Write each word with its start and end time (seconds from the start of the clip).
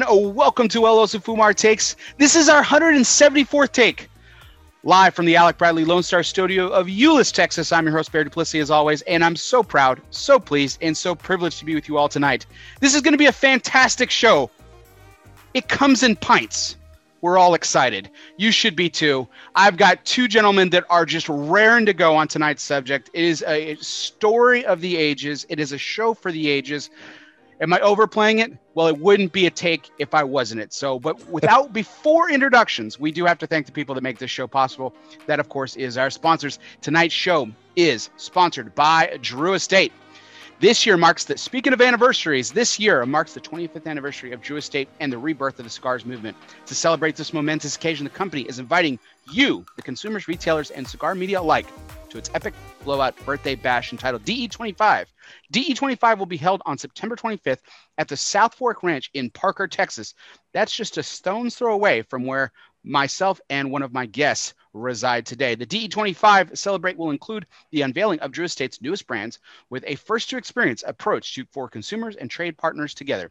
And 0.00 0.36
welcome 0.36 0.68
to 0.68 0.86
El 0.86 1.04
Fumar 1.08 1.52
Takes. 1.52 1.96
This 2.18 2.36
is 2.36 2.48
our 2.48 2.62
174th 2.62 3.72
take. 3.72 4.08
Live 4.84 5.12
from 5.12 5.26
the 5.26 5.34
Alec 5.34 5.58
Bradley 5.58 5.84
Lone 5.84 6.04
Star 6.04 6.22
Studio 6.22 6.68
of 6.68 6.86
Euless, 6.86 7.32
Texas. 7.32 7.72
I'm 7.72 7.84
your 7.84 7.96
host, 7.96 8.12
Barry 8.12 8.22
Duplessis, 8.22 8.62
as 8.62 8.70
always, 8.70 9.02
and 9.02 9.24
I'm 9.24 9.34
so 9.34 9.60
proud, 9.60 10.00
so 10.10 10.38
pleased, 10.38 10.78
and 10.82 10.96
so 10.96 11.16
privileged 11.16 11.58
to 11.58 11.64
be 11.64 11.74
with 11.74 11.88
you 11.88 11.98
all 11.98 12.08
tonight. 12.08 12.46
This 12.78 12.94
is 12.94 13.00
going 13.00 13.10
to 13.10 13.18
be 13.18 13.26
a 13.26 13.32
fantastic 13.32 14.08
show. 14.08 14.52
It 15.52 15.68
comes 15.68 16.04
in 16.04 16.14
pints. 16.14 16.76
We're 17.20 17.36
all 17.36 17.54
excited. 17.54 18.08
You 18.36 18.52
should 18.52 18.76
be 18.76 18.88
too. 18.88 19.26
I've 19.56 19.76
got 19.76 20.04
two 20.04 20.28
gentlemen 20.28 20.70
that 20.70 20.84
are 20.90 21.06
just 21.06 21.28
raring 21.28 21.86
to 21.86 21.92
go 21.92 22.14
on 22.14 22.28
tonight's 22.28 22.62
subject. 22.62 23.10
It 23.14 23.24
is 23.24 23.42
a 23.48 23.74
story 23.80 24.64
of 24.64 24.80
the 24.80 24.96
ages, 24.96 25.44
it 25.48 25.58
is 25.58 25.72
a 25.72 25.78
show 25.78 26.14
for 26.14 26.30
the 26.30 26.48
ages. 26.48 26.88
Am 27.60 27.72
I 27.72 27.80
overplaying 27.80 28.38
it? 28.38 28.52
Well, 28.74 28.86
it 28.86 28.98
wouldn't 28.98 29.32
be 29.32 29.46
a 29.46 29.50
take 29.50 29.90
if 29.98 30.14
I 30.14 30.22
wasn't 30.22 30.60
it. 30.60 30.72
So, 30.72 31.00
but 31.00 31.28
without 31.28 31.72
before 31.72 32.30
introductions, 32.30 33.00
we 33.00 33.10
do 33.10 33.24
have 33.24 33.38
to 33.38 33.46
thank 33.46 33.66
the 33.66 33.72
people 33.72 33.94
that 33.96 34.02
make 34.02 34.18
this 34.18 34.30
show 34.30 34.46
possible. 34.46 34.94
That, 35.26 35.40
of 35.40 35.48
course, 35.48 35.74
is 35.74 35.98
our 35.98 36.10
sponsors. 36.10 36.60
Tonight's 36.80 37.14
show 37.14 37.48
is 37.74 38.10
sponsored 38.16 38.74
by 38.74 39.18
Drew 39.22 39.54
Estate. 39.54 39.92
This 40.60 40.84
year 40.84 40.96
marks 40.96 41.24
the 41.24 41.38
speaking 41.38 41.72
of 41.72 41.80
anniversaries, 41.80 42.50
this 42.50 42.80
year 42.80 43.06
marks 43.06 43.32
the 43.32 43.40
25th 43.40 43.86
anniversary 43.86 44.32
of 44.32 44.42
Drew 44.42 44.56
Estate 44.56 44.88
and 44.98 45.12
the 45.12 45.18
rebirth 45.18 45.60
of 45.60 45.64
the 45.64 45.70
Cigars 45.70 46.04
movement. 46.04 46.36
To 46.66 46.74
celebrate 46.74 47.14
this 47.14 47.32
momentous 47.32 47.76
occasion, 47.76 48.02
the 48.02 48.10
company 48.10 48.42
is 48.42 48.58
inviting 48.58 48.98
you, 49.30 49.64
the 49.76 49.82
consumers, 49.82 50.26
retailers, 50.26 50.72
and 50.72 50.86
cigar 50.86 51.14
media 51.14 51.40
alike, 51.40 51.66
to 52.10 52.18
its 52.18 52.28
epic 52.34 52.54
blowout 52.82 53.14
birthday 53.24 53.54
bash 53.54 53.92
entitled 53.92 54.24
DE25. 54.24 55.06
DE25 55.52 56.18
will 56.18 56.26
be 56.26 56.36
held 56.36 56.62
on 56.66 56.78
September 56.78 57.16
25th 57.16 57.60
at 57.96 58.08
the 58.08 58.16
South 58.16 58.54
Fork 58.54 58.82
Ranch 58.82 59.10
in 59.14 59.30
Parker, 59.30 59.66
Texas. 59.66 60.14
That's 60.52 60.74
just 60.74 60.98
a 60.98 61.02
stone's 61.02 61.56
throw 61.56 61.72
away 61.72 62.02
from 62.02 62.24
where 62.24 62.52
myself 62.84 63.40
and 63.50 63.70
one 63.70 63.82
of 63.82 63.92
my 63.92 64.06
guests 64.06 64.54
reside 64.72 65.26
today. 65.26 65.54
The 65.54 65.66
DE25 65.66 66.56
Celebrate 66.56 66.96
will 66.96 67.10
include 67.10 67.46
the 67.70 67.82
unveiling 67.82 68.20
of 68.20 68.32
Drew 68.32 68.44
Estate's 68.44 68.80
newest 68.82 69.06
brands 69.06 69.38
with 69.70 69.84
a 69.86 69.96
first 69.96 70.30
to 70.30 70.36
experience 70.36 70.84
approach 70.86 71.34
to, 71.34 71.44
for 71.52 71.68
consumers 71.68 72.16
and 72.16 72.30
trade 72.30 72.56
partners 72.56 72.94
together. 72.94 73.30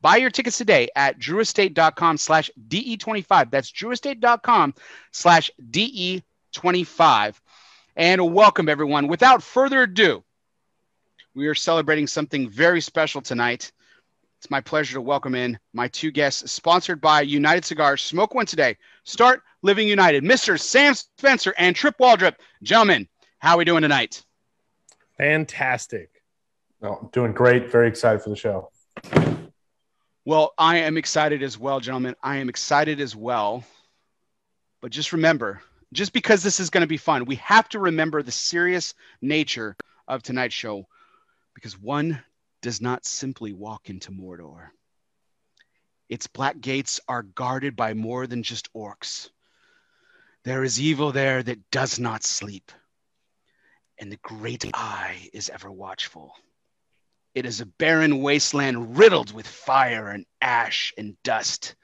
Buy 0.00 0.16
your 0.16 0.30
tickets 0.30 0.58
today 0.58 0.88
at 0.96 1.18
drewestate.com 1.20 2.18
slash 2.18 2.50
DE25. 2.68 3.50
That's 3.50 3.70
drewestate.com 3.70 4.74
slash 5.12 5.50
DE25. 5.70 7.34
And 7.94 8.34
welcome, 8.34 8.68
everyone. 8.68 9.06
Without 9.06 9.44
further 9.44 9.82
ado, 9.82 10.24
we 11.34 11.46
are 11.46 11.54
celebrating 11.54 12.06
something 12.06 12.48
very 12.48 12.80
special 12.80 13.20
tonight. 13.20 13.72
It's 14.38 14.50
my 14.50 14.60
pleasure 14.60 14.94
to 14.94 15.00
welcome 15.00 15.34
in 15.34 15.58
my 15.72 15.88
two 15.88 16.10
guests, 16.10 16.50
sponsored 16.50 17.00
by 17.00 17.22
United 17.22 17.64
Cigars. 17.64 18.02
Smoke 18.02 18.34
one 18.34 18.46
today. 18.46 18.76
Start 19.04 19.42
Living 19.62 19.86
United. 19.86 20.24
Mr. 20.24 20.58
Sam 20.58 20.94
Spencer 20.94 21.54
and 21.56 21.74
Trip 21.76 21.96
Waldrop. 21.98 22.34
Gentlemen, 22.62 23.08
how 23.38 23.54
are 23.54 23.58
we 23.58 23.64
doing 23.64 23.82
tonight? 23.82 24.22
Fantastic. 25.16 26.10
Oh, 26.82 27.08
doing 27.12 27.32
great. 27.32 27.70
Very 27.70 27.88
excited 27.88 28.20
for 28.20 28.30
the 28.30 28.36
show. 28.36 28.70
Well, 30.24 30.52
I 30.58 30.78
am 30.78 30.96
excited 30.96 31.42
as 31.42 31.58
well, 31.58 31.80
gentlemen. 31.80 32.16
I 32.22 32.38
am 32.38 32.48
excited 32.48 33.00
as 33.00 33.14
well. 33.16 33.64
But 34.80 34.90
just 34.90 35.12
remember, 35.12 35.62
just 35.92 36.12
because 36.12 36.42
this 36.42 36.58
is 36.58 36.70
going 36.70 36.82
to 36.82 36.88
be 36.88 36.96
fun, 36.96 37.24
we 37.24 37.36
have 37.36 37.68
to 37.70 37.78
remember 37.78 38.22
the 38.22 38.32
serious 38.32 38.94
nature 39.20 39.76
of 40.08 40.22
tonight's 40.22 40.54
show 40.54 40.86
because 41.54 41.78
one 41.78 42.22
does 42.62 42.80
not 42.80 43.04
simply 43.04 43.52
walk 43.52 43.90
into 43.90 44.12
Mordor. 44.12 44.70
Its 46.08 46.26
black 46.26 46.60
gates 46.60 47.00
are 47.08 47.22
guarded 47.22 47.74
by 47.74 47.94
more 47.94 48.26
than 48.26 48.42
just 48.42 48.72
orcs. 48.74 49.30
There 50.44 50.64
is 50.64 50.80
evil 50.80 51.12
there 51.12 51.42
that 51.42 51.70
does 51.70 51.98
not 51.98 52.24
sleep, 52.24 52.72
and 53.98 54.10
the 54.10 54.18
great 54.22 54.64
eye 54.74 55.30
is 55.32 55.50
ever 55.50 55.70
watchful. 55.70 56.34
It 57.34 57.46
is 57.46 57.60
a 57.60 57.66
barren 57.66 58.20
wasteland 58.20 58.98
riddled 58.98 59.32
with 59.32 59.46
fire 59.46 60.08
and 60.08 60.26
ash 60.40 60.92
and 60.98 61.16
dust. 61.22 61.76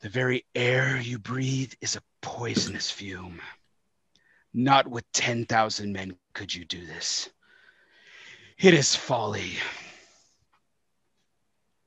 The 0.00 0.08
very 0.08 0.44
air 0.54 1.00
you 1.00 1.18
breathe 1.18 1.72
is 1.80 1.96
a 1.96 2.02
poisonous 2.20 2.90
fume. 2.90 3.40
Not 4.52 4.88
with 4.88 5.10
10,000 5.12 5.92
men 5.92 6.16
could 6.34 6.54
you 6.54 6.64
do 6.64 6.84
this. 6.84 7.30
It 8.60 8.74
is 8.74 8.94
folly. 8.94 9.52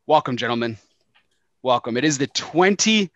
Welcome, 0.07 0.37
gentlemen. 0.37 0.79
Welcome. 1.61 1.97
It 1.97 2.03
is 2.03 2.17
the 2.17 2.25
25th 2.29 3.11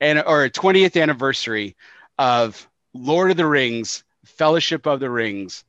and 0.00 0.18
or 0.20 0.48
20th 0.48 1.02
anniversary 1.02 1.74
of 2.16 2.68
Lord 2.92 3.32
of 3.32 3.36
the 3.36 3.46
Rings, 3.46 4.04
Fellowship 4.24 4.86
of 4.86 5.00
the 5.00 5.10
Rings, 5.10 5.64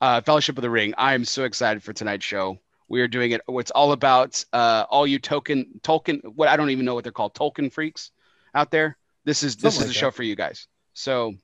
uh, 0.00 0.22
Fellowship 0.22 0.56
of 0.56 0.62
the 0.62 0.70
Ring. 0.70 0.94
I 0.96 1.12
am 1.12 1.26
so 1.26 1.44
excited 1.44 1.82
for 1.82 1.92
tonight's 1.92 2.24
show. 2.24 2.58
We 2.88 3.02
are 3.02 3.08
doing 3.08 3.32
it. 3.32 3.42
It's 3.46 3.70
all 3.72 3.92
about 3.92 4.42
uh, 4.54 4.86
all 4.88 5.06
you 5.06 5.18
token 5.18 5.66
Tolkien. 5.82 6.24
What 6.34 6.48
I 6.48 6.56
don't 6.56 6.70
even 6.70 6.86
know 6.86 6.94
what 6.94 7.04
they're 7.04 7.12
called. 7.12 7.34
Tolkien 7.34 7.70
freaks 7.70 8.10
out 8.54 8.70
there. 8.70 8.96
This 9.26 9.42
is 9.42 9.56
this 9.56 9.74
Something 9.74 9.82
is 9.82 9.88
like 9.88 9.94
the 9.94 10.00
show 10.00 10.10
for 10.10 10.22
you 10.22 10.34
guys. 10.34 10.66
So, 10.94 11.34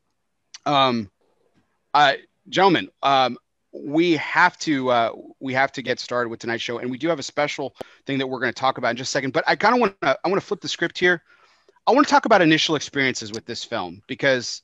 um, 0.64 1.10
uh, 1.92 2.14
gentlemen, 2.48 2.88
um, 3.02 3.36
we 3.72 4.16
have 4.16 4.58
to 4.58 4.90
uh, 4.90 5.12
we 5.40 5.54
have 5.54 5.72
to 5.72 5.82
get 5.82 5.98
started 5.98 6.28
with 6.28 6.40
tonight's 6.40 6.62
show, 6.62 6.78
and 6.78 6.90
we 6.90 6.98
do 6.98 7.08
have 7.08 7.18
a 7.18 7.22
special 7.22 7.74
thing 8.06 8.18
that 8.18 8.26
we're 8.26 8.38
going 8.38 8.52
to 8.52 8.60
talk 8.60 8.78
about 8.78 8.90
in 8.90 8.96
just 8.96 9.10
a 9.10 9.12
second. 9.12 9.32
But 9.32 9.44
I 9.46 9.56
kind 9.56 9.74
of 9.74 9.80
want 9.80 10.00
to 10.02 10.18
I 10.24 10.28
want 10.28 10.40
to 10.40 10.46
flip 10.46 10.60
the 10.60 10.68
script 10.68 10.98
here. 10.98 11.22
I 11.86 11.92
want 11.92 12.06
to 12.06 12.10
talk 12.10 12.26
about 12.26 12.42
initial 12.42 12.76
experiences 12.76 13.32
with 13.32 13.44
this 13.46 13.64
film 13.64 14.02
because 14.06 14.62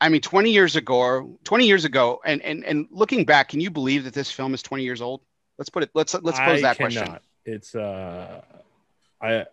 I 0.00 0.08
mean, 0.08 0.20
20 0.20 0.50
years 0.50 0.76
ago, 0.76 1.38
20 1.44 1.66
years 1.66 1.84
ago, 1.84 2.20
and 2.24 2.42
and 2.42 2.64
and 2.64 2.88
looking 2.90 3.24
back, 3.24 3.50
can 3.50 3.60
you 3.60 3.70
believe 3.70 4.04
that 4.04 4.14
this 4.14 4.30
film 4.30 4.54
is 4.54 4.62
20 4.62 4.82
years 4.82 5.00
old? 5.00 5.20
Let's 5.58 5.68
put 5.68 5.82
it. 5.82 5.90
Let's 5.94 6.14
let's 6.14 6.38
pose 6.38 6.58
I 6.58 6.62
that 6.62 6.76
cannot. 6.76 6.92
question. 6.92 7.18
It's 7.44 7.74
uh, 7.74 8.42
I 9.20 9.46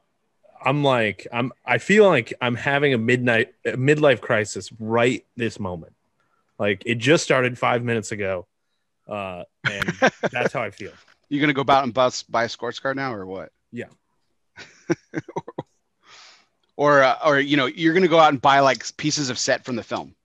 I'm 0.64 0.84
like 0.84 1.28
I'm 1.31 1.52
I 1.66 1.78
feel 1.78 2.08
like 2.08 2.34
I'm 2.41 2.56
having 2.56 2.94
a 2.94 2.97
midnight 2.97 3.53
a 3.66 3.74
midlife 3.74 4.22
crisis 4.22 4.72
right 4.79 5.25
this 5.35 5.59
moment. 5.59 5.94
Like 6.58 6.81
it 6.85 6.96
just 6.96 7.24
started 7.24 7.58
five 7.59 7.84
minutes 7.84 8.12
ago 8.12 8.47
uh, 9.07 9.44
and 9.69 9.84
that's 10.31 10.53
how 10.53 10.62
I 10.62 10.72
feel. 10.72 10.91
You're 11.29 11.41
gonna 11.41 11.53
go 11.53 11.63
out 11.68 11.84
and 11.84 11.94
bus, 11.94 12.23
buy 12.23 12.45
a 12.45 12.50
sports 12.50 12.79
car 12.79 12.94
now, 12.94 13.13
or 13.13 13.25
what? 13.25 13.51
Yeah. 13.72 13.88
or 16.78 17.03
uh, 17.03 17.17
or 17.25 17.40
you 17.40 17.57
know, 17.57 17.66
you're 17.66 17.94
gonna 17.94 18.07
go 18.07 18.19
out 18.19 18.29
and 18.29 18.41
buy 18.41 18.59
like 18.62 18.96
pieces 18.97 19.29
of 19.29 19.38
set 19.38 19.66
from 19.66 19.75
the 19.75 19.84
film. 19.84 20.16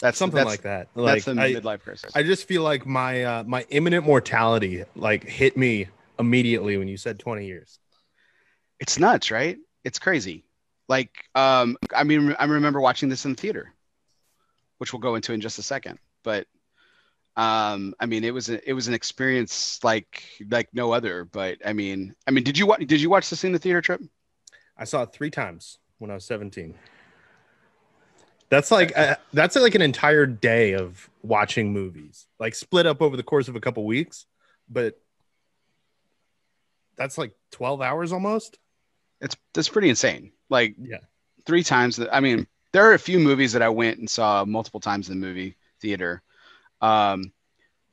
That's 0.00 0.18
something 0.18 0.36
that's, 0.36 0.48
like 0.48 0.62
that. 0.62 0.88
Like, 0.96 1.24
that's 1.24 1.36
the 1.36 1.40
I, 1.40 1.54
midlife 1.54 1.80
crisis. 1.80 2.10
I 2.16 2.24
just 2.24 2.48
feel 2.48 2.62
like 2.62 2.84
my 2.86 3.22
uh, 3.22 3.44
my 3.44 3.64
imminent 3.70 4.04
mortality 4.04 4.84
like 4.96 5.24
hit 5.24 5.56
me 5.56 5.86
immediately 6.18 6.76
when 6.76 6.88
you 6.88 6.96
said 6.96 7.20
20 7.20 7.46
years. 7.46 7.78
It's 8.80 8.98
nuts, 8.98 9.30
right? 9.30 9.58
It's 9.84 10.00
crazy. 10.00 10.44
Like, 10.88 11.10
um, 11.34 11.76
I 11.94 12.02
mean, 12.02 12.34
I 12.38 12.44
remember 12.46 12.80
watching 12.80 13.08
this 13.08 13.24
in 13.24 13.32
the 13.32 13.40
theater, 13.40 13.72
which 14.78 14.92
we'll 14.92 15.00
go 15.00 15.14
into 15.14 15.32
in 15.32 15.40
just 15.40 15.58
a 15.58 15.62
second. 15.62 15.98
But 16.24 16.46
um 17.36 17.94
i 17.98 18.06
mean 18.06 18.24
it 18.24 18.34
was 18.34 18.50
a, 18.50 18.68
it 18.68 18.74
was 18.74 18.88
an 18.88 18.94
experience 18.94 19.82
like 19.82 20.22
like 20.50 20.68
no 20.74 20.92
other 20.92 21.24
but 21.24 21.56
i 21.64 21.72
mean 21.72 22.14
i 22.26 22.30
mean 22.30 22.44
did 22.44 22.58
you 22.58 22.66
watch 22.66 22.80
did 22.80 23.00
you 23.00 23.08
watch 23.08 23.30
this 23.30 23.44
in 23.44 23.52
the 23.52 23.58
theater 23.58 23.80
trip? 23.80 24.00
I 24.76 24.84
saw 24.84 25.02
it 25.02 25.12
three 25.12 25.30
times 25.30 25.78
when 25.98 26.10
i 26.10 26.14
was 26.14 26.24
17 26.24 26.74
that's 28.50 28.70
like 28.70 28.96
uh, 28.98 29.16
that's 29.32 29.56
like 29.56 29.74
an 29.74 29.80
entire 29.82 30.26
day 30.26 30.74
of 30.74 31.08
watching 31.22 31.72
movies 31.72 32.26
like 32.38 32.54
split 32.54 32.84
up 32.84 33.00
over 33.00 33.16
the 33.16 33.22
course 33.22 33.48
of 33.48 33.56
a 33.56 33.60
couple 33.60 33.84
weeks 33.86 34.26
but 34.68 34.98
that's 36.96 37.18
like 37.18 37.32
12 37.52 37.80
hours 37.80 38.12
almost. 38.12 38.58
It's 39.20 39.36
that's 39.54 39.68
pretty 39.68 39.88
insane. 39.88 40.32
Like 40.48 40.74
yeah. 40.78 40.98
three 41.46 41.62
times 41.62 42.00
i 42.10 42.20
mean 42.20 42.46
there 42.72 42.84
are 42.88 42.94
a 42.94 42.98
few 42.98 43.18
movies 43.18 43.52
that 43.52 43.62
i 43.62 43.68
went 43.68 43.98
and 43.98 44.08
saw 44.08 44.44
multiple 44.44 44.80
times 44.80 45.08
in 45.08 45.18
the 45.18 45.26
movie 45.26 45.56
theater 45.80 46.22
um, 46.82 47.32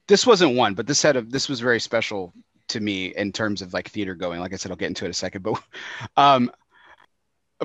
this 0.07 0.25
wasn't 0.27 0.55
one, 0.55 0.73
but 0.73 0.87
this 0.87 1.01
had 1.01 1.15
a 1.15 1.21
this 1.21 1.47
was 1.47 1.59
very 1.59 1.79
special 1.79 2.33
to 2.69 2.79
me 2.79 3.07
in 3.15 3.31
terms 3.31 3.61
of 3.61 3.73
like 3.73 3.89
theater 3.89 4.15
going. 4.15 4.39
Like 4.39 4.53
I 4.53 4.57
said, 4.57 4.71
I'll 4.71 4.77
get 4.77 4.87
into 4.87 5.05
it 5.05 5.07
in 5.07 5.11
a 5.11 5.13
second. 5.13 5.43
But 5.43 5.61
um, 6.17 6.51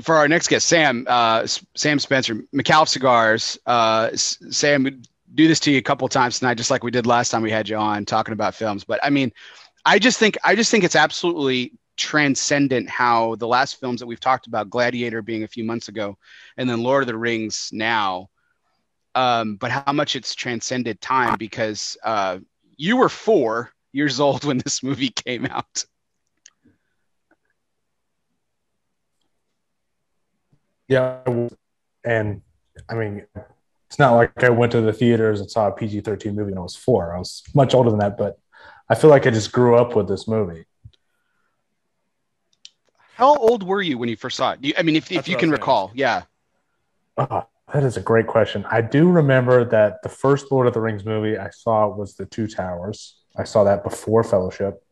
for 0.03 0.17
our 0.17 0.29
next 0.29 0.49
guest, 0.49 0.67
Sam 0.67 1.07
uh, 1.09 1.47
Sam 1.75 1.99
Spencer, 1.99 2.37
McAuliffe 2.55 2.89
Cigars. 2.89 3.59
Uh, 3.67 4.11
Sam, 4.15 5.03
do 5.35 5.49
this 5.49 5.61
to 5.61 5.73
you 5.73 5.79
a 5.79 5.83
couple 5.83 6.07
times 6.09 6.39
tonight, 6.39 6.55
just 6.55 6.71
like 6.71 6.85
we 6.85 6.91
did 6.91 7.07
last 7.07 7.31
time 7.31 7.43
we 7.43 7.51
had 7.51 7.69
you 7.69 7.77
on 7.77 8.05
talking 8.05 8.33
about 8.33 8.55
films. 8.55 8.85
But 8.85 9.01
I 9.03 9.11
mean, 9.11 9.33
I 9.85 9.99
just 9.99 10.19
think 10.19 10.37
I 10.45 10.55
just 10.55 10.71
think 10.71 10.85
it's 10.85 10.97
absolutely 10.97 11.73
transcendent 11.97 12.91
how 12.91 13.37
the 13.37 13.47
last 13.47 13.79
films 13.79 14.01
that 14.01 14.07
we've 14.07 14.21
talked 14.21 14.47
about, 14.47 14.69
Gladiator 14.69 15.23
being 15.23 15.45
a 15.45 15.49
few 15.49 15.65
months 15.65 15.89
ago, 15.89 16.19
and 16.57 16.69
then 16.69 16.83
Lord 16.83 17.03
of 17.03 17.07
the 17.07 17.17
Rings 17.17 17.71
now, 17.73 18.29
um, 19.15 19.57
but 19.57 19.71
how 19.71 19.93
much 19.93 20.17
it's 20.17 20.35
transcended 20.35 21.01
time 21.01 21.37
because 21.39 21.97
uh, 22.05 22.39
you 22.77 22.97
were 22.97 23.09
four 23.09 23.71
years 23.93 24.21
old 24.21 24.45
when 24.45 24.59
this 24.59 24.83
movie 24.83 25.11
came 25.11 25.47
out. 25.47 25.85
Yeah, 30.89 31.21
and 32.05 32.43
I 32.89 32.95
mean, 32.95 33.27
it's 33.89 33.99
not 33.99 34.15
like 34.15 34.45
I 34.45 34.51
went 34.51 34.73
to 34.73 34.83
the 34.83 34.93
theaters 34.93 35.41
and 35.41 35.51
saw 35.51 35.69
a 35.69 35.73
PG 35.73 36.03
thirteen 36.03 36.35
movie 36.35 36.51
when 36.51 36.59
I 36.59 36.63
was 36.63 36.77
four. 36.77 37.15
I 37.15 37.19
was 37.19 37.43
much 37.55 37.75
older 37.75 37.91
than 37.91 38.01
that, 38.01 38.19
but 38.19 38.39
I 38.89 38.95
feel 38.95 39.09
like 39.09 39.27
I 39.27 39.31
just 39.31 39.51
grew 39.51 39.77
up 39.77 39.97
with 39.97 40.09
this 40.09 40.29
movie. 40.29 40.67
How 43.15 43.37
old 43.37 43.63
were 43.63 43.81
you 43.81 43.97
when 43.97 44.09
you 44.09 44.17
first 44.17 44.37
saw 44.37 44.53
it? 44.53 44.59
You, 44.63 44.75
I 44.77 44.83
mean, 44.83 44.97
if, 44.97 45.11
if 45.11 45.19
That's 45.19 45.29
you 45.29 45.37
can 45.37 45.51
recall, 45.51 45.93
yeah. 45.95 46.23
Oh, 47.17 47.47
that 47.73 47.83
is 47.83 47.97
a 47.97 48.01
great 48.01 48.27
question. 48.27 48.65
I 48.71 48.81
do 48.83 49.11
remember 49.11 49.65
that 49.65 50.03
the 50.03 50.09
first 50.09 50.51
Lord 50.53 50.67
of 50.67 50.75
the 50.75 50.81
Rings 50.81 51.05
movie 51.05 51.39
I 51.39 51.51
saw 51.51 51.89
was 51.89 52.15
The 52.15 52.27
Two 52.27 52.47
Towers. 52.47 53.17
I 53.37 53.45
saw 53.45 53.65
that 53.65 53.83
before 53.83 54.23
Fellowship 54.23 54.83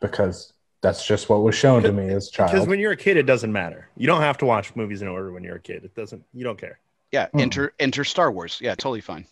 because 0.00 0.52
that's 0.80 1.06
just 1.06 1.28
what 1.28 1.42
was 1.42 1.54
shown 1.54 1.82
to 1.84 1.92
me 1.92 2.08
as 2.08 2.28
a 2.28 2.30
child. 2.32 2.50
Because 2.52 2.66
when 2.66 2.80
you're 2.80 2.92
a 2.92 2.96
kid, 2.96 3.16
it 3.16 3.24
doesn't 3.24 3.52
matter. 3.52 3.88
You 3.96 4.06
don't 4.06 4.22
have 4.22 4.38
to 4.38 4.46
watch 4.46 4.74
movies 4.74 5.02
in 5.02 5.08
order 5.08 5.30
when 5.30 5.44
you're 5.44 5.56
a 5.56 5.60
kid. 5.60 5.84
It 5.84 5.94
doesn't. 5.94 6.24
You 6.32 6.42
don't 6.42 6.58
care. 6.58 6.78
Yeah, 7.12 7.28
Hmm. 7.28 7.40
enter 7.40 7.72
enter 7.78 8.02
Star 8.04 8.32
Wars. 8.32 8.58
Yeah, 8.60 8.74
totally 8.74 9.02
fine. 9.02 9.26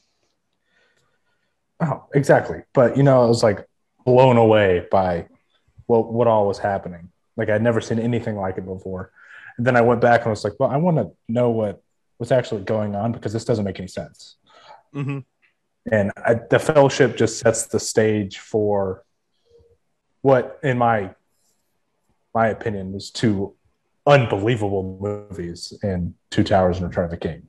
Oh, 1.80 2.04
exactly. 2.14 2.62
But 2.74 2.96
you 2.96 3.02
know, 3.02 3.22
I 3.22 3.26
was 3.26 3.42
like 3.42 3.66
blown 4.04 4.36
away 4.36 4.86
by 4.90 5.26
what 5.86 6.12
what 6.12 6.26
all 6.28 6.46
was 6.46 6.58
happening. 6.58 7.10
Like 7.36 7.48
I'd 7.48 7.62
never 7.62 7.80
seen 7.80 7.98
anything 7.98 8.36
like 8.36 8.58
it 8.58 8.66
before. 8.66 9.10
And 9.56 9.66
then 9.66 9.76
I 9.76 9.80
went 9.80 10.00
back 10.00 10.20
and 10.22 10.30
was 10.30 10.44
like, 10.44 10.54
well, 10.60 10.70
I 10.70 10.76
want 10.76 10.98
to 10.98 11.10
know 11.28 11.50
what 11.50 11.82
what's 12.20 12.32
actually 12.32 12.60
going 12.60 12.94
on 12.94 13.12
because 13.12 13.32
this 13.32 13.46
doesn't 13.46 13.64
make 13.64 13.78
any 13.78 13.88
sense. 13.88 14.36
Mm-hmm. 14.94 15.20
And 15.90 16.12
I, 16.18 16.34
the 16.50 16.58
fellowship 16.58 17.16
just 17.16 17.38
sets 17.38 17.66
the 17.68 17.80
stage 17.80 18.38
for 18.40 19.06
what, 20.20 20.60
in 20.62 20.76
my 20.76 21.14
my 22.34 22.48
opinion, 22.48 22.94
is 22.94 23.10
two 23.10 23.54
unbelievable 24.06 24.98
movies 25.00 25.72
in 25.82 26.14
Two 26.30 26.44
Towers 26.44 26.76
and 26.76 26.88
Return 26.88 27.06
of 27.06 27.10
the 27.10 27.16
King. 27.16 27.48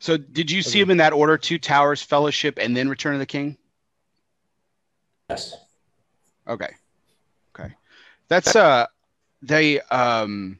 So, 0.00 0.16
did 0.16 0.50
you 0.50 0.60
see 0.60 0.80
them 0.80 0.90
in 0.90 0.96
that 0.96 1.12
order? 1.12 1.38
Two 1.38 1.60
Towers, 1.60 2.02
Fellowship, 2.02 2.58
and 2.60 2.76
then 2.76 2.88
Return 2.88 3.14
of 3.14 3.20
the 3.20 3.26
King. 3.26 3.58
Yes. 5.30 5.56
Okay. 6.48 6.74
Okay. 7.56 7.74
That's 8.26 8.56
uh 8.56 8.86
they 9.40 9.80
um 9.82 10.58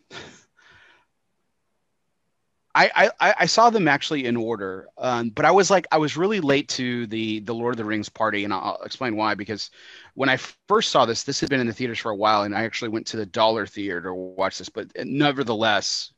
I, 2.76 3.10
I 3.20 3.34
I- 3.40 3.46
saw 3.46 3.70
them 3.70 3.88
actually 3.88 4.26
in 4.26 4.36
order, 4.36 4.86
um, 4.98 5.30
but 5.30 5.44
I 5.44 5.50
was 5.50 5.70
like 5.70 5.86
I 5.90 5.98
was 5.98 6.16
really 6.16 6.40
late 6.40 6.68
to 6.70 7.06
the 7.06 7.40
the 7.40 7.54
Lord 7.54 7.72
of 7.74 7.78
the 7.78 7.84
Rings 7.84 8.08
party, 8.10 8.44
and 8.44 8.52
I'll 8.52 8.78
explain 8.84 9.16
why. 9.16 9.34
Because 9.34 9.70
when 10.14 10.28
I 10.28 10.36
first 10.68 10.90
saw 10.90 11.06
this, 11.06 11.22
this 11.22 11.40
had 11.40 11.48
been 11.48 11.60
in 11.60 11.66
the 11.66 11.72
theaters 11.72 11.98
for 11.98 12.10
a 12.10 12.16
while, 12.16 12.42
and 12.42 12.54
I 12.54 12.64
actually 12.64 12.90
went 12.90 13.06
to 13.08 13.16
the 13.16 13.24
Dollar 13.26 13.66
Theater 13.66 14.02
to 14.02 14.12
watch 14.14 14.58
this. 14.58 14.68
But 14.68 14.88
nevertheless, 15.04 16.12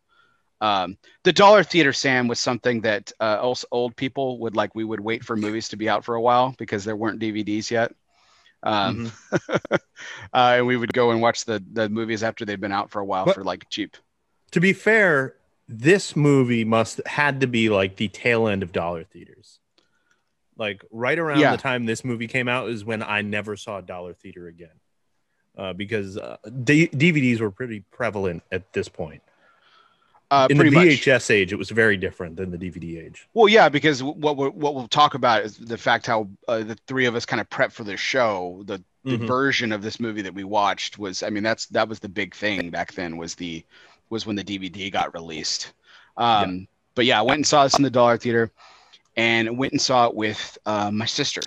um, 0.60 0.99
the 1.22 1.32
Dollar 1.32 1.62
Theater, 1.62 1.93
Sam, 1.93 2.26
was 2.26 2.40
something 2.40 2.81
that 2.81 3.12
uh, 3.20 3.38
also 3.40 3.66
old 3.70 3.94
people 3.94 4.38
would 4.40 4.56
like. 4.56 4.75
We 4.75 4.84
would 4.84 5.00
wait 5.00 5.25
for 5.25 5.37
movies 5.37 5.69
to 5.69 5.76
be 5.76 5.88
out 5.88 6.04
for 6.04 6.16
a 6.16 6.20
while 6.20 6.56
because 6.58 6.84
there 6.84 6.96
weren't 6.96 7.20
DVDs 7.20 7.70
yet. 7.70 7.93
Um, 8.64 9.12
uh, 9.49 9.58
and 10.32 10.66
we 10.66 10.76
would 10.76 10.93
go 10.93 11.12
and 11.12 11.22
watch 11.22 11.44
the 11.44 11.62
the 11.72 11.88
movies 11.88 12.25
after 12.25 12.44
they'd 12.44 12.61
been 12.61 12.72
out 12.72 12.90
for 12.90 13.00
a 13.00 13.04
while 13.04 13.26
But- 13.26 13.37
for 13.37 13.44
like 13.44 13.69
cheap. 13.70 13.96
To 14.52 14.61
be 14.61 14.72
fair, 14.72 15.34
this 15.68 16.16
movie 16.16 16.64
must 16.64 17.00
had 17.06 17.40
to 17.42 17.46
be 17.46 17.68
like 17.68 17.96
the 17.96 18.08
tail 18.08 18.48
end 18.48 18.62
of 18.62 18.72
dollar 18.72 19.04
theaters. 19.04 19.58
Like 20.56 20.84
right 20.90 21.18
around 21.18 21.40
Yeah. 21.40 21.52
the 21.54 21.62
time 21.62 21.86
this 21.86 22.04
movie 22.04 22.26
came 22.26 22.48
out 22.48 22.68
is 22.70 22.84
when 22.84 23.02
I 23.02 23.22
never 23.22 23.56
saw 23.56 23.80
dollar 23.80 24.14
theater 24.14 24.48
again, 24.48 24.80
uh, 25.56 25.72
because 25.74 26.16
uh, 26.16 26.38
D- 26.64 26.88
DVDs 26.88 27.40
were 27.40 27.50
pretty 27.50 27.80
prevalent 27.90 28.42
at 28.50 28.72
this 28.72 28.88
point. 28.88 29.22
Uh, 30.30 30.46
In 30.50 30.58
the 30.58 30.64
pretty 30.64 30.74
much. 30.76 30.88
VHS 30.88 31.30
age, 31.30 31.52
it 31.52 31.56
was 31.56 31.70
very 31.70 31.96
different 31.96 32.36
than 32.36 32.50
the 32.50 32.58
DVD 32.58 33.02
age. 33.02 33.26
Well, 33.32 33.48
yeah, 33.48 33.70
because 33.70 34.02
what 34.02 34.36
we're, 34.36 34.50
what 34.50 34.74
we'll 34.74 34.88
talk 34.88 35.14
about 35.14 35.42
is 35.42 35.56
the 35.56 35.78
fact 35.78 36.06
how 36.06 36.28
uh, 36.48 36.58
the 36.64 36.76
three 36.86 37.06
of 37.06 37.14
us 37.14 37.24
kind 37.24 37.40
of 37.40 37.48
prep 37.48 37.72
for 37.72 37.84
this 37.84 38.00
show. 38.00 38.62
The 38.66 38.82
the 39.04 39.16
Mhm. 39.16 39.26
version 39.26 39.72
of 39.72 39.80
this 39.80 40.00
movie 40.00 40.20
that 40.22 40.34
we 40.34 40.44
watched 40.44 40.98
was, 40.98 41.22
I 41.22 41.30
mean, 41.30 41.42
that's 41.44 41.64
that 41.66 41.88
was 41.88 41.98
the 42.00 42.10
big 42.10 42.34
thing 42.34 42.68
back 42.68 42.92
then. 42.92 43.16
Was 43.16 43.36
the 43.36 43.64
was 44.10 44.26
when 44.26 44.37
the 44.37 44.44
DVD 44.44 44.90
got 44.93 45.14
released. 45.14 45.72
Um, 46.16 46.69
But 46.94 47.05
yeah, 47.05 47.19
I 47.19 47.22
went 47.22 47.38
and 47.38 47.46
saw 47.46 47.64
this 47.64 47.76
in 47.76 47.84
the 47.84 47.90
Dollar 47.90 48.16
Theater, 48.16 48.50
and 49.16 49.56
went 49.58 49.72
and 49.72 49.81
saw 49.81 50.06
it 50.06 50.14
with 50.14 50.58
uh, 50.66 50.90
my 50.90 51.06
sister. 51.06 51.40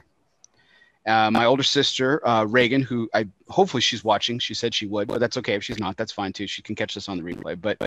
Uh, 1.07 1.31
my 1.31 1.45
older 1.45 1.63
sister, 1.63 2.25
uh, 2.27 2.45
Reagan, 2.45 2.83
who 2.83 3.09
I 3.13 3.27
hopefully 3.49 3.81
she's 3.81 4.03
watching. 4.03 4.37
She 4.37 4.53
said 4.53 4.73
she 4.73 4.85
would, 4.85 5.07
but 5.07 5.19
that's 5.19 5.37
okay 5.37 5.55
if 5.55 5.63
she's 5.63 5.79
not. 5.79 5.97
That's 5.97 6.11
fine 6.11 6.31
too. 6.31 6.45
She 6.45 6.61
can 6.61 6.75
catch 6.75 6.93
this 6.93 7.09
on 7.09 7.17
the 7.17 7.23
replay. 7.23 7.59
But, 7.59 7.81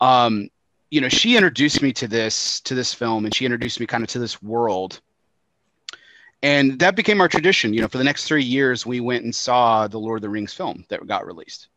um, 0.00 0.48
you 0.90 1.00
know, 1.00 1.08
she 1.08 1.36
introduced 1.36 1.80
me 1.80 1.92
to 1.92 2.08
this 2.08 2.60
to 2.62 2.74
this 2.74 2.92
film, 2.92 3.24
and 3.24 3.34
she 3.34 3.44
introduced 3.44 3.78
me 3.78 3.86
kind 3.86 4.02
of 4.02 4.10
to 4.10 4.18
this 4.18 4.42
world. 4.42 5.00
And 6.42 6.78
that 6.80 6.96
became 6.96 7.20
our 7.20 7.28
tradition. 7.28 7.72
You 7.72 7.82
know, 7.82 7.88
for 7.88 7.98
the 7.98 8.04
next 8.04 8.24
three 8.24 8.44
years, 8.44 8.84
we 8.84 9.00
went 9.00 9.24
and 9.24 9.34
saw 9.34 9.86
the 9.86 9.98
Lord 9.98 10.18
of 10.18 10.22
the 10.22 10.28
Rings 10.28 10.52
film 10.52 10.84
that 10.88 11.06
got 11.06 11.24
released. 11.24 11.68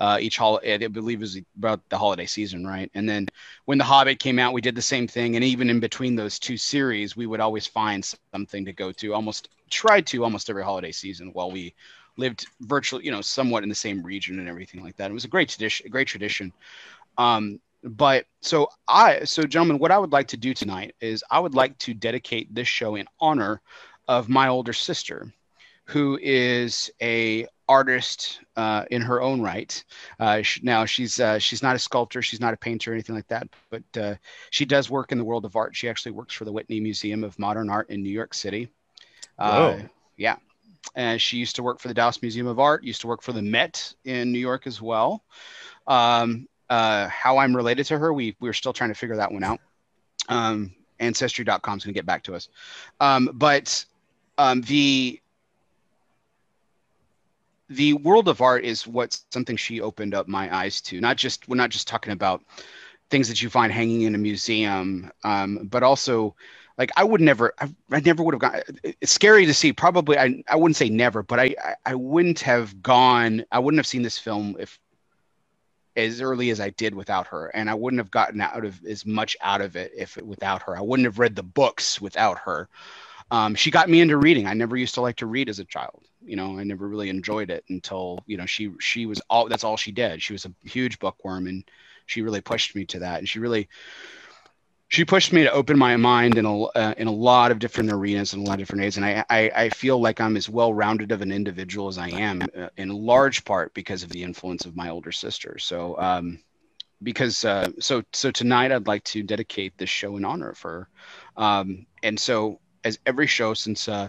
Uh, 0.00 0.16
each 0.18 0.38
holiday, 0.38 0.82
I 0.82 0.88
believe, 0.88 1.20
was 1.20 1.38
about 1.58 1.86
the 1.90 1.98
holiday 1.98 2.24
season, 2.24 2.66
right? 2.66 2.90
And 2.94 3.06
then 3.06 3.28
when 3.66 3.76
The 3.76 3.84
Hobbit 3.84 4.18
came 4.18 4.38
out, 4.38 4.54
we 4.54 4.62
did 4.62 4.74
the 4.74 4.80
same 4.82 5.06
thing. 5.06 5.36
And 5.36 5.44
even 5.44 5.68
in 5.68 5.78
between 5.78 6.16
those 6.16 6.38
two 6.38 6.56
series, 6.56 7.16
we 7.16 7.26
would 7.26 7.40
always 7.40 7.66
find 7.66 8.02
something 8.32 8.64
to 8.64 8.72
go 8.72 8.92
to. 8.92 9.12
Almost 9.12 9.50
tried 9.68 10.06
to 10.06 10.24
almost 10.24 10.48
every 10.48 10.64
holiday 10.64 10.90
season 10.90 11.30
while 11.34 11.50
we 11.50 11.74
lived 12.16 12.46
virtually, 12.60 13.04
you 13.04 13.10
know, 13.10 13.20
somewhat 13.20 13.62
in 13.62 13.68
the 13.68 13.74
same 13.74 14.02
region 14.02 14.38
and 14.38 14.48
everything 14.48 14.82
like 14.82 14.96
that. 14.96 15.10
It 15.10 15.14
was 15.14 15.26
a 15.26 15.28
great 15.28 15.50
tradition. 15.50 15.86
A 15.86 15.90
great 15.90 16.08
tradition. 16.08 16.52
Um, 17.18 17.60
but 17.84 18.26
so 18.40 18.68
I, 18.88 19.24
so 19.24 19.42
gentlemen, 19.42 19.78
what 19.78 19.90
I 19.90 19.98
would 19.98 20.12
like 20.12 20.28
to 20.28 20.36
do 20.36 20.54
tonight 20.54 20.94
is 21.00 21.22
I 21.30 21.40
would 21.40 21.54
like 21.54 21.76
to 21.78 21.94
dedicate 21.94 22.54
this 22.54 22.68
show 22.68 22.94
in 22.94 23.06
honor 23.20 23.60
of 24.08 24.28
my 24.28 24.48
older 24.48 24.72
sister, 24.72 25.32
who 25.84 26.18
is 26.22 26.90
a 27.00 27.46
artist 27.70 28.40
uh, 28.56 28.84
in 28.90 29.00
her 29.00 29.22
own 29.22 29.40
right. 29.40 29.82
Uh, 30.18 30.42
sh- 30.42 30.60
now 30.64 30.84
she's 30.84 31.20
uh, 31.20 31.38
she's 31.38 31.62
not 31.62 31.76
a 31.76 31.78
sculptor, 31.78 32.20
she's 32.20 32.40
not 32.40 32.52
a 32.52 32.56
painter 32.56 32.90
or 32.90 32.94
anything 32.94 33.14
like 33.14 33.28
that, 33.28 33.46
but 33.70 33.82
uh, 33.96 34.14
she 34.50 34.64
does 34.64 34.90
work 34.90 35.12
in 35.12 35.18
the 35.18 35.24
world 35.24 35.44
of 35.44 35.54
art. 35.54 35.74
She 35.74 35.88
actually 35.88 36.12
works 36.12 36.34
for 36.34 36.44
the 36.44 36.52
Whitney 36.52 36.80
Museum 36.80 37.22
of 37.22 37.38
Modern 37.38 37.70
Art 37.70 37.88
in 37.88 38.02
New 38.02 38.10
York 38.10 38.34
City. 38.34 38.68
Uh, 39.38 39.78
yeah, 40.16 40.36
and 40.96 41.22
she 41.22 41.36
used 41.36 41.56
to 41.56 41.62
work 41.62 41.78
for 41.78 41.86
the 41.86 41.94
Dallas 41.94 42.20
Museum 42.20 42.48
of 42.48 42.58
Art. 42.58 42.82
Used 42.82 43.00
to 43.02 43.06
work 43.06 43.22
for 43.22 43.32
the 43.32 43.42
Met 43.42 43.94
in 44.04 44.32
New 44.32 44.40
York 44.40 44.66
as 44.66 44.82
well. 44.82 45.22
Um, 45.86 46.48
uh, 46.68 47.08
how 47.08 47.38
I'm 47.38 47.54
related 47.54 47.86
to 47.86 47.98
her, 47.98 48.12
we 48.12 48.36
we're 48.40 48.52
still 48.52 48.72
trying 48.72 48.90
to 48.90 48.94
figure 48.94 49.16
that 49.16 49.32
one 49.32 49.44
out. 49.44 49.60
Um, 50.28 50.72
Ancestry.com 50.98 51.78
is 51.78 51.84
going 51.84 51.94
to 51.94 51.98
get 51.98 52.04
back 52.04 52.24
to 52.24 52.34
us, 52.34 52.48
um, 52.98 53.30
but 53.32 53.84
um, 54.38 54.60
the 54.62 55.20
the 57.70 57.94
world 57.94 58.28
of 58.28 58.40
art 58.40 58.64
is 58.64 58.86
what 58.86 59.18
something 59.30 59.56
she 59.56 59.80
opened 59.80 60.12
up 60.12 60.26
my 60.26 60.54
eyes 60.54 60.80
to. 60.82 61.00
Not 61.00 61.16
just 61.16 61.48
we're 61.48 61.56
not 61.56 61.70
just 61.70 61.86
talking 61.86 62.12
about 62.12 62.42
things 63.10 63.28
that 63.28 63.40
you 63.40 63.48
find 63.48 63.72
hanging 63.72 64.02
in 64.02 64.14
a 64.14 64.18
museum, 64.18 65.10
um, 65.24 65.68
but 65.70 65.82
also 65.82 66.34
like 66.76 66.90
I 66.96 67.04
would 67.04 67.20
never, 67.20 67.54
I, 67.60 67.68
I 67.92 68.00
never 68.00 68.22
would 68.22 68.34
have 68.34 68.40
gone. 68.40 68.60
It's 68.82 69.12
scary 69.12 69.46
to 69.46 69.54
see. 69.54 69.72
Probably, 69.72 70.18
I, 70.18 70.42
I 70.48 70.56
wouldn't 70.56 70.76
say 70.76 70.88
never, 70.88 71.22
but 71.22 71.38
I, 71.38 71.54
I, 71.62 71.74
I 71.86 71.94
wouldn't 71.94 72.40
have 72.40 72.82
gone. 72.82 73.44
I 73.52 73.60
wouldn't 73.60 73.78
have 73.78 73.86
seen 73.86 74.02
this 74.02 74.18
film 74.18 74.56
if 74.58 74.80
as 75.96 76.20
early 76.20 76.50
as 76.50 76.60
I 76.60 76.70
did 76.70 76.94
without 76.94 77.26
her, 77.28 77.48
and 77.48 77.70
I 77.70 77.74
wouldn't 77.74 78.00
have 78.00 78.10
gotten 78.10 78.40
out 78.40 78.64
of 78.64 78.84
as 78.84 79.06
much 79.06 79.36
out 79.42 79.60
of 79.60 79.76
it 79.76 79.92
if 79.96 80.16
without 80.16 80.62
her. 80.62 80.76
I 80.76 80.80
wouldn't 80.80 81.06
have 81.06 81.18
read 81.18 81.36
the 81.36 81.42
books 81.42 82.00
without 82.00 82.38
her. 82.38 82.68
Um, 83.30 83.54
she 83.54 83.70
got 83.70 83.88
me 83.88 84.00
into 84.00 84.16
reading. 84.16 84.46
I 84.46 84.54
never 84.54 84.76
used 84.76 84.94
to 84.94 85.02
like 85.02 85.16
to 85.16 85.26
read 85.26 85.48
as 85.48 85.58
a 85.58 85.64
child. 85.64 86.02
You 86.22 86.36
know, 86.36 86.58
I 86.58 86.64
never 86.64 86.88
really 86.88 87.08
enjoyed 87.08 87.50
it 87.50 87.64
until 87.68 88.18
you 88.26 88.36
know 88.36 88.46
she 88.46 88.72
she 88.80 89.06
was 89.06 89.20
all 89.30 89.48
that's 89.48 89.64
all 89.64 89.76
she 89.76 89.92
did. 89.92 90.22
She 90.22 90.32
was 90.32 90.44
a 90.44 90.52
huge 90.64 90.98
bookworm, 90.98 91.46
and 91.46 91.64
she 92.06 92.22
really 92.22 92.40
pushed 92.40 92.74
me 92.74 92.84
to 92.86 93.00
that. 93.00 93.18
And 93.18 93.28
she 93.28 93.38
really 93.38 93.68
she 94.88 95.04
pushed 95.04 95.32
me 95.32 95.44
to 95.44 95.52
open 95.52 95.78
my 95.78 95.96
mind 95.96 96.36
in 96.36 96.44
a 96.44 96.62
uh, 96.62 96.94
in 96.98 97.06
a 97.06 97.12
lot 97.12 97.52
of 97.52 97.60
different 97.60 97.92
arenas 97.92 98.32
and 98.32 98.44
a 98.44 98.46
lot 98.46 98.54
of 98.54 98.58
different 98.58 98.82
ways. 98.82 98.96
And 98.96 99.06
I 99.06 99.24
I, 99.30 99.50
I 99.54 99.68
feel 99.70 100.00
like 100.00 100.20
I'm 100.20 100.36
as 100.36 100.48
well 100.48 100.74
rounded 100.74 101.12
of 101.12 101.22
an 101.22 101.30
individual 101.30 101.88
as 101.88 101.96
I 101.96 102.08
am, 102.08 102.42
uh, 102.58 102.68
in 102.76 102.88
large 102.88 103.44
part 103.44 103.72
because 103.72 104.02
of 104.02 104.10
the 104.10 104.22
influence 104.22 104.66
of 104.66 104.76
my 104.76 104.90
older 104.90 105.12
sister. 105.12 105.58
So 105.58 105.96
um, 105.98 106.40
because 107.02 107.44
uh, 107.44 107.70
so 107.78 108.02
so 108.12 108.32
tonight 108.32 108.72
I'd 108.72 108.88
like 108.88 109.04
to 109.04 109.22
dedicate 109.22 109.78
this 109.78 109.88
show 109.88 110.16
in 110.16 110.24
honor 110.24 110.50
of 110.50 110.60
her. 110.62 110.88
Um, 111.36 111.86
and 112.02 112.18
so 112.18 112.60
as 112.84 112.98
every 113.06 113.26
show 113.26 113.54
since 113.54 113.88
uh, 113.88 114.08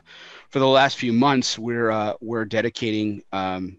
for 0.50 0.60
the 0.60 0.68
last 0.68 0.98
few 0.98 1.14
months 1.14 1.60
we're 1.60 1.92
uh, 1.92 2.14
we're 2.22 2.46
dedicating 2.46 3.24
um, 3.32 3.78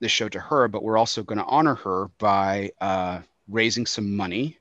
this 0.00 0.12
show 0.12 0.28
to 0.28 0.40
her, 0.40 0.68
but 0.68 0.82
we're 0.82 0.98
also 0.98 1.22
going 1.22 1.38
to 1.38 1.44
honor 1.44 1.74
her 1.74 2.10
by 2.18 2.70
uh, 2.80 3.20
raising 3.48 3.86
some 3.86 4.16
money, 4.16 4.58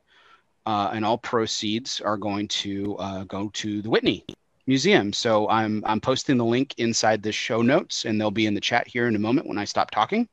uh, 0.65 0.92
and 0.94 1.03
all 1.03 1.18
proceeds 1.18 2.01
are 2.01 2.18
going 2.18 2.48
to 2.48 2.96
uh, 2.98 3.24
go 3.25 3.50
to 3.53 3.82
the 3.82 3.89
Whitney 3.89 4.25
museum. 4.68 5.12
So 5.12 5.50
I'm 5.50 5.84
I'm 5.86 6.00
posting 6.00 6.38
the 6.38 6.46
link 6.46 6.75
inside 6.77 7.22
the 7.22 7.32
show 7.32 7.62
notes, 7.62 8.06
and 8.06 8.20
they'll 8.20 8.32
be 8.32 8.46
in 8.46 8.53
the 8.53 8.62
chat 8.62 8.88
here 8.88 9.08
in 9.08 9.15
a 9.15 9.20
moment 9.20 9.48
when 9.48 9.58
I 9.58 9.65
stop 9.65 9.92
talking. 9.92 10.27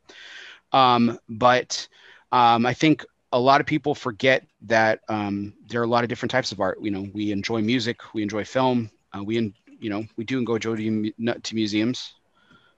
Um, 0.72 1.18
but 1.28 1.88
um, 2.30 2.64
I 2.64 2.74
think 2.74 3.04
a 3.32 3.40
lot 3.40 3.60
of 3.60 3.66
people 3.66 3.94
forget 3.94 4.46
that 4.62 5.00
um, 5.08 5.54
there 5.68 5.80
are 5.80 5.84
a 5.84 5.88
lot 5.88 6.04
of 6.04 6.08
different 6.08 6.30
types 6.30 6.52
of 6.52 6.60
art. 6.60 6.78
You 6.80 6.90
know, 6.90 7.08
we 7.12 7.32
enjoy 7.32 7.62
music, 7.62 8.14
we 8.14 8.22
enjoy 8.22 8.44
film, 8.44 8.90
uh, 9.16 9.22
we 9.22 9.36
in, 9.36 9.54
you 9.80 9.90
know 9.90 10.04
we 10.16 10.24
do 10.24 10.44
go 10.44 10.58
to, 10.58 10.76
to 10.76 11.54
museums. 11.54 12.14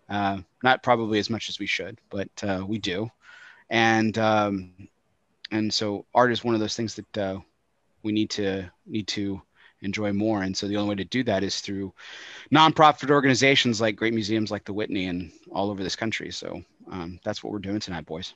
Uh, 0.09 0.39
not 0.63 0.83
probably 0.83 1.19
as 1.19 1.31
much 1.31 1.49
as 1.49 1.59
we 1.59 1.67
should, 1.67 1.99
but 2.11 2.29
uh, 2.43 2.63
we 2.67 2.79
do, 2.79 3.11
and 3.71 4.19
um, 4.19 4.73
and 5.51 5.73
so 5.73 6.05
art 6.15 6.33
is 6.33 6.45
one 6.45 6.55
of 6.55 6.61
those 6.61 6.77
things 6.77 6.95
that 6.97 7.19
uh, 7.19 7.39
we 8.03 8.13
need 8.13 8.31
to 8.31 8.71
need 8.87 9.07
to 9.09 9.41
enjoy 9.83 10.13
more. 10.13 10.43
And 10.43 10.57
so 10.57 10.67
the 10.67 10.77
only 10.77 10.91
way 10.91 10.95
to 10.97 11.05
do 11.05 11.23
that 11.25 11.43
is 11.43 11.61
through 11.61 11.93
nonprofit 12.53 13.11
organizations 13.11 13.81
like 13.81 13.97
great 13.97 14.15
museums 14.15 14.51
like 14.51 14.65
the 14.65 14.73
Whitney 14.73 15.07
and 15.07 15.33
all 15.51 15.71
over 15.71 15.83
this 15.83 15.97
country. 15.97 16.31
So 16.31 16.63
um, 16.91 17.21
that's 17.25 17.43
what 17.43 17.53
we're 17.53 17.59
doing 17.59 17.81
tonight, 17.81 18.07
boys. 18.07 18.35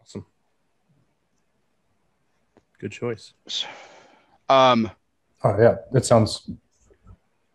Awesome. 0.00 0.26
Good 2.78 2.92
choice. 2.92 3.32
Um, 4.48 4.90
oh 5.46 5.60
yeah, 5.60 5.76
that 5.92 6.04
sounds 6.04 6.50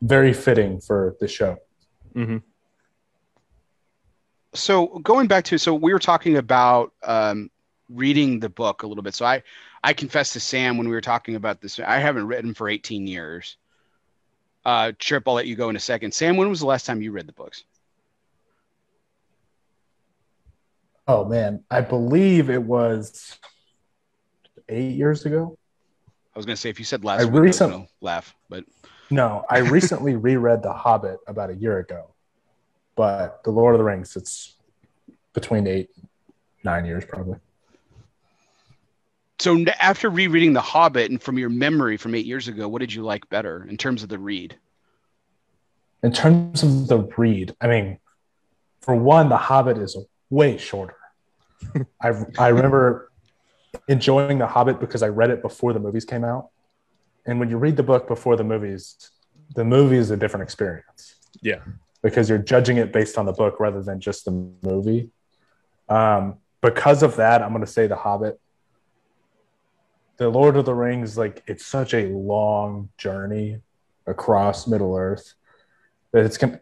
very 0.01 0.33
fitting 0.33 0.79
for 0.79 1.15
the 1.19 1.27
show. 1.27 1.57
Mm-hmm. 2.15 2.37
So 4.53 4.99
going 4.99 5.27
back 5.27 5.45
to 5.45 5.57
so 5.57 5.73
we 5.73 5.93
were 5.93 5.99
talking 5.99 6.37
about 6.37 6.93
um, 7.03 7.49
reading 7.89 8.39
the 8.39 8.49
book 8.49 8.83
a 8.83 8.87
little 8.87 9.03
bit. 9.03 9.15
So 9.15 9.25
I 9.25 9.43
I 9.83 9.93
confessed 9.93 10.33
to 10.33 10.39
Sam 10.39 10.77
when 10.77 10.87
we 10.87 10.95
were 10.95 11.01
talking 11.01 11.35
about 11.35 11.61
this. 11.61 11.79
I 11.79 11.99
haven't 11.99 12.27
written 12.27 12.53
for 12.53 12.69
18 12.69 13.07
years. 13.07 13.57
Uh, 14.63 14.91
Trip, 14.99 15.27
I'll 15.27 15.33
let 15.33 15.47
you 15.47 15.55
go 15.55 15.69
in 15.69 15.75
a 15.75 15.79
second. 15.79 16.13
Sam, 16.13 16.37
when 16.37 16.49
was 16.49 16.59
the 16.59 16.67
last 16.67 16.85
time 16.85 17.01
you 17.01 17.11
read 17.11 17.27
the 17.27 17.33
books? 17.33 17.63
Oh 21.07 21.25
man, 21.25 21.63
I 21.69 21.81
believe 21.81 22.49
it 22.49 22.61
was 22.61 23.37
eight 24.69 24.95
years 24.95 25.25
ago. 25.25 25.57
I 26.33 26.39
was 26.39 26.45
gonna 26.45 26.55
say 26.55 26.69
if 26.69 26.79
you 26.79 26.85
said 26.85 27.03
last 27.03 27.21
I 27.21 27.25
week, 27.25 27.41
recent- 27.43 27.73
I 27.73 27.87
laugh, 28.01 28.35
but 28.49 28.63
No, 29.09 29.43
I 29.49 29.57
recently 29.77 30.15
reread 30.15 30.63
The 30.63 30.73
Hobbit 30.73 31.19
about 31.27 31.49
a 31.49 31.55
year 31.55 31.79
ago, 31.79 32.13
but 32.95 33.43
The 33.43 33.51
Lord 33.51 33.75
of 33.75 33.79
the 33.79 33.83
Rings, 33.85 34.15
it's 34.15 34.55
between 35.33 35.67
eight, 35.67 35.89
nine 36.63 36.85
years 36.85 37.03
probably. 37.05 37.37
so 39.39 39.65
after 39.79 40.09
rereading 40.09 40.53
The 40.53 40.61
Hobbit 40.61 41.09
and 41.11 41.21
from 41.21 41.37
your 41.37 41.49
memory 41.49 41.97
from 41.97 42.15
eight 42.15 42.25
years 42.25 42.47
ago, 42.47 42.67
what 42.69 42.79
did 42.79 42.93
you 42.93 43.03
like 43.03 43.27
better 43.29 43.65
in 43.69 43.75
terms 43.77 44.03
of 44.03 44.09
the 44.09 44.19
read? 44.19 44.55
In 46.03 46.11
terms 46.11 46.63
of 46.63 46.87
the 46.87 46.99
read, 47.17 47.55
I 47.61 47.67
mean, 47.67 47.99
for 48.81 48.95
one, 48.95 49.29
The 49.29 49.37
Hobbit 49.37 49.77
is 49.77 49.95
way 50.29 50.57
shorter. 50.57 50.95
I 52.01 52.11
I 52.39 52.47
remember 52.47 53.10
enjoying 53.87 54.37
The 54.37 54.47
Hobbit 54.47 54.79
because 54.79 55.03
I 55.03 55.07
read 55.07 55.29
it 55.29 55.41
before 55.41 55.73
the 55.73 55.79
movies 55.79 56.05
came 56.05 56.23
out, 56.23 56.49
and 57.25 57.39
when 57.39 57.49
you 57.49 57.57
read 57.57 57.77
the 57.77 57.83
book 57.83 58.07
before 58.07 58.35
the 58.35 58.43
movies, 58.43 59.11
the 59.55 59.63
movie 59.65 59.97
is 59.97 60.11
a 60.11 60.17
different 60.17 60.43
experience. 60.43 61.15
Yeah. 61.41 61.59
because 62.03 62.29
you're 62.29 62.37
judging 62.37 62.77
it 62.77 62.91
based 62.91 63.17
on 63.17 63.25
the 63.25 63.31
book 63.33 63.59
rather 63.59 63.81
than 63.81 63.99
just 63.99 64.25
the 64.25 64.31
movie. 64.63 65.09
Um, 65.89 66.37
because 66.61 67.03
of 67.03 67.15
that, 67.17 67.41
I'm 67.41 67.49
going 67.49 67.65
to 67.65 67.71
say 67.71 67.87
The 67.87 67.95
Hobbit. 67.95 68.39
The 70.17 70.29
Lord 70.29 70.55
of 70.55 70.65
the 70.65 70.73
Rings, 70.73 71.17
like 71.17 71.43
it's 71.47 71.65
such 71.65 71.93
a 71.93 72.07
long 72.09 72.89
journey 72.97 73.59
across 74.05 74.67
Middle 74.67 74.95
Earth 74.95 75.33
that 76.11 76.25
it's 76.25 76.37
going. 76.37 76.53
to 76.53 76.59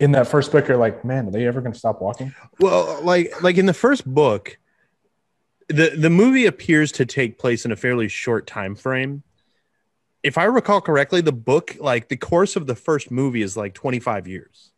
In 0.00 0.12
that 0.12 0.26
first 0.26 0.52
book, 0.52 0.68
you're 0.68 0.76
like, 0.76 1.04
man, 1.04 1.28
are 1.28 1.30
they 1.30 1.46
ever 1.46 1.60
going 1.60 1.72
to 1.72 1.78
stop 1.78 2.02
walking? 2.02 2.34
Well, 2.58 3.00
like 3.02 3.42
like 3.42 3.56
in 3.56 3.66
the 3.66 3.74
first 3.74 4.04
book, 4.04 4.58
the 5.72 5.94
the 5.96 6.10
movie 6.10 6.46
appears 6.46 6.92
to 6.92 7.06
take 7.06 7.38
place 7.38 7.64
in 7.64 7.72
a 7.72 7.76
fairly 7.76 8.08
short 8.08 8.46
time 8.46 8.74
frame. 8.74 9.22
If 10.22 10.36
I 10.36 10.44
recall 10.44 10.80
correctly, 10.80 11.22
the 11.22 11.32
book, 11.32 11.76
like 11.80 12.08
the 12.08 12.16
course 12.16 12.56
of 12.56 12.66
the 12.66 12.74
first 12.74 13.10
movie, 13.10 13.42
is 13.42 13.56
like 13.56 13.74
25 13.74 14.28
years. 14.28 14.70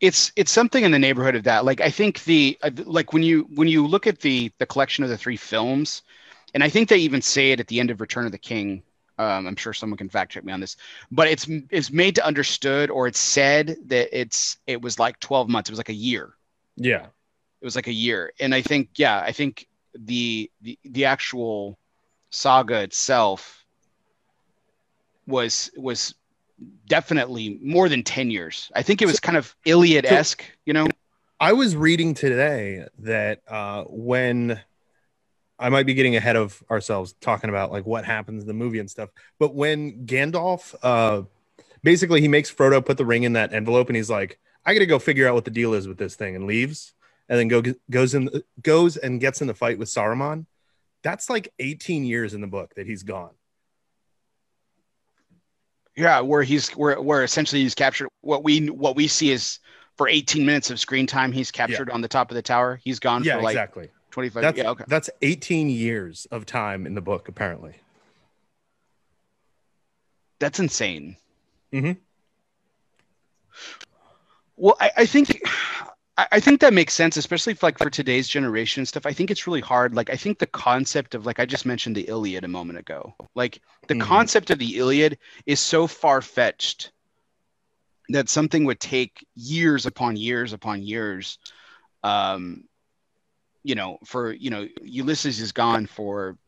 it's 0.00 0.32
it's 0.36 0.50
something 0.50 0.84
in 0.84 0.90
the 0.90 0.98
neighborhood 0.98 1.34
of 1.34 1.44
that 1.44 1.64
like 1.64 1.80
i 1.80 1.90
think 1.90 2.22
the 2.24 2.58
uh, 2.62 2.70
like 2.84 3.12
when 3.12 3.22
you 3.22 3.46
when 3.54 3.68
you 3.68 3.86
look 3.86 4.06
at 4.06 4.20
the 4.20 4.50
the 4.58 4.66
collection 4.66 5.04
of 5.04 5.10
the 5.10 5.16
three 5.16 5.36
films 5.36 6.02
and 6.54 6.62
i 6.62 6.68
think 6.68 6.88
they 6.88 6.98
even 6.98 7.22
say 7.22 7.52
it 7.52 7.60
at 7.60 7.66
the 7.68 7.80
end 7.80 7.90
of 7.90 8.00
return 8.00 8.26
of 8.26 8.32
the 8.32 8.38
king 8.38 8.82
um, 9.18 9.46
i'm 9.46 9.56
sure 9.56 9.72
someone 9.72 9.96
can 9.96 10.08
fact 10.08 10.32
check 10.32 10.44
me 10.44 10.52
on 10.52 10.60
this 10.60 10.76
but 11.10 11.28
it's 11.28 11.46
it's 11.70 11.90
made 11.90 12.14
to 12.14 12.26
understood 12.26 12.90
or 12.90 13.06
it's 13.06 13.18
said 13.18 13.76
that 13.86 14.08
it's 14.18 14.58
it 14.66 14.80
was 14.80 14.98
like 14.98 15.18
12 15.20 15.48
months 15.48 15.70
it 15.70 15.72
was 15.72 15.78
like 15.78 15.88
a 15.88 15.94
year 15.94 16.34
Yeah. 16.76 17.06
it 17.60 17.64
was 17.64 17.76
like 17.76 17.86
a 17.86 17.92
year. 17.92 18.32
And 18.40 18.54
i 18.54 18.62
think 18.62 18.90
yeah 18.96 19.20
i 19.20 19.32
think 19.32 19.68
the 19.94 20.50
the, 20.60 20.78
the 20.84 21.04
actual 21.04 21.78
saga 22.30 22.82
itself 22.82 23.64
was 25.26 25.70
was 25.76 26.14
definitely 26.86 27.58
more 27.62 27.88
than 27.88 28.02
10 28.02 28.30
years. 28.30 28.70
I 28.74 28.82
think 28.82 29.02
it 29.02 29.06
was 29.06 29.20
kind 29.20 29.36
of 29.36 29.54
iliad-esque 29.64 30.44
you 30.64 30.72
know? 30.72 30.86
I 31.40 31.52
was 31.52 31.74
reading 31.76 32.14
today 32.14 32.86
that 33.00 33.42
uh, 33.48 33.84
when 33.84 34.60
I 35.58 35.68
might 35.68 35.86
be 35.86 35.94
getting 35.94 36.16
ahead 36.16 36.36
of 36.36 36.62
ourselves 36.70 37.14
talking 37.20 37.50
about 37.50 37.70
like 37.72 37.86
what 37.86 38.04
happens 38.04 38.42
in 38.42 38.48
the 38.48 38.54
movie 38.54 38.78
and 38.78 38.90
stuff, 38.90 39.10
but 39.38 39.54
when 39.54 40.06
Gandalf 40.06 40.74
uh, 40.82 41.22
basically 41.82 42.20
he 42.20 42.28
makes 42.28 42.52
Frodo 42.52 42.84
put 42.84 42.98
the 42.98 43.04
ring 43.04 43.24
in 43.24 43.34
that 43.34 43.52
envelope 43.52 43.88
and 43.88 43.96
he's 43.96 44.10
like, 44.10 44.38
I 44.66 44.72
got 44.74 44.80
to 44.80 44.86
go 44.86 44.98
figure 44.98 45.28
out 45.28 45.34
what 45.34 45.44
the 45.44 45.50
deal 45.50 45.74
is 45.74 45.86
with 45.86 45.98
this 45.98 46.14
thing 46.16 46.34
and 46.36 46.46
leaves 46.46 46.94
and 47.28 47.38
then 47.38 47.48
go 47.48 47.62
goes 47.90 48.14
in 48.14 48.30
goes 48.62 48.96
and 48.96 49.20
gets 49.20 49.40
in 49.40 49.46
the 49.46 49.54
fight 49.54 49.78
with 49.78 49.88
Saruman. 49.88 50.46
That's 51.02 51.28
like 51.28 51.52
18 51.58 52.04
years 52.04 52.32
in 52.34 52.40
the 52.40 52.46
book 52.46 52.74
that 52.76 52.86
he's 52.86 53.02
gone. 53.02 53.30
yeah 55.96 56.20
where 56.20 56.42
he's 56.42 56.70
where 56.70 57.00
where 57.00 57.22
essentially 57.22 57.62
he's 57.62 57.74
captured 57.74 58.08
what 58.22 58.42
we 58.42 58.68
what 58.68 58.96
we 58.96 59.06
see 59.06 59.30
is 59.30 59.60
for 59.96 60.08
18 60.08 60.44
minutes 60.44 60.68
of 60.70 60.80
screen 60.80 61.06
time 61.06 61.30
he's 61.30 61.52
captured 61.52 61.88
on 61.88 62.00
the 62.00 62.08
top 62.08 62.32
of 62.32 62.34
the 62.34 62.42
tower 62.42 62.80
he's 62.82 62.98
gone 62.98 63.22
Yeah, 63.22 63.36
for 63.36 63.42
like 63.42 63.52
exactly. 63.54 63.90
25 64.10 64.42
That's 64.42 64.58
yeah 64.58 64.70
okay 64.70 64.84
that's 64.88 65.08
18 65.22 65.70
years 65.70 66.26
of 66.32 66.46
time 66.46 66.84
in 66.86 66.94
the 66.94 67.00
book 67.00 67.28
apparently. 67.28 67.76
that's 70.40 70.58
insane 70.58 71.16
Mhm. 71.72 71.96
Well 74.56 74.76
I, 74.80 74.90
I 74.98 75.06
think 75.06 75.40
I, 76.16 76.38
think 76.38 76.60
that 76.60 76.72
makes 76.72 76.94
sense 76.94 77.16
especially 77.16 77.54
if, 77.54 77.62
like 77.64 77.76
for 77.76 77.90
today's 77.90 78.28
generation 78.28 78.80
and 78.80 78.88
stuff 78.88 79.04
i 79.04 79.12
think 79.12 79.30
it's 79.30 79.48
really 79.48 79.60
hard 79.60 79.94
like 79.96 80.10
i 80.10 80.16
think 80.16 80.38
the 80.38 80.46
concept 80.46 81.16
of 81.16 81.26
like 81.26 81.40
i 81.40 81.44
just 81.44 81.66
mentioned 81.66 81.96
the 81.96 82.08
iliad 82.08 82.44
a 82.44 82.48
moment 82.48 82.78
ago 82.78 83.14
like 83.34 83.60
the 83.88 83.94
Mhm. 83.94 84.00
concept 84.00 84.50
of 84.50 84.58
the 84.60 84.78
iliad 84.78 85.18
is 85.46 85.58
so 85.58 85.88
far-fetched 85.88 86.92
that 88.10 88.28
something 88.28 88.64
would 88.64 88.78
take 88.78 89.26
years 89.34 89.86
upon 89.86 90.16
years 90.16 90.52
upon 90.52 90.82
years 90.82 91.38
um 92.04 92.62
you 93.64 93.74
know 93.74 93.98
for 94.04 94.32
you 94.32 94.50
know 94.50 94.68
ulysses 94.82 95.40
is 95.40 95.50
gone 95.50 95.86
for 95.86 96.38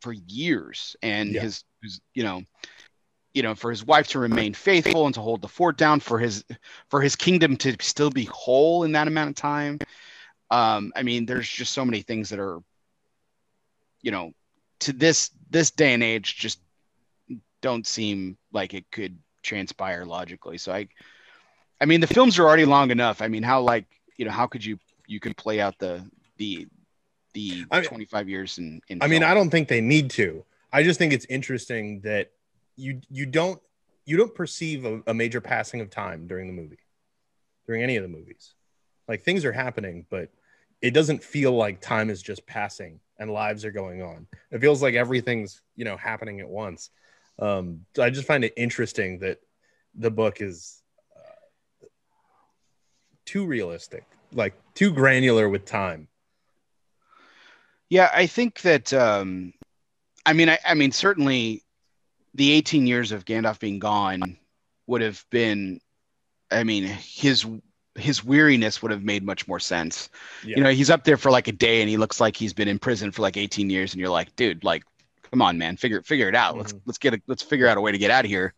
for 0.00 0.12
years 0.12 0.96
and 1.02 1.34
Yeah. 1.34 1.42
his, 1.42 1.64
his 1.82 2.00
you 2.14 2.22
know 2.22 2.42
you 3.34 3.42
know 3.42 3.54
for 3.54 3.70
his 3.70 3.84
wife 3.84 4.08
to 4.08 4.18
remain 4.18 4.54
faithful 4.54 5.06
and 5.06 5.14
to 5.14 5.20
hold 5.20 5.42
the 5.42 5.48
fort 5.48 5.76
down 5.76 6.00
for 6.00 6.18
his 6.18 6.44
for 6.88 7.00
his 7.00 7.16
kingdom 7.16 7.56
to 7.56 7.76
still 7.80 8.10
be 8.10 8.24
whole 8.24 8.84
in 8.84 8.92
that 8.92 9.08
amount 9.08 9.28
of 9.28 9.36
time 9.36 9.78
um 10.50 10.92
i 10.96 11.02
mean 11.02 11.26
there's 11.26 11.48
just 11.48 11.72
so 11.72 11.84
many 11.84 12.00
things 12.00 12.30
that 12.30 12.38
are 12.38 12.60
you 14.00 14.10
know 14.10 14.32
to 14.78 14.92
this 14.92 15.30
this 15.50 15.70
day 15.70 15.92
and 15.92 16.02
age 16.02 16.36
just 16.36 16.60
don't 17.60 17.86
seem 17.86 18.36
like 18.52 18.72
it 18.72 18.90
could 18.90 19.18
transpire 19.42 20.04
logically 20.04 20.56
so 20.56 20.72
i 20.72 20.86
i 21.80 21.84
mean 21.84 22.00
the 22.00 22.06
films 22.06 22.38
are 22.38 22.44
already 22.44 22.64
long 22.64 22.90
enough 22.90 23.20
i 23.20 23.28
mean 23.28 23.42
how 23.42 23.60
like 23.60 23.84
you 24.16 24.24
know 24.24 24.30
how 24.30 24.46
could 24.46 24.64
you 24.64 24.78
you 25.06 25.20
could 25.20 25.36
play 25.36 25.60
out 25.60 25.78
the 25.78 26.02
the 26.38 26.66
the 27.34 27.64
I 27.70 27.80
mean- 27.80 27.88
25 27.88 28.28
years 28.28 28.58
in, 28.58 28.80
in 28.88 29.02
I 29.02 29.08
mean. 29.08 29.24
I 29.24 29.34
don't 29.34 29.50
think 29.50 29.66
they 29.66 29.80
need 29.80 30.08
to. 30.10 30.44
I 30.72 30.84
just 30.84 30.98
think 30.98 31.12
it's 31.12 31.26
interesting 31.26 32.00
that 32.02 32.30
you 32.76 33.00
you 33.10 33.26
don't 33.26 33.60
you 34.04 34.16
don't 34.16 34.34
perceive 34.34 34.84
a, 34.84 35.02
a 35.06 35.14
major 35.14 35.40
passing 35.40 35.80
of 35.80 35.90
time 35.90 36.26
during 36.26 36.46
the 36.46 36.52
movie, 36.52 36.78
during 37.66 37.82
any 37.82 37.96
of 37.96 38.02
the 38.02 38.08
movies. 38.08 38.54
Like 39.08 39.22
things 39.22 39.44
are 39.44 39.52
happening, 39.52 40.06
but 40.10 40.30
it 40.80 40.92
doesn't 40.92 41.22
feel 41.22 41.52
like 41.52 41.80
time 41.80 42.10
is 42.10 42.22
just 42.22 42.46
passing 42.46 43.00
and 43.18 43.30
lives 43.30 43.64
are 43.64 43.70
going 43.70 44.02
on. 44.02 44.26
It 44.50 44.60
feels 44.60 44.82
like 44.82 44.94
everything's 44.94 45.60
you 45.76 45.84
know 45.84 45.96
happening 45.96 46.40
at 46.40 46.48
once. 46.48 46.90
Um, 47.38 47.84
I 47.98 48.10
just 48.10 48.26
find 48.26 48.44
it 48.44 48.52
interesting 48.56 49.18
that 49.20 49.40
the 49.94 50.10
book 50.10 50.40
is 50.40 50.82
uh, 51.16 51.86
too 53.24 53.46
realistic, 53.46 54.04
like 54.32 54.54
too 54.74 54.92
granular 54.92 55.48
with 55.48 55.64
time. 55.64 56.08
Yeah, 57.88 58.10
I 58.12 58.26
think 58.26 58.60
that 58.62 58.92
um, 58.92 59.52
I 60.26 60.32
mean, 60.32 60.48
I, 60.48 60.58
I 60.64 60.74
mean, 60.74 60.92
certainly, 60.92 61.63
the 62.34 62.52
18 62.52 62.86
years 62.86 63.12
of 63.12 63.24
Gandalf 63.24 63.58
being 63.60 63.78
gone 63.78 64.36
would 64.86 65.00
have 65.00 65.24
been, 65.30 65.80
I 66.50 66.64
mean, 66.64 66.84
his 66.84 67.46
his 67.96 68.24
weariness 68.24 68.82
would 68.82 68.90
have 68.90 69.04
made 69.04 69.22
much 69.22 69.46
more 69.46 69.60
sense. 69.60 70.08
Yeah. 70.44 70.56
You 70.56 70.62
know, 70.64 70.70
he's 70.70 70.90
up 70.90 71.04
there 71.04 71.16
for 71.16 71.30
like 71.30 71.46
a 71.46 71.52
day, 71.52 71.80
and 71.80 71.88
he 71.88 71.96
looks 71.96 72.20
like 72.20 72.36
he's 72.36 72.52
been 72.52 72.66
in 72.66 72.78
prison 72.80 73.12
for 73.12 73.22
like 73.22 73.36
18 73.36 73.70
years, 73.70 73.92
and 73.92 74.00
you're 74.00 74.10
like, 74.10 74.34
dude, 74.34 74.64
like, 74.64 74.82
come 75.30 75.40
on, 75.40 75.58
man, 75.58 75.76
figure 75.76 76.02
figure 76.02 76.28
it 76.28 76.34
out. 76.34 76.56
Let's 76.56 76.72
Mhm. 76.72 76.80
let's 76.86 76.98
get 76.98 77.14
a, 77.14 77.22
let's 77.28 77.42
figure 77.42 77.68
out 77.68 77.76
a 77.76 77.80
way 77.80 77.92
to 77.92 77.98
get 77.98 78.10
out 78.10 78.24
of 78.24 78.30
here. 78.30 78.52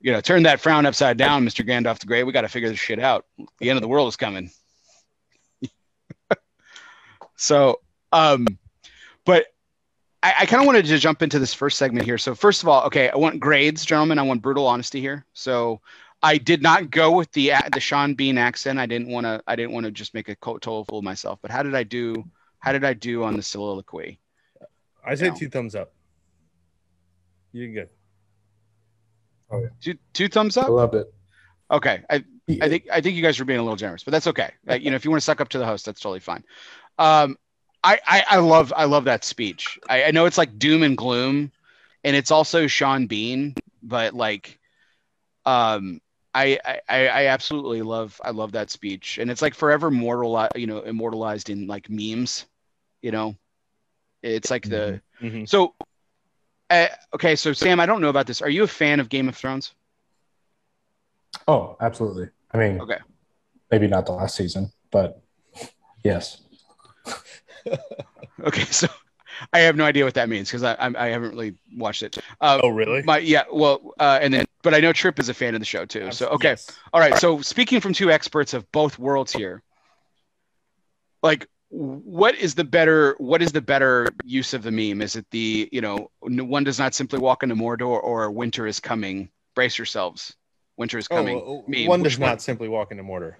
You 0.00 0.12
know, 0.12 0.22
turn 0.22 0.44
that 0.44 0.60
frown 0.60 0.86
upside 0.86 1.18
down, 1.18 1.46
Mr. 1.46 1.66
Gandalf 1.66 1.98
the 1.98 2.06
Grey. 2.06 2.24
We 2.24 2.32
got 2.32 2.40
to 2.42 2.48
figure 2.48 2.70
this 2.70 2.78
shit 2.78 2.98
out. 2.98 3.26
The 3.58 3.68
end 3.68 3.76
of 3.76 3.82
the 3.82 3.88
world 3.88 4.08
is 4.08 4.16
coming. 4.16 4.50
so, 7.36 7.80
um, 8.10 8.46
but 9.26 9.46
I, 10.22 10.34
I 10.40 10.46
kind 10.46 10.60
of 10.62 10.66
wanted 10.66 10.84
to 10.86 10.98
jump 10.98 11.22
into 11.22 11.38
this 11.38 11.54
first 11.54 11.78
segment 11.78 12.04
here. 12.04 12.18
So, 12.18 12.34
first 12.34 12.62
of 12.62 12.68
all, 12.68 12.84
okay, 12.84 13.08
I 13.10 13.16
want 13.16 13.40
grades, 13.40 13.84
gentlemen. 13.84 14.18
I 14.18 14.22
want 14.22 14.42
brutal 14.42 14.66
honesty 14.66 15.00
here. 15.00 15.24
So, 15.32 15.80
I 16.22 16.36
did 16.36 16.62
not 16.62 16.90
go 16.90 17.10
with 17.12 17.32
the 17.32 17.52
the 17.72 17.80
Sean 17.80 18.14
Bean 18.14 18.36
accent. 18.36 18.78
I 18.78 18.86
didn't 18.86 19.08
want 19.08 19.24
to. 19.24 19.42
I 19.46 19.56
didn't 19.56 19.72
want 19.72 19.86
to 19.86 19.92
just 19.92 20.12
make 20.12 20.28
a 20.28 20.36
co- 20.36 20.58
total 20.58 20.84
fool 20.84 20.98
of 20.98 21.04
myself. 21.04 21.38
But 21.40 21.50
how 21.50 21.62
did 21.62 21.74
I 21.74 21.82
do? 21.82 22.24
How 22.58 22.72
did 22.72 22.84
I 22.84 22.92
do 22.92 23.24
on 23.24 23.36
the 23.36 23.42
soliloquy? 23.42 24.20
I 25.04 25.14
say 25.14 25.26
Yeah. 25.26 25.34
two 25.34 25.48
thumbs 25.48 25.74
up. 25.74 25.92
You're 27.52 27.72
good. 27.72 27.88
Two 29.80 29.94
two 30.12 30.28
thumbs 30.28 30.56
up. 30.56 30.64
I 30.64 30.66
up. 30.68 30.72
loved 30.74 30.94
it. 30.96 31.14
Okay, 31.70 32.02
I 32.10 32.24
I 32.60 32.68
think 32.68 32.84
I 32.92 33.00
think 33.00 33.16
you 33.16 33.22
guys 33.22 33.38
were 33.38 33.44
being 33.44 33.58
a 33.58 33.62
little 33.62 33.76
generous, 33.76 34.04
but 34.04 34.10
that's 34.12 34.26
okay. 34.26 34.52
Uh, 34.68 34.74
you 34.74 34.90
know, 34.90 34.96
if 34.96 35.04
you 35.04 35.10
want 35.10 35.20
to 35.20 35.24
suck 35.24 35.40
up 35.40 35.48
to 35.48 35.58
the 35.58 35.66
host, 35.66 35.86
that's 35.86 36.00
totally 36.00 36.20
fine. 36.20 36.44
Um, 36.98 37.36
I, 37.82 37.98
I 38.06 38.24
I 38.30 38.36
love 38.38 38.72
I 38.76 38.84
love 38.84 39.04
that 39.04 39.24
speech. 39.24 39.78
I, 39.88 40.04
I 40.04 40.10
know 40.10 40.26
it's 40.26 40.38
like 40.38 40.58
doom 40.58 40.82
and 40.82 40.96
gloom, 40.96 41.50
and 42.04 42.14
it's 42.16 42.30
also 42.30 42.66
Sean 42.66 43.06
Bean, 43.06 43.54
but 43.82 44.14
like, 44.14 44.58
um, 45.46 46.00
I 46.34 46.58
I 46.88 47.08
I 47.08 47.26
absolutely 47.26 47.82
love 47.82 48.20
I 48.24 48.30
love 48.30 48.52
that 48.52 48.70
speech, 48.70 49.18
and 49.18 49.30
it's 49.30 49.42
like 49.42 49.54
forever 49.54 49.90
mortal 49.90 50.46
you 50.54 50.66
know 50.66 50.80
immortalized 50.80 51.48
in 51.50 51.66
like 51.66 51.88
memes, 51.88 52.46
you 53.02 53.10
know. 53.10 53.36
It's 54.22 54.50
like 54.50 54.68
the 54.68 55.00
Mhm. 55.22 55.48
so. 55.48 55.74
Uh, 56.68 56.86
okay, 57.12 57.34
so 57.34 57.52
Sam, 57.52 57.80
I 57.80 57.86
don't 57.86 58.00
know 58.00 58.10
about 58.10 58.28
this. 58.28 58.40
Are 58.40 58.48
you 58.48 58.62
a 58.62 58.68
fan 58.68 59.00
of 59.00 59.08
Game 59.08 59.28
of 59.28 59.36
Thrones? 59.36 59.74
Oh, 61.48 61.76
absolutely. 61.80 62.28
I 62.52 62.58
mean, 62.58 62.80
Okay. 62.80 62.98
maybe 63.72 63.88
not 63.88 64.06
the 64.06 64.12
last 64.12 64.36
season, 64.36 64.70
but 64.92 65.20
yes. 66.04 66.42
Okay, 68.42 68.64
so 68.64 68.86
I 69.52 69.60
have 69.60 69.76
no 69.76 69.84
idea 69.84 70.04
what 70.04 70.14
that 70.14 70.28
means 70.28 70.48
because 70.48 70.62
I, 70.62 70.72
I 70.74 71.06
I 71.06 71.08
haven't 71.08 71.30
really 71.32 71.54
watched 71.76 72.02
it. 72.02 72.16
Uh, 72.40 72.60
Oh, 72.62 72.68
really? 72.68 73.02
my 73.02 73.18
yeah, 73.18 73.44
well, 73.52 73.92
uh, 73.98 74.18
and 74.22 74.32
then 74.32 74.46
but 74.62 74.72
I 74.74 74.80
know 74.80 74.92
Trip 74.92 75.18
is 75.18 75.28
a 75.28 75.34
fan 75.34 75.54
of 75.54 75.60
the 75.60 75.66
show 75.66 75.84
too. 75.84 76.10
So 76.12 76.28
okay, 76.28 76.50
Yes. 76.50 76.78
all 76.92 77.00
right. 77.00 77.16
So 77.18 77.42
speaking 77.42 77.80
from 77.80 77.92
two 77.92 78.10
experts 78.10 78.54
of 78.54 78.70
both 78.72 78.98
worlds 78.98 79.32
here, 79.32 79.62
like 81.22 81.48
what 81.68 82.34
is 82.36 82.54
the 82.54 82.64
better 82.64 83.14
what 83.18 83.42
is 83.42 83.52
the 83.52 83.60
better 83.60 84.06
use 84.24 84.54
of 84.54 84.62
the 84.62 84.70
meme? 84.70 85.02
Is 85.02 85.16
it 85.16 85.26
the 85.30 85.68
you 85.70 85.80
know 85.80 86.10
one 86.22 86.64
does 86.64 86.78
not 86.78 86.94
simply 86.94 87.18
walk 87.18 87.42
into 87.42 87.54
Mordor 87.54 88.02
or 88.02 88.30
winter 88.30 88.66
is 88.66 88.80
coming? 88.80 89.30
Brace 89.54 89.76
yourselves, 89.76 90.34
winter 90.76 90.96
is 90.98 91.08
coming. 91.08 91.36
Oh, 91.36 91.64
meme. 91.68 91.86
one 91.86 92.00
Which 92.02 92.12
does 92.12 92.18
not 92.20 92.40
simply 92.40 92.68
walk 92.68 92.90
into 92.90 93.02
Mordor. 93.02 93.34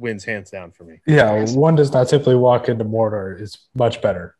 Wins 0.00 0.24
hands 0.24 0.50
down 0.50 0.72
for 0.72 0.84
me. 0.84 1.00
Yeah, 1.06 1.44
one 1.50 1.76
does 1.76 1.92
not 1.92 2.08
simply 2.08 2.34
walk 2.34 2.68
into 2.68 2.84
Mordor 2.84 3.40
is 3.40 3.58
much 3.74 4.00
better. 4.00 4.36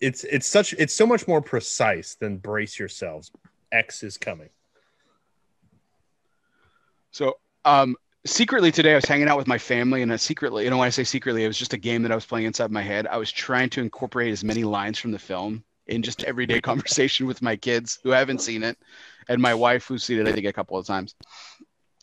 It's 0.00 0.24
it's 0.24 0.46
such 0.46 0.72
it's 0.74 0.94
so 0.94 1.06
much 1.06 1.28
more 1.28 1.42
precise 1.42 2.14
than 2.14 2.38
brace 2.38 2.78
yourselves. 2.78 3.30
X 3.70 4.02
is 4.02 4.16
coming. 4.16 4.48
So, 7.10 7.38
um, 7.64 7.96
secretly 8.24 8.70
today, 8.70 8.92
I 8.92 8.96
was 8.96 9.04
hanging 9.04 9.28
out 9.28 9.36
with 9.36 9.46
my 9.46 9.58
family, 9.58 10.02
and 10.02 10.12
I 10.12 10.16
secretly, 10.16 10.64
you 10.64 10.70
know, 10.70 10.78
when 10.78 10.86
I 10.86 10.90
say 10.90 11.04
secretly, 11.04 11.44
it 11.44 11.48
was 11.48 11.58
just 11.58 11.72
a 11.72 11.78
game 11.78 12.02
that 12.02 12.12
I 12.12 12.14
was 12.14 12.26
playing 12.26 12.46
inside 12.46 12.70
my 12.70 12.82
head. 12.82 13.06
I 13.06 13.16
was 13.16 13.32
trying 13.32 13.70
to 13.70 13.80
incorporate 13.80 14.32
as 14.32 14.44
many 14.44 14.64
lines 14.64 14.98
from 14.98 15.10
the 15.10 15.18
film 15.18 15.64
in 15.86 16.02
just 16.02 16.24
everyday 16.24 16.60
conversation 16.62 17.26
with 17.26 17.42
my 17.42 17.56
kids 17.56 17.98
who 18.02 18.10
haven't 18.10 18.40
seen 18.40 18.62
it, 18.62 18.78
and 19.28 19.40
my 19.42 19.54
wife 19.54 19.86
who's 19.86 20.04
seen 20.04 20.20
it, 20.20 20.28
I 20.28 20.32
think, 20.32 20.46
a 20.46 20.52
couple 20.52 20.78
of 20.78 20.86
times. 20.86 21.14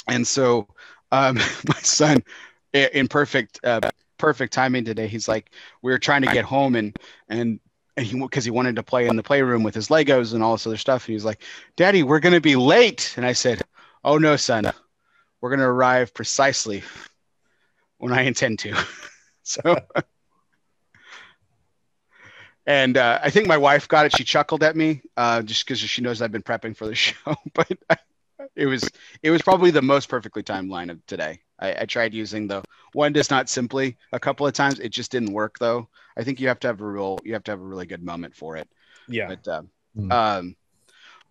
And 0.07 0.27
so, 0.27 0.67
um, 1.11 1.35
my 1.67 1.79
son, 1.81 2.23
in 2.73 3.07
perfect, 3.07 3.59
uh, 3.63 3.81
perfect 4.17 4.53
timing 4.53 4.85
today, 4.85 5.07
he's 5.07 5.27
like, 5.27 5.51
we 5.81 5.91
were 5.91 5.99
trying 5.99 6.21
to 6.21 6.31
get 6.31 6.45
home, 6.45 6.75
and 6.75 6.97
and. 7.29 7.59
And 7.97 8.05
he, 8.05 8.19
because 8.19 8.43
he 8.43 8.51
wanted 8.51 8.75
to 8.75 8.83
play 8.83 9.07
in 9.07 9.15
the 9.15 9.23
playroom 9.23 9.63
with 9.63 9.73
his 9.73 9.87
Legos 9.87 10.33
and 10.33 10.43
all 10.43 10.51
this 10.51 10.67
other 10.67 10.75
stuff, 10.75 11.03
and 11.03 11.07
he 11.07 11.13
was 11.13 11.23
like, 11.23 11.41
"Daddy, 11.77 12.03
we're 12.03 12.19
gonna 12.19 12.41
be 12.41 12.57
late." 12.57 13.13
And 13.15 13.25
I 13.25 13.31
said, 13.31 13.61
"Oh 14.03 14.17
no, 14.17 14.35
son, 14.35 14.69
we're 15.39 15.55
to 15.55 15.63
arrive 15.63 16.13
precisely 16.13 16.83
when 17.97 18.13
I 18.13 18.23
intend 18.23 18.59
to. 18.59 18.75
so, 19.43 19.61
and 22.65 22.97
uh, 22.97 23.19
I 23.21 23.29
think 23.29 23.47
my 23.47 23.57
wife 23.57 23.87
got 23.87 24.05
it. 24.05 24.17
She 24.17 24.23
chuckled 24.23 24.63
at 24.63 24.75
me 24.75 25.01
uh, 25.17 25.41
just 25.43 25.65
because 25.65 25.79
she 25.79 26.01
knows 26.01 26.21
I've 26.21 26.31
been 26.31 26.43
prepping 26.43 26.75
for 26.75 26.87
the 26.87 26.95
show. 26.95 27.35
but 27.53 27.71
it 28.55 28.65
was 28.65 28.91
it 29.23 29.31
was 29.31 29.41
probably 29.41 29.71
the 29.71 29.81
most 29.81 30.09
perfectly 30.09 30.43
timed 30.43 30.69
line 30.69 30.89
of 30.89 31.05
today. 31.05 31.39
I, 31.59 31.81
I 31.81 31.85
tried 31.85 32.13
using 32.13 32.47
the 32.47 32.63
one 32.93 33.13
does 33.13 33.29
not 33.29 33.49
simply 33.49 33.97
a 34.11 34.19
couple 34.19 34.47
of 34.47 34.53
times. 34.53 34.79
It 34.79 34.89
just 34.89 35.11
didn't 35.11 35.33
work 35.33 35.57
though. 35.59 35.89
I 36.17 36.23
think 36.23 36.39
you 36.39 36.47
have 36.47 36.59
to 36.61 36.67
have 36.67 36.81
a 36.81 36.85
real 36.85 37.17
you 37.23 37.33
have 37.33 37.43
to 37.45 37.51
have 37.51 37.59
a 37.59 37.65
really 37.65 37.85
good 37.85 38.03
moment 38.03 38.35
for 38.35 38.57
it. 38.57 38.67
Yeah. 39.07 39.27
But 39.27 39.47
um, 39.47 39.69
Hmm. 39.95 40.11
um, 40.11 40.55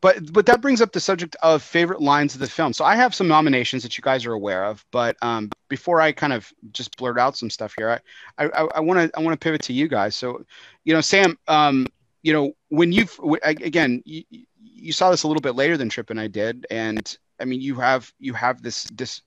but 0.00 0.32
but 0.32 0.46
that 0.46 0.60
brings 0.60 0.80
up 0.80 0.92
the 0.92 1.00
subject 1.00 1.36
of 1.42 1.62
favorite 1.62 2.00
lines 2.00 2.34
of 2.34 2.40
the 2.40 2.46
film. 2.46 2.72
So 2.72 2.84
I 2.84 2.94
have 2.96 3.14
some 3.14 3.28
nominations 3.28 3.82
that 3.82 3.96
you 3.96 4.02
guys 4.02 4.26
are 4.26 4.32
aware 4.32 4.64
of. 4.64 4.84
But 4.90 5.16
um, 5.22 5.50
before 5.68 6.00
I 6.00 6.12
kind 6.12 6.32
of 6.32 6.52
just 6.72 6.96
blurt 6.96 7.18
out 7.18 7.36
some 7.36 7.50
stuff 7.50 7.74
here, 7.76 8.00
I 8.38 8.46
I 8.46 8.80
want 8.80 9.00
to 9.00 9.18
I 9.18 9.22
want 9.22 9.38
to 9.38 9.42
pivot 9.42 9.62
to 9.62 9.72
you 9.72 9.88
guys. 9.88 10.14
So, 10.14 10.44
you 10.84 10.92
know, 10.94 11.00
Sam, 11.00 11.38
um, 11.48 11.86
you 12.22 12.32
know, 12.32 12.52
when 12.68 12.92
you've 12.92 13.16
w- 13.16 13.40
a- 13.42 13.64
again, 13.64 14.02
you, 14.04 14.24
you 14.64 14.92
saw 14.92 15.10
this 15.10 15.22
a 15.22 15.28
little 15.28 15.40
bit 15.40 15.54
later 15.54 15.76
than 15.76 15.88
Trip 15.88 16.10
and 16.10 16.20
I 16.20 16.26
did, 16.26 16.66
and 16.70 17.16
I 17.40 17.44
mean, 17.44 17.60
you 17.60 17.76
have 17.76 18.12
you 18.18 18.34
have 18.34 18.62
this 18.62 18.84
this. 18.84 19.20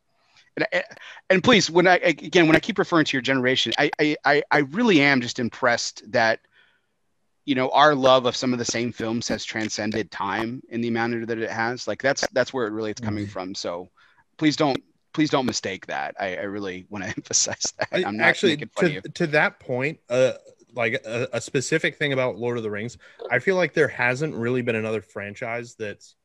And, 0.56 0.84
and 1.30 1.44
please, 1.44 1.70
when 1.70 1.86
I 1.88 1.98
again 1.98 2.48
when 2.48 2.56
I 2.56 2.60
keep 2.60 2.80
referring 2.80 3.06
to 3.06 3.16
your 3.16 3.22
generation, 3.22 3.74
I, 3.78 3.92
I 4.26 4.42
I 4.52 4.58
really 4.60 5.02
am 5.02 5.22
just 5.22 5.38
impressed 5.38 6.12
that 6.12 6.40
you 7.48 7.56
know 7.56 7.70
our 7.70 7.96
love 7.96 8.26
of 8.26 8.36
some 8.36 8.54
of 8.54 8.60
the 8.60 8.66
same 8.66 8.92
films 8.92 9.28
has 9.30 9.44
transcended 9.44 10.12
time 10.12 10.62
in 10.70 10.82
the 10.82 10.90
amount 10.90 11.28
that 11.28 11.40
it 11.40 11.50
has 11.50 11.88
like 11.88 12.02
that's 12.04 12.28
that's 12.34 12.54
where 12.54 12.68
it 12.68 12.72
really 12.72 12.92
it's 12.92 13.02
coming 13.02 13.26
Mhm. 13.26 13.30
from 13.30 13.56
so 13.56 13.90
please 14.38 14.56
don't 14.56 14.84
please 15.14 15.30
don't 15.30 15.46
mistake 15.46 15.88
that 15.88 16.14
i, 16.20 16.36
I 16.36 16.42
really 16.44 16.86
want 16.90 17.06
to 17.06 17.10
emphasize 17.18 17.74
that 17.80 18.06
i'm 18.06 18.18
not 18.18 18.28
actually 18.28 18.52
making 18.52 18.70
fun 18.76 18.86
of 18.86 18.92
you 18.92 19.02
to, 19.02 19.10
to 19.10 19.28
that 19.28 19.60
point 19.60 20.00
uh 20.10 20.34
like 20.78 20.94
a, 21.06 21.28
a 21.34 21.42
specific 21.42 21.98
thing 21.98 22.14
about 22.14 22.38
lord 22.38 22.58
of 22.58 22.64
the 22.64 22.72
rings 22.72 22.98
i 23.30 23.40
feel 23.40 23.56
like 23.56 23.74
there 23.74 23.88
hasn't 23.88 24.34
really 24.34 24.62
been 24.62 24.76
another 24.76 25.02
franchise 25.02 25.76
that's 25.76 26.16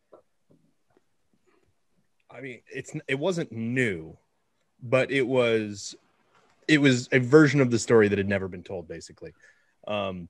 i 2.30 2.40
mean 2.40 2.60
it's 2.72 2.92
it 3.08 3.18
wasn't 3.18 3.50
new 3.50 4.16
but 4.82 5.10
it 5.10 5.26
was 5.26 5.94
it 6.68 6.78
was 6.78 7.08
a 7.12 7.18
version 7.18 7.60
of 7.60 7.70
the 7.70 7.78
story 7.78 8.08
that 8.08 8.18
had 8.18 8.28
never 8.28 8.48
been 8.48 8.62
told 8.62 8.86
basically. 8.88 9.32
Um 9.86 10.28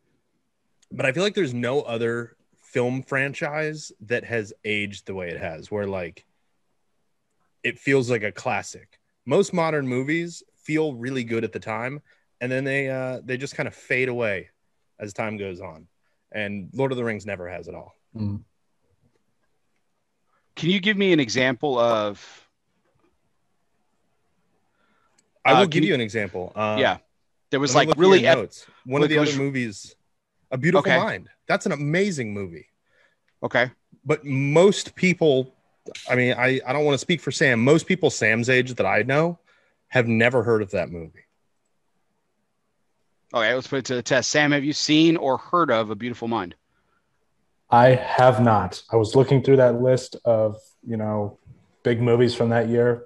but 0.90 1.06
i 1.06 1.12
feel 1.12 1.22
like 1.22 1.35
there's 1.35 1.54
no 1.54 1.82
other 1.82 2.37
film 2.62 3.02
franchise 3.02 3.92
that 4.00 4.24
has 4.24 4.52
aged 4.64 5.06
the 5.06 5.14
way 5.14 5.28
it 5.28 5.38
has 5.38 5.70
where 5.70 5.87
like 5.87 6.24
it 7.62 7.78
feels 7.78 8.11
like 8.11 8.22
a 8.22 8.32
classic. 8.32 8.98
Most 9.24 9.52
modern 9.52 9.87
movies 9.87 10.42
feel 10.56 10.94
really 10.94 11.22
good 11.22 11.44
at 11.44 11.52
the 11.52 11.61
time 11.61 12.00
and 12.42 12.50
then 12.52 12.64
they 12.64 12.90
uh 12.90 13.20
they 13.24 13.37
just 13.38 13.55
kind 13.57 13.66
of 13.68 13.74
fade 13.74 14.09
away 14.11 14.50
as 14.98 15.12
time 15.14 15.37
goes 15.38 15.61
on. 15.61 15.87
And 16.33 16.68
lord 16.74 16.90
of 16.92 16.96
the 16.98 17.05
rings 17.05 17.24
never 17.24 17.48
has 17.48 17.68
it 17.68 17.74
all. 17.74 17.94
Mm. 18.14 18.42
can 20.57 20.68
you 20.68 20.81
give 20.81 20.96
me 20.98 21.12
an 21.14 21.20
example 21.20 21.78
of 21.78 22.20
i 25.44 25.52
Uh, 25.52 25.55
will 25.55 25.62
can 25.62 25.70
give 25.70 25.83
you- 25.85 25.88
you 25.88 25.94
an 25.94 26.00
example. 26.00 26.52
Uh, 26.55 26.76
yeah. 26.78 26.98
There 27.50 27.61
was 27.61 27.74
like 27.74 27.88
really 27.96 28.20
your 28.22 28.31
ep- 28.33 28.38
notes. 28.38 28.66
one 28.85 29.02
of 29.02 29.09
the 29.09 29.16
it 29.16 29.18
other 29.18 29.26
was- 29.31 29.38
movies 29.38 29.94
a 30.50 30.59
beautiful 30.59 30.90
Okay. 30.90 30.98
mind. 31.02 31.28
That's 31.46 31.64
an 31.66 31.72
amazing 31.72 32.33
movie. 32.35 32.66
Okay. 33.42 33.70
But 34.05 34.24
most 34.24 34.94
people 34.94 35.55
i 36.09 36.14
mean 36.14 36.33
i 36.38 36.61
i 36.66 36.72
don't 36.72 36.85
want 36.85 36.94
to 36.94 36.98
speak 36.98 37.20
for 37.20 37.33
sam. 37.33 37.59
Most 37.64 37.87
people 37.87 38.09
sam's 38.11 38.48
age 38.48 38.74
that 38.74 38.87
i 38.87 39.02
know 39.02 39.38
have 39.88 40.07
never 40.09 40.42
heard 40.42 40.62
of 40.62 40.70
that 40.70 40.90
movie 40.90 41.21
okay 43.35 43.55
let's 43.55 43.66
put 43.66 43.79
it 43.81 43.85
to 43.85 43.95
the 43.95 44.03
test 44.03 44.31
sam 44.31 44.53
have 44.53 44.64
you 44.64 44.73
seen 44.73 45.16
or 45.16 45.37
heard 45.38 45.71
of 45.71 45.90
a 45.90 45.95
beautiful 45.95 46.29
mind 46.29 46.55
I 47.75 47.95
have 47.95 48.38
not. 48.42 48.83
I 48.92 48.97
was 48.97 49.16
looking 49.16 49.42
through 49.42 49.57
that 49.57 49.81
list 49.81 50.16
of, 50.27 50.59
you 50.87 50.99
know, 50.99 51.38
big 51.83 52.03
movies 52.03 52.35
from 52.35 52.51
that 52.51 52.68
year. 52.68 53.05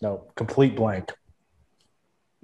No, 0.00 0.22
complete 0.36 0.76
blank. 0.76 1.10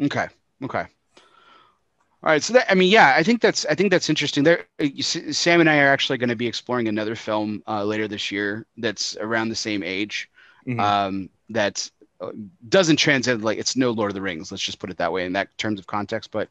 okay 0.02 0.26
okay 0.64 0.80
All 0.80 2.30
right, 2.32 2.42
so 2.42 2.54
that 2.54 2.66
I 2.68 2.74
mean, 2.74 2.90
yeah, 2.90 3.14
I 3.16 3.22
think 3.22 3.40
that's 3.40 3.64
I 3.66 3.76
think 3.76 3.92
that's 3.92 4.08
interesting. 4.08 4.42
There, 4.42 4.66
uh, 4.80 4.84
you 4.84 5.04
see- 5.04 5.32
Sam 5.32 5.60
and 5.60 5.70
I 5.70 5.78
are 5.78 5.92
actually 5.92 6.18
going 6.18 6.30
to 6.30 6.34
be 6.36 6.48
exploring 6.48 6.88
another 6.88 7.14
film 7.14 7.62
uh, 7.68 7.84
later 7.84 8.08
this 8.08 8.32
year 8.32 8.66
that's 8.78 9.16
around 9.18 9.50
the 9.50 9.54
same 9.68 9.84
age. 9.84 10.28
Mhm. 10.66 10.80
Um, 10.80 11.28
that 11.50 11.88
uh, 12.20 12.32
doesn't 12.68 12.96
transcend 12.96 13.44
like 13.44 13.58
it's 13.58 13.76
no 13.76 13.90
Lord 13.92 14.10
of 14.10 14.14
the 14.16 14.22
Rings. 14.22 14.50
Let's 14.50 14.62
just 14.64 14.80
put 14.80 14.90
it 14.90 14.96
that 14.96 15.12
way 15.12 15.24
in 15.26 15.34
that 15.34 15.56
terms 15.56 15.78
of 15.78 15.86
context. 15.86 16.30
But, 16.32 16.48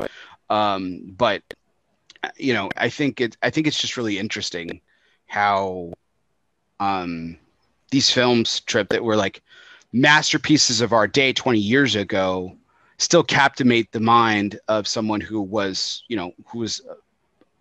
um, 0.54 1.02
but 1.18 1.42
you 2.38 2.54
know, 2.54 2.70
I 2.78 2.90
think 2.90 3.20
it. 3.20 3.36
I 3.44 3.50
think 3.50 3.68
it's 3.68 3.80
just 3.80 3.98
really 3.98 4.18
interesting 4.18 4.80
how, 5.26 5.92
um, 6.80 7.38
these 7.92 8.10
films 8.10 8.60
trip 8.62 8.90
that 8.90 9.04
were 9.04 9.16
like 9.18 9.42
masterpieces 9.92 10.80
of 10.82 10.94
our 10.94 11.08
day 11.08 11.34
20 11.34 11.60
years 11.60 11.96
ago 11.96 12.56
still 12.98 13.24
captivate 13.24 13.92
the 13.92 14.00
mind 14.00 14.60
of 14.68 14.88
someone 14.88 15.20
who 15.22 15.42
was, 15.42 16.04
you 16.08 16.16
know, 16.16 16.32
who 16.48 16.60
was 16.60 16.82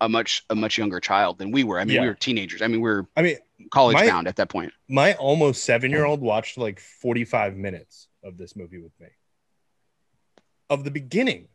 a 0.01 0.07
much 0.09 0.43
a 0.49 0.55
much 0.55 0.77
younger 0.77 0.99
child 0.99 1.37
than 1.37 1.51
we 1.51 1.63
were. 1.63 1.79
I 1.79 1.85
mean, 1.85 1.95
Yeah. 1.95 2.01
we 2.03 2.07
were 2.07 2.13
teenagers. 2.15 2.61
I 2.61 2.67
mean, 2.67 2.81
we 2.81 2.89
were 2.89 3.07
I 3.17 3.21
mean, 3.21 3.37
college 3.71 3.95
My- 3.95 4.07
bound 4.07 4.27
at 4.27 4.35
that 4.37 4.49
point. 4.49 4.71
my 4.87 5.13
almost 5.15 5.63
seven 5.65 5.91
year 5.91 6.05
old 6.05 6.21
watched 6.21 6.57
like 6.57 6.79
45 6.79 7.55
minutes 7.55 8.07
of 8.23 8.37
this 8.37 8.55
movie 8.55 8.79
with 8.79 8.97
me 8.99 9.07
of 10.69 10.83
the 10.83 10.91
beginning 10.91 11.47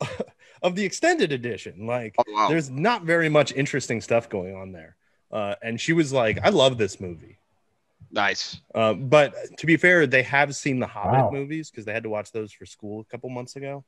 of 0.62 0.74
the 0.74 0.84
extended 0.84 1.32
edition 1.32 1.86
like 1.86 2.14
Oh, 2.18 2.24
wow. 2.32 2.48
there's 2.48 2.70
not 2.70 3.04
very 3.04 3.28
much 3.28 3.52
interesting 3.52 4.00
stuff 4.00 4.28
going 4.28 4.54
on 4.54 4.72
there 4.72 4.96
uh, 5.32 5.54
and 5.62 5.80
she 5.80 5.92
was 5.92 6.12
like 6.12 6.38
i 6.44 6.48
love 6.50 6.78
this 6.78 7.00
movie 7.00 7.38
Nice. 8.10 8.60
uh, 8.74 8.94
but 8.94 9.34
to 9.58 9.66
be 9.66 9.76
fair 9.76 10.06
they 10.06 10.22
have 10.22 10.54
seen 10.54 10.78
the 10.78 10.86
hobbit 10.86 11.20
Wow. 11.24 11.30
movies 11.32 11.70
because 11.70 11.84
they 11.84 11.92
had 11.92 12.02
to 12.04 12.08
watch 12.10 12.30
those 12.32 12.52
for 12.52 12.66
school 12.66 13.00
a 13.00 13.04
couple 13.04 13.28
months 13.30 13.56
ago 13.56 13.84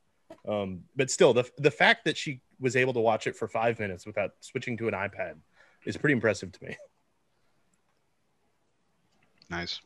um, 0.47 0.83
but 0.95 1.09
still 1.11 1.33
the, 1.33 1.49
the 1.57 1.71
fact 1.71 2.05
that 2.05 2.17
she 2.17 2.41
was 2.59 2.75
able 2.75 2.93
to 2.93 2.99
watch 2.99 3.27
it 3.27 3.35
for 3.35 3.47
five 3.47 3.79
minutes 3.79 4.05
without 4.05 4.31
switching 4.41 4.77
to 4.77 4.87
an 4.87 4.93
ipad 4.93 5.35
is 5.85 5.95
pretty 5.97 6.13
impressive 6.13 6.51
to 6.51 6.63
me 6.65 6.75
Nice. 9.49 9.81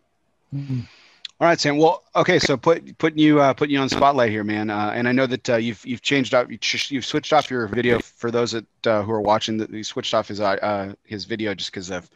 All 1.40 1.48
right, 1.48 1.60
Sam. 1.60 1.78
Well, 1.78 2.04
okay. 2.16 2.40
So 2.40 2.56
put 2.56 2.98
putting 3.00 3.20
you 3.20 3.42
uh, 3.42 3.54
putting 3.54 3.74
you 3.74 3.82
on 3.82 3.90
spotlight 3.90 4.30
here, 4.30 4.44
man. 4.44 4.70
Uh, 4.70 4.92
and 4.96 5.08
I 5.08 5.12
know 5.12 5.26
that 5.26 5.50
uh, 5.50 5.56
you've 5.58 5.84
you've 5.86 6.02
changed 6.02 6.34
up. 6.34 6.48
You've 6.50 7.06
switched 7.06 7.34
off 7.34 7.50
your 7.50 7.68
video 7.68 8.00
for 8.00 8.32
those 8.32 8.52
that 8.52 8.88
uh, 8.88 9.02
who 9.02 9.12
are 9.12 9.22
watching. 9.22 9.58
That 9.58 9.72
you 9.72 9.84
switched 9.84 10.14
off 10.14 10.28
his 10.28 10.40
uh, 10.40 10.94
his 11.04 11.26
video 11.26 11.54
just 11.56 11.72
because 11.72 11.90
of 11.90 12.10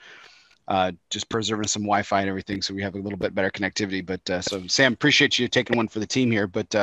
uh, 0.67 0.91
just 1.09 1.29
preserving 1.29 1.67
some 1.67 1.81
Wi-Fi 1.81 2.21
and 2.21 2.29
everything, 2.29 2.61
so 2.61 2.73
we 2.73 2.83
have 2.83 2.95
a 2.95 2.99
little 2.99 3.17
bit 3.17 3.33
better 3.35 3.49
connectivity. 3.49 4.05
But 4.05 4.45
so 4.45 4.65
Sam, 4.67 4.93
appreciate 4.93 5.37
you 5.39 5.47
taking 5.47 5.75
one 5.75 5.87
for 5.87 5.99
the 5.99 6.07
team 6.07 6.31
here. 6.31 6.47
But 6.47 6.73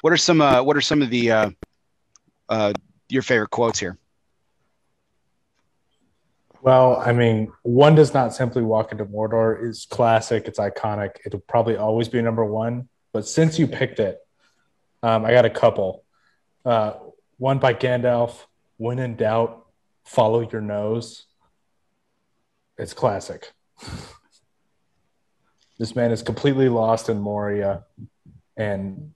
what 0.00 0.12
are 0.12 0.16
some 0.16 0.38
what 0.38 0.76
are 0.76 0.80
some 0.80 1.02
of 1.02 1.10
the 1.10 1.54
your 3.10 3.22
favorite 3.22 3.50
quotes 3.50 3.80
here? 3.80 3.98
Well, 6.62 6.96
I 6.96 7.12
mean, 7.12 7.52
one 7.62 7.94
does 7.94 8.12
not 8.12 8.34
simply 8.34 8.62
walk 8.62 8.92
into 8.92 9.06
Mordor 9.06 9.66
is 9.66 9.86
classic. 9.86 10.46
It's 10.46 10.58
iconic. 10.58 11.16
It'll 11.24 11.40
probably 11.40 11.76
always 11.76 12.08
be 12.08 12.20
number 12.20 12.44
one. 12.44 12.88
But 13.12 13.26
since 13.26 13.58
you 13.58 13.66
picked 13.66 13.98
it, 13.98 14.18
um, 15.02 15.24
I 15.24 15.32
got 15.32 15.46
a 15.46 15.50
couple. 15.50 16.04
Uh, 16.64 16.94
one 17.38 17.58
by 17.58 17.72
Gandalf. 17.72 18.44
When 18.76 18.98
in 18.98 19.16
doubt, 19.16 19.66
follow 20.04 20.48
your 20.48 20.60
nose. 20.60 21.24
It's 22.76 22.92
classic. 22.92 23.50
this 25.78 25.96
man 25.96 26.12
is 26.12 26.22
completely 26.22 26.68
lost 26.68 27.08
in 27.08 27.18
Moria, 27.18 27.84
and 28.56 29.12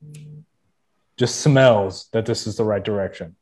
just 1.18 1.42
smells 1.42 2.08
that 2.12 2.24
this 2.24 2.46
is 2.46 2.56
the 2.56 2.64
right 2.64 2.82
direction. 2.82 3.36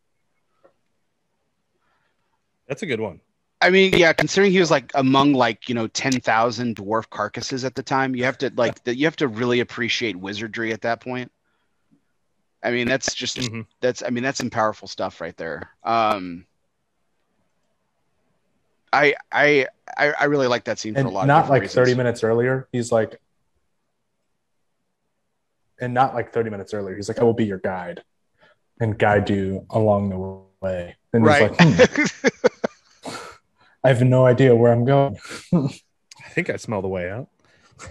that's 2.68 2.82
a 2.82 2.86
good 2.86 3.00
one 3.00 3.20
I 3.62 3.70
mean, 3.70 3.92
yeah, 3.94 4.12
considering 4.12 4.50
he 4.52 4.58
was 4.58 4.70
like 4.70 4.90
among 4.94 5.34
like 5.34 5.68
you 5.68 5.74
know 5.74 5.86
ten 5.86 6.20
thousand 6.20 6.76
dwarf 6.76 7.08
carcasses 7.08 7.64
at 7.64 7.74
the 7.74 7.82
time, 7.82 8.14
you 8.16 8.24
have 8.24 8.38
to 8.38 8.52
like 8.56 8.82
that. 8.84 8.96
You 8.96 9.06
have 9.06 9.16
to 9.16 9.28
really 9.28 9.60
appreciate 9.60 10.16
wizardry 10.16 10.72
at 10.72 10.82
that 10.82 11.00
point. 11.00 11.30
I 12.62 12.70
mean, 12.72 12.88
that's 12.88 13.14
just 13.14 13.38
Mhm. 13.38 13.66
that's 13.80 14.02
I 14.02 14.10
mean 14.10 14.22
that's 14.24 14.38
some 14.38 14.50
powerful 14.50 14.88
stuff 14.88 15.20
right 15.20 15.36
there. 15.36 15.70
Um, 15.84 16.46
I 18.92 19.14
I 19.30 19.66
I, 19.96 20.12
I 20.20 20.24
really 20.24 20.46
like 20.48 20.64
that 20.64 20.78
scene 20.78 20.94
for 20.94 21.02
a 21.02 21.10
lot. 21.10 21.26
not 21.26 21.44
of 21.44 21.50
like 21.50 21.62
different 21.62 21.74
30 21.86 21.94
minutes 21.94 22.22
earlier 22.24 22.68
he's 22.72 22.92
like 22.92 23.20
and 25.80 25.94
not 25.94 26.14
like 26.14 26.32
30 26.32 26.50
minutes 26.50 26.74
earlier 26.74 26.94
he's 26.94 27.08
like 27.08 27.18
i 27.18 27.24
will 27.24 27.32
be 27.32 27.44
your 27.44 27.58
guide 27.58 28.02
and 28.80 28.98
guide 28.98 29.28
you 29.30 29.66
along 29.70 30.10
the 30.10 30.18
way 30.66 30.96
and 31.12 31.24
Right. 31.24 31.50
he's 31.50 31.58
like 31.58 31.60
hmm, 31.60 32.44
i 33.84 33.88
have 33.88 34.02
no 34.02 34.26
idea 34.26 34.54
where 34.54 34.72
i'm 34.72 34.84
going. 34.84 35.16
I 36.24 36.28
think 36.34 36.50
I 36.50 36.56
smell 36.56 36.80
the 36.82 36.88
way 36.88 37.10
out. 37.10 37.28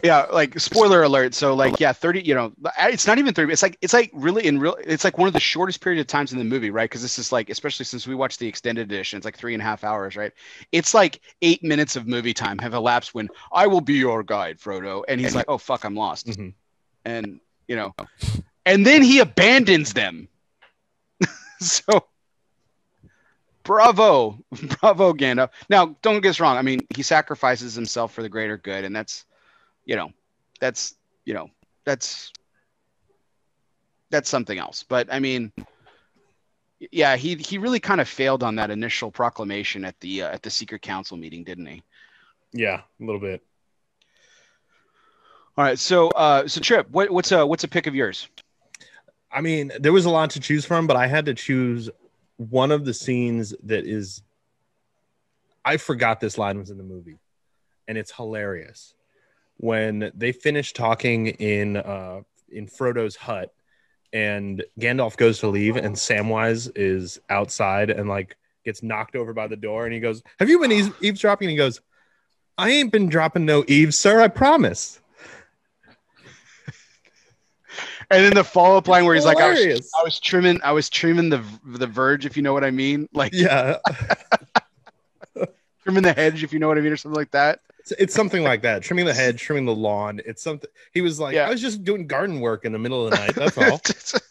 yeah 0.04 0.26
like 0.32 0.58
spoiler 0.60 1.04
alert 1.04 1.34
so 1.34 1.54
like 1.54 1.80
yeah 1.80 1.92
30 1.92 2.22
you 2.22 2.34
know 2.34 2.54
it's 2.80 3.06
not 3.06 3.18
even 3.18 3.34
30 3.34 3.52
it's 3.52 3.62
like 3.62 3.78
it's 3.82 3.92
like 3.94 4.10
really 4.14 4.46
in 4.48 4.58
real 4.58 4.78
it's 4.86 5.04
like 5.04 5.18
one 5.18 5.28
of 5.28 5.34
the 5.34 5.40
shortest 5.40 5.82
period 5.82 6.00
of 6.00 6.08
times 6.08 6.32
in 6.32 6.38
the 6.40 6.46
movie 6.46 6.70
right? 6.70 6.90
Because 6.90 7.02
this 7.02 7.20
is 7.20 7.32
like 7.34 7.50
especially 7.50 7.84
since 7.84 8.08
we 8.08 8.16
watched 8.16 8.40
the 8.40 8.48
extended 8.48 8.90
edition 8.90 9.18
it's 9.18 9.26
like 9.26 9.38
three 9.38 9.54
and 9.54 9.62
a 9.62 9.66
half 9.66 9.84
hours 9.84 10.16
right? 10.16 10.32
It's 10.72 10.94
like 10.94 11.20
eight 11.42 11.62
minutes 11.62 11.96
of 11.98 12.08
movie 12.08 12.34
time 12.34 12.58
have 12.60 12.74
elapsed 12.74 13.14
when 13.14 13.28
i 13.52 13.68
will 13.68 13.82
be 13.82 13.96
your 13.96 14.24
guide 14.24 14.60
frodo 14.60 15.04
and 15.10 15.20
he's 15.20 15.36
like 15.36 15.46
oh 15.50 15.58
fuck 15.58 15.84
i'm 15.84 15.96
lost. 15.96 16.28
Mhm. 16.28 16.54
and 17.04 17.40
you 17.68 17.76
know 17.76 17.94
and 18.66 18.86
then 18.86 19.02
he 19.04 19.20
abandons 19.20 19.94
them. 19.94 20.28
So 21.60 22.06
bravo. 23.64 24.38
Bravo 24.82 25.14
gandalf. 25.14 25.50
Now 25.70 25.96
don't 26.02 26.22
get 26.22 26.30
us 26.30 26.40
wrong. 26.40 26.58
I 26.58 26.62
mean 26.62 26.82
he 26.96 27.04
sacrifices 27.04 27.74
himself 27.76 28.14
for 28.14 28.22
the 28.22 28.30
greater 28.30 28.58
good 28.58 28.84
and 28.86 28.96
that's 28.96 29.26
you 29.86 29.96
know 29.96 30.12
that's 30.60 30.96
you 31.26 31.34
know 31.34 31.50
that's 31.86 32.32
that's 34.10 34.30
something 34.30 34.58
else. 34.58 34.84
But 34.84 35.12
i 35.12 35.20
mean 35.20 35.52
yeah 36.92 37.16
he 37.16 37.36
he 37.36 37.58
really 37.58 37.80
kind 37.80 38.02
of 38.02 38.08
failed 38.08 38.44
on 38.44 38.56
that 38.56 38.72
initial 38.72 39.12
proclamation 39.12 39.86
at 39.86 40.00
the 40.00 40.24
uh, 40.24 40.30
at 40.34 40.42
the 40.42 40.50
secret 40.50 40.82
council 40.82 41.18
meeting 41.18 41.44
didn't 41.44 41.66
he? 41.68 41.84
Yeah, 42.54 42.82
a 43.00 43.04
little 43.04 43.22
bit. 43.22 43.42
all 45.58 45.64
right 45.64 45.80
so 45.80 46.10
uh 46.10 46.48
so 46.48 46.60
trip 46.62 46.90
what, 46.92 47.10
what's 47.12 47.32
a 47.32 47.46
what's 47.46 47.64
a 47.64 47.68
pick 47.68 47.88
of 47.88 47.96
yours? 47.96 48.28
I 49.32 49.40
mean, 49.42 49.72
there 49.80 49.94
was 49.94 50.04
a 50.06 50.10
lot 50.10 50.32
to 50.32 50.42
choose 50.42 50.66
from, 50.66 50.88
but 50.88 50.98
I 50.98 51.08
had 51.08 51.26
to 51.28 51.34
choose 51.34 51.90
one 52.50 52.72
of 52.72 52.86
the 52.86 52.94
scenes 52.94 53.54
that 53.64 53.86
is. 53.86 54.24
I 55.64 55.78
forgot 55.78 56.20
this 56.20 56.40
line 56.40 56.58
was 56.58 56.72
in 56.72 56.78
the 56.78 56.84
movie, 56.84 57.20
and 57.88 57.98
it's 57.98 58.12
hilarious 58.12 58.96
when 59.58 60.12
they 60.16 60.32
finish 60.32 60.74
talking 60.74 61.28
in 61.28 61.78
uh, 61.78 62.22
in 62.52 62.68
Frodo's 62.68 63.16
hut, 63.16 63.54
and 64.12 64.64
Gandalf 64.80 65.18
goes 65.18 65.40
to 65.40 65.48
leave, 65.48 65.76
and 65.76 65.96
Samwise 65.96 66.72
is 66.76 67.20
outside 67.30 67.92
and 67.92 68.10
like 68.10 68.36
gets 68.66 68.82
knocked 68.82 69.16
over 69.16 69.34
by 69.34 69.48
the 69.48 69.56
door, 69.56 69.86
and 69.86 69.94
he 69.94 70.00
goes, 70.00 70.24
"Have 70.40 70.50
you 70.50 70.60
been 70.60 70.72
eaves- 70.72 70.92
eavesdropping?" 71.02 71.48
And 71.48 71.52
he 71.52 71.58
goes, 71.58 71.80
"I 72.58 72.72
ain't 72.72 72.92
been 72.92 73.08
dropping 73.08 73.46
no 73.46 73.64
eaves, 73.68 73.98
sir. 73.98 74.20
I 74.20 74.28
promise." 74.30 75.00
And 78.12 78.26
then 78.26 78.34
the 78.34 78.44
follow-up 78.44 78.88
line 78.88 79.06
where 79.06 79.16
he's 79.16 79.26
like 79.26 79.40
I 79.40 79.50
was, 79.52 79.92
I 80.00 80.04
was 80.04 80.20
trimming 80.20 80.60
i 80.64 80.72
was 80.72 80.90
trimming 80.90 81.30
the 81.30 81.44
the 81.66 81.88
verge 81.88 82.26
if 82.26 82.36
you 82.36 82.44
know 82.44 82.54
what 82.54 82.64
i 82.64 82.72
mean 82.72 83.08
like 83.14 83.32
yeah, 83.34 83.78
trimming 85.84 86.04
the 86.04 86.14
hedge 86.14 86.44
if 86.44 86.52
you 86.54 86.60
know 86.60 86.68
what 86.68 86.78
i 86.78 86.82
mean 86.82 86.92
or 86.92 86.98
something 86.98 87.18
like 87.18 87.32
that 87.32 87.60
It's, 87.80 87.92
it's 87.94 88.14
something 88.14 88.44
like 88.44 88.62
that. 88.62 88.84
Trimming 88.84 89.06
the 89.06 89.14
hedge, 89.14 89.42
trimming 89.42 89.66
the 89.66 89.74
lawn. 89.74 90.22
It's 90.26 90.44
something. 90.44 90.70
He 90.94 91.02
was 91.02 91.20
like, 91.20 91.34
Yeah. 91.34 91.48
I 91.48 91.50
was 91.50 91.62
just 91.62 91.84
doing 91.84 92.06
garden 92.06 92.40
work 92.40 92.64
in 92.66 92.72
the 92.74 92.80
middle 92.80 93.06
of 93.06 93.12
the 93.12 93.18
night. 93.18 93.34
That's 93.36 93.58
all. 93.58 93.82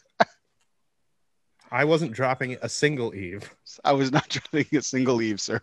I 1.72 1.84
wasn't 1.84 2.12
dropping 2.12 2.58
a 2.62 2.68
single 2.68 3.14
eave. 3.14 3.52
I 3.84 3.92
was 3.92 4.12
not 4.12 4.28
dropping 4.28 4.66
a 4.78 4.82
single 4.82 5.20
eave, 5.22 5.40
sir. 5.40 5.60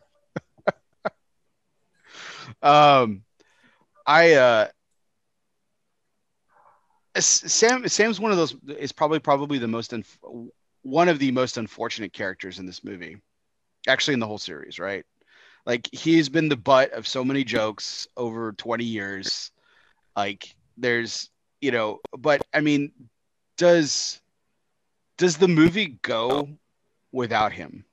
um, 2.61 3.23
I 4.05 4.33
uh, 4.33 4.67
Sam 7.25 7.87
Sam's 7.87 8.19
one 8.19 8.31
of 8.31 8.37
those 8.37 8.55
is 8.77 8.91
probably 8.91 9.19
probably 9.19 9.57
the 9.57 9.67
most 9.67 9.93
one 10.83 11.09
of 11.09 11.19
the 11.19 11.31
most 11.31 11.57
unfortunate 11.57 12.13
characters 12.13 12.59
in 12.59 12.65
this 12.65 12.83
movie, 12.83 13.17
actually 13.87 14.13
in 14.13 14.19
the 14.19 14.27
whole 14.27 14.37
series, 14.37 14.79
right? 14.79 15.05
Like 15.65 15.87
he's 15.91 16.29
been 16.29 16.49
the 16.49 16.55
butt 16.55 16.91
of 16.91 17.07
so 17.07 17.23
many 17.23 17.43
jokes 17.43 18.07
over 18.15 18.51
twenty 18.53 18.85
years. 18.85 19.51
Like 20.15 20.55
there's 20.77 21.29
you 21.61 21.71
know, 21.71 21.99
but 22.17 22.41
I 22.53 22.61
mean, 22.61 22.91
does 23.57 24.21
does 25.17 25.37
the 25.37 25.47
movie 25.47 25.97
go 26.01 26.47
without 27.11 27.51
him? 27.51 27.83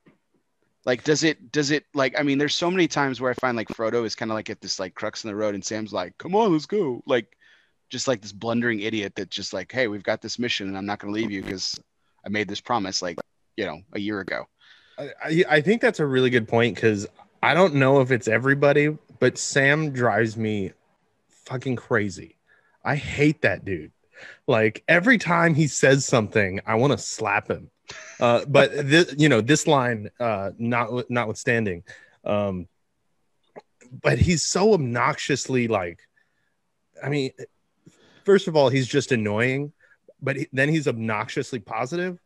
Like, 0.85 1.03
does 1.03 1.23
it, 1.23 1.51
does 1.51 1.71
it, 1.71 1.83
like, 1.95 2.13
I 2.17 2.21
mean, 2.21 2.37
there's 2.37 2.53
so 2.53 2.69
many 2.69 2.87
times 2.87 3.19
where 3.19 3.31
I 3.31 3.33
find 3.33 3.57
like 3.57 3.69
Frodo 3.69 4.05
is 4.05 4.13
kind 4.13 4.29
of 4.29 4.35
like 4.35 4.51
at 4.51 4.61
this 4.61 4.79
like 4.79 4.93
crux 4.93 5.23
in 5.23 5.29
the 5.29 5.35
road 5.35 5.55
and 5.55 5.65
Sam's 5.65 5.91
like, 5.91 6.15
come 6.19 6.35
on, 6.35 6.53
let's 6.53 6.67
go. 6.67 7.01
Like, 7.07 7.35
just 7.89 8.07
like 8.07 8.21
this 8.21 8.31
blundering 8.31 8.79
idiot 8.81 9.13
that 9.15 9.29
just 9.29 9.53
like, 9.53 9.71
hey, 9.71 9.87
we've 9.87 10.03
got 10.03 10.21
this 10.21 10.39
mission 10.39 10.67
and 10.67 10.77
I'm 10.77 10.85
not 10.85 10.99
going 10.99 11.13
to 11.13 11.19
leave 11.19 11.31
you 11.31 11.41
because 11.41 11.79
I 12.25 12.29
made 12.29 12.47
this 12.47 12.61
promise. 12.61 13.01
Like, 13.01 13.17
you 13.57 13.65
know 13.65 13.81
a 13.93 13.99
year 13.99 14.19
ago. 14.19 14.45
I, 14.97 15.43
I- 15.49 15.61
think 15.61 15.81
that's 15.81 15.99
a 15.99 16.05
really 16.05 16.29
good 16.29 16.47
point 16.47 16.75
because 16.75 17.07
I 17.43 17.53
don't 17.53 17.75
know 17.75 18.01
if 18.01 18.11
it's 18.11 18.27
everybody, 18.27 18.97
but 19.19 19.37
Sam 19.37 19.91
drives 19.91 20.37
me 20.37 20.71
fucking 21.29 21.75
crazy. 21.75 22.37
I 22.83 22.95
hate 22.95 23.41
that 23.41 23.65
dude. 23.65 23.91
Like 24.47 24.83
every 24.87 25.17
time 25.17 25.53
he 25.53 25.67
says 25.67 26.05
something, 26.05 26.61
I 26.65 26.75
want 26.75 26.93
to 26.93 26.97
slap 26.97 27.49
him. 27.49 27.69
Uh, 28.19 28.45
but 28.47 28.71
this, 28.89 29.13
you 29.17 29.29
know, 29.29 29.41
this 29.41 29.67
line, 29.67 30.09
uh, 30.19 30.51
not 30.57 31.09
notwithstanding, 31.09 31.83
um, 32.23 32.67
but 34.01 34.17
he's 34.17 34.45
so 34.45 34.73
obnoxiously 34.73 35.67
like, 35.67 35.99
I 37.03 37.09
mean, 37.09 37.31
first 38.25 38.47
of 38.47 38.55
all, 38.55 38.69
he's 38.69 38.87
just 38.87 39.11
annoying, 39.11 39.71
but 40.21 40.35
he, 40.35 40.47
then 40.51 40.69
he's 40.69 40.87
obnoxiously 40.87 41.59
positive. 41.59 42.19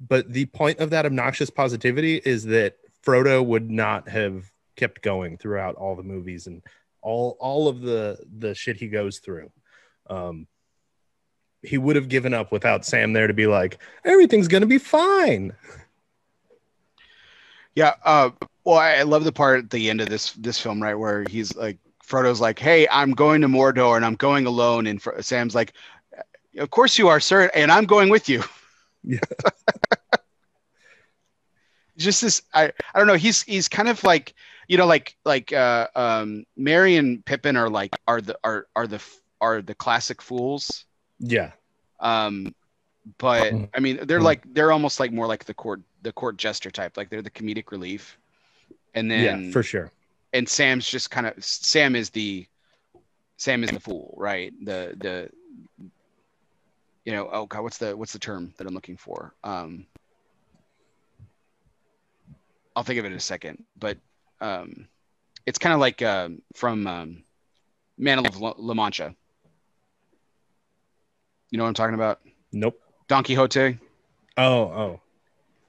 But 0.00 0.32
the 0.32 0.46
point 0.46 0.80
of 0.80 0.90
that 0.90 1.06
obnoxious 1.06 1.50
positivity 1.50 2.16
is 2.16 2.44
that 2.44 2.76
Frodo 3.04 3.44
would 3.44 3.70
not 3.70 4.08
have 4.08 4.50
kept 4.76 5.02
going 5.02 5.38
throughout 5.38 5.76
all 5.76 5.94
the 5.94 6.02
movies 6.02 6.46
and 6.46 6.62
all 7.00 7.36
all 7.38 7.68
of 7.68 7.80
the 7.80 8.18
the 8.38 8.54
shit 8.54 8.76
he 8.76 8.88
goes 8.88 9.18
through. 9.18 9.50
Um, 10.10 10.46
he 11.62 11.78
would 11.78 11.96
have 11.96 12.08
given 12.08 12.34
up 12.34 12.52
without 12.52 12.84
Sam 12.84 13.12
there 13.12 13.26
to 13.26 13.34
be 13.34 13.46
like, 13.46 13.78
everything's 14.04 14.48
gonna 14.48 14.66
be 14.66 14.78
fine. 14.78 15.52
Yeah. 17.74 17.94
Uh, 18.04 18.30
well, 18.64 18.78
I 18.78 19.02
love 19.02 19.24
the 19.24 19.32
part 19.32 19.58
at 19.58 19.70
the 19.70 19.90
end 19.90 20.00
of 20.00 20.08
this 20.08 20.32
this 20.32 20.58
film, 20.58 20.82
right, 20.82 20.94
where 20.94 21.24
he's 21.28 21.54
like, 21.56 21.78
Frodo's 22.06 22.40
like, 22.40 22.58
"Hey, 22.58 22.86
I'm 22.90 23.12
going 23.12 23.40
to 23.42 23.48
Mordor 23.48 23.96
and 23.96 24.04
I'm 24.04 24.14
going 24.16 24.46
alone," 24.46 24.86
and 24.86 25.00
Fro- 25.02 25.20
Sam's 25.20 25.54
like, 25.54 25.72
"Of 26.58 26.70
course 26.70 26.98
you 26.98 27.08
are, 27.08 27.20
sir, 27.20 27.50
and 27.54 27.70
I'm 27.72 27.86
going 27.86 28.10
with 28.10 28.28
you." 28.28 28.42
Yeah. 29.06 29.18
Just 31.96 32.22
this, 32.22 32.42
I 32.52 32.72
I 32.94 32.98
don't 32.98 33.06
know. 33.06 33.14
He's 33.14 33.42
he's 33.42 33.68
kind 33.68 33.88
of 33.88 34.02
like 34.02 34.34
you 34.66 34.76
know 34.76 34.86
like 34.86 35.16
like 35.24 35.52
uh 35.52 35.86
um 35.94 36.44
Merry 36.56 36.96
and 36.96 37.24
Pippin 37.24 37.56
are 37.56 37.70
like 37.70 37.96
are 38.08 38.20
the 38.20 38.36
are 38.42 38.66
are 38.74 38.86
the 38.86 39.00
are 39.40 39.62
the 39.62 39.74
classic 39.74 40.20
fools. 40.20 40.84
Yeah, 41.20 41.52
Um, 42.00 42.54
but 43.18 43.52
Mhm. 43.52 43.68
I 43.74 43.80
mean, 43.80 44.06
they're 44.06 44.20
Mhm. 44.20 44.24
like 44.24 44.54
they're 44.54 44.72
almost 44.72 44.98
like 45.00 45.12
more 45.12 45.26
like 45.26 45.44
the 45.44 45.54
court 45.54 45.80
the 46.02 46.12
court 46.12 46.36
jester 46.36 46.70
type. 46.70 46.96
Like 46.96 47.10
they're 47.10 47.22
the 47.22 47.30
comedic 47.30 47.70
relief. 47.70 48.18
And 48.94 49.10
then 49.10 49.46
yeah, 49.46 49.52
for 49.52 49.62
sure. 49.62 49.90
And 50.34 50.48
Sam's 50.48 50.86
just 50.86 51.10
kind 51.10 51.26
of 51.26 51.42
Sam 51.42 51.96
is 51.96 52.10
the 52.10 52.46
Sam 53.38 53.64
is 53.64 53.70
the 53.70 53.80
fool, 53.80 54.14
right? 54.18 54.52
The 54.62 54.94
the 54.98 55.30
you 57.04 57.12
know, 57.12 57.30
oh 57.32 57.46
god, 57.46 57.62
what's 57.62 57.78
the 57.78 57.96
what's 57.96 58.12
the 58.12 58.18
term 58.18 58.52
that 58.58 58.66
I'm 58.66 58.74
looking 58.74 58.96
for? 58.96 59.32
Um 59.44 59.86
I'll 62.76 62.82
think 62.82 62.98
of 62.98 63.04
it 63.04 63.12
in 63.12 63.14
a 63.14 63.20
second, 63.20 63.64
but 63.78 63.96
um 64.40 64.88
it's 65.46 65.58
kind 65.58 65.72
of 65.72 65.80
like 65.80 66.02
um 66.02 66.42
from 66.54 66.86
um 66.86 67.22
Man 67.96 68.26
of 68.26 68.40
La, 68.40 68.54
La 68.58 68.74
Mancha. 68.74 69.14
You 71.50 71.58
know 71.58 71.64
what 71.64 71.68
I'm 71.68 71.74
talking 71.74 71.94
about? 71.94 72.20
Nope. 72.52 72.80
Don 73.06 73.22
Quixote. 73.22 73.78
Oh, 74.36 74.62
oh. 74.62 75.00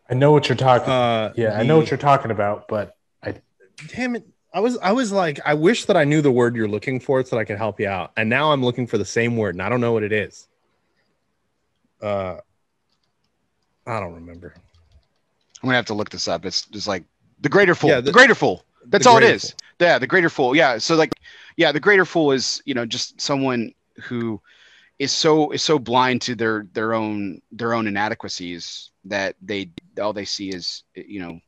I 0.09 0.15
know 0.15 0.31
what 0.31 0.49
you're 0.49 0.55
talking. 0.55 0.89
Uh, 0.89 1.33
yeah, 1.35 1.55
I 1.55 1.61
know 1.61 1.77
what 1.77 1.91
you're 1.91 1.99
talking 1.99 2.31
about, 2.31 2.67
but 2.67 2.95
I. 3.21 3.35
damn 3.89 4.15
it 4.15 4.25
i 4.55 4.59
was 4.59 4.77
i 4.79 4.91
was 4.91 5.11
like 5.11 5.39
i 5.45 5.53
wish 5.53 5.85
that 5.85 5.95
i 5.95 6.03
knew 6.03 6.21
the 6.21 6.31
word 6.31 6.55
you're 6.55 6.67
looking 6.67 6.99
for 6.99 7.23
so 7.23 7.35
that 7.35 7.39
i 7.41 7.45
could 7.45 7.57
help 7.57 7.79
you 7.79 7.87
out 7.87 8.11
and 8.17 8.27
now 8.27 8.51
i'm 8.51 8.63
looking 8.63 8.87
for 8.87 8.97
the 8.97 9.05
same 9.05 9.37
word 9.37 9.53
and 9.53 9.61
i 9.61 9.69
don't 9.69 9.81
know 9.81 9.93
what 9.93 10.01
it 10.01 10.11
is 10.11 10.47
uh 12.01 12.37
i 13.85 13.99
don't 13.99 14.13
remember 14.15 14.55
I'm 15.65 15.69
gonna 15.69 15.77
have 15.77 15.85
to 15.87 15.95
look 15.95 16.11
this 16.11 16.27
up. 16.27 16.45
It's 16.45 16.63
just 16.67 16.87
like 16.87 17.03
the 17.41 17.49
greater 17.49 17.73
fool. 17.73 17.89
Yeah, 17.89 17.95
the, 17.95 18.03
the- 18.03 18.11
greater 18.11 18.35
fool. 18.35 18.63
That's 18.85 19.07
all 19.07 19.17
it 19.17 19.23
is. 19.23 19.45
is. 19.45 19.55
Yeah, 19.79 19.97
the 19.97 20.05
greater 20.05 20.29
fool. 20.29 20.55
Yeah. 20.55 20.77
So 20.77 20.95
like, 20.95 21.11
yeah, 21.57 21.71
the 21.71 21.79
greater 21.79 22.05
fool 22.05 22.31
is 22.31 22.61
you 22.65 22.75
know 22.75 22.85
just 22.85 23.19
someone 23.19 23.73
who 24.03 24.39
is 24.99 25.11
so 25.11 25.49
is 25.49 25.63
so 25.63 25.79
blind 25.79 26.21
to 26.21 26.35
their 26.35 26.67
their 26.73 26.93
own 26.93 27.41
their 27.51 27.73
own 27.73 27.87
inadequacies 27.87 28.91
that 29.05 29.35
they 29.41 29.71
all 29.99 30.13
they 30.13 30.23
see 30.25 30.49
is 30.49 30.83
you 30.93 31.19
know 31.19 31.39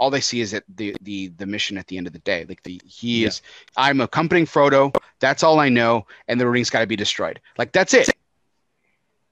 all 0.00 0.10
they 0.10 0.20
see 0.20 0.40
is 0.40 0.50
that 0.52 0.64
the 0.74 0.96
the 1.02 1.28
the 1.28 1.46
mission 1.46 1.78
at 1.78 1.86
the 1.86 1.98
end 1.98 2.06
of 2.08 2.12
the 2.12 2.18
day. 2.20 2.46
Like 2.48 2.62
the 2.64 2.80
he 2.84 3.22
Yeah. 3.22 3.28
is 3.28 3.42
I'm 3.76 4.00
accompanying 4.00 4.46
Frodo. 4.46 4.92
That's 5.20 5.42
all 5.44 5.60
I 5.60 5.68
know, 5.68 6.06
and 6.26 6.40
the 6.40 6.48
ring's 6.48 6.70
got 6.70 6.80
to 6.80 6.86
be 6.86 6.96
destroyed. 6.96 7.40
Like 7.58 7.70
that's 7.72 7.94
it. 7.94 8.10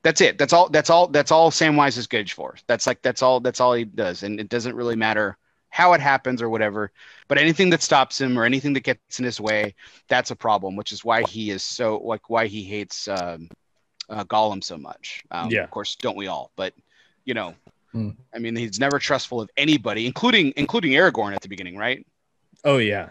That's 0.04 0.20
it. 0.20 0.38
That's 0.38 0.52
all. 0.52 0.68
That's 0.68 0.90
all. 0.90 1.08
That's 1.08 1.32
all 1.32 1.50
Samwise 1.50 1.98
is 1.98 2.06
good 2.06 2.30
for. 2.30 2.54
That's 2.68 2.86
like 2.86 3.02
that's 3.02 3.22
all. 3.22 3.40
That's 3.40 3.60
all 3.60 3.72
he 3.72 3.84
does, 3.84 4.22
and 4.22 4.38
it 4.38 4.48
doesn't 4.48 4.76
really 4.76 4.94
matter 4.94 5.36
how 5.70 5.92
it 5.94 6.00
happens 6.00 6.40
or 6.40 6.48
whatever. 6.48 6.92
But 7.26 7.38
anything 7.38 7.70
that 7.70 7.82
stops 7.82 8.20
him 8.20 8.38
or 8.38 8.44
anything 8.44 8.74
that 8.74 8.84
gets 8.84 9.18
in 9.18 9.24
his 9.24 9.40
way, 9.40 9.74
that's 10.08 10.30
a 10.30 10.36
problem. 10.36 10.76
Which 10.76 10.92
is 10.92 11.04
why 11.04 11.22
he 11.24 11.50
is 11.50 11.62
so 11.62 11.98
like 11.98 12.30
why 12.30 12.46
he 12.46 12.62
hates 12.62 13.08
um, 13.08 13.48
uh, 14.08 14.24
Gollum 14.24 14.62
so 14.62 14.76
much. 14.78 15.24
Um, 15.30 15.50
Yeah. 15.50 15.64
Of 15.64 15.70
course, 15.70 15.96
don't 15.96 16.16
we 16.16 16.28
all? 16.28 16.52
But 16.56 16.74
you 17.24 17.34
know, 17.34 17.54
Hmm. 17.92 18.10
I 18.34 18.38
mean, 18.38 18.56
he's 18.56 18.78
never 18.78 18.98
trustful 18.98 19.40
of 19.40 19.50
anybody, 19.56 20.06
including 20.06 20.52
including 20.56 20.92
Aragorn 20.92 21.34
at 21.34 21.40
the 21.42 21.48
beginning, 21.48 21.76
right? 21.76 22.04
oh 22.64 22.78
yeah 22.78 23.10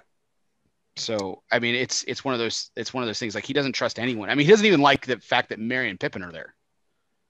So 0.95 1.43
I 1.51 1.59
mean, 1.59 1.75
it's 1.75 2.03
it's 2.03 2.25
one 2.25 2.33
of 2.33 2.39
those 2.39 2.71
it's 2.75 2.93
one 2.93 3.03
of 3.03 3.07
those 3.07 3.19
things 3.19 3.35
like 3.35 3.45
he 3.45 3.53
doesn't 3.53 3.73
trust 3.73 3.99
anyone. 3.99 4.29
I 4.29 4.35
mean, 4.35 4.45
he 4.45 4.51
doesn't 4.51 4.65
even 4.65 4.81
like 4.81 5.05
the 5.05 5.19
fact 5.19 5.49
that 5.49 5.59
Merry 5.59 5.89
and 5.89 5.99
Pippin 5.99 6.23
are 6.23 6.31
there. 6.31 6.55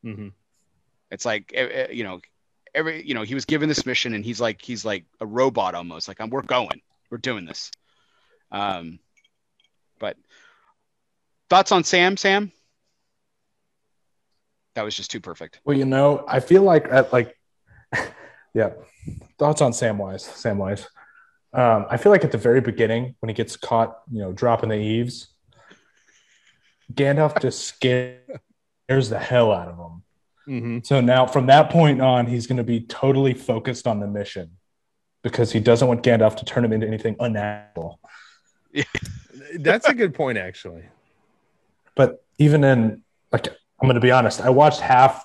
hmm 0.03 0.29
It's 1.11 1.25
like 1.25 1.51
eh, 1.55 1.67
eh, 1.71 1.87
you 1.91 2.03
know, 2.03 2.21
every 2.73 3.05
you 3.05 3.13
know 3.13 3.23
he 3.23 3.35
was 3.35 3.45
given 3.45 3.67
this 3.69 3.85
mission 3.85 4.13
and 4.13 4.23
he's 4.23 4.39
like 4.41 4.61
he's 4.61 4.85
like 4.85 5.05
a 5.19 5.25
robot 5.25 5.75
almost. 5.75 6.07
Like 6.07 6.21
I'm, 6.21 6.29
we're 6.29 6.41
going, 6.43 6.81
we're 7.11 7.17
doing 7.17 7.45
this. 7.45 7.71
Um, 8.51 8.99
but 9.99 10.17
thoughts 11.49 11.71
on 11.71 11.83
Sam? 11.83 12.17
Sam? 12.17 12.51
That 14.75 14.83
was 14.83 14.95
just 14.95 15.11
too 15.11 15.19
perfect. 15.21 15.59
well, 15.65 15.77
you 15.77 15.85
know, 15.85 16.23
I 16.27 16.39
feel 16.39 16.63
like 16.63 16.87
at 16.91 17.11
like, 17.11 17.36
yeah. 18.53 18.71
Thoughts 19.37 19.61
on 19.61 19.71
Samwise? 19.71 20.27
Samwise. 20.27 20.85
Um, 21.53 21.85
I 21.89 21.97
feel 21.97 22.11
like 22.11 22.23
at 22.23 22.31
the 22.31 22.37
very 22.37 22.61
beginning 22.61 23.15
when 23.19 23.29
he 23.29 23.33
gets 23.33 23.55
caught, 23.55 23.99
you 24.11 24.19
know, 24.19 24.31
dropping 24.31 24.69
the 24.69 24.75
eaves, 24.77 25.29
Gandalf 26.93 27.41
just 27.41 27.63
scares 27.63 28.19
the 29.09 29.19
hell 29.19 29.51
out 29.51 29.67
of 29.69 29.77
him. 29.77 30.03
hmm 30.45 30.79
So 30.83 31.01
now 31.01 31.25
from 31.25 31.47
that 31.47 31.69
point 31.69 32.01
on, 32.01 32.27
he's 32.27 32.47
going 32.47 32.57
to 32.57 32.63
be 32.63 32.81
totally 32.81 33.33
focused 33.33 33.87
on 33.87 33.99
the 33.99 34.07
mission 34.07 34.51
because 35.23 35.51
he 35.51 35.59
doesn't 35.59 35.87
want 35.87 36.03
Gandalf 36.03 36.37
to 36.37 36.45
turn 36.45 36.63
him 36.63 36.73
into 36.73 36.87
anything 36.87 37.15
unnatural. 37.19 37.99
that's 39.59 39.87
a 39.87 39.93
good 39.93 40.13
point 40.13 40.37
actually 40.37 40.83
But 41.95 42.23
even 42.37 42.63
in 42.63 43.03
like, 43.31 43.47
I'm 43.47 43.87
going 43.87 43.95
to 43.95 44.01
be 44.01 44.11
honest, 44.11 44.41
I 44.41 44.49
watched 44.49 44.79
half. 44.79 45.23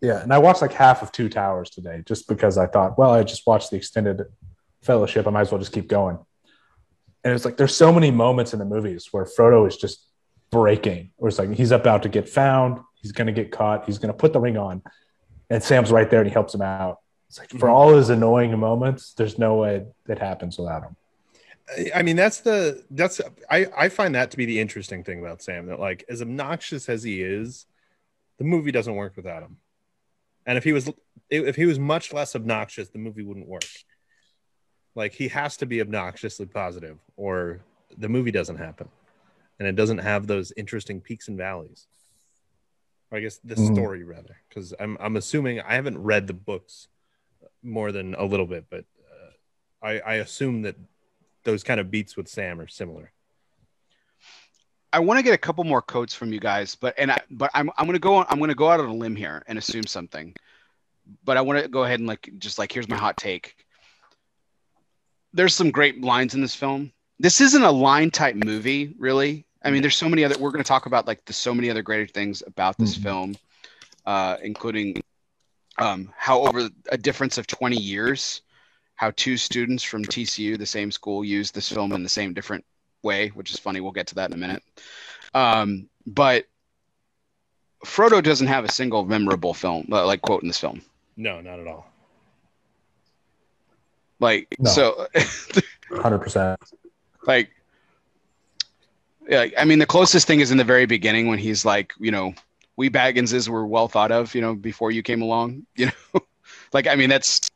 Yeah, 0.00 0.22
and 0.22 0.32
I 0.32 0.38
watched 0.38 0.60
like 0.62 0.72
half 0.72 1.02
of 1.02 1.10
Two 1.10 1.28
Towers 1.28 1.70
today 1.70 2.02
just 2.04 2.28
because 2.28 2.58
I 2.58 2.66
thought, 2.66 2.98
well, 2.98 3.12
I 3.12 3.22
just 3.22 3.46
watched 3.46 3.70
the 3.70 3.76
extended 3.76 4.22
fellowship. 4.82 5.26
I 5.26 5.30
might 5.30 5.42
as 5.42 5.50
well 5.50 5.58
just 5.58 5.72
keep 5.72 5.88
going. 5.88 6.18
And 7.24 7.34
it's 7.34 7.44
like 7.44 7.56
there's 7.56 7.74
so 7.76 7.92
many 7.92 8.10
moments 8.10 8.52
in 8.52 8.58
the 8.58 8.64
movies 8.64 9.08
where 9.10 9.24
Frodo 9.24 9.66
is 9.66 9.76
just 9.76 10.04
breaking, 10.50 11.10
or 11.16 11.28
it's 11.28 11.38
like 11.38 11.52
he's 11.54 11.72
about 11.72 12.02
to 12.04 12.08
get 12.08 12.28
found, 12.28 12.80
he's 13.02 13.12
going 13.12 13.26
to 13.26 13.32
get 13.32 13.50
caught, 13.50 13.86
he's 13.86 13.98
going 13.98 14.12
to 14.12 14.16
put 14.16 14.32
the 14.32 14.38
ring 14.40 14.56
on, 14.56 14.82
and 15.50 15.62
Sam's 15.62 15.90
right 15.90 16.08
there 16.08 16.20
and 16.20 16.28
he 16.28 16.32
helps 16.32 16.54
him 16.54 16.62
out. 16.62 17.00
It's 17.28 17.38
like 17.40 17.50
for 17.50 17.68
Mhm. 17.68 17.72
all 17.72 17.96
his 17.96 18.10
annoying 18.10 18.56
moments, 18.58 19.12
there's 19.14 19.38
no 19.38 19.56
way 19.56 19.86
that 20.04 20.18
happens 20.20 20.56
without 20.58 20.82
him. 20.84 20.96
I 21.92 22.02
mean, 22.02 22.14
that's 22.14 22.40
the 22.40 22.84
that's 22.92 23.20
I 23.50 23.66
I 23.76 23.88
find 23.88 24.14
that 24.14 24.30
to 24.30 24.36
be 24.36 24.44
the 24.44 24.60
interesting 24.60 25.02
thing 25.02 25.18
about 25.18 25.42
Sam. 25.42 25.66
That 25.66 25.80
like 25.80 26.04
as 26.08 26.22
obnoxious 26.22 26.88
as 26.88 27.02
he 27.02 27.22
is, 27.22 27.66
the 28.38 28.44
movie 28.44 28.70
doesn't 28.70 28.94
work 28.94 29.16
without 29.16 29.42
him. 29.42 29.56
And 30.46 30.56
if 30.56 30.64
he 30.64 30.72
was 30.72 30.90
if 31.28 31.56
he 31.56 31.66
was 31.66 31.78
much 31.78 32.12
less 32.12 32.36
obnoxious, 32.36 32.88
the 32.88 32.98
movie 32.98 33.22
wouldn't 33.22 33.48
work. 33.48 33.64
Like 34.94 35.12
he 35.12 35.28
has 35.28 35.56
to 35.58 35.66
be 35.66 35.80
obnoxiously 35.80 36.46
positive, 36.46 36.98
or 37.16 37.60
the 37.98 38.08
movie 38.08 38.30
doesn't 38.30 38.56
happen, 38.56 38.88
and 39.58 39.68
it 39.68 39.76
doesn't 39.76 39.98
have 39.98 40.26
those 40.26 40.52
interesting 40.56 41.00
peaks 41.00 41.28
and 41.28 41.36
valleys. 41.36 41.86
Or 43.10 43.18
I 43.18 43.20
guess 43.20 43.38
the 43.38 43.56
Mhm. 43.56 43.74
story 43.74 44.04
rather, 44.04 44.40
because 44.48 44.72
I'm 44.78 44.96
I'm 45.00 45.16
assuming 45.16 45.60
I 45.60 45.74
haven't 45.74 45.98
read 45.98 46.26
the 46.28 46.32
books 46.34 46.88
more 47.62 47.92
than 47.92 48.14
a 48.14 48.24
little 48.24 48.46
bit, 48.46 48.66
but 48.70 48.84
uh, 49.12 49.30
I 49.82 49.98
I 50.00 50.14
assume 50.14 50.62
that 50.62 50.76
those 51.42 51.62
kind 51.64 51.80
of 51.80 51.90
beats 51.90 52.16
with 52.16 52.28
Sam 52.28 52.60
are 52.60 52.68
similar. 52.68 53.12
I 54.92 55.00
want 55.00 55.18
to 55.18 55.22
get 55.22 55.34
a 55.34 55.38
couple 55.38 55.64
more 55.64 55.82
quotes 55.82 56.14
from 56.14 56.32
you 56.32 56.40
guys, 56.40 56.74
but 56.74 56.94
and 56.96 57.10
I, 57.10 57.20
but 57.30 57.50
I'm 57.54 57.70
I'm 57.76 57.86
gonna 57.86 57.98
go 57.98 58.14
on 58.14 58.26
I'm 58.28 58.38
gonna 58.38 58.54
go 58.54 58.70
out 58.70 58.80
on 58.80 58.86
a 58.86 58.94
limb 58.94 59.16
here 59.16 59.42
and 59.46 59.58
assume 59.58 59.86
something, 59.86 60.34
but 61.24 61.36
I 61.36 61.40
want 61.40 61.60
to 61.60 61.68
go 61.68 61.84
ahead 61.84 61.98
and 62.00 62.08
like 62.08 62.30
just 62.38 62.58
like 62.58 62.72
here's 62.72 62.88
my 62.88 62.96
hot 62.96 63.16
take. 63.16 63.56
There's 65.32 65.54
some 65.54 65.70
great 65.70 66.02
lines 66.02 66.34
in 66.34 66.40
this 66.40 66.54
film. 66.54 66.92
This 67.18 67.40
isn't 67.40 67.62
a 67.62 67.70
line 67.70 68.10
type 68.10 68.36
movie, 68.36 68.94
really. 68.98 69.44
I 69.62 69.70
mean, 69.70 69.82
there's 69.82 69.96
so 69.96 70.08
many 70.08 70.24
other. 70.24 70.38
We're 70.38 70.52
going 70.52 70.62
to 70.62 70.68
talk 70.68 70.86
about 70.86 71.06
like 71.06 71.24
the 71.24 71.32
so 71.32 71.52
many 71.52 71.68
other 71.70 71.82
greater 71.82 72.06
things 72.06 72.42
about 72.46 72.78
this 72.78 72.96
Mhm. 72.96 73.02
film, 73.02 73.36
uh, 74.06 74.36
including 74.42 75.02
um, 75.78 76.12
how 76.16 76.40
over 76.42 76.70
a 76.90 76.96
difference 76.96 77.36
of 77.36 77.46
20 77.46 77.76
years, 77.76 78.42
how 78.94 79.10
two 79.16 79.36
students 79.36 79.82
from 79.82 80.04
TCU, 80.04 80.56
the 80.56 80.64
same 80.64 80.90
school, 80.90 81.24
used 81.24 81.54
this 81.54 81.68
film 81.70 81.92
in 81.92 82.02
the 82.02 82.08
same 82.08 82.32
different 82.32 82.64
way, 83.06 83.28
which 83.28 83.50
is 83.52 83.58
funny. 83.58 83.80
We'll 83.80 83.92
get 83.92 84.08
to 84.08 84.16
that 84.16 84.30
in 84.30 84.34
a 84.34 84.36
minute. 84.36 84.62
Um, 85.32 85.88
but 86.06 86.44
Frodo 87.84 88.22
doesn't 88.22 88.46
have 88.48 88.64
a 88.64 88.70
single 88.70 89.04
memorable 89.06 89.54
film, 89.54 89.88
uh, 89.90 90.04
like 90.04 90.20
quote 90.22 90.42
in 90.42 90.48
this 90.48 90.60
film. 90.60 90.82
No, 91.16 91.40
not 91.40 91.58
at 91.60 91.66
all. 91.66 91.86
Like 94.20 94.54
No. 94.58 94.70
so, 94.70 95.06
Hundred 95.90 96.18
percent. 96.18 96.60
like, 97.26 97.50
yeah. 99.28 99.46
I 99.58 99.64
mean, 99.64 99.78
the 99.78 99.86
closest 99.86 100.26
thing 100.26 100.40
is 100.40 100.50
in 100.50 100.58
the 100.58 100.64
very 100.64 100.86
beginning 100.86 101.28
when 101.28 101.38
he's 101.38 101.64
like, 101.64 101.92
you 101.98 102.10
know, 102.10 102.34
we 102.76 102.90
Bagginses 102.90 103.48
were 103.48 103.66
well 103.66 103.88
thought 103.88 104.12
of, 104.12 104.34
you 104.34 104.40
know, 104.40 104.54
before 104.54 104.90
you 104.90 105.02
came 105.02 105.22
along. 105.22 105.66
You 105.76 105.86
know, 105.86 106.20
like 106.72 106.86
I 106.86 106.96
mean, 106.96 107.08
that's 107.10 107.50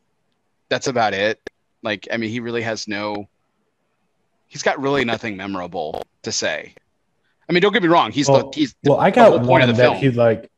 that's 0.69 0.87
about 0.87 1.15
it. 1.15 1.41
Like, 1.83 2.07
I 2.13 2.17
mean, 2.19 2.31
he 2.31 2.41
really 2.41 2.63
has 2.63 2.87
no. 2.87 3.29
He's 4.51 4.65
got 4.65 4.81
really 4.81 5.05
nothing 5.05 5.37
memorable 5.37 6.03
to 6.25 6.33
say. 6.33 6.75
I 7.49 7.53
mean, 7.53 7.63
don't 7.63 7.73
get 7.73 7.83
me 7.83 7.89
wrong. 7.89 8.11
He's 8.11 8.29
Well, 8.29 8.51
the 8.51 8.59
he's 8.59 8.75
the, 8.83 8.91
Well, 8.91 8.99
I 9.01 9.11
the 9.11 9.23
whole 9.23 9.31
got 9.31 9.39
point 9.39 9.49
one 9.49 9.63
of 9.63 9.69
the 9.69 9.73
that 9.75 9.83
film. 9.93 9.97
he 9.99 10.11
like. 10.11 10.51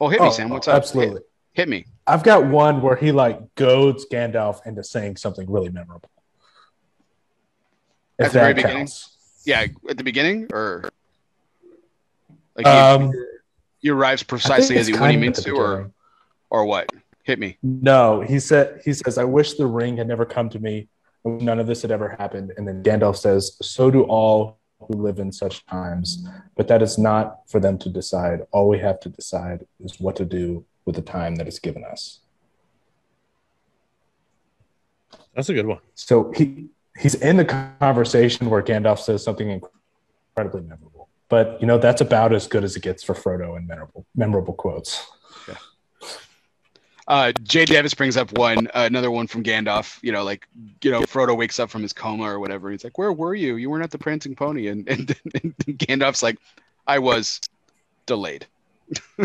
oh, 0.00 0.08
hit 0.08 0.20
me, 0.20 0.26
Oh, 0.26 0.30
Sam. 0.30 0.48
What's 0.48 0.66
up? 0.66 0.74
Absolutely. 0.74 1.20
Hit, 1.52 1.62
hit 1.62 1.68
me. 1.68 1.86
I've 2.08 2.24
got 2.24 2.44
one 2.46 2.82
where 2.82 2.96
he 2.96 3.12
like 3.12 3.54
goads 3.54 4.04
Gandalf 4.10 4.66
into 4.66 4.82
saying 4.82 5.16
something 5.16 5.48
really 5.48 5.70
memorable. 5.70 6.10
If 8.18 8.26
At 8.26 8.32
the 8.32 8.38
very 8.40 8.52
that 8.52 8.56
beginning? 8.56 8.88
Yeah, 9.44 9.66
at 9.88 9.96
the 9.96 10.04
beginning, 10.04 10.48
or 10.52 10.90
like 12.56 12.66
Um, 12.66 13.12
he, 13.12 13.18
he 13.78 13.90
arrives 13.90 14.24
precisely 14.24 14.76
as 14.76 14.88
he 14.88 14.94
when 14.94 15.10
he 15.12 15.16
means 15.16 15.40
to, 15.44 15.52
or 15.52 15.92
or 16.50 16.64
what? 16.64 16.90
Hit 17.22 17.38
me. 17.38 17.58
No, 17.62 18.22
he 18.22 18.40
said 18.40 18.80
he 18.84 18.92
says, 18.92 19.18
I 19.18 19.24
wish 19.24 19.54
the 19.54 19.66
ring 19.66 19.96
had 19.98 20.08
never 20.08 20.24
come 20.24 20.48
to 20.50 20.58
me. 20.58 20.88
None 21.24 21.58
of 21.58 21.66
this 21.66 21.82
had 21.82 21.90
ever 21.90 22.16
happened. 22.18 22.52
And 22.56 22.68
then 22.68 22.82
Gandalf 22.82 23.16
says, 23.16 23.56
So 23.62 23.90
do 23.90 24.02
all 24.02 24.58
who 24.80 25.02
live 25.02 25.18
in 25.18 25.32
such 25.32 25.64
times. 25.66 26.26
But 26.56 26.68
that 26.68 26.82
is 26.82 26.98
not 26.98 27.48
for 27.48 27.60
them 27.60 27.78
to 27.78 27.88
decide. 27.88 28.40
All 28.52 28.68
we 28.68 28.78
have 28.78 29.00
to 29.00 29.08
decide 29.08 29.66
is 29.80 29.98
what 30.00 30.16
to 30.16 30.24
do 30.24 30.64
with 30.84 30.96
the 30.96 31.02
time 31.02 31.36
that 31.36 31.48
is 31.48 31.58
given 31.58 31.84
us. 31.84 32.20
That's 35.34 35.48
a 35.48 35.54
good 35.54 35.66
one. 35.66 35.80
So 35.94 36.32
he 36.32 36.68
he's 36.98 37.14
in 37.16 37.36
the 37.36 37.44
conversation 37.44 38.50
where 38.50 38.62
Gandalf 38.62 39.00
says 39.00 39.24
something 39.24 39.50
incredibly 39.50 40.62
memorable. 40.62 41.08
But 41.28 41.60
you 41.60 41.66
know, 41.66 41.78
that's 41.78 42.00
about 42.00 42.32
as 42.32 42.46
good 42.46 42.62
as 42.64 42.76
it 42.76 42.82
gets 42.82 43.02
for 43.02 43.14
Frodo 43.14 43.56
and 43.56 43.66
memorable 43.66 44.06
memorable 44.14 44.54
quotes. 44.54 45.06
Uh, 47.06 47.32
Jay 47.42 47.64
Davis 47.64 47.92
brings 47.92 48.16
up 48.16 48.36
one, 48.38 48.66
uh, 48.68 48.84
another 48.86 49.10
one 49.10 49.26
from 49.26 49.42
Gandalf. 49.42 49.98
You 50.02 50.12
know, 50.12 50.24
like 50.24 50.48
you 50.82 50.90
know, 50.90 51.02
Frodo 51.02 51.36
wakes 51.36 51.60
up 51.60 51.70
from 51.70 51.82
his 51.82 51.92
coma 51.92 52.24
or 52.24 52.40
whatever. 52.40 52.70
He's 52.70 52.84
like, 52.84 52.96
"Where 52.96 53.12
were 53.12 53.34
you? 53.34 53.56
You 53.56 53.68
weren't 53.68 53.84
at 53.84 53.90
the 53.90 53.98
Prancing 53.98 54.34
Pony." 54.34 54.68
And 54.68 54.88
and, 54.88 55.14
and 55.42 55.54
Gandalf's 55.78 56.22
like, 56.22 56.38
"I 56.86 56.98
was 56.98 57.40
delayed." 58.06 58.46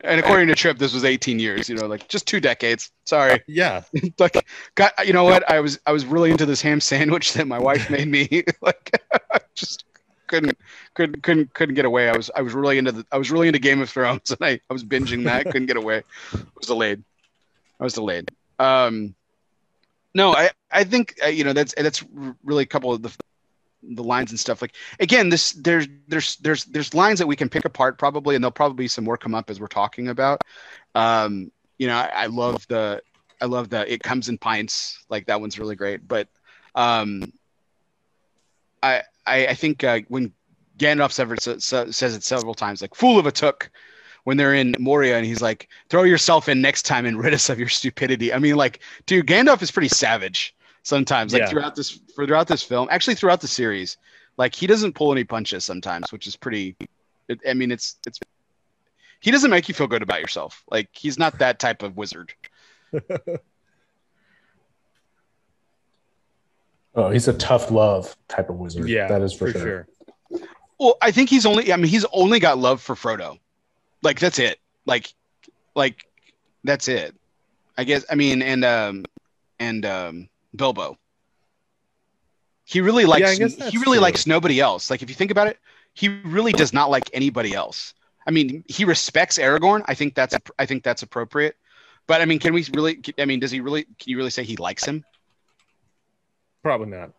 and 0.00 0.20
according 0.20 0.48
to 0.48 0.54
Trip, 0.54 0.78
this 0.78 0.92
was 0.92 1.04
18 1.04 1.38
years. 1.38 1.68
You 1.68 1.76
know, 1.76 1.86
like 1.86 2.08
just 2.08 2.26
two 2.26 2.40
decades. 2.40 2.90
Sorry. 3.04 3.42
Yeah. 3.46 3.82
like, 4.18 4.46
got 4.74 5.06
you 5.06 5.12
know 5.12 5.24
what? 5.24 5.48
I 5.50 5.60
was 5.60 5.78
I 5.86 5.92
was 5.92 6.04
really 6.04 6.30
into 6.30 6.46
this 6.46 6.60
ham 6.60 6.80
sandwich 6.80 7.32
that 7.34 7.46
my 7.46 7.58
wife 7.58 7.88
made 7.90 8.08
me. 8.08 8.44
like, 8.60 9.00
just 9.54 9.84
couldn't 10.30 10.56
couldn't 10.94 11.22
couldn't 11.22 11.52
couldn't 11.52 11.74
get 11.74 11.84
away. 11.84 12.08
I 12.08 12.16
was 12.16 12.30
I 12.34 12.42
was 12.42 12.54
really 12.54 12.78
into 12.78 12.92
the 12.92 13.06
I 13.10 13.18
was 13.18 13.30
really 13.30 13.48
into 13.48 13.58
Game 13.58 13.82
of 13.82 13.90
Thrones, 13.90 14.30
and 14.30 14.38
I, 14.40 14.60
I 14.70 14.72
was 14.72 14.84
binging 14.84 15.24
that. 15.24 15.44
couldn't 15.44 15.66
get 15.66 15.76
away. 15.76 16.02
I 16.32 16.38
was 16.56 16.66
delayed. 16.66 17.02
I 17.78 17.84
was 17.84 17.94
delayed. 17.94 18.30
Um, 18.58 19.14
no, 20.14 20.34
I 20.34 20.50
I 20.70 20.84
think 20.84 21.16
uh, 21.22 21.28
you 21.28 21.44
know 21.44 21.52
that's 21.52 21.74
that's 21.76 22.04
really 22.44 22.62
a 22.62 22.66
couple 22.66 22.92
of 22.92 23.02
the 23.02 23.14
the 23.82 24.04
lines 24.04 24.30
and 24.30 24.38
stuff. 24.38 24.62
Like 24.62 24.74
again, 25.00 25.28
this 25.28 25.52
there's 25.52 25.88
there's 26.06 26.36
there's 26.36 26.64
there's 26.66 26.94
lines 26.94 27.18
that 27.18 27.26
we 27.26 27.36
can 27.36 27.48
pick 27.48 27.64
apart 27.64 27.98
probably, 27.98 28.34
and 28.36 28.44
there'll 28.44 28.52
probably 28.52 28.84
be 28.84 28.88
some 28.88 29.04
more 29.04 29.16
come 29.16 29.34
up 29.34 29.50
as 29.50 29.60
we're 29.60 29.66
talking 29.66 30.08
about. 30.08 30.42
Um, 30.94 31.50
you 31.78 31.88
know, 31.88 31.96
I, 31.96 32.10
I 32.14 32.26
love 32.26 32.66
the 32.68 33.02
I 33.40 33.46
love 33.46 33.70
the 33.70 33.92
it 33.92 34.02
comes 34.02 34.28
in 34.28 34.38
pints. 34.38 35.04
Like 35.08 35.26
that 35.26 35.40
one's 35.40 35.58
really 35.58 35.76
great. 35.76 36.06
But 36.06 36.28
um, 36.74 37.32
I 38.82 39.02
I, 39.26 39.48
I 39.48 39.54
think 39.54 39.84
uh, 39.84 40.00
when 40.08 40.32
Gandalf 40.78 41.18
ever 41.20 41.36
sa- 41.36 41.58
sa- 41.58 41.90
says 41.90 42.14
it 42.14 42.24
several 42.24 42.54
times, 42.54 42.82
like 42.82 42.94
"fool 42.94 43.18
of 43.18 43.26
a 43.26 43.32
Took," 43.32 43.70
when 44.24 44.36
they're 44.36 44.54
in 44.54 44.74
Moria, 44.78 45.16
and 45.16 45.26
he's 45.26 45.42
like, 45.42 45.68
"Throw 45.88 46.04
yourself 46.04 46.48
in 46.48 46.60
next 46.60 46.82
time 46.82 47.06
and 47.06 47.18
rid 47.18 47.34
us 47.34 47.48
of 47.48 47.58
your 47.58 47.68
stupidity." 47.68 48.32
I 48.32 48.38
mean, 48.38 48.56
like, 48.56 48.80
dude, 49.06 49.26
Gandalf 49.26 49.62
is 49.62 49.70
pretty 49.70 49.88
savage 49.88 50.54
sometimes. 50.82 51.32
Like 51.32 51.42
Yeah. 51.42 51.50
throughout 51.50 51.76
this 51.76 52.00
throughout 52.16 52.48
this 52.48 52.62
film, 52.62 52.88
actually 52.90 53.14
throughout 53.14 53.40
the 53.40 53.48
series, 53.48 53.98
like 54.36 54.54
he 54.54 54.66
doesn't 54.66 54.94
pull 54.94 55.12
any 55.12 55.24
punches 55.24 55.64
sometimes, 55.64 56.12
which 56.12 56.26
is 56.26 56.36
pretty. 56.36 56.76
It, 57.28 57.40
I 57.48 57.54
mean, 57.54 57.70
it's 57.70 57.96
it's. 58.06 58.18
He 59.20 59.30
doesn't 59.30 59.50
make 59.50 59.68
you 59.68 59.74
feel 59.74 59.86
good 59.86 60.02
about 60.02 60.20
yourself. 60.20 60.64
Like 60.70 60.88
he's 60.92 61.18
not 61.18 61.38
that 61.38 61.58
type 61.58 61.82
of 61.82 61.96
wizard. 61.96 62.32
Oh, 67.00 67.10
he's 67.10 67.28
a 67.28 67.32
tough 67.34 67.70
love 67.70 68.14
type 68.28 68.50
of 68.50 68.56
wizard. 68.56 68.88
Yeah. 68.88 69.08
that 69.08 69.22
is 69.22 69.32
for, 69.32 69.50
for 69.52 69.58
sure. 69.58 69.86
sure. 70.30 70.40
Well, 70.78 70.96
I 71.02 71.10
think 71.10 71.28
he's 71.28 71.46
only. 71.46 71.72
I 71.72 71.76
mean, 71.76 71.90
he's 71.90 72.06
only 72.12 72.40
got 72.40 72.58
love 72.58 72.80
for 72.80 72.94
Frodo. 72.94 73.38
Like 74.02 74.18
that's 74.18 74.38
it. 74.38 74.58
Like, 74.86 75.12
like 75.74 76.06
that's 76.64 76.88
it. 76.88 77.14
I 77.76 77.84
guess. 77.84 78.04
I 78.10 78.14
mean, 78.14 78.42
and 78.42 78.64
um, 78.64 79.04
and 79.58 79.84
um, 79.84 80.28
Bilbo. 80.56 80.96
He 82.64 82.80
really 82.80 83.04
likes. 83.04 83.28
I 83.28 83.34
guess 83.34 83.54
he 83.56 83.78
really 83.78 83.98
true. 83.98 84.02
likes 84.02 84.26
nobody 84.26 84.60
else. 84.60 84.90
Like 84.90 85.02
if 85.02 85.08
you 85.08 85.14
think 85.14 85.30
about 85.30 85.48
it, 85.48 85.58
he 85.92 86.08
really 86.08 86.52
does 86.52 86.72
not 86.72 86.90
like 86.90 87.10
anybody 87.12 87.52
else. 87.52 87.94
I 88.26 88.30
mean, 88.30 88.64
he 88.68 88.84
respects 88.84 89.38
Aragorn. 89.38 89.82
I 89.86 89.94
think 89.94 90.14
that's. 90.14 90.34
I 90.58 90.66
think 90.66 90.82
that's 90.82 91.02
appropriate. 91.02 91.56
But 92.06 92.20
I 92.22 92.24
mean, 92.24 92.38
can 92.38 92.54
we 92.54 92.66
really? 92.72 93.02
I 93.18 93.24
mean, 93.24 93.40
does 93.40 93.50
he 93.50 93.60
really? 93.60 93.84
Can 93.84 94.10
you 94.10 94.16
really 94.16 94.30
say 94.30 94.44
he 94.44 94.56
likes 94.56 94.84
him? 94.84 95.04
Probably 96.62 96.88
not. 96.88 97.12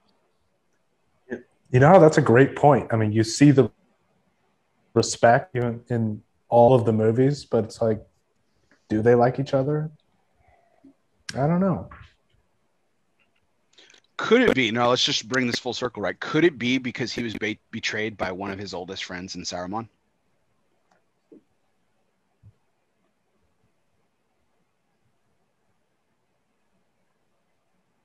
You 1.72 1.80
know, 1.80 2.00
that's 2.00 2.18
a 2.18 2.22
great 2.22 2.56
point. 2.56 2.88
I 2.92 2.98
mean, 2.98 3.12
you 3.12 3.24
see 3.24 3.52
the 3.52 3.72
respect 4.94 5.56
in, 5.56 5.82
in 5.90 6.22
all 6.50 6.74
of 6.74 6.86
the 6.86 6.92
movies, 6.92 7.46
but 7.46 7.64
it's 7.64 7.82
like, 7.82 8.06
do 8.90 9.02
they 9.02 9.16
like 9.16 9.40
each 9.40 9.54
other? 9.54 9.90
I 11.34 11.48
don't 11.48 11.62
know. 11.62 11.90
Could 14.18 14.42
it 14.42 14.54
be? 14.54 14.70
No, 14.70 14.90
let's 14.90 15.04
just 15.04 15.28
bring 15.28 15.48
this 15.48 15.58
full 15.58 15.74
circle, 15.74 16.04
right? 16.04 16.20
Could 16.20 16.44
it 16.44 16.60
be 16.60 16.78
because 16.78 17.12
he 17.12 17.24
was 17.24 17.34
ba- 17.36 17.56
betrayed 17.72 18.18
by 18.18 18.32
one 18.32 18.52
of 18.52 18.60
his 18.60 18.74
oldest 18.74 19.06
friends 19.06 19.36
in 19.36 19.42
Saruman? 19.42 19.88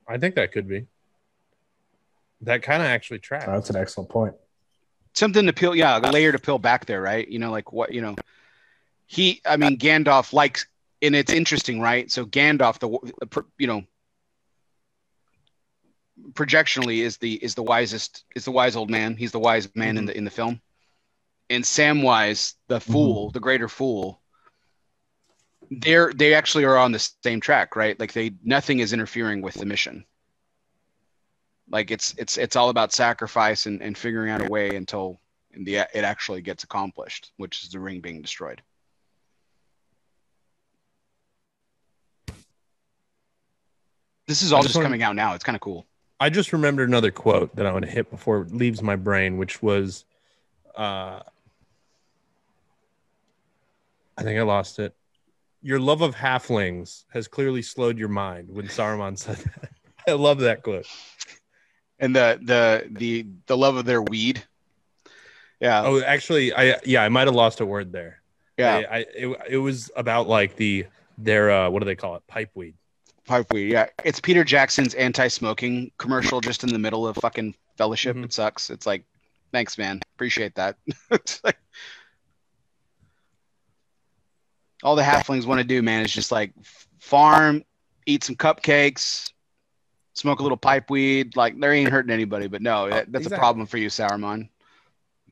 I 0.08 0.18
think 0.18 0.36
that 0.36 0.52
could 0.52 0.68
be. 0.68 0.86
That 2.46 2.62
kind 2.62 2.80
of 2.80 2.86
actually 2.86 3.18
tracks. 3.18 3.46
Oh, 3.48 3.52
that's 3.52 3.70
an 3.70 3.76
excellent 3.76 4.08
point. 4.08 4.34
Something 5.14 5.46
to 5.46 5.52
peel, 5.52 5.74
yeah, 5.74 5.98
a 5.98 6.10
layer 6.12 6.30
to 6.30 6.38
peel 6.38 6.58
back 6.58 6.86
there, 6.86 7.02
right? 7.02 7.26
You 7.26 7.40
know, 7.40 7.50
like 7.50 7.72
what, 7.72 7.92
you 7.92 8.00
know, 8.00 8.14
he, 9.06 9.40
I 9.44 9.56
mean, 9.56 9.78
Gandalf 9.78 10.32
likes, 10.32 10.66
and 11.02 11.16
it's 11.16 11.32
interesting, 11.32 11.80
right? 11.80 12.10
So 12.10 12.24
Gandalf, 12.24 12.78
the, 12.78 13.40
you 13.58 13.66
know, 13.66 13.82
projectionally 16.32 16.98
is 16.98 17.16
the 17.16 17.34
is 17.34 17.54
the 17.54 17.62
wisest, 17.62 18.24
is 18.36 18.44
the 18.44 18.52
wise 18.52 18.76
old 18.76 18.90
man. 18.90 19.16
He's 19.16 19.32
the 19.32 19.40
wise 19.40 19.68
man 19.74 19.90
in 19.90 19.96
mm-hmm. 19.96 20.06
the 20.06 20.18
in 20.18 20.24
the 20.24 20.30
film. 20.30 20.60
And 21.50 21.64
Samwise, 21.64 22.54
the 22.68 22.78
mm-hmm. 22.78 22.92
fool, 22.92 23.30
the 23.30 23.40
greater 23.40 23.68
fool, 23.68 24.20
they're 25.70 26.12
they 26.12 26.34
actually 26.34 26.64
are 26.64 26.76
on 26.76 26.92
the 26.92 27.10
same 27.24 27.40
track, 27.40 27.74
right? 27.74 27.98
Like 27.98 28.12
they 28.12 28.32
nothing 28.44 28.78
is 28.78 28.92
interfering 28.92 29.42
with 29.42 29.54
the 29.54 29.66
mission. 29.66 30.04
Like 31.68 31.90
it's 31.90 32.14
it's 32.16 32.38
it's 32.38 32.56
all 32.56 32.68
about 32.68 32.92
sacrifice 32.92 33.66
and, 33.66 33.82
and 33.82 33.96
figuring 33.96 34.30
out 34.30 34.40
a 34.40 34.48
way 34.48 34.76
until 34.76 35.20
the 35.52 35.76
it 35.76 36.04
actually 36.04 36.42
gets 36.42 36.64
accomplished, 36.64 37.32
which 37.36 37.64
is 37.64 37.70
the 37.70 37.80
ring 37.80 38.00
being 38.00 38.22
destroyed. 38.22 38.62
This 44.26 44.42
is 44.42 44.52
all 44.52 44.60
just, 44.60 44.68
just 44.68 44.76
wanna- 44.76 44.86
coming 44.86 45.02
out 45.02 45.16
now. 45.16 45.34
It's 45.34 45.44
kind 45.44 45.56
of 45.56 45.60
cool. 45.60 45.86
I 46.18 46.30
just 46.30 46.52
remembered 46.52 46.88
another 46.88 47.10
quote 47.10 47.54
that 47.56 47.66
I 47.66 47.72
want 47.72 47.84
to 47.84 47.90
hit 47.90 48.10
before 48.10 48.40
it 48.40 48.52
leaves 48.52 48.82
my 48.82 48.96
brain, 48.96 49.36
which 49.36 49.62
was, 49.62 50.06
uh, 50.74 51.20
I 54.16 54.22
think 54.22 54.38
I 54.38 54.42
lost 54.42 54.78
it. 54.78 54.94
Your 55.60 55.78
love 55.78 56.00
of 56.00 56.14
halflings 56.14 57.04
has 57.12 57.28
clearly 57.28 57.60
slowed 57.60 57.98
your 57.98 58.08
mind 58.08 58.48
when 58.48 58.66
Saruman 58.68 59.18
said 59.18 59.36
that. 59.36 59.70
I 60.08 60.12
love 60.12 60.38
that 60.40 60.62
quote. 60.62 60.86
And 61.98 62.14
the 62.14 62.38
the 62.42 62.86
the 62.90 63.26
the 63.46 63.56
love 63.56 63.76
of 63.76 63.84
their 63.86 64.02
weed. 64.02 64.44
Yeah. 65.60 65.82
Oh, 65.84 66.02
actually, 66.02 66.52
I 66.52 66.78
yeah, 66.84 67.02
I 67.02 67.08
might 67.08 67.26
have 67.26 67.34
lost 67.34 67.60
a 67.60 67.66
word 67.66 67.92
there. 67.92 68.20
Yeah, 68.58 68.76
I, 68.90 68.96
I 68.96 68.98
it, 69.14 69.40
it 69.50 69.56
was 69.58 69.90
about 69.96 70.28
like 70.28 70.56
the 70.56 70.86
their 71.18 71.50
uh 71.50 71.70
what 71.70 71.80
do 71.80 71.86
they 71.86 71.96
call 71.96 72.16
it? 72.16 72.26
Pipe 72.26 72.50
weed. 72.54 72.74
pipe 73.26 73.50
weed. 73.52 73.70
Yeah, 73.72 73.86
it's 74.04 74.20
Peter 74.20 74.44
Jackson's 74.44 74.94
anti-smoking 74.94 75.90
commercial 75.98 76.40
just 76.40 76.62
in 76.64 76.70
the 76.72 76.78
middle 76.78 77.06
of 77.08 77.16
fucking 77.16 77.54
Fellowship. 77.78 78.16
Mhm. 78.16 78.24
It 78.24 78.32
sucks. 78.32 78.70
It's 78.70 78.86
like, 78.86 79.04
thanks, 79.52 79.76
man. 79.78 80.00
Appreciate 80.14 80.54
that. 80.56 80.76
Like- 81.42 81.58
all 84.82 84.96
the 84.96 85.02
halflings 85.02 85.46
want 85.46 85.58
to 85.60 85.64
do, 85.66 85.82
man, 85.82 86.04
is 86.04 86.12
just 86.12 86.30
like 86.30 86.52
farm, 86.98 87.64
eat 88.06 88.22
some 88.24 88.36
cupcakes, 88.36 89.30
smoke 90.16 90.40
a 90.40 90.42
little 90.42 90.56
pipe 90.56 90.90
weed. 90.90 91.36
Like 91.36 91.58
there 91.60 91.72
ain't 91.72 91.90
hurting 91.90 92.10
anybody, 92.12 92.48
but 92.48 92.62
no, 92.62 92.88
that, 92.90 93.12
that's 93.12 93.26
a 93.26 93.30
problem 93.30 93.66
for 93.66 93.78
you, 93.78 93.88
Sauron. 93.88 94.48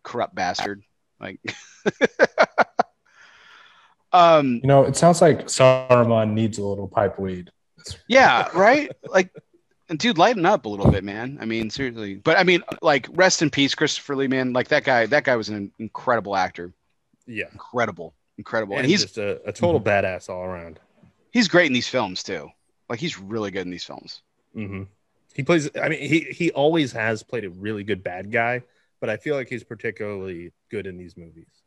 Corrupt 0.03 0.35
bastard. 0.35 0.83
Like, 1.21 1.41
um, 4.13 4.61
You 4.63 4.69
know, 4.69 4.85
it 4.85 4.97
sounds 4.97 5.21
like 5.21 5.47
Saruman 5.47 6.33
needs 6.33 6.59
a 6.59 6.65
little 6.65 6.89
pipe 6.89 7.19
weed. 7.19 7.51
Yeah, 8.09 8.49
right. 8.55 8.93
Like, 9.07 9.31
and 9.89 9.99
dude, 9.99 10.19
lighten 10.19 10.47
up 10.47 10.65
a 10.65 10.69
little 10.69 10.91
bit, 10.91 11.05
man. 11.05 11.39
I 11.41 11.45
mean, 11.45 11.71
seriously. 11.71 12.17
But 12.17 12.39
I 12.39 12.43
mean, 12.43 12.63
like, 12.81 13.09
rest 13.13 13.43
in 13.43 13.51
peace, 13.51 13.75
Christopher 13.75 14.17
Lee, 14.17 14.29
man. 14.29 14.53
Like 14.53 14.69
that 14.69 14.85
guy. 14.85 15.07
That 15.07 15.25
guy 15.25 15.37
was 15.37 15.49
an 15.49 15.73
incredible 15.79 16.37
actor. 16.37 16.73
Yeah. 17.27 17.47
Incredible, 17.53 18.15
incredible. 18.39 18.75
And, 18.75 18.85
And 18.85 18.91
he's 18.91 19.03
just 19.03 19.19
a, 19.19 19.41
a 19.49 19.53
total 19.53 19.81
badass 19.81 20.29
all 20.29 20.45
around. 20.45 20.79
he's 21.33 21.49
great 21.49 21.67
in 21.67 21.73
these 21.73 21.89
films 21.89 22.23
too. 22.23 22.51
Like 22.89 22.99
he's 22.99 23.19
really 23.19 23.51
good 23.51 23.63
in 23.63 23.71
these 23.71 23.85
films. 23.85 24.23
Hmm 24.55 24.85
He 25.35 25.43
plays. 25.43 25.69
I 25.81 25.89
mean, 25.89 26.01
he 26.01 26.21
he 26.21 26.51
always 26.53 26.93
has 26.93 27.23
played 27.23 27.45
a 27.45 27.51
really 27.51 27.85
good 27.85 28.03
bad 28.03 28.31
guy, 28.31 28.63
but 29.01 29.11
I 29.11 29.17
feel 29.17 29.35
like 29.35 29.49
he's 29.49 29.65
particularly 29.65 30.53
good 30.71 30.87
in 30.87 30.97
these 30.97 31.17
movies, 31.17 31.63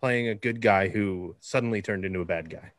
playing 0.00 0.28
a 0.28 0.34
good 0.34 0.60
guy 0.60 0.88
who 0.88 1.36
suddenly 1.40 1.82
turned 1.82 2.04
into 2.04 2.20
a 2.20 2.24
bad 2.24 2.48
guy. 2.48 2.72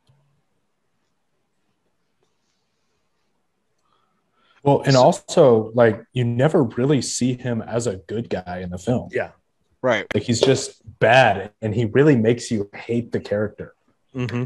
Well, 4.63 4.81
and 4.85 4.95
also 4.95 5.71
like 5.73 6.01
you 6.13 6.23
never 6.23 6.63
really 6.63 7.01
see 7.01 7.33
him 7.33 7.61
as 7.61 7.85
a 7.85 7.97
good 7.97 8.29
guy 8.29 8.59
in 8.59 8.69
the 8.69 8.77
film. 8.77 9.09
Yeah. 9.11 9.31
Right. 9.81 10.07
Like 10.13 10.23
he's 10.23 10.39
just 10.39 10.81
bad, 10.99 11.51
and 11.61 11.75
he 11.75 11.83
really 11.83 12.15
makes 12.15 12.49
you 12.49 12.69
hate 12.73 13.11
the 13.11 13.19
character. 13.19 13.75
Mm-hmm. 14.15 14.45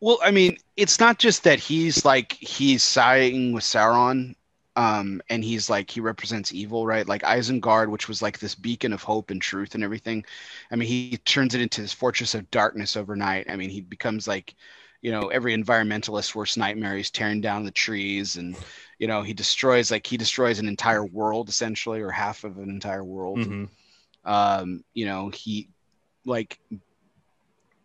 Well, 0.00 0.18
I 0.22 0.30
mean, 0.30 0.58
it's 0.76 1.00
not 1.00 1.18
just 1.18 1.44
that 1.44 1.58
he's 1.58 2.04
like 2.04 2.32
he's 2.32 2.82
siding 2.84 3.52
with 3.52 3.64
Sauron, 3.64 4.34
um, 4.76 5.22
and 5.30 5.42
he's 5.42 5.70
like 5.70 5.90
he 5.90 6.00
represents 6.00 6.52
evil, 6.52 6.86
right? 6.86 7.06
Like 7.06 7.22
Isengard, 7.22 7.88
which 7.88 8.08
was 8.08 8.22
like 8.22 8.38
this 8.38 8.54
beacon 8.54 8.92
of 8.92 9.02
hope 9.02 9.30
and 9.30 9.40
truth 9.40 9.74
and 9.74 9.82
everything. 9.82 10.24
I 10.70 10.76
mean, 10.76 10.88
he 10.88 11.16
turns 11.18 11.54
it 11.54 11.60
into 11.62 11.80
this 11.80 11.92
fortress 11.92 12.34
of 12.34 12.50
darkness 12.50 12.96
overnight. 12.96 13.50
I 13.50 13.56
mean, 13.56 13.70
he 13.70 13.80
becomes 13.80 14.28
like, 14.28 14.54
you 15.00 15.10
know, 15.10 15.28
every 15.28 15.54
environmentalist's 15.54 16.34
worst 16.34 16.58
nightmare. 16.58 16.96
He's 16.96 17.10
tearing 17.10 17.40
down 17.40 17.64
the 17.64 17.70
trees, 17.70 18.36
and 18.36 18.56
you 18.98 19.06
know, 19.06 19.22
he 19.22 19.32
destroys 19.32 19.90
like 19.90 20.06
he 20.06 20.18
destroys 20.18 20.58
an 20.58 20.68
entire 20.68 21.04
world 21.04 21.48
essentially, 21.48 22.00
or 22.02 22.10
half 22.10 22.44
of 22.44 22.58
an 22.58 22.68
entire 22.68 23.04
world 23.04 23.38
Mm-hmm. 23.38 23.64
um, 24.24 24.84
you 24.94 25.06
know, 25.06 25.30
he 25.30 25.68
like 26.26 26.58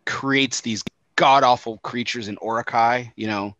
creates 0.04 0.60
these 0.60 0.82
god 1.16 1.44
awful 1.44 1.78
creatures 1.78 2.28
in 2.28 2.38
Uruk-hai, 2.42 3.12
you 3.16 3.26
know, 3.26 3.56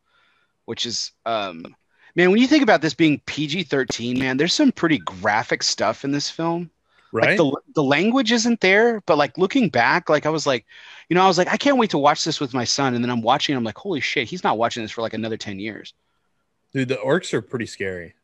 which 0.65 0.87
is 0.87 1.13
um 1.27 1.75
man, 2.15 2.31
when 2.31 2.41
you 2.41 2.47
think 2.47 2.63
about 2.63 2.83
this 2.83 2.95
being 2.95 3.21
PG 3.27 3.65
thirteen, 3.65 4.19
man, 4.19 4.37
there's 4.37 4.55
some 4.55 4.73
pretty 4.73 4.99
graphic 4.99 5.63
stuff 5.63 6.05
in 6.05 6.13
this 6.13 6.31
film. 6.31 6.71
Like 7.21 7.31
Right. 7.31 7.37
the 7.37 7.57
the 7.75 7.83
language 7.83 8.33
isn't 8.33 8.61
there, 8.61 9.01
but 9.03 9.19
like 9.19 9.39
looking 9.39 9.69
back, 9.69 10.09
like 10.09 10.27
I 10.27 10.31
was 10.31 10.47
like, 10.47 10.67
you 11.09 11.15
know, 11.15 11.23
I 11.23 11.29
was 11.29 11.39
like, 11.39 11.49
I 11.49 11.57
can't 11.57 11.79
wait 11.79 11.91
to 11.91 11.99
watch 11.99 12.25
this 12.25 12.41
with 12.41 12.55
my 12.55 12.65
son, 12.65 12.95
and 12.95 13.05
then 13.05 13.11
I'm 13.11 13.23
watching, 13.23 13.55
I'm 13.57 13.65
like, 13.65 13.79
holy 13.79 14.01
shit, 14.01 14.29
he's 14.29 14.45
not 14.45 14.59
watching 14.59 14.83
this 14.83 14.93
for 14.93 15.03
like 15.03 15.15
another 15.15 15.37
ten 15.37 15.59
years. 15.59 15.95
Dude, 16.73 16.89
the 16.89 16.97
orcs 16.97 17.35
are 17.35 17.43
pretty 17.43 17.67
scary, 17.67 18.15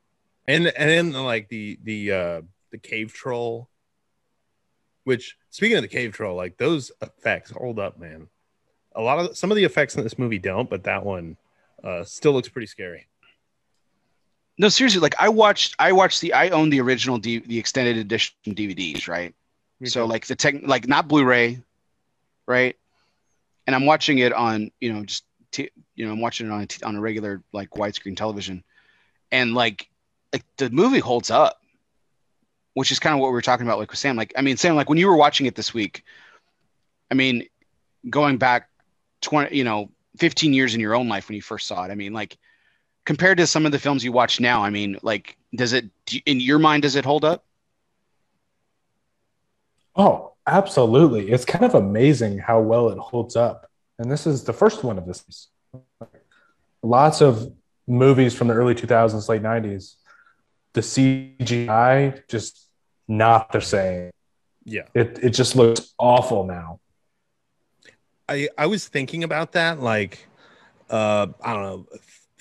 and 0.47 0.67
and 0.69 0.91
then 0.91 1.13
like 1.13 1.49
the 1.49 1.79
the 1.83 2.13
uh 2.13 2.43
the 2.71 2.79
cave 2.79 3.13
troll. 3.13 3.69
Which 5.05 5.37
speaking 5.51 5.77
of 5.77 5.83
the 5.83 5.89
cave 5.89 6.13
troll, 6.13 6.37
like 6.37 6.59
those 6.59 6.93
effects 7.01 7.51
hold 7.51 7.79
up, 7.79 7.99
man. 7.99 8.29
A 8.99 9.03
lot 9.03 9.19
of 9.19 9.37
some 9.37 9.51
of 9.51 9.57
the 9.57 9.65
effects 9.65 9.97
in 9.97 10.03
this 10.03 10.19
movie 10.19 10.39
don't, 10.39 10.69
but 10.69 10.85
that 10.85 11.05
one 11.05 11.37
uh 11.83 12.05
still 12.05 12.33
looks 12.33 12.49
pretty 12.49 12.67
scary. 12.67 13.07
No, 14.59 14.69
seriously, 14.69 15.01
like 15.01 15.15
I 15.19 15.29
watched, 15.29 15.77
I 15.79 15.93
watched 15.93 16.21
the, 16.21 16.33
I 16.33 16.49
own 16.49 16.69
the 16.69 16.81
original, 16.81 17.17
D, 17.17 17.39
the 17.39 17.59
extended 17.59 17.97
edition 17.97 18.35
DVDs, 18.45 19.07
right? 19.07 19.33
So 19.85 20.05
like 20.05 20.27
the 20.27 20.35
tech, 20.35 20.57
like 20.63 20.89
not 20.89 21.07
Blu-ray, 21.07 21.63
right? 22.47 22.77
And 23.69 23.77
I'm 23.77 23.87
watching 23.87 24.19
it 24.19 24.33
on, 24.33 24.73
you 24.81 24.93
know, 24.93 25.05
just 25.05 25.23
t- 25.53 25.71
you 25.95 26.05
know, 26.05 26.13
I'm 26.13 26.21
watching 26.21 26.49
it 26.49 26.51
on 26.51 26.63
a 26.63 26.67
t- 26.67 26.83
on 26.83 26.97
a 26.97 27.01
regular 27.01 27.41
like 27.53 27.71
widescreen 27.71 28.17
television, 28.17 28.65
and 29.31 29.55
like 29.55 29.89
like 30.33 30.45
the 30.57 30.71
movie 30.71 30.99
holds 30.99 31.31
up, 31.31 31.63
which 32.75 32.91
is 32.91 32.99
kind 32.99 33.15
of 33.15 33.21
what 33.21 33.29
we 33.29 33.35
were 33.35 33.43
talking 33.43 33.65
about, 33.65 33.79
like 33.79 33.91
with 33.91 34.01
Sam. 34.01 34.17
Like 34.17 34.33
I 34.37 34.43
mean, 34.43 34.57
Sam, 34.57 34.75
like 34.75 34.89
when 34.89 34.99
you 34.99 35.07
were 35.07 35.17
watching 35.17 35.47
it 35.47 35.55
this 35.55 35.73
week, 35.73 36.03
I 37.13 37.15
mean, 37.15 37.47
going 38.11 38.39
back 38.39 38.69
twenty, 39.21 39.57
you 39.57 39.65
know, 39.65 39.91
15 40.19 40.53
years 40.53 40.75
in 40.75 40.81
your 40.81 40.95
own 40.95 41.09
life 41.09 41.29
when 41.29 41.37
you 41.37 41.43
first 41.43 41.67
saw 41.67 41.85
it. 41.85 41.91
I 41.91 41.95
mean, 41.95 42.13
like 42.13 42.37
compared 43.05 43.39
to 43.39 43.47
some 43.47 43.67
of 43.67 43.73
the 43.73 43.79
films 43.79 44.05
you 44.05 44.13
watch 44.13 44.41
now, 44.41 44.63
I 44.63 44.71
mean, 44.71 44.99
like 45.03 45.37
does 45.55 45.73
it 45.73 45.87
in 46.27 46.41
your 46.41 46.59
mind 46.59 46.83
does 46.83 46.97
it 46.97 47.05
hold 47.05 47.25
up? 47.25 47.45
Oh, 49.97 50.35
absolutely. 50.47 51.31
It's 51.31 51.45
kind 51.45 51.65
of 51.65 51.75
amazing 51.75 52.39
how 52.39 52.61
well 52.61 52.91
it 52.91 52.99
holds 52.99 53.37
up. 53.37 53.71
And 53.99 54.11
this 54.11 54.27
is 54.27 54.45
the 54.45 54.53
first 54.53 54.85
one 54.85 54.99
of 54.99 55.07
this. 55.07 55.49
Lots 56.83 57.21
of 57.21 57.53
movies 57.89 58.35
from 58.35 58.49
the 58.49 58.55
early 58.55 58.75
2000s, 58.75 59.29
late 59.29 59.43
90s, 59.43 59.95
the 60.75 60.81
CGI 60.81 62.23
just 62.29 62.69
not 63.09 63.51
the 63.51 63.61
same. 63.61 64.11
Yeah. 64.65 64.83
It, 64.95 65.19
it 65.23 65.31
just 65.31 65.57
looks 65.57 65.95
awful 65.99 66.45
now. 66.45 66.79
I 68.29 68.49
I 68.57 68.67
was 68.67 68.87
thinking 68.89 69.25
about 69.25 69.53
that 69.53 69.81
like 69.81 70.29
uh 70.91 71.29
I 71.43 71.55
don't 71.55 71.63
know 71.63 71.87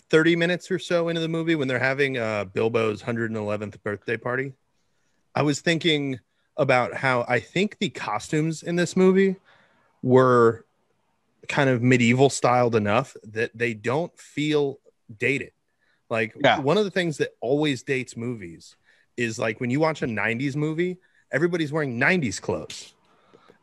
30 0.10 0.36
minutes 0.36 0.72
or 0.72 0.80
so 0.80 1.10
into 1.10 1.22
the 1.22 1.28
movie 1.28 1.56
when 1.56 1.68
they're 1.68 1.80
having 1.80 2.18
uh 2.18 2.46
Bilbo's 2.46 3.02
111th 3.02 3.82
birthday 3.84 4.18
party. 4.18 4.54
I 5.36 5.44
was 5.44 5.62
thinking 5.62 6.20
about 6.58 6.94
how 6.96 7.26
I 7.28 7.40
think 7.40 7.78
the 7.80 7.90
costumes 7.90 8.64
in 8.64 8.76
this 8.76 8.96
movie 8.98 9.36
were 10.02 10.66
kind 11.48 11.70
of 11.70 11.82
medieval 11.82 12.30
styled 12.30 12.76
enough 12.76 13.16
that 13.24 13.56
they 13.58 13.74
don't 13.74 14.18
feel 14.18 14.80
dated. 15.18 15.52
Like 16.10 16.34
Yeah. 16.40 16.60
one 16.60 16.78
of 16.78 16.86
the 16.86 16.92
things 16.92 17.18
that 17.18 17.36
always 17.42 17.84
dates 17.84 18.18
movies 18.18 18.76
is 19.18 19.38
like 19.38 19.60
when 19.60 19.70
you 19.70 19.80
watch 19.80 20.02
a 20.02 20.08
90s 20.08 20.56
movie, 20.56 20.98
everybody's 21.32 21.72
wearing 21.72 22.00
90s 22.00 22.40
clothes 22.40 22.94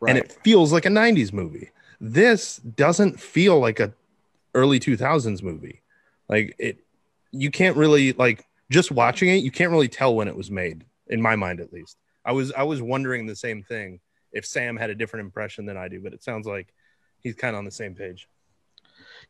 and 0.07 0.19
it 0.19 0.33
feels 0.45 0.73
like 0.73 0.85
a 0.85 0.91
90s 0.91 1.33
movie 1.33 1.71
this 2.05 2.59
doesn't 2.59 3.19
feel 3.19 3.59
like 3.59 3.81
a 3.81 3.91
early 4.55 4.79
2000s 4.79 5.43
movie 5.43 5.81
like 6.29 6.55
it 6.59 6.79
you 7.33 7.51
can't 7.51 7.77
really 7.79 8.13
like 8.13 8.45
just 8.71 8.91
watching 8.91 9.31
it 9.31 9.37
you 9.37 9.51
can't 9.51 9.71
really 9.71 9.89
tell 9.89 10.15
when 10.15 10.29
it 10.29 10.37
was 10.37 10.51
made 10.51 10.85
in 11.09 11.21
my 11.21 11.35
mind 11.35 11.61
at 11.61 11.73
least 11.73 11.97
i 12.27 12.31
was 12.31 12.53
i 12.53 12.63
was 12.63 12.83
wondering 12.83 13.27
the 13.27 13.35
same 13.35 13.63
thing 13.63 13.99
if 14.33 14.45
sam 14.45 14.77
had 14.77 14.91
a 14.91 14.95
different 14.95 15.25
impression 15.25 15.65
than 15.65 15.79
i 15.79 15.89
do 15.89 15.99
but 15.99 16.13
it 16.13 16.23
sounds 16.23 16.47
like 16.47 16.75
he's 17.23 17.35
kind 17.35 17.55
of 17.55 17.59
on 17.59 17.65
the 17.65 17.71
same 17.71 17.95
page 17.95 18.29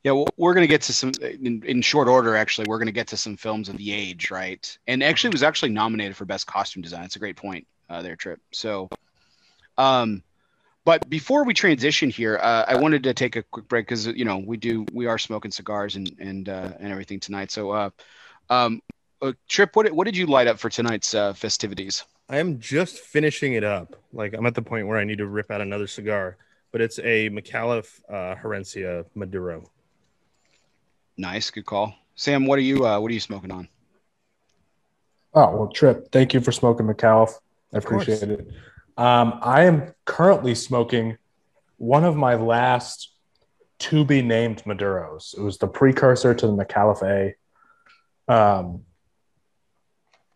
Yeah, 0.03 0.13
well, 0.13 0.27
we're 0.37 0.53
going 0.53 0.67
to 0.67 0.75
get 0.75 0.83
to 0.83 0.93
some 0.93 1.13
in, 1.23 1.63
in 1.65 1.81
short 1.81 2.09
order. 2.09 2.37
Actually, 2.37 2.67
we're 2.69 2.79
going 2.79 2.93
to 2.95 3.01
get 3.01 3.07
to 3.09 3.17
some 3.17 3.37
films 3.37 3.69
of 3.69 3.77
the 3.79 3.93
age, 3.93 4.31
right? 4.31 4.79
And 4.87 5.03
actually, 5.03 5.31
was 5.31 5.43
actually 5.43 5.71
nominated 5.71 6.17
for 6.17 6.27
best 6.27 6.47
costume 6.47 6.83
design. 6.83 7.05
It's 7.05 7.17
a 7.17 7.21
great 7.21 7.37
point 7.37 7.67
uh, 7.89 8.03
there, 8.03 8.17
Trip. 8.17 8.41
So, 8.53 8.91
um, 9.79 10.23
but 10.85 11.09
before 11.09 11.45
we 11.45 11.55
transition 11.55 12.11
here, 12.11 12.39
uh, 12.43 12.65
I 12.67 12.77
wanted 12.77 13.03
to 13.05 13.15
take 13.15 13.37
a 13.37 13.43
quick 13.43 13.69
break 13.69 13.87
because 13.87 14.07
you 14.07 14.25
know 14.25 14.39
we 14.39 14.57
do 14.57 14.87
we 14.93 15.07
are 15.07 15.19
smoking 15.19 15.51
cigars 15.51 15.97
and 15.97 16.15
and 16.19 16.49
uh, 16.49 16.73
and 16.79 16.91
everything 16.91 17.21
tonight. 17.21 17.51
So, 17.51 17.71
uh, 17.71 17.91
um, 18.51 18.83
uh, 19.23 19.33
Trip, 19.49 19.75
what 19.77 19.91
what 19.93 20.05
did 20.05 20.17
you 20.17 20.27
light 20.27 20.47
up 20.47 20.59
for 20.59 20.69
tonight's 20.71 21.15
uh, 21.15 21.33
festivities? 21.33 22.05
i 22.31 22.39
am 22.39 22.59
just 22.59 23.01
finishing 23.01 23.53
it 23.53 23.65
up 23.65 23.97
like 24.15 24.33
i'm 24.33 24.47
at 24.47 24.55
the 24.55 24.63
point 24.63 24.87
where 24.87 24.97
i 24.97 25.05
need 25.05 25.19
to 25.19 25.27
rip 25.27 25.51
out 25.51 25.61
another 25.61 25.87
cigar 25.87 26.39
but 26.73 26.81
it's 26.81 26.99
a 27.01 27.29
McAuliffe 27.29 28.01
uh, 28.09 28.35
herencia 28.35 29.05
maduro 29.15 29.71
Nice, 31.17 31.51
good 31.51 31.65
call. 31.65 31.95
Sam, 32.17 32.47
what 32.47 32.59
are 32.59 32.63
you 32.63 32.87
uh, 32.87 32.99
what 32.99 33.11
are 33.11 33.15
you 33.15 33.21
smoking 33.21 33.53
on? 33.53 33.69
Oh, 35.33 35.57
well, 35.57 35.69
Trip, 35.69 36.11
thank 36.11 36.35
you 36.35 36.41
for 36.41 36.53
smoking 36.53 36.87
McAuliffe. 36.87 37.39
I 37.73 37.79
appreciate 37.79 38.23
it. 38.23 38.49
Um, 38.97 39.39
I 39.43 39.65
am 39.65 39.93
currently 40.05 40.55
smoking 40.55 41.19
one 41.79 42.05
of 42.05 42.17
my 42.17 42.37
last 42.37 43.13
to 43.81 44.05
be 44.05 44.23
named 44.23 44.63
Maduros. 44.65 45.37
It 45.37 45.43
was 45.43 45.59
the 45.59 45.67
precursor 45.67 46.35
to 46.35 46.47
the 46.47 46.53
McAuliffe. 46.53 47.35
Um, 48.29 48.85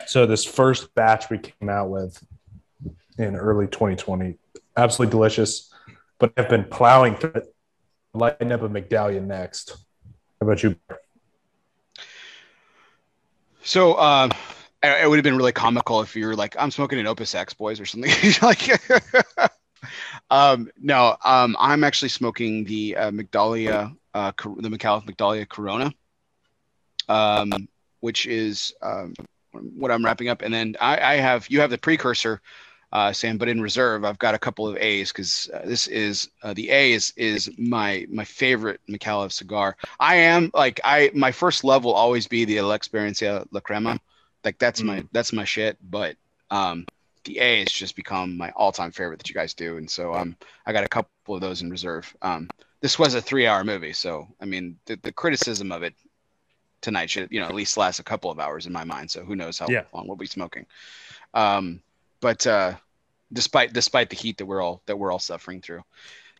so 0.07 0.27
this 0.27 0.45
first 0.45 0.95
batch 0.95 1.31
we 1.31 1.39
came 1.39 1.69
out 1.69 1.89
with 1.89 2.23
in 3.17 3.37
early 3.37 3.67
2020, 3.67 4.37
absolutely 4.77 5.11
delicious. 5.13 5.73
But 6.19 6.33
I've 6.37 6.49
been 6.49 6.65
plowing 6.65 7.17
through 7.17 7.33
it. 7.35 7.55
Lighting 8.15 8.51
up 8.53 8.63
a 8.63 8.69
McDallion 8.69 9.27
next. 9.27 9.77
How 10.41 10.47
about 10.47 10.63
you? 10.63 10.77
So 13.63 13.95
uh, 13.95 14.31
it 14.83 15.09
would 15.09 15.17
have 15.17 15.25
been 15.25 15.37
really 15.37 15.53
comical 15.53 16.01
if 16.01 16.15
you 16.15 16.27
were 16.27 16.37
like, 16.37 16.57
"I'm 16.59 16.71
smoking 16.71 16.99
an 16.99 17.07
Opus 17.07 17.35
X, 17.35 17.55
boys," 17.55 17.81
or 17.81 17.87
something 17.87 18.13
like. 18.43 18.81
um, 20.31 20.71
no, 20.81 21.17
um, 21.25 21.57
I'm 21.59 21.85
actually 21.85 22.11
smoking 22.11 22.65
the 22.65 22.97
uh, 22.97 23.11
Migdalia, 23.11 23.97
uh, 24.15 24.33
the 24.37 24.69
McAuliffe 24.69 25.07
Migdalia 25.07 25.49
Corona, 25.49 25.93
um, 27.09 27.69
which 28.01 28.27
is 28.27 28.73
um, 28.83 29.15
what 29.53 29.91
I'm 29.91 30.05
wrapping 30.05 30.29
up, 30.29 30.43
and 30.43 30.53
then 30.53 30.77
I, 30.81 31.15
I 31.15 31.17
have 31.17 31.49
you 31.51 31.61
have 31.61 31.71
the 31.71 31.79
precursor, 31.79 32.41
uh, 32.93 33.13
Sam, 33.13 33.39
but 33.39 33.49
in 33.49 33.61
reserve 33.61 34.05
I've 34.05 34.19
got 34.19 34.35
a 34.35 34.39
couple 34.39 34.69
of 34.69 34.77
A's 34.77 35.11
because 35.13 35.51
uh, 35.53 35.63
this 35.65 35.87
is 35.89 36.31
uh, 36.43 36.55
the 36.55 36.71
A 36.71 36.93
is 36.93 37.13
is 37.17 37.51
my 37.59 38.07
my 38.11 38.25
favorite 38.25 38.81
McAuliffe 38.89 39.33
cigar. 39.33 39.77
I 39.99 40.17
am 40.17 40.51
like 40.55 40.81
I 40.85 41.11
my 41.15 41.33
first 41.33 41.65
love 41.65 41.85
will 41.85 41.95
always 41.95 42.27
be 42.27 42.45
the 42.45 42.61
La 42.61 42.75
Experiencia 42.77 43.47
La 43.51 43.61
Crema, 43.61 43.99
like 44.45 44.59
that's 44.59 44.81
mm. 44.81 44.87
my 44.87 45.05
that's 45.13 45.33
my 45.33 45.45
shit. 45.45 45.79
But 45.91 46.17
um, 46.51 46.87
the 47.25 47.39
A 47.39 47.61
has 47.61 47.73
just 47.73 47.97
become 47.97 48.37
my 48.37 48.51
all 48.51 48.73
time 48.73 48.91
favorite 48.91 49.19
that 49.19 49.29
you 49.29 49.35
guys 49.35 49.55
do, 49.55 49.77
and 49.77 49.89
so 49.89 50.15
um, 50.15 50.37
I 50.67 50.73
got 50.73 50.85
a 50.85 50.89
couple 50.89 51.35
of 51.35 51.41
those 51.41 51.63
in 51.63 51.71
reserve. 51.71 52.15
Um, 52.23 52.49
this 52.81 52.99
was 52.99 53.15
a 53.15 53.21
three 53.21 53.47
hour 53.47 53.65
movie, 53.65 53.93
so 53.93 54.29
I 54.41 54.45
mean 54.45 54.79
the, 54.87 54.97
the 55.03 55.13
criticism 55.13 55.73
of 55.73 55.83
it 55.83 55.95
tonight 56.81 57.11
should 57.11 57.31
you 57.33 57.41
know 57.41 57.47
at 57.47 57.55
least 57.55 57.77
last 57.77 57.99
a 57.99 58.05
couple 58.05 58.31
of 58.31 58.39
hours 58.39 58.67
in 58.67 58.73
my 58.73 58.85
mind. 58.85 59.11
So 59.11 59.25
who 59.25 59.37
knows 59.37 59.59
how 59.59 59.67
yeah. 59.69 59.85
long 59.93 60.07
we'll 60.07 60.17
be 60.17 60.27
smoking. 60.27 60.67
Um, 61.35 61.83
but 62.21 62.47
uh, 62.47 62.75
despite 63.33 63.73
despite 63.73 64.11
the 64.11 64.17
heat 64.17 64.39
that 64.39 64.47
we're 64.47 64.63
all 64.63 64.83
that 64.87 64.99
we're 64.99 65.13
all 65.13 65.19
suffering 65.19 65.61
through, 65.61 65.83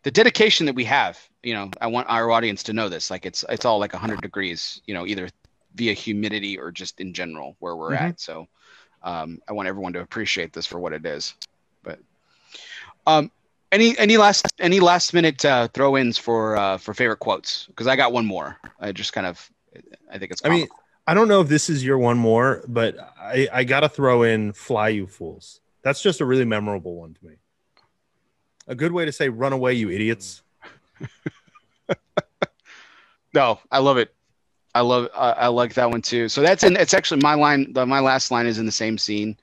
the 0.03 0.11
dedication 0.11 0.65
that 0.65 0.75
we 0.75 0.85
have, 0.85 1.19
you 1.43 1.53
know, 1.53 1.69
I 1.81 1.87
want 1.87 2.09
our 2.09 2.31
audience 2.31 2.63
to 2.63 2.73
know 2.73 2.89
this. 2.89 3.11
Like 3.11 3.25
it's 3.25 3.43
it's 3.49 3.65
all 3.65 3.79
like 3.79 3.93
100 3.93 4.21
degrees, 4.21 4.81
you 4.85 4.93
know, 4.93 5.05
either 5.05 5.29
via 5.75 5.93
humidity 5.93 6.57
or 6.57 6.71
just 6.71 6.99
in 6.99 7.13
general 7.13 7.55
where 7.59 7.75
we're 7.75 7.91
mm-hmm. 7.91 8.05
at. 8.05 8.19
So 8.19 8.47
um, 9.03 9.41
I 9.47 9.53
want 9.53 9.67
everyone 9.67 9.93
to 9.93 10.01
appreciate 10.01 10.53
this 10.53 10.65
for 10.65 10.79
what 10.79 10.93
it 10.93 11.05
is. 11.05 11.33
But 11.83 11.99
um, 13.07 13.31
any 13.71 13.97
any 13.97 14.17
last 14.17 14.47
any 14.59 14.79
last 14.79 15.13
minute 15.13 15.43
uh, 15.45 15.67
throw 15.69 15.97
ins 15.97 16.17
for 16.17 16.57
uh, 16.57 16.77
for 16.77 16.93
favorite 16.93 17.19
quotes? 17.19 17.67
Because 17.67 17.87
I 17.87 17.95
got 17.95 18.11
one 18.11 18.25
more. 18.25 18.57
I 18.79 18.91
just 18.91 19.13
kind 19.13 19.27
of 19.27 19.49
I 20.11 20.17
think 20.17 20.31
it's. 20.31 20.41
Comical. 20.41 20.57
I 20.57 20.59
mean, 20.59 20.69
I 21.07 21.13
don't 21.13 21.27
know 21.27 21.41
if 21.41 21.47
this 21.47 21.69
is 21.69 21.83
your 21.83 21.97
one 21.97 22.17
more, 22.17 22.63
but 22.67 22.97
I 23.19 23.47
I 23.51 23.63
gotta 23.63 23.89
throw 23.89 24.23
in 24.23 24.53
"Fly 24.53 24.89
You 24.89 25.07
Fools." 25.07 25.61
That's 25.81 26.01
just 26.01 26.21
a 26.21 26.25
really 26.25 26.45
memorable 26.45 26.95
one 26.95 27.13
to 27.13 27.25
me. 27.25 27.35
A 28.67 28.75
good 28.75 28.91
way 28.91 29.05
to 29.05 29.11
say 29.11 29.29
"Run 29.29 29.53
away, 29.53 29.73
you 29.73 29.89
idiots." 29.89 30.41
no, 33.33 33.59
I 33.71 33.79
love 33.79 33.97
it. 33.97 34.13
I 34.79 34.81
love 34.81 35.09
uh, 35.13 35.33
I 35.35 35.47
like 35.47 35.73
that 35.73 35.91
one 35.91 36.01
too. 36.01 36.29
So 36.29 36.41
that's 36.41 36.63
in 36.63 36.77
it's 36.77 36.93
actually 36.93 37.19
my 37.21 37.33
line. 37.33 37.73
The, 37.73 37.85
my 37.85 37.99
last 37.99 38.31
line 38.31 38.47
is 38.47 38.59
in 38.59 38.65
the 38.65 38.71
same 38.71 38.97
scene. 38.97 39.35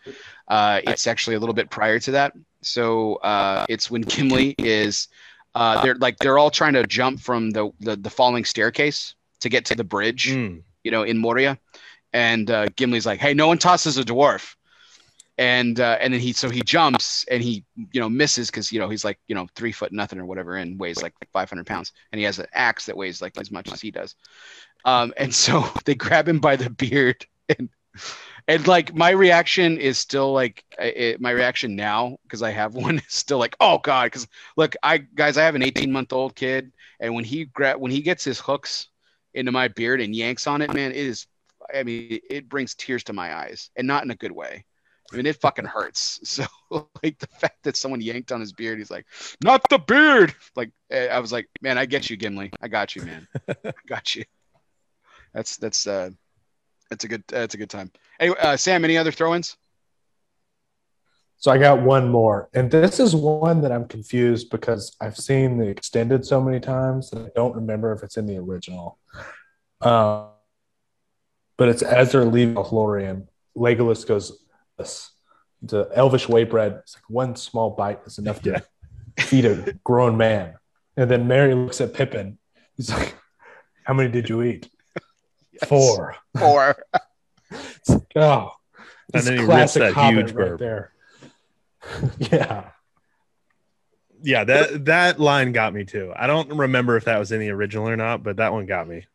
Uh, 0.49 0.81
it's 0.85 1.07
actually 1.07 1.37
a 1.37 1.39
little 1.39 1.55
bit 1.55 1.69
prior 1.69 1.99
to 2.01 2.11
that. 2.13 2.33
So 2.63 3.17
uh, 3.17 3.67
it's 3.69 3.91
when 3.91 4.01
Gimli 4.01 4.55
is 4.57 5.09
uh, 5.55 5.83
they're 5.83 5.97
like 5.97 6.17
they're 6.21 6.39
all 6.39 6.51
trying 6.51 6.73
to 6.73 6.87
jump 6.87 7.21
from 7.21 7.51
the 7.51 7.71
the, 7.81 7.97
the 7.97 8.09
falling 8.09 8.47
staircase 8.47 9.15
to 9.41 9.51
get 9.51 9.67
to 9.67 9.75
the 9.75 9.85
bridge, 9.85 10.31
mm. 10.31 10.63
you 10.85 10.91
know, 10.91 11.03
in 11.03 11.19
Moria. 11.19 11.59
And 12.15 12.51
uh, 12.51 12.69
Gimli's 12.75 13.05
like, 13.05 13.21
"Hey, 13.21 13.35
no 13.35 13.47
one 13.47 13.59
tosses 13.59 13.99
a 13.99 14.05
dwarf." 14.05 14.55
And 15.37 15.79
uh, 15.81 15.99
and 16.01 16.15
then 16.15 16.21
he 16.21 16.33
so 16.33 16.49
he 16.49 16.63
jumps 16.63 17.27
and 17.31 17.43
he 17.43 17.63
you 17.93 18.01
know 18.01 18.09
misses 18.09 18.51
because 18.51 18.73
you 18.73 18.79
know 18.79 18.89
he's 18.89 19.05
like 19.05 19.19
you 19.29 19.35
know 19.35 19.47
three 19.55 19.73
foot 19.73 19.93
nothing 19.93 20.19
or 20.19 20.25
whatever 20.25 20.57
and 20.57 20.81
weighs 20.81 21.03
like 21.03 21.13
500 21.35 21.67
pounds 21.67 21.93
and 22.11 22.19
he 22.19 22.25
has 22.25 22.39
an 22.39 22.47
axe 22.55 22.87
that 22.87 22.97
weighs 22.97 23.21
like 23.21 23.37
as 23.37 23.51
much 23.51 23.71
as 23.71 23.83
he 23.83 23.91
does. 23.91 24.15
Um, 24.87 25.13
and 25.19 25.35
so 25.35 25.69
they 25.85 25.95
grab 25.95 26.27
him 26.27 26.39
by 26.39 26.57
the 26.57 26.71
beard 26.71 27.27
and 27.59 27.69
and 28.49 28.67
like 28.69 28.95
my 28.95 29.11
reaction 29.11 29.77
is 29.79 29.99
still 29.99 30.33
like 30.33 30.65
it, 30.79 31.21
my 31.21 31.31
reaction 31.33 31.77
now 31.77 32.17
because 32.23 32.43
I 32.43 32.51
have 32.53 32.75
one 32.87 32.99
is 32.99 33.05
still 33.09 33.39
like 33.39 33.57
oh 33.61 33.79
god 33.79 34.05
because 34.07 34.27
look 34.57 34.77
I 34.83 34.99
guys 34.99 35.37
I 35.37 35.43
have 35.43 35.55
an 35.55 35.63
18 35.63 35.93
month 35.93 36.13
old 36.13 36.35
kid 36.35 36.73
and 37.01 37.15
when 37.15 37.25
he 37.25 37.45
grab 37.45 37.81
when 37.81 37.91
he 37.91 38.01
gets 38.01 38.25
his 38.25 38.41
hooks 38.41 38.89
into 39.37 39.53
my 39.53 39.69
beard 39.69 40.01
and 40.01 40.17
yanks 40.17 40.47
on 40.47 40.63
it, 40.63 40.75
man, 40.75 40.91
it 40.91 40.97
is. 40.97 41.27
I 41.73 41.83
mean, 41.83 42.21
it 42.31 42.49
brings 42.49 42.75
tears 42.75 43.05
to 43.05 43.13
my 43.13 43.35
eyes, 43.35 43.71
and 43.77 43.87
not 43.87 44.05
in 44.05 44.11
a 44.11 44.17
good 44.17 44.33
way. 44.33 44.65
I 45.13 45.17
mean, 45.17 45.27
it 45.27 45.37
fucking 45.37 45.67
hurts. 45.67 46.21
So, 46.71 46.89
like 47.03 47.19
the 47.19 47.29
fact 47.29 47.63
that 47.63 47.77
someone 47.77 48.01
yanked 48.01 48.33
on 48.33 48.41
his 48.41 48.53
beard, 48.53 48.79
he's 48.79 48.91
like, 48.91 49.07
"Not 49.43 49.63
the 49.69 49.79
beard!" 49.79 50.35
Like, 50.57 50.71
eh, 50.91 51.07
I 51.07 51.21
was 51.21 51.33
like, 51.33 51.49
"Man, 51.61 51.79
I 51.79 51.87
get 51.87 52.11
you, 52.11 52.17
Gimli. 52.17 52.51
I 52.61 52.69
got 52.69 52.97
you, 52.97 53.03
man. 53.03 53.29
I 53.49 53.73
got 53.87 54.15
you." 54.17 54.25
That's 55.37 55.59
that's 55.59 55.87
uh, 55.87 56.09
that's 56.89 57.05
a 57.05 57.09
good 57.09 57.23
that's 57.29 57.55
a 57.55 57.59
good 57.59 57.69
time. 57.69 57.93
Anyway, 58.19 58.39
uh, 58.41 58.57
Sam, 58.57 58.87
any 58.87 58.97
other 58.97 59.13
throw-ins? 59.13 59.59
So 61.37 61.51
I 61.51 61.59
got 61.59 61.83
one 61.83 62.09
more, 62.09 62.49
and 62.55 62.71
this 62.71 62.99
is 62.99 63.15
one 63.15 63.61
that 63.61 63.71
I'm 63.71 63.87
confused 63.87 64.49
because 64.49 64.97
I've 64.99 65.19
seen 65.19 65.59
the 65.59 65.67
extended 65.67 66.25
so 66.25 66.41
many 66.41 66.59
times 66.59 67.11
that 67.11 67.21
I 67.21 67.29
don't 67.37 67.55
remember 67.55 67.93
if 67.93 68.03
it's 68.03 68.17
in 68.17 68.25
the 68.25 68.39
original. 68.39 68.99
Uh, 69.79 70.29
but 71.59 71.69
it's 71.69 71.83
as 71.83 72.13
they're 72.13 72.25
leaving 72.25 72.55
Lothlorien, 72.55 73.27
Legolas 73.55 74.07
goes, 74.07 74.43
"This 74.79 75.11
the 75.61 75.91
elvish 75.95 76.31
way 76.31 76.45
bread. 76.45 76.81
It's 76.81 76.97
like 76.97 77.11
one 77.11 77.37
small 77.37 77.69
bite 77.69 78.01
is 78.07 78.17
enough 78.17 78.41
to 78.43 78.65
feed 79.19 79.45
a 79.45 79.75
grown 79.85 80.17
man." 80.17 80.55
And 80.97 81.11
then 81.11 81.29
Merry 81.29 81.55
looks 81.55 81.83
at 81.83 81.93
Pippin. 81.93 82.39
He's 82.75 82.91
like, 82.91 83.15
"How 83.85 83.93
many 83.93 84.11
did 84.11 84.31
you 84.31 84.43
eat?" 84.43 84.71
Yes. 85.61 85.69
Four. 85.69 86.17
Four. 86.39 86.77
oh, 88.17 88.51
and 89.15 89.23
then 89.23 89.39
he 89.39 89.45
rips 89.45 89.75
that 89.75 89.95
huge 89.95 90.35
burp 90.35 90.51
right 90.51 90.59
there. 90.59 90.93
yeah. 92.19 92.71
Yeah, 94.23 94.45
that 94.45 94.87
that 94.87 95.21
line 95.21 95.53
got 95.53 95.75
me 95.75 95.85
too. 95.85 96.13
I 96.17 96.27
don't 96.27 96.51
remember 96.53 96.97
if 96.97 97.05
that 97.05 97.19
was 97.19 97.33
in 97.33 97.41
the 97.41 97.51
original 97.51 97.89
or 97.89 97.97
not, 97.97 98.23
but 98.23 98.37
that 98.37 98.53
one 98.53 98.67
got 98.67 98.89
me. 98.89 99.07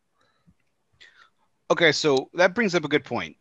Okay, 1.70 1.92
so 1.92 2.30
that 2.34 2.54
brings 2.54 2.76
up 2.76 2.86
a 2.86 2.90
good 2.90 3.04
point. 3.04 3.36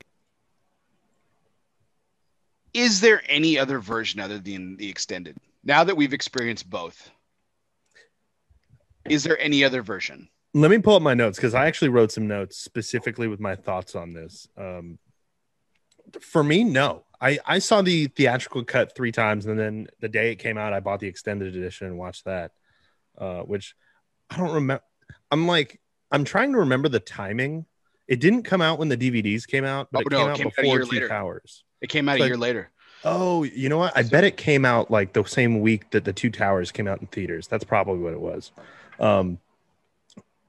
Is 2.72 3.00
there 3.00 3.22
any 3.28 3.58
other 3.58 3.78
version 3.78 4.20
other 4.20 4.38
than 4.38 4.76
the 4.76 4.88
extended? 4.88 5.36
Now 5.64 5.84
that 5.84 5.96
we've 5.96 6.14
experienced 6.14 6.70
both, 6.70 7.10
is 9.08 9.24
there 9.24 9.38
any 9.38 9.64
other 9.64 9.82
version? 9.82 10.28
Let 10.52 10.70
me 10.70 10.78
pull 10.78 10.96
up 10.96 11.02
my 11.02 11.14
notes 11.14 11.38
because 11.38 11.54
I 11.54 11.66
actually 11.66 11.90
wrote 11.90 12.10
some 12.10 12.26
notes 12.26 12.58
specifically 12.58 13.28
with 13.28 13.40
my 13.40 13.54
thoughts 13.54 13.94
on 13.94 14.12
this. 14.12 14.48
Um, 14.56 14.98
for 16.20 16.42
me, 16.42 16.64
no. 16.64 17.04
I, 17.20 17.38
I 17.46 17.58
saw 17.58 17.82
the 17.82 18.06
theatrical 18.08 18.64
cut 18.64 18.96
three 18.96 19.12
times, 19.12 19.46
and 19.46 19.58
then 19.58 19.86
the 20.00 20.08
day 20.08 20.32
it 20.32 20.36
came 20.36 20.56
out, 20.58 20.72
I 20.72 20.80
bought 20.80 21.00
the 21.00 21.06
extended 21.06 21.54
edition 21.54 21.86
and 21.86 21.98
watched 21.98 22.24
that. 22.24 22.52
Uh, 23.18 23.40
which 23.40 23.74
I 24.30 24.38
don't 24.38 24.52
remember. 24.52 24.82
I'm 25.30 25.46
like, 25.46 25.80
I'm 26.10 26.24
trying 26.24 26.52
to 26.52 26.58
remember 26.60 26.88
the 26.88 27.00
timing. 27.00 27.66
It 28.08 28.18
didn't 28.18 28.44
come 28.44 28.62
out 28.62 28.78
when 28.78 28.88
the 28.88 28.96
DVDs 28.96 29.46
came 29.46 29.64
out, 29.64 29.88
but 29.92 30.00
oh, 30.00 30.06
it, 30.06 30.10
no, 30.10 30.34
came 30.34 30.46
it 30.46 30.56
came 30.56 30.64
out 30.66 30.78
before 30.78 30.78
Two 30.80 30.90
later. 30.90 31.08
Towers. 31.08 31.64
It 31.80 31.88
came 31.88 32.08
out 32.08 32.20
a 32.20 32.26
year 32.26 32.36
later. 32.36 32.70
Oh, 33.04 33.44
you 33.44 33.68
know 33.68 33.78
what? 33.78 33.96
I 33.96 34.02
bet 34.02 34.24
it 34.24 34.36
came 34.36 34.64
out 34.64 34.90
like 34.90 35.12
the 35.12 35.24
same 35.24 35.60
week 35.60 35.90
that 35.90 36.04
the 36.04 36.12
Two 36.12 36.30
Towers 36.30 36.72
came 36.72 36.88
out 36.88 37.00
in 37.00 37.06
theaters. 37.06 37.46
That's 37.46 37.64
probably 37.64 37.98
what 37.98 38.12
it 38.12 38.20
was. 38.20 38.52
Um, 38.98 39.38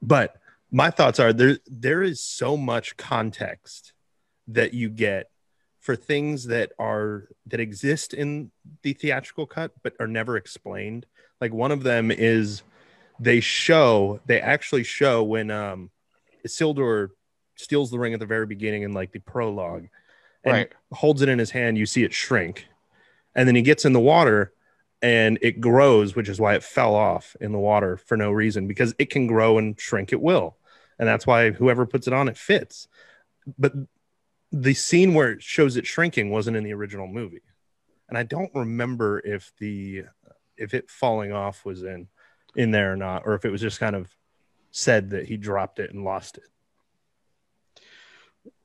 but 0.01 0.37
my 0.71 0.89
thoughts 0.89 1.19
are 1.19 1.33
there. 1.33 1.57
There 1.67 2.01
is 2.01 2.23
so 2.23 2.57
much 2.57 2.97
context 2.97 3.93
that 4.47 4.73
you 4.73 4.89
get 4.89 5.29
for 5.79 5.95
things 5.95 6.45
that 6.45 6.71
are 6.79 7.27
that 7.47 7.59
exist 7.59 8.13
in 8.13 8.51
the 8.83 8.93
theatrical 8.93 9.45
cut 9.45 9.71
but 9.83 9.93
are 9.99 10.07
never 10.07 10.37
explained. 10.37 11.05
Like 11.39 11.53
one 11.53 11.71
of 11.71 11.83
them 11.83 12.11
is 12.11 12.63
they 13.19 13.39
show 13.39 14.19
they 14.25 14.39
actually 14.39 14.83
show 14.83 15.23
when 15.23 15.51
um 15.51 15.89
Isildur 16.45 17.09
steals 17.55 17.91
the 17.91 17.99
ring 17.99 18.13
at 18.13 18.19
the 18.19 18.25
very 18.25 18.45
beginning 18.45 18.83
in 18.83 18.93
like 18.93 19.11
the 19.11 19.19
prologue 19.19 19.87
and 20.43 20.53
right. 20.53 20.71
holds 20.91 21.21
it 21.21 21.29
in 21.29 21.37
his 21.37 21.51
hand, 21.51 21.77
you 21.77 21.85
see 21.85 22.03
it 22.03 22.13
shrink. 22.13 22.67
And 23.35 23.47
then 23.47 23.55
he 23.55 23.61
gets 23.61 23.85
in 23.85 23.93
the 23.93 23.99
water 23.99 24.53
and 25.01 25.39
it 25.41 25.59
grows, 25.61 26.15
which 26.15 26.29
is 26.29 26.39
why 26.39 26.55
it 26.55 26.63
fell 26.63 26.95
off 26.95 27.35
in 27.41 27.51
the 27.51 27.59
water 27.59 27.97
for 27.97 28.17
no 28.17 28.31
reason 28.31 28.67
because 28.67 28.93
it 28.99 29.09
can 29.09 29.27
grow 29.27 29.57
and 29.57 29.79
shrink 29.79 30.13
at 30.13 30.21
will. 30.21 30.57
And 30.99 31.07
that's 31.07 31.25
why 31.25 31.51
whoever 31.51 31.85
puts 31.85 32.07
it 32.07 32.13
on 32.13 32.27
it 32.27 32.37
fits. 32.37 32.87
But 33.57 33.73
the 34.51 34.73
scene 34.73 35.13
where 35.13 35.31
it 35.31 35.41
shows 35.41 35.77
it 35.77 35.87
shrinking 35.87 36.29
wasn't 36.29 36.57
in 36.57 36.63
the 36.63 36.73
original 36.73 37.07
movie 37.07 37.41
and 38.09 38.17
i 38.17 38.23
don't 38.23 38.53
remember 38.53 39.19
if 39.25 39.51
the 39.59 40.03
if 40.57 40.73
it 40.73 40.89
falling 40.89 41.31
off 41.31 41.65
was 41.65 41.83
in 41.83 42.07
in 42.55 42.69
there 42.71 42.93
or 42.93 42.97
not 42.97 43.23
or 43.25 43.33
if 43.33 43.45
it 43.45 43.49
was 43.49 43.61
just 43.61 43.79
kind 43.79 43.95
of 43.95 44.13
said 44.71 45.09
that 45.09 45.25
he 45.25 45.37
dropped 45.37 45.79
it 45.79 45.91
and 45.93 46.03
lost 46.03 46.37
it 46.37 46.43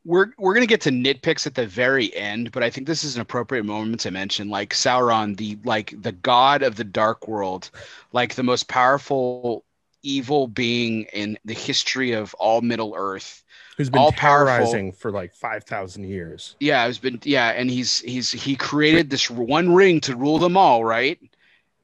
we're 0.06 0.28
we're 0.38 0.54
gonna 0.54 0.66
get 0.66 0.80
to 0.82 0.90
nitpicks 0.90 1.46
at 1.46 1.54
the 1.56 1.66
very 1.66 2.14
end, 2.14 2.52
but 2.52 2.62
I 2.62 2.70
think 2.70 2.86
this 2.86 3.02
is 3.02 3.16
an 3.16 3.20
appropriate 3.22 3.64
moment 3.64 4.00
to 4.00 4.10
mention, 4.12 4.48
like 4.48 4.72
Sauron, 4.72 5.36
the 5.36 5.58
like 5.64 6.00
the 6.00 6.12
god 6.12 6.62
of 6.62 6.76
the 6.76 6.84
dark 6.84 7.26
world, 7.26 7.70
like 8.12 8.36
the 8.36 8.44
most 8.44 8.68
powerful 8.68 9.64
evil 10.02 10.46
being 10.46 11.02
in 11.12 11.36
the 11.44 11.54
history 11.54 12.12
of 12.12 12.32
all 12.34 12.60
Middle 12.60 12.94
Earth. 12.96 13.42
Who's 13.76 13.90
been 13.90 14.00
All 14.00 14.12
powerful. 14.12 14.46
terrorizing 14.56 14.92
for 14.92 15.10
like 15.10 15.34
five 15.34 15.64
thousand 15.64 16.04
years? 16.04 16.54
Yeah, 16.60 16.86
it's 16.86 16.98
been 16.98 17.18
yeah, 17.24 17.48
and 17.48 17.68
he's 17.68 17.98
he's 18.00 18.30
he 18.30 18.54
created 18.54 19.10
this 19.10 19.28
one 19.28 19.74
ring 19.74 20.00
to 20.02 20.16
rule 20.16 20.38
them 20.38 20.56
all, 20.56 20.84
right? 20.84 21.18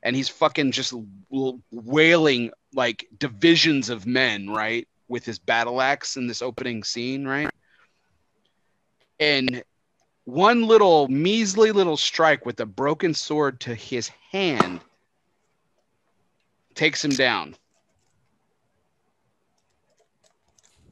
And 0.04 0.16
he's 0.16 0.28
fucking 0.28 0.72
just 0.72 0.94
wailing 1.70 2.50
like 2.74 3.06
divisions 3.18 3.90
of 3.90 4.06
men, 4.06 4.48
right, 4.48 4.88
with 5.08 5.24
his 5.24 5.38
battle 5.38 5.82
axe 5.82 6.16
in 6.16 6.26
this 6.28 6.40
opening 6.40 6.82
scene, 6.84 7.26
right? 7.26 7.50
And 9.20 9.62
one 10.24 10.62
little 10.66 11.08
measly 11.08 11.72
little 11.72 11.96
strike 11.96 12.46
with 12.46 12.60
a 12.60 12.66
broken 12.66 13.14
sword 13.14 13.60
to 13.60 13.74
his 13.74 14.08
hand 14.30 14.80
takes 16.74 17.04
him 17.04 17.10
down. 17.10 17.56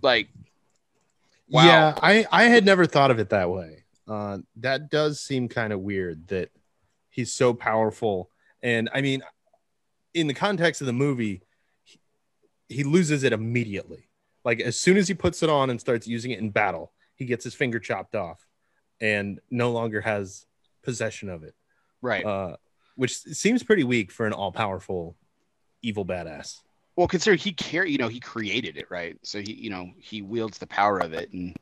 Like, 0.03 0.29
wow. 1.49 1.65
Yeah, 1.65 1.95
I 2.03 2.27
I 2.31 2.45
had 2.45 2.65
never 2.65 2.87
thought 2.87 3.11
of 3.11 3.19
it 3.19 3.31
that 3.31 3.51
way. 3.51 3.85
Uh, 4.09 4.39
that 4.57 4.91
does 4.91 5.21
seem 5.21 5.49
kind 5.49 5.73
of 5.73 5.81
weird 5.81 6.27
that 6.29 6.51
he's 7.11 7.33
so 7.33 7.55
powerful, 7.55 8.31
and 8.63 8.89
I 8.93 9.01
mean, 9.03 9.23
in 10.15 10.27
the 10.27 10.35
context 10.35 10.81
of 10.81 10.87
the 10.87 10.93
movie, 10.93 11.43
he, 11.85 12.01
he 12.69 12.83
loses 12.83 13.23
it 13.23 13.33
immediately. 13.33 14.09
Like 14.45 14.61
as 14.61 14.77
soon 14.77 14.97
as 14.97 15.07
he 15.07 15.15
puts 15.15 15.43
it 15.43 15.51
on 15.51 15.71
and 15.71 15.81
starts 15.81 16.07
using 16.07 16.31
it 16.31 16.41
in 16.41 16.51
battle, 16.51 16.93
he 17.21 17.27
gets 17.27 17.45
his 17.45 17.55
finger 17.55 17.79
chopped 17.79 18.15
off, 18.17 18.49
and 18.99 19.41
no 19.51 19.71
longer 19.71 20.01
has 20.01 20.47
possession 20.83 21.29
of 21.29 21.45
it. 21.45 21.55
right. 22.01 22.25
Uh, 22.25 22.57
which 22.97 23.17
seems 23.19 23.63
pretty 23.63 23.85
weak 23.85 24.11
for 24.11 24.27
an 24.27 24.33
all-powerful 24.33 25.17
evil 25.83 26.05
badass. 26.05 26.61
well 26.97 27.07
consider 27.07 27.37
he 27.37 27.53
care 27.53 27.87
you 27.87 27.99
know 27.99 28.09
he 28.09 28.21
created 28.21 28.77
it 28.77 28.87
right 28.91 29.17
so 29.23 29.39
he 29.41 29.53
you 29.53 29.71
know 29.71 29.91
he 29.99 30.21
wields 30.21 30.59
the 30.59 30.67
power 30.67 30.99
of 30.99 31.15
it 31.15 31.33
and 31.33 31.57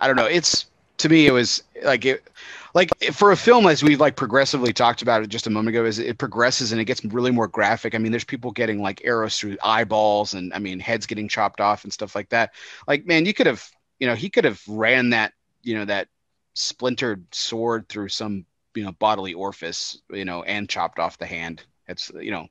i 0.00 0.06
don't 0.08 0.16
know 0.16 0.24
it's 0.24 0.66
to 0.96 1.08
me 1.08 1.26
it 1.26 1.30
was 1.30 1.62
like 1.84 2.04
it 2.04 2.28
like 2.74 2.90
for 3.12 3.30
a 3.30 3.36
film 3.36 3.66
as 3.66 3.84
we've 3.84 4.00
like 4.00 4.16
progressively 4.16 4.72
talked 4.72 5.02
about 5.02 5.22
it 5.22 5.28
just 5.28 5.46
a 5.46 5.50
moment 5.50 5.76
ago 5.76 5.84
is 5.84 6.00
it 6.00 6.18
progresses 6.18 6.72
and 6.72 6.80
it 6.80 6.86
gets 6.86 7.04
really 7.04 7.30
more 7.30 7.46
graphic 7.46 7.94
i 7.94 7.98
mean 7.98 8.10
there's 8.10 8.24
people 8.24 8.50
getting 8.50 8.82
like 8.82 9.00
arrows 9.04 9.38
through 9.38 9.56
eyeballs 9.62 10.34
and 10.34 10.52
i 10.54 10.58
mean 10.58 10.80
heads 10.80 11.06
getting 11.06 11.28
chopped 11.28 11.60
off 11.60 11.84
and 11.84 11.92
stuff 11.92 12.16
like 12.16 12.28
that 12.30 12.52
like 12.88 13.06
man 13.06 13.24
you 13.24 13.34
could 13.34 13.46
have 13.46 13.70
you 13.98 14.06
know 14.06 14.14
he 14.14 14.28
could 14.28 14.44
have 14.44 14.60
ran 14.68 15.10
that 15.10 15.32
you 15.62 15.74
know 15.74 15.84
that 15.84 16.08
splintered 16.54 17.24
sword 17.32 17.88
through 17.88 18.08
some 18.08 18.44
you 18.74 18.84
know 18.84 18.92
bodily 18.92 19.34
orifice 19.34 19.98
you 20.10 20.24
know 20.24 20.42
and 20.44 20.68
chopped 20.68 20.98
off 20.98 21.18
the 21.18 21.26
hand 21.26 21.64
it's 21.88 22.10
you 22.20 22.30
know 22.30 22.46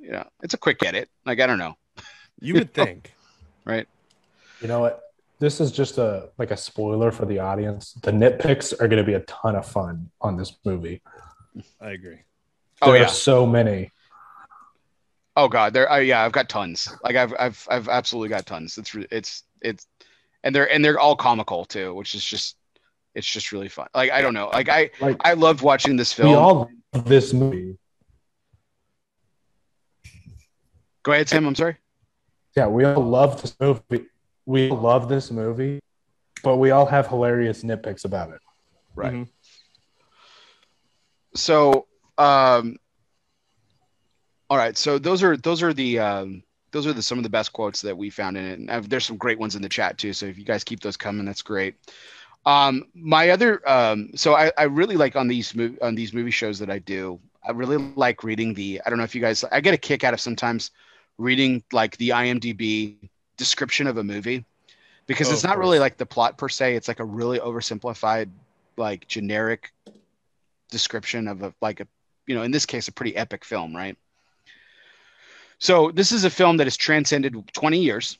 you 0.00 0.10
know 0.10 0.26
it's 0.42 0.54
a 0.54 0.58
quick 0.58 0.82
edit 0.84 1.08
like 1.24 1.40
i 1.40 1.46
don't 1.46 1.58
know 1.58 1.74
You 2.40 2.54
would 2.54 2.74
think. 2.80 3.14
right 3.64 3.88
You 4.60 4.68
know 4.68 4.80
what? 4.80 5.02
This 5.38 5.60
is 5.60 5.70
just 5.72 5.98
a 5.98 6.30
like 6.38 6.50
a 6.50 6.56
spoiler 6.56 7.10
for 7.12 7.26
the 7.26 7.38
audience. 7.38 7.92
The 8.02 8.10
nitpicks 8.10 8.72
are 8.80 8.88
going 8.88 9.02
to 9.04 9.04
be 9.04 9.14
a 9.14 9.20
ton 9.20 9.54
of 9.56 9.66
fun 9.66 10.10
on 10.22 10.36
this 10.36 10.56
movie. 10.64 11.02
I 11.80 11.90
agree. 11.90 12.20
Oh, 12.80 12.92
There 12.92 13.00
yeah. 13.00 13.06
are 13.06 13.08
so 13.08 13.46
many. 13.46 13.92
Oh 15.36 15.48
god, 15.48 15.74
there. 15.74 15.90
Uh, 15.92 15.98
yeah, 15.98 16.24
I've 16.24 16.32
got 16.32 16.48
tons. 16.48 16.88
Like 17.04 17.16
I've, 17.16 17.34
I've, 17.38 17.66
I've 17.70 17.88
absolutely 17.88 18.30
got 18.30 18.46
tons. 18.46 18.78
It's, 18.78 18.94
it's, 19.10 19.42
it's, 19.60 19.86
and 20.44 20.54
they're, 20.54 20.70
and 20.72 20.84
they're 20.84 20.98
all 20.98 21.16
comical 21.16 21.64
too, 21.64 21.94
which 21.94 22.14
is 22.14 22.24
just, 22.24 22.56
it's 23.14 23.26
just 23.26 23.52
really 23.52 23.68
fun. 23.68 23.88
Like 23.94 24.10
I 24.10 24.20
don't 24.20 24.34
know. 24.34 24.48
Like 24.48 24.68
I, 24.68 24.90
Like 25.00 25.16
I 25.24 25.32
loved 25.32 25.62
watching 25.62 25.96
this 25.96 26.12
film. 26.12 26.30
we 26.30 26.36
all 26.36 26.70
love 26.92 27.04
this 27.06 27.32
movie. 27.32 27.78
Go 31.02 31.12
ahead, 31.12 31.28
Tim. 31.28 31.46
I'm 31.46 31.54
sorry. 31.54 31.76
Yeah, 32.56 32.66
we 32.66 32.84
all 32.84 33.00
love 33.02 33.40
this 33.40 33.54
movie. 33.60 34.06
We 34.44 34.70
all 34.70 34.76
love 34.78 35.08
this 35.08 35.30
movie, 35.30 35.80
but 36.42 36.56
we 36.56 36.70
all 36.72 36.86
have 36.86 37.06
hilarious 37.06 37.62
nitpicks 37.62 38.04
about 38.04 38.30
it. 38.30 38.40
Right. 38.94 39.12
Mhm. 39.12 39.28
So, 41.34 41.86
um, 42.18 42.76
all 44.50 44.56
right. 44.56 44.76
So 44.76 44.98
those 44.98 45.22
are 45.22 45.36
those 45.36 45.62
are 45.62 45.72
the 45.72 45.98
um, 46.00 46.42
those 46.76 46.86
are 46.86 46.92
the 46.92 47.02
some 47.02 47.18
of 47.18 47.24
the 47.24 47.30
best 47.30 47.54
quotes 47.54 47.80
that 47.80 47.96
we 47.96 48.10
found 48.10 48.36
in 48.36 48.44
it. 48.44 48.58
And 48.58 48.70
I've, 48.70 48.88
there's 48.90 49.06
some 49.06 49.16
great 49.16 49.38
ones 49.38 49.56
in 49.56 49.62
the 49.62 49.68
chat 49.68 49.96
too. 49.96 50.12
So 50.12 50.26
if 50.26 50.36
you 50.36 50.44
guys 50.44 50.62
keep 50.62 50.80
those 50.80 50.96
coming, 50.96 51.24
that's 51.24 51.40
great. 51.40 51.74
Um, 52.44 52.84
my 52.94 53.30
other 53.30 53.66
um, 53.68 54.10
so 54.14 54.34
I, 54.34 54.52
I 54.58 54.64
really 54.64 54.96
like 54.96 55.16
on 55.16 55.26
these 55.26 55.54
mov- 55.54 55.82
on 55.82 55.94
these 55.94 56.12
movie 56.12 56.30
shows 56.30 56.58
that 56.58 56.70
I 56.70 56.78
do. 56.78 57.18
I 57.42 57.52
really 57.52 57.78
like 57.96 58.22
reading 58.22 58.52
the. 58.52 58.82
I 58.84 58.90
don't 58.90 58.98
know 58.98 59.04
if 59.04 59.14
you 59.14 59.22
guys. 59.22 59.42
I 59.50 59.60
get 59.60 59.72
a 59.72 59.78
kick 59.78 60.04
out 60.04 60.12
of 60.12 60.20
sometimes 60.20 60.70
reading 61.16 61.64
like 61.72 61.96
the 61.96 62.10
IMDb 62.10 62.96
description 63.38 63.86
of 63.86 63.96
a 63.96 64.04
movie 64.04 64.44
because 65.06 65.30
Oh, 65.30 65.32
it's 65.32 65.44
not 65.44 65.58
really 65.58 65.78
like 65.78 65.96
the 65.96 66.06
plot 66.06 66.36
per 66.36 66.48
se. 66.48 66.76
It's 66.76 66.88
like 66.88 67.00
a 67.00 67.04
really 67.04 67.38
oversimplified, 67.38 68.28
like 68.76 69.08
generic 69.08 69.72
description 70.70 71.26
of 71.26 71.42
a 71.42 71.54
like 71.62 71.80
a 71.80 71.86
you 72.26 72.34
know 72.34 72.42
in 72.42 72.50
this 72.50 72.66
case 72.66 72.86
a 72.88 72.92
pretty 72.92 73.16
epic 73.16 73.44
film 73.44 73.74
right 73.74 73.96
so 75.58 75.90
this 75.90 76.12
is 76.12 76.24
a 76.24 76.30
film 76.30 76.58
that 76.58 76.66
has 76.66 76.76
transcended 76.76 77.34
20 77.52 77.78
years 77.78 78.18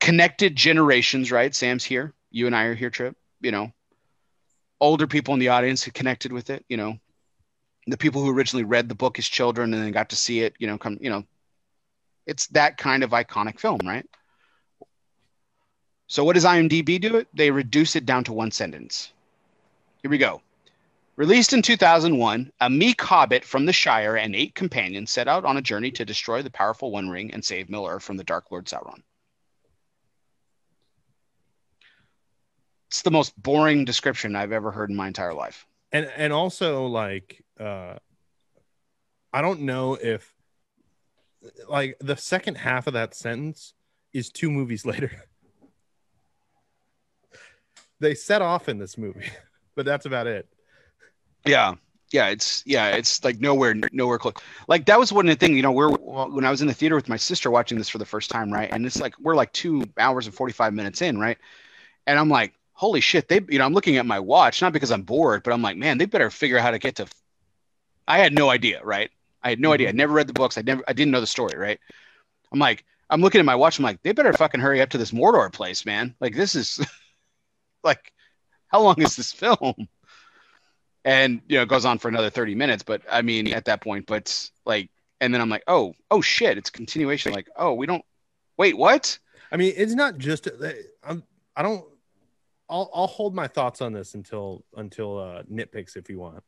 connected 0.00 0.56
generations 0.56 1.32
right? 1.32 1.54
Sam's 1.54 1.84
here 1.84 2.12
you 2.30 2.46
and 2.46 2.56
i 2.56 2.64
are 2.64 2.74
here 2.74 2.90
trip 2.90 3.16
you 3.40 3.50
know. 3.50 3.72
Older 4.80 5.06
people 5.06 5.34
in 5.34 5.40
the 5.40 5.48
audience 5.48 5.82
who 5.82 5.90
connected 5.90 6.32
with 6.32 6.50
it 6.50 6.64
you 6.68 6.76
know. 6.76 6.98
The 7.86 7.96
people 7.96 8.22
who 8.22 8.30
originally 8.30 8.64
read 8.64 8.88
the 8.88 8.94
book 8.94 9.18
as 9.18 9.28
children 9.28 9.72
and 9.74 9.82
then 9.82 9.92
got 9.92 10.10
to 10.10 10.16
see 10.16 10.40
it 10.40 10.54
you 10.58 10.66
know 10.66 10.78
come 10.78 10.98
you 11.00 11.10
know. 11.10 11.24
It's 12.26 12.46
that 12.48 12.76
kind 12.76 13.02
of 13.02 13.10
iconic 13.10 13.58
film 13.58 13.80
right? 13.84 14.06
So 16.06 16.24
what 16.24 16.34
does 16.34 16.44
imdb 16.44 17.00
do 17.00 17.16
it? 17.16 17.28
They 17.34 17.50
reduce 17.50 17.96
it 17.96 18.04
down 18.04 18.24
to 18.24 18.32
one 18.32 18.50
sentence. 18.50 19.12
Here 20.02 20.10
we 20.10 20.18
go 20.18 20.42
Released 21.16 21.52
in 21.52 21.62
2001, 21.62 22.50
a 22.60 22.68
meek 22.68 23.00
hobbit 23.00 23.44
from 23.44 23.66
the 23.66 23.72
Shire 23.72 24.16
and 24.16 24.34
eight 24.34 24.54
companions 24.56 25.12
set 25.12 25.28
out 25.28 25.44
on 25.44 25.56
a 25.56 25.62
journey 25.62 25.92
to 25.92 26.04
destroy 26.04 26.42
the 26.42 26.50
powerful 26.50 26.90
One 26.90 27.08
Ring 27.08 27.32
and 27.32 27.44
save 27.44 27.70
Middle 27.70 27.86
Earth 27.86 28.02
from 28.02 28.16
the 28.16 28.24
Dark 28.24 28.50
Lord 28.50 28.66
Sauron. 28.66 29.00
It's 32.88 33.02
the 33.02 33.12
most 33.12 33.40
boring 33.40 33.84
description 33.84 34.34
I've 34.34 34.52
ever 34.52 34.72
heard 34.72 34.90
in 34.90 34.96
my 34.96 35.06
entire 35.06 35.34
life. 35.34 35.66
and 35.92 36.10
and 36.16 36.32
also 36.32 36.86
like 36.86 37.42
uh 37.58 37.94
i 39.32 39.40
don't 39.40 39.60
know 39.60 39.94
if 39.94 40.34
like 41.68 41.96
the 42.00 42.16
second 42.16 42.56
half 42.56 42.86
of 42.86 42.94
that 42.94 43.14
sentence 43.14 43.74
is 44.12 44.30
two 44.30 44.50
movies 44.50 44.84
later 44.92 45.10
they 48.00 48.14
set 48.14 48.42
off 48.42 48.68
in 48.68 48.78
this 48.78 48.98
movie 48.98 49.30
but 49.76 49.84
that's 49.86 50.06
about 50.06 50.26
it 50.26 50.48
Yeah, 51.46 51.74
yeah, 52.12 52.28
it's 52.28 52.62
yeah, 52.66 52.96
it's 52.96 53.22
like 53.24 53.40
nowhere, 53.40 53.74
nowhere 53.92 54.18
close. 54.18 54.34
Like 54.68 54.86
that 54.86 54.98
was 54.98 55.12
one 55.12 55.28
of 55.28 55.38
the 55.38 55.46
thing, 55.46 55.56
you 55.56 55.62
know, 55.62 55.72
we're 55.72 55.90
when 55.90 56.44
I 56.44 56.50
was 56.50 56.62
in 56.62 56.68
the 56.68 56.74
theater 56.74 56.94
with 56.94 57.08
my 57.08 57.16
sister 57.16 57.50
watching 57.50 57.78
this 57.78 57.88
for 57.88 57.98
the 57.98 58.06
first 58.06 58.30
time, 58.30 58.52
right? 58.52 58.70
And 58.72 58.86
it's 58.86 59.00
like 59.00 59.18
we're 59.18 59.34
like 59.34 59.52
two 59.52 59.84
hours 59.98 60.26
and 60.26 60.34
forty 60.34 60.52
five 60.52 60.72
minutes 60.74 61.02
in, 61.02 61.18
right? 61.18 61.38
And 62.06 62.18
I'm 62.18 62.28
like, 62.28 62.54
holy 62.72 63.00
shit, 63.00 63.28
they, 63.28 63.40
you 63.48 63.58
know, 63.58 63.64
I'm 63.64 63.72
looking 63.72 63.96
at 63.96 64.06
my 64.06 64.20
watch, 64.20 64.60
not 64.62 64.72
because 64.72 64.90
I'm 64.92 65.02
bored, 65.02 65.42
but 65.42 65.52
I'm 65.52 65.62
like, 65.62 65.76
man, 65.76 65.98
they 65.98 66.06
better 66.06 66.30
figure 66.30 66.58
out 66.58 66.62
how 66.64 66.70
to 66.72 66.78
get 66.78 66.96
to. 66.96 67.06
I 68.06 68.18
had 68.18 68.34
no 68.34 68.50
idea, 68.50 68.80
right? 68.84 69.10
I 69.42 69.50
had 69.50 69.60
no 69.60 69.72
idea. 69.72 69.88
Mm-hmm. 69.88 69.96
I 69.96 69.98
never 69.98 70.12
read 70.14 70.26
the 70.26 70.32
books. 70.34 70.58
I 70.58 70.62
never, 70.62 70.82
I 70.88 70.92
didn't 70.92 71.12
know 71.12 71.20
the 71.20 71.26
story, 71.26 71.56
right? 71.58 71.80
I'm 72.52 72.58
like, 72.58 72.84
I'm 73.10 73.20
looking 73.22 73.38
at 73.38 73.44
my 73.46 73.54
watch. 73.54 73.78
I'm 73.78 73.84
like, 73.84 74.02
they 74.02 74.12
better 74.12 74.32
fucking 74.32 74.60
hurry 74.60 74.80
up 74.80 74.90
to 74.90 74.98
this 74.98 75.12
Mordor 75.12 75.52
place, 75.52 75.86
man. 75.86 76.14
Like 76.20 76.34
this 76.34 76.54
is, 76.54 76.84
like, 77.84 78.12
how 78.68 78.82
long 78.82 79.00
is 79.00 79.16
this 79.16 79.32
film? 79.32 79.88
And 81.04 81.40
you 81.48 81.56
know 81.56 81.62
it 81.62 81.68
goes 81.68 81.84
on 81.84 81.98
for 81.98 82.08
another 82.08 82.30
30 82.30 82.54
minutes 82.54 82.82
but 82.82 83.02
i 83.10 83.22
mean 83.22 83.52
at 83.52 83.66
that 83.66 83.80
point 83.80 84.06
but 84.06 84.50
like 84.64 84.90
and 85.20 85.32
then 85.32 85.40
i'm 85.40 85.48
like 85.48 85.64
oh 85.66 85.94
oh 86.10 86.20
shit 86.20 86.58
it's 86.58 86.70
continuation. 86.70 87.32
Like 87.32 87.48
oh 87.56 87.74
we 87.74 87.86
don't 87.86 88.04
wait 88.56 88.76
what? 88.76 89.18
I 89.52 89.56
mean 89.56 89.72
it's 89.76 89.94
not 89.94 90.18
just 90.18 90.48
i'm 91.02 91.22
i 91.56 91.62
don't 91.62 91.84
i'll 92.68 92.90
i'll 92.94 93.06
hold 93.06 93.34
my 93.34 93.46
thoughts 93.46 93.80
on 93.80 93.92
this 93.92 94.14
until 94.14 94.64
until 94.76 95.18
uh 95.18 95.42
nitpicks 95.44 95.96
if 95.96 96.08
you 96.08 96.18
want. 96.18 96.42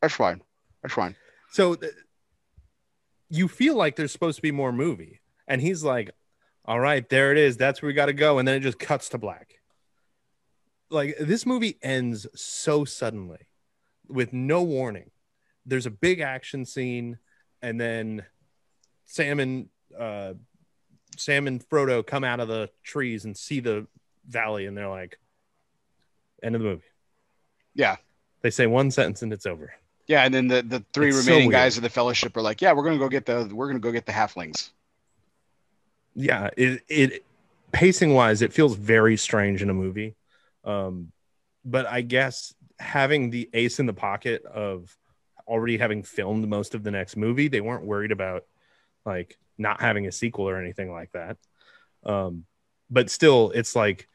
That's 0.00 0.14
fine. 0.14 0.42
That's 0.82 0.94
fine. 0.94 1.16
So 1.50 1.74
th- 1.74 1.92
you 3.28 3.48
feel 3.48 3.74
like 3.74 3.96
there's 3.96 4.12
supposed 4.12 4.36
to 4.36 4.42
be 4.42 4.52
more 4.52 4.72
movie 4.72 5.20
and 5.48 5.60
he's 5.60 5.82
like 5.82 6.10
all 6.64 6.80
right 6.80 7.08
there 7.08 7.32
it 7.32 7.38
is. 7.38 7.56
That's 7.56 7.80
where 7.80 7.88
we 7.88 7.92
got 7.92 8.06
to 8.06 8.12
go 8.12 8.38
and 8.38 8.46
then 8.46 8.56
it 8.56 8.60
just 8.60 8.78
cuts 8.78 9.08
to 9.10 9.18
black. 9.18 9.60
Like 10.90 11.16
this 11.18 11.46
movie 11.46 11.78
ends 11.82 12.26
so 12.34 12.84
suddenly 12.84 13.46
with 14.08 14.32
no 14.32 14.62
warning 14.62 15.10
there's 15.64 15.86
a 15.86 15.90
big 15.90 16.20
action 16.20 16.64
scene 16.64 17.18
and 17.62 17.80
then 17.80 18.24
sam 19.04 19.40
and 19.40 19.68
uh 19.98 20.32
sam 21.16 21.46
and 21.46 21.68
frodo 21.68 22.06
come 22.06 22.24
out 22.24 22.40
of 22.40 22.48
the 22.48 22.68
trees 22.84 23.24
and 23.24 23.36
see 23.36 23.60
the 23.60 23.86
valley 24.28 24.66
and 24.66 24.76
they're 24.76 24.88
like 24.88 25.18
End 26.42 26.54
of 26.54 26.60
the 26.60 26.68
movie. 26.68 26.82
Yeah. 27.74 27.96
They 28.42 28.50
say 28.50 28.66
one 28.66 28.90
sentence 28.90 29.22
and 29.22 29.32
it's 29.32 29.46
over. 29.46 29.72
Yeah, 30.06 30.24
and 30.24 30.32
then 30.34 30.48
the, 30.48 30.62
the 30.62 30.84
three 30.92 31.08
It's 31.08 31.26
remaining 31.26 31.48
weird. 31.48 31.54
guys 31.54 31.76
of 31.78 31.82
the 31.82 31.88
fellowship 31.88 32.36
are 32.36 32.42
like, 32.42 32.60
"Yeah, 32.60 32.72
we're 32.72 32.84
gonna 32.84 32.98
go 32.98 33.08
get 33.08 33.24
the 33.24 33.50
we're 33.52 33.66
gonna 33.66 33.78
go 33.80 33.90
get 33.90 34.04
the 34.06 34.12
halflings." 34.12 34.70
yeah 36.14 36.48
it 36.56 36.82
it 36.88 37.24
pacing 37.72 38.14
wise 38.14 38.40
it 38.42 38.52
feels 38.52 38.74
very 38.74 39.16
strange 39.16 39.60
in 39.62 39.68
a 39.68 39.74
movie 39.74 40.14
um 40.64 41.12
but 41.64 41.84
i 41.86 42.00
guess 42.00 42.54
having 42.78 43.30
the 43.30 43.48
ace 43.52 43.78
in 43.80 43.86
the 43.86 43.92
pocket 43.94 44.44
of 44.44 44.96
already 45.48 45.78
having 45.78 46.02
filmed 46.02 46.46
most 46.48 46.74
of 46.74 46.82
the 46.82 46.90
next 46.90 47.16
movie 47.16 47.48
they 47.48 47.60
weren't 47.60 47.84
worried 47.84 48.12
about 48.12 48.44
like 49.04 49.38
not 49.58 49.80
having 49.80 50.06
a 50.06 50.12
sequel 50.12 50.48
or 50.48 50.60
anything 50.60 50.90
like 50.90 51.10
that 51.12 51.36
um 52.04 52.44
but 52.90 53.08
still 53.10 53.50
it's 53.52 53.74
like 53.76 54.08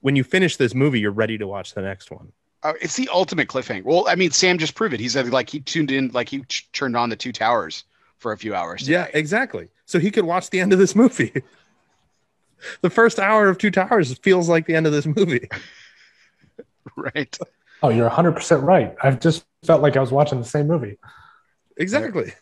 when 0.00 0.16
you 0.16 0.24
finish 0.24 0.56
this 0.56 0.74
movie 0.74 1.00
you're 1.00 1.10
ready 1.10 1.36
to 1.36 1.46
watch 1.46 1.74
the 1.74 1.82
next 1.82 2.10
one 2.10 2.32
Uh, 2.62 2.74
it's 2.80 2.94
the 2.96 3.08
ultimate 3.12 3.48
cliffhanger. 3.48 3.84
Well, 3.84 4.04
I 4.06 4.14
mean, 4.16 4.30
Sam 4.32 4.58
just 4.58 4.74
proved 4.74 4.92
it. 4.94 5.00
He 5.00 5.08
said 5.08 5.30
like 5.30 5.48
he 5.48 5.60
tuned 5.60 5.90
in, 5.90 6.10
like 6.12 6.28
he 6.28 6.42
ch- 6.44 6.70
turned 6.72 6.94
on 6.96 7.08
the 7.08 7.16
two 7.16 7.32
towers 7.32 7.84
for 8.18 8.32
a 8.32 8.36
few 8.38 8.54
hours. 8.54 8.86
yeah 8.88 9.06
exactly 9.14 9.68
so 9.86 9.98
he 9.98 10.10
could 10.10 10.24
watch 10.26 10.50
the 10.50 10.60
end 10.60 10.72
of 10.72 10.78
this 10.78 10.94
movie 10.94 11.32
the 12.82 12.90
first 12.90 13.18
hour 13.18 13.48
of 13.48 13.56
two 13.58 13.70
towers 13.70 14.12
feels 14.18 14.48
like 14.48 14.66
the 14.66 14.74
end 14.74 14.86
of 14.86 14.92
this 14.92 15.06
movie 15.06 15.48
right. 16.96 17.38
Oh, 17.82 17.88
you're 17.88 18.08
100% 18.08 18.62
right. 18.62 18.94
I've 19.02 19.20
just 19.20 19.44
felt 19.64 19.82
like 19.82 19.96
I 19.96 20.00
was 20.00 20.12
watching 20.12 20.38
the 20.38 20.44
same 20.44 20.66
movie. 20.66 20.98
exactly 21.76 22.32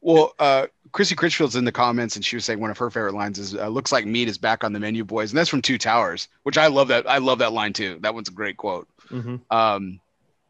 Well, 0.00 0.34
uh, 0.38 0.66
Chrissy 0.92 1.14
Critchfield's 1.16 1.56
in 1.56 1.64
the 1.64 1.72
comments, 1.72 2.16
and 2.16 2.24
she 2.24 2.36
was 2.36 2.44
saying 2.44 2.60
one 2.60 2.70
of 2.70 2.78
her 2.78 2.90
favorite 2.90 3.14
lines 3.14 3.38
is 3.38 3.54
uh, 3.54 3.68
"Looks 3.68 3.90
like 3.90 4.06
meat 4.06 4.28
is 4.28 4.38
back 4.38 4.62
on 4.62 4.72
the 4.72 4.80
menu, 4.80 5.04
boys," 5.04 5.32
and 5.32 5.38
that's 5.38 5.50
from 5.50 5.62
Two 5.62 5.78
Towers, 5.78 6.28
which 6.44 6.56
I 6.58 6.68
love. 6.68 6.88
That 6.88 7.08
I 7.08 7.18
love 7.18 7.38
that 7.40 7.52
line 7.52 7.72
too. 7.72 7.98
That 8.02 8.14
one's 8.14 8.28
a 8.28 8.32
great 8.32 8.56
quote. 8.56 8.86
Mhm. 9.10 9.40
Um, 9.50 10.00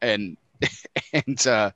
and 0.01 0.37
and 1.13 1.47
uh, 1.47 1.71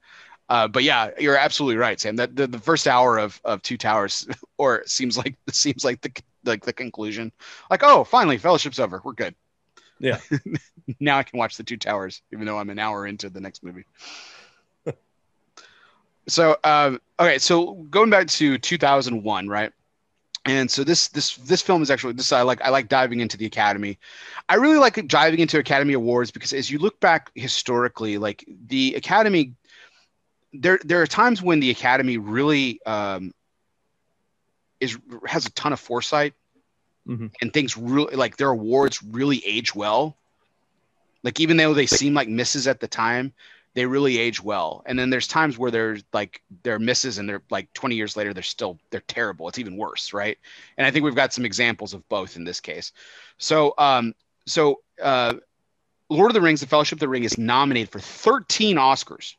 uh, 0.49 0.67
but 0.67 0.83
yeah, 0.83 1.11
you're 1.19 1.37
absolutely 1.37 1.77
right, 1.77 1.99
Sam. 1.99 2.15
That 2.17 2.35
the, 2.35 2.47
the 2.47 2.59
first 2.59 2.87
hour 2.87 3.17
of 3.17 3.39
of 3.43 3.61
Two 3.61 3.77
Towers, 3.77 4.27
or 4.57 4.83
seems 4.85 5.17
like 5.17 5.35
seems 5.51 5.83
like 5.83 6.01
the 6.01 6.11
like 6.45 6.63
the 6.63 6.73
conclusion. 6.73 7.31
Like, 7.71 7.81
oh, 7.83 8.03
finally, 8.03 8.37
Fellowship's 8.37 8.79
over. 8.79 9.01
We're 9.03 9.13
good. 9.13 9.35
Yeah. 9.99 10.19
now 10.99 11.17
I 11.17 11.23
can 11.23 11.37
watch 11.37 11.57
the 11.57 11.63
Two 11.63 11.77
Towers, 11.77 12.21
even 12.31 12.45
though 12.45 12.57
I'm 12.57 12.69
an 12.69 12.79
hour 12.79 13.05
into 13.05 13.29
the 13.29 13.41
next 13.41 13.63
movie. 13.63 13.85
so, 16.27 16.57
um, 16.63 17.01
okay, 17.19 17.37
so 17.37 17.73
going 17.73 18.09
back 18.09 18.27
to 18.27 18.57
2001, 18.57 19.47
right? 19.47 19.71
And 20.45 20.71
so 20.71 20.83
this 20.85 21.09
this 21.09 21.35
this 21.35 21.61
film 21.61 21.81
is 21.81 21.91
actually 21.91 22.13
this 22.13 22.31
I 22.31 22.43
like 22.43 22.61
I 22.61 22.69
like 22.69 22.87
diving 22.87 23.19
into 23.19 23.35
the 23.35 23.45
Academy. 23.45 23.99
I 24.47 24.55
really 24.55 24.77
like 24.77 25.05
diving 25.07 25.39
into 25.39 25.59
Academy 25.59 25.93
Awards 25.93 26.31
because 26.31 26.53
as 26.53 26.71
you 26.71 26.79
look 26.79 26.99
back 27.01 27.29
historically, 27.35 28.17
like 28.17 28.45
the 28.67 28.95
Academy, 28.95 29.53
there 30.53 30.79
there 30.83 31.01
are 31.01 31.07
times 31.07 31.41
when 31.41 31.59
the 31.59 31.69
Academy 31.69 32.17
really 32.17 32.79
um, 32.85 33.33
is 34.79 34.97
has 35.27 35.45
a 35.45 35.51
ton 35.51 35.73
of 35.73 35.79
foresight 35.79 36.33
Mhm. 37.09 37.31
and 37.41 37.51
things 37.51 37.75
really 37.75 38.15
like 38.15 38.37
their 38.37 38.51
awards 38.51 39.01
really 39.01 39.43
age 39.45 39.73
well. 39.73 40.15
Like 41.23 41.39
even 41.39 41.57
though 41.57 41.73
they 41.73 41.87
seem 41.87 42.13
like 42.13 42.29
misses 42.29 42.67
at 42.67 42.79
the 42.79 42.87
time, 42.87 43.33
they 43.73 43.85
really 43.85 44.17
age 44.19 44.41
well. 44.41 44.83
And 44.85 44.97
then 44.97 45.09
there's 45.09 45.27
times 45.27 45.57
where 45.57 45.71
they're 45.71 45.97
like 46.13 46.41
they're 46.63 46.79
misses 46.79 47.17
and 47.17 47.27
they're 47.27 47.41
like 47.49 47.71
20 47.73 47.95
years 47.95 48.15
later 48.15 48.33
they're 48.33 48.43
still 48.43 48.77
they're 48.91 49.01
terrible. 49.01 49.47
It's 49.47 49.59
even 49.59 49.75
worse, 49.75 50.13
right? 50.13 50.37
And 50.77 50.85
I 50.85 50.91
think 50.91 51.03
we've 51.03 51.15
got 51.15 51.33
some 51.33 51.45
examples 51.45 51.93
of 51.93 52.07
both 52.09 52.35
in 52.35 52.43
this 52.43 52.59
case. 52.59 52.91
So 53.37 53.73
um 53.77 54.13
so 54.45 54.81
uh 55.01 55.33
Lord 56.09 56.31
of 56.31 56.33
the 56.35 56.41
Rings, 56.41 56.61
The 56.61 56.67
Fellowship 56.67 56.97
of 56.97 57.01
the 57.01 57.07
Ring 57.09 57.23
is 57.23 57.37
nominated 57.37 57.91
for 57.91 57.99
13 57.99 58.77
Oscars. 58.77 59.35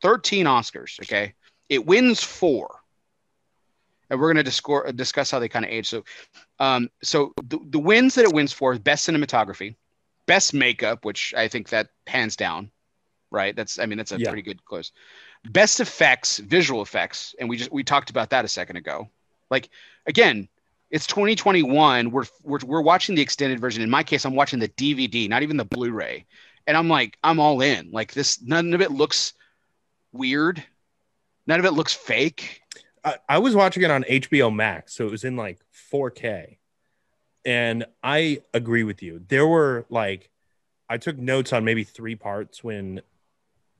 13 0.00 0.46
Oscars, 0.46 1.00
okay? 1.00 1.34
It 1.68 1.84
wins 1.84 2.22
4. 2.22 2.77
And 4.10 4.18
we're 4.18 4.32
going 4.32 4.44
to 4.44 4.92
discuss 4.92 5.30
how 5.30 5.38
they 5.38 5.48
kind 5.48 5.64
of 5.64 5.70
age. 5.70 5.88
So 5.88 6.04
um 6.58 6.88
so 7.02 7.32
the, 7.42 7.58
the 7.70 7.78
wins 7.78 8.14
that 8.14 8.24
it 8.24 8.32
wins 8.32 8.52
for 8.52 8.78
best 8.78 9.08
cinematography, 9.08 9.76
best 10.26 10.54
makeup, 10.54 11.04
which 11.04 11.34
I 11.36 11.48
think 11.48 11.68
that 11.70 11.88
hands 12.06 12.36
down, 12.36 12.70
right? 13.30 13.54
That's 13.54 13.78
I 13.78 13.86
mean 13.86 13.98
that's 13.98 14.12
a 14.12 14.18
Yeah. 14.18 14.28
pretty 14.28 14.42
good 14.42 14.64
close. 14.64 14.92
Best 15.50 15.80
effects, 15.80 16.38
visual 16.38 16.82
effects, 16.82 17.34
and 17.38 17.48
we 17.48 17.56
just 17.56 17.72
we 17.72 17.84
talked 17.84 18.10
about 18.10 18.30
that 18.30 18.44
a 18.44 18.48
second 18.48 18.76
ago. 18.76 19.08
Like 19.50 19.70
again, 20.06 20.48
it's 20.90 21.06
2021. 21.06 22.10
We're 22.10 22.24
we're 22.42 22.58
we're 22.64 22.80
watching 22.82 23.14
the 23.14 23.22
extended 23.22 23.60
version. 23.60 23.82
In 23.82 23.90
my 23.90 24.02
case, 24.02 24.24
I'm 24.24 24.34
watching 24.34 24.58
the 24.58 24.68
DVD, 24.68 25.28
not 25.28 25.42
even 25.42 25.56
the 25.56 25.64
Blu-ray, 25.64 26.26
and 26.66 26.76
I'm 26.76 26.88
like 26.88 27.16
I'm 27.22 27.38
all 27.38 27.60
in. 27.60 27.90
Like 27.92 28.14
this, 28.14 28.42
none 28.42 28.74
of 28.74 28.80
it 28.80 28.90
looks 28.90 29.34
weird. 30.12 30.64
None 31.46 31.60
of 31.60 31.66
it 31.66 31.72
looks 31.72 31.94
fake. 31.94 32.62
I, 33.28 33.38
was 33.38 33.54
watching 33.54 33.82
it 33.82 33.90
on 33.90 34.04
HBO 34.04 34.54
Max, 34.54 34.94
so 34.94 35.06
it 35.06 35.10
was 35.10 35.24
in 35.24 35.36
like 35.36 35.58
4K. 35.92 36.58
And 37.44 37.86
I 38.02 38.42
agree 38.52 38.82
with 38.82 39.02
you. 39.02 39.22
There 39.28 39.46
were 39.46 39.86
like, 39.88 40.30
I 40.88 40.98
took 40.98 41.16
notes 41.18 41.52
on 41.52 41.64
maybe 41.64 41.84
three 41.84 42.14
parts 42.14 42.62
when 42.62 43.00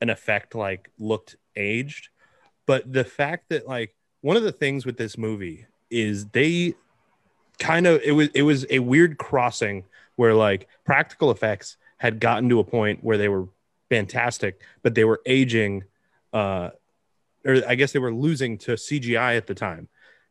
an 0.01 0.11
effect 0.11 0.55
like 0.55 0.91
looked 0.99 1.37
aged. 1.57 2.09
But 2.67 2.93
the 2.93 3.05
fact 3.05 3.49
that 3.49 3.67
like 3.67 3.95
one 4.21 4.37
of 4.37 4.43
the 4.43 4.53
things 4.53 4.85
with 4.85 4.97
this 4.97 5.17
movie 5.19 5.67
is 5.91 6.27
they 6.29 6.75
kind 7.59 7.87
of 7.87 8.01
it 8.05 8.13
was 8.13 8.29
it 8.35 8.43
was 8.43 8.67
a 8.71 8.79
weird 8.79 9.19
crossing 9.19 9.85
where 10.17 10.35
like 10.35 10.69
practical 10.85 11.31
effects 11.31 11.77
had 11.97 12.21
gotten 12.21 12.49
to 12.49 12.61
a 12.61 12.65
point 12.65 13.03
where 13.03 13.19
they 13.19 13.29
were 13.29 13.49
fantastic, 13.89 14.61
but 14.83 14.95
they 14.95 15.05
were 15.05 15.21
aging 15.27 15.85
uh 16.33 16.71
or 17.45 17.63
I 17.67 17.75
guess 17.75 17.93
they 17.93 17.99
were 17.99 18.13
losing 18.13 18.59
to 18.59 18.73
CGI 18.73 19.37
at 19.37 19.47
the 19.47 19.55
time. 19.55 19.89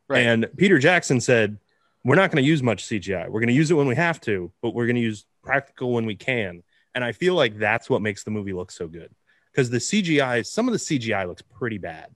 Right. 0.07 0.25
And 0.25 0.47
Peter 0.57 0.79
Jackson 0.79 1.19
said, 1.19 1.57
We're 2.03 2.15
not 2.15 2.31
going 2.31 2.43
to 2.43 2.47
use 2.47 2.63
much 2.63 2.85
CGI. 2.85 3.29
We're 3.29 3.39
going 3.39 3.47
to 3.47 3.53
use 3.53 3.71
it 3.71 3.75
when 3.75 3.87
we 3.87 3.95
have 3.95 4.21
to, 4.21 4.51
but 4.61 4.73
we're 4.73 4.85
going 4.85 4.95
to 4.95 5.01
use 5.01 5.25
practical 5.43 5.93
when 5.93 6.05
we 6.05 6.15
can. 6.15 6.63
And 6.95 7.03
I 7.03 7.11
feel 7.11 7.35
like 7.35 7.57
that's 7.57 7.89
what 7.89 8.01
makes 8.01 8.23
the 8.23 8.31
movie 8.31 8.53
look 8.53 8.71
so 8.71 8.87
good 8.87 9.13
because 9.51 9.69
the 9.69 9.77
CGI, 9.77 10.45
some 10.45 10.67
of 10.67 10.71
the 10.71 10.79
CGI 10.79 11.27
looks 11.27 11.41
pretty 11.41 11.77
bad. 11.77 12.09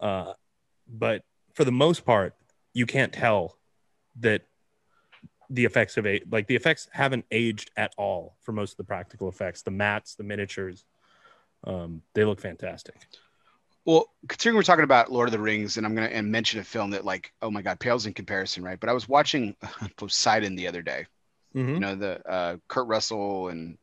Uh, 0.00 0.32
but 0.88 1.22
for 1.54 1.64
the 1.64 1.72
most 1.72 2.04
part, 2.04 2.34
you 2.72 2.86
can't 2.86 3.12
tell 3.12 3.56
that 4.20 4.42
the 5.50 5.64
effects 5.64 5.96
of 5.96 6.06
a 6.06 6.22
like 6.30 6.46
the 6.46 6.54
effects 6.54 6.88
haven't 6.92 7.24
aged 7.30 7.70
at 7.76 7.92
all 7.98 8.36
for 8.40 8.52
most 8.52 8.72
of 8.72 8.76
the 8.76 8.84
practical 8.84 9.28
effects, 9.28 9.62
the 9.62 9.70
mattes, 9.70 10.16
the 10.16 10.22
miniatures. 10.22 10.84
Um, 11.64 12.02
they 12.14 12.24
look 12.24 12.40
fantastic. 12.40 12.94
Well, 13.86 14.06
considering 14.28 14.56
we're 14.56 14.62
talking 14.62 14.84
about 14.84 15.10
Lord 15.10 15.28
of 15.28 15.32
the 15.32 15.38
Rings, 15.38 15.76
and 15.76 15.86
I'm 15.86 15.94
gonna 15.94 16.08
and 16.08 16.30
mention 16.30 16.60
a 16.60 16.64
film 16.64 16.90
that 16.90 17.04
like, 17.04 17.32
oh 17.42 17.50
my 17.50 17.62
god, 17.62 17.80
pales 17.80 18.06
in 18.06 18.12
comparison, 18.12 18.62
right? 18.62 18.78
But 18.78 18.88
I 18.88 18.92
was 18.92 19.08
watching 19.08 19.56
Poseidon 19.96 20.54
the 20.54 20.68
other 20.68 20.82
day. 20.82 21.06
Mhm. 21.54 21.74
You 21.74 21.80
know, 21.80 21.94
the 21.94 22.28
uh, 22.28 22.56
Kurt 22.68 22.86
Russell 22.86 23.48
and 23.48 23.78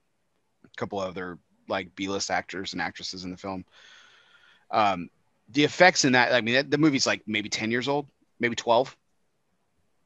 a 0.64 0.70
couple 0.78 1.00
other 1.00 1.38
like 1.68 1.94
B-list 1.96 2.32
actors 2.32 2.74
and 2.74 2.82
actresses 2.82 3.26
in 3.26 3.32
the 3.32 3.38
film. 3.38 3.66
Um, 4.72 5.10
the 5.50 5.64
effects 5.64 6.06
in 6.06 6.14
that, 6.14 6.34
I 6.34 6.42
mean, 6.42 6.56
that, 6.56 6.72
the 6.72 6.78
movie's 6.78 7.06
like 7.08 7.24
maybe 7.28 7.50
10 7.50 7.72
years 7.72 7.88
old, 7.88 8.08
maybe 8.40 8.56
12, 8.56 8.96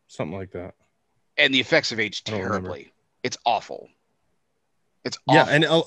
Something 0.07 0.37
like 0.37 0.51
that. 0.51 0.73
and 1.37 1.53
the 1.53 1.59
effects 1.59 1.89
have 1.91 1.99
aged 1.99 2.29
I 2.29 2.31
don't 2.31 2.41
remember. 2.41 2.69
terribly. 2.69 2.91
It's 3.23 3.37
awful. 3.45 3.89
It's 5.03 5.17
Yeah, 5.27 5.45
and 5.49 5.63
a, 5.63 5.81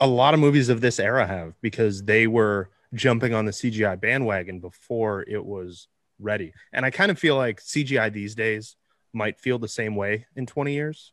a 0.00 0.06
lot 0.06 0.34
of 0.34 0.40
movies 0.40 0.68
of 0.68 0.80
this 0.80 0.98
era 0.98 1.26
have 1.26 1.54
because 1.60 2.04
they 2.04 2.26
were 2.26 2.70
jumping 2.94 3.34
on 3.34 3.44
the 3.44 3.52
CGI 3.52 4.00
bandwagon 4.00 4.60
before 4.60 5.24
it 5.26 5.44
was 5.44 5.88
ready. 6.18 6.52
And 6.72 6.84
I 6.84 6.90
kind 6.90 7.10
of 7.10 7.18
feel 7.18 7.36
like 7.36 7.60
CGI 7.60 8.12
these 8.12 8.34
days 8.34 8.76
might 9.12 9.40
feel 9.40 9.58
the 9.58 9.68
same 9.68 9.96
way 9.96 10.26
in 10.36 10.46
20 10.46 10.72
years, 10.72 11.12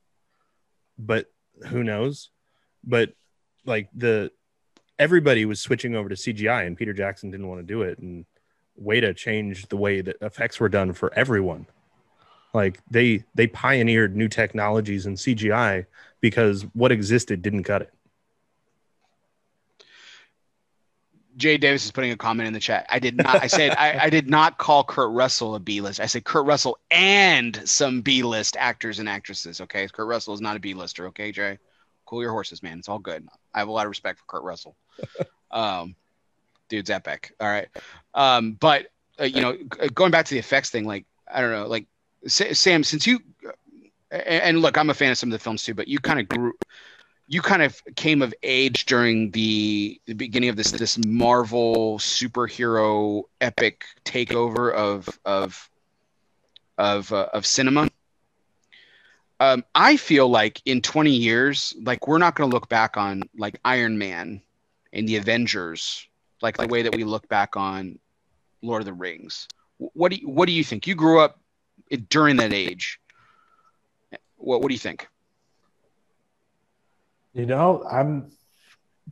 but 0.97 1.27
who 1.67 1.83
knows? 1.83 2.29
But 2.83 3.13
like 3.65 3.89
the 3.95 4.31
everybody 4.99 5.45
was 5.45 5.59
switching 5.59 5.95
over 5.95 6.09
to 6.09 6.15
CGI 6.15 6.65
and 6.65 6.77
Peter 6.77 6.93
Jackson 6.93 7.31
didn't 7.31 7.47
want 7.47 7.59
to 7.59 7.65
do 7.65 7.81
it 7.83 7.99
and 7.99 8.25
way 8.75 8.99
to 8.99 9.13
change 9.13 9.67
the 9.67 9.77
way 9.77 10.01
that 10.01 10.17
effects 10.21 10.59
were 10.59 10.69
done 10.69 10.93
for 10.93 11.13
everyone. 11.13 11.65
Like 12.53 12.79
they 12.89 13.23
they 13.35 13.47
pioneered 13.47 14.15
new 14.15 14.27
technologies 14.27 15.05
in 15.05 15.15
CGI 15.15 15.85
because 16.21 16.63
what 16.73 16.91
existed 16.91 17.41
didn't 17.41 17.63
cut 17.63 17.83
it. 17.83 17.93
Jay 21.37 21.57
Davis 21.57 21.85
is 21.85 21.91
putting 21.91 22.11
a 22.11 22.17
comment 22.17 22.47
in 22.47 22.53
the 22.53 22.59
chat. 22.59 22.87
I 22.89 22.97
did 22.97 23.15
not. 23.15 23.43
I 23.43 23.47
said 23.47 23.75
I, 23.77 24.05
I 24.05 24.09
did 24.09 24.29
not 24.29 24.57
call 24.57 24.83
Kurt 24.83 25.11
Russell 25.11 25.55
a 25.55 25.59
B 25.59 25.81
list. 25.81 25.99
I 25.99 26.07
said 26.07 26.25
Kurt 26.25 26.45
Russell 26.45 26.79
and 26.89 27.61
some 27.63 28.01
B 28.01 28.23
list 28.23 28.57
actors 28.57 28.99
and 28.99 29.07
actresses. 29.07 29.61
Okay, 29.61 29.87
Kurt 29.87 30.07
Russell 30.07 30.33
is 30.33 30.41
not 30.41 30.55
a 30.55 30.59
B 30.59 30.73
lister. 30.73 31.07
Okay, 31.07 31.31
Jay, 31.31 31.59
cool 32.05 32.21
your 32.21 32.31
horses, 32.31 32.63
man. 32.63 32.79
It's 32.79 32.89
all 32.89 32.99
good. 32.99 33.27
I 33.53 33.59
have 33.59 33.67
a 33.67 33.71
lot 33.71 33.85
of 33.85 33.89
respect 33.89 34.19
for 34.19 34.25
Kurt 34.25 34.43
Russell. 34.43 34.75
um, 35.51 35.95
dude's 36.69 36.89
epic. 36.89 37.33
All 37.39 37.47
right, 37.47 37.67
um, 38.15 38.53
but 38.53 38.87
uh, 39.19 39.25
you 39.25 39.41
know, 39.41 39.55
going 39.93 40.11
back 40.11 40.25
to 40.25 40.33
the 40.33 40.39
effects 40.39 40.71
thing, 40.71 40.85
like 40.85 41.05
I 41.31 41.41
don't 41.41 41.51
know, 41.51 41.67
like 41.67 41.85
Sa- 42.25 42.53
Sam, 42.53 42.83
since 42.83 43.05
you 43.05 43.19
and, 44.11 44.23
and 44.25 44.61
look, 44.61 44.77
I'm 44.77 44.89
a 44.89 44.93
fan 44.93 45.11
of 45.11 45.17
some 45.17 45.29
of 45.29 45.33
the 45.33 45.43
films 45.43 45.63
too, 45.63 45.73
but 45.73 45.87
you 45.87 45.99
kind 45.99 46.19
of 46.19 46.27
grew 46.27 46.53
you 47.27 47.41
kind 47.41 47.61
of 47.61 47.81
came 47.95 48.21
of 48.21 48.33
age 48.41 48.85
during 48.85 49.31
the, 49.31 49.99
the 50.05 50.13
beginning 50.13 50.49
of 50.49 50.55
this 50.55 50.71
this 50.71 50.97
Marvel 51.05 51.99
superhero 51.99 53.23
epic 53.41 53.85
takeover 54.05 54.73
of 54.73 55.09
of 55.25 55.69
of 56.77 57.11
uh, 57.11 57.27
of 57.33 57.45
cinema. 57.45 57.89
Um, 59.39 59.63
I 59.75 59.97
feel 59.97 60.27
like 60.27 60.61
in 60.65 60.81
20 60.81 61.11
years, 61.11 61.75
like 61.83 62.07
we're 62.07 62.17
not 62.17 62.35
going 62.35 62.49
to 62.49 62.55
look 62.55 62.69
back 62.69 62.97
on 62.97 63.23
like 63.37 63.59
Iron 63.63 63.97
Man 63.97 64.41
and 64.93 65.07
the 65.07 65.17
Avengers 65.17 66.07
like 66.41 66.57
the 66.57 66.67
way 66.67 66.81
that 66.81 66.95
we 66.95 67.03
look 67.03 67.27
back 67.27 67.57
on 67.57 67.99
Lord 68.61 68.81
of 68.81 68.85
the 68.85 68.93
Rings. 68.93 69.47
What 69.77 70.11
do 70.11 70.17
you, 70.17 70.29
what 70.29 70.47
do 70.47 70.53
you 70.53 70.63
think? 70.63 70.87
You 70.87 70.95
grew 70.95 71.19
up 71.19 71.39
during 72.09 72.37
that 72.37 72.53
age. 72.53 72.99
What 74.37 74.61
what 74.61 74.67
do 74.67 74.73
you 74.73 74.79
think? 74.79 75.07
You 77.37 77.45
know, 77.45 77.85
I'm. 77.89 78.31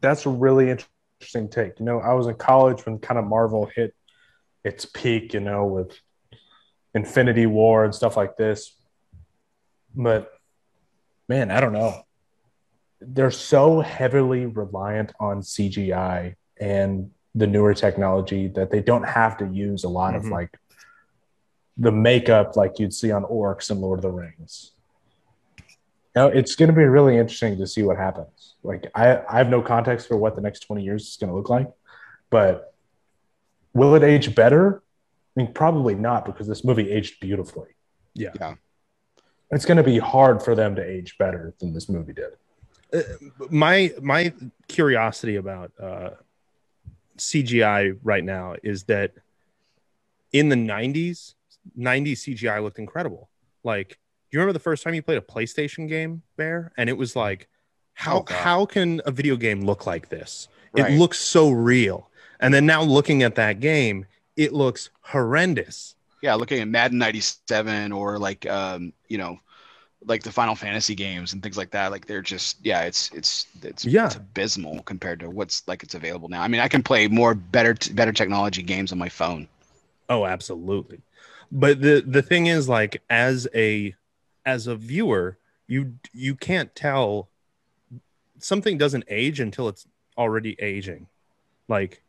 That's 0.01 0.25
a 0.25 0.29
really 0.29 0.71
interesting 0.71 1.47
take. 1.47 1.79
You 1.79 1.85
know, 1.85 1.99
I 1.99 2.13
was 2.13 2.25
in 2.25 2.35
college 2.35 2.85
when 2.85 2.97
kind 2.97 3.19
of 3.19 3.25
Marvel 3.25 3.69
hit 3.73 3.93
its 4.63 4.85
peak. 4.85 5.35
You 5.35 5.41
know, 5.41 5.65
with 5.65 5.97
Infinity 6.95 7.45
War 7.45 7.85
and 7.85 7.93
stuff 7.93 8.17
like 8.17 8.35
this. 8.35 8.75
But 9.95 10.31
man, 11.29 11.51
I 11.51 11.59
don't 11.59 11.73
know. 11.73 12.01
They're 12.99 13.29
so 13.29 13.81
heavily 13.81 14.47
reliant 14.47 15.13
on 15.19 15.41
CGI 15.41 16.35
and 16.59 17.11
the 17.35 17.45
newer 17.45 17.75
technology 17.75 18.47
that 18.47 18.71
they 18.71 18.81
don't 18.81 19.03
have 19.03 19.37
to 19.37 19.45
use 19.45 19.83
a 19.83 19.89
lot 19.89 20.15
mm-hmm. 20.15 20.25
of 20.25 20.31
like 20.31 20.57
the 21.77 21.91
makeup 21.91 22.55
like 22.55 22.79
you'd 22.79 22.93
see 22.93 23.11
on 23.11 23.23
orcs 23.23 23.69
and 23.69 23.81
Lord 23.81 23.99
of 23.99 24.03
the 24.03 24.09
Rings. 24.09 24.71
You 26.15 26.21
know, 26.21 26.27
it's 26.27 26.55
going 26.55 26.69
to 26.69 26.75
be 26.75 26.83
really 26.83 27.17
interesting 27.17 27.57
to 27.57 27.67
see 27.67 27.83
what 27.83 27.97
happens. 27.97 28.55
Like, 28.63 28.89
I, 28.95 29.21
I 29.29 29.37
have 29.37 29.49
no 29.49 29.61
context 29.61 30.07
for 30.07 30.15
what 30.15 30.35
the 30.35 30.41
next 30.41 30.61
20 30.61 30.81
years 30.81 31.07
is 31.07 31.17
going 31.17 31.29
to 31.29 31.35
look 31.35 31.49
like, 31.49 31.69
but 32.29 32.73
will 33.73 33.95
it 33.95 34.03
age 34.03 34.33
better? 34.33 34.81
I 35.35 35.41
mean, 35.41 35.53
probably 35.53 35.93
not 35.93 36.25
because 36.25 36.47
this 36.47 36.63
movie 36.63 36.89
aged 36.89 37.19
beautifully. 37.19 37.69
Yeah. 38.13 38.31
Yeah. 38.39 38.55
It's 39.51 39.65
going 39.65 39.77
to 39.77 39.83
be 39.83 39.99
hard 39.99 40.41
for 40.41 40.55
them 40.55 40.75
to 40.75 40.83
age 40.83 41.17
better 41.17 41.53
than 41.59 41.73
this 41.73 41.89
movie 41.89 42.13
did. 42.13 42.31
Uh, 42.93 43.01
my 43.49 43.91
my 44.01 44.31
curiosity 44.67 45.35
about 45.35 45.71
uh, 45.81 46.11
CGI 47.17 47.97
right 48.03 48.23
now 48.23 48.55
is 48.63 48.83
that 48.83 49.11
in 50.31 50.49
the 50.49 50.55
90s, 50.55 51.33
90s 51.77 52.19
CGI 52.19 52.61
looked 52.61 52.79
incredible. 52.79 53.29
Like, 53.63 53.89
do 53.89 54.04
you 54.31 54.39
remember 54.39 54.53
the 54.53 54.59
first 54.59 54.83
time 54.83 54.93
you 54.93 55.01
played 55.01 55.17
a 55.17 55.21
PlayStation 55.21 55.87
game, 55.87 56.21
Bear? 56.37 56.71
And 56.77 56.89
it 56.89 56.97
was 56.97 57.15
like, 57.15 57.47
how 57.93 58.25
oh, 58.29 58.33
how 58.33 58.65
can 58.65 59.01
a 59.05 59.11
video 59.11 59.35
game 59.35 59.61
look 59.61 59.85
like 59.85 60.09
this? 60.09 60.49
Right. 60.73 60.91
It 60.91 60.97
looks 60.97 61.19
so 61.19 61.49
real. 61.49 62.09
And 62.39 62.53
then 62.53 62.65
now 62.65 62.81
looking 62.81 63.23
at 63.23 63.35
that 63.35 63.59
game, 63.59 64.05
it 64.35 64.53
looks 64.53 64.89
horrendous. 65.01 65.95
Yeah, 66.21 66.35
looking 66.35 66.59
at 66.59 66.67
Madden 66.67 66.97
97 66.97 67.91
or 67.91 68.19
like 68.19 68.45
um, 68.47 68.91
you 69.07 69.17
know, 69.17 69.39
like 70.05 70.23
the 70.23 70.31
Final 70.31 70.55
Fantasy 70.55 70.95
games 70.95 71.33
and 71.33 71.41
things 71.41 71.57
like 71.57 71.71
that. 71.71 71.91
Like 71.91 72.05
they're 72.05 72.21
just 72.21 72.57
yeah, 72.63 72.81
it's 72.81 73.11
it's 73.11 73.47
it's 73.61 73.85
yeah, 73.85 74.07
it's 74.07 74.15
abysmal 74.15 74.81
compared 74.83 75.19
to 75.21 75.29
what's 75.29 75.67
like 75.67 75.83
it's 75.83 75.95
available 75.95 76.29
now. 76.29 76.41
I 76.41 76.47
mean, 76.47 76.61
I 76.61 76.67
can 76.67 76.83
play 76.83 77.07
more 77.07 77.33
better 77.33 77.75
better 77.93 78.11
technology 78.11 78.61
games 78.61 78.91
on 78.91 78.97
my 78.97 79.09
phone. 79.09 79.47
Oh, 80.09 80.25
absolutely. 80.25 81.01
But 81.51 81.81
the 81.81 82.03
the 82.05 82.21
thing 82.21 82.47
is, 82.47 82.67
like 82.67 83.01
as 83.09 83.47
a 83.55 83.95
as 84.45 84.67
a 84.67 84.75
viewer, 84.75 85.37
you 85.67 85.95
you 86.13 86.35
can't 86.35 86.73
tell 86.75 87.29
something 88.39 88.77
doesn't 88.77 89.05
age 89.07 89.39
until 89.39 89.67
it's 89.67 89.87
already 90.17 90.55
aging. 90.59 91.07
Like 91.67 92.03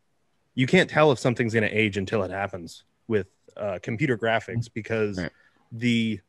you 0.55 0.67
can't 0.67 0.91
tell 0.91 1.13
if 1.13 1.19
something's 1.19 1.55
going 1.55 1.69
to 1.69 1.75
age 1.77 1.97
until 1.97 2.23
it 2.23 2.31
happens 2.31 2.85
with 3.09 3.27
uh, 3.57 3.79
computer 3.83 4.19
graphics 4.19 4.69
because 4.73 5.19
right. 5.19 5.31
the 5.73 6.21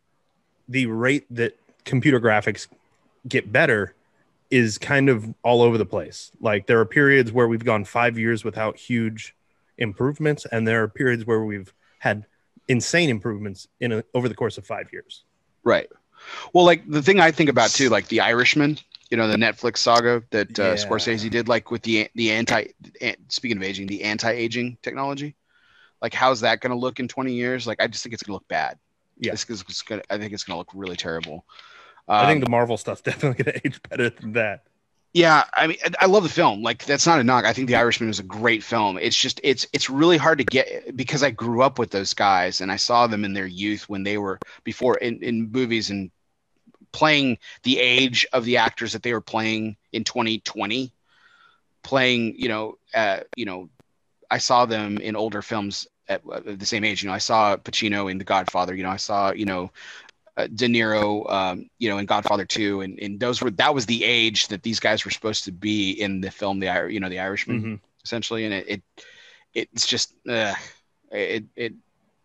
the 0.70 0.86
rate 0.86 1.26
that 1.32 1.58
computer 1.86 2.20
graphics 2.20 2.68
get 3.28 3.51
better 3.51 3.93
is 4.49 4.78
kind 4.78 5.10
of 5.10 5.34
all 5.43 5.62
over 5.62 5.78
the 5.78 5.86
place. 5.86 6.32
Like 6.39 6.68
there 6.68 6.80
are 6.80 6.86
periods 6.86 7.32
where 7.32 7.47
we've 7.47 7.64
gone 7.64 7.84
five 7.84 8.18
years 8.18 8.43
without 8.43 8.78
huge 8.78 9.36
improvements, 9.78 10.45
and 10.51 10.68
there 10.68 10.84
are 10.84 10.88
periods 10.88 11.26
where 11.26 11.43
we've 11.43 11.74
had 11.99 12.26
insane 12.68 13.10
improvements 13.10 13.68
in 13.80 13.91
a, 13.91 14.03
over 14.14 14.30
the 14.30 14.36
course 14.36 14.58
of 14.58 14.66
five 14.66 14.91
years. 14.91 15.24
Right. 15.68 15.89
Well, 16.53 16.65
like 16.65 16.89
the 16.89 17.01
thing 17.01 17.20
I 17.20 17.32
think 17.32 17.49
about 17.49 17.72
too, 17.72 17.89
like 17.89 18.07
the 18.07 18.22
Irishman, 18.22 18.78
you 19.11 19.18
know, 19.18 19.28
the 19.28 19.36
Netflix 19.36 19.78
saga 19.78 20.24
that 20.32 20.57
uh, 20.57 20.63
yeah. 20.63 20.74
Scorsese 20.76 21.30
did, 21.30 21.49
like 21.49 21.72
with 21.72 21.82
the 21.82 22.09
the 22.15 22.32
anti. 22.32 22.68
Speaking 23.28 23.57
of 23.57 23.63
aging, 23.63 23.88
the 23.88 24.03
anti-aging 24.03 24.78
technology, 24.82 25.36
like 26.01 26.13
how's 26.13 26.39
that 26.41 26.61
going 26.61 26.72
to 26.72 26.78
look 26.78 26.99
in 26.99 27.07
twenty 27.09 27.34
years? 27.34 27.68
Like 27.68 27.82
I 27.82 27.88
just 27.88 28.01
think 28.01 28.13
it's 28.13 28.24
going 28.24 28.32
to 28.32 28.36
look 28.36 28.47
bad. 28.47 28.80
Yeah, 29.18 29.32
this 29.32 29.49
is 29.49 29.82
gonna, 29.82 30.03
I 30.09 30.18
think 30.18 30.32
it's 30.32 30.43
going 30.43 30.55
to 30.55 30.57
look 30.59 30.72
really 30.74 30.95
terrible. 30.95 31.45
Um, 32.07 32.15
I 32.15 32.28
think 32.28 32.38
um, 32.38 32.45
the 32.45 32.49
Marvel 32.49 32.78
stuff's 32.78 33.01
definitely 33.09 33.43
going 33.43 33.59
to 33.59 33.68
age 33.68 33.82
better 33.89 34.09
than 34.09 34.34
that. 34.34 34.63
Yeah, 35.14 35.45
I 35.53 35.68
mean, 35.68 35.78
I 35.99 36.05
love 36.05 36.24
the 36.24 36.30
film. 36.30 36.62
Like, 36.62 36.86
that's 36.86 37.08
not 37.08 37.20
a 37.20 37.24
knock. 37.24 37.45
I 37.45 37.53
think 37.53 37.68
The 37.68 37.76
Irishman 37.76 38.08
was 38.08 38.20
a 38.20 38.24
great 38.24 38.64
film. 38.64 38.97
It's 38.99 39.16
just, 39.18 39.39
it's, 39.43 39.66
it's 39.74 39.89
really 39.89 40.18
hard 40.18 40.38
to 40.38 40.43
get 40.43 40.95
because 40.95 41.24
I 41.24 41.32
grew 41.32 41.64
up 41.64 41.80
with 41.80 41.89
those 41.89 42.14
guys 42.14 42.62
and 42.62 42.72
I 42.72 42.76
saw 42.76 43.08
them 43.08 43.26
in 43.26 43.34
their 43.34 43.47
youth 43.47 43.89
when 43.89 44.03
they 44.03 44.18
were 44.18 44.41
before 44.64 44.97
in, 44.97 45.24
in 45.24 45.51
movies 45.51 45.89
and 45.89 46.12
playing 46.91 47.39
the 47.64 47.80
age 47.80 48.28
of 48.34 48.45
the 48.45 48.58
actors 48.58 48.93
that 48.93 49.03
they 49.03 49.14
were 49.14 49.22
playing 49.22 49.78
in 49.91 50.03
2020. 50.03 50.93
Playing, 51.84 52.36
you 52.38 52.49
know, 52.49 52.78
uh, 52.93 53.22
you 53.36 53.45
know, 53.45 53.70
I 54.30 54.39
saw 54.39 54.66
them 54.66 54.97
in 54.99 55.16
older 55.16 55.41
films 55.41 55.88
at, 56.10 56.22
at 56.34 56.60
the 56.60 56.66
same 56.66 56.84
age. 56.84 57.03
You 57.03 57.10
know, 57.10 57.16
I 57.16 57.20
saw 57.20 57.55
Pacino 57.58 58.12
in 58.12 58.18
The 58.18 58.26
Godfather. 58.26 58.76
You 58.76 58.84
know, 58.84 58.89
I 58.89 58.97
saw 58.97 59.32
you 59.32 59.45
know 59.45 59.72
uh, 60.38 60.48
De 60.54 60.68
Niro, 60.68 61.30
um, 61.32 61.70
you 61.80 61.90
know, 61.90 61.98
in 61.98 62.06
Godfather 62.06 62.46
2, 62.46 62.82
and, 62.82 63.00
and 63.00 63.20
those 63.20 63.42
were 63.42 63.52
that 63.52 63.74
was 63.74 63.86
the 63.86 64.04
age 64.04 64.48
that 64.50 64.64
these 64.64 64.80
guys 64.80 65.04
were 65.04 65.12
supposed 65.12 65.44
to 65.46 65.52
be 65.52 65.92
in 65.92 66.22
the 66.22 66.32
film, 66.32 66.60
the 66.60 66.88
you 66.90 67.00
know, 67.00 67.10
the 67.10 67.20
Irishman, 67.20 67.60
mm-hmm. 67.60 67.76
essentially, 68.04 68.46
and 68.46 68.54
it, 68.54 68.68
it 68.68 68.82
it's 69.54 69.88
just 69.88 70.14
uh, 70.30 70.54
it 71.12 71.46
it 71.56 71.74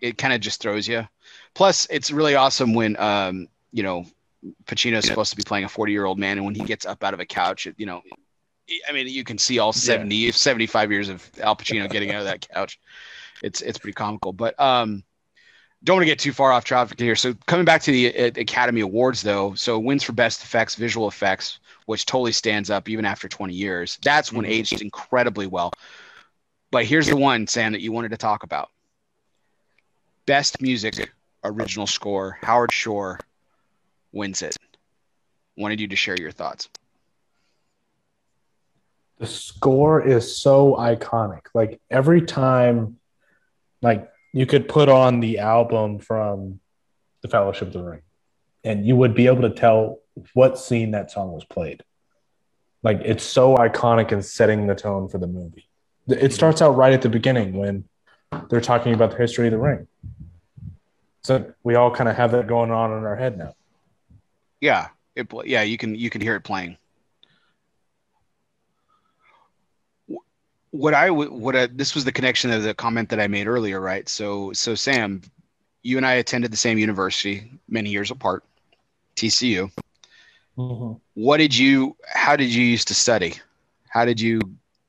it 0.00 0.18
kind 0.18 0.34
of 0.34 0.40
just 0.40 0.60
throws 0.60 0.86
you. 0.86 1.08
Plus, 1.54 1.86
it's 1.90 2.10
really 2.10 2.34
awesome 2.34 2.74
when 2.74 2.96
um, 2.98 3.48
you 3.72 3.82
know 3.82 4.04
Pacino's 4.66 5.06
supposed 5.06 5.30
to 5.30 5.36
be 5.36 5.42
playing 5.42 5.64
a 5.64 5.68
40 5.68 5.92
year 5.92 6.04
old 6.04 6.18
man, 6.18 6.36
and 6.36 6.44
when 6.44 6.54
he 6.54 6.64
gets 6.64 6.84
up 6.84 7.02
out 7.02 7.14
of 7.14 7.20
a 7.20 7.26
couch, 7.26 7.66
it, 7.66 7.74
you 7.78 7.86
know, 7.86 8.02
I 8.88 8.92
mean, 8.92 9.08
you 9.08 9.24
can 9.24 9.38
see 9.38 9.58
all 9.58 9.72
70, 9.72 10.14
yeah. 10.14 10.30
75 10.32 10.92
years 10.92 11.08
of 11.08 11.28
Al 11.40 11.56
Pacino 11.56 11.90
getting 11.90 12.10
out 12.10 12.20
of 12.20 12.26
that 12.26 12.46
couch 12.48 12.78
it's 13.42 13.60
it's 13.60 13.78
pretty 13.78 13.94
comical. 13.94 14.32
But 14.32 14.58
um, 14.58 15.02
don't 15.84 15.96
want 15.96 16.02
to 16.02 16.10
get 16.10 16.18
too 16.18 16.32
far 16.32 16.52
off 16.52 16.64
topic 16.64 16.98
here. 16.98 17.16
So 17.16 17.34
coming 17.46 17.64
back 17.64 17.82
to 17.82 17.92
the 17.92 18.16
uh, 18.16 18.26
Academy 18.36 18.82
Awards, 18.82 19.22
though, 19.22 19.54
so 19.54 19.78
wins 19.78 20.02
for 20.02 20.12
best 20.12 20.42
effects, 20.42 20.74
visual 20.74 21.08
effects, 21.08 21.58
which 21.86 22.06
totally 22.06 22.32
stands 22.32 22.70
up 22.70 22.88
even 22.88 23.04
after 23.04 23.28
20 23.28 23.52
years. 23.52 23.98
That's 24.02 24.32
when 24.32 24.44
mm-hmm. 24.44 24.52
aged 24.52 24.80
incredibly 24.80 25.46
well. 25.46 25.72
But 26.70 26.84
here's 26.84 27.08
the 27.08 27.16
one, 27.16 27.46
Sam, 27.46 27.72
that 27.72 27.82
you 27.82 27.92
wanted 27.92 28.12
to 28.12 28.16
talk 28.16 28.44
about. 28.44 28.70
Best 30.24 30.62
music, 30.62 31.12
original 31.42 31.86
score, 31.86 32.38
Howard 32.42 32.72
Shore 32.72 33.18
wins 34.12 34.42
it. 34.42 34.56
Wanted 35.56 35.80
you 35.80 35.88
to 35.88 35.96
share 35.96 36.16
your 36.16 36.30
thoughts. 36.30 36.68
The 39.18 39.26
score 39.26 40.00
is 40.00 40.36
so 40.36 40.76
iconic. 40.76 41.42
Like 41.54 41.80
every 41.90 42.22
time 42.22 42.98
like 43.82 44.11
you 44.32 44.46
could 44.46 44.68
put 44.68 44.88
on 44.88 45.20
the 45.20 45.38
album 45.38 45.98
from 45.98 46.60
the 47.22 47.28
Fellowship 47.28 47.68
of 47.68 47.74
the 47.74 47.82
Ring, 47.82 48.02
and 48.64 48.86
you 48.86 48.96
would 48.96 49.14
be 49.14 49.26
able 49.26 49.42
to 49.42 49.50
tell 49.50 49.98
what 50.34 50.58
scene 50.58 50.92
that 50.92 51.10
song 51.10 51.32
was 51.32 51.44
played. 51.44 51.82
Like 52.82 53.00
it's 53.04 53.24
so 53.24 53.56
iconic 53.56 54.12
in 54.12 54.22
setting 54.22 54.66
the 54.66 54.74
tone 54.74 55.08
for 55.08 55.18
the 55.18 55.26
movie. 55.26 55.68
It 56.08 56.32
starts 56.32 56.60
out 56.60 56.76
right 56.76 56.92
at 56.92 57.02
the 57.02 57.08
beginning 57.08 57.54
when 57.54 57.84
they're 58.48 58.60
talking 58.60 58.92
about 58.92 59.12
the 59.12 59.18
history 59.18 59.46
of 59.46 59.52
the 59.52 59.58
ring. 59.58 59.86
So 61.22 61.52
we 61.62 61.76
all 61.76 61.94
kind 61.94 62.08
of 62.08 62.16
have 62.16 62.32
that 62.32 62.48
going 62.48 62.72
on 62.72 62.92
in 62.92 63.04
our 63.04 63.14
head 63.14 63.38
now. 63.38 63.54
Yeah, 64.60 64.88
it, 65.14 65.28
yeah, 65.44 65.62
you 65.62 65.78
can 65.78 65.94
you 65.94 66.10
can 66.10 66.20
hear 66.20 66.34
it 66.34 66.40
playing. 66.40 66.76
What 70.72 70.94
I 70.94 71.10
what 71.10 71.54
I, 71.54 71.66
this 71.66 71.94
was 71.94 72.04
the 72.04 72.12
connection 72.12 72.50
of 72.50 72.62
the 72.62 72.74
comment 72.74 73.10
that 73.10 73.20
I 73.20 73.28
made 73.28 73.46
earlier, 73.46 73.80
right? 73.80 74.08
So 74.08 74.52
so 74.52 74.74
Sam, 74.74 75.22
you 75.82 75.98
and 75.98 76.06
I 76.06 76.14
attended 76.14 76.50
the 76.50 76.56
same 76.56 76.78
university 76.78 77.52
many 77.68 77.90
years 77.90 78.10
apart, 78.10 78.42
TCU. 79.14 79.70
Mm-hmm. 80.58 80.94
What 81.14 81.36
did 81.36 81.56
you? 81.56 81.96
How 82.06 82.36
did 82.36 82.52
you 82.52 82.64
used 82.64 82.88
to 82.88 82.94
study? 82.94 83.34
How 83.88 84.06
did 84.06 84.18
you 84.18 84.40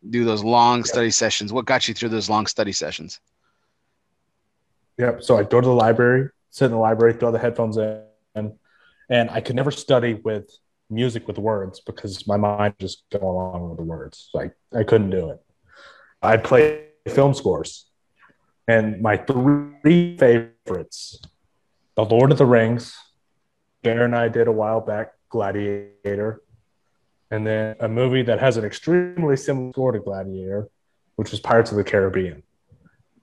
do 0.10 0.24
those 0.24 0.44
long 0.44 0.86
study 0.86 1.12
sessions? 1.12 1.52
What 1.52 1.66
got 1.66 1.88
you 1.88 1.94
through 1.94 2.10
those 2.10 2.30
long 2.30 2.48
study 2.48 2.72
sessions? 2.72 3.20
Yep. 4.98 5.24
So 5.24 5.38
I'd 5.38 5.50
go 5.50 5.60
to 5.60 5.68
the 5.68 5.74
library, 5.74 6.30
sit 6.50 6.66
in 6.66 6.72
the 6.72 6.78
library, 6.78 7.14
throw 7.14 7.32
the 7.32 7.40
headphones 7.40 7.78
in, 7.78 8.04
and 8.36 9.30
I 9.30 9.42
could 9.42 9.56
never 9.56 9.72
study 9.72 10.14
with 10.14 10.50
music 10.90 11.28
with 11.28 11.38
words 11.38 11.82
because 11.82 12.26
my 12.26 12.38
mind 12.38 12.76
just 12.80 13.04
go 13.12 13.20
along 13.20 13.70
with 13.70 13.78
the 13.80 13.84
words. 13.84 14.30
Like 14.34 14.56
I 14.74 14.84
couldn't 14.84 15.10
do 15.10 15.30
it. 15.30 15.43
I 16.24 16.38
play 16.38 16.86
film 17.10 17.34
scores, 17.34 17.86
and 18.68 19.02
my 19.02 19.18
three 19.18 20.18
favorites: 20.18 21.22
The 21.96 22.06
Lord 22.06 22.32
of 22.32 22.38
the 22.38 22.46
Rings. 22.46 22.96
Bear 23.82 24.06
and 24.06 24.16
I 24.16 24.30
did 24.30 24.48
a 24.48 24.52
while 24.52 24.80
back, 24.80 25.12
Gladiator, 25.28 26.42
and 27.30 27.46
then 27.46 27.76
a 27.82 27.90
movie 27.90 28.22
that 28.22 28.40
has 28.40 28.56
an 28.56 28.64
extremely 28.64 29.36
similar 29.36 29.74
score 29.74 29.92
to 29.92 30.00
Gladiator, 30.00 30.70
which 31.18 31.32
was 31.32 31.42
Pirates 31.42 31.72
of 31.72 31.76
the 31.76 31.84
Caribbean. 31.84 32.44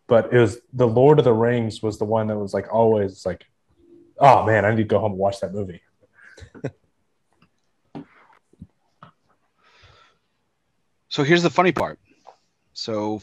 But 0.07 0.31
it 0.35 0.39
was 0.39 0.59
The 0.75 0.87
Lord 0.87 1.19
of 1.19 1.25
the 1.25 1.33
Rings 1.33 1.83
was 1.83 1.99
the 1.99 2.05
one 2.05 2.27
that 2.27 2.37
was 2.37 2.53
like 2.53 2.71
always 2.71 3.25
like, 3.25 3.47
oh 4.19 4.45
man, 4.45 4.67
I 4.67 4.71
need 4.71 4.77
to 4.77 4.85
go 4.85 4.99
home 4.99 5.13
and 5.13 5.19
watch 5.19 5.41
that 5.41 5.55
movie. 5.55 5.81
So 11.11 11.25
here's 11.25 11.43
the 11.43 11.51
funny 11.51 11.73
part. 11.73 11.99
So 12.81 13.21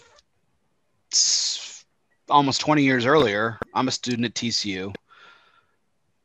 almost 2.30 2.62
20 2.62 2.84
years 2.84 3.08
earlier, 3.08 3.58
I'm 3.74 3.88
a 3.88 3.92
student 3.92 4.26
at 4.26 4.36
TCU. 4.36 4.94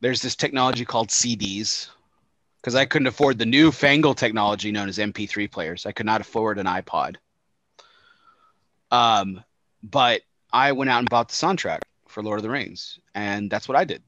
There's 0.02 0.20
this 0.20 0.36
technology 0.36 0.84
called 0.84 1.08
CDs 1.08 1.88
because 2.60 2.74
I 2.74 2.84
couldn't 2.84 3.06
afford 3.06 3.38
the 3.38 3.46
new 3.46 3.72
fangled 3.72 4.18
technology 4.18 4.70
known 4.70 4.90
as 4.90 4.98
MP3 4.98 5.50
players. 5.50 5.86
I 5.86 5.92
could 5.92 6.04
not 6.04 6.20
afford 6.20 6.58
an 6.58 6.66
iPod. 6.66 7.16
Um, 8.90 9.42
but 9.82 10.20
I 10.52 10.72
went 10.72 10.90
out 10.90 10.98
and 10.98 11.08
bought 11.08 11.30
the 11.30 11.34
soundtrack 11.34 11.80
for 12.08 12.22
Lord 12.22 12.38
of 12.38 12.42
the 12.42 12.50
Rings, 12.50 12.98
and 13.14 13.50
that's 13.50 13.66
what 13.66 13.78
I 13.78 13.84
did. 13.84 14.02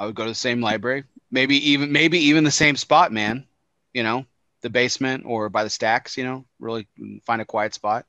I 0.00 0.06
would 0.06 0.16
go 0.16 0.24
to 0.24 0.30
the 0.30 0.34
same 0.34 0.60
library, 0.60 1.04
maybe 1.30 1.70
even 1.70 1.92
maybe 1.92 2.18
even 2.18 2.42
the 2.42 2.50
same 2.50 2.74
spot, 2.74 3.12
man. 3.12 3.46
You 3.92 4.02
know, 4.02 4.26
the 4.62 4.70
basement 4.70 5.22
or 5.24 5.48
by 5.50 5.62
the 5.62 5.70
stacks, 5.70 6.16
you 6.16 6.24
know, 6.24 6.44
really 6.58 6.88
find 7.24 7.40
a 7.40 7.44
quiet 7.44 7.74
spot. 7.74 8.06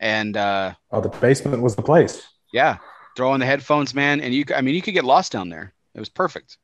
And 0.00 0.36
uh, 0.36 0.74
Oh, 0.90 1.00
the 1.00 1.08
basement 1.08 1.62
was 1.62 1.74
the 1.76 1.82
place. 1.82 2.22
yeah, 2.52 2.78
throw 3.16 3.34
in 3.34 3.40
the 3.40 3.46
headphones, 3.46 3.94
man. 3.94 4.20
And 4.20 4.32
you—I 4.32 4.60
mean, 4.60 4.74
you 4.74 4.82
could 4.82 4.94
get 4.94 5.04
lost 5.04 5.32
down 5.32 5.48
there. 5.48 5.74
It 5.94 5.98
was 6.00 6.08
perfect. 6.08 6.58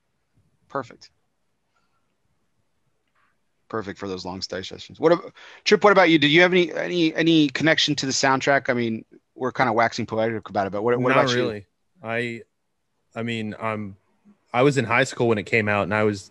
Perfect. 0.69 1.11
Perfect 3.69 3.99
for 3.99 4.07
those 4.09 4.25
long 4.25 4.41
study 4.41 4.63
sessions. 4.63 5.01
What 5.01 5.13
about 5.13 5.33
Trip? 5.65 5.83
What 5.83 5.91
about 5.93 6.11
you? 6.11 6.19
Did 6.19 6.31
you 6.31 6.43
have 6.43 6.53
any 6.53 6.73
any 6.73 7.15
any 7.15 7.49
connection 7.49 7.97
to 7.97 8.07
the 8.07 8.13
soundtrack? 8.13 8.69
I 8.71 8.75
mean, 8.75 9.05
we're 9.35 9.51
kind 9.53 9.69
of 9.69 9.75
waxing 9.75 10.07
poetic 10.07 10.49
about 10.49 10.67
it, 10.69 10.71
but 10.71 10.83
what, 10.83 10.97
what 11.01 11.09
Not 11.09 11.25
about 11.25 11.31
you? 11.35 11.43
really. 11.43 11.67
I, 12.03 12.43
I 13.17 13.23
mean, 13.23 13.57
I'm, 13.61 13.97
I 14.53 14.63
was 14.63 14.77
in 14.79 14.85
high 14.85 15.05
school 15.05 15.27
when 15.29 15.39
it 15.39 15.45
came 15.45 15.69
out, 15.69 15.85
and 15.85 15.95
I 15.95 16.05
was 16.05 16.31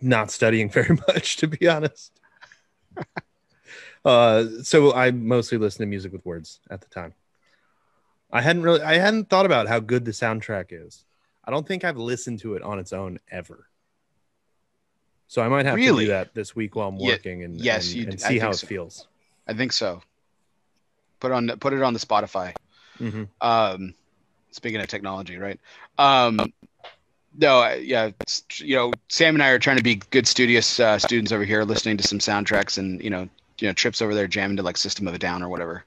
not 0.00 0.30
studying 0.30 0.70
very 0.70 0.96
much, 1.08 1.36
to 1.38 1.48
be 1.48 1.68
honest. 1.68 2.12
Uh, 4.04 4.44
so 4.62 4.92
I 4.94 5.10
mostly 5.10 5.58
listened 5.58 5.82
to 5.82 5.86
music 5.86 6.12
with 6.12 6.24
words 6.24 6.60
at 6.70 6.80
the 6.80 6.88
time. 6.88 7.14
I 8.30 8.40
hadn't 8.40 8.62
really, 8.62 8.82
I 8.82 8.98
hadn't 8.98 9.28
thought 9.28 9.46
about 9.46 9.68
how 9.68 9.78
good 9.80 10.04
the 10.04 10.10
soundtrack 10.10 10.66
is. 10.70 11.04
I 11.44 11.50
don't 11.50 11.66
think 11.66 11.84
I've 11.84 11.98
listened 11.98 12.38
to 12.40 12.54
it 12.54 12.62
on 12.62 12.78
its 12.78 12.92
own 12.92 13.18
ever. 13.30 13.66
So 15.28 15.42
I 15.42 15.48
might 15.48 15.66
have 15.66 15.76
to 15.76 15.82
Really? 15.84 16.04
do 16.04 16.10
that 16.10 16.34
this 16.34 16.54
week 16.54 16.76
while 16.76 16.88
I'm 16.88 16.98
Ye- 16.98 17.08
working 17.08 17.42
and, 17.42 17.60
yes, 17.60 17.94
and, 17.94 18.08
and 18.08 18.20
see 18.20 18.38
how 18.38 18.50
think 18.50 18.62
it 18.62 18.66
feels. 18.66 19.06
I 19.46 19.54
think 19.54 19.72
so. 19.72 20.02
Put 21.20 21.32
on 21.32 21.48
put 21.58 21.72
it 21.72 21.82
on 21.82 21.94
the 21.94 22.00
Spotify. 22.00 22.54
Mhm. 22.98 23.28
Um, 23.40 23.94
speaking 24.50 24.80
of 24.80 24.88
technology, 24.88 25.36
right? 25.36 25.58
Um, 25.98 26.52
no, 27.36 27.72
yeah, 27.74 28.10
it's, 28.20 28.44
you 28.60 28.76
know, 28.76 28.92
Sam 29.08 29.34
and 29.34 29.42
I 29.42 29.48
are 29.48 29.58
trying 29.58 29.78
to 29.78 29.82
be 29.82 29.96
good 29.96 30.26
studious 30.26 30.78
uh, 30.78 30.98
students 30.98 31.32
over 31.32 31.44
here, 31.44 31.64
listening 31.64 31.96
to 31.96 32.06
some 32.06 32.18
soundtracks, 32.18 32.76
and 32.78 33.02
you 33.02 33.10
know, 33.10 33.28
you 33.62 33.68
know, 33.68 33.72
trips 33.72 34.02
over 34.02 34.12
there 34.12 34.26
jamming 34.26 34.56
to 34.56 34.62
like 34.64 34.76
System 34.76 35.06
of 35.06 35.14
a 35.14 35.18
Down 35.18 35.40
or 35.40 35.48
whatever. 35.48 35.84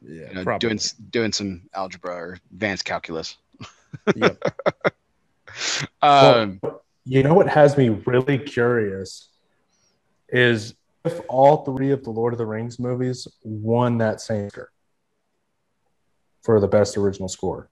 Yeah, 0.00 0.28
You 0.28 0.34
know, 0.36 0.44
probably. 0.44 0.68
doing 0.68 0.80
doing 1.10 1.32
some 1.32 1.62
algebra 1.74 2.14
or 2.14 2.38
advanced 2.52 2.84
calculus. 2.84 3.36
Yep. 4.14 4.42
Um, 6.02 6.60
You 7.04 7.22
know 7.22 7.34
what 7.34 7.48
has 7.48 7.76
me 7.76 7.88
really 7.88 8.38
curious 8.38 9.28
is 10.28 10.74
if 11.04 11.20
all 11.28 11.64
three 11.64 11.90
of 11.90 12.04
the 12.04 12.10
Lord 12.10 12.32
of 12.34 12.38
the 12.38 12.44
Rings 12.46 12.78
movies 12.78 13.26
won 13.42 13.98
that 13.98 14.20
same 14.20 14.46
Oscar 14.46 14.70
for 16.42 16.60
the 16.60 16.68
best 16.68 16.96
original 16.96 17.28
score. 17.28 17.70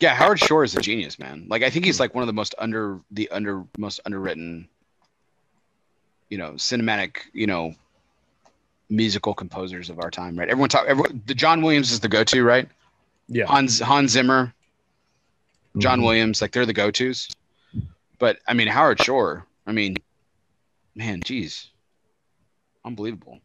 yeah, 0.00 0.14
Howard 0.14 0.40
Shore 0.40 0.64
is 0.64 0.74
a 0.74 0.80
genius, 0.80 1.18
man. 1.18 1.46
Like 1.48 1.62
I 1.62 1.70
think 1.70 1.84
he's 1.84 2.00
like 2.00 2.14
one 2.14 2.22
of 2.22 2.26
the 2.26 2.32
most 2.32 2.54
under 2.58 3.00
the 3.10 3.28
under 3.30 3.64
most 3.78 4.00
underwritten, 4.06 4.68
you 6.30 6.38
know, 6.38 6.52
cinematic, 6.52 7.18
you 7.34 7.46
know, 7.46 7.74
musical 8.90 9.34
composers 9.34 9.90
of 9.90 9.98
our 9.98 10.10
time, 10.10 10.38
right? 10.38 10.48
Everyone 10.48 10.68
talk. 10.68 10.86
Everyone, 10.86 11.22
the 11.26 11.34
John 11.34 11.62
Williams 11.62 11.90
is 11.90 12.00
the 12.00 12.08
go-to, 12.08 12.42
right? 12.44 12.68
Yeah. 13.28 13.46
Hans 13.46 13.80
Hans 13.80 14.12
Zimmer, 14.12 14.52
John 15.78 16.00
Mhm. 16.00 16.04
Williams, 16.04 16.42
like 16.42 16.52
they're 16.52 16.66
the 16.66 16.72
go-tos. 16.72 17.28
But 18.18 18.38
I 18.46 18.54
mean 18.54 18.68
Howard 18.68 19.02
Shore, 19.02 19.46
I 19.66 19.72
mean, 19.72 19.96
man, 20.94 21.20
geez, 21.24 21.70
unbelievable. 22.84 23.40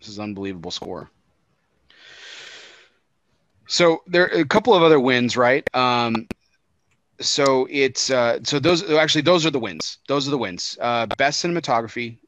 This 0.00 0.08
is 0.08 0.18
unbelievable 0.18 0.70
score. 0.70 1.10
So 3.66 4.02
there 4.06 4.24
are 4.24 4.40
a 4.40 4.44
couple 4.44 4.74
of 4.74 4.82
other 4.82 5.00
wins, 5.00 5.36
right? 5.36 5.68
Um, 5.74 6.28
so 7.20 7.66
it's 7.70 8.10
uh, 8.10 8.40
so 8.42 8.58
those 8.58 8.88
actually 8.90 9.22
those 9.22 9.46
are 9.46 9.50
the 9.50 9.58
wins. 9.58 9.98
Those 10.08 10.26
are 10.28 10.30
the 10.30 10.38
wins. 10.38 10.76
Uh, 10.80 11.06
best 11.16 11.42
cinematography, 11.44 12.18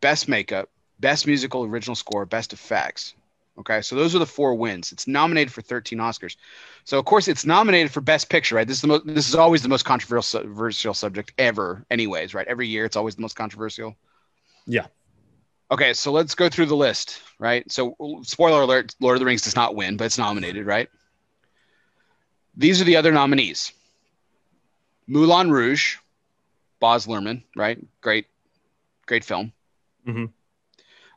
best 0.00 0.28
makeup, 0.28 0.68
best 0.98 1.26
musical 1.26 1.64
original 1.64 1.94
score, 1.94 2.26
best 2.26 2.52
effects. 2.52 3.14
Okay, 3.58 3.82
so 3.82 3.94
those 3.94 4.14
are 4.14 4.18
the 4.18 4.26
four 4.26 4.54
wins. 4.54 4.90
It's 4.90 5.06
nominated 5.06 5.52
for 5.52 5.60
13 5.60 5.98
Oscars. 5.98 6.36
So 6.84 6.98
of 6.98 7.04
course 7.04 7.28
it's 7.28 7.44
nominated 7.44 7.90
for 7.90 8.00
Best 8.00 8.30
Picture, 8.30 8.54
right? 8.54 8.66
This 8.66 8.78
is 8.78 8.82
the 8.82 8.88
most. 8.88 9.06
This 9.06 9.28
is 9.28 9.34
always 9.34 9.62
the 9.62 9.68
most 9.68 9.84
controversial 9.84 10.94
subject 10.94 11.34
ever, 11.36 11.84
anyways, 11.90 12.32
right? 12.32 12.46
Every 12.46 12.68
year 12.68 12.86
it's 12.86 12.96
always 12.96 13.16
the 13.16 13.22
most 13.22 13.36
controversial. 13.36 13.96
Yeah. 14.66 14.86
Okay, 15.70 15.92
so 15.92 16.10
let's 16.10 16.34
go 16.34 16.48
through 16.48 16.66
the 16.66 16.76
list, 16.76 17.20
right? 17.38 17.70
So 17.70 17.96
spoiler 18.22 18.62
alert: 18.62 18.94
Lord 18.98 19.16
of 19.16 19.20
the 19.20 19.26
Rings 19.26 19.42
does 19.42 19.56
not 19.56 19.74
win, 19.74 19.96
but 19.96 20.04
it's 20.04 20.18
nominated, 20.18 20.64
right? 20.64 20.88
These 22.56 22.80
are 22.80 22.84
the 22.84 22.96
other 22.96 23.12
nominees: 23.12 23.72
Moulin 25.06 25.50
Rouge, 25.50 25.96
Baz 26.80 27.06
Luhrmann, 27.06 27.42
right? 27.54 27.78
Great, 28.00 28.26
great 29.06 29.24
film. 29.24 29.52
Mhm. 30.06 30.32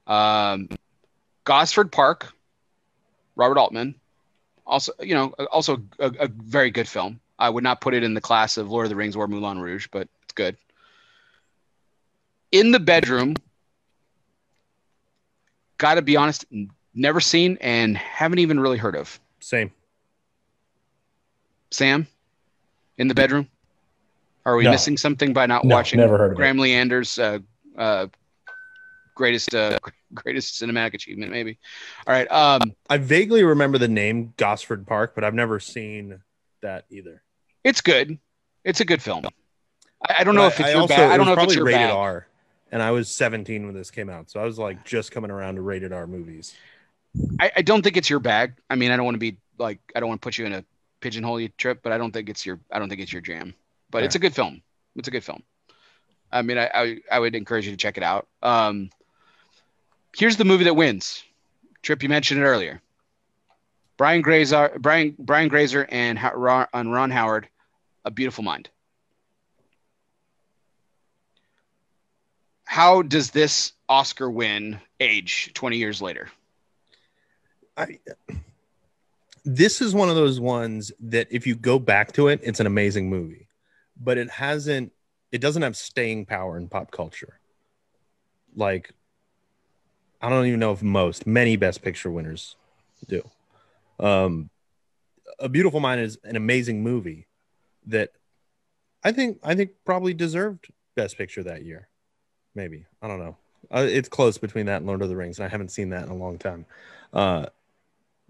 Um, 0.08 0.70
Gosford 1.46 1.92
Park, 1.92 2.34
Robert 3.36 3.58
Altman, 3.58 3.96
also 4.66 4.92
you 5.00 5.14
know 5.16 5.30
also 5.52 5.84
a, 6.00 6.12
a 6.20 6.28
very 6.28 6.72
good 6.72 6.88
film. 6.88 7.20
I 7.40 7.50
would 7.50 7.64
not 7.64 7.82
put 7.82 7.94
it 7.94 8.04
in 8.04 8.14
the 8.14 8.22
class 8.22 8.58
of 8.58 8.70
Lord 8.70 8.86
of 8.86 8.90
the 8.90 8.96
Rings 8.96 9.16
or 9.16 9.28
Moulin 9.28 9.60
Rouge, 9.60 9.88
but 9.92 10.08
it's 10.24 10.34
good. 10.34 10.56
In 12.52 12.72
the 12.72 12.80
bedroom, 12.80 13.36
got 15.78 15.96
to 15.96 16.02
be 16.02 16.16
honest, 16.16 16.46
never 16.94 17.20
seen 17.20 17.58
and 17.60 17.98
haven't 17.98 18.40
even 18.40 18.60
really 18.60 18.78
heard 18.78 18.96
of. 18.96 19.20
Same. 19.40 19.72
Sam, 21.72 22.08
in 22.98 23.08
the 23.08 23.16
bedroom. 23.16 23.50
Are 24.46 24.56
we 24.56 24.66
No. 24.66 24.72
missing 24.72 24.98
something 24.98 25.34
by 25.34 25.46
not 25.48 25.66
No, 25.66 25.76
watching 25.76 26.00
never 26.00 26.18
heard 26.18 26.28
of 26.28 26.34
it. 26.34 26.36
Graham 26.36 26.58
Leander's 26.58 27.18
uh, 27.18 27.40
uh, 27.78 28.08
greatest 29.16 29.54
uh, 29.56 29.80
greatest 30.14 30.62
cinematic 30.62 30.94
achievement? 30.94 31.32
Maybe. 31.32 31.58
All 32.08 32.14
right. 32.14 32.30
Um, 32.32 32.74
I 32.90 32.98
vaguely 32.98 33.44
remember 33.44 33.78
the 33.78 33.88
name 33.88 34.34
Gosford 34.38 34.86
Park, 34.88 35.14
but 35.16 35.24
I've 35.24 35.34
never 35.34 35.60
seen 35.60 36.22
that 36.62 36.86
either. 36.90 37.22
it's 37.64 37.82
good. 37.82 38.18
It's 38.64 38.80
a 38.80 38.86
good 38.86 39.02
film. 39.02 39.26
I, 40.08 40.16
I 40.20 40.24
don't 40.24 40.36
know 40.36 40.48
if 40.48 40.60
it's 40.60 40.70
I 40.70 40.72
your 40.72 40.82
also- 40.82 40.96
bag. 40.96 41.12
I 41.12 41.18
don't 41.18 41.26
know 41.26 41.34
if 41.34 41.40
it's 41.44 41.56
your 41.56 41.66
rated 41.66 41.80
bag. 41.80 41.92
R, 41.96 42.28
and 42.72 42.82
I 42.82 42.92
was 42.92 43.10
17 43.10 43.66
when 43.66 43.76
this 43.76 43.92
came 43.92 44.10
out, 44.10 44.30
so 44.30 44.40
I 44.40 44.46
was 44.46 44.58
like 44.58 44.86
just 44.86 45.12
coming 45.12 45.32
around 45.32 45.56
to 45.56 45.62
rated 45.62 45.92
R 45.92 46.08
movies. 46.08 46.56
I, 47.40 47.52
I 47.58 47.62
don't 47.62 47.82
think 47.84 47.98
it's 47.98 48.10
your 48.10 48.20
bag. 48.20 48.54
I 48.70 48.76
mean, 48.76 48.92
I 48.92 48.96
don't 48.96 49.06
want 49.06 49.16
to 49.16 49.20
be 49.20 49.38
like 49.60 49.80
I 49.96 50.00
don't 50.00 50.10
want 50.10 50.22
to 50.22 50.26
put 50.26 50.38
you 50.38 50.46
in 50.46 50.54
a 50.54 50.64
pigeonhole 51.02 51.40
you 51.40 51.50
trip, 51.50 51.82
but 51.84 51.92
I 51.92 51.98
don't 51.98 52.12
think 52.12 52.30
it's 52.30 52.46
your 52.46 52.60
I 52.72 52.80
don't 52.80 52.90
think 52.90 53.02
it's 53.02 53.14
your 53.14 53.22
jam. 53.22 53.54
But 53.92 54.04
it's 54.04 54.16
a 54.16 54.20
good 54.20 54.34
film. 54.34 54.62
It's 54.96 55.08
a 55.08 55.12
good 55.12 55.24
film. 55.24 55.44
I 56.32 56.42
mean, 56.42 56.58
I, 56.58 56.72
I 56.74 56.98
I 57.12 57.20
would 57.20 57.36
encourage 57.36 57.66
you 57.66 57.72
to 57.72 57.78
check 57.78 57.98
it 57.98 58.04
out. 58.04 58.28
Um, 58.42 58.90
here's 60.16 60.38
the 60.38 60.46
movie 60.46 60.66
that 60.66 60.76
wins. 60.76 61.24
Trip, 61.82 62.04
you 62.04 62.10
mentioned 62.10 62.42
it 62.42 62.46
earlier. 62.46 62.82
Brian 63.98 64.22
Grazer, 64.22 64.72
Brian 64.80 65.16
Brian 65.20 65.50
Grazer, 65.50 65.86
and 65.90 66.20
Ron, 66.36 66.68
and 66.74 66.92
Ron 66.92 67.12
Howard, 67.12 67.48
A 68.06 68.12
Beautiful 68.12 68.44
Mind. 68.44 68.70
How 72.66 73.02
does 73.04 73.32
this 73.32 73.74
Oscar 73.90 74.30
win 74.32 74.80
age 75.00 75.52
20 75.54 75.78
years 75.78 76.02
later? 76.02 76.30
I, 77.78 78.00
this 79.46 79.82
is 79.82 79.94
one 79.94 80.10
of 80.10 80.16
those 80.16 80.40
ones 80.40 80.92
that 81.00 81.28
if 81.32 81.46
you 81.46 81.56
go 81.56 81.80
back 81.80 82.14
to 82.14 82.30
it, 82.30 82.40
it's 82.44 82.60
an 82.60 82.68
amazing 82.68 83.10
movie. 83.10 83.48
but 84.00 84.18
it 84.18 84.30
hasn't 84.30 84.92
it 85.32 85.42
doesn't 85.42 85.64
have 85.64 85.76
staying 85.76 86.26
power 86.26 86.58
in 86.58 86.68
pop 86.70 86.92
culture. 86.92 87.40
Like 88.56 88.92
I 90.24 90.30
don't 90.30 90.46
even 90.46 90.60
know 90.60 90.72
if 90.72 90.82
most 90.82 91.28
many 91.28 91.58
best 91.58 91.82
picture 91.82 92.10
winners 92.10 92.56
do. 93.08 93.22
Um 94.00 94.50
A 95.40 95.50
Beautiful 95.50 95.80
Mind 95.80 96.02
is 96.02 96.18
an 96.24 96.36
amazing 96.36 96.82
movie 96.82 97.28
that 97.88 98.12
I 99.04 99.12
think 99.12 99.40
I 99.44 99.54
think 99.54 99.72
probably 99.86 100.14
deserved 100.14 100.72
best 100.96 101.18
picture 101.18 101.44
that 101.44 101.64
year. 101.64 101.90
Maybe. 102.56 102.86
I 103.02 103.08
don't 103.08 103.20
know. 103.20 103.38
Uh, 103.70 103.86
it's 103.90 104.10
close 104.10 104.38
between 104.38 104.66
that 104.68 104.78
and 104.78 104.86
Lord 104.86 105.02
of 105.02 105.10
the 105.10 105.16
Rings 105.16 105.40
and 105.40 105.46
I 105.46 105.50
haven't 105.50 105.72
seen 105.72 105.90
that 105.90 106.06
in 106.06 106.10
a 106.10 106.16
long 106.16 106.38
time. 106.38 106.66
Uh 107.12 107.48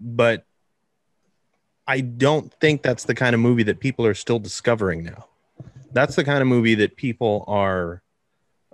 but 0.00 0.44
I 1.86 2.00
don't 2.00 2.52
think 2.60 2.82
that's 2.82 3.04
the 3.04 3.14
kind 3.14 3.34
of 3.34 3.40
movie 3.40 3.62
that 3.64 3.78
people 3.78 4.06
are 4.06 4.14
still 4.14 4.38
discovering 4.38 5.04
now. 5.04 5.26
That's 5.92 6.16
the 6.16 6.24
kind 6.24 6.40
of 6.42 6.48
movie 6.48 6.74
that 6.76 6.96
people 6.96 7.44
are, 7.46 8.02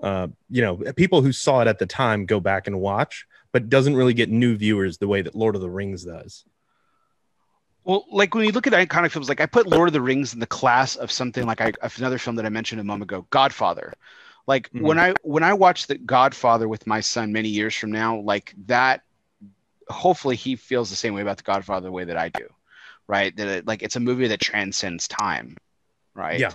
uh, 0.02 0.28
you 0.48 0.62
know, 0.62 0.76
people 0.94 1.22
who 1.22 1.32
saw 1.32 1.60
it 1.60 1.68
at 1.68 1.78
the 1.78 1.86
time 1.86 2.26
go 2.26 2.40
back 2.40 2.66
and 2.66 2.80
watch, 2.80 3.26
but 3.52 3.68
doesn't 3.68 3.96
really 3.96 4.14
get 4.14 4.28
new 4.28 4.56
viewers 4.56 4.98
the 4.98 5.08
way 5.08 5.22
that 5.22 5.34
Lord 5.34 5.54
of 5.54 5.60
the 5.60 5.70
Rings 5.70 6.04
does. 6.04 6.44
Well, 7.84 8.04
like 8.10 8.34
when 8.34 8.44
you 8.44 8.52
look 8.52 8.66
at 8.66 8.72
iconic 8.72 9.10
films, 9.10 9.28
like 9.28 9.40
I 9.40 9.46
put 9.46 9.66
Lord 9.66 9.88
of 9.88 9.92
the 9.92 10.00
Rings 10.00 10.34
in 10.34 10.40
the 10.40 10.46
class 10.46 10.96
of 10.96 11.10
something 11.10 11.46
like 11.46 11.60
I, 11.60 11.72
another 11.96 12.18
film 12.18 12.36
that 12.36 12.46
I 12.46 12.50
mentioned 12.50 12.80
a 12.80 12.84
moment 12.84 13.10
ago, 13.10 13.26
Godfather. 13.30 13.94
Like 14.46 14.68
mm-hmm. 14.70 14.86
when 14.86 14.98
I 14.98 15.14
when 15.22 15.42
I 15.42 15.54
watch 15.54 15.86
the 15.86 15.96
Godfather 15.96 16.68
with 16.68 16.86
my 16.86 17.00
son 17.00 17.32
many 17.32 17.48
years 17.48 17.74
from 17.74 17.90
now, 17.90 18.20
like 18.20 18.54
that, 18.66 19.02
hopefully 19.88 20.36
he 20.36 20.56
feels 20.56 20.90
the 20.90 20.96
same 20.96 21.14
way 21.14 21.22
about 21.22 21.38
the 21.38 21.42
Godfather 21.42 21.84
the 21.84 21.92
way 21.92 22.04
that 22.04 22.16
I 22.16 22.28
do 22.28 22.48
right? 23.10 23.36
That 23.36 23.48
it, 23.48 23.66
like 23.66 23.82
it's 23.82 23.96
a 23.96 24.00
movie 24.00 24.28
that 24.28 24.40
transcends 24.40 25.08
time, 25.08 25.56
right? 26.14 26.38
Yeah. 26.38 26.52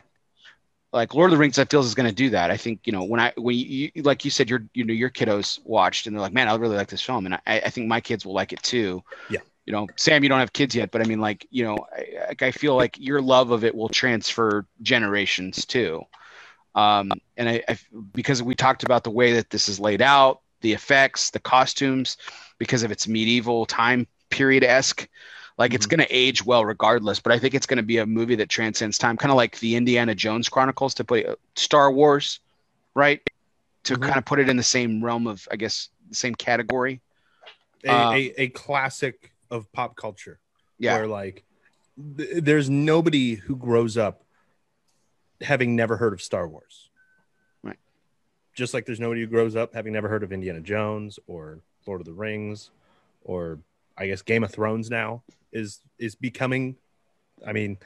Like 0.95 1.13
Lord 1.13 1.29
of 1.29 1.31
the 1.31 1.37
Rings, 1.37 1.59
I 1.59 1.65
feels 1.65 1.85
is 1.85 1.93
going 1.93 2.07
to 2.07 2.15
do 2.15 2.29
that. 2.29 2.51
I 2.51 2.57
think 2.57 2.79
you 2.85 2.93
know 2.93 3.03
when 3.03 3.19
I 3.19 3.33
when 3.35 3.55
you 3.55 3.91
like 3.97 4.23
you 4.23 4.31
said 4.31 4.49
your 4.49 4.63
you 4.73 4.85
know 4.85 4.93
your 4.93 5.09
kiddos 5.09 5.59
watched 5.65 6.07
and 6.07 6.15
they're 6.15 6.21
like, 6.21 6.33
man, 6.33 6.47
I 6.47 6.55
really 6.55 6.77
like 6.77 6.87
this 6.87 7.01
film, 7.01 7.25
and 7.25 7.35
I, 7.35 7.41
I 7.47 7.69
think 7.69 7.87
my 7.87 7.99
kids 7.99 8.25
will 8.25 8.33
like 8.33 8.53
it 8.53 8.63
too. 8.63 9.03
Yeah. 9.29 9.41
You 9.65 9.73
know, 9.73 9.87
Sam, 9.97 10.23
you 10.23 10.29
don't 10.29 10.39
have 10.39 10.53
kids 10.53 10.75
yet, 10.75 10.91
but 10.91 11.01
I 11.01 11.05
mean, 11.05 11.19
like, 11.19 11.47
you 11.49 11.63
know, 11.63 11.75
I, 11.91 12.35
I 12.39 12.51
feel 12.51 12.75
like 12.75 12.99
your 12.99 13.19
love 13.19 13.49
of 13.49 13.63
it 13.63 13.73
will 13.73 13.89
transfer 13.89 14.67
generations 14.83 15.65
too. 15.65 16.03
Um, 16.75 17.11
and 17.35 17.49
I, 17.49 17.63
I, 17.67 17.77
because 18.13 18.43
we 18.43 18.53
talked 18.53 18.83
about 18.83 19.03
the 19.03 19.09
way 19.09 19.33
that 19.33 19.49
this 19.49 19.67
is 19.67 19.79
laid 19.79 20.03
out, 20.03 20.41
the 20.61 20.71
effects, 20.71 21.31
the 21.31 21.39
costumes, 21.39 22.17
because 22.59 22.83
of 22.83 22.91
its 22.91 23.07
medieval 23.07 23.65
time 23.65 24.05
period 24.29 24.63
esque. 24.63 25.09
Like 25.57 25.69
mm-hmm. 25.69 25.75
it's 25.75 25.85
going 25.85 25.99
to 25.99 26.07
age 26.09 26.45
well 26.45 26.65
regardless, 26.65 27.19
but 27.19 27.31
I 27.31 27.39
think 27.39 27.53
it's 27.53 27.65
going 27.65 27.77
to 27.77 27.83
be 27.83 27.97
a 27.97 28.05
movie 28.05 28.35
that 28.35 28.49
transcends 28.49 28.97
time, 28.97 29.17
kind 29.17 29.31
of 29.31 29.37
like 29.37 29.59
the 29.59 29.75
Indiana 29.75 30.13
Jones 30.13 30.49
Chronicles 30.49 30.93
to 30.95 31.03
put 31.03 31.25
uh, 31.25 31.35
Star 31.55 31.91
Wars, 31.91 32.39
right? 32.93 33.21
To 33.85 33.93
mm-hmm. 33.93 34.03
kind 34.03 34.17
of 34.17 34.25
put 34.25 34.39
it 34.39 34.49
in 34.49 34.57
the 34.57 34.63
same 34.63 35.03
realm 35.03 35.27
of, 35.27 35.47
I 35.49 35.55
guess, 35.55 35.89
the 36.09 36.15
same 36.15 36.35
category. 36.35 37.01
A, 37.85 37.89
uh, 37.89 38.11
a, 38.11 38.41
a, 38.41 38.47
classic 38.49 39.31
of 39.51 39.71
pop 39.71 39.95
culture. 39.95 40.39
Yeah. 40.79 40.95
Where 40.95 41.07
like 41.07 41.43
th- 42.17 42.43
there's 42.43 42.69
nobody 42.69 43.35
who 43.35 43.55
grows 43.55 43.95
up 43.95 44.23
having 45.41 45.75
never 45.75 45.95
heard 45.95 46.13
of 46.13 46.21
Star 46.21 46.47
Wars. 46.47 46.89
Right. 47.63 47.77
Just 48.53 48.73
like 48.73 48.85
there's 48.85 48.99
nobody 48.99 49.21
who 49.21 49.27
grows 49.27 49.55
up 49.55 49.73
having 49.73 49.93
never 49.93 50.09
heard 50.09 50.23
of 50.23 50.33
Indiana 50.33 50.61
Jones 50.61 51.19
or 51.27 51.59
Lord 51.85 52.01
of 52.01 52.05
the 52.05 52.13
Rings 52.13 52.71
or 53.23 53.59
I 53.97 54.07
guess 54.07 54.21
Game 54.21 54.43
of 54.43 54.51
Thrones 54.51 54.89
now 54.89 55.23
is 55.51 55.79
is 55.97 56.15
becoming. 56.15 56.75
I 57.45 57.53
mean, 57.53 57.77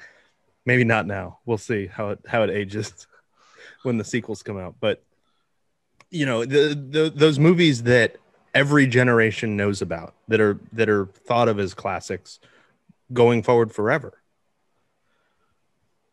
maybe 0.65 0.83
not 0.83 1.07
now. 1.07 1.39
We'll 1.45 1.57
see 1.57 1.87
how 1.87 2.09
it 2.09 2.19
how 2.27 2.43
it 2.43 2.49
ages 2.49 3.07
when 3.83 3.97
the 3.97 4.03
sequels 4.03 4.43
come 4.43 4.57
out. 4.57 4.75
But 4.79 5.03
you 6.09 6.25
know, 6.25 6.45
the, 6.45 6.75
the 6.75 7.11
those 7.13 7.39
movies 7.39 7.83
that 7.83 8.17
every 8.53 8.87
generation 8.87 9.55
knows 9.55 9.81
about 9.81 10.15
that 10.27 10.39
are 10.39 10.59
that 10.73 10.89
are 10.89 11.05
thought 11.05 11.47
of 11.47 11.59
as 11.59 11.73
classics 11.73 12.39
going 13.13 13.43
forward 13.43 13.71
forever. 13.71 14.21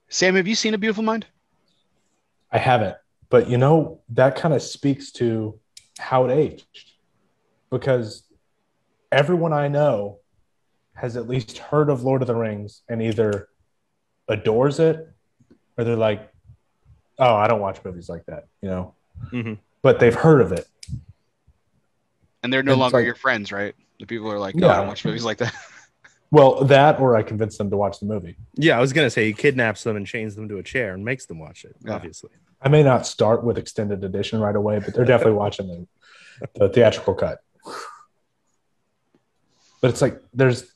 Sam, 0.09 0.37
have 0.37 0.47
you 0.47 0.55
seen 0.55 0.75
A 0.75 0.79
Beautiful 0.79 1.03
Mind? 1.03 1.27
I 2.53 2.59
haven't, 2.59 2.97
but 3.29 3.49
you 3.49 3.59
know 3.59 4.01
that 4.11 4.37
kind 4.37 4.55
of 4.55 4.63
speaks 4.63 5.11
to 5.13 5.59
how 5.99 6.27
it 6.27 6.33
aged, 6.33 6.93
because 7.71 8.26
everyone 9.13 9.53
I 9.53 9.69
know 9.69 10.19
has 10.95 11.17
at 11.17 11.29
least 11.29 11.59
heard 11.59 11.91
of 11.91 12.03
Lord 12.03 12.23
of 12.23 12.29
the 12.29 12.35
Rings 12.35 12.83
and 12.89 13.03
either 13.03 13.49
adores 14.29 14.81
it 14.81 15.09
or 15.77 15.85
they're 15.85 15.97
like, 15.97 16.31
oh, 17.19 17.35
I 17.35 17.49
don't 17.49 17.61
watch 17.61 17.85
movies 17.85 18.09
like 18.09 18.25
that, 18.27 18.47
you 18.63 18.69
know? 18.69 18.95
Mm-hmm. 19.33 19.55
But 19.83 20.01
they've 20.01 20.15
heard 20.15 20.41
of 20.41 20.53
it. 20.53 20.67
And 22.43 22.53
they're 22.53 22.63
no 22.63 22.73
and 22.73 22.81
longer 22.81 22.99
like, 22.99 23.05
your 23.05 23.15
friends, 23.15 23.53
right? 23.53 23.75
The 24.01 24.07
people 24.07 24.31
are 24.31 24.39
like, 24.39 24.55
oh, 24.57 24.61
yeah. 24.61 24.73
I 24.73 24.77
don't 24.77 24.89
watch 24.89 25.05
movies 25.05 25.25
like 25.25 25.39
that. 25.39 25.55
Well, 26.33 26.65
that 26.65 26.99
or 26.99 27.17
I 27.17 27.23
convince 27.23 27.57
them 27.57 27.71
to 27.71 27.77
watch 27.77 28.01
the 28.01 28.07
movie. 28.07 28.37
Yeah, 28.57 28.77
I 28.77 28.81
was 28.81 28.93
gonna 28.93 29.11
say 29.11 29.27
he 29.27 29.33
kidnaps 29.33 29.85
them 29.85 29.97
and 29.97 30.05
chains 30.05 30.35
them 30.35 30.49
to 30.49 30.59
a 30.59 30.63
chair 30.63 30.93
and 30.93 31.05
makes 31.05 31.27
them 31.27 31.39
watch 31.39 31.65
it. 31.65 31.77
Yeah. 31.85 31.95
Obviously, 31.95 32.31
I 32.61 32.69
may 32.69 32.83
not 32.83 33.07
start 33.07 33.45
with 33.45 33.57
extended 33.57 34.03
edition 34.03 34.41
right 34.41 34.57
away, 34.57 34.81
but 34.81 34.93
they're 34.93 35.05
definitely 35.05 35.35
watching 35.35 35.69
the, 35.69 36.49
the 36.57 36.69
theatrical 36.69 37.15
cut 37.15 37.39
but 39.87 39.93
it's 39.93 40.03
like 40.03 40.21
there's 40.35 40.75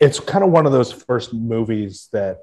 it's 0.00 0.18
kind 0.18 0.42
of 0.42 0.50
one 0.50 0.64
of 0.64 0.72
those 0.72 0.90
first 0.90 1.34
movies 1.34 2.08
that 2.14 2.38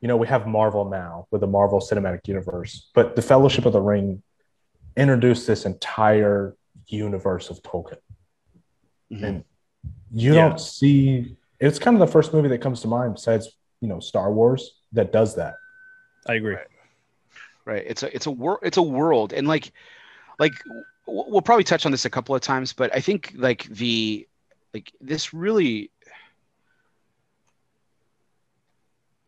you 0.00 0.06
know 0.06 0.16
we 0.16 0.28
have 0.28 0.46
marvel 0.46 0.88
now 0.88 1.26
with 1.32 1.40
the 1.40 1.48
marvel 1.48 1.80
cinematic 1.80 2.28
universe 2.28 2.92
but 2.94 3.16
the 3.16 3.22
fellowship 3.22 3.66
of 3.66 3.72
the 3.72 3.80
ring 3.80 4.22
introduced 4.96 5.48
this 5.48 5.64
entire 5.64 6.54
universe 6.86 7.50
of 7.50 7.60
tolkien 7.64 7.98
mm-hmm. 9.10 9.24
and 9.24 9.44
you 10.12 10.32
yeah. 10.32 10.48
don't 10.48 10.60
see 10.60 11.36
it's 11.58 11.80
kind 11.80 11.96
of 11.96 11.98
the 11.98 12.12
first 12.12 12.32
movie 12.32 12.46
that 12.46 12.60
comes 12.60 12.80
to 12.80 12.86
mind 12.86 13.14
besides 13.14 13.48
you 13.80 13.88
know 13.88 13.98
star 13.98 14.32
wars 14.32 14.78
that 14.92 15.10
does 15.12 15.34
that 15.34 15.54
i 16.28 16.34
agree 16.34 16.54
right, 16.54 16.68
right. 17.64 17.84
it's 17.84 18.04
a 18.04 18.14
it's 18.14 18.26
a 18.26 18.30
world 18.30 18.60
it's 18.62 18.76
a 18.76 18.82
world 18.82 19.32
and 19.32 19.48
like 19.48 19.72
like 20.38 20.52
we'll 21.04 21.42
probably 21.42 21.64
touch 21.64 21.84
on 21.84 21.90
this 21.90 22.04
a 22.04 22.10
couple 22.10 22.32
of 22.32 22.40
times 22.40 22.72
but 22.72 22.94
i 22.94 23.00
think 23.00 23.32
like 23.34 23.64
the 23.64 24.24
like 24.74 24.92
this 25.00 25.32
really 25.32 25.90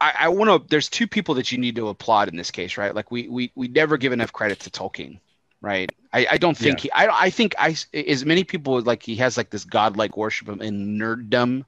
I, 0.01 0.15
I 0.21 0.29
want 0.29 0.51
to. 0.51 0.69
There's 0.69 0.89
two 0.89 1.07
people 1.07 1.37
that 1.37 1.51
you 1.51 1.59
need 1.59 1.77
to 1.77 1.89
applaud 1.89 2.29
in 2.29 2.37
this 2.37 2.51
case, 2.51 2.77
right? 2.77 2.95
Like 2.95 3.11
we 3.11 3.29
we 3.29 3.53
we 3.55 3.69
never 3.69 3.97
give 3.97 4.13
enough 4.13 4.33
credit 4.33 4.61
to 4.61 4.71
Tolkien, 4.71 5.21
right? 5.63 5.91
I, 6.13 6.27
I 6.33 6.39
don't 6.39 6.57
think 6.57 6.85
yeah. 6.85 6.91
he. 7.03 7.07
I 7.07 7.23
I 7.25 7.31
think 7.31 7.55
I 7.59 7.77
as 7.95 8.25
many 8.25 8.45
people 8.45 8.81
like 8.83 9.03
he 9.03 9.17
has 9.17 9.37
like 9.37 9.51
this 9.51 9.65
godlike 9.65 10.17
worship 10.17 10.49
him 10.49 10.61
in 10.61 10.99
nerddom, 10.99 11.65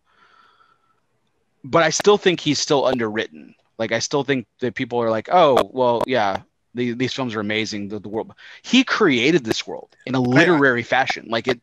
but 1.64 1.82
I 1.82 1.90
still 1.90 2.18
think 2.18 2.40
he's 2.40 2.59
still 2.59 2.84
underwritten. 2.84 3.55
Like 3.78 3.92
I 3.92 4.00
still 4.00 4.24
think 4.24 4.46
that 4.60 4.74
people 4.74 5.00
are 5.00 5.10
like, 5.10 5.28
oh 5.32 5.70
well, 5.72 6.02
yeah, 6.06 6.42
the, 6.74 6.92
these 6.92 7.14
films 7.14 7.34
are 7.34 7.40
amazing. 7.40 7.88
The, 7.88 7.98
the 7.98 8.09
world 8.10 8.34
he 8.62 8.84
created 8.84 9.44
this 9.44 9.66
world 9.66 9.96
in 10.05 10.14
a 10.14 10.20
literary 10.20 10.82
fashion. 10.82 11.28
Like 11.30 11.48
it, 11.48 11.60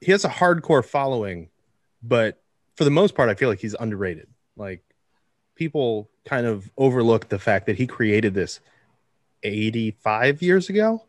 he 0.00 0.12
has 0.12 0.24
a 0.24 0.28
hardcore 0.28 0.84
following, 0.84 1.48
but 2.02 2.42
for 2.76 2.84
the 2.84 2.90
most 2.90 3.14
part, 3.14 3.28
I 3.28 3.34
feel 3.34 3.48
like 3.48 3.60
he's 3.60 3.74
underrated. 3.78 4.28
Like 4.56 4.82
people 5.54 6.10
kind 6.24 6.46
of 6.46 6.70
overlook 6.76 7.28
the 7.28 7.38
fact 7.38 7.66
that 7.66 7.76
he 7.76 7.86
created 7.86 8.34
this 8.34 8.60
85 9.42 10.42
years 10.42 10.68
ago. 10.68 11.02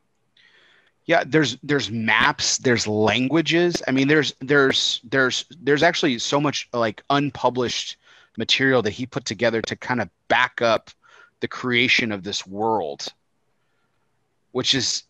Yeah, 1.05 1.23
there's 1.25 1.57
there's 1.63 1.89
maps, 1.89 2.57
there's 2.57 2.85
languages. 2.85 3.81
I 3.87 3.91
mean, 3.91 4.09
there's 4.09 4.33
there's 4.41 4.99
there's 5.05 5.45
there's 5.61 5.83
actually 5.83 6.19
so 6.19 6.41
much 6.41 6.67
like 6.73 7.01
unpublished 7.09 7.95
material 8.37 8.81
that 8.81 8.91
he 8.91 9.05
put 9.05 9.23
together 9.23 9.61
to 9.61 9.75
kind 9.75 10.01
of 10.01 10.09
back 10.27 10.61
up 10.61 10.91
the 11.39 11.47
creation 11.47 12.11
of 12.11 12.23
this 12.23 12.45
world, 12.45 13.07
which 14.51 14.75
is 14.75 15.03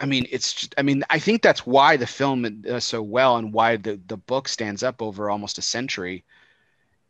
I 0.00 0.06
mean, 0.06 0.26
it's 0.30 0.54
just, 0.54 0.74
I 0.78 0.82
mean, 0.82 1.04
I 1.10 1.18
think 1.18 1.42
that's 1.42 1.66
why 1.66 1.96
the 1.96 2.06
film 2.06 2.62
does 2.62 2.84
so 2.84 3.02
well 3.02 3.36
and 3.36 3.52
why 3.52 3.76
the, 3.76 4.00
the 4.06 4.16
book 4.16 4.48
stands 4.48 4.82
up 4.82 5.02
over 5.02 5.28
almost 5.28 5.58
a 5.58 5.62
century 5.62 6.24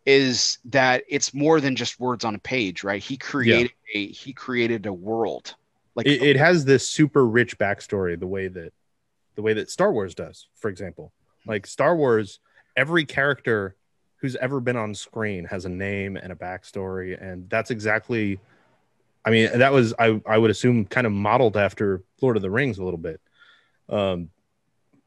is 0.05 0.59
that 0.65 1.05
it's 1.09 1.33
more 1.33 1.61
than 1.61 1.77
just 1.77 2.01
words 2.01 2.25
on 2.25 2.35
a 2.35 2.39
page, 2.39 2.83
right? 2.83 3.03
He 3.03 3.17
created 3.17 3.73
yeah. 3.95 4.01
a, 4.01 4.07
he 4.09 4.33
created 4.33 4.87
a 4.87 4.93
world. 4.93 5.55
Like 5.95 6.07
it, 6.07 6.23
it 6.23 6.37
has 6.37 6.65
this 6.65 6.89
super 6.89 7.27
rich 7.27 7.59
backstory, 7.59 8.19
the 8.19 8.27
way 8.27 8.49
that, 8.49 8.73
the 9.37 9.43
way 9.43 9.53
that 9.53 9.71
Star 9.71 9.93
Wars 9.93 10.15
does, 10.15 10.49
for 10.57 10.69
example, 10.69 11.12
hmm. 11.45 11.51
like 11.51 11.67
Star 11.67 11.95
Wars, 11.95 12.41
every 12.77 13.05
character 13.05 13.77
who's 14.17 14.37
ever 14.37 14.61
been 14.61 14.77
on 14.77 14.95
screen 14.95 15.45
has 15.45 15.65
a 15.65 15.69
name 15.69 16.17
and 16.17 16.33
a 16.33 16.37
backstory. 16.37 17.21
And 17.23 17.49
that's 17.49 17.71
exactly 17.71 18.41
I 19.24 19.30
mean, 19.30 19.59
that 19.59 19.72
was 19.72 19.94
I 19.98 20.20
I 20.26 20.38
would 20.38 20.51
assume 20.51 20.86
kind 20.86 21.06
of 21.06 21.12
modeled 21.12 21.56
after 21.56 22.02
Lord 22.22 22.36
of 22.36 22.42
the 22.42 22.51
Rings 22.51 22.78
a 22.78 22.84
little 22.84 22.98
bit, 22.98 23.20
um, 23.88 24.30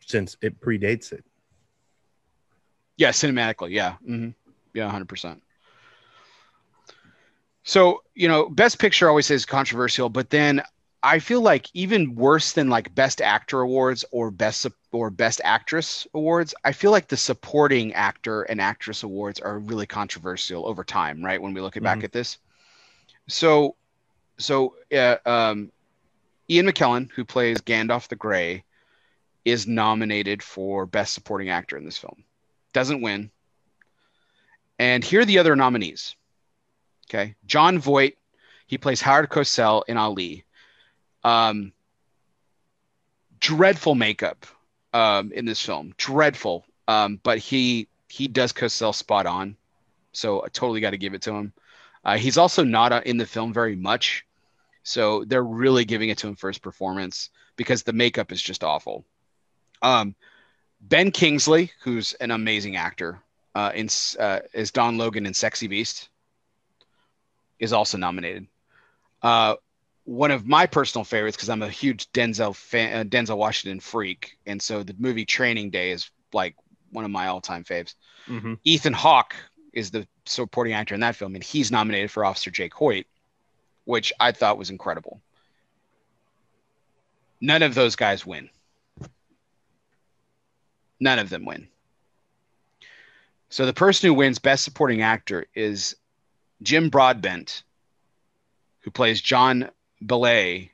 since 0.06 0.38
it 0.42 0.60
predates 0.62 1.12
it. 1.12 1.26
Yeah, 2.98 3.10
cinematically, 3.10 3.72
yeah, 3.72 3.94
mm-hmm. 4.08 4.30
yeah, 4.74 4.90
hundred 4.90 5.10
percent. 5.10 5.42
So, 7.64 8.04
you 8.14 8.28
know, 8.28 8.50
best 8.50 8.78
picture 8.78 9.08
always 9.08 9.26
says 9.26 9.46
controversial, 9.46 10.10
but 10.10 10.30
then 10.30 10.62
I 11.02 11.20
feel 11.20 11.42
like 11.42 11.68
even 11.74 12.16
worse 12.16 12.54
than 12.54 12.70
like 12.70 12.94
best 12.94 13.22
actor 13.22 13.62
awards 13.62 14.06
or 14.12 14.32
best 14.32 14.68
or 14.92 15.10
best 15.10 15.42
actress 15.44 16.06
awards, 16.14 16.54
I 16.64 16.72
feel 16.74 16.92
like 16.92 17.08
the 17.08 17.18
supporting 17.18 17.94
actor 17.94 18.44
and 18.44 18.62
actress 18.62 19.04
awards 19.04 19.40
are 19.40 19.60
really 19.60 19.86
controversial 19.86 20.68
over 20.68 20.84
time, 20.84 21.24
right? 21.24 21.42
When 21.42 21.54
we 21.54 21.62
look 21.62 21.82
back 21.82 22.00
Mhm. 22.00 22.04
at 22.04 22.12
this. 22.12 22.38
So, 23.28 23.76
so 24.38 24.76
uh, 24.96 25.18
um, 25.26 25.72
Ian 26.50 26.68
McKellen, 26.68 27.12
who 27.12 27.26
plays 27.26 27.58
Gandalf 27.60 28.08
the 28.08 28.16
Grey, 28.16 28.64
is 29.46 29.68
nominated 29.68 30.42
for 30.42 30.86
best 30.86 31.14
supporting 31.14 31.50
actor 31.50 31.78
in 31.78 31.86
this 31.86 31.98
film. 31.98 32.24
Doesn't 32.74 33.02
win. 33.02 33.32
And 34.80 35.04
here 35.04 35.22
are 35.22 35.26
the 35.26 35.40
other 35.40 35.56
nominees. 35.56 36.16
Okay, 37.10 37.36
Jon 37.46 37.78
Voight, 37.78 38.18
he 38.68 38.78
plays 38.78 39.02
Howard 39.02 39.30
Cosell 39.30 39.84
in 39.88 39.98
Ali. 39.98 40.46
Um, 41.24 41.74
dreadful 43.40 43.96
makeup 43.96 44.46
um, 44.94 45.32
in 45.32 45.46
this 45.46 45.62
film, 45.62 45.94
dreadful. 45.98 46.66
Um, 46.88 47.20
but 47.24 47.38
he 47.38 47.88
he 48.10 48.28
does 48.28 48.52
Cosell 48.52 48.94
spot 48.94 49.26
on, 49.26 49.56
so 50.12 50.44
I 50.44 50.48
totally 50.48 50.82
got 50.82 50.92
to 50.92 50.98
give 50.98 51.14
it 51.14 51.22
to 51.24 51.34
him. 51.34 51.54
Uh, 52.04 52.18
he's 52.18 52.38
also 52.38 52.64
not 52.64 52.92
uh, 52.92 53.02
in 53.06 53.18
the 53.18 53.26
film 53.26 53.54
very 53.54 53.76
much, 53.76 54.26
so 54.84 55.24
they're 55.26 55.44
really 55.44 55.86
giving 55.86 56.10
it 56.10 56.18
to 56.20 56.28
him 56.28 56.36
for 56.36 56.50
his 56.50 56.58
performance 56.58 57.30
because 57.56 57.84
the 57.84 57.94
makeup 57.94 58.32
is 58.32 58.42
just 58.42 58.64
awful. 58.64 59.06
Um, 59.82 60.16
ben 60.82 61.12
Kingsley, 61.12 61.72
who's 61.82 62.14
an 62.14 62.32
amazing 62.32 62.76
actor, 62.76 63.20
uh, 63.56 63.72
in 63.74 63.90
uh, 64.20 64.40
is 64.54 64.72
Don 64.72 64.98
Logan 64.98 65.26
in 65.26 65.34
Sexy 65.34 65.68
Beast, 65.68 66.10
is 67.60 67.74
also 67.74 67.98
nominated. 67.98 68.48
Uh, 69.22 69.56
one 70.06 70.32
of 70.32 70.46
my 70.46 70.66
personal 70.66 71.06
favorites 71.06 71.38
because 71.38 71.50
I'm 71.50 71.62
a 71.62 71.70
huge 71.70 72.12
Denzel 72.12 72.54
fan, 72.54 73.00
uh, 73.00 73.04
Denzel 73.10 73.38
Washington 73.38 73.80
freak, 73.80 74.38
and 74.46 74.62
so 74.62 74.84
the 74.84 74.96
movie 74.98 75.26
Training 75.26 75.70
Day 75.70 75.92
is 75.92 76.10
like 76.34 76.56
one 76.92 77.06
of 77.06 77.12
my 77.12 77.28
all-time 77.28 77.64
faves. 77.64 77.96
Mhm. 78.28 78.60
Ethan 78.64 78.94
Hawke 78.94 79.36
is 79.74 79.92
the 79.92 80.08
supporting 80.26 80.74
actor 80.74 80.94
in 80.94 81.02
that 81.02 81.16
film, 81.16 81.36
and 81.36 81.44
he's 81.44 81.72
nominated 81.72 82.12
for 82.12 82.24
Officer 82.24 82.52
Jake 82.52 82.74
Hoyt, 82.74 83.06
which 83.86 84.14
I 84.20 84.32
thought 84.32 84.58
was 84.58 84.70
incredible. 84.70 85.20
None 87.42 87.64
of 87.64 87.76
those 87.76 87.96
guys 87.96 88.26
win. 88.26 88.50
None 91.00 91.20
of 91.20 91.30
them 91.30 91.46
win. 91.46 91.68
So 93.50 93.66
the 93.66 93.74
person 93.74 94.08
who 94.08 94.14
wins 94.14 94.40
Best 94.40 94.64
Supporting 94.64 95.02
Actor 95.02 95.48
is 95.54 95.96
Jim 96.62 96.90
Broadbent, 96.90 97.64
who 98.80 98.92
plays 98.92 99.22
John 99.22 99.70
Bayley 100.04 100.72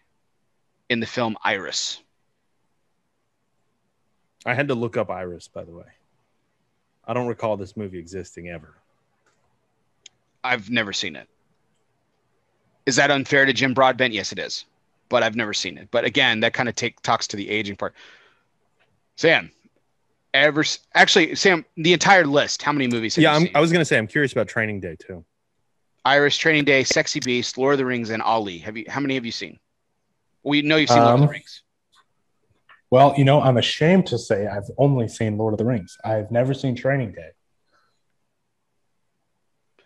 in 0.89 0.99
the 0.99 1.05
film 1.05 1.35
Iris. 1.43 1.99
I 4.45 4.53
had 4.53 4.69
to 4.69 4.75
look 4.75 4.97
up 4.97 5.09
Iris, 5.09 5.47
by 5.47 5.63
the 5.63 5.71
way. 5.71 5.85
I 7.05 7.13
don't 7.13 7.27
recall 7.27 7.57
this 7.57 7.75
movie 7.75 7.99
existing 7.99 8.49
ever. 8.49 8.78
I've 10.43 10.69
never 10.69 10.93
seen 10.93 11.15
it. 11.15 11.27
Is 12.85 12.95
that 12.95 13.11
unfair 13.11 13.45
to 13.45 13.53
Jim 13.53 13.73
Broadbent? 13.73 14.13
Yes, 14.13 14.31
it 14.31 14.39
is. 14.39 14.65
But 15.09 15.23
I've 15.23 15.35
never 15.35 15.53
seen 15.53 15.77
it. 15.77 15.89
But 15.91 16.05
again, 16.05 16.39
that 16.41 16.53
kind 16.53 16.69
of 16.69 16.75
take 16.75 17.01
talks 17.01 17.27
to 17.27 17.37
the 17.37 17.49
aging 17.49 17.75
part. 17.75 17.93
Sam, 19.15 19.51
ever 20.33 20.63
actually 20.95 21.35
Sam, 21.35 21.65
the 21.75 21.93
entire 21.93 22.25
list. 22.25 22.61
How 22.61 22.71
many 22.71 22.87
movies? 22.87 23.15
Have 23.15 23.23
yeah, 23.23 23.31
you 23.31 23.35
I'm, 23.35 23.41
seen? 23.43 23.51
I 23.55 23.59
was 23.59 23.71
gonna 23.71 23.85
say 23.85 23.97
I'm 23.97 24.07
curious 24.07 24.31
about 24.31 24.47
Training 24.47 24.79
Day 24.79 24.95
too. 24.95 25.25
Iris, 26.05 26.37
Training 26.37 26.63
Day, 26.63 26.83
Sexy 26.83 27.19
Beast, 27.19 27.57
Lord 27.57 27.73
of 27.73 27.79
the 27.79 27.85
Rings, 27.85 28.09
and 28.11 28.21
Ali. 28.21 28.59
Have 28.59 28.77
you? 28.77 28.85
How 28.87 28.99
many 28.99 29.15
have 29.15 29.25
you 29.25 29.31
seen? 29.31 29.59
We 30.43 30.61
know 30.61 30.77
you've 30.77 30.89
seen 30.89 30.99
Lord 30.99 31.15
of 31.15 31.19
the 31.19 31.25
Um, 31.25 31.31
Rings. 31.31 31.63
Well, 32.91 33.13
you 33.17 33.25
know, 33.25 33.41
I'm 33.41 33.57
ashamed 33.57 34.07
to 34.07 34.17
say 34.17 34.47
I've 34.47 34.69
only 34.77 35.07
seen 35.07 35.37
Lord 35.37 35.53
of 35.53 35.57
the 35.57 35.65
Rings. 35.65 35.97
I've 36.03 36.31
never 36.31 36.53
seen 36.53 36.75
Training 36.75 37.11
Day. 37.11 37.29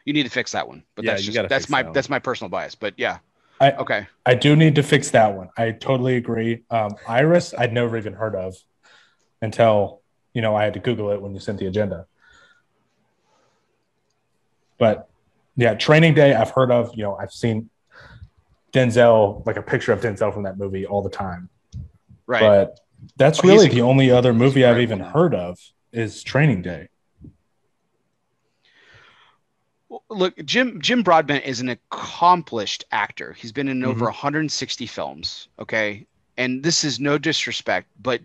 You 0.06 0.14
need 0.14 0.24
to 0.24 0.30
fix 0.30 0.52
that 0.52 0.68
one. 0.68 0.84
But 0.96 1.06
Yeah, 1.06 1.12
that's 1.14 1.24
just 1.24 1.50
that's 1.50 1.70
my 1.70 1.84
that 1.84 1.94
that's 1.94 2.10
my 2.10 2.20
personal 2.20 2.50
bias. 2.50 2.76
But 2.76 2.94
yeah. 2.98 3.20
I- 3.62 3.72
okay. 3.74 4.08
I 4.26 4.36
do 4.36 4.56
need 4.56 4.76
to 4.76 4.84
fix 4.84 5.12
that 5.12 5.34
one. 5.36 5.50
I 5.58 5.72
totally 5.72 6.18
agree. 6.18 6.64
Um, 6.70 6.96
Iris, 7.08 7.54
I'd 7.58 7.72
never 7.72 7.98
even 7.98 8.14
heard 8.14 8.36
of 8.36 8.56
until 9.42 10.02
you 10.34 10.42
know 10.42 10.56
I 10.56 10.64
had 10.66 10.74
to 10.74 10.80
Google 10.80 11.12
it 11.12 11.22
when 11.22 11.34
you 11.34 11.40
sent 11.40 11.60
the 11.60 11.68
agenda. 11.68 12.08
But 14.78 15.08
yeah, 15.56 15.76
Training 15.76 16.16
Day, 16.16 16.34
I've 16.34 16.50
heard 16.50 16.72
of. 16.72 16.92
You 16.96 17.04
know, 17.04 17.16
I've 17.16 17.32
seen 17.32 17.70
Denzel, 18.74 19.46
like 19.46 19.56
a 19.58 19.62
picture 19.62 19.94
of 19.94 20.02
Denzel 20.02 20.34
from 20.34 20.44
that 20.44 20.58
movie 20.58 20.86
all 20.86 21.02
the 21.02 21.10
time. 21.10 21.48
Right. 22.26 22.42
But 22.42 22.80
that's 23.18 23.40
Oh, 23.44 23.48
really 23.48 23.68
the 23.70 23.82
only 23.82 24.12
other 24.12 24.34
movie 24.34 24.66
I've 24.66 24.80
even 24.80 25.00
heard 25.00 25.36
of 25.36 25.60
is 25.92 26.24
Training 26.24 26.64
Day. 26.64 26.90
Well, 29.83 29.83
Look, 30.10 30.36
Jim 30.46 30.82
Jim 30.82 31.04
Broadbent 31.04 31.46
is 31.46 31.60
an 31.60 31.70
accomplished 31.70 32.86
actor. 32.92 33.34
He's 33.34 33.52
been 33.52 33.68
in 33.68 33.80
Mm-hmm. 33.82 33.90
over 33.90 34.06
160 34.06 34.86
films. 34.88 35.48
Okay, 35.60 36.06
and 36.38 36.64
this 36.64 36.84
is 36.84 37.00
no 37.00 37.18
disrespect, 37.18 37.88
but 38.02 38.22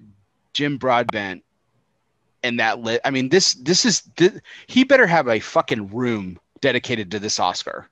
Jim 0.53 0.77
Broadbent 0.79 1.45
and 2.43 2.59
that 2.61 2.81
lit. 2.81 3.01
I 3.05 3.11
mean, 3.11 3.29
this 3.29 3.55
this 3.55 3.85
is 3.85 4.03
th- 4.17 4.35
he 4.67 4.85
better 4.85 5.07
have 5.07 5.29
a 5.29 5.41
fucking 5.41 5.89
room 5.89 6.39
dedicated 6.61 7.11
to 7.11 7.19
this 7.19 7.39
Oscar 7.41 7.89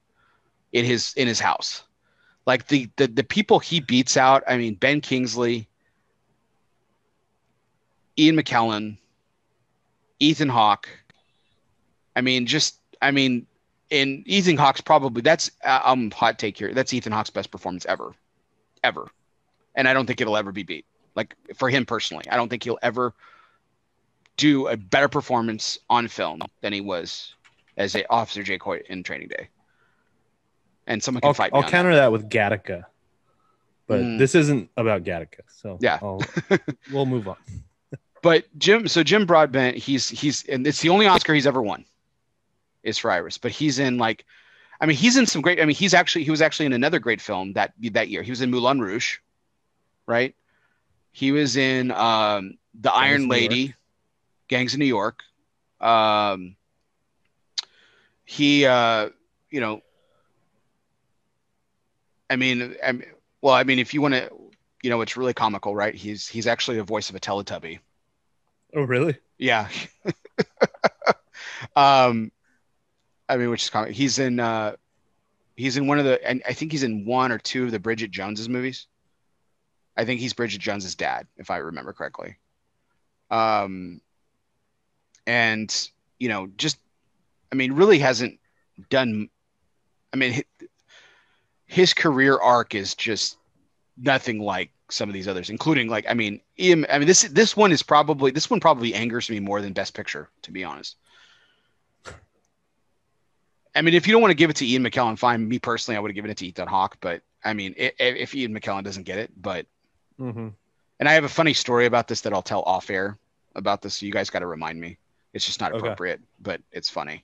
in 0.72 0.84
his 0.84 1.12
in 1.14 1.26
his 1.28 1.40
house. 1.40 1.82
Like 2.46 2.68
the 2.68 2.88
the 2.96 3.08
the 3.08 3.24
people 3.24 3.58
he 3.58 3.80
beats 3.80 4.16
out. 4.16 4.42
I 4.48 4.56
mean, 4.56 4.74
Ben 4.76 5.00
Kingsley, 5.00 5.68
Ian 8.18 8.36
McKellen, 8.36 8.96
Ethan 10.20 10.48
Hawke. 10.48 10.88
I 12.14 12.20
mean, 12.20 12.46
just 12.46 12.78
I 13.02 13.10
mean, 13.10 13.46
and 13.90 14.22
Ethan 14.26 14.56
Hawke's 14.56 14.80
probably 14.80 15.22
that's 15.22 15.50
um 15.64 16.10
hot 16.10 16.38
take 16.38 16.58
here. 16.58 16.72
That's 16.74 16.92
Ethan 16.94 17.12
Hawke's 17.12 17.30
best 17.30 17.50
performance 17.50 17.86
ever, 17.86 18.12
ever, 18.84 19.08
and 19.74 19.88
I 19.88 19.92
don't 19.94 20.06
think 20.06 20.20
it'll 20.20 20.36
ever 20.36 20.52
be 20.52 20.62
beat. 20.62 20.84
Like 21.14 21.34
for 21.54 21.68
him 21.70 21.86
personally, 21.86 22.24
I 22.30 22.36
don't 22.36 22.48
think 22.48 22.64
he'll 22.64 22.78
ever 22.82 23.14
do 24.36 24.68
a 24.68 24.76
better 24.76 25.08
performance 25.08 25.78
on 25.88 26.08
film 26.08 26.42
than 26.60 26.72
he 26.72 26.80
was 26.80 27.34
as 27.76 27.94
a 27.94 28.06
Officer 28.10 28.42
Jake 28.42 28.62
Hoyt 28.62 28.82
in 28.88 29.02
Training 29.02 29.28
Day. 29.28 29.48
And 30.86 31.02
someone 31.02 31.20
can 31.22 31.28
I'll, 31.28 31.34
fight 31.34 31.50
I'll 31.54 31.62
counter 31.62 31.94
that. 31.94 32.12
with 32.12 32.28
Gattaca, 32.28 32.84
but 33.86 34.00
Mm. 34.02 34.18
this 34.18 34.34
isn't 34.34 34.70
about 34.76 35.04
Gattaca, 35.04 35.40
so 35.48 35.78
Yeah. 35.80 35.98
We'll 36.92 37.06
move 37.06 37.26
on. 37.28 37.36
But 38.22 38.44
Jim, 38.58 38.88
so 38.88 39.02
Jim 39.02 39.24
Broadbent, 39.26 39.76
he's 39.76 40.08
he's 40.08 40.44
and 40.48 40.66
it's 40.66 40.80
the 40.80 40.88
only 40.90 41.06
Oscar 41.06 41.32
he's 41.34 41.46
ever 41.46 41.62
won, 41.62 41.84
is 42.86 42.98
for 42.98 43.10
Iris. 43.10 43.38
But 43.38 43.50
he's 43.50 43.78
in 43.78 43.98
like, 43.98 44.24
I 44.80 44.86
mean, 44.86 44.96
he's 44.96 45.16
in 45.16 45.26
some 45.26 45.42
great. 45.42 45.60
I 45.60 45.64
mean, 45.64 45.76
he's 45.76 45.94
actually 45.94 46.24
he 46.24 46.30
was 46.30 46.42
actually 46.42 46.66
in 46.66 46.72
another 46.72 46.98
great 46.98 47.20
film 47.20 47.52
that 47.54 47.72
that 47.92 48.08
year. 48.08 48.22
He 48.22 48.30
was 48.30 48.40
in 48.40 48.50
Moulin 48.50 48.80
Rouge, 48.80 49.18
right? 50.06 50.34
He 51.12 51.32
was 51.32 51.56
in 51.56 51.90
um, 51.90 52.58
the 52.74 52.92
Iron 52.92 53.14
of 53.14 53.20
New 53.22 53.28
Lady, 53.28 53.74
Gangs 54.48 54.74
of 54.74 54.80
New 54.80 54.86
York. 54.86 55.22
Um, 55.80 56.56
he, 58.24 58.66
uh, 58.66 59.10
you 59.50 59.60
know, 59.60 59.80
I 62.28 62.36
mean, 62.36 62.76
I 62.84 62.92
mean, 62.92 63.06
well, 63.40 63.54
I 63.54 63.64
mean, 63.64 63.78
if 63.78 63.94
you 63.94 64.02
want 64.02 64.14
to, 64.14 64.30
you 64.82 64.90
know, 64.90 65.00
it's 65.00 65.16
really 65.16 65.32
comical, 65.32 65.74
right? 65.74 65.94
He's 65.94 66.28
he's 66.28 66.46
actually 66.46 66.78
a 66.78 66.84
voice 66.84 67.08
of 67.08 67.16
a 67.16 67.20
Teletubby. 67.20 67.78
Oh, 68.74 68.82
really? 68.82 69.16
Yeah. 69.38 69.68
um, 71.76 72.30
I 73.28 73.36
mean, 73.36 73.50
which 73.50 73.64
is 73.64 73.70
comic. 73.70 73.92
He's 73.92 74.18
in. 74.18 74.40
Uh, 74.40 74.76
he's 75.56 75.76
in 75.76 75.86
one 75.86 75.98
of 75.98 76.04
the. 76.04 76.24
And 76.26 76.42
I 76.48 76.52
think 76.52 76.72
he's 76.72 76.82
in 76.82 77.04
one 77.04 77.32
or 77.32 77.38
two 77.38 77.64
of 77.64 77.70
the 77.70 77.78
Bridget 77.78 78.10
Jones's 78.10 78.48
movies. 78.48 78.86
I 79.96 80.04
think 80.04 80.20
he's 80.20 80.32
Bridget 80.32 80.60
Jones's 80.60 80.94
dad, 80.94 81.26
if 81.36 81.50
I 81.50 81.56
remember 81.58 81.92
correctly. 81.92 82.36
Um, 83.30 84.00
and 85.26 85.90
you 86.18 86.28
know, 86.28 86.48
just, 86.56 86.78
I 87.52 87.56
mean, 87.56 87.72
really 87.72 87.98
hasn't 87.98 88.38
done. 88.90 89.28
I 90.12 90.16
mean, 90.16 90.42
his 91.66 91.94
career 91.94 92.38
arc 92.38 92.74
is 92.74 92.94
just 92.94 93.38
nothing 93.96 94.38
like 94.38 94.70
some 94.88 95.08
of 95.08 95.14
these 95.14 95.28
others, 95.28 95.50
including 95.50 95.88
like 95.88 96.06
I 96.08 96.14
mean, 96.14 96.40
I 96.58 96.74
mean 96.74 97.06
this 97.06 97.22
this 97.22 97.56
one 97.56 97.72
is 97.72 97.82
probably 97.82 98.30
this 98.30 98.50
one 98.50 98.60
probably 98.60 98.94
angers 98.94 99.30
me 99.30 99.40
more 99.40 99.60
than 99.60 99.72
Best 99.72 99.94
Picture, 99.94 100.28
to 100.42 100.52
be 100.52 100.64
honest. 100.64 100.96
I 103.76 103.82
mean, 103.82 103.94
if 103.94 104.06
you 104.06 104.12
don't 104.12 104.22
want 104.22 104.30
to 104.30 104.36
give 104.36 104.50
it 104.50 104.56
to 104.56 104.66
Ian 104.66 104.82
McKellen, 104.82 105.18
fine. 105.18 105.46
Me 105.46 105.58
personally, 105.58 105.96
I 105.96 106.00
would 106.00 106.10
have 106.10 106.14
given 106.14 106.30
it 106.30 106.38
to 106.38 106.46
Ethan 106.46 106.66
Hawke, 106.66 106.96
but 107.00 107.22
I 107.44 107.52
mean, 107.52 107.74
if, 107.76 107.94
if 107.98 108.34
Ian 108.34 108.58
McKellen 108.58 108.82
doesn't 108.82 109.04
get 109.04 109.18
it, 109.18 109.30
but. 109.40 109.66
Mm-hmm. 110.18 110.48
And 110.98 111.08
I 111.08 111.12
have 111.12 111.24
a 111.24 111.28
funny 111.28 111.52
story 111.52 111.84
about 111.84 112.08
this 112.08 112.22
that 112.22 112.32
I'll 112.32 112.40
tell 112.40 112.62
off 112.62 112.88
air 112.88 113.18
about 113.54 113.82
this. 113.82 113.96
So 113.96 114.06
you 114.06 114.12
guys 114.12 114.30
got 114.30 114.38
to 114.38 114.46
remind 114.46 114.80
me. 114.80 114.96
It's 115.34 115.44
just 115.44 115.60
not 115.60 115.76
appropriate, 115.76 116.14
okay. 116.14 116.24
but 116.40 116.62
it's 116.72 116.88
funny 116.88 117.22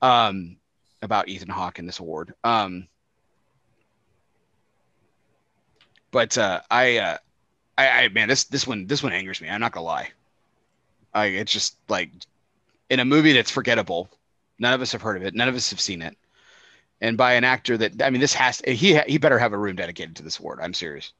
um, 0.00 0.56
about 1.02 1.28
Ethan 1.28 1.50
Hawke 1.50 1.78
and 1.78 1.86
this 1.86 1.98
award. 1.98 2.32
Um, 2.42 2.88
but 6.10 6.38
uh, 6.38 6.62
I, 6.70 6.96
uh, 6.96 7.18
I, 7.76 7.88
I, 8.04 8.08
man, 8.08 8.28
this 8.28 8.44
this 8.44 8.66
one 8.66 8.86
this 8.86 9.02
one 9.02 9.12
angers 9.12 9.42
me. 9.42 9.50
I'm 9.50 9.60
not 9.60 9.72
gonna 9.72 9.84
lie. 9.84 10.12
I, 11.12 11.26
it's 11.26 11.52
just 11.52 11.76
like 11.88 12.10
in 12.88 13.00
a 13.00 13.04
movie 13.04 13.34
that's 13.34 13.50
forgettable 13.50 14.08
None 14.62 14.74
of 14.74 14.80
us 14.80 14.92
have 14.92 15.02
heard 15.02 15.16
of 15.16 15.24
it. 15.24 15.34
None 15.34 15.48
of 15.48 15.56
us 15.56 15.70
have 15.70 15.80
seen 15.80 16.02
it. 16.02 16.16
And 17.00 17.16
by 17.16 17.32
an 17.32 17.42
actor 17.42 17.76
that 17.78 18.00
I 18.00 18.10
mean, 18.10 18.20
this 18.20 18.32
has 18.34 18.62
he 18.64 18.96
he 19.08 19.18
better 19.18 19.36
have 19.36 19.52
a 19.52 19.58
room 19.58 19.74
dedicated 19.74 20.14
to 20.16 20.22
this 20.22 20.38
award. 20.38 20.60
I'm 20.62 20.72
serious. 20.72 21.12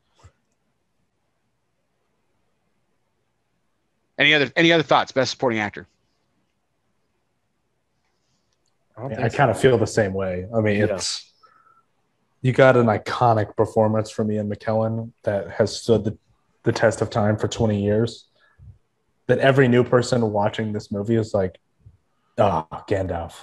Any 4.17 4.33
other 4.33 4.53
any 4.55 4.71
other 4.71 4.85
thoughts? 4.85 5.11
Best 5.11 5.33
supporting 5.33 5.59
actor. 5.59 5.89
I, 8.97 9.25
I 9.25 9.29
kind 9.29 9.51
of 9.51 9.59
feel 9.61 9.77
the 9.77 9.87
same 9.89 10.15
way. 10.15 10.47
I 10.55 10.61
mean, 10.61 10.79
Yeah. 10.79 10.95
it's 10.95 11.33
you 12.43 12.53
got 12.53 12.77
an 12.77 12.87
iconic 12.87 13.57
performance 13.57 14.09
from 14.09 14.31
Ian 14.31 14.49
McKellen 14.49 15.11
that 15.25 15.51
has 15.51 15.81
stood 15.81 16.05
the, 16.05 16.17
the 16.63 16.71
test 16.73 17.01
of 17.01 17.11
time 17.11 17.37
for 17.37 17.49
20 17.49 17.83
years. 17.83 18.27
That 19.27 19.39
every 19.39 19.67
new 19.67 19.83
person 19.83 20.21
watching 20.31 20.73
this 20.73 20.91
movie 20.93 21.15
is 21.17 21.33
like, 21.35 21.59
ah, 22.39 22.85
Gandalf. 22.89 23.35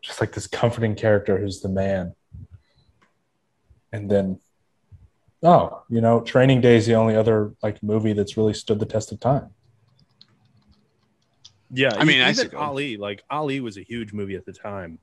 Just 0.00 0.20
like 0.20 0.32
this 0.32 0.46
comforting 0.46 0.94
character 0.94 1.38
who's 1.38 1.60
the 1.60 1.68
man. 1.68 2.14
And 3.92 4.10
then, 4.10 4.40
oh, 5.42 5.82
you 5.88 6.00
know, 6.00 6.20
Training 6.20 6.60
Day 6.60 6.76
is 6.76 6.86
the 6.86 6.94
only 6.94 7.16
other 7.16 7.54
like 7.62 7.82
movie 7.82 8.12
that's 8.12 8.36
really 8.36 8.54
stood 8.54 8.78
the 8.78 8.86
test 8.86 9.12
of 9.12 9.20
time. 9.20 9.50
Yeah, 11.70 11.94
I 11.94 12.04
mean, 12.04 12.20
I 12.20 12.30
even 12.30 12.50
see- 12.50 12.56
Ali, 12.56 12.96
like 12.96 13.22
Ali 13.30 13.60
was 13.60 13.76
a 13.76 13.82
huge 13.82 14.12
movie 14.12 14.36
at 14.36 14.46
the 14.46 14.52
time, 14.52 14.98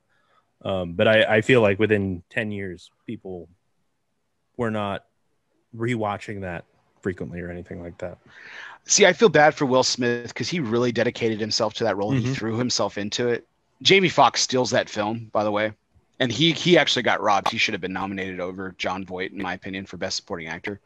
um, 0.63 0.93
but 0.93 1.07
I, 1.07 1.37
I 1.37 1.41
feel 1.41 1.61
like 1.61 1.77
within 1.77 2.23
ten 2.29 2.51
years, 2.51 2.89
people 3.05 3.49
were 4.57 4.71
not 4.71 5.05
rewatching 5.75 6.41
that 6.41 6.65
frequently 7.01 7.41
or 7.41 7.51
anything 7.51 7.83
like 7.83 7.97
that. 7.99 8.17
See, 8.87 9.05
I 9.05 9.13
feel 9.13 9.29
bad 9.29 9.55
for 9.55 9.65
Will 9.65 9.83
Smith 9.83 10.27
because 10.27 10.47
he 10.47 10.59
really 10.59 10.91
dedicated 10.91 11.39
himself 11.39 11.73
to 11.75 11.83
that 11.85 11.97
role 11.97 12.11
and 12.11 12.21
he 12.21 12.27
Mhm. 12.27 12.35
threw 12.35 12.57
himself 12.57 12.97
into 12.97 13.29
it. 13.29 13.47
Jamie 13.81 14.09
Foxx 14.09 14.41
steals 14.41 14.71
that 14.71 14.89
film, 14.89 15.25
by 15.33 15.43
the 15.43 15.51
way, 15.51 15.73
and 16.19 16.31
he 16.31 16.51
he 16.53 16.77
actually 16.77 17.03
got 17.03 17.19
robbed. 17.21 17.49
He 17.49 17.57
should 17.57 17.73
have 17.73 17.81
been 17.81 17.93
nominated 17.93 18.39
over 18.39 18.73
Jon 18.77 19.03
Voight, 19.05 19.31
in 19.31 19.41
my 19.41 19.53
opinion, 19.53 19.85
for 19.85 19.97
best 19.97 20.17
supporting 20.17 20.47
actor. 20.47 20.79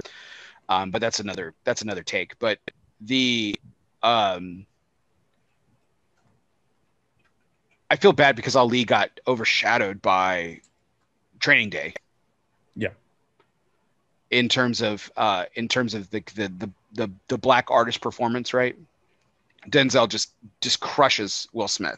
Um, 0.69 0.91
but 0.91 1.01
that's 1.01 1.19
another 1.19 1.53
that's 1.65 1.81
another 1.81 2.03
take. 2.03 2.39
But 2.39 2.59
the 3.01 3.55
um, 4.01 4.65
I 7.91 7.95
feel 7.95 8.13
bad 8.13 8.35
because 8.35 8.55
Ali 8.55 8.85
got 8.85 9.19
overshadowed 9.27 10.01
by 10.01 10.61
Training 11.39 11.69
Day. 11.69 11.93
Yeah. 12.75 12.89
In 14.31 14.47
terms 14.47 14.81
of 14.81 15.11
uh, 15.17 15.45
in 15.55 15.67
terms 15.67 15.93
of 15.95 16.09
the 16.11 16.23
the 16.35 16.47
the 16.47 16.71
the, 16.93 17.09
the 17.27 17.37
black 17.37 17.69
artist 17.69 18.01
performance, 18.01 18.53
right? 18.53 18.75
Denzel 19.69 20.07
just 20.07 20.31
just 20.61 20.79
crushes 20.79 21.47
Will 21.53 21.67
Smith 21.67 21.97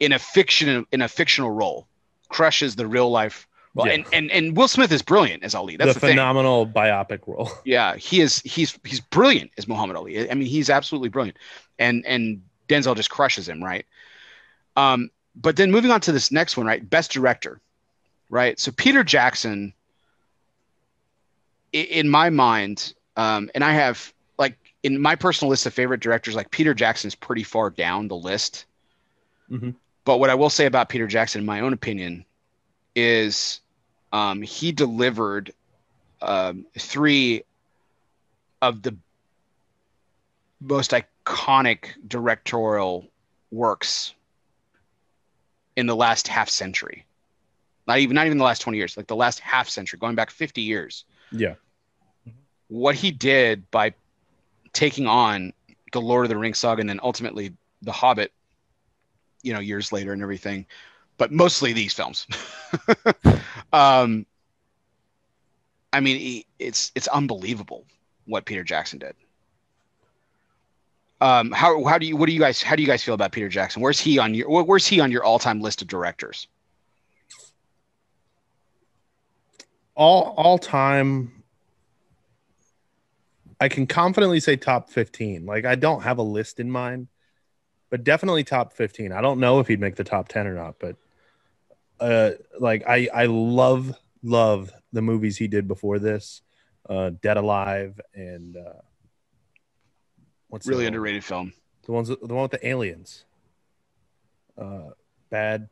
in 0.00 0.12
a 0.12 0.18
fiction 0.18 0.86
in 0.90 1.02
a 1.02 1.08
fictional 1.08 1.50
role, 1.50 1.86
crushes 2.28 2.76
the 2.76 2.86
real 2.86 3.10
life. 3.10 3.46
Well, 3.74 3.86
Yeah. 3.86 3.92
and, 3.94 4.06
and 4.12 4.30
and 4.32 4.56
Will 4.56 4.66
Smith 4.66 4.90
is 4.90 5.02
brilliant 5.02 5.44
as 5.44 5.54
Ali. 5.54 5.76
That's 5.76 5.90
the, 5.90 5.94
the, 5.94 6.00
thing. 6.00 6.10
phenomenal 6.12 6.66
biopic 6.66 7.20
role. 7.26 7.50
Yeah, 7.64 7.96
he 7.96 8.20
is. 8.20 8.40
He's 8.40 8.76
he's 8.84 9.00
brilliant 9.00 9.50
as 9.58 9.68
Muhammad 9.68 9.96
Ali. 9.96 10.28
I 10.30 10.34
mean, 10.34 10.48
he's 10.48 10.70
absolutely 10.70 11.10
brilliant, 11.10 11.36
and 11.78 12.04
and 12.06 12.42
Denzel 12.68 12.96
just 12.96 13.10
crushes 13.10 13.48
him, 13.48 13.62
right? 13.62 13.84
Um, 14.76 15.10
but 15.36 15.56
then 15.56 15.70
moving 15.70 15.90
on 15.90 16.00
to 16.02 16.12
this 16.12 16.32
next 16.32 16.56
one, 16.56 16.66
right? 16.66 16.88
Best 16.88 17.12
director, 17.12 17.60
right? 18.30 18.58
So 18.58 18.72
Peter 18.72 19.04
Jackson, 19.04 19.72
in 21.72 22.08
my 22.08 22.30
mind, 22.30 22.94
um, 23.16 23.50
and 23.54 23.64
I 23.64 23.72
have 23.72 24.12
like 24.38 24.56
in 24.82 25.00
my 25.00 25.14
personal 25.14 25.50
list 25.50 25.66
of 25.66 25.74
favorite 25.74 26.00
directors, 26.00 26.34
like 26.34 26.50
Peter 26.50 26.74
Jackson's 26.74 27.14
pretty 27.14 27.42
far 27.42 27.70
down 27.70 28.08
the 28.08 28.16
list. 28.16 28.66
Mhm. 29.50 29.74
But 30.04 30.18
what 30.18 30.30
I 30.30 30.34
will 30.34 30.50
say 30.50 30.66
about 30.66 30.88
Peter 30.88 31.06
Jackson, 31.06 31.40
in 31.40 31.46
my 31.46 31.60
own 31.60 31.72
opinion, 31.72 32.24
is 32.94 33.60
um, 34.12 34.42
he 34.42 34.72
delivered 34.72 35.52
um, 36.22 36.66
three 36.78 37.44
of 38.62 38.82
the 38.82 38.96
most 40.60 40.92
iconic 40.92 41.86
directorial 42.06 43.06
works 43.50 44.14
in 45.76 45.86
the 45.86 45.96
last 45.96 46.28
half 46.28 46.48
century. 46.48 47.06
Not 47.86 47.98
even 47.98 48.14
not 48.14 48.26
even 48.26 48.38
the 48.38 48.44
last 48.44 48.60
20 48.60 48.78
years, 48.78 48.96
like 48.96 49.06
the 49.06 49.16
last 49.16 49.40
half 49.40 49.68
century, 49.68 49.98
going 49.98 50.14
back 50.14 50.30
50 50.30 50.60
years. 50.62 51.04
Yeah, 51.32 51.54
What 52.70 52.94
he 52.94 53.10
did 53.10 53.70
by 53.70 53.92
taking 54.72 55.06
on 55.06 55.52
the 55.92 56.00
Lord 56.00 56.24
of 56.24 56.28
the 56.30 56.38
Rings 56.38 56.58
saga 56.58 56.80
and 56.80 56.88
then 56.88 57.00
ultimately 57.02 57.52
the 57.82 57.92
Hobbit, 57.92 58.32
you 59.42 59.52
know, 59.52 59.60
years 59.60 59.92
later 59.92 60.12
and 60.12 60.22
everything, 60.22 60.66
but 61.18 61.32
mostly 61.32 61.72
these 61.72 61.92
films. 61.92 62.26
um, 63.72 64.24
I 65.92 66.00
mean, 66.00 66.44
it's 66.58 66.92
it's 66.94 67.08
unbelievable 67.08 67.84
what 68.26 68.44
Peter 68.44 68.62
Jackson 68.62 69.00
did. 69.00 69.14
Um, 71.20 71.50
how 71.50 71.84
how 71.84 71.98
do 71.98 72.06
you 72.06 72.16
what 72.16 72.26
do 72.26 72.32
you 72.32 72.40
guys 72.40 72.62
how 72.62 72.76
do 72.76 72.82
you 72.82 72.88
guys 72.88 73.02
feel 73.02 73.14
about 73.14 73.32
Peter 73.32 73.48
Jackson? 73.48 73.82
Where's 73.82 74.00
he 74.00 74.18
on 74.18 74.32
your 74.32 74.64
where's 74.64 74.86
he 74.86 75.00
on 75.00 75.10
your 75.10 75.24
all 75.24 75.38
time 75.38 75.60
list 75.60 75.82
of 75.82 75.88
directors? 75.88 76.46
all 80.00 80.34
all 80.36 80.58
time. 80.58 81.30
I 83.60 83.68
can 83.68 83.86
confidently 83.86 84.40
say 84.40 84.56
top 84.56 84.88
fifteen. 84.90 85.44
Like 85.44 85.64
I 85.66 85.74
don't 85.74 86.02
have 86.02 86.18
a 86.18 86.22
list 86.22 86.60
in 86.60 86.70
mind, 86.70 87.08
but 87.90 88.04
definitely 88.04 88.44
top 88.44 88.72
fifteen. 88.72 89.12
I 89.12 89.20
don't 89.20 89.38
know 89.38 89.60
if 89.60 89.68
he'd 89.68 89.80
make 89.80 89.96
the 89.96 90.04
top 90.04 90.28
ten 90.28 90.46
or 90.46 90.54
not, 90.54 90.76
but 90.78 90.96
uh, 92.00 92.32
like 92.58 92.84
I 92.88 93.08
I 93.12 93.26
love 93.26 93.94
love 94.22 94.72
the 94.92 95.02
movies 95.02 95.36
he 95.36 95.46
did 95.46 95.68
before 95.68 95.98
this, 95.98 96.42
uh, 96.88 97.10
Dead 97.22 97.36
Alive 97.36 98.00
and 98.14 98.56
uh, 98.56 98.80
what's 100.48 100.66
Really 100.66 100.86
underrated 100.86 101.22
film. 101.22 101.52
The 101.84 101.92
ones, 101.92 102.08
the 102.08 102.16
one 102.20 102.42
with 102.42 102.50
the 102.52 102.66
aliens. 102.66 103.24
Uh, 104.56 104.90
bad. 105.30 105.68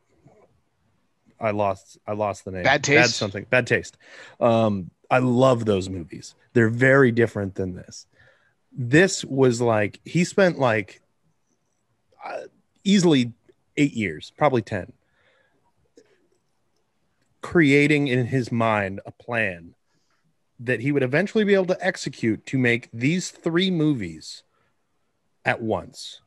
I 1.39 1.51
lost. 1.51 1.97
I 2.05 2.13
lost 2.13 2.45
the 2.45 2.51
name. 2.51 2.63
Bad 2.63 2.83
Taste? 2.83 2.97
Bad 2.97 3.09
something. 3.09 3.45
Bad 3.49 3.65
taste. 3.67 3.97
Um, 4.39 4.91
I 5.09 5.19
love 5.19 5.65
those 5.65 5.89
movies. 5.89 6.35
They're 6.53 6.69
very 6.69 7.11
different 7.11 7.55
than 7.55 7.75
this. 7.75 8.05
This 8.71 9.25
was 9.25 9.59
like 9.61 9.99
he 10.05 10.23
spent 10.23 10.59
like 10.59 11.01
uh, 12.23 12.43
easily 12.83 13.33
eight 13.77 13.93
years, 13.93 14.31
probably 14.37 14.61
ten, 14.61 14.93
creating 17.41 18.07
in 18.07 18.27
his 18.27 18.51
mind 18.51 18.99
a 19.05 19.11
plan 19.11 19.73
that 20.59 20.81
he 20.81 20.91
would 20.91 21.03
eventually 21.03 21.43
be 21.45 21.53
able 21.53 21.65
to 21.65 21.85
execute 21.85 22.45
to 22.45 22.57
make 22.57 22.89
these 22.93 23.31
three 23.31 23.71
movies 23.71 24.43
at 25.45 25.61
once. 25.61 26.21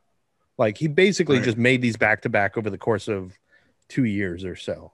Like 0.57 0.77
he 0.77 0.87
basically 0.87 1.37
Right. 1.37 1.45
just 1.45 1.57
made 1.57 1.81
these 1.81 1.97
back 1.97 2.21
to 2.23 2.29
back 2.29 2.57
over 2.57 2.69
the 2.69 2.77
course 2.77 3.07
of 3.07 3.37
two 3.87 4.05
years 4.05 4.43
or 4.43 4.55
so. 4.55 4.91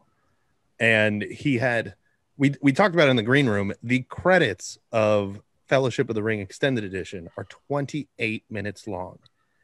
And 0.80 1.24
he 1.24 1.58
had 1.58 1.96
we 2.40 2.56
we 2.62 2.72
talked 2.72 2.96
about 2.96 3.10
in 3.10 3.18
the 3.18 3.22
green 3.22 3.48
room. 3.48 3.74
The 3.84 4.00
credits 4.04 4.80
of 4.92 5.42
Fellowship 5.68 6.10
of 6.10 6.16
the 6.16 6.24
Ring 6.24 6.40
Extended 6.40 6.84
Edition 6.84 7.30
are 7.38 7.46
28 7.68 8.44
minutes 8.50 8.88
long. 8.88 9.20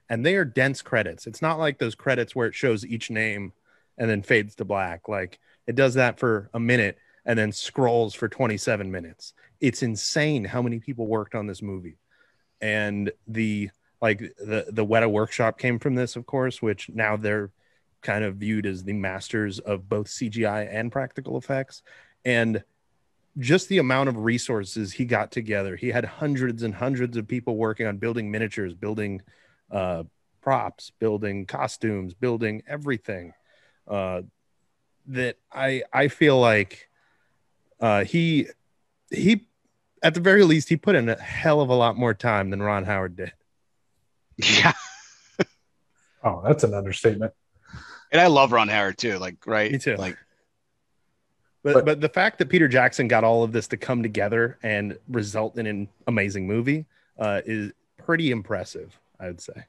And 0.07 0.23
they 0.23 0.35
are 0.35 0.45
dense 0.45 0.83
credits. 0.83 1.25
It's 1.25 1.41
not 1.41 1.57
like 1.57 1.79
those 1.79 1.95
credits 1.95 2.35
where 2.35 2.47
it 2.47 2.53
shows 2.53 2.85
each 2.85 3.09
name 3.09 3.53
and 3.97 4.07
then 4.07 4.21
fades 4.21 4.53
to 4.55 4.65
black. 4.65 5.07
Like 5.07 5.39
it 5.65 5.75
does 5.75 5.95
that 5.95 6.19
for 6.19 6.51
a 6.53 6.59
minute 6.59 6.99
and 7.25 7.39
then 7.39 7.51
scrolls 7.51 8.13
for 8.13 8.27
27 8.27 8.91
minutes. 8.91 9.33
It's 9.59 9.81
insane 9.81 10.43
how 10.43 10.61
many 10.61 10.79
people 10.79 11.07
worked 11.07 11.33
on 11.33 11.47
this 11.47 11.63
movie. 11.63 11.97
And 12.61 13.11
the 13.25 13.69
like 14.01 14.19
the 14.19 14.65
the 14.69 14.85
Weta 14.85 15.09
workshop 15.09 15.57
came 15.57 15.79
from 15.79 15.95
this, 15.95 16.17
of 16.17 16.25
course, 16.25 16.61
which 16.61 16.89
now 16.93 17.15
they're 17.15 17.51
kind 18.01 18.23
of 18.23 18.35
viewed 18.35 18.65
as 18.65 18.83
the 18.83 18.93
masters 18.93 19.59
of 19.59 19.89
both 19.89 20.07
CGI 20.07 20.67
and 20.71 20.91
practical 20.91 21.37
effects. 21.37 21.81
And 22.25 22.63
just 23.37 23.69
the 23.69 23.77
amount 23.77 24.09
of 24.09 24.17
resources 24.17 24.93
he 24.93 25.05
got 25.05 25.31
together. 25.31 25.75
He 25.75 25.89
had 25.89 26.05
hundreds 26.05 26.63
and 26.63 26.73
hundreds 26.73 27.17
of 27.17 27.27
people 27.27 27.57
working 27.57 27.85
on 27.85 27.97
building 27.97 28.31
miniatures, 28.31 28.73
building 28.73 29.21
uh, 29.69 30.03
props, 30.41 30.91
building 30.99 31.45
costumes, 31.45 32.13
building 32.13 32.63
everything. 32.67 33.33
Uh, 33.87 34.21
that 35.07 35.37
I 35.51 35.83
I 35.93 36.07
feel 36.07 36.39
like 36.39 36.89
uh, 37.79 38.05
he 38.05 38.47
he 39.11 39.45
at 40.01 40.13
the 40.13 40.19
very 40.21 40.43
least 40.43 40.69
he 40.69 40.77
put 40.77 40.95
in 40.95 41.09
a 41.09 41.21
hell 41.21 41.61
of 41.61 41.69
a 41.69 41.75
lot 41.75 41.95
more 41.97 42.13
time 42.13 42.49
than 42.49 42.61
Ron 42.61 42.85
Howard 42.85 43.15
did. 43.15 43.33
Yeah, 44.37 44.73
Oh, 46.23 46.41
that's 46.43 46.63
an 46.63 46.73
understatement. 46.73 47.33
and 48.11 48.19
I 48.19 48.27
love 48.27 48.51
Ron 48.51 48.67
Howard 48.67 48.97
too. 48.97 49.19
Like, 49.19 49.45
right? 49.45 49.71
Me 49.71 49.77
too. 49.77 49.95
Like, 49.95 50.17
But, 51.65 51.73
But- 51.73 51.85
but 51.85 52.01
the 52.01 52.09
fact 52.09 52.37
that 52.37 52.47
Peter 52.47 52.67
Jackson 52.67 53.07
got 53.07 53.23
all 53.23 53.41
of 53.43 53.51
this 53.51 53.67
to 53.69 53.77
come 53.77 54.03
together 54.03 54.59
and 54.61 54.99
result 55.09 55.57
in 55.57 55.65
an 55.65 55.89
amazing 56.05 56.45
movie 56.45 56.85
uh, 57.17 57.41
is 57.43 57.71
pretty 57.97 58.29
impressive, 58.29 58.95
I 59.19 59.25
would 59.25 59.41
say. 59.41 59.65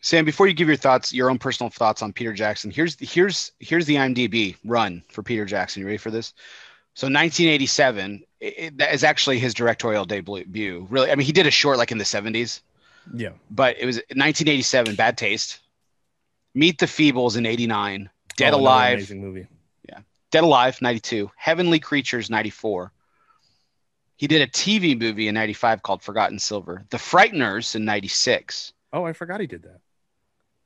Sam, 0.00 0.24
before 0.24 0.46
you 0.46 0.54
give 0.54 0.66
your 0.68 0.76
thoughts, 0.78 1.12
your 1.12 1.28
own 1.28 1.38
personal 1.38 1.68
thoughts 1.68 2.00
on 2.00 2.14
Peter 2.14 2.32
Jackson, 2.32 2.70
here's 2.70 2.96
here's 2.98 3.52
here's 3.58 3.84
the 3.84 3.96
IMDb 3.96 4.56
run 4.64 5.02
for 5.10 5.22
Peter 5.22 5.44
Jackson. 5.44 5.80
You 5.80 5.86
ready 5.86 5.98
for 5.98 6.10
this? 6.10 6.32
So 6.94 7.06
1987 7.08 8.22
it, 8.40 8.54
it- 8.58 8.78
that 8.78 8.94
is 8.94 9.04
actually 9.04 9.38
his 9.38 9.52
directorial 9.52 10.06
debut. 10.06 10.86
Really, 10.88 11.10
I 11.10 11.14
mean, 11.14 11.26
he 11.26 11.32
did 11.32 11.46
a 11.46 11.50
short 11.50 11.76
like 11.76 11.92
in 11.92 11.98
the 11.98 12.04
70s, 12.04 12.60
Yeah. 13.14 13.30
but 13.50 13.76
it 13.78 13.84
was 13.84 13.96
1987. 14.14 14.94
Bad 14.94 15.18
Taste, 15.18 15.58
Meet 16.54 16.78
the 16.78 16.86
Feebles 16.86 17.36
in 17.36 17.44
'89, 17.44 18.08
Dead 18.38 18.54
Oh, 18.54 18.58
Alive, 18.58 18.94
Amazing 18.94 19.20
movie. 19.20 19.46
Dead 20.34 20.42
Alive 20.42 20.82
92, 20.82 21.30
Heavenly 21.36 21.78
Creatures 21.78 22.28
94. 22.28 22.90
He 24.16 24.26
did 24.26 24.42
a 24.42 24.48
TV 24.48 24.98
movie 24.98 25.28
in 25.28 25.34
95 25.36 25.80
called 25.84 26.02
Forgotten 26.02 26.40
Silver, 26.40 26.84
The 26.90 26.96
Frighteners 26.96 27.76
in 27.76 27.84
96. 27.84 28.72
Oh, 28.92 29.04
I 29.04 29.12
forgot 29.12 29.40
he 29.40 29.46
did 29.46 29.62
that. 29.62 29.78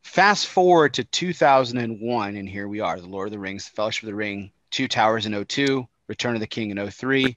Fast 0.00 0.46
forward 0.46 0.94
to 0.94 1.04
2001, 1.04 2.36
and 2.36 2.48
here 2.48 2.66
we 2.66 2.80
are 2.80 2.98
The 2.98 3.06
Lord 3.06 3.28
of 3.28 3.32
the 3.32 3.38
Rings, 3.38 3.66
The 3.66 3.72
Fellowship 3.72 4.04
of 4.04 4.06
the 4.06 4.14
Ring, 4.14 4.52
Two 4.70 4.88
Towers 4.88 5.26
in 5.26 5.44
02, 5.44 5.86
Return 6.06 6.32
of 6.32 6.40
the 6.40 6.46
King 6.46 6.70
in 6.70 6.90
03. 6.90 7.36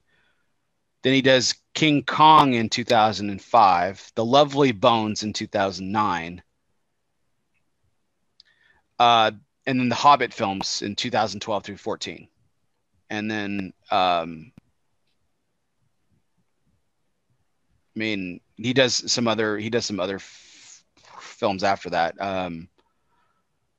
Then 1.01 1.13
he 1.13 1.21
does 1.21 1.55
King 1.73 2.01
Kong 2.01 2.53
in 2.53 2.69
2005, 2.69 4.11
The 4.15 4.23
Lovely 4.23 4.71
Bones 4.71 5.23
in 5.23 5.33
2009. 5.33 6.41
Uh, 8.97 9.31
and 9.65 9.79
then 9.79 9.89
the 9.89 9.95
Hobbit 9.95 10.33
films 10.33 10.81
in 10.81 10.95
2012 10.95 11.63
through 11.63 11.77
14. 11.77 12.27
And 13.09 13.29
then, 13.29 13.73
um, 13.91 14.51
I 17.95 17.99
mean, 17.99 18.39
he 18.57 18.73
does 18.73 19.11
some 19.11 19.27
other, 19.27 19.57
he 19.57 19.69
does 19.69 19.85
some 19.85 19.99
other 19.99 20.15
f- 20.15 20.83
films 21.19 21.63
after 21.63 21.89
that. 21.91 22.19
Um, 22.19 22.69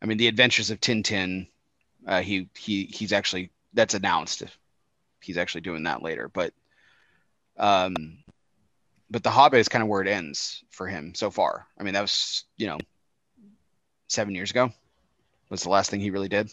I 0.00 0.06
mean, 0.06 0.18
The 0.18 0.28
Adventures 0.28 0.70
of 0.70 0.80
Tintin. 0.80 1.48
Uh, 2.04 2.20
he 2.20 2.48
he 2.58 2.86
he's 2.86 3.12
actually 3.12 3.52
that's 3.74 3.94
announced. 3.94 4.42
He's 5.20 5.38
actually 5.38 5.60
doing 5.60 5.84
that 5.84 6.02
later, 6.02 6.28
but 6.28 6.52
um, 7.56 8.18
but 9.08 9.22
The 9.22 9.30
Hobbit 9.30 9.60
is 9.60 9.68
kind 9.68 9.82
of 9.82 9.88
where 9.88 10.02
it 10.02 10.08
ends 10.08 10.64
for 10.70 10.88
him 10.88 11.14
so 11.14 11.30
far. 11.30 11.68
I 11.78 11.84
mean, 11.84 11.94
that 11.94 12.00
was 12.00 12.44
you 12.56 12.66
know 12.66 12.78
seven 14.08 14.34
years 14.34 14.50
ago 14.50 14.72
was 15.52 15.62
the 15.62 15.68
last 15.68 15.90
thing 15.90 16.00
he 16.00 16.10
really 16.10 16.30
did. 16.30 16.50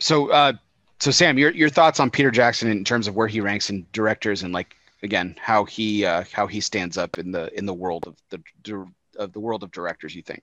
So, 0.00 0.30
uh, 0.30 0.52
so 0.98 1.12
Sam, 1.12 1.38
your 1.38 1.52
your 1.52 1.68
thoughts 1.68 2.00
on 2.00 2.10
Peter 2.10 2.32
Jackson 2.32 2.70
in 2.70 2.84
terms 2.84 3.06
of 3.06 3.14
where 3.14 3.28
he 3.28 3.40
ranks 3.40 3.70
in 3.70 3.86
directors 3.92 4.42
and 4.42 4.52
like 4.52 4.74
again 5.04 5.36
how 5.40 5.64
he 5.64 6.04
uh, 6.04 6.24
how 6.32 6.48
he 6.48 6.60
stands 6.60 6.98
up 6.98 7.18
in 7.18 7.30
the 7.30 7.56
in 7.56 7.66
the 7.66 7.74
world 7.74 8.06
of 8.06 8.16
the 8.30 8.86
of 9.16 9.32
the 9.32 9.40
world 9.40 9.62
of 9.62 9.70
directors? 9.70 10.14
You 10.14 10.22
think? 10.22 10.42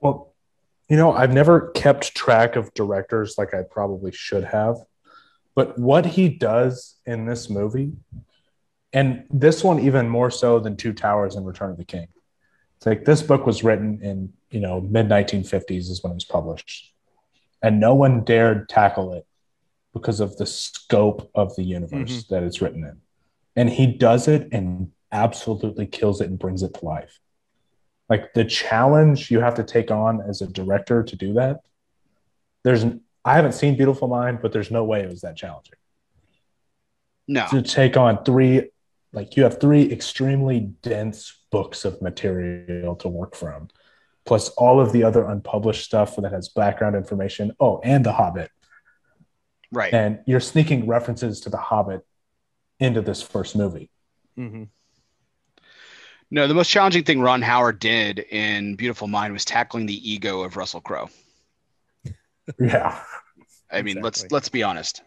Well, 0.00 0.34
you 0.88 0.96
know, 0.96 1.12
I've 1.12 1.32
never 1.32 1.70
kept 1.70 2.14
track 2.16 2.56
of 2.56 2.74
directors 2.74 3.38
like 3.38 3.54
I 3.54 3.62
probably 3.62 4.10
should 4.10 4.44
have. 4.44 4.78
But 5.54 5.78
what 5.78 6.04
he 6.04 6.28
does 6.28 6.96
in 7.06 7.24
this 7.24 7.48
movie, 7.48 7.92
and 8.96 9.24
this 9.30 9.62
one 9.62 9.78
even 9.78 10.08
more 10.08 10.30
so 10.30 10.58
than 10.58 10.76
Two 10.76 10.92
Towers 10.92 11.36
and 11.36 11.46
Return 11.46 11.70
of 11.70 11.76
the 11.76 11.84
King. 11.84 12.08
It's 12.76 12.86
like 12.86 13.04
this 13.04 13.22
book 13.22 13.46
was 13.46 13.62
written 13.62 14.00
in, 14.02 14.32
you 14.50 14.60
know, 14.60 14.80
mid 14.80 15.08
1950s 15.08 15.90
is 15.90 16.02
when 16.02 16.10
it 16.12 16.16
was 16.16 16.24
published. 16.24 16.92
And 17.62 17.78
no 17.78 17.94
one 17.94 18.24
dared 18.24 18.68
tackle 18.68 19.14
it 19.14 19.26
because 19.92 20.20
of 20.20 20.36
the 20.36 20.46
scope 20.46 21.30
of 21.34 21.54
the 21.56 21.62
universe 21.62 22.10
mm-hmm. 22.10 22.34
that 22.34 22.42
it's 22.42 22.60
written 22.60 22.84
in. 22.84 22.96
And 23.54 23.70
he 23.70 23.86
does 23.86 24.28
it 24.28 24.48
and 24.52 24.90
absolutely 25.12 25.86
kills 25.86 26.20
it 26.20 26.28
and 26.28 26.38
brings 26.38 26.62
it 26.62 26.74
to 26.74 26.84
life 26.84 27.20
like 28.08 28.32
the 28.34 28.44
challenge 28.44 29.30
you 29.30 29.40
have 29.40 29.54
to 29.54 29.64
take 29.64 29.90
on 29.90 30.20
as 30.20 30.42
a 30.42 30.46
director 30.46 31.02
to 31.02 31.16
do 31.16 31.34
that 31.34 31.60
there's 32.64 32.84
i 33.24 33.34
haven't 33.34 33.52
seen 33.52 33.76
beautiful 33.76 34.08
mind 34.08 34.40
but 34.42 34.52
there's 34.52 34.70
no 34.70 34.84
way 34.84 35.00
it 35.00 35.08
was 35.08 35.20
that 35.20 35.36
challenging 35.36 35.74
No. 37.28 37.46
to 37.50 37.62
take 37.62 37.96
on 37.96 38.24
three 38.24 38.70
like 39.16 39.36
you 39.36 39.42
have 39.42 39.60
three 39.60 39.90
extremely 39.90 40.60
dense 40.82 41.38
books 41.50 41.84
of 41.84 42.00
material 42.00 42.94
to 42.94 43.08
work 43.08 43.34
from 43.34 43.68
plus 44.24 44.50
all 44.50 44.78
of 44.80 44.92
the 44.92 45.02
other 45.02 45.24
unpublished 45.24 45.84
stuff 45.84 46.14
that 46.16 46.30
has 46.32 46.48
background 46.50 46.94
information 46.94 47.50
oh 47.58 47.80
and 47.82 48.06
the 48.06 48.12
hobbit 48.12 48.50
Right. 49.72 49.92
and 49.92 50.20
you're 50.26 50.38
sneaking 50.38 50.86
references 50.86 51.40
to 51.40 51.50
the 51.50 51.56
hobbit 51.56 52.06
into 52.78 53.00
this 53.02 53.20
first 53.22 53.56
movie 53.56 53.90
Mm-hmm. 54.38 54.64
No, 56.30 56.46
the 56.46 56.54
most 56.54 56.68
challenging 56.68 57.04
thing 57.04 57.20
Ron 57.22 57.40
Howard 57.40 57.78
did 57.78 58.18
in 58.18 58.74
Beautiful 58.74 59.06
Mind 59.08 59.32
was 59.32 59.44
tackling 59.46 59.86
the 59.86 60.12
ego 60.12 60.42
of 60.42 60.56
Russell 60.58 60.80
Crowe. 60.82 61.08
yeah 62.60 63.00
I 63.72 63.82
mean, 63.82 64.00
let's 64.00 64.30
let's 64.30 64.48
be 64.48 64.62
honest. 64.62 65.02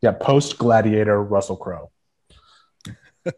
Yeah 0.00 0.12
post 0.12 0.58
gladiator 0.58 1.22
russell 1.22 1.56
crowe 1.56 1.90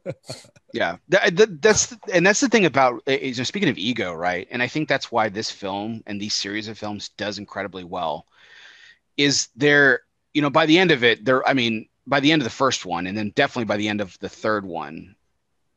Yeah, 0.72 0.96
That- 1.08 1.34
that- 1.36 1.62
that's 1.62 1.96
and 2.12 2.24
that's 2.24 2.38
the 2.40 2.48
thing 2.48 2.64
about 2.64 3.02
eh, 3.08 3.14
eh, 3.20 3.26
you 3.26 3.34
know, 3.34 3.42
speaking 3.42 3.68
of 3.68 3.76
ego, 3.78 4.12
right? 4.14 4.46
And 4.52 4.62
I 4.62 4.68
think 4.68 4.88
that's 4.88 5.10
why 5.10 5.28
this 5.28 5.50
film 5.50 6.02
and 6.06 6.20
these 6.20 6.34
series 6.34 6.68
of 6.68 6.78
films 6.78 7.08
does 7.16 7.38
incredibly 7.38 7.82
well. 7.82 8.26
Is 9.16 9.48
there, 9.56 10.02
you 10.32 10.42
know, 10.42 10.50
by 10.50 10.66
the 10.66 10.78
end 10.78 10.92
of 10.92 11.02
it, 11.02 11.24
there. 11.24 11.46
I 11.48 11.54
mean, 11.54 11.88
by 12.06 12.20
the 12.20 12.30
end 12.30 12.40
of 12.40 12.44
the 12.44 12.50
first 12.54 12.86
one, 12.86 13.08
and 13.08 13.18
then 13.18 13.32
definitely 13.34 13.64
by 13.64 13.78
the 13.78 13.88
end 13.88 14.00
of 14.00 14.16
the 14.20 14.28
third 14.28 14.64
one, 14.64 15.16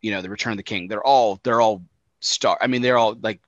you 0.02 0.12
know, 0.12 0.22
the 0.22 0.30
Return 0.30 0.54
of 0.54 0.58
the 0.58 0.64
King, 0.64 0.88
they're 0.88 1.04
all 1.04 1.40
they're 1.44 1.62
all 1.62 1.82
star. 2.20 2.58
I 2.62 2.68
mean, 2.68 2.84
they're 2.84 2.98
all 3.00 3.16
like, 3.20 3.42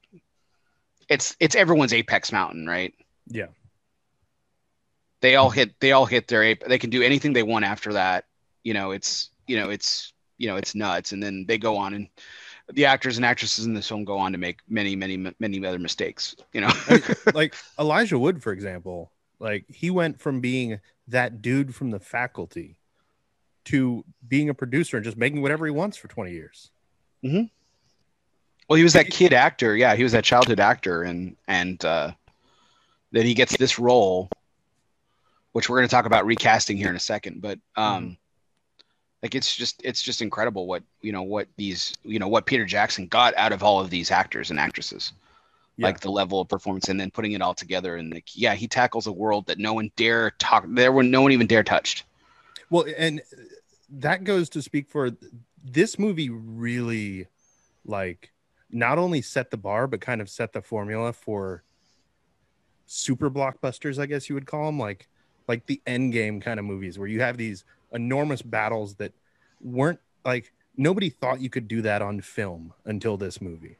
it's 1.09 1.35
it's 1.39 1.55
everyone's 1.55 1.93
apex 1.93 2.31
mountain, 2.31 2.65
right? 2.65 2.93
Yeah. 3.27 3.47
They 5.25 5.37
all 5.37 5.49
hit 5.49 5.79
they 5.79 5.91
all 5.91 6.05
hit 6.05 6.27
their 6.27 6.43
ape. 6.43 6.63
They 6.67 6.77
can 6.77 6.91
do 6.91 7.01
anything 7.01 7.33
they 7.33 7.41
want 7.41 7.65
after 7.65 7.93
that. 7.93 8.25
You 8.63 8.75
know, 8.75 8.91
it's 8.91 9.31
you 9.47 9.57
know 9.57 9.71
it's 9.71 10.13
you 10.37 10.47
know 10.47 10.55
it's 10.55 10.75
nuts 10.75 11.13
and 11.13 11.23
then 11.23 11.45
they 11.47 11.57
go 11.57 11.77
on 11.77 11.95
and 11.95 12.07
the 12.71 12.85
actors 12.85 13.17
and 13.17 13.25
actresses 13.25 13.65
in 13.65 13.73
this 13.73 13.87
film 13.87 14.05
go 14.05 14.19
on 14.19 14.33
to 14.33 14.37
make 14.37 14.59
many 14.69 14.95
many 14.95 15.33
many 15.39 15.65
other 15.65 15.79
mistakes 15.79 16.35
you 16.53 16.61
know 16.61 16.69
like 17.33 17.55
Elijah 17.79 18.19
Wood, 18.19 18.43
for 18.43 18.51
example, 18.51 19.11
like 19.39 19.65
he 19.67 19.89
went 19.89 20.21
from 20.21 20.41
being 20.41 20.79
that 21.07 21.41
dude 21.41 21.73
from 21.73 21.89
the 21.89 21.99
faculty 21.99 22.77
to 23.63 24.05
being 24.27 24.49
a 24.49 24.53
producer 24.53 24.95
and 24.95 25.03
just 25.03 25.17
making 25.17 25.41
whatever 25.41 25.65
he 25.65 25.71
wants 25.71 25.97
for 25.97 26.07
20 26.07 26.33
years. 26.33 26.69
Mm-hmm. 27.23 27.45
well 28.69 28.77
he 28.77 28.83
was 28.83 28.93
that 28.93 29.09
kid 29.09 29.33
actor 29.33 29.75
yeah 29.75 29.95
he 29.95 30.03
was 30.03 30.11
that 30.11 30.23
childhood 30.23 30.59
actor 30.59 31.01
and 31.01 31.35
and 31.47 31.83
uh 31.83 32.11
then 33.11 33.25
he 33.25 33.33
gets 33.33 33.57
this 33.57 33.79
role 33.79 34.29
which 35.55 35.69
we're 35.69 35.77
going 35.77 35.87
to 35.87 35.95
talk 35.95 36.05
about 36.05 36.25
recasting 36.25 36.75
here 36.75 36.89
in 36.89 36.97
a 36.97 36.99
second 36.99 37.41
but 37.41 37.57
um 37.77 38.17
like 39.23 39.35
it's 39.35 39.55
just 39.55 39.81
it's 39.85 40.01
just 40.01 40.21
incredible 40.21 40.67
what 40.67 40.83
you 40.99 41.13
know 41.13 41.23
what 41.23 41.47
these 41.55 41.93
you 42.03 42.19
know 42.19 42.27
what 42.27 42.45
peter 42.45 42.65
jackson 42.65 43.07
got 43.07 43.33
out 43.37 43.53
of 43.53 43.63
all 43.63 43.79
of 43.79 43.89
these 43.89 44.11
actors 44.11 44.51
and 44.51 44.59
actresses. 44.59 45.13
Yeah. 45.77 45.87
like 45.87 45.99
the 46.01 46.11
level 46.11 46.39
of 46.41 46.47
performance 46.47 46.89
and 46.89 46.99
then 46.99 47.09
putting 47.09 47.31
it 47.31 47.41
all 47.41 47.53
together 47.53 47.95
and 47.95 48.13
like 48.13 48.27
yeah 48.33 48.53
he 48.53 48.67
tackles 48.67 49.07
a 49.07 49.13
world 49.13 49.47
that 49.47 49.57
no 49.57 49.73
one 49.73 49.91
dare 49.95 50.31
talk 50.39 50.65
there 50.67 50.91
were 50.91 51.03
no 51.03 51.21
one 51.21 51.31
even 51.31 51.47
dare 51.47 51.63
touched. 51.63 52.03
Well, 52.69 52.85
and 52.97 53.21
that 53.89 54.23
goes 54.23 54.49
to 54.49 54.61
speak 54.61 54.89
for 54.89 55.11
this 55.63 55.99
movie 55.99 56.29
really 56.29 57.27
like 57.85 58.31
not 58.71 58.97
only 58.97 59.21
set 59.21 59.51
the 59.51 59.57
bar 59.57 59.87
but 59.87 60.01
kind 60.01 60.21
of 60.21 60.29
set 60.29 60.53
the 60.53 60.61
formula 60.61 61.11
for 61.11 61.63
super 62.85 63.29
blockbusters, 63.29 63.99
I 63.99 64.05
guess 64.05 64.29
you 64.29 64.35
would 64.35 64.45
call 64.45 64.67
them, 64.67 64.79
like 64.79 65.09
like 65.47 65.65
the 65.65 65.81
end 65.85 66.13
game 66.13 66.39
kind 66.41 66.59
of 66.59 66.65
movies 66.65 66.97
where 66.97 67.07
you 67.07 67.21
have 67.21 67.37
these 67.37 67.63
enormous 67.93 68.41
battles 68.41 68.95
that 68.95 69.13
weren't 69.61 69.99
like 70.23 70.51
nobody 70.77 71.09
thought 71.09 71.39
you 71.39 71.49
could 71.49 71.67
do 71.67 71.81
that 71.81 72.01
on 72.01 72.21
film 72.21 72.73
until 72.85 73.17
this 73.17 73.41
movie. 73.41 73.77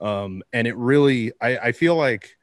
Um, 0.00 0.42
and 0.52 0.66
it 0.66 0.76
really 0.76 1.32
I, 1.40 1.56
I 1.58 1.72
feel 1.72 1.96
like 1.96 2.36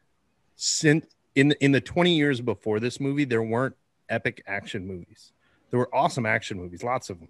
since 0.56 1.06
in 1.36 1.54
in 1.60 1.72
the 1.72 1.82
20 1.82 2.16
years 2.16 2.42
before 2.42 2.80
this 2.80 3.00
movie, 3.00 3.26
there 3.26 3.44
weren't 3.44 3.76
epic 4.10 4.44
action 4.48 4.88
movies. 4.88 5.32
There 5.70 5.80
were 5.80 5.94
awesome 5.94 6.26
action 6.26 6.58
movies, 6.58 6.84
lots 6.84 7.10
of 7.10 7.20
them, 7.20 7.30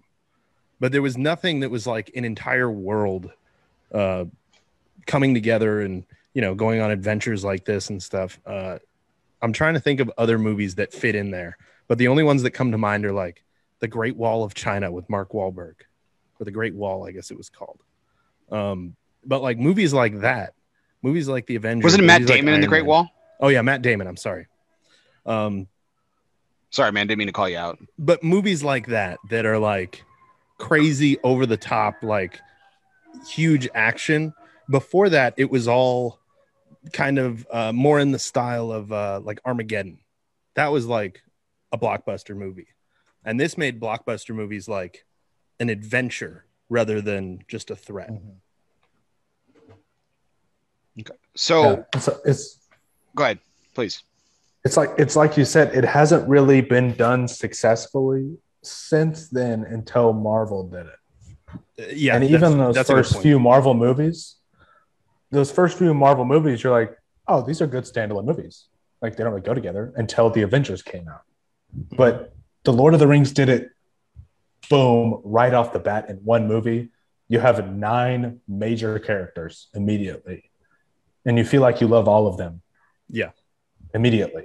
but 0.80 0.92
there 0.92 1.02
was 1.02 1.16
nothing 1.16 1.60
that 1.60 1.70
was 1.70 1.86
like 1.86 2.10
an 2.16 2.24
entire 2.24 2.70
world 2.70 3.30
uh, 3.94 4.24
coming 5.06 5.34
together 5.34 5.80
and 5.80 6.04
you 6.34 6.42
know 6.42 6.54
going 6.54 6.80
on 6.80 6.90
adventures 6.90 7.44
like 7.44 7.64
this 7.64 7.90
and 7.90 8.02
stuff. 8.02 8.38
Uh, 8.46 8.78
I'm 9.42 9.52
trying 9.52 9.74
to 9.74 9.80
think 9.80 10.00
of 10.00 10.10
other 10.16 10.38
movies 10.38 10.76
that 10.76 10.92
fit 10.92 11.14
in 11.14 11.30
there, 11.30 11.56
but 11.88 11.98
the 11.98 12.08
only 12.08 12.22
ones 12.22 12.42
that 12.44 12.52
come 12.52 12.70
to 12.72 12.78
mind 12.78 13.04
are 13.04 13.12
like 13.12 13.42
The 13.80 13.88
Great 13.88 14.16
Wall 14.16 14.44
of 14.44 14.54
China 14.54 14.90
with 14.92 15.08
Mark 15.10 15.32
Wahlberg, 15.32 15.74
or 16.40 16.44
The 16.44 16.50
Great 16.50 16.74
Wall, 16.74 17.06
I 17.06 17.10
guess 17.12 17.30
it 17.30 17.36
was 17.36 17.48
called. 17.48 17.80
Um, 18.50 18.96
but 19.24 19.42
like 19.42 19.58
movies 19.58 19.92
like 19.92 20.20
that, 20.20 20.54
movies 21.02 21.28
like 21.28 21.46
the 21.46 21.56
Avengers. 21.56 21.84
Wasn't 21.84 22.02
it 22.02 22.06
Matt 22.06 22.20
movies 22.22 22.30
like 22.30 22.38
Damon 22.38 22.54
in 22.54 22.60
The 22.60 22.66
Great 22.68 22.80
Man- 22.82 22.88
Wall? 22.88 23.08
Oh 23.40 23.48
yeah, 23.48 23.62
Matt 23.62 23.82
Damon. 23.82 24.06
I'm 24.06 24.16
sorry. 24.16 24.46
Um, 25.26 25.66
Sorry, 26.70 26.90
man, 26.90 27.06
didn't 27.06 27.18
mean 27.18 27.26
to 27.26 27.32
call 27.34 27.48
you 27.50 27.58
out. 27.58 27.78
but 27.98 28.22
movies 28.24 28.62
like 28.64 28.86
that 28.86 29.18
that 29.28 29.44
are 29.44 29.58
like 29.58 30.02
crazy 30.58 31.18
over 31.22 31.44
the 31.44 31.56
top 31.58 32.02
like 32.02 32.40
huge 33.28 33.68
action 33.74 34.32
before 34.70 35.10
that 35.10 35.34
it 35.36 35.50
was 35.50 35.68
all 35.68 36.18
kind 36.92 37.18
of 37.18 37.46
uh, 37.50 37.72
more 37.72 38.00
in 38.00 38.12
the 38.12 38.18
style 38.18 38.72
of 38.72 38.92
uh, 38.92 39.20
like 39.22 39.40
armageddon. 39.44 39.98
That 40.54 40.72
was 40.72 40.86
like 40.86 41.22
a 41.70 41.78
blockbuster 41.78 42.36
movie. 42.36 42.68
And 43.24 43.38
this 43.38 43.56
made 43.56 43.80
blockbuster 43.80 44.34
movies 44.34 44.68
like 44.68 45.04
an 45.60 45.68
adventure 45.70 46.44
rather 46.68 47.00
than 47.00 47.44
just 47.48 47.70
a 47.70 47.76
threat. 47.76 48.10
Okay. 51.00 51.14
So 51.36 51.62
Yeah, 51.62 51.82
it's, 51.94 52.08
it's 52.24 52.58
go 53.14 53.24
ahead, 53.24 53.38
please. 53.74 54.02
it's 54.64 54.76
like 54.76 54.90
it's 54.98 55.16
like 55.16 55.36
you 55.36 55.44
said 55.44 55.74
it 55.74 55.84
hasn't 55.84 56.28
really 56.28 56.60
been 56.60 56.94
done 56.94 57.26
successfully 57.28 58.36
since 58.62 59.28
then 59.28 59.64
until 59.64 60.12
marvel 60.12 60.68
did 60.68 60.86
it. 60.86 60.98
Uh, 61.78 61.84
yeah 61.94 62.14
and 62.14 62.24
even 62.24 62.58
those 62.58 62.74
that's 62.74 62.90
a 62.90 62.94
good 62.94 63.06
first 63.06 63.20
few 63.22 63.38
marvel 63.38 63.74
movies 63.74 64.36
those 65.32 65.50
first 65.50 65.78
few 65.78 65.92
marvel 65.94 66.24
movies 66.24 66.62
you're 66.62 66.72
like 66.72 66.96
oh 67.26 67.42
these 67.42 67.60
are 67.60 67.66
good 67.66 67.84
standalone 67.84 68.24
movies. 68.24 68.66
Like 69.00 69.16
they 69.16 69.24
don't 69.24 69.32
really 69.32 69.44
go 69.44 69.54
together 69.54 69.92
until 69.96 70.30
the 70.30 70.42
avengers 70.42 70.80
came 70.82 71.08
out. 71.08 71.22
But 71.96 72.34
the 72.64 72.72
lord 72.72 72.94
of 72.94 73.00
the 73.00 73.08
rings 73.08 73.32
did 73.32 73.48
it 73.48 73.70
boom 74.70 75.20
right 75.24 75.52
off 75.52 75.72
the 75.72 75.80
bat 75.80 76.08
in 76.08 76.16
one 76.18 76.46
movie. 76.46 76.90
You 77.28 77.40
have 77.40 77.68
nine 77.72 78.40
major 78.46 78.98
characters 78.98 79.68
immediately 79.74 80.50
and 81.24 81.36
you 81.38 81.44
feel 81.44 81.62
like 81.62 81.80
you 81.80 81.88
love 81.88 82.06
all 82.06 82.26
of 82.28 82.36
them. 82.36 82.62
Yeah. 83.08 83.30
Immediately. 83.94 84.44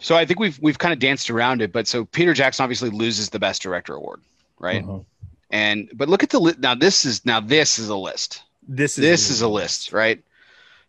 So 0.00 0.16
I 0.16 0.24
think 0.24 0.40
we've 0.40 0.58
we've 0.60 0.78
kind 0.78 0.94
of 0.94 0.98
danced 0.98 1.28
around 1.28 1.60
it, 1.60 1.72
but 1.72 1.86
so 1.86 2.06
Peter 2.06 2.32
Jackson 2.32 2.62
obviously 2.62 2.88
loses 2.90 3.28
the 3.28 3.38
Best 3.38 3.60
Director 3.60 3.94
award, 3.94 4.22
right? 4.58 4.82
Mhm. 4.82 5.04
And 5.50 5.90
but 5.94 6.08
look 6.08 6.22
at 6.22 6.30
the 6.30 6.38
li- 6.40 6.54
now. 6.58 6.74
This 6.74 7.04
is 7.04 7.24
now 7.26 7.40
this 7.40 7.78
is 7.78 7.88
a 7.88 7.96
list. 7.96 8.42
this 8.66 8.96
is 8.98 9.02
This 9.02 9.30
is 9.30 9.42
a 9.42 9.48
list, 9.48 9.92
right? 9.92 10.22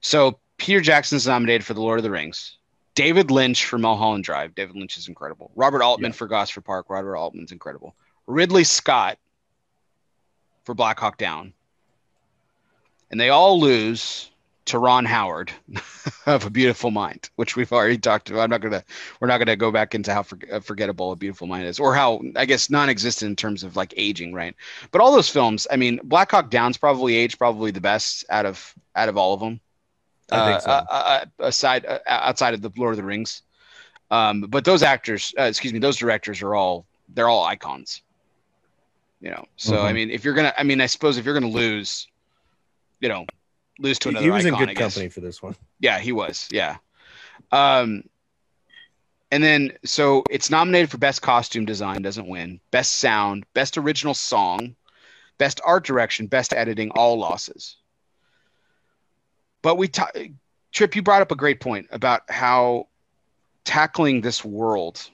So 0.01 0.39
Peter 0.57 0.81
Jackson's 0.81 1.27
nominated 1.27 1.65
for 1.65 1.73
The 1.73 1.81
Lord 1.81 1.99
of 1.99 2.03
the 2.03 2.11
Rings. 2.11 2.57
David 2.93 3.31
Lynch 3.31 3.65
for 3.65 3.77
Mulholland 3.77 4.23
Drive. 4.23 4.53
David 4.55 4.75
Lynch 4.75 4.97
is 4.97 5.07
incredible. 5.07 5.51
Robert 5.55 5.81
Altman 5.81 6.11
Yeah. 6.11 6.15
for 6.15 6.27
Gosford 6.27 6.65
Park. 6.65 6.87
Robert 6.89 7.15
Altman's 7.15 7.51
incredible. 7.51 7.95
Ridley 8.27 8.63
Scott 8.63 9.17
for 10.65 10.75
Black 10.75 10.99
Hawk 10.99 11.17
Down. 11.17 11.53
And 13.09 13.19
they 13.19 13.29
all 13.29 13.59
lose 13.59 14.30
to 14.65 14.77
Ron 14.79 15.05
Howard 15.05 15.51
of 16.25 16.45
A 16.45 16.49
Beautiful 16.49 16.91
Mind, 16.91 17.29
which 17.35 17.55
we've 17.55 17.71
already 17.71 17.97
talked 17.97 18.29
about. 18.29 18.41
I'm 18.43 18.49
not 18.49 18.61
gonna, 18.61 18.83
we're 19.19 19.27
not 19.27 19.39
gonna 19.39 19.55
go 19.55 19.71
back 19.71 19.95
into 19.95 20.13
how 20.13 20.23
for, 20.23 20.37
uh, 20.51 20.59
forgettable 20.59 21.11
A 21.11 21.15
Beautiful 21.15 21.47
Mind 21.47 21.65
is, 21.65 21.79
or 21.79 21.95
how 21.95 22.21
I 22.35 22.45
guess 22.45 22.69
non-existent 22.69 23.29
in 23.29 23.35
terms 23.35 23.63
of 23.63 23.75
like 23.75 23.93
aging, 23.97 24.33
right? 24.33 24.55
But 24.91 25.01
all 25.01 25.11
those 25.11 25.29
films, 25.29 25.67
I 25.71 25.75
mean, 25.77 25.99
Black 26.03 26.31
Hawk 26.31 26.49
Down's 26.49 26.77
probably 26.77 27.15
aged 27.15 27.37
probably 27.37 27.71
the 27.71 27.81
best 27.81 28.23
out 28.29 28.45
of 28.45 28.73
out 28.95 29.09
of 29.09 29.17
all 29.17 29.33
of 29.33 29.39
them. 29.39 29.59
I 30.31 30.45
think 30.45 30.61
so. 30.61 30.69
Uh, 30.69 30.83
uh, 30.89 30.93
uh, 31.39 31.45
aside 31.47 31.85
uh, 31.85 31.99
outside 32.07 32.53
of 32.53 32.61
the 32.61 32.71
Lord 32.77 32.93
of 32.93 32.97
the 32.97 33.03
Rings, 33.03 33.41
um, 34.11 34.41
but 34.41 34.63
those 34.63 34.83
actors, 34.83 35.33
uh, 35.37 35.43
excuse 35.43 35.73
me, 35.73 35.79
those 35.79 35.97
directors 35.97 36.41
are 36.41 36.55
all 36.55 36.85
they're 37.13 37.27
all 37.29 37.43
icons. 37.43 38.01
You 39.19 39.31
know, 39.31 39.45
so 39.55 39.85
I 39.85 39.91
Mhm. 39.91 39.95
mean, 39.95 40.09
if 40.11 40.23
you're 40.23 40.33
gonna, 40.33 40.53
I 40.57 40.63
mean, 40.63 40.81
I 40.81 40.85
suppose 40.87 41.17
if 41.17 41.25
you're 41.25 41.33
gonna 41.33 41.47
lose, 41.47 42.07
you 43.01 43.09
know, 43.09 43.25
lose 43.81 43.99
to 43.99 44.09
he, 44.09 44.13
another 44.13 44.25
he 44.25 44.31
was 44.31 44.45
in 44.45 44.55
good 44.55 44.75
company 44.75 45.09
for 45.09 45.21
this 45.21 45.41
one 45.41 45.55
Yeah, 45.79 45.99
he 45.99 46.11
was. 46.11 46.47
Yeah. 46.51 46.77
Um, 47.51 48.03
and 49.31 49.43
then 49.43 49.73
so 49.83 50.23
it's 50.29 50.49
nominated 50.49 50.91
for 50.91 50.97
best 50.97 51.21
costume 51.21 51.65
design, 51.65 52.01
doesn't 52.01 52.27
win. 52.27 52.59
Best 52.71 52.97
sound, 52.97 53.45
best 53.53 53.77
original 53.77 54.13
song, 54.13 54.75
best 55.37 55.61
art 55.65 55.85
direction, 55.85 56.27
best 56.27 56.53
editing, 56.53 56.91
all 56.91 57.17
losses. 57.17 57.77
But 59.61 59.77
we 59.77 59.87
ta- 59.87 60.11
Trip, 60.71 60.95
you 60.95 61.01
brought 61.01 61.21
up 61.21 61.31
a 61.31 61.35
great 61.35 61.59
point 61.59 61.87
about 61.91 62.29
how 62.29 62.87
tackling 63.63 64.21
this 64.21 64.43
world, 64.43 65.09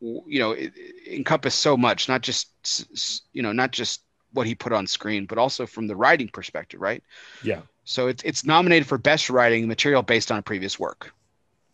you 0.00 0.38
know, 0.38 0.52
it, 0.52 0.72
it 0.76 1.16
encompass 1.16 1.54
so 1.54 1.76
much, 1.76 2.08
not 2.08 2.22
just 2.22 3.26
you 3.32 3.42
know, 3.42 3.52
not 3.52 3.72
just 3.72 4.03
what 4.34 4.46
he 4.46 4.54
put 4.54 4.72
on 4.72 4.86
screen, 4.86 5.26
but 5.26 5.38
also 5.38 5.66
from 5.66 5.86
the 5.86 5.96
writing 5.96 6.28
perspective, 6.28 6.80
right? 6.80 7.02
yeah 7.42 7.62
So 7.84 8.08
it's 8.08 8.22
it's 8.24 8.44
nominated 8.44 8.86
for 8.86 8.98
best 8.98 9.30
writing 9.30 9.66
material 9.68 10.02
based 10.02 10.30
on 10.30 10.38
a 10.38 10.42
previous 10.42 10.78
work, 10.78 11.12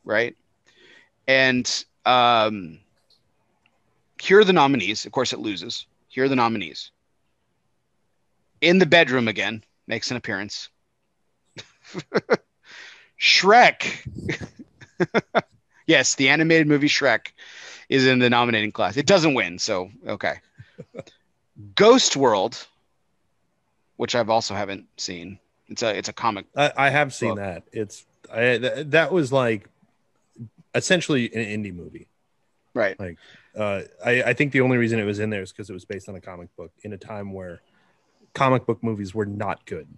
right? 0.05 0.37
And 1.27 1.85
um, 2.05 2.79
here 4.21 4.41
are 4.41 4.45
the 4.45 4.53
nominees. 4.53 5.07
Of 5.07 5.13
course, 5.13 5.33
it 5.33 5.39
loses. 5.39 5.87
Here 6.09 6.25
are 6.25 6.29
the 6.29 6.37
nominees. 6.37 6.91
In 8.61 8.79
the 8.79 8.87
bedroom 8.87 9.29
again 9.29 9.65
makes 9.87 10.11
an 10.11 10.17
appearance. 10.17 10.69
Shrek. 13.21 14.07
yes, 15.87 16.15
the 16.15 16.29
animated 16.29 16.67
movie 16.67 16.89
Shrek 16.89 17.29
is 17.89 18.07
in 18.07 18.19
the 18.19 18.31
nominating 18.31 18.73
class. 18.73 18.97
It 18.97 19.07
doesn't 19.07 19.35
win, 19.35 19.59
so 19.59 19.91
okay. 20.07 20.41
Ghost 21.75 22.17
World, 22.17 22.67
which 23.97 24.15
I've 24.15 24.31
also 24.31 24.55
haven't 24.55 24.87
seen. 24.97 25.39
It's 25.69 25.83
a 25.83 25.97
it's 25.97 26.09
a 26.09 26.13
comic 26.13 26.47
I, 26.57 26.73
I 26.77 26.91
have 26.91 27.15
seen 27.15 27.31
Book. 27.31 27.39
that. 27.39 27.63
It's 27.73 28.05
I, 28.33 28.59
th- 28.59 28.87
that 28.89 29.13
was 29.13 29.33
like 29.33 29.69
essentially 30.75 31.33
an 31.35 31.63
indie 31.63 31.75
movie. 31.75 32.09
Right. 32.75 32.99
Like, 32.99 33.19
uh, 33.57 33.83
I, 34.05 34.23
I 34.23 34.35
think 34.35 34.53
the 34.53 34.61
only 34.61 34.79
reason 34.79 34.99
it 34.99 35.05
was 35.05 35.19
in 35.19 35.31
there 35.31 35.43
is 35.43 35.53
because 35.53 35.71
it 35.71 35.73
was 35.73 35.85
based 35.85 36.09
on 36.09 36.15
a 36.15 36.21
comic 36.21 36.55
book 36.57 36.71
in 36.83 36.93
a 36.93 36.99
time 36.99 37.33
where 37.33 37.61
comic 38.35 38.67
book 38.67 38.83
movies 38.83 39.15
were 39.15 39.27
not 39.27 39.65
good. 39.67 39.89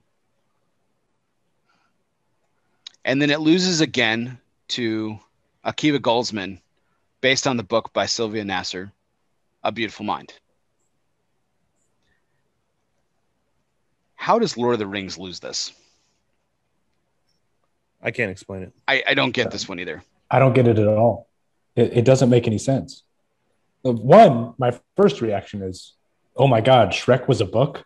And 3.04 3.20
then 3.20 3.30
it 3.30 3.40
loses 3.40 3.80
again 3.80 4.38
to 4.68 5.18
Akiva 5.66 5.98
Goldsman, 5.98 6.60
based 7.20 7.46
on 7.46 7.56
the 7.56 7.62
book 7.62 7.92
by 7.92 8.06
Sylvia 8.06 8.44
Nasar, 8.44 8.92
A 9.64 9.72
Beautiful 9.72 10.06
Mind. 10.06 10.32
How 14.22 14.38
does 14.38 14.56
Lord 14.56 14.74
of 14.74 14.78
the 14.78 14.86
Rings 14.86 15.18
lose 15.18 15.40
this? 15.40 15.72
I 18.00 18.12
can't 18.12 18.30
explain 18.30 18.62
it. 18.62 18.72
I, 18.86 19.02
I 19.08 19.14
don't 19.14 19.32
get 19.32 19.50
this 19.50 19.68
one 19.68 19.80
either. 19.80 20.00
I 20.30 20.38
don't 20.38 20.52
get 20.52 20.68
it 20.68 20.78
at 20.78 20.86
all. 20.86 21.26
It, 21.74 21.96
it 21.96 22.04
doesn't 22.04 22.30
make 22.30 22.46
any 22.46 22.58
sense. 22.58 23.02
One, 23.82 24.54
my 24.58 24.78
first 24.96 25.22
reaction 25.22 25.60
is, 25.60 25.94
"Oh 26.36 26.46
my 26.46 26.60
God, 26.60 26.90
Shrek 26.90 27.26
was 27.26 27.40
a 27.40 27.44
book." 27.44 27.84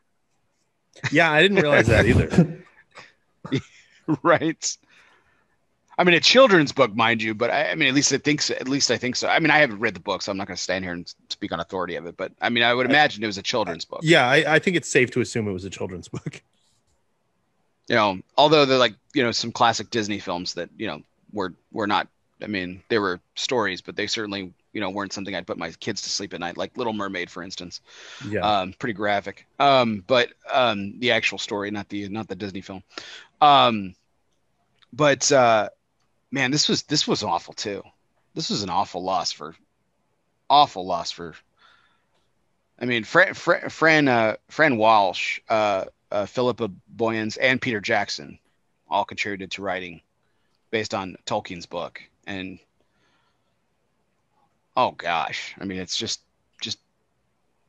Yeah, 1.11 1.33
I 1.33 1.41
didn't 1.41 1.57
realize 1.57 1.87
that 1.87 2.05
either. 2.05 2.63
right. 4.23 4.77
I 5.99 6.05
mean, 6.05 6.15
a 6.15 6.21
children's 6.21 6.73
book, 6.73 6.95
mind 6.95 7.23
you, 7.23 7.35
but 7.35 7.51
I, 7.51 7.71
I 7.71 7.75
mean, 7.75 7.89
at 7.89 7.95
least 7.95 8.13
I 8.13 8.19
think 8.19 8.43
so. 8.43 8.55
At 8.55 8.69
least 8.69 8.91
I 8.91 8.99
think 8.99 9.17
so. 9.17 9.29
I 9.29 9.39
mean, 9.39 9.51
I 9.51 9.59
haven't 9.59 9.79
read 9.79 9.95
the 9.95 10.01
book, 10.01 10.21
so 10.21 10.31
I'm 10.31 10.37
not 10.37 10.47
going 10.47 10.57
to 10.57 10.63
stand 10.63 10.85
here 10.85 10.93
and 10.93 11.13
speak 11.31 11.53
on 11.53 11.61
authority 11.61 11.97
of 11.97 12.07
it. 12.07 12.17
But 12.17 12.33
I 12.41 12.51
mean, 12.51 12.63
I 12.65 12.75
would 12.75 12.87
imagine 12.87 13.23
it 13.25 13.27
was 13.27 13.39
a 13.39 13.43
children's 13.43 13.85
book. 13.85 14.01
Yeah, 14.03 14.29
I, 14.29 14.57
I 14.57 14.59
think 14.59 14.77
it's 14.77 14.89
safe 14.89 15.11
to 15.13 15.21
assume 15.21 15.49
it 15.49 15.53
was 15.53 15.65
a 15.65 15.71
children's 15.71 16.09
book. 16.09 16.43
you 17.89 17.95
know, 17.95 18.19
although 18.37 18.65
they're 18.65 18.79
like, 18.79 18.95
you 19.15 19.23
know, 19.23 19.33
some 19.33 19.53
classic 19.53 19.91
Disney 19.91 20.19
films 20.19 20.55
that, 20.55 20.69
you 20.77 20.87
know, 20.87 21.03
were 21.33 21.55
were 21.73 21.87
not 21.87 22.09
I 22.43 22.47
mean, 22.49 22.83
they 22.89 22.99
were 22.99 23.21
stories, 23.35 23.81
but 23.81 23.97
they 23.97 24.07
certainly, 24.07 24.53
you 24.73 24.81
know, 24.81 24.91
weren't 24.91 25.13
something 25.13 25.35
I'd 25.35 25.47
put 25.47 25.57
my 25.57 25.71
kids 25.71 26.03
to 26.03 26.11
sleep 26.11 26.35
at 26.35 26.41
night, 26.41 26.59
like 26.59 26.77
Little 26.77 26.93
Mermaid, 26.93 27.31
for 27.31 27.43
instance. 27.43 27.81
Yeah. 28.29 28.41
Um, 28.41 28.75
pretty 28.79 28.93
graphic. 28.93 29.47
Um, 29.59 30.05
but 30.07 30.31
um 30.53 30.99
the 30.99 31.13
actual 31.13 31.39
story, 31.39 31.71
not 31.71 31.89
the 31.89 32.09
not 32.09 32.29
the 32.29 32.35
Disney 32.35 32.61
film. 32.61 32.83
Um 33.41 33.95
but 34.93 35.31
uh 35.33 35.71
man, 36.31 36.51
this 36.51 36.69
was 36.69 36.83
this 36.85 37.07
was 37.07 37.23
awful 37.23 37.55
too. 37.55 37.83
This 38.35 38.51
was 38.51 38.63
an 38.63 38.71
awful 38.71 39.03
loss 39.03 39.33
for 39.33 39.55
awful 40.49 40.87
loss 40.87 41.11
for 41.11 41.35
I 42.79 42.85
mean, 42.85 43.05
Fran 43.05 43.35
Fran 43.35 43.69
Fran, 43.71 44.09
uh, 44.09 44.37
Fran 44.49 44.77
Walsh, 44.77 45.41
uh, 45.49 45.87
uh, 46.11 46.27
Philippa 46.27 46.71
Boyens, 46.95 47.39
and 47.41 47.61
Peter 47.61 47.81
Jackson 47.81 48.39
all 48.89 49.05
contributed 49.05 49.51
to 49.53 49.63
writing 49.63 50.03
based 50.71 50.95
on 50.95 51.17
Tolkien's 51.25 51.67
book. 51.67 52.03
And 52.27 52.59
oh 54.77 54.91
gosh, 54.93 55.55
I 55.59 55.65
mean, 55.65 55.79
it's 55.79 55.97
just 55.97 56.21
just 56.61 56.79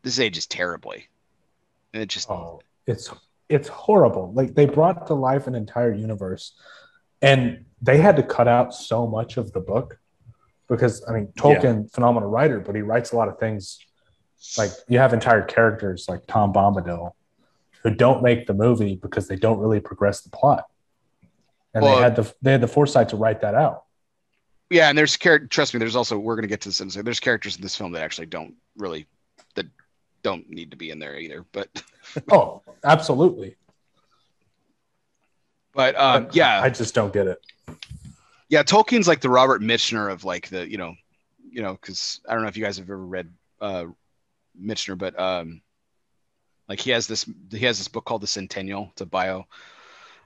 this 0.04 0.20
ages 0.20 0.46
terribly. 0.46 1.08
It 1.94 2.08
just 2.08 2.30
Oh, 2.30 2.62
it's 2.86 3.10
it's 3.50 3.70
horrible. 3.70 4.34
Like 4.34 4.56
they 4.56 4.66
brought 4.66 5.08
to 5.08 5.14
life 5.14 5.48
an 5.48 5.56
entire 5.56 5.94
universe, 5.94 6.54
and 7.22 7.66
they 7.82 7.98
had 7.98 8.16
to 8.16 8.24
cut 8.24 8.48
out 8.48 8.74
so 8.74 9.08
much 9.08 9.38
of 9.38 9.52
the 9.54 9.60
book 9.60 10.00
because 10.68 11.04
I 11.08 11.14
mean 11.14 11.28
Tolkien, 11.38 11.92
phenomenal 11.94 12.30
writer, 12.30 12.60
but 12.60 12.76
he 12.76 12.82
writes 12.82 13.12
a 13.12 13.16
lot 13.16 13.28
of 13.28 13.40
things 13.40 13.80
like 14.58 14.72
you 14.88 15.00
have 15.00 15.14
entire 15.14 15.42
characters 15.44 16.06
like 16.08 16.26
Tom 16.28 16.54
Bombadil 16.54 17.12
who 17.84 17.90
don't 17.92 18.22
make 18.24 18.48
the 18.48 18.54
movie 18.54 18.96
because 18.96 19.28
they 19.28 19.36
don't 19.36 19.60
really 19.60 19.80
progress 19.80 20.22
the 20.22 20.30
plot. 20.30 20.66
And 21.74 21.84
Well- 21.84 21.96
they 21.98 22.02
had 22.02 22.16
the 22.16 22.34
they 22.42 22.52
had 22.52 22.62
the 22.62 22.68
foresight 22.68 23.10
to 23.10 23.16
write 23.16 23.42
that 23.42 23.56
out. 23.56 23.84
Yeah, 24.70 24.90
and 24.90 24.98
there's 24.98 25.16
character. 25.16 25.48
Trust 25.48 25.74
me, 25.74 25.78
there's 25.80 25.96
also 25.96 26.18
we're 26.18 26.36
gonna 26.36 26.48
get 26.48 26.62
to 26.62 26.70
this. 26.70 26.82
in 26.82 26.90
a. 27.00 27.04
There's 27.04 27.22
characters 27.22 27.56
in 27.56 27.62
this 27.62 27.76
film 27.76 27.94
that 27.94 28.02
actually 28.02 28.26
don't 28.28 28.56
really 28.76 29.08
that 29.56 29.66
don't 30.24 30.50
need 30.50 30.72
to 30.72 30.78
be 30.78 30.90
in 30.90 31.00
there 31.00 31.18
either. 31.18 31.46
But 31.54 31.70
Oh, 32.32 32.62
absolutely. 32.84 33.56
But 35.78 35.96
um, 35.96 36.28
yeah, 36.32 36.60
I 36.60 36.72
just 36.72 36.96
don't 36.96 37.14
get 37.14 37.28
it. 37.28 37.40
yeah. 38.50 38.64
Tolkien's 38.64 39.08
like 39.08 39.22
the 39.22 39.30
Robert 39.30 39.62
Michener 39.62 40.12
of 40.12 40.24
like 40.24 40.50
the 40.50 40.68
you 40.68 40.80
know, 40.80 40.96
you 41.52 41.62
know, 41.62 41.74
because 41.74 42.20
I 42.28 42.34
don't 42.34 42.42
know 42.42 42.48
if 42.50 42.58
you 42.58 42.64
guys 42.64 42.78
have 42.78 42.88
ever 42.88 42.98
read 42.98 43.32
uh, 43.62 43.86
Michener, 44.60 44.98
but 44.98 45.18
um, 45.20 45.62
like 46.68 46.80
he 46.80 46.90
has 46.90 47.06
this 47.06 47.30
he 47.52 47.60
has 47.60 47.78
this 47.78 47.88
book 47.88 48.06
called 48.06 48.22
The 48.24 48.28
Centennial. 48.28 48.90
It's 48.94 49.02
a 49.02 49.06
bio 49.06 49.46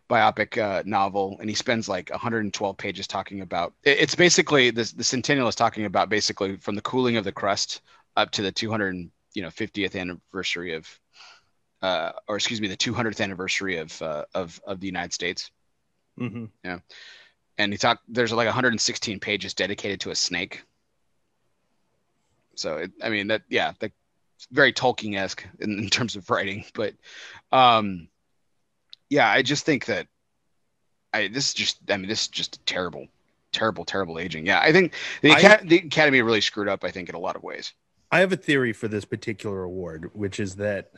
biopic 0.10 0.58
uh, 0.58 0.84
novel, 0.86 1.36
and 1.42 1.50
he 1.50 1.56
spends 1.56 1.90
like 1.90 2.10
112 2.12 2.78
pages 2.78 3.06
talking 3.06 3.42
about. 3.42 3.74
it- 3.84 4.00
It's 4.00 4.16
basically 4.16 4.72
this 4.72 4.94
the 4.94 5.04
Centennial 5.04 5.50
is 5.50 5.56
talking 5.56 5.84
about 5.84 6.08
basically 6.08 6.56
from 6.56 6.76
the 6.76 6.82
cooling 6.82 7.18
of 7.18 7.26
the 7.26 7.32
crust 7.34 7.82
up 8.16 8.32
to 8.32 8.42
the 8.42 8.54
200 8.54 9.12
you 9.34 9.42
know 9.42 9.50
50th 9.50 10.00
anniversary 10.00 10.76
of. 10.76 10.88
Uh, 11.82 12.12
or 12.28 12.36
excuse 12.36 12.62
me, 12.62 12.68
the 12.68 12.78
200th 12.78 13.22
anniversary 13.22 13.78
of 13.78 14.00
uh, 14.02 14.26
of 14.36 14.62
of 14.66 14.80
the 14.80 14.88
United 14.88 15.14
States. 15.14 15.52
Hmm 16.18 16.46
and 17.58 17.72
he 17.74 17.78
talked 17.78 18.02
there's 18.08 18.32
like 18.34 18.48
116 18.48 19.20
pages 19.20 19.54
dedicated 19.54 20.00
to 20.02 20.10
a 20.12 20.16
snake. 20.16 20.64
So 22.56 22.78
it, 22.78 22.92
i 23.02 23.10
mean 23.10 23.28
that 23.28 23.44
yeah 23.50 23.74
like 23.82 23.94
very 24.52 24.74
tolkien-esque 24.74 25.46
in, 25.60 25.78
in 25.80 25.90
terms 25.90 26.16
of 26.16 26.30
writing 26.30 26.66
but 26.74 26.94
um 27.52 28.08
yeah 29.10 29.30
i 29.30 29.42
just 29.42 29.66
think 29.66 29.86
that 29.86 30.08
i 31.14 31.28
this 31.28 31.48
is 31.50 31.54
just 31.54 31.78
i 31.90 31.98
mean 31.98 32.10
this 32.10 32.24
is 32.24 32.28
just 32.28 32.66
terrible 32.66 33.08
terrible 33.52 33.86
terrible 33.86 34.18
aging. 34.18 34.46
Yeah 34.46 34.60
i 34.60 34.72
think 34.72 34.94
the, 35.22 35.32
I- 35.32 35.64
the 35.64 35.78
academy 35.78 36.22
really 36.22 36.42
screwed 36.42 36.68
up 36.68 36.84
i 36.84 36.90
think 36.92 37.10
in 37.10 37.16
a 37.16 37.20
lot 37.20 37.36
of 37.36 37.44
ways. 37.44 37.74
I 38.14 38.20
have 38.20 38.34
a 38.34 38.38
theory 38.38 38.74
for 38.74 38.90
this 38.90 39.06
particular 39.06 39.64
award, 39.64 40.10
which 40.14 40.40
is 40.40 40.56
that 40.56 40.92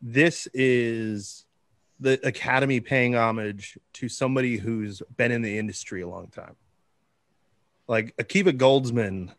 this 0.00 0.48
is 0.54 1.44
the 1.98 2.18
Academy 2.26 2.80
paying 2.80 3.14
homage 3.14 3.78
to 3.94 4.08
somebody 4.08 4.56
who's 4.56 5.02
been 5.16 5.30
in 5.32 5.42
the 5.42 5.58
industry 5.58 6.00
a 6.00 6.08
long 6.08 6.28
time. 6.28 6.56
Like 7.86 8.16
Akiva 8.16 8.56
Goldsman 8.56 9.34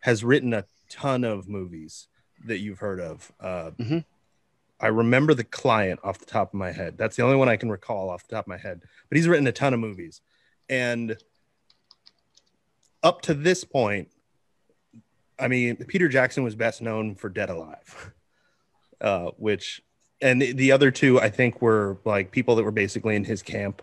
has 0.00 0.24
written 0.24 0.54
a 0.54 0.64
ton 0.88 1.24
of 1.24 1.48
movies 1.48 2.08
that 2.46 2.58
you've 2.58 2.78
heard 2.78 3.00
of. 3.00 3.32
Uh, 3.40 3.72
Mhm. 3.72 4.04
I 4.80 4.86
remember 4.86 5.34
the 5.34 5.44
client 5.44 5.98
off 6.04 6.18
the 6.18 6.24
top 6.24 6.54
of 6.54 6.54
my 6.54 6.70
head. 6.70 6.96
That's 6.96 7.16
the 7.16 7.24
only 7.24 7.36
one 7.36 7.48
I 7.48 7.56
can 7.56 7.68
recall 7.68 8.08
off 8.10 8.26
the 8.26 8.36
top 8.36 8.44
of 8.44 8.48
my 8.48 8.56
head. 8.56 8.80
But 9.08 9.16
he's 9.16 9.26
written 9.26 9.46
a 9.48 9.52
ton 9.52 9.74
of 9.74 9.80
movies, 9.80 10.20
and 10.68 11.16
up 13.02 13.20
to 13.22 13.34
this 13.34 13.64
point, 13.64 14.10
I 15.38 15.48
mean, 15.48 15.76
Peter 15.76 16.08
Jackson 16.08 16.42
was 16.44 16.54
best 16.54 16.80
known 16.80 17.14
for 17.16 17.28
Dead 17.28 17.50
Alive, 17.50 18.12
uh, 19.00 19.30
which, 19.36 19.82
and 20.20 20.40
the, 20.42 20.52
the 20.52 20.72
other 20.72 20.90
two, 20.90 21.20
I 21.20 21.30
think, 21.30 21.62
were 21.62 21.98
like 22.04 22.30
people 22.30 22.56
that 22.56 22.64
were 22.64 22.70
basically 22.72 23.14
in 23.16 23.24
his 23.24 23.42
camp 23.42 23.82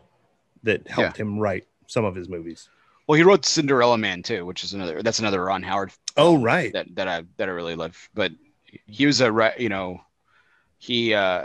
that 0.63 0.87
helped 0.87 1.17
him 1.17 1.39
write 1.39 1.65
some 1.87 2.03
of 2.05 2.15
his 2.15 2.27
movies. 2.27 2.69
well 3.07 3.15
he 3.17 3.23
wrote 3.23 3.45
cinderella 3.45 3.97
man 3.97 4.23
too 4.23 4.45
which 4.47 4.63
is 4.63 4.73
another 4.73 5.03
that's 5.03 5.19
another 5.19 5.43
ron 5.45 5.61
howard 5.61 5.91
Oh, 6.17 6.37
right. 6.41 6.73
that 6.73 6.87
that 6.95 7.07
I 7.07 7.23
that 7.37 7.47
I 7.49 7.51
really 7.51 7.75
love. 7.75 7.95
But 8.15 8.31
he 8.87 9.05
was 9.05 9.21
a 9.21 9.31
re- 9.31 9.53
you 9.59 9.69
know 9.69 10.01
he 10.79 11.13
uh, 11.13 11.43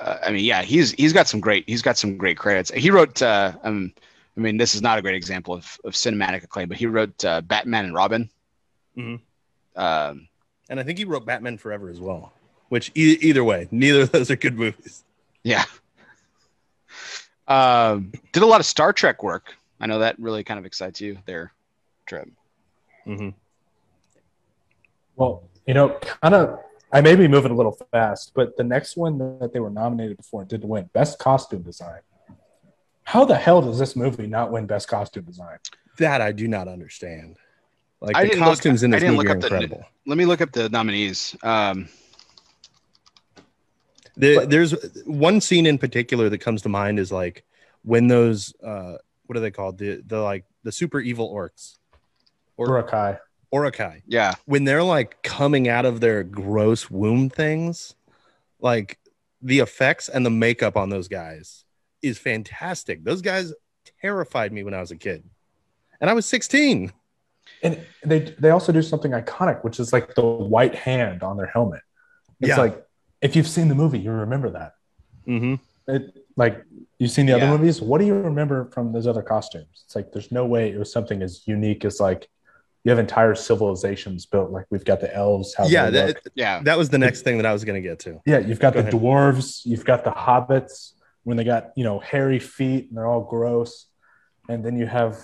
uh 0.00 0.18
I 0.26 0.30
mean 0.32 0.44
yeah 0.44 0.62
he's 0.62 0.92
he's 0.92 1.12
got 1.12 1.28
some 1.28 1.40
great 1.40 1.64
he's 1.68 1.82
got 1.82 1.96
some 1.96 2.16
great 2.16 2.36
credits. 2.38 2.70
He 2.72 2.90
wrote 2.90 3.20
uh 3.22 3.52
um 3.62 3.92
I 4.36 4.40
mean 4.40 4.56
this 4.56 4.74
is 4.74 4.82
not 4.82 4.98
a 4.98 5.02
great 5.02 5.14
example 5.14 5.54
of, 5.54 5.78
of 5.84 5.92
cinematic 5.94 6.42
acclaim, 6.42 6.68
but 6.68 6.76
he 6.78 6.86
wrote 6.86 7.24
uh, 7.24 7.40
Batman 7.42 7.84
and 7.86 7.94
Robin. 7.94 8.28
Mhm. 8.96 9.20
Um, 9.76 10.28
And 10.70 10.80
I 10.80 10.82
think 10.82 10.98
he 10.98 11.04
wrote 11.04 11.24
Batman 11.26 11.58
Forever 11.58 11.88
as 11.90 12.00
well, 12.00 12.32
which 12.68 12.90
e- 12.94 13.18
either 13.20 13.42
way, 13.44 13.68
neither 13.70 14.02
of 14.02 14.12
those 14.12 14.30
are 14.30 14.36
good 14.36 14.58
movies. 14.58 15.04
yeah. 15.42 15.64
Um, 17.46 18.12
did 18.32 18.42
a 18.42 18.46
lot 18.46 18.60
of 18.60 18.66
Star 18.66 18.92
Trek 18.92 19.22
work. 19.22 19.54
I 19.80 19.86
know 19.86 20.00
that 20.00 20.18
really 20.18 20.44
kind 20.44 20.58
of 20.58 20.66
excites 20.66 21.00
you 21.00 21.18
there, 21.24 21.52
Trev. 22.06 22.28
hmm 23.04 23.30
Well, 25.16 25.44
you 25.66 25.74
know, 25.74 25.98
kind 26.22 26.34
of. 26.34 26.60
I 26.90 27.02
may 27.02 27.16
be 27.16 27.28
moving 27.28 27.52
a 27.52 27.54
little 27.54 27.78
fast, 27.92 28.32
but 28.34 28.56
the 28.56 28.64
next 28.64 28.96
one 28.96 29.18
that 29.40 29.52
they 29.52 29.60
were 29.60 29.68
nominated 29.68 30.24
for 30.24 30.40
and 30.40 30.48
didn't 30.48 30.68
win 30.70 30.88
Best 30.94 31.18
Costume 31.18 31.60
Design. 31.62 32.00
How 33.04 33.26
the 33.26 33.34
hell 33.34 33.60
does 33.60 33.78
this 33.78 33.94
movie 33.94 34.26
not 34.26 34.50
win 34.50 34.66
Best 34.66 34.88
Costume 34.88 35.24
Design? 35.24 35.58
That 35.98 36.22
I 36.22 36.32
do 36.32 36.48
not 36.48 36.66
understand. 36.66 37.36
Like 38.00 38.16
I 38.16 38.22
the 38.22 38.28
didn't 38.30 38.40
look- 38.40 38.48
costumes 38.50 38.82
in 38.84 38.92
I 38.94 38.96
this 38.96 39.02
didn't 39.02 39.16
movie 39.16 39.28
are 39.28 39.32
up 39.32 39.40
the- 39.40 39.46
incredible. 39.48 39.84
Let 40.06 40.16
me 40.16 40.24
look 40.24 40.40
up 40.40 40.50
the 40.52 40.70
nominees. 40.70 41.36
Um, 41.42 41.88
The, 44.18 44.34
But- 44.36 44.50
there's 44.50 44.72
one 45.06 45.40
scene 45.40 45.64
in 45.66 45.78
particular 45.78 46.28
that 46.28 46.38
comes 46.38 46.62
to 46.62 46.68
mind 46.68 46.98
is 46.98 47.10
like 47.12 47.44
when 47.82 48.08
those 48.08 48.52
uh 48.62 48.96
what 49.26 49.36
are 49.36 49.40
they 49.40 49.50
called? 49.50 49.78
The 49.78 50.02
the 50.06 50.20
like 50.20 50.44
the 50.64 50.72
super 50.72 51.00
evil 51.00 51.32
orcs. 51.32 51.76
Or 52.56 52.66
Uruk-hai. 52.66 53.18
Uruk-hai 53.52 54.02
yeah, 54.06 54.34
when 54.46 54.64
they're 54.64 54.82
like 54.82 55.22
coming 55.22 55.68
out 55.68 55.86
of 55.86 56.00
their 56.00 56.22
gross 56.24 56.90
womb 56.90 57.30
things 57.30 57.94
like 58.60 58.98
the 59.40 59.60
effects 59.60 60.08
and 60.08 60.26
the 60.26 60.30
makeup 60.30 60.76
on 60.76 60.90
those 60.90 61.06
guys 61.08 61.64
is 62.02 62.18
fantastic. 62.18 63.04
Those 63.04 63.22
guys 63.22 63.52
terrified 64.02 64.52
me 64.52 64.64
when 64.64 64.74
I 64.74 64.80
was 64.80 64.90
a 64.90 64.96
kid. 64.96 65.22
And 66.00 66.10
I 66.10 66.12
was 66.12 66.26
16 66.26 66.92
And 67.62 67.80
they 68.04 68.34
they 68.38 68.50
also 68.50 68.72
do 68.72 68.82
something 68.82 69.12
iconic, 69.12 69.62
which 69.62 69.78
is 69.78 69.92
like 69.92 70.14
the 70.16 70.24
white 70.26 70.74
hand 70.74 71.22
on 71.22 71.36
their 71.36 71.46
helmet. 71.46 71.82
It's 72.40 72.48
Yeah. 72.50 72.56
like 72.60 72.84
if 73.20 73.34
you've 73.36 73.48
seen 73.48 73.68
the 73.68 73.74
movie, 73.74 73.98
you 73.98 74.10
remember 74.12 74.50
that. 74.50 74.74
mm-hmm. 75.26 75.54
It, 75.90 76.02
like 76.36 76.62
you've 76.98 77.10
seen 77.10 77.24
the 77.26 77.32
other 77.32 77.46
Yeah. 77.46 77.56
movies. 77.56 77.80
What 77.80 77.98
do 77.98 78.06
you 78.06 78.14
remember 78.14 78.66
from 78.66 78.92
those 78.92 79.06
other 79.06 79.22
costumes? 79.22 79.82
It's 79.86 79.96
like 79.96 80.12
there's 80.12 80.30
no 80.30 80.44
way 80.44 80.70
it 80.70 80.78
was 80.78 80.92
something 80.92 81.22
as 81.22 81.46
unique 81.48 81.84
as 81.84 81.98
like 81.98 82.28
you 82.84 82.90
have 82.90 82.98
entire 82.98 83.34
civilizations 83.34 84.26
built. 84.26 84.50
Like 84.50 84.66
we've 84.70 84.84
got 84.84 85.00
the 85.00 85.12
elves. 85.14 85.54
How 85.54 85.66
yeah 85.66 85.88
that, 85.90 86.06
look. 86.08 86.18
yeah. 86.34 86.60
that 86.62 86.76
was 86.78 86.90
the 86.90 86.98
next 86.98 87.22
thing 87.22 87.38
that 87.38 87.46
I 87.46 87.52
was 87.54 87.64
going 87.64 87.82
to 87.82 87.86
get 87.88 87.98
to 88.00 88.20
yeah. 88.26 88.38
You've 88.38 88.60
got 88.60 88.74
Go 88.74 88.82
the 88.82 88.88
ahead. 88.88 89.00
dwarves. 89.00 89.62
You've 89.64 89.84
got 89.86 90.04
the 90.04 90.10
hobbits 90.10 90.92
when 91.24 91.36
they 91.38 91.44
got 91.44 91.72
you 91.74 91.84
know 91.84 91.98
hairy 92.00 92.38
feet 92.38 92.88
and 92.88 92.96
they're 92.98 93.06
all 93.06 93.22
gross, 93.24 93.86
and 94.48 94.62
then 94.64 94.76
you 94.78 94.86
have 94.86 95.16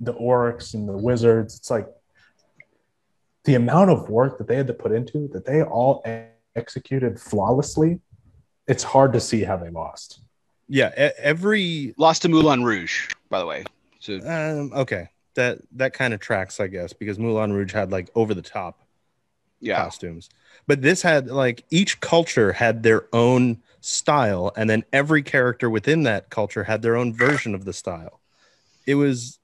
the 0.00 0.14
orcs 0.14 0.74
and 0.74 0.88
the 0.88 0.96
wizards. 0.96 1.56
It's 1.56 1.70
like 1.70 1.86
the 3.44 3.54
amount 3.54 3.90
of 3.90 4.08
work 4.10 4.38
that 4.38 4.48
they 4.48 4.56
had 4.56 4.66
to 4.66 4.74
put 4.74 4.92
into 4.92 5.28
that 5.32 5.44
they 5.46 5.62
all 5.62 6.02
executed 6.56 7.20
flawlessly. 7.20 8.00
It's 8.66 8.82
hard 8.82 9.12
to 9.14 9.20
see 9.20 9.42
how 9.42 9.56
they 9.56 9.70
lost. 9.70 10.20
yeah 10.68 10.90
every 11.18 11.94
Lost 11.96 12.22
to 12.22 12.28
Moulin 12.28 12.62
Rouge, 12.64 13.08
by 13.28 13.38
the 13.38 13.46
way. 13.46 13.64
So 13.98 14.14
Um, 14.24 14.72
okay, 14.72 15.08
that 15.34 15.58
that 15.72 15.92
kind 15.92 16.14
of 16.14 16.20
tracks, 16.20 16.60
I 16.60 16.68
guess, 16.68 16.92
because 16.92 17.18
Moulin 17.18 17.52
Rouge 17.52 17.72
had 17.72 17.90
like 17.90 18.08
over 18.14 18.34
the 18.34 18.42
top 18.42 18.80
yeah, 19.60 19.76
costumes, 19.76 20.30
but 20.66 20.80
this 20.82 21.02
had 21.02 21.26
like 21.28 21.64
each 21.70 22.00
culture 22.00 22.52
had 22.52 22.82
their 22.82 23.06
own 23.12 23.60
style, 23.80 24.52
and 24.56 24.70
then 24.70 24.84
every 24.92 25.22
character 25.22 25.68
within 25.68 26.04
that 26.04 26.30
culture 26.30 26.64
had 26.64 26.82
their 26.82 26.96
own 26.96 27.12
version 27.12 27.54
of 27.54 27.64
the 27.64 27.72
style. 27.72 28.20
It 28.86 28.94
was, 28.94 29.38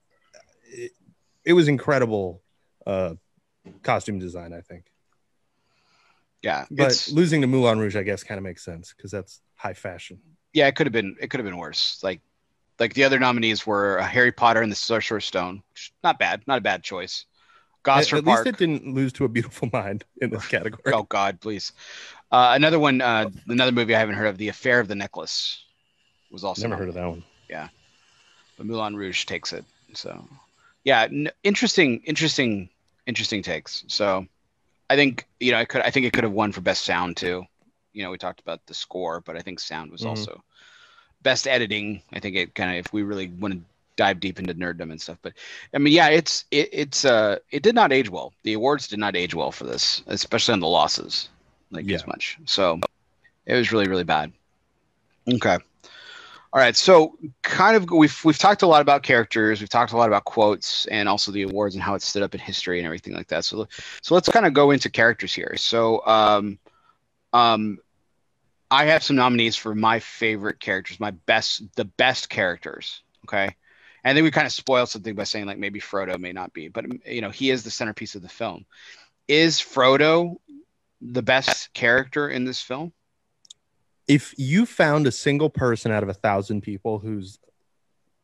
it, 0.65 0.91
it 1.45 1.53
was 1.53 1.67
incredible 1.67 2.41
uh, 2.85 3.15
costume 3.83 4.19
design, 4.19 4.53
I 4.53 4.61
think. 4.61 4.85
Yeah. 6.41 6.65
But 6.69 7.09
losing 7.11 7.41
to 7.41 7.47
Moulin 7.47 7.79
Rouge, 7.79 7.95
I 7.95 8.03
guess, 8.03 8.23
kind 8.23 8.37
of 8.37 8.43
makes 8.43 8.63
sense 8.63 8.93
because 8.95 9.11
that's 9.11 9.41
high 9.55 9.73
fashion. 9.73 10.19
yeah. 10.53 10.67
It 10.67 10.75
could 10.75 10.87
have 10.87 10.93
been. 10.93 11.15
It 11.19 11.29
could 11.29 11.39
have 11.39 11.45
been 11.45 11.57
worse. 11.57 11.99
Like 12.03 12.21
like 12.79 12.93
the 12.93 13.03
other 13.03 13.19
nominees 13.19 13.65
were 13.65 13.99
uh, 13.99 14.05
Harry 14.05 14.31
Potter 14.31 14.61
and 14.61 14.71
the 14.71 14.75
Sorcerer's 14.75 15.25
Stone. 15.25 15.63
Which, 15.73 15.91
not 16.03 16.19
bad. 16.19 16.43
Not 16.47 16.59
a 16.59 16.61
bad 16.61 16.83
choice. 16.83 17.25
At, 17.79 17.83
Gosford 17.83 18.19
at 18.19 18.25
least 18.25 18.35
Park. 18.35 18.47
it 18.47 18.57
didn't 18.57 18.93
lose 18.93 19.13
to 19.13 19.23
a 19.25 19.29
beautiful 19.29 19.69
mind 19.71 20.03
in 20.21 20.29
this 20.29 20.47
category. 20.47 20.93
Oh 20.93 21.03
God, 21.03 21.39
please. 21.39 21.71
Uh, 22.31 22.51
another 22.55 22.79
one. 22.79 23.01
Uh, 23.01 23.29
another 23.47 23.71
movie 23.71 23.95
I 23.95 23.99
haven't 23.99 24.15
heard 24.15 24.27
of. 24.27 24.37
The 24.37 24.49
Affair 24.49 24.79
of 24.79 24.87
the 24.87 24.95
Necklace 24.95 25.63
was 26.29 26.43
also 26.43 26.63
Never 26.63 26.75
heard 26.75 26.89
of 26.89 26.95
that 26.95 27.07
one. 27.07 27.23
Yeah, 27.49 27.69
but 28.57 28.65
Moulin 28.65 28.97
Rouge 28.97 29.23
takes 29.25 29.53
it. 29.53 29.63
So, 29.93 30.27
yeah, 30.83 31.03
n- 31.03 31.31
interesting, 31.43 32.01
interesting, 32.03 32.67
interesting 33.05 33.41
takes. 33.41 33.85
So, 33.87 34.27
I 34.89 34.95
think 34.95 35.27
you 35.39 35.51
know, 35.51 35.59
I 35.59 35.65
could, 35.65 35.81
I 35.81 35.89
think 35.91 36.05
it 36.05 36.13
could 36.13 36.23
have 36.23 36.33
won 36.33 36.51
for 36.51 36.61
best 36.61 36.83
sound 36.85 37.17
too. 37.17 37.45
You 37.93 38.03
know, 38.03 38.11
we 38.11 38.17
talked 38.17 38.39
about 38.41 38.65
the 38.67 38.73
score, 38.73 39.21
but 39.21 39.35
I 39.35 39.41
think 39.41 39.59
sound 39.59 39.91
was 39.91 40.01
Mhm. 40.01 40.07
also 40.09 40.43
best 41.23 41.47
editing. 41.47 42.01
I 42.13 42.19
think 42.19 42.35
it 42.35 42.55
kind 42.55 42.71
of, 42.71 42.77
if 42.77 42.93
we 42.93 43.03
really 43.03 43.27
want 43.27 43.53
to 43.55 43.61
dive 43.95 44.19
deep 44.19 44.39
into 44.39 44.53
nerddom 44.53 44.91
and 44.91 45.01
stuff, 45.01 45.17
but 45.21 45.33
I 45.73 45.79
mean, 45.79 45.93
yeah, 45.93 46.09
it's 46.09 46.45
it, 46.51 46.69
it's 46.71 47.05
uh, 47.05 47.39
it 47.51 47.63
did 47.63 47.75
not 47.75 47.91
age 47.91 48.09
well. 48.09 48.33
The 48.43 48.53
awards 48.53 48.87
did 48.87 48.99
not 48.99 49.15
age 49.15 49.33
well 49.33 49.51
for 49.51 49.65
this, 49.65 50.03
especially 50.07 50.53
on 50.53 50.59
the 50.59 50.67
losses. 50.67 51.29
like 51.71 51.85
Yeah. 51.85 51.95
as 51.95 52.07
much. 52.07 52.37
So 52.45 52.79
it 53.45 53.55
was 53.55 53.71
really 53.71 53.87
really 53.87 54.03
bad. 54.05 54.31
Okay. 55.27 55.57
All 56.57 56.63
right, 56.63 56.75
so 56.75 57.19
kind 57.43 57.75
of 57.75 57.91
we've 57.91 58.19
we've 58.25 58.39
talked 58.39 58.63
a 58.63 58.67
lot 58.67 58.81
about 58.81 59.03
characters, 59.03 59.59
we've 59.59 59.69
talked 59.69 59.91
a 59.91 59.95
lot 59.95 60.07
about 60.07 60.25
quotes, 60.25 60.87
and 60.87 61.07
also 61.07 61.31
the 61.31 61.43
awards 61.43 61.75
and 61.75 61.83
how 61.83 61.93
it 61.93 62.01
stood 62.01 62.23
up 62.23 62.33
in 62.33 62.39
history 62.39 62.79
and 62.79 62.85
everything 62.87 63.13
like 63.13 63.27
that. 63.27 63.45
So 63.45 63.67
so 64.01 64.15
let's 64.15 64.27
kind 64.27 64.43
of 64.43 64.55
go 64.55 64.71
into 64.71 64.89
characters 64.89 65.31
here. 65.31 65.53
So 65.55 66.03
um, 66.07 66.57
um, 67.31 67.77
I 68.71 68.85
have 68.85 69.03
some 69.03 69.17
nominees 69.17 69.55
for 69.55 69.75
my 69.75 69.99
favorite 69.99 70.59
characters, 70.59 70.99
my 70.99 71.11
best, 71.11 71.61
the 71.75 71.85
best 71.85 72.27
characters. 72.27 73.03
Okay, 73.25 73.55
and 74.03 74.17
then 74.17 74.23
we 74.23 74.31
kind 74.31 74.47
of 74.47 74.51
spoiled 74.51 74.89
something 74.89 75.13
by 75.13 75.25
saying 75.25 75.45
like 75.45 75.59
maybe 75.59 75.79
Frodo 75.79 76.17
may 76.17 76.31
not 76.31 76.53
be, 76.53 76.69
but 76.69 76.85
you 77.05 77.21
know 77.21 77.29
he 77.29 77.51
is 77.51 77.61
the 77.61 77.69
centerpiece 77.69 78.15
of 78.15 78.23
the 78.23 78.29
film. 78.29 78.65
Is 79.27 79.59
Frodo 79.59 80.37
the 81.01 81.21
best 81.21 81.71
character 81.75 82.27
in 82.27 82.45
this 82.45 82.63
film? 82.63 82.93
If 84.07 84.33
you 84.37 84.65
found 84.65 85.05
a 85.07 85.11
single 85.11 85.49
person 85.49 85.91
out 85.91 86.03
of 86.03 86.09
a 86.09 86.13
thousand 86.13 86.61
people 86.61 86.99
whose 86.99 87.39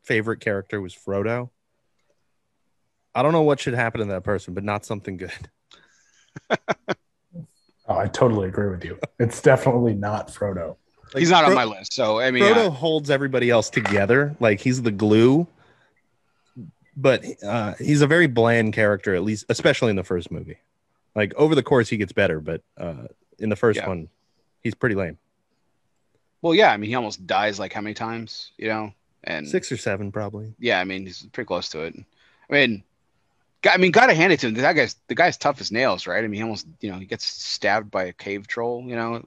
favorite 0.04 0.40
character 0.40 0.80
was 0.82 0.96
Frodo, 0.96 1.50
I 3.16 3.22
don't 3.22 3.32
know 3.34 3.42
what 3.42 3.60
should 3.60 3.74
happen 3.74 4.00
to 4.00 4.06
that 4.08 4.24
person, 4.24 4.54
but 4.54 4.64
not 4.64 4.86
something 4.86 5.18
good. 5.18 5.50
Oh, 7.86 7.98
I 7.98 8.08
totally 8.08 8.48
agree 8.48 8.70
with 8.70 8.86
you. 8.86 8.98
It's 9.20 9.42
definitely 9.42 9.94
not 9.94 10.30
Frodo. 10.30 10.78
Like, 11.14 11.20
He's 11.20 11.30
not 11.30 11.44
on 11.44 11.54
my 11.54 11.66
list, 11.66 11.92
so 11.94 12.18
I 12.18 12.32
mean, 12.32 12.44
Frodo 12.44 12.68
uh, 12.68 12.70
holds 12.70 13.10
everybody 13.10 13.50
else 13.50 13.70
together. 13.70 14.38
Like 14.40 14.62
he's 14.62 14.82
the 14.82 14.92
glue. 14.92 15.48
But 16.96 17.26
uh, 17.46 17.74
he's 17.80 18.02
a 18.02 18.08
very 18.08 18.28
bland 18.28 18.72
character, 18.72 19.14
at 19.16 19.24
least, 19.24 19.48
especially 19.50 19.90
in 19.90 19.96
the 19.98 20.04
first 20.04 20.32
movie. 20.32 20.60
Like 21.14 21.34
over 21.36 21.56
the 21.56 21.64
course, 21.64 21.90
he 21.90 21.98
gets 21.98 22.14
better, 22.14 22.40
but 22.40 22.62
uh, 22.78 23.08
in 23.38 23.50
the 23.50 23.56
first 23.58 23.80
Yeah. 23.80 23.90
one, 23.90 24.08
he's 24.62 24.76
pretty 24.76 24.96
lame. 24.96 25.18
Well, 26.44 26.54
yeah, 26.54 26.72
I 26.72 26.78
mean, 26.78 26.90
he 26.90 26.96
almost 26.96 27.26
dies 27.26 27.58
like 27.58 27.74
how 27.74 27.82
many 27.82 27.94
times, 27.96 28.52
you 28.58 28.68
know? 28.68 28.94
And 29.24 29.48
Six 29.48 29.72
or 29.72 29.78
seven, 29.78 30.12
probably. 30.12 30.54
yeah, 30.60 30.80
I 30.80 30.84
mean, 30.84 31.06
he's 31.06 31.26
pretty 31.32 31.48
close 31.48 31.70
to 31.70 31.84
it. 31.84 31.96
I 32.50 32.54
mean, 32.54 32.84
I 33.66 33.78
mean, 33.78 33.92
gotta 33.92 34.14
hand 34.14 34.34
it 34.34 34.42
to 34.42 34.48
him. 34.48 34.56
That 34.56 34.74
guy's 34.74 34.98
the 35.08 35.16
guy's 35.16 35.38
tough 35.38 35.62
as 35.62 35.72
nails, 35.72 36.06
right? 36.06 36.22
I 36.22 36.28
mean, 36.28 36.40
he 36.40 36.44
almost, 36.44 36.68
you 36.82 36.92
know, 36.92 37.00
he 37.00 37.06
gets 37.06 37.24
stabbed 37.24 37.90
by 37.90 38.04
a 38.04 38.14
cave 38.14 38.46
troll. 38.46 38.84
You 38.86 38.98
know, 38.98 39.16
I 39.16 39.22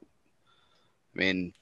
mean, 1.14 1.54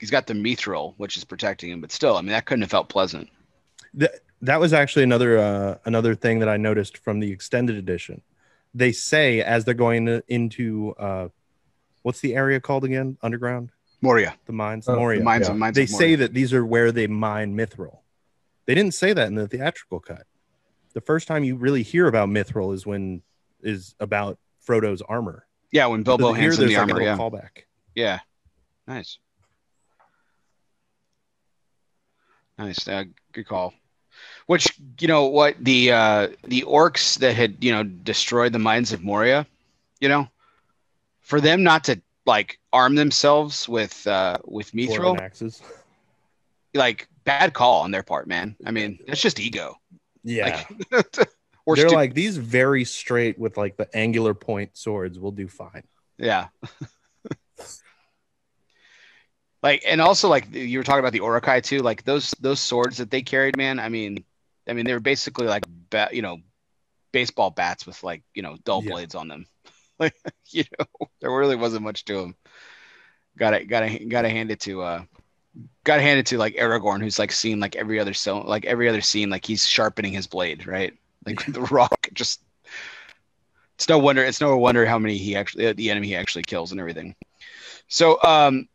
he's 0.00 0.10
got 0.10 0.26
the 0.26 0.32
mithril, 0.32 0.94
which 0.96 1.18
is 1.18 1.24
protecting 1.24 1.70
him, 1.70 1.82
but 1.82 1.92
still, 1.92 2.16
I 2.16 2.22
mean, 2.22 2.30
that 2.30 2.46
couldn't 2.46 2.62
have 2.62 2.70
felt 2.70 2.88
pleasant. 2.88 3.28
That 3.92 4.20
that 4.40 4.58
was 4.60 4.72
actually 4.72 5.02
another 5.02 5.36
uh, 5.36 5.78
another 5.84 6.14
thing 6.14 6.38
that 6.38 6.48
I 6.48 6.56
noticed 6.56 6.96
from 6.96 7.20
the 7.20 7.30
extended 7.30 7.76
edition. 7.76 8.22
They 8.72 8.92
say 8.92 9.42
as 9.42 9.66
they're 9.66 9.74
going 9.74 10.22
into 10.28 10.94
uh, 10.98 11.28
what's 12.02 12.20
the 12.20 12.34
area 12.34 12.60
called 12.60 12.84
again? 12.84 13.18
Underground, 13.22 13.70
Moria, 14.06 14.36
the 14.46 14.52
mines, 14.52 14.86
the 14.86 14.94
Moria. 14.94 15.18
the 15.18 15.24
mines 15.24 15.46
yeah. 15.46 15.52
of 15.52 15.58
mines. 15.58 15.74
they 15.74 15.82
of 15.82 15.88
say 15.88 16.14
that 16.14 16.32
these 16.32 16.52
are 16.54 16.64
where 16.64 16.92
they 16.92 17.06
mine 17.06 17.56
mithril. 17.56 17.98
They 18.66 18.74
didn't 18.74 18.94
say 18.94 19.12
that 19.12 19.26
in 19.26 19.34
the 19.34 19.48
theatrical 19.48 20.00
cut. 20.00 20.26
The 20.94 21.00
first 21.00 21.28
time 21.28 21.44
you 21.44 21.56
really 21.56 21.82
hear 21.82 22.06
about 22.06 22.28
mithril 22.28 22.72
is 22.72 22.86
when 22.86 23.22
is 23.62 23.94
about 24.00 24.38
Frodo's 24.64 25.02
armor. 25.02 25.46
yeah, 25.72 25.86
when 25.86 26.02
Bilbo 26.02 26.28
So 26.28 26.32
here 26.34 26.42
hands 26.42 26.58
him 26.58 26.68
the 26.68 26.76
like 26.76 26.88
a 26.88 26.92
armor, 26.92 27.02
yeah, 27.02 27.10
little 27.12 27.30
callback. 27.30 27.50
yeah, 27.94 28.20
nice, 28.86 29.18
nice, 32.58 32.86
uh, 32.88 33.04
good 33.32 33.46
call. 33.46 33.74
Which 34.46 34.78
you 35.00 35.08
know 35.08 35.26
what 35.26 35.56
the 35.60 35.92
uh, 35.92 36.28
the 36.44 36.62
orcs 36.62 37.18
that 37.18 37.34
had 37.34 37.62
you 37.62 37.72
know 37.72 37.82
destroyed 37.82 38.52
the 38.52 38.58
mines 38.58 38.92
of 38.92 39.02
Moria, 39.02 39.46
you 40.00 40.08
know, 40.08 40.28
for 41.20 41.40
them 41.40 41.62
not 41.62 41.84
to 41.84 42.00
like 42.26 42.58
arm 42.72 42.94
themselves 42.96 43.68
with 43.68 44.06
uh, 44.06 44.36
with 44.44 44.72
mithril, 44.72 45.18
axes. 45.18 45.62
like 46.74 47.08
bad 47.24 47.54
call 47.54 47.82
on 47.82 47.90
their 47.90 48.02
part, 48.02 48.26
man. 48.26 48.56
I 48.66 48.70
mean, 48.72 48.98
that's 49.06 49.20
just 49.22 49.40
ego. 49.40 49.76
Yeah, 50.24 50.64
Like, 50.90 51.06
or 51.66 51.76
they're 51.76 51.88
stu- 51.88 51.94
like 51.94 52.14
these 52.14 52.36
very 52.36 52.84
straight 52.84 53.38
with 53.38 53.56
like 53.56 53.76
the 53.76 53.88
angular 53.96 54.34
point 54.34 54.76
swords 54.76 55.18
will 55.20 55.30
do 55.32 55.46
fine. 55.48 55.84
yeah. 56.18 56.48
like 59.62 59.82
and 59.86 60.00
also 60.00 60.28
like 60.28 60.52
you 60.52 60.78
were 60.78 60.84
talking 60.84 61.00
about 61.00 61.12
the 61.12 61.18
Uruk-hai 61.20 61.60
too, 61.60 61.78
like 61.78 62.04
those 62.04 62.32
those 62.40 62.60
swords 62.60 62.96
that 62.98 63.10
they 63.10 63.22
carried, 63.22 63.56
man. 63.56 63.78
I 63.78 63.88
mean, 63.88 64.24
I 64.68 64.72
mean 64.72 64.84
they 64.84 64.92
were 64.92 65.00
basically 65.00 65.46
like 65.46 65.64
ba- 65.90 66.10
you 66.12 66.22
know 66.22 66.38
baseball 67.12 67.50
bats 67.50 67.86
with 67.86 68.02
like 68.02 68.22
you 68.34 68.42
know 68.42 68.56
dull 68.64 68.82
Yeah. 68.84 68.90
blades 68.92 69.14
on 69.14 69.28
them. 69.28 69.46
like 70.00 70.16
you 70.50 70.64
know, 70.78 71.08
there 71.20 71.30
really 71.30 71.56
wasn't 71.56 71.84
much 71.84 72.04
to 72.06 72.18
him. 72.18 72.34
Got 73.38 73.50
to 73.50 73.64
got 73.64 73.80
to 73.80 74.04
got 74.06 74.22
to 74.22 74.28
hand 74.28 74.50
it 74.50 74.60
to 74.60 74.82
uh 74.82 75.02
got 75.84 75.96
to 75.96 76.02
hand 76.02 76.18
it 76.18 76.26
to 76.26 76.38
like 76.38 76.56
Aragorn, 76.56 77.00
who's 77.00 77.18
like 77.18 77.32
seen 77.32 77.60
like 77.60 77.76
every 77.76 77.98
other 77.98 78.14
so 78.14 78.40
like 78.40 78.64
every 78.64 78.88
other 78.88 79.00
scene, 79.00 79.30
like 79.30 79.44
he's 79.44 79.66
sharpening 79.66 80.12
his 80.12 80.26
blade, 80.26 80.66
right? 80.66 80.94
Like 81.24 81.44
the 81.52 81.62
rock 81.62 82.08
just. 82.12 82.42
It's 83.74 83.90
no 83.90 83.98
wonder. 83.98 84.24
It's 84.24 84.40
no 84.40 84.56
wonder 84.56 84.86
how 84.86 84.98
many 84.98 85.18
he 85.18 85.36
actually, 85.36 85.66
uh, 85.66 85.74
the 85.74 85.90
enemy 85.90 86.08
he 86.08 86.16
actually 86.16 86.44
kills 86.44 86.70
and 86.72 86.80
everything. 86.80 87.14
So, 87.88 88.18
um, 88.22 88.68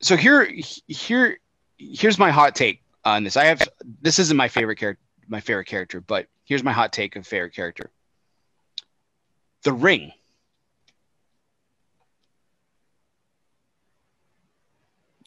so 0.00 0.16
here, 0.16 0.48
here, 0.86 1.38
here's 1.78 2.16
my 2.16 2.30
hot 2.30 2.54
take 2.54 2.80
on 3.04 3.24
this. 3.24 3.36
I 3.36 3.46
have 3.46 3.60
this 4.00 4.20
isn't 4.20 4.36
my 4.36 4.46
favorite 4.46 4.76
character, 4.76 5.02
my 5.26 5.40
favorite 5.40 5.66
character, 5.66 6.00
but 6.00 6.28
here's 6.44 6.62
my 6.62 6.70
hot 6.72 6.92
take 6.92 7.16
of 7.16 7.26
favorite 7.26 7.54
character. 7.54 7.90
The 9.62 9.72
Ring. 9.72 10.12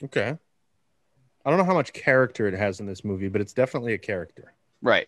Okay. 0.03 0.37
I 1.45 1.49
don't 1.49 1.57
know 1.57 1.65
how 1.65 1.73
much 1.73 1.93
character 1.93 2.47
it 2.47 2.53
has 2.53 2.79
in 2.79 2.85
this 2.85 3.03
movie, 3.03 3.27
but 3.27 3.41
it's 3.41 3.53
definitely 3.53 3.93
a 3.93 3.97
character. 3.97 4.53
Right. 4.81 5.07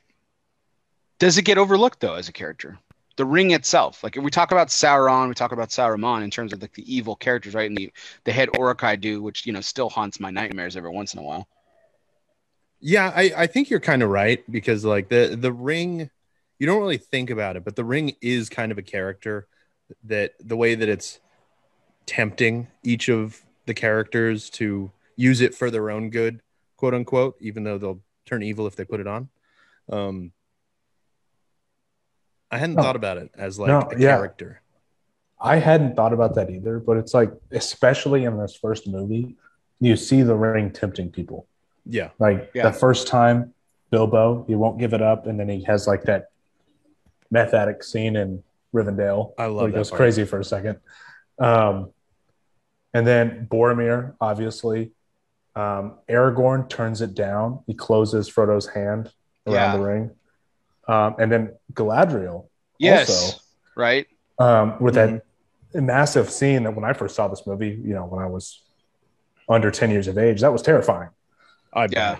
Does 1.19 1.37
it 1.37 1.43
get 1.43 1.57
overlooked 1.57 1.99
though 1.99 2.15
as 2.15 2.27
a 2.27 2.33
character? 2.33 2.77
The 3.15 3.25
ring 3.25 3.51
itself, 3.51 4.03
like 4.03 4.17
if 4.17 4.23
we 4.23 4.31
talk 4.31 4.51
about 4.51 4.69
Sauron, 4.69 5.27
we 5.27 5.35
talk 5.35 5.51
about 5.51 5.69
Saruman 5.69 6.23
in 6.23 6.31
terms 6.31 6.51
of 6.51 6.61
like 6.61 6.73
the 6.73 6.93
evil 6.93 7.15
characters, 7.15 7.53
right? 7.53 7.69
And 7.69 7.77
the 7.77 7.91
the 8.23 8.31
head 8.31 8.49
Uruk-hai 8.57 8.95
do, 8.95 9.21
which 9.21 9.45
you 9.45 9.53
know 9.53 9.61
still 9.61 9.89
haunts 9.89 10.19
my 10.19 10.31
nightmares 10.31 10.75
every 10.75 10.89
once 10.89 11.13
in 11.13 11.19
a 11.19 11.23
while. 11.23 11.47
Yeah, 12.81 13.13
I, 13.15 13.31
I 13.37 13.47
think 13.47 13.69
you're 13.69 13.79
kind 13.79 14.01
of 14.01 14.09
right 14.09 14.43
because 14.51 14.83
like 14.83 15.09
the 15.09 15.37
the 15.39 15.53
ring, 15.53 16.09
you 16.64 16.68
don't 16.68 16.80
really 16.80 16.98
think 16.98 17.30
about 17.30 17.57
it, 17.57 17.65
but 17.65 17.76
the 17.76 17.84
ring 17.84 18.15
is 18.22 18.48
kind 18.48 18.72
of 18.72 18.77
a 18.77 18.81
character 18.81 19.48
that 20.06 20.31
the 20.40 20.56
way 20.56 20.76
that 20.76 20.88
it's 20.88 21.19
tempting 22.06 22.69
each 22.84 23.10
of 23.10 23.44
the 23.65 23.73
characters 23.73 24.49
to 24.49 24.90
use 25.18 25.41
it 25.41 25.53
for 25.53 25.69
their 25.69 25.91
own 25.91 26.10
good, 26.10 26.40
quote 26.77 26.94
unquote, 26.94 27.35
even 27.41 27.65
though 27.65 27.77
they'll 27.77 27.99
turn 28.26 28.41
evil 28.44 28.65
if 28.65 28.77
they 28.77 28.85
put 28.85 29.02
it 29.02 29.07
on. 29.07 29.27
Um, 29.91 30.31
I 32.49 32.60
hadn't 32.60 32.77
No. 32.77 32.84
thought 32.84 32.95
about 32.95 33.18
it 33.18 33.30
as 33.38 33.60
like 33.60 33.68
No, 33.68 33.81
a 33.91 33.99
yeah. 33.99 34.15
character. 34.15 34.61
I 35.41 35.57
hadn't 35.57 35.98
thought 35.98 36.14
about 36.14 36.34
that 36.35 36.49
either, 36.49 36.80
but 36.80 36.95
it's 36.95 37.14
like, 37.14 37.34
especially 37.52 38.23
in 38.23 38.38
this 38.38 38.56
first 38.56 38.88
movie, 38.88 39.35
you 39.81 39.98
see 39.98 40.22
the 40.22 40.35
ring 40.35 40.72
tempting 40.72 41.11
people. 41.11 41.45
Yeah, 41.85 42.11
Like 42.19 42.52
Yeah. 42.53 42.69
the 42.69 42.72
first 42.72 43.10
time, 43.10 43.53
Bilbo, 43.91 44.45
he 44.48 44.56
won't 44.56 44.80
give 44.80 44.94
it 44.94 45.02
up, 45.02 45.27
and 45.27 45.38
then 45.38 45.49
he 45.49 45.61
has 45.65 45.88
like 45.88 46.03
that 46.03 46.30
meth 47.34 47.53
addict 47.53 47.84
scene 47.84 48.15
in 48.15 48.43
Rivendell. 48.73 49.34
I 49.38 49.47
love 49.47 49.55
Like, 49.65 49.72
that 49.73 49.77
goes 49.80 49.89
part. 49.89 49.97
crazy 49.97 50.23
for 50.23 50.39
a 50.39 50.43
second. 50.45 50.80
Um, 51.39 51.91
and 52.93 53.05
then 53.07 53.47
Boromir, 53.51 54.14
obviously, 54.22 54.91
um, 55.55 55.95
Aragorn 56.07 56.69
turns 56.69 57.01
it 57.01 57.15
down. 57.15 57.64
He 57.68 57.73
closes 57.73 58.30
Frodo's 58.30 58.68
hand 58.68 59.11
around 59.47 59.55
Yeah. 59.55 59.77
the 59.77 59.84
ring, 59.84 60.11
um, 60.88 61.15
and 61.19 61.31
then 61.31 61.55
Galadriel. 61.73 62.47
Yes. 62.77 63.10
Also, 63.10 63.39
right. 63.76 64.07
um, 64.39 64.80
with 64.80 64.95
Mhm. 64.95 65.22
that 65.73 65.81
massive 65.81 66.30
scene 66.30 66.64
that 66.64 66.76
when 66.76 66.85
I 66.85 66.93
first 66.93 67.15
saw 67.15 67.27
this 67.27 67.45
movie, 67.47 67.69
you 67.69 67.93
know, 67.95 68.05
when 68.05 68.23
I 68.23 68.27
was 68.27 68.61
under 69.49 69.72
10 69.72 69.89
years 69.91 70.07
of 70.07 70.18
age, 70.18 70.41
that 70.41 70.51
was 70.53 70.61
terrifying. 70.61 71.10
I 71.73 71.88
Yeah. 71.91 72.18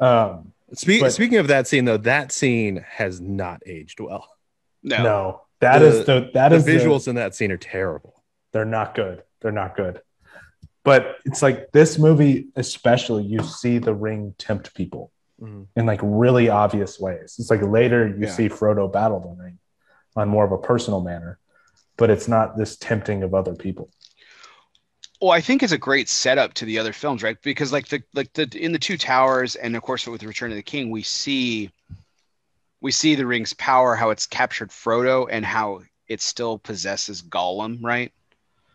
Um, 0.00 0.52
Spe- 0.74 1.00
But- 1.00 1.12
speaking 1.12 1.38
of 1.38 1.48
that 1.48 1.66
scene, 1.66 1.84
though, 1.84 1.96
that 1.98 2.32
scene 2.32 2.84
has 2.88 3.20
not 3.20 3.62
aged 3.66 4.00
well. 4.00 4.28
No. 4.82 5.02
no, 5.02 5.42
that 5.60 5.78
The- 5.80 5.86
is 5.86 6.06
the, 6.06 6.30
that 6.34 6.50
the 6.50 6.56
is 6.56 6.64
the- 6.64 6.72
visuals 6.72 7.08
in 7.08 7.14
that 7.16 7.34
scene 7.34 7.50
are 7.52 7.56
terrible. 7.56 8.22
they're 8.52 8.64
not 8.64 8.94
good. 8.94 9.22
They're 9.40 9.52
not 9.52 9.76
good. 9.76 10.00
But 10.84 11.16
it's 11.26 11.42
like 11.42 11.70
this 11.72 11.98
movie, 11.98 12.48
especially, 12.56 13.24
you 13.24 13.42
see 13.42 13.78
the 13.78 13.92
ring 13.94 14.34
tempt 14.38 14.74
people 14.74 15.12
mm-hmm. 15.40 15.64
in 15.76 15.84
like 15.86 16.00
really 16.02 16.48
obvious 16.48 16.98
ways. 16.98 17.36
It's 17.38 17.50
like 17.50 17.60
later 17.62 18.08
you 18.08 18.26
Yeah. 18.26 18.30
see 18.32 18.48
Frodo 18.48 18.90
battle 18.90 19.20
the 19.20 19.42
ring 19.42 19.58
on 20.16 20.28
more 20.28 20.44
of 20.46 20.52
a 20.52 20.58
personal 20.58 21.00
manner, 21.02 21.38
but 21.98 22.08
it's 22.10 22.26
not 22.26 22.56
this 22.56 22.76
tempting 22.76 23.22
of 23.22 23.34
other 23.34 23.54
people. 23.54 23.90
Well, 25.20 25.32
I 25.32 25.40
think 25.40 25.62
it's 25.62 25.72
a 25.72 25.78
great 25.78 26.08
setup 26.08 26.54
to 26.54 26.64
the 26.64 26.78
other 26.78 26.92
films, 26.92 27.22
right? 27.22 27.40
Because 27.42 27.72
like 27.72 27.88
the 27.88 28.02
like 28.14 28.32
the 28.34 28.48
in 28.54 28.72
the 28.72 28.78
Two 28.78 28.96
Towers, 28.96 29.56
and 29.56 29.74
of 29.74 29.82
course 29.82 30.06
with 30.06 30.22
Return 30.22 30.52
of 30.52 30.56
the 30.56 30.62
King, 30.62 30.90
we 30.90 31.02
see 31.02 31.70
we 32.80 32.92
see 32.92 33.16
the 33.16 33.26
ring's 33.26 33.52
power, 33.54 33.96
how 33.96 34.10
it's 34.10 34.26
captured 34.26 34.70
Frodo, 34.70 35.26
and 35.30 35.44
how 35.44 35.82
it 36.06 36.20
still 36.20 36.58
possesses 36.58 37.22
Gollum, 37.22 37.82
right? 37.82 38.12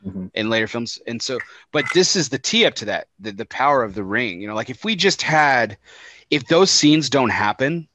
Mhm. 0.06 0.32
in 0.34 0.50
later 0.50 0.68
films. 0.68 1.00
And 1.08 1.22
so, 1.22 1.40
but 1.72 1.86
this 1.94 2.16
is 2.16 2.28
the 2.28 2.38
tee 2.38 2.66
up 2.66 2.74
to 2.76 2.86
that, 2.86 3.08
the, 3.20 3.32
the 3.32 3.46
power 3.46 3.84
of 3.84 3.96
the 3.96 4.04
ring. 4.04 4.42
You 4.42 4.48
know, 4.48 4.56
like 4.56 4.70
if 4.70 4.84
we 4.84 4.96
just 4.96 5.22
had, 5.22 5.78
if 6.30 6.46
those 6.48 6.70
scenes 6.72 7.10
don't 7.10 7.30
happen, 7.30 7.88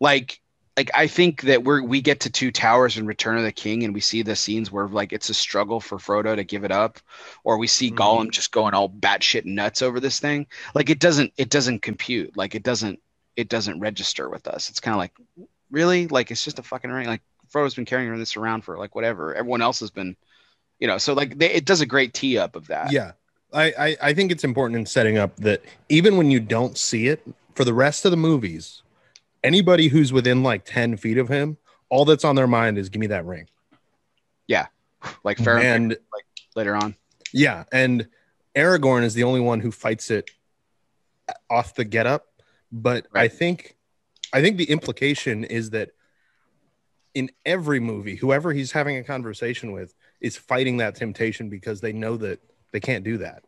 like, 0.00 0.40
like 0.76 0.90
I 0.94 1.06
think 1.06 1.42
that 1.42 1.64
we're 1.64 1.82
we 1.82 2.00
get 2.00 2.20
to 2.20 2.30
Two 2.30 2.50
Towers 2.50 2.96
and 2.96 3.06
Return 3.06 3.36
of 3.36 3.44
the 3.44 3.52
King, 3.52 3.82
and 3.84 3.92
we 3.92 4.00
see 4.00 4.22
the 4.22 4.34
scenes 4.36 4.72
where 4.72 4.88
like 4.88 5.12
it's 5.12 5.28
a 5.28 5.34
struggle 5.34 5.80
for 5.80 5.98
Frodo 5.98 6.34
to 6.34 6.44
give 6.44 6.64
it 6.64 6.72
up, 6.72 6.98
or 7.44 7.58
we 7.58 7.66
see 7.66 7.90
Mhm. 7.90 7.96
Gollum 7.96 8.30
just 8.30 8.52
going 8.52 8.74
all 8.74 8.88
batshit 8.88 9.44
nuts 9.44 9.82
over 9.82 10.00
this 10.00 10.18
thing. 10.18 10.46
Like 10.74 10.88
it 10.88 10.98
doesn't 10.98 11.32
it 11.36 11.50
doesn't 11.50 11.82
compute. 11.82 12.36
Like 12.36 12.54
it 12.54 12.62
doesn't 12.62 13.00
it 13.36 13.48
doesn't 13.48 13.80
register 13.80 14.28
with 14.28 14.46
us. 14.46 14.70
It's 14.70 14.80
kind 14.80 14.94
of 14.94 14.98
like 14.98 15.12
really 15.70 16.06
like 16.08 16.30
it's 16.30 16.44
just 16.44 16.58
a 16.58 16.62
fucking 16.62 16.90
ring. 16.90 17.06
Like 17.06 17.22
Frodo's 17.52 17.74
been 17.74 17.84
carrying 17.84 18.16
this 18.18 18.36
around 18.36 18.62
for 18.62 18.78
like 18.78 18.94
whatever. 18.94 19.34
Everyone 19.34 19.60
else 19.62 19.80
has 19.80 19.90
been, 19.90 20.16
you 20.78 20.86
know. 20.86 20.98
So 20.98 21.12
like 21.12 21.38
they, 21.38 21.50
it 21.50 21.64
does 21.66 21.82
a 21.82 21.86
great 21.86 22.14
tee 22.14 22.38
up 22.38 22.56
of 22.56 22.68
that. 22.68 22.92
Yeah. 22.92 23.12
I, 23.54 23.64
I, 23.78 23.96
I 24.00 24.14
think 24.14 24.32
it's 24.32 24.44
important 24.44 24.78
in 24.78 24.86
setting 24.86 25.18
up 25.18 25.36
that 25.36 25.62
even 25.90 26.16
when 26.16 26.30
you 26.30 26.40
don't 26.40 26.78
see 26.78 27.08
it, 27.08 27.22
for 27.54 27.64
the 27.66 27.74
rest 27.74 28.06
of 28.06 28.10
the 28.10 28.16
movies, 28.16 28.81
anybody 29.44 29.88
who's 29.88 30.12
within 30.12 30.42
like 30.42 30.64
10 30.64 30.96
feet 30.96 31.18
of 31.18 31.28
him, 31.28 31.56
all 31.88 32.04
that's 32.04 32.24
on 32.24 32.36
their 32.36 32.46
mind 32.46 32.78
is 32.78 32.88
give 32.88 33.00
me 33.00 33.08
that 33.08 33.24
ring. 33.24 33.48
Yeah. 34.46 34.66
Like 35.24 35.38
Faramir 35.38 35.62
And 35.62 35.96
later 36.56 36.74
on. 36.76 36.96
yeah, 37.32 37.64
and 37.72 38.08
Aragorn 38.54 39.02
is 39.02 39.14
the 39.14 39.24
only 39.24 39.40
one 39.40 39.60
who 39.60 39.70
fights 39.70 40.10
it 40.10 40.30
off 41.50 41.74
the 41.74 41.84
get 41.84 42.06
up. 42.06 42.26
But 42.70 43.06
I 43.14 43.28
think 43.28 43.76
I 44.32 44.40
think 44.40 44.56
the 44.56 44.70
implication 44.70 45.44
is 45.44 45.70
that 45.70 45.90
in 47.14 47.30
every 47.44 47.80
movie, 47.80 48.16
whoever 48.16 48.52
he's 48.52 48.72
having 48.72 48.96
a 48.96 49.04
conversation 49.04 49.72
with 49.72 49.94
is 50.20 50.36
fighting 50.38 50.78
that 50.78 50.94
temptation 50.94 51.50
because 51.50 51.80
they 51.82 51.92
know 51.92 52.16
that 52.16 52.40
they 52.72 52.80
can't 52.80 53.04
do 53.04 53.18
that. 53.18 53.44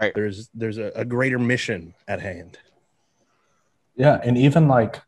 Right. 0.00 0.12
There's 0.14 0.48
there's 0.54 0.78
a, 0.78 0.92
a 0.94 1.04
greater 1.04 1.38
mission 1.38 1.94
at 2.06 2.20
hand. 2.20 2.58
Yeah, 3.96 4.20
and 4.22 4.38
even 4.38 4.68
like, 4.68 5.00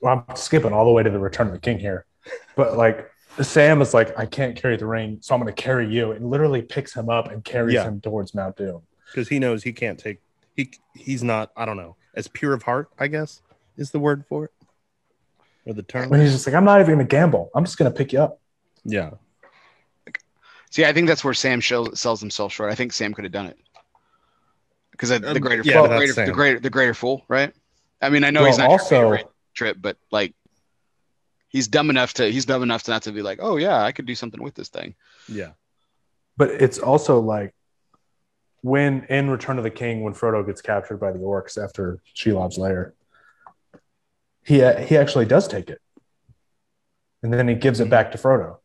well, 0.00 0.24
I'm 0.28 0.36
skipping 0.36 0.72
all 0.72 0.84
the 0.84 0.90
way 0.90 1.02
to 1.02 1.10
the 1.10 1.18
Return 1.18 1.46
of 1.46 1.52
the 1.52 1.58
King 1.60 1.78
here, 1.78 2.06
but 2.56 2.76
like 2.76 3.08
Sam 3.40 3.80
is 3.80 3.94
like, 3.94 4.18
I 4.18 4.26
can't 4.26 4.56
carry 4.56 4.76
the 4.76 4.86
ring, 4.86 5.18
so 5.20 5.34
I'm 5.34 5.40
going 5.40 5.54
to 5.54 5.62
carry 5.62 5.88
you, 5.92 6.12
and 6.12 6.28
literally 6.28 6.62
picks 6.62 6.94
him 6.94 7.08
up 7.08 7.30
and 7.30 7.44
carries 7.44 7.74
Yeah. 7.74 7.84
him 7.84 8.00
towards 8.00 8.34
Mount 8.34 8.56
Doom. 8.56 8.82
because 9.06 9.28
he 9.28 9.38
knows 9.38 9.62
he 9.62 9.72
can't 9.72 9.98
take 9.98 10.20
he 10.56 10.70
he's 10.94 11.22
not 11.22 11.50
I 11.56 11.64
don't 11.64 11.76
know 11.78 11.96
as 12.14 12.28
pure 12.28 12.52
of 12.52 12.62
heart 12.62 12.88
I 12.98 13.06
guess 13.06 13.40
is 13.78 13.90
the 13.90 13.98
word 13.98 14.24
for 14.28 14.44
it 14.46 14.50
or 15.64 15.72
the 15.74 15.82
term 15.82 16.10
When 16.10 16.20
he's 16.20 16.32
just 16.32 16.46
like, 16.46 16.54
I'm 16.56 16.64
not 16.64 16.80
even 16.80 16.94
going 16.96 17.06
to 17.06 17.10
gamble. 17.10 17.50
I'm 17.54 17.64
just 17.64 17.78
going 17.78 17.90
to 17.90 17.96
pick 17.96 18.12
you 18.12 18.20
up. 18.20 18.38
yeah 18.84 19.10
See, 20.70 20.84
I 20.86 20.92
think 20.94 21.06
that's 21.06 21.22
where 21.22 21.34
Sam 21.34 21.60
show, 21.60 21.90
sells 21.92 22.18
himself 22.20 22.50
short. 22.52 22.72
I 22.72 22.74
think 22.74 22.94
Sam 22.94 23.12
could 23.12 23.24
have 23.24 23.32
done 23.32 23.46
it 23.46 23.58
because 24.92 25.10
the 25.10 25.16
Um, 25.30 25.38
greater, 25.38 25.62
yeah, 25.62 25.82
the, 25.82 25.88
greater 25.88 26.14
the 26.14 26.32
greater, 26.32 26.60
the 26.60 26.70
greater 26.70 26.94
fool, 26.94 27.24
right? 27.28 27.52
I 28.02 28.10
mean, 28.10 28.24
I 28.24 28.30
know 28.30 28.44
he's 28.44 28.58
not 28.58 28.68
also 28.68 29.12
also- 29.12 29.32
trip, 29.54 29.76
but 29.80 29.96
like 30.10 30.34
he's 31.48 31.68
dumb 31.68 31.88
enough 31.90 32.14
to 32.14 32.30
he's 32.30 32.44
dumb 32.46 32.62
enough 32.62 32.82
to 32.84 32.90
not 32.90 33.02
to 33.02 33.12
be 33.12 33.22
like, 33.22 33.38
oh 33.40 33.56
yeah, 33.56 33.82
I 33.82 33.92
could 33.92 34.06
do 34.06 34.14
something 34.14 34.42
with 34.42 34.54
this 34.54 34.68
thing. 34.68 34.94
yeah 35.28 35.52
But 36.36 36.50
it's 36.50 36.78
also 36.78 37.20
like 37.20 37.54
when 38.62 39.04
in 39.08 39.28
Return 39.30 39.58
of 39.58 39.64
the 39.64 39.70
King, 39.70 40.02
when 40.02 40.14
Frodo 40.14 40.44
gets 40.46 40.60
captured 40.60 40.98
by 40.98 41.12
the 41.12 41.18
orcs 41.18 41.62
after 41.62 42.00
Shelob's 42.16 42.58
lair, 42.58 42.94
he 44.44 44.56
he 44.84 44.96
actually 44.96 45.26
does 45.26 45.46
take 45.46 45.70
it, 45.70 45.80
and 47.22 47.32
then 47.32 47.46
he 47.48 47.54
gives 47.54 47.80
it 47.80 47.88
back 47.90 48.12
to 48.12 48.18
Frodo. 48.18 48.58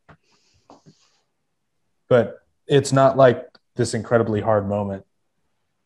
But 2.10 2.40
it's 2.68 2.92
not 2.94 3.18
like 3.18 3.46
this 3.76 3.94
incredibly 3.94 4.42
hard 4.42 4.68
moment. 4.68 5.06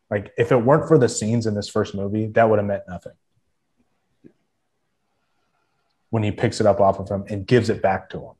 Like 0.09 0.31
if 0.37 0.51
it 0.51 0.57
weren't 0.57 0.87
for 0.87 0.97
the 0.97 1.09
scenes 1.09 1.47
in 1.47 1.55
this 1.55 1.69
first 1.69 1.95
movie, 1.95 2.27
that 2.27 2.49
would 2.49 2.59
have 2.59 2.67
meant 2.67 2.83
nothing. 2.87 3.13
When 6.11 6.23
he 6.23 6.31
picks 6.31 6.61
it 6.61 6.67
up 6.67 6.79
off 6.79 6.99
of 6.99 7.09
him 7.09 7.25
and 7.27 7.47
gives 7.47 7.69
it 7.69 7.81
back 7.81 8.09
to 8.11 8.19
him. 8.19 8.33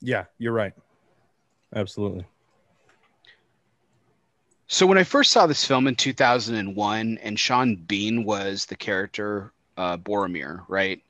yeah 0.00 0.24
you're 0.38 0.52
right 0.52 0.72
absolutely 1.74 2.24
So 4.68 4.86
when 4.86 4.98
I 4.98 5.04
first 5.04 5.32
saw 5.32 5.46
this 5.46 5.64
film 5.64 5.86
in 5.86 5.96
2001, 5.96 7.18
and 7.22 7.40
Sean 7.40 7.74
Bean 7.74 8.24
was 8.24 8.66
the 8.66 8.76
character 8.76 9.50
uh, 9.78 9.96
Boromir, 9.96 10.62
right? 10.68 11.02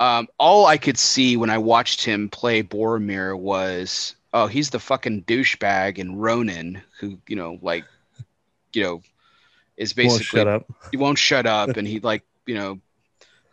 Um, 0.00 0.26
all 0.36 0.66
I 0.66 0.78
could 0.78 0.98
see 0.98 1.36
when 1.36 1.48
I 1.48 1.58
watched 1.58 2.04
him 2.04 2.28
play 2.28 2.60
Boromir 2.64 3.38
was, 3.38 4.16
oh, 4.32 4.48
he's 4.48 4.70
the 4.70 4.80
fucking 4.80 5.22
douchebag 5.24 5.98
in 5.98 6.16
Ronin 6.16 6.82
who 6.98 7.18
you 7.28 7.36
know, 7.36 7.60
like, 7.62 7.84
you 8.72 8.82
know, 8.82 9.02
is 9.76 9.96
Won't 9.96 10.08
basically 10.08 10.40
shut 10.40 10.48
up 10.48 10.66
he 10.90 10.96
won't 10.96 11.18
shut 11.18 11.46
up, 11.46 11.68
and 11.76 11.86
he 11.86 12.00
like, 12.00 12.24
you 12.46 12.56
know, 12.56 12.80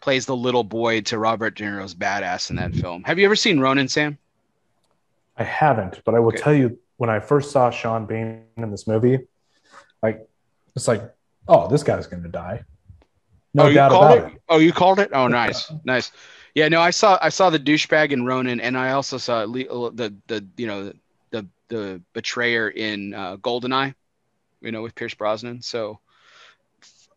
plays 0.02 0.26
the 0.26 0.36
little 0.36 0.64
boy 0.64 1.02
to 1.02 1.18
Robert 1.20 1.56
De 1.56 1.64
Niro's 1.64 1.96
badass 1.96 2.50
in 2.50 2.56
that 2.58 2.76
film. 2.76 3.04
Have 3.04 3.20
you 3.20 3.26
ever 3.26 3.36
seen 3.36 3.60
Ronin, 3.60 3.88
Sam? 3.88 4.18
I 5.38 5.44
haven't, 5.44 6.02
but 6.06 6.16
I 6.16 6.20
will 6.20 6.30
Okay. 6.30 6.38
tell 6.40 6.54
you 6.54 6.78
when 6.98 7.10
I 7.10 7.20
first 7.20 7.52
saw 7.52 7.70
Sean 7.70 8.06
Bean 8.06 8.44
in 8.58 8.72
this 8.72 8.88
movie, 8.88 9.20
like 10.04 10.28
it's 10.76 10.88
like, 10.88 11.02
oh, 11.48 11.68
this 11.68 11.84
guy's 11.84 12.08
going 12.08 12.24
to 12.24 12.30
die. 12.30 12.64
No 13.54 13.64
oh, 13.64 13.68
you 13.68 13.76
doubt 13.76 13.92
called 13.92 14.06
about 14.12 14.32
it? 14.32 14.34
it. 14.36 14.42
Oh, 14.50 14.58
you 14.58 14.72
called 14.72 15.00
it? 15.00 15.10
Oh, 15.14 15.28
nice, 15.42 15.72
nice. 15.84 16.12
Yeah, 16.56 16.68
no, 16.68 16.82
I 16.82 16.90
saw 16.90 17.18
I 17.22 17.30
saw 17.30 17.50
the 17.50 17.60
douchebag 17.60 18.12
in 18.12 18.26
Ronin, 18.26 18.60
and 18.60 18.78
I 18.78 18.92
also 18.92 19.18
saw 19.18 19.46
the 19.46 20.16
the 20.28 20.46
you 20.58 20.68
know 20.68 20.94
the 21.32 21.48
the 21.70 22.02
betrayer 22.14 22.70
in 22.70 23.14
uh, 23.14 23.38
Goldeneye, 23.38 23.94
you 24.62 24.72
know, 24.72 24.82
with 24.82 24.96
Pierce 24.96 25.14
Brosnan. 25.14 25.62
So, 25.62 26.00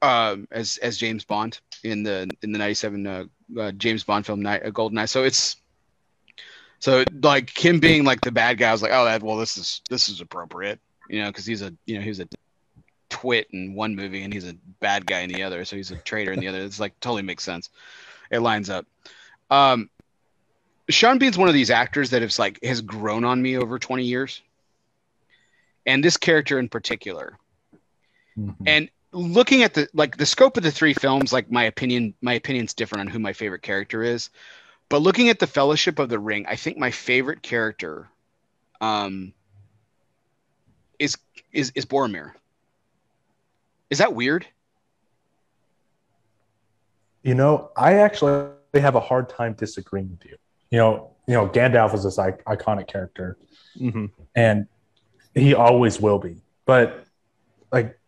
um, 0.02 0.48
as 0.50 0.76
as 0.78 0.98
James 0.98 1.24
Bond 1.24 1.60
in 1.84 2.02
the 2.02 2.28
in 2.42 2.52
the 2.52 2.58
'97 2.58 3.06
uh, 3.06 3.24
uh, 3.58 3.72
James 3.72 4.02
Bond 4.04 4.26
film 4.26 4.42
Night, 4.42 4.64
uh, 4.64 4.70
Goldeneye. 4.70 5.08
So 5.08 5.24
it's 5.24 5.56
so 6.80 7.04
like 7.22 7.56
him 7.56 7.78
being 7.78 8.04
like 8.04 8.20
the 8.20 8.32
bad 8.32 8.58
guy. 8.58 8.68
I 8.68 8.72
was 8.72 8.82
like, 8.82 8.92
oh, 8.92 9.04
that 9.04 9.22
well, 9.22 9.36
this 9.36 9.56
is 9.56 9.80
this 9.88 10.08
is 10.08 10.20
appropriate, 10.20 10.80
you 11.08 11.22
know, 11.22 11.28
because 11.28 11.46
he's 11.46 11.62
a 11.62 11.72
you 11.86 11.96
know 11.96 12.02
he's 12.02 12.20
a 12.20 12.28
twit 13.08 13.46
in 13.52 13.74
one 13.74 13.94
movie 13.94 14.24
and 14.24 14.32
he's 14.34 14.48
a 14.48 14.56
bad 14.80 15.06
guy 15.06 15.20
in 15.20 15.32
the 15.32 15.44
other, 15.44 15.64
so 15.64 15.76
he's 15.76 15.92
a 15.92 15.96
traitor 15.96 16.32
in 16.32 16.40
the 16.40 16.48
other. 16.48 16.58
It's 16.58 16.80
like 16.80 16.98
totally 17.00 17.22
makes 17.22 17.44
sense. 17.44 17.70
It 18.30 18.40
lines 18.40 18.68
up. 18.68 18.86
Um, 19.50 19.88
Sean 20.88 21.18
Bean's 21.18 21.38
one 21.38 21.48
of 21.48 21.54
these 21.54 21.70
actors 21.70 22.10
that 22.10 22.22
has 22.22 22.38
like 22.38 22.58
has 22.64 22.80
grown 22.80 23.24
on 23.24 23.40
me 23.40 23.56
over 23.56 23.78
20 23.78 24.02
years, 24.02 24.42
and 25.86 26.02
this 26.02 26.16
character 26.16 26.58
in 26.58 26.68
particular. 26.68 27.38
Mhm. 28.36 28.56
And 28.66 28.90
looking 29.12 29.62
at 29.62 29.74
the 29.74 29.88
like 29.94 30.16
the 30.16 30.26
scope 30.26 30.56
of 30.56 30.62
the 30.62 30.70
three 30.70 30.94
films, 30.94 31.32
like 31.32 31.50
my 31.50 31.64
opinion, 31.64 32.14
my 32.22 32.34
opinion's 32.34 32.74
different 32.74 33.00
on 33.02 33.06
who 33.08 33.18
my 33.18 33.32
favorite 33.32 33.62
character 33.62 34.02
is. 34.02 34.30
But 34.88 35.02
looking 35.02 35.28
at 35.28 35.38
the 35.38 35.46
Fellowship 35.46 35.98
of 35.98 36.08
the 36.08 36.18
Ring, 36.18 36.46
I 36.48 36.56
think 36.56 36.78
my 36.78 36.90
favorite 36.90 37.42
character, 37.42 38.08
um, 38.80 39.32
is 40.98 41.16
is 41.52 41.72
is 41.74 41.86
Boromir. 41.86 42.32
Is 43.90 43.98
that 43.98 44.14
weird? 44.14 44.46
You 47.22 47.34
know, 47.34 47.70
I 47.76 47.94
actually 47.94 48.36
have 48.36 48.50
a 48.50 48.56
hard 48.60 48.88
time 48.88 49.06
disagreeing 49.06 49.64
with 49.64 49.80
you. 49.80 50.36
You 50.70 50.78
know, 50.78 50.80
you 50.92 50.98
know, 51.34 51.48
Gandalf 51.48 51.66
is 51.66 51.76
this 51.76 51.90
I- 51.90 52.06
iconic 52.30 52.70
character, 52.72 53.28
hmm 53.78 54.06
and 54.34 54.66
he 55.34 55.54
always 55.54 56.00
will 56.00 56.18
be. 56.18 56.36
But 56.66 57.04
like, 57.72 57.98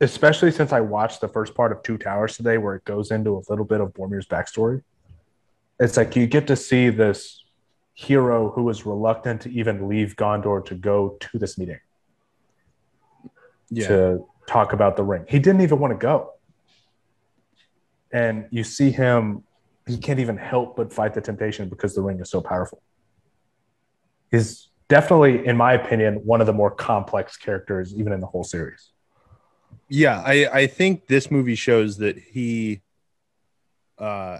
especially 0.00 0.50
since 0.50 0.72
I 0.72 0.80
watched 0.80 1.20
the 1.20 1.28
first 1.28 1.54
part 1.54 1.72
of 1.72 1.82
Two 1.82 1.98
Towers 1.98 2.36
today, 2.36 2.58
where 2.58 2.74
it 2.74 2.84
goes 2.84 3.10
into 3.10 3.36
a 3.36 3.42
little 3.48 3.64
bit 3.64 3.80
of 3.80 3.92
Boromir's 3.92 4.26
backstory, 4.26 4.82
it's 5.78 5.96
like 5.96 6.16
you 6.16 6.26
get 6.26 6.46
to 6.48 6.56
see 6.56 6.90
this 6.90 7.44
hero 7.94 8.50
who 8.50 8.62
was 8.62 8.86
reluctant 8.86 9.42
to 9.42 9.50
even 9.50 9.88
leave 9.88 10.16
Gondor 10.16 10.64
to 10.66 10.74
go 10.74 11.16
to 11.20 11.38
this 11.38 11.58
meeting 11.58 11.80
yeah 13.70 13.86
to 13.86 14.26
talk 14.46 14.72
about 14.72 14.96
the 14.96 15.04
ring. 15.04 15.24
He 15.28 15.38
didn't 15.38 15.60
even 15.60 15.78
want 15.78 15.92
to 15.92 15.98
go. 15.98 16.32
And 18.12 18.46
you 18.50 18.64
see 18.64 18.90
him, 18.90 19.44
he 19.86 19.96
can't 19.96 20.18
even 20.18 20.36
help 20.36 20.76
but 20.76 20.92
fight 20.92 21.14
the 21.14 21.20
temptation 21.20 21.68
because 21.68 21.94
the 21.94 22.02
ring 22.02 22.18
is 22.18 22.28
so 22.28 22.40
powerful. 22.40 22.82
He's 24.32 24.68
definitely, 24.88 25.46
in 25.46 25.56
my 25.56 25.74
opinion, 25.74 26.16
one 26.24 26.40
of 26.40 26.48
the 26.48 26.52
more 26.52 26.70
complex 26.70 27.36
characters, 27.36 27.94
even 27.94 28.12
in 28.12 28.20
the 28.20 28.26
whole 28.26 28.42
series. 28.42 28.90
Yeah 29.88 30.22
i 30.24 30.46
i 30.52 30.66
think 30.66 31.06
this 31.06 31.30
movie 31.30 31.54
shows 31.54 31.96
that 31.98 32.18
he 32.18 32.80
uh 33.98 34.38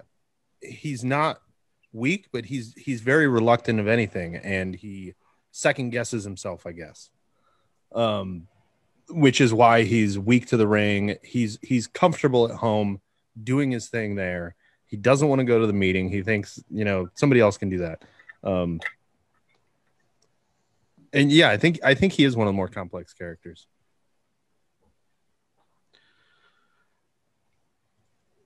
he's 0.62 1.04
not 1.04 1.40
weak 1.92 2.28
but 2.32 2.44
he's 2.44 2.74
he's 2.74 3.00
very 3.00 3.26
reluctant 3.26 3.80
of 3.80 3.88
anything 3.88 4.36
and 4.36 4.74
he 4.76 5.14
second 5.50 5.90
guesses 5.90 6.24
himself 6.24 6.66
i 6.66 6.72
guess. 6.72 7.10
Um 7.92 8.46
which 9.10 9.40
is 9.40 9.52
why 9.52 9.82
he's 9.82 10.18
weak 10.18 10.46
to 10.46 10.56
the 10.56 10.66
ring. 10.66 11.16
He's 11.22 11.58
he's 11.62 11.86
comfortable 11.86 12.48
at 12.48 12.56
home 12.56 13.00
doing 13.42 13.70
his 13.70 13.88
thing 13.88 14.14
there. 14.14 14.54
He 14.86 14.96
doesn't 14.96 15.28
want 15.28 15.40
to 15.40 15.44
go 15.44 15.58
to 15.58 15.66
the 15.66 15.72
meeting. 15.72 16.08
He 16.08 16.22
thinks 16.22 16.62
you 16.70 16.84
know 16.84 17.08
somebody 17.14 17.40
else 17.40 17.56
can 17.56 17.70
do 17.70 17.78
that. 17.78 18.02
Um 18.44 18.80
and 21.12 21.32
yeah, 21.32 21.50
I 21.50 21.56
think 21.56 21.80
I 21.82 21.94
think 21.94 22.12
he 22.12 22.24
is 22.24 22.36
one 22.36 22.46
of 22.46 22.52
the 22.52 22.56
more 22.56 22.68
complex 22.68 23.12
characters. 23.12 23.66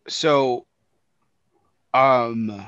So, 0.08 0.66
um, 1.92 2.66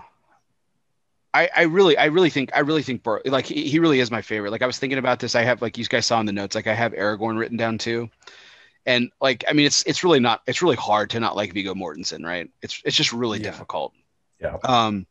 I, 1.34 1.50
I 1.54 1.62
really, 1.64 1.98
I 1.98 2.06
really 2.06 2.30
think, 2.30 2.50
I 2.54 2.60
really 2.60 2.82
think, 2.82 3.02
Bor- 3.02 3.22
like, 3.24 3.46
he, 3.46 3.68
he 3.68 3.78
really 3.78 4.00
is 4.00 4.10
my 4.10 4.22
favorite. 4.22 4.50
Like, 4.50 4.62
I 4.62 4.66
was 4.66 4.78
thinking 4.78 4.98
about 4.98 5.20
this. 5.20 5.34
I 5.34 5.42
have, 5.42 5.60
like, 5.60 5.76
you 5.76 5.84
guys 5.84 6.06
saw 6.06 6.18
in 6.20 6.26
the 6.26 6.32
notes, 6.32 6.54
like, 6.54 6.66
I 6.66 6.74
have 6.74 6.92
Aragorn 6.92 7.38
written 7.38 7.56
down 7.56 7.78
too. 7.78 8.08
And 8.88 9.10
like, 9.20 9.44
I 9.48 9.52
mean, 9.52 9.66
it's 9.66 9.82
it's 9.82 10.04
really 10.04 10.20
not, 10.20 10.42
it's 10.46 10.62
really 10.62 10.76
hard 10.76 11.10
to 11.10 11.18
not 11.18 11.34
like 11.34 11.52
Viggo 11.52 11.74
Mortensen, 11.74 12.24
right? 12.24 12.48
It's 12.62 12.80
it's 12.84 12.96
just 12.96 13.12
really 13.12 13.38
Yeah. 13.38 13.50
difficult. 13.50 13.92
Yeah. 14.40 14.58
Um, 14.62 15.08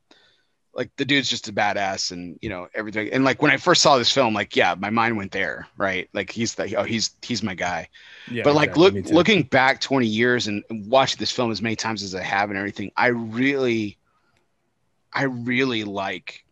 like 0.76 0.96
the 0.98 1.06
dude's 1.06 1.30
just 1.30 1.48
a 1.48 1.54
badass, 1.54 2.12
and 2.12 2.38
you 2.42 2.50
know 2.50 2.68
everything. 2.76 3.10
And 3.12 3.24
like 3.24 3.42
when 3.42 3.52
I 3.52 3.58
first 3.58 3.82
saw 3.82 3.98
this 3.98 4.12
film, 4.12 4.34
like, 4.34 4.56
yeah, 4.56 4.76
my 4.78 4.90
mind 4.90 5.18
went 5.18 5.32
there, 5.32 5.68
right? 5.78 6.10
Like 6.14 6.30
he's 6.30 6.56
the, 6.56 6.76
oh, 6.76 6.84
he's 6.84 7.12
he's 7.22 7.42
my 7.42 7.56
guy 7.56 7.88
Yeah, 8.30 8.44
but 8.44 8.56
like 8.56 8.70
exactly, 8.70 9.02
look 9.02 9.12
looking 9.12 9.44
back 9.44 9.80
20 9.80 10.06
years 10.06 10.48
and 10.48 10.64
watching 10.70 11.18
this 11.20 11.32
film 11.32 11.52
as 11.52 11.62
many 11.62 11.76
times 11.76 12.04
as 12.04 12.14
i 12.14 12.22
have 12.22 12.50
and 12.50 12.58
everything 12.58 12.92
i 12.98 13.08
really 13.08 13.98
i 15.14 15.24
really 15.24 15.84
like 15.84 16.46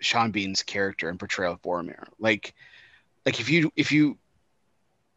sean 0.00 0.30
bean's 0.30 0.62
character 0.62 1.08
and 1.08 1.18
portrayal 1.18 1.52
of 1.52 1.62
boromir 1.62 2.04
like 2.18 2.54
like 3.26 3.40
if 3.40 3.50
you 3.50 3.72
if 3.76 3.90
you 3.90 4.16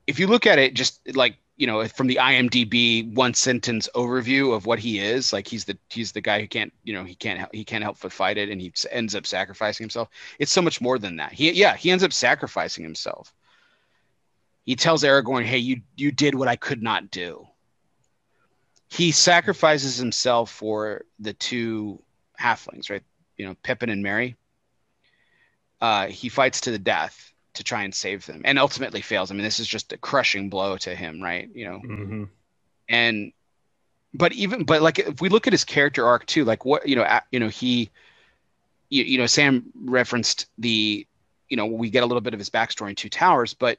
if 0.07 0.19
you 0.19 0.27
look 0.27 0.47
at 0.47 0.59
it 0.59 0.73
just 0.73 0.99
like 1.15 1.37
you 1.57 1.67
know 1.67 1.85
from 1.87 2.07
the 2.07 2.17
imdb 2.21 3.13
one 3.13 3.33
sentence 3.33 3.87
overview 3.95 4.55
of 4.55 4.65
what 4.65 4.79
he 4.79 4.99
is 4.99 5.31
like 5.31 5.47
he's 5.47 5.65
the 5.65 5.77
he's 5.89 6.11
the 6.11 6.21
guy 6.21 6.39
who 6.41 6.47
can't 6.47 6.73
you 6.83 6.93
know 6.93 7.03
he 7.03 7.15
can't 7.15 7.53
he 7.53 7.63
can't 7.63 7.83
help 7.83 7.97
but 8.01 8.11
fight 8.11 8.37
it 8.37 8.49
and 8.49 8.61
he 8.61 8.73
ends 8.89 9.15
up 9.15 9.25
sacrificing 9.27 9.83
himself 9.83 10.09
it's 10.39 10.51
so 10.51 10.61
much 10.61 10.81
more 10.81 10.97
than 10.97 11.17
that 11.17 11.31
he 11.31 11.51
yeah 11.51 11.75
he 11.75 11.91
ends 11.91 12.03
up 12.03 12.13
sacrificing 12.13 12.83
himself 12.83 13.33
he 14.63 14.75
tells 14.75 15.03
Aragorn, 15.03 15.43
"Hey, 15.43 15.57
you 15.57 15.81
you 15.95 16.11
did 16.11 16.35
what 16.35 16.47
I 16.47 16.55
could 16.55 16.81
not 16.81 17.11
do." 17.11 17.47
He 18.89 19.11
sacrifices 19.11 19.97
himself 19.97 20.51
for 20.51 21.05
the 21.19 21.33
two 21.33 22.03
halflings, 22.39 22.89
right? 22.89 23.03
You 23.37 23.47
know, 23.47 23.55
Pippin 23.63 23.89
and 23.89 24.03
Merry. 24.03 24.35
Uh, 25.79 26.07
he 26.07 26.29
fights 26.29 26.61
to 26.61 26.71
the 26.71 26.79
death 26.79 27.30
to 27.53 27.63
try 27.63 27.83
and 27.83 27.93
save 27.93 28.25
them, 28.25 28.41
and 28.45 28.57
ultimately 28.57 29.01
fails. 29.01 29.29
I 29.31 29.33
mean, 29.33 29.43
this 29.43 29.59
is 29.59 29.67
just 29.67 29.91
a 29.93 29.97
crushing 29.97 30.49
blow 30.49 30.77
to 30.77 30.95
him, 30.95 31.21
right? 31.21 31.49
You 31.53 31.65
know, 31.65 31.79
Mhm. 31.79 32.29
and 32.89 33.33
but 34.13 34.33
even 34.33 34.63
but 34.63 34.81
like 34.81 34.99
if 34.99 35.21
we 35.21 35.29
look 35.29 35.47
at 35.47 35.53
his 35.53 35.63
character 35.63 36.05
arc 36.05 36.25
too, 36.25 36.45
like 36.45 36.65
what 36.65 36.87
you 36.87 36.95
know, 36.95 37.03
a- 37.03 37.23
you 37.31 37.39
know 37.39 37.49
he, 37.49 37.89
you, 38.89 39.03
you 39.03 39.17
know, 39.17 39.25
Sam 39.25 39.65
referenced 39.75 40.47
the, 40.57 41.07
you 41.49 41.57
know, 41.57 41.65
we 41.65 41.89
get 41.89 42.03
a 42.03 42.05
little 42.05 42.21
bit 42.21 42.33
of 42.33 42.39
his 42.39 42.49
backstory 42.49 42.89
in 42.89 42.95
Two 42.95 43.09
Towers, 43.09 43.53
but 43.53 43.77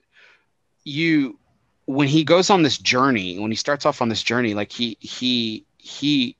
you 0.84 1.38
when 1.86 2.08
he 2.08 2.24
goes 2.24 2.48
on 2.50 2.62
this 2.62 2.78
journey 2.78 3.38
when 3.38 3.50
he 3.50 3.56
starts 3.56 3.84
off 3.86 4.00
on 4.00 4.08
this 4.08 4.22
journey 4.22 4.54
like 4.54 4.70
he 4.72 4.96
he 5.00 5.64
he 5.76 6.36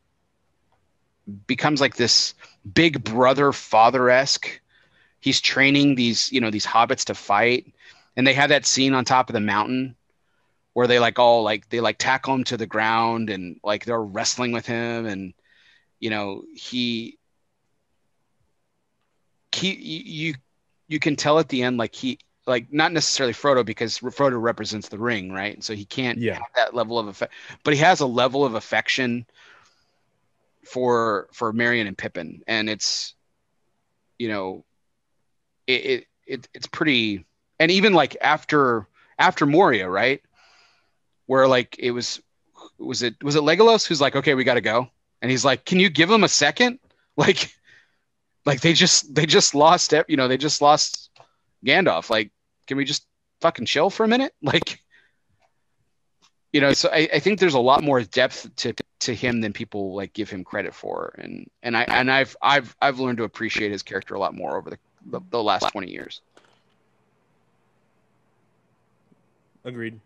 becomes 1.46 1.80
like 1.80 1.96
this 1.96 2.34
big 2.74 3.02
brother 3.04 3.52
father-esque 3.52 4.60
he's 5.23 5.40
training 5.40 5.94
these 5.94 6.31
you 6.32 6.40
know 6.40 6.51
these 6.51 6.66
hobbits 6.66 7.07
to 7.07 7.15
fight 7.15 7.73
and 8.16 8.27
they 8.27 8.35
have 8.35 8.51
that 8.51 8.66
scene 8.66 8.93
on 8.93 9.05
top 9.05 9.31
of 9.31 9.35
the 9.35 9.40
mountain 9.40 9.97
where 10.74 10.86
they 10.86 10.99
like 10.99 11.19
all 11.19 11.43
like 11.43 11.69
they 11.70 11.81
like 11.81 11.99
tackle 11.99 12.35
him 12.35 12.44
to 12.44 12.59
the 12.59 12.66
ground 12.66 13.31
and 13.31 13.59
like 13.65 13.86
they're 13.86 14.03
wrestling 14.03 14.53
with 14.53 14.66
him 14.66 15.07
and 15.07 15.32
you 16.01 16.11
know 16.11 16.43
he 16.55 17.19
he 19.55 19.73
you 19.74 20.35
you 20.89 20.99
can 20.99 21.16
tell 21.16 21.39
at 21.39 21.49
the 21.49 21.62
end 21.62 21.78
like 21.78 21.94
he 21.94 22.19
like 22.47 22.73
not 22.73 22.93
necessarily 22.93 23.32
Frodo 23.32 23.65
because 23.65 23.99
Frodo 23.99 24.40
represents 24.40 24.89
the 24.89 24.99
ring, 24.99 25.31
right? 25.32 25.62
So 25.62 25.74
he 25.74 25.85
can't 25.85 26.19
Yeah. 26.19 26.35
have 26.35 26.51
that 26.57 26.74
level 26.74 26.99
of 26.99 27.07
effect, 27.07 27.32
but 27.65 27.74
he 27.74 27.81
has 27.81 28.01
a 28.01 28.07
level 28.07 28.44
of 28.44 28.55
affection 28.55 29.27
for 30.65 31.28
for 31.32 31.53
Merry 31.53 31.81
and 31.81 31.97
Pippin, 31.97 32.43
and 32.47 32.69
it's 32.69 33.15
you 34.19 34.28
know 34.28 34.65
it, 35.66 35.84
it, 35.84 36.06
it 36.26 36.48
it's 36.55 36.66
pretty, 36.66 37.24
and 37.59 37.70
even 37.70 37.94
like 37.94 38.16
after 38.20 38.86
after 39.18 39.47
Moria, 39.47 39.89
right, 39.89 40.22
where 41.26 41.47
like 41.47 41.76
it 41.78 41.90
was 41.90 42.20
was 42.78 43.02
it 43.02 43.22
was 43.22 43.36
it 43.36 43.43
Legolas 43.43 43.86
who's 43.86 44.01
like, 44.01 44.16
okay, 44.16 44.34
we 44.34 44.44
got 44.44 44.55
to 44.55 44.60
go, 44.60 44.89
and 45.20 45.30
he's 45.30 45.44
like, 45.44 45.64
can 45.64 45.80
you 45.80 45.89
give 45.89 46.10
him 46.10 46.24
a 46.24 46.28
second, 46.28 46.78
like. 47.16 47.52
Like 48.44 48.60
they 48.60 48.72
just 48.72 49.14
they 49.14 49.24
just 49.24 49.55
lost 49.55 49.94
you 50.09 50.16
know 50.16 50.26
they 50.26 50.36
just 50.36 50.60
lost 50.60 51.10
Gandalf. 51.64 52.10
Like, 52.10 52.32
can 52.66 52.76
we 52.76 52.84
just 52.84 53.06
fucking 53.40 53.66
chill 53.66 53.90
for 53.90 54.05
a 54.05 54.09
minute? 54.09 54.34
Like, 54.43 54.80
you 56.52 56.60
know, 56.60 56.72
so 56.72 56.90
I, 56.93 57.09
I 57.14 57.18
think 57.18 57.39
there's 57.39 57.55
a 57.55 57.60
lot 57.60 57.82
more 57.82 58.02
depth 58.02 58.55
to 58.56 58.74
to 59.01 59.14
him 59.14 59.40
than 59.40 59.52
people 59.52 59.94
like 59.94 60.12
give 60.12 60.28
him 60.28 60.44
credit 60.44 60.74
for, 60.74 61.14
and 61.18 61.48
and 61.62 61.76
I 61.76 61.84
and 61.84 62.10
I've 62.10 62.36
I've 62.43 62.76
I've 62.80 62.98
learned 63.01 63.18
to 63.18 63.24
appreciate 63.24 63.72
his 63.72 63.82
character 63.82 64.14
a 64.14 64.18
lot 64.18 64.34
more 64.34 64.56
over 64.56 64.68
the 64.68 64.78
the, 65.07 65.20
the 65.31 65.43
last 65.43 65.70
twenty 65.73 65.91
years. 65.91 66.20
Agreed. 69.65 70.01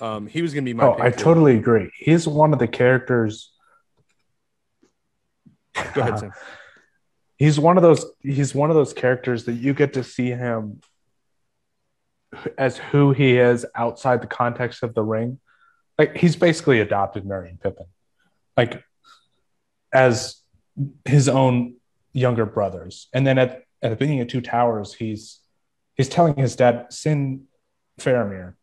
Um, 0.00 0.26
he 0.26 0.42
was 0.42 0.54
gonna 0.54 0.64
be 0.64 0.72
my. 0.72 0.84
Oh, 0.84 0.94
pick 0.94 1.04
I 1.04 1.10
too. 1.10 1.24
totally 1.24 1.56
agree. 1.56 1.90
He's 1.96 2.26
one 2.26 2.52
of 2.52 2.58
the 2.58 2.68
characters. 2.68 3.50
Go 5.94 6.00
ahead, 6.00 6.18
Sam. 6.18 6.32
he's 7.36 7.58
one 7.58 7.76
of 7.76 7.82
those 7.82 8.06
he's 8.20 8.54
one 8.54 8.70
of 8.70 8.76
those 8.76 8.92
characters 8.92 9.44
that 9.44 9.54
you 9.54 9.74
get 9.74 9.94
to 9.94 10.04
see 10.04 10.28
him 10.28 10.80
as 12.58 12.78
who 12.78 13.12
he 13.12 13.36
is 13.36 13.66
outside 13.74 14.20
the 14.22 14.26
context 14.26 14.82
of 14.82 14.94
the 14.94 15.02
ring 15.02 15.38
like 15.98 16.16
he's 16.16 16.36
basically 16.36 16.80
adopted 16.80 17.24
Merry 17.24 17.56
Pippin 17.62 17.86
like 18.56 18.82
as 19.92 20.40
his 21.04 21.28
own 21.28 21.76
younger 22.12 22.46
brothers 22.46 23.08
and 23.12 23.26
then 23.26 23.38
at, 23.38 23.62
at 23.84 23.90
the 23.90 23.96
beginning 23.96 24.20
of 24.20 24.28
two 24.28 24.40
towers 24.40 24.94
he's 24.94 25.40
he's 25.94 26.08
telling 26.08 26.34
his 26.34 26.56
dad 26.56 26.86
send 26.90 27.42
Faramir 28.00 28.54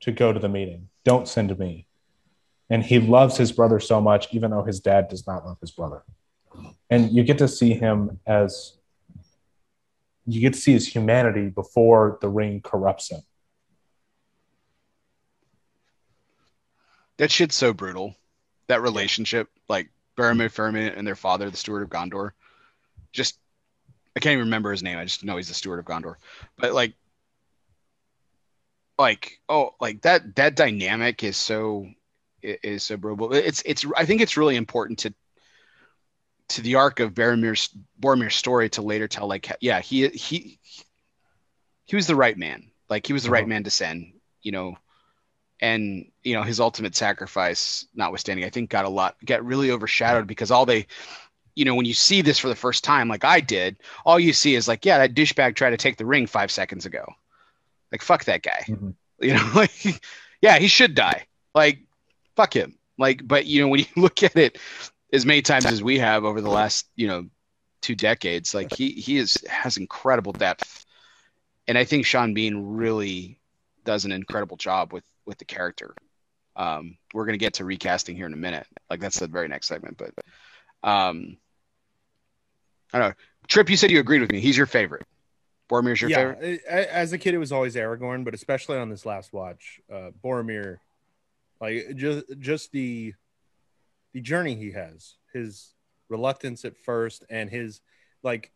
to 0.00 0.12
go 0.12 0.32
to 0.32 0.40
the 0.40 0.48
meeting 0.48 0.88
don't 1.04 1.28
send 1.28 1.56
me 1.58 1.86
and 2.70 2.82
he 2.82 2.98
loves 2.98 3.36
his 3.36 3.52
brother 3.52 3.78
so 3.78 4.00
much 4.00 4.28
even 4.32 4.50
though 4.50 4.64
his 4.64 4.80
dad 4.80 5.08
does 5.08 5.26
not 5.26 5.44
love 5.44 5.58
his 5.60 5.72
brother 5.72 6.02
and 6.88 7.10
you 7.10 7.24
get 7.24 7.38
to 7.38 7.48
see 7.48 7.74
him 7.74 8.20
as 8.26 8.78
you 10.26 10.40
get 10.40 10.52
to 10.54 10.58
see 10.58 10.72
his 10.72 10.86
humanity 10.86 11.48
before 11.48 12.18
the 12.20 12.28
ring 12.28 12.60
corrupts 12.60 13.10
him. 13.10 13.22
That 17.18 17.30
shit's 17.30 17.56
so 17.56 17.72
brutal. 17.72 18.16
That 18.68 18.82
relationship, 18.82 19.48
like 19.68 19.90
Boromir, 20.16 20.52
Faramir, 20.52 20.96
and 20.96 21.06
their 21.06 21.16
father, 21.16 21.50
the 21.50 21.56
Steward 21.56 21.82
of 21.82 21.88
Gondor, 21.88 22.30
just 23.12 23.38
I 24.16 24.20
can't 24.20 24.32
even 24.34 24.44
remember 24.46 24.70
his 24.70 24.82
name. 24.82 24.98
I 24.98 25.04
just 25.04 25.24
know 25.24 25.36
he's 25.36 25.48
the 25.48 25.54
Steward 25.54 25.78
of 25.78 25.84
Gondor. 25.86 26.16
But 26.58 26.74
like, 26.74 26.94
like 28.98 29.40
oh, 29.48 29.70
like 29.80 30.02
that 30.02 30.36
that 30.36 30.54
dynamic 30.56 31.24
is 31.24 31.36
so 31.36 31.86
is 32.42 32.82
so 32.82 32.96
brutal. 32.96 33.32
It's 33.32 33.62
it's 33.64 33.84
I 33.96 34.04
think 34.04 34.20
it's 34.20 34.36
really 34.36 34.56
important 34.56 34.98
to 35.00 35.14
to 36.48 36.60
the 36.62 36.74
arc 36.74 37.00
of 37.00 37.14
Boromir's 37.14 37.70
Boromir's 38.00 38.36
story 38.36 38.68
to 38.70 38.82
later 38.82 39.08
tell 39.08 39.26
like 39.26 39.50
yeah 39.60 39.80
he 39.80 40.08
he 40.08 40.58
he 41.84 41.96
was 41.96 42.06
the 42.06 42.16
right 42.16 42.36
man 42.36 42.70
like 42.88 43.06
he 43.06 43.12
was 43.12 43.22
the 43.24 43.30
right 43.30 43.42
Uh-huh. 43.42 43.48
man 43.48 43.64
to 43.64 43.70
send 43.70 44.12
you 44.42 44.52
know 44.52 44.76
and 45.60 46.10
you 46.22 46.34
know 46.34 46.42
his 46.42 46.60
ultimate 46.60 46.94
sacrifice 46.94 47.86
notwithstanding 47.94 48.44
i 48.44 48.50
think 48.50 48.68
got 48.68 48.84
a 48.84 48.88
lot 48.88 49.16
got 49.24 49.44
really 49.44 49.70
overshadowed 49.70 50.26
because 50.26 50.50
all 50.50 50.66
they 50.66 50.86
you 51.54 51.64
know 51.64 51.74
when 51.74 51.86
you 51.86 51.94
see 51.94 52.22
this 52.22 52.38
for 52.38 52.48
the 52.48 52.54
first 52.54 52.82
time 52.84 53.08
like 53.08 53.24
i 53.24 53.40
did 53.40 53.76
all 54.06 54.18
you 54.18 54.32
see 54.32 54.54
is 54.54 54.68
like 54.68 54.84
yeah 54.84 54.98
that 54.98 55.14
douchebag 55.14 55.54
tried 55.54 55.70
to 55.70 55.76
take 55.76 55.96
the 55.96 56.06
ring 56.06 56.26
five 56.26 56.50
seconds 56.50 56.86
ago. 56.86 57.04
Like 57.90 58.02
fuck 58.02 58.24
that 58.24 58.42
guy. 58.42 58.64
Mhm. 58.66 58.94
you 59.20 59.34
know 59.34 59.50
like 59.54 60.02
yeah 60.40 60.58
he 60.58 60.68
should 60.68 60.94
die. 60.94 61.26
Like 61.54 61.78
fuck 62.36 62.54
him. 62.54 62.78
Like 62.98 63.26
but 63.26 63.46
you 63.46 63.60
know 63.60 63.68
when 63.68 63.80
you 63.80 63.86
look 63.96 64.22
at 64.22 64.36
it 64.36 64.58
as 65.12 65.26
many 65.26 65.42
times 65.42 65.66
as 65.66 65.82
we 65.82 65.98
have 65.98 66.24
over 66.24 66.40
the 66.40 66.50
last 66.50 66.86
you 66.96 67.06
know 67.06 67.26
two 67.82 67.94
decades 67.94 68.54
like 68.54 68.72
he 68.74 68.92
he 68.92 69.18
is 69.18 69.44
has 69.48 69.76
incredible 69.76 70.32
depth. 70.32 70.86
And 71.68 71.76
i 71.78 71.84
think 71.84 72.06
sean 72.06 72.34
bean 72.34 72.76
really 72.76 73.38
does 73.84 74.04
an 74.04 74.12
incredible 74.12 74.56
job 74.56 74.92
with 74.92 75.04
with 75.26 75.38
the 75.38 75.44
character. 75.44 75.94
Um 76.56 76.96
we're 77.12 77.26
going 77.26 77.38
to 77.38 77.44
get 77.44 77.54
to 77.54 77.64
recasting 77.64 78.16
here 78.16 78.26
in 78.26 78.32
a 78.32 78.36
minute. 78.36 78.66
Like 78.88 79.00
that's 79.00 79.18
the 79.18 79.26
very 79.26 79.48
next 79.48 79.68
segment 79.68 79.98
but 79.98 80.12
um 80.82 81.36
i 82.92 82.98
don't 82.98 83.08
know 83.08 83.14
trip 83.48 83.70
you 83.70 83.76
said 83.76 83.90
you 83.90 84.00
agreed 84.00 84.20
with 84.20 84.32
me 84.32 84.40
he's 84.40 84.56
your 84.56 84.66
favorite 84.66 85.04
boromir's 85.70 86.00
your 86.00 86.10
yeah, 86.10 86.34
favorite 86.34 86.60
as 86.68 87.12
a 87.12 87.18
kid, 87.18 87.34
it 87.34 87.38
was 87.38 87.52
always 87.52 87.74
Aragorn, 87.76 88.24
but 88.24 88.34
especially 88.34 88.76
on 88.76 88.90
this 88.90 89.06
last 89.06 89.32
watch, 89.32 89.80
uh, 89.92 90.10
Boromir, 90.22 90.78
like 91.60 91.96
just 91.96 92.24
just 92.38 92.72
the 92.72 93.14
the 94.12 94.20
journey 94.20 94.54
he 94.54 94.72
has, 94.72 95.14
his 95.32 95.74
reluctance 96.08 96.64
at 96.64 96.76
first, 96.76 97.24
and 97.30 97.48
his 97.48 97.80
like 98.22 98.52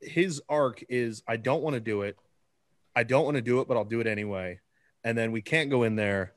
his 0.00 0.42
arc 0.48 0.82
is 0.88 1.22
I 1.28 1.36
don't 1.36 1.62
want 1.62 1.74
to 1.74 1.80
do 1.80 2.02
it, 2.02 2.16
I 2.94 3.04
don't 3.04 3.24
want 3.24 3.36
to 3.36 3.42
do 3.42 3.60
it, 3.60 3.68
but 3.68 3.76
I'll 3.76 3.84
do 3.84 4.00
it 4.00 4.06
anyway. 4.06 4.60
And 5.04 5.16
then 5.16 5.32
we 5.32 5.40
can't 5.40 5.70
go 5.70 5.84
in 5.84 5.96
there. 5.96 6.32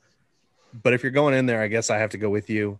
But 0.73 0.93
if 0.93 1.03
you're 1.03 1.11
going 1.11 1.33
in 1.33 1.45
there, 1.45 1.61
I 1.61 1.67
guess 1.67 1.89
I 1.89 1.97
have 1.97 2.11
to 2.11 2.17
go 2.17 2.29
with 2.29 2.49
you. 2.49 2.79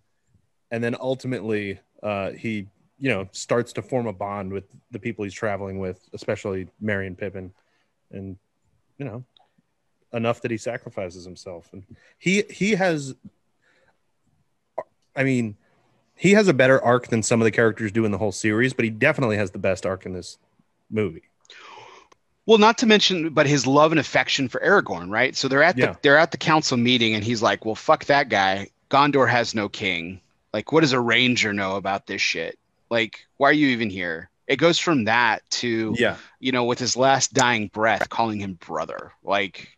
And 0.72 0.84
then 0.84 0.96
ultimately, 1.00 1.80
uh, 2.04 2.32
he, 2.32 2.68
you 3.00 3.10
know, 3.10 3.28
starts 3.32 3.74
to 3.74 3.82
form 3.82 4.06
a 4.08 4.14
bond 4.14 4.52
with 4.52 4.66
the 4.92 5.00
people 5.00 5.24
he's 5.24 5.34
traveling 5.34 5.80
with, 5.80 6.08
especially 6.14 6.68
Merry 6.80 7.08
and 7.08 7.18
Pippin. 7.18 7.52
And, 8.12 8.38
you 8.98 9.06
know, 9.06 9.24
enough 10.14 10.42
that 10.42 10.52
he 10.52 10.58
sacrifices 10.58 11.26
himself. 11.26 11.70
And 11.74 11.84
he 12.20 12.44
he 12.50 12.72
has 12.76 13.16
I 15.16 15.24
mean, 15.24 15.56
he 16.16 16.32
has 16.32 16.48
a 16.48 16.54
better 16.54 16.82
arc 16.84 17.08
than 17.08 17.24
some 17.24 17.42
of 17.42 17.46
the 17.46 17.52
characters 17.52 17.92
do 17.92 18.06
in 18.06 18.12
the 18.12 18.18
whole 18.18 18.32
series, 18.32 18.74
but 18.74 18.86
he 18.86 18.92
definitely 18.92 19.38
has 19.38 19.52
the 19.52 19.60
best 19.60 19.86
arc 19.86 20.06
in 20.06 20.14
this 20.14 20.38
movie. 20.90 21.24
Well, 22.46 22.58
not 22.58 22.78
to 22.80 22.86
mention, 22.86 23.30
but 23.30 23.48
his 23.48 23.66
love 23.66 23.92
and 23.92 24.00
affection 24.00 24.50
for 24.50 24.60
Aragorn, 24.60 25.10
right? 25.10 25.36
So 25.36 25.48
they're 25.48 25.64
at 25.64 25.78
Yeah. 25.78 25.94
the 25.94 26.00
they're 26.02 26.18
at 26.18 26.32
the 26.32 26.38
council 26.38 26.78
meeting, 26.78 27.16
and 27.16 27.24
he's 27.24 27.42
like, 27.42 27.64
"Well, 27.66 27.76
fuck 27.76 28.06
that 28.06 28.30
guy. 28.30 28.68
Gondor 28.90 29.30
has 29.30 29.56
no 29.56 29.70
king. 29.70 30.20
Like, 30.54 30.72
what 30.72 30.82
does 30.82 30.94
a 30.94 31.00
ranger 31.00 31.54
know 31.54 31.76
about 31.76 32.06
this 32.08 32.22
shit? 32.22 32.60
Like, 32.90 33.26
why 33.38 33.50
are 33.50 33.54
you 33.54 33.70
even 33.70 33.90
here?" 33.90 34.30
It 34.48 34.58
goes 34.58 34.78
from 34.78 35.06
that 35.06 35.50
to 35.52 35.96
Yeah. 35.98 36.18
you 36.40 36.52
know, 36.52 36.66
with 36.66 36.78
his 36.78 36.98
last 36.98 37.34
dying 37.34 37.68
breath, 37.70 38.10
calling 38.10 38.40
him 38.40 38.54
brother. 38.56 39.14
Like, 39.24 39.70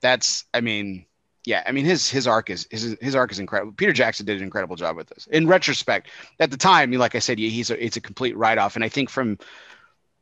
that's, 0.00 0.44
I 0.52 0.60
mean, 0.60 1.06
yeah, 1.44 1.62
I 1.66 1.72
mean 1.72 1.86
his 1.86 2.08
his 2.08 2.26
arc 2.26 2.50
is 2.50 2.66
his 2.70 2.96
his 3.00 3.14
arc 3.14 3.32
is 3.32 3.38
incredible. 3.38 3.72
Peter 3.72 3.92
Jackson 3.92 4.26
did 4.26 4.36
an 4.36 4.42
incredible 4.42 4.76
job 4.76 4.96
with 4.96 5.08
this. 5.08 5.26
In 5.28 5.46
retrospect, 5.46 6.08
at 6.38 6.50
the 6.50 6.56
time, 6.56 6.92
like 6.92 7.14
I 7.14 7.18
said, 7.18 7.38
he's 7.38 7.70
a, 7.70 7.84
it's 7.84 7.96
a 7.96 8.00
complete 8.00 8.36
write 8.36 8.58
off, 8.58 8.76
and 8.76 8.84
I 8.84 8.88
think 8.88 9.08
from 9.08 9.38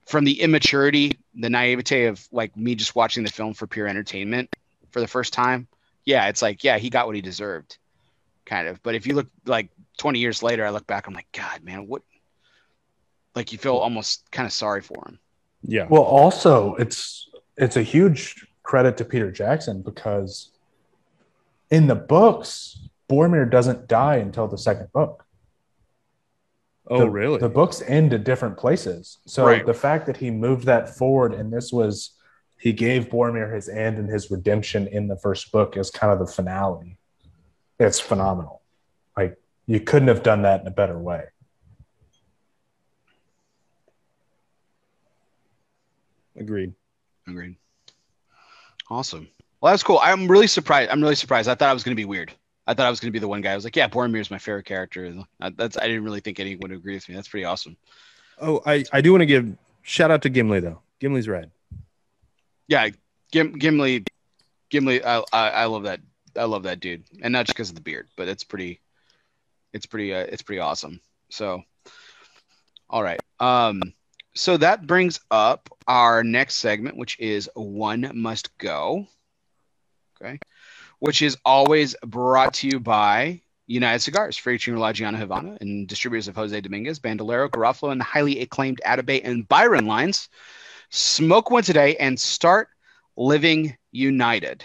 from 0.07 0.25
the 0.25 0.41
immaturity, 0.41 1.19
the 1.35 1.51
naivete 1.51 2.07
of 2.07 2.27
like 2.31 2.57
me 2.57 2.75
just 2.77 2.95
watching 2.95 3.25
the 3.25 3.31
film 3.31 3.53
for 3.53 3.67
pure 3.67 3.89
entertainment 3.89 4.55
for 4.91 5.01
the 5.01 5.09
first 5.09 5.33
time, 5.33 5.67
yeah, 6.05 6.29
it's 6.29 6.41
like 6.41 6.63
yeah, 6.63 6.79
he 6.79 6.89
got 6.89 7.07
what 7.07 7.17
he 7.17 7.21
deserved, 7.21 7.79
kind 8.49 8.67
of. 8.67 8.83
But 8.83 8.95
if 8.95 9.07
you 9.07 9.15
look 9.15 9.29
like 9.47 9.69
20 9.99 10.19
years 10.19 10.43
later, 10.43 10.65
I 10.67 10.71
look 10.71 10.87
back, 10.87 11.07
I'm 11.07 11.15
like, 11.15 11.31
God, 11.33 11.63
man, 11.63 11.87
what? 11.87 12.03
Like 13.35 13.53
you 13.53 13.59
feel 13.59 13.77
almost 13.77 14.29
kind 14.33 14.47
of 14.47 14.53
sorry 14.53 14.81
for 14.81 15.05
him. 15.07 15.19
Yeah. 15.63 15.87
Well, 15.89 16.03
also 16.03 16.75
it's 16.77 17.29
it's 17.57 17.77
a 17.77 17.83
huge 17.83 18.47
credit 18.63 18.97
to 18.97 19.05
Peter 19.05 19.31
Jackson 19.31 19.83
because 19.83 20.51
in 21.71 21.87
the 21.87 21.95
books, 21.95 22.79
Boromir 23.09 23.49
doesn't 23.51 23.87
die 23.87 24.17
until 24.17 24.49
the 24.49 24.59
second 24.59 24.91
book. 24.93 25.25
oh, 26.89 27.01
the, 27.01 27.11
really? 27.11 27.39
The 27.39 27.49
books 27.49 27.83
end 27.87 28.15
at 28.15 28.25
different 28.25 28.57
places. 28.57 29.19
So 29.27 29.45
Right. 29.45 29.65
the 29.65 29.75
fact 29.75 30.07
that 30.07 30.17
he 30.17 30.31
moved 30.31 30.65
that 30.65 30.97
forward 30.97 31.35
and 31.35 31.53
this 31.53 31.71
was 31.73 32.13
he 32.59 32.73
gave 32.73 33.09
Boromir 33.09 33.55
his 33.55 33.69
end 33.69 33.99
and 33.99 34.09
his 34.09 34.31
redemption 34.31 34.89
in 34.89 35.07
the 35.07 35.17
first 35.17 35.53
book 35.53 35.77
is 35.77 35.91
kind 35.91 36.13
of 36.13 36.19
the 36.19 36.33
finale. 36.33 36.99
It's 37.79 38.01
phenomenal. 38.01 38.63
Like 39.17 39.41
you 39.67 39.81
couldn't 39.81 40.09
have 40.09 40.23
done 40.23 40.43
that 40.43 40.61
in 40.61 40.67
a 40.67 40.71
better 40.73 40.99
way. 40.99 41.25
Agreed. 46.37 46.73
Agreed. 47.27 47.57
Awesome. 48.91 49.29
Well, 49.61 49.73
that's 49.73 49.83
cool. 49.83 49.99
I'm 50.03 50.29
really 50.29 50.47
surprised. 50.47 50.91
I'm 50.91 51.01
really 51.01 51.17
surprised. 51.17 51.49
I 51.49 51.55
thought 51.55 51.69
I 51.69 51.73
was 51.73 51.83
going 51.83 51.97
to 51.97 52.01
be 52.01 52.05
weird. 52.05 52.33
I 52.67 52.75
thought 52.75 52.87
I 52.87 52.91
was 52.91 53.01
going 53.01 53.09
to 53.09 53.13
be 53.13 53.19
the 53.19 53.29
one 53.29 53.41
guy. 53.41 53.53
I 53.53 53.55
was 53.55 53.65
like, 53.65 53.77
yeah, 53.77 53.89
Boromir 53.89 54.21
is 54.21 54.31
my 54.31 54.39
favorite 54.39 54.67
character. 54.67 55.13
That's 55.41 55.77
I 55.77 55.87
didn't 55.89 56.05
really 56.05 56.21
think 56.21 56.39
anyone 56.39 56.71
would 56.71 56.79
agree 56.79 56.95
with 56.95 57.09
me. 57.09 57.15
That's 57.15 57.29
pretty 57.29 57.45
awesome. 57.45 57.77
Oh, 58.41 58.63
I, 58.67 58.85
I 58.93 59.01
do 59.01 59.11
want 59.13 59.23
to 59.23 59.27
give 59.27 59.57
shout 59.83 60.11
out 60.11 60.23
to 60.23 60.29
Gimli 60.29 60.61
though. 60.61 60.81
Gimli's 61.01 61.29
red. 61.29 61.51
Yeah, 62.69 62.91
Gim, 63.33 63.59
Gimli, 63.59 64.05
Gimli. 64.71 65.03
I, 65.03 65.23
I 65.33 65.49
I 65.51 65.65
love 65.65 65.85
that. 65.85 66.01
I 66.39 66.45
love 66.45 66.63
that 66.65 66.81
dude, 66.81 67.05
and 67.23 67.33
not 67.33 67.47
just 67.47 67.57
because 67.57 67.69
of 67.71 67.75
the 67.75 67.81
beard, 67.81 68.09
but 68.17 68.29
it's 68.29 68.45
pretty. 68.45 68.81
It's 69.73 69.87
pretty. 69.87 70.15
Uh, 70.15 70.21
it's 70.21 70.43
pretty 70.43 70.61
awesome. 70.61 71.01
So, 71.31 71.63
all 72.89 73.03
right. 73.03 73.21
Um. 73.41 73.83
So 74.35 74.57
that 74.57 74.87
brings 74.87 75.19
up 75.31 75.69
our 75.89 76.23
next 76.23 76.57
segment, 76.57 76.97
which 76.97 77.19
is 77.19 77.51
one 77.55 78.11
must 78.15 78.57
go. 78.59 79.07
Okay, 80.21 80.39
which 81.01 81.23
is 81.23 81.37
always 81.45 81.95
brought 82.07 82.55
to 82.55 82.69
you 82.69 82.81
by 82.81 83.41
United 83.67 84.01
Cigars, 84.01 84.39
featuring 84.39 84.79
La 84.79 84.93
Gianna 84.93 85.19
Havana 85.19 85.59
and 85.61 85.87
distributors 85.87 86.29
of 86.29 86.37
Jose 86.37 86.59
Dominguez, 86.61 86.99
Bandolero, 86.99 87.49
Garofalo, 87.49 87.93
and 87.93 88.01
the 88.01 88.05
highly 88.05 88.41
acclaimed 88.41 88.81
Atabey 88.87 89.21
and 89.23 89.47
Byron 89.47 89.87
lines. 89.87 90.29
Smoke 90.91 91.51
one 91.51 91.63
today 91.63 91.97
and 91.97 92.19
start 92.19 92.69
living 93.17 93.77
united. 93.93 94.65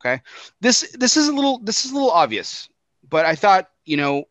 Okay, 0.00 0.22
this 0.60 0.90
this 0.98 1.16
is 1.16 1.28
a 1.28 1.32
little 1.32 1.58
this 1.58 1.84
is 1.84 1.90
a 1.90 1.94
little 1.94 2.10
obvious, 2.10 2.68
but 3.08 3.26
I 3.26 3.34
thought 3.34 3.68
you 3.84 3.96
know, 3.96 4.24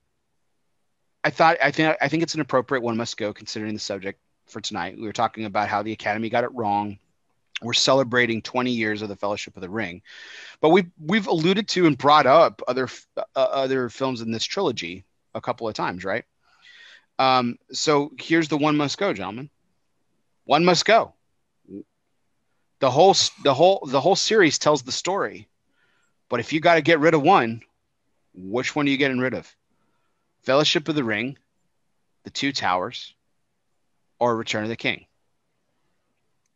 I 1.24 1.30
thought 1.30 1.58
I 1.62 1.72
think 1.72 1.98
I 2.02 2.08
think 2.08 2.24
it's 2.24 2.36
an 2.36 2.42
appropriate 2.42 2.82
one 2.82 2.98
must 2.98 3.18
go 3.18 3.34
considering 3.34 3.74
the 3.74 3.80
subject 3.80 4.20
for 4.48 4.62
tonight. 4.62 4.98
We 4.98 5.06
were 5.06 5.14
talking 5.14 5.46
about 5.46 5.70
how 5.70 5.84
the 5.84 5.92
Academy 5.92 6.30
got 6.30 6.44
it 6.44 6.54
wrong. 6.54 6.98
We're 7.62 7.74
celebrating 7.74 8.42
20 8.42 8.72
years 8.72 9.02
of 9.02 9.10
the 9.10 9.18
Fellowship 9.18 9.58
of 9.58 9.62
the 9.62 9.70
Ring, 9.70 10.02
but 10.62 10.70
we've 10.70 10.90
we've 11.00 11.28
alluded 11.28 11.68
to 11.70 11.86
and 11.86 11.98
brought 11.98 12.26
up 12.26 12.62
other 12.68 12.88
uh, 13.18 13.22
other 13.36 13.90
films 13.90 14.22
in 14.22 14.32
this 14.32 14.46
trilogy 14.46 15.04
a 15.36 15.42
couple 15.42 15.68
of 15.68 15.76
times, 15.76 16.06
right? 16.06 16.24
Um, 17.20 17.58
so 17.74 18.12
here's 18.18 18.48
the 18.48 18.58
one 18.58 18.78
must 18.78 18.98
go, 18.98 19.14
gentlemen. 19.14 19.50
One 20.46 20.64
must 20.64 20.86
go. 20.86 21.14
The 22.80 22.90
whole 22.90 23.14
the 23.44 23.54
whole 23.54 23.86
the 23.86 24.00
whole 24.00 24.16
series 24.16 24.58
tells 24.58 24.84
the 24.84 24.94
story, 24.94 25.49
but 26.30 26.40
if 26.40 26.54
you 26.54 26.60
got 26.60 26.76
to 26.76 26.82
get 26.82 27.00
rid 27.00 27.14
of 27.14 27.22
one, 27.22 27.62
which 28.34 28.76
one 28.76 28.86
are 28.88 28.90
you 28.90 28.98
getting 28.98 29.20
rid 29.20 29.34
of? 29.34 29.54
Fellowship 30.44 30.88
of 30.88 30.96
the 30.96 31.04
Ring, 31.04 31.38
The 32.24 32.30
Two 32.30 32.52
Towers, 32.52 33.14
or 34.20 34.36
Return 34.38 34.64
of 34.64 34.70
the 34.70 34.76
King? 34.76 35.06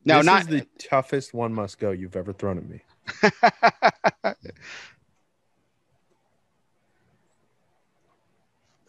No, 0.05 0.17
this 0.17 0.25
not 0.25 0.41
is 0.41 0.47
the 0.47 0.67
toughest 0.79 1.33
one 1.33 1.53
must 1.53 1.79
go 1.79 1.91
you've 1.91 2.15
ever 2.15 2.33
thrown 2.33 2.57
at 2.57 2.67
me. 2.69 2.81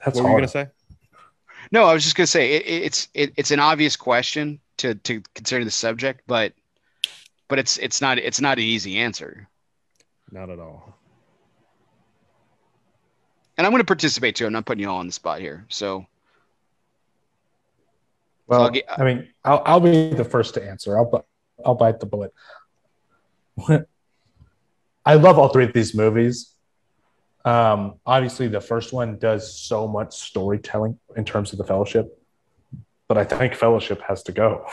That's 0.04 0.16
what 0.16 0.16
were 0.16 0.20
you 0.22 0.26
hard. 0.28 0.40
gonna 0.42 0.48
say? 0.48 0.68
No, 1.70 1.84
I 1.86 1.94
was 1.94 2.02
just 2.04 2.16
gonna 2.16 2.26
say 2.26 2.56
it, 2.56 2.66
it- 2.66 2.82
it's 2.84 3.08
it, 3.14 3.32
it's 3.36 3.50
an 3.50 3.60
obvious 3.60 3.96
question 3.96 4.60
to 4.78 4.94
to 4.96 5.22
consider 5.34 5.64
the 5.64 5.70
subject, 5.70 6.22
but 6.26 6.52
but 7.48 7.58
it's 7.58 7.78
it's 7.78 8.00
not 8.00 8.18
it's 8.18 8.40
not 8.40 8.58
an 8.58 8.64
easy 8.64 8.98
answer. 8.98 9.48
Not 10.34 10.50
at 10.50 10.58
all. 10.58 10.98
And 13.56 13.64
I'm 13.64 13.70
going 13.72 13.80
to 13.80 13.86
participate 13.86 14.34
too. 14.34 14.46
I'm 14.46 14.52
not 14.52 14.66
putting 14.66 14.82
you 14.82 14.90
all 14.90 14.98
on 14.98 15.06
the 15.06 15.12
spot 15.12 15.40
here. 15.40 15.64
So 15.68 16.06
Well, 18.48 18.62
I'll 18.62 18.70
get- 18.70 18.84
I 18.88 19.04
mean, 19.04 19.28
I'll, 19.44 19.62
I'll 19.64 19.80
be 19.80 20.08
the 20.12 20.24
first 20.24 20.54
to 20.54 20.68
answer. 20.68 20.98
I'll, 20.98 21.08
bu- 21.08 21.22
I'll 21.64 21.76
bite 21.76 22.00
the 22.00 22.06
bullet. 22.06 22.34
I 25.06 25.14
love 25.14 25.38
all 25.38 25.50
three 25.50 25.64
of 25.66 25.72
these 25.72 25.94
movies. 25.94 26.50
Um, 27.44 28.00
obviously, 28.04 28.48
the 28.48 28.60
first 28.60 28.92
one 28.92 29.18
does 29.18 29.56
so 29.56 29.86
much 29.86 30.14
storytelling 30.14 30.98
in 31.16 31.24
terms 31.24 31.52
of 31.52 31.58
the 31.58 31.64
Fellowship, 31.64 32.18
but 33.06 33.16
I 33.18 33.22
think 33.24 33.54
Fellowship 33.54 34.00
has 34.08 34.24
to 34.24 34.32
go. 34.32 34.66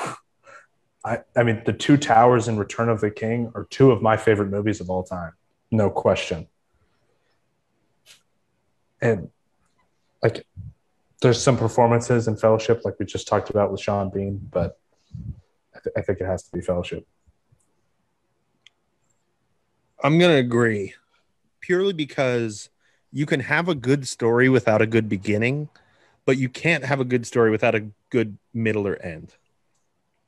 I, 1.05 1.19
I 1.35 1.43
mean, 1.43 1.61
The 1.65 1.73
Two 1.73 1.97
Towers 1.97 2.47
and 2.47 2.57
Return 2.57 2.89
of 2.89 2.99
the 3.01 3.11
King 3.11 3.51
are 3.53 3.65
two 3.65 3.91
of 3.91 4.01
my 4.01 4.17
favorite 4.17 4.49
movies 4.49 4.81
of 4.81 4.89
all 4.89 5.03
time, 5.03 5.33
no 5.71 5.89
question. 5.89 6.47
And 9.01 9.29
like, 10.21 10.45
there's 11.21 11.41
some 11.41 11.57
performances 11.57 12.27
in 12.27 12.37
Fellowship, 12.37 12.81
like 12.85 12.95
we 12.99 13.05
just 13.05 13.27
talked 13.27 13.49
about 13.49 13.71
with 13.71 13.81
Sean 13.81 14.09
Bean, 14.09 14.39
but 14.51 14.79
I, 15.75 15.79
th- 15.83 15.93
I 15.97 16.01
think 16.01 16.19
it 16.19 16.25
has 16.25 16.43
to 16.43 16.51
be 16.51 16.61
Fellowship. 16.61 17.07
I'm 20.03 20.17
gonna 20.19 20.35
agree, 20.35 20.95
purely 21.61 21.93
because 21.93 22.69
you 23.11 23.25
can 23.25 23.41
have 23.41 23.67
a 23.67 23.75
good 23.75 24.07
story 24.07 24.49
without 24.49 24.81
a 24.81 24.87
good 24.87 25.07
beginning, 25.09 25.69
but 26.25 26.37
you 26.37 26.49
can't 26.49 26.85
have 26.85 26.99
a 26.99 27.05
good 27.05 27.25
story 27.25 27.51
without 27.51 27.75
a 27.75 27.87
good 28.09 28.37
middle 28.53 28.87
or 28.87 28.95
end. 28.97 29.35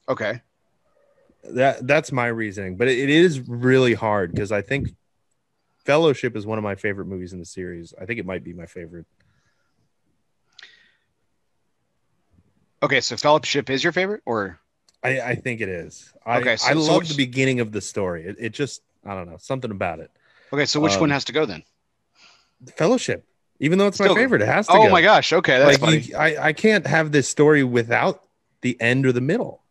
okay, 0.08 0.42
That 1.44 1.86
that's 1.88 2.12
my 2.12 2.28
reasoning, 2.28 2.78
but 2.78 2.88
it, 2.88 2.98
it 2.98 3.10
is 3.10 3.48
really 3.48 3.94
hard 3.94 4.32
because 4.32 4.52
I 4.52 4.62
think 4.62 4.90
Fellowship 5.86 6.36
is 6.36 6.46
one 6.46 6.58
of 6.58 6.64
my 6.64 6.76
favorite 6.76 7.06
movies 7.06 7.34
in 7.34 7.40
the 7.40 7.46
series. 7.46 7.94
I 8.00 8.06
think 8.06 8.20
it 8.20 8.26
might 8.26 8.44
be 8.44 8.54
my 8.54 8.66
favorite. 8.66 9.06
okay. 12.82 13.02
So 13.02 13.18
Fellowship 13.18 13.70
is 13.70 13.84
your 13.84 13.94
favorite, 13.94 14.22
or 14.26 14.60
I, 15.04 15.20
I 15.22 15.36
think 15.36 15.62
it 15.62 15.70
is. 15.70 16.14
I, 16.26 16.40
Okay, 16.40 16.56
so- 16.56 16.68
I 16.68 16.74
so 16.74 16.80
love 16.80 16.98
which- 17.00 17.10
the 17.10 17.16
beginning 17.18 17.60
of 17.60 17.72
the 17.72 17.82
story. 17.82 18.26
It, 18.26 18.36
it 18.40 18.50
just 18.54 18.82
I 19.06 19.14
don't 19.14 19.30
know 19.30 19.38
something 19.38 19.72
about 19.72 20.00
it. 20.00 20.12
okay? 20.54 20.66
So 20.66 20.80
which 20.80 20.94
Um, 20.94 21.02
one 21.02 21.10
has 21.10 21.26
to 21.26 21.34
go 21.34 21.46
then? 21.46 21.64
Fellowship, 22.78 23.26
even 23.60 23.78
though 23.78 23.88
it's 23.88 23.98
Still- 23.98 24.16
my 24.16 24.22
favorite, 24.22 24.42
it 24.42 24.48
has 24.48 24.68
to. 24.68 24.74
Oh 24.74 24.84
go. 24.86 24.90
my 24.90 25.02
gosh. 25.02 25.34
Okay, 25.34 25.58
that's 25.60 25.72
like 25.72 25.80
funny. 25.82 25.98
you, 26.00 26.16
I, 26.16 26.48
I 26.48 26.54
can't 26.54 26.88
have 26.88 27.12
this 27.12 27.28
story 27.28 27.64
without 27.64 28.24
the 28.62 28.80
end 28.80 29.06
or 29.06 29.12
the 29.12 29.20
middle. 29.22 29.62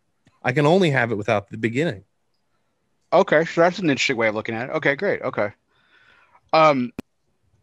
I 0.43 0.53
can 0.53 0.67
only 0.67 0.91
have 0.91 1.11
it 1.11 1.15
without 1.17 1.49
the 1.49 1.57
beginning. 1.57 2.05
Okay, 3.15 3.45
so 3.47 3.61
that's 3.63 3.79
an 3.79 3.89
interesting 3.89 4.17
way 4.17 4.29
of 4.29 4.35
looking 4.35 4.55
at 4.55 4.69
it. 4.69 4.73
Okay, 4.73 4.97
great. 4.97 5.23
Okay. 5.23 5.53
Um, 6.53 6.93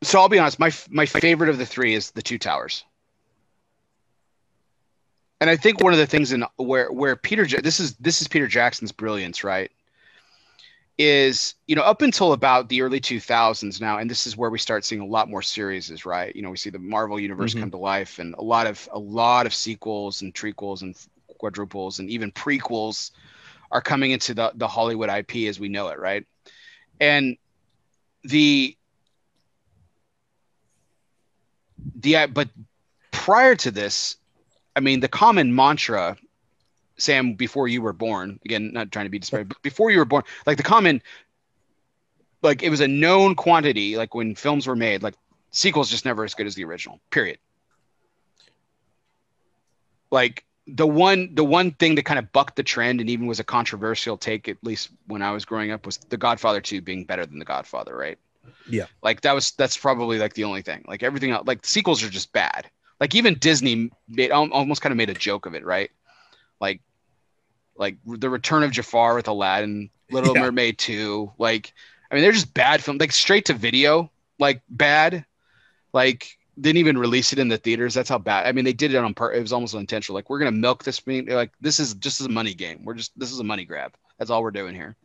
so 0.03 0.20
I'll 0.20 0.30
be 0.30 0.40
honest. 0.40 0.60
My 0.60 0.72
my 0.90 1.06
favorite 1.06 1.49
of 1.49 1.57
the 1.57 1.66
three 1.66 1.94
is 1.94 2.11
the 2.11 2.22
Two 2.22 2.38
Towers, 2.38 2.84
and 5.41 5.49
I 5.49 5.56
think 5.56 5.82
one 5.82 5.94
of 5.94 5.99
the 5.99 6.07
things 6.07 6.32
in 6.32 6.44
where 6.57 6.91
where 6.91 7.16
Peter 7.16 7.45
this 7.45 7.80
is 7.80 7.95
this 7.95 8.22
is 8.22 8.28
Peter 8.28 8.48
Jackson's 8.48 8.91
brilliance, 8.91 9.44
right? 9.44 9.72
Is 10.98 11.56
you 11.68 11.76
know 11.76 11.82
up 11.84 12.02
until 12.02 12.34
about 12.34 12.68
the 12.70 12.82
early 12.82 12.99
2000s 12.99 13.80
now, 13.80 13.98
and 13.99 14.10
this 14.10 14.28
is 14.28 14.36
where 14.36 14.49
we 14.49 14.60
start 14.60 14.84
seeing 14.84 15.02
a 15.02 15.06
lot 15.06 15.30
more 15.30 15.41
series, 15.41 16.06
right? 16.06 16.36
You 16.36 16.41
know, 16.41 16.49
we 16.49 16.57
see 16.57 16.70
the 16.70 16.80
Marvel 16.80 17.20
universe 17.20 17.53
Mhm. 17.53 17.60
come 17.61 17.72
to 17.72 17.78
life, 17.78 18.20
and 18.20 18.36
a 18.36 18.41
lot 18.41 18.68
of 18.68 18.88
a 18.91 18.99
lot 18.99 19.45
of 19.45 19.53
sequels 19.53 20.22
and 20.22 20.34
trequels 20.34 20.82
and 20.82 20.95
quadruples 21.38 21.99
and 21.99 22.10
even 22.10 22.32
prequels 22.32 23.11
are 23.72 23.82
coming 23.82 24.11
into 24.11 24.34
the, 24.34 24.52
the 24.56 24.68
Hollywood 24.68 25.10
IP 25.10 25.48
as 25.48 25.60
we 25.60 25.70
know 25.70 25.88
it, 25.90 25.99
right? 25.99 26.26
And 26.99 27.38
the 28.24 28.76
the 31.95 32.18
uh, 32.18 32.27
but 32.27 32.49
prior 33.11 33.56
to 33.56 33.72
this, 33.72 34.18
I 34.76 34.80
mean, 34.80 34.99
the 34.99 35.07
common 35.07 35.53
mantra, 35.53 36.18
Sam, 36.97 37.34
before 37.34 37.68
you 37.68 37.81
were 37.81 37.93
born, 37.93 38.39
again, 38.45 38.72
not 38.73 38.91
trying 38.91 39.06
to 39.06 39.10
be 39.10 39.19
disparaging, 39.19 39.49
but 39.49 39.61
before 39.61 39.91
you 39.91 39.99
were 39.99 40.06
born, 40.06 40.23
like 40.45 40.57
the 40.57 40.64
common, 40.64 41.01
like 42.41 42.64
it 42.64 42.69
was 42.69 42.81
a 42.81 42.88
known 42.88 43.35
quantity, 43.35 43.97
like 43.97 44.15
when 44.15 44.35
films 44.35 44.68
were 44.68 44.76
made, 44.76 45.03
like 45.03 45.15
sequels 45.51 45.89
just 45.89 46.06
never 46.06 46.23
as 46.23 46.34
good 46.34 46.47
as 46.47 46.56
the 46.56 46.64
original. 46.64 46.99
Period. 47.11 47.38
Like 50.11 50.45
the 50.76 50.88
one 50.88 51.34
the 51.34 51.43
one 51.43 51.72
thing 51.72 51.95
that 51.95 52.06
kind 52.06 52.19
of 52.19 52.31
bucked 52.31 52.56
the 52.56 52.64
trend 52.64 53.01
and 53.01 53.10
even 53.10 53.26
was 53.26 53.39
a 53.39 53.43
controversial 53.43 54.18
take 54.18 54.47
at 54.47 54.57
least 54.64 54.89
when 55.07 55.22
i 55.22 55.31
was 55.31 55.45
growing 55.45 55.72
up 55.72 55.85
was 55.85 55.97
the 56.10 56.18
godfather 56.18 56.61
2 56.61 56.81
being 56.81 57.03
better 57.03 57.26
than 57.26 57.39
the 57.39 57.45
godfather 57.45 57.95
right 57.95 58.19
Yeah. 58.68 58.86
like 59.02 59.22
that 59.22 59.34
was 59.34 59.52
that's 59.52 59.78
probably 59.78 60.20
like 60.20 60.34
the 60.34 60.44
only 60.44 60.61
thing 60.61 60.84
like 60.88 61.03
everything 61.03 61.32
else 61.32 61.48
like 61.48 61.66
sequels 61.66 62.03
are 62.03 62.10
just 62.10 62.32
bad 62.34 62.70
like 62.99 63.16
even 63.16 63.36
disney 63.36 63.90
made 64.07 64.32
almost 64.32 64.82
kind 64.82 64.91
of 64.91 64.98
made 64.98 65.10
a 65.10 65.14
joke 65.14 65.45
of 65.45 65.56
it 65.56 65.66
right 65.66 65.90
like 66.60 66.82
like 67.76 67.98
the 68.06 68.30
return 68.30 68.64
of 68.64 68.72
jafar 68.72 69.16
with 69.16 69.28
aladdin 69.28 69.90
little 70.11 70.36
Yeah. 70.36 70.41
mermaid 70.44 70.78
2 70.78 71.34
like 71.38 71.74
i 72.11 72.16
mean 72.16 72.24
they're 72.24 72.32
just 72.32 72.53
bad 72.53 72.84
film 72.84 72.98
like 72.98 73.11
straight 73.11 73.45
to 73.45 73.53
video 73.53 74.11
like 74.40 74.61
bad 74.70 75.26
like 75.94 76.38
didn't 76.60 76.78
even 76.78 76.98
release 76.98 77.32
it 77.32 77.40
in 77.40 77.48
the 77.48 77.57
theaters. 77.57 77.94
That's 77.94 78.10
how 78.10 78.18
bad. 78.18 78.45
I 78.45 78.52
mean, 78.52 78.66
they 78.66 78.74
did 78.74 78.94
it 78.94 78.98
on 78.98 79.14
part. 79.14 79.34
It 79.34 79.40
was 79.41 79.53
almost 79.53 79.76
intentional. 79.76 80.16
Like 80.16 80.30
we're 80.30 80.40
gonna 80.40 80.52
milk 80.52 80.84
this 80.84 80.99
thing. 80.99 81.28
Like 81.28 81.53
this 81.61 81.80
is 81.80 81.94
just 81.94 82.20
a 82.20 82.28
money 82.28 82.53
game. 82.53 82.84
We're 82.84 82.95
just 82.95 83.18
this 83.18 83.32
is 83.32 83.40
a 83.40 83.45
money 83.45 83.64
grab. 83.64 83.94
That's 84.18 84.30
all 84.30 84.44
we're 84.44 84.52
doing 84.52 84.76
here. 84.76 84.98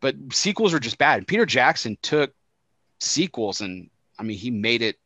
But 0.00 0.16
sequels 0.32 0.74
are 0.74 0.80
just 0.80 0.98
bad. 0.98 1.26
Peter 1.26 1.46
Jackson 1.46 1.96
took 2.02 2.32
sequels 2.98 3.60
and 3.60 3.90
I 4.18 4.22
mean 4.22 4.38
he 4.38 4.50
made 4.50 4.82
it. 4.82 4.98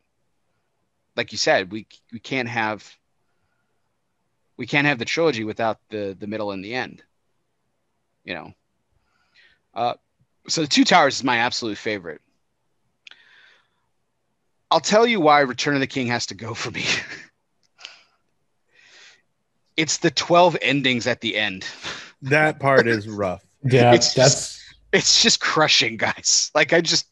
Like 1.17 1.33
you 1.33 1.39
said, 1.39 1.71
we 1.71 1.87
we 2.13 2.19
can't 2.19 2.49
have. 2.49 2.97
We 4.57 4.67
can't 4.67 4.87
have 4.87 4.99
the 4.99 5.05
trilogy 5.05 5.45
without 5.45 5.79
the 5.91 6.17
the 6.19 6.27
middle 6.27 6.53
and 6.53 6.65
the 6.65 6.75
end. 6.75 7.03
You 8.25 8.35
know. 8.35 8.55
Uh, 9.75 9.95
so 10.49 10.61
the 10.61 10.69
Two 10.69 10.85
Towers 10.85 11.17
is 11.17 11.25
my 11.25 11.39
absolute 11.39 11.79
favorite. 11.79 12.21
I'll 14.71 14.81
tell 14.81 15.07
you 15.07 15.21
why 15.21 15.41
Return 15.41 15.75
of 15.75 15.81
the 15.81 15.87
King 15.87 16.07
has 16.09 16.27
to 16.27 16.35
go 16.35 16.55
for 16.55 16.71
me. 16.71 16.85
it's 19.77 19.99
the 19.99 20.11
12 20.11 20.57
endings 20.63 21.07
at 21.07 21.21
the 21.21 21.37
end. 21.37 21.67
That 22.23 22.59
part 22.59 22.87
is 22.87 23.09
rough. 23.21 23.45
Yeah, 23.63 23.95
It's 23.95 24.15
that's 24.15 24.64
It's 24.95 25.21
just 25.23 25.41
crushing, 25.41 25.97
guys. 25.97 26.51
Like 26.55 26.73
I 26.73 26.81
just 26.81 27.07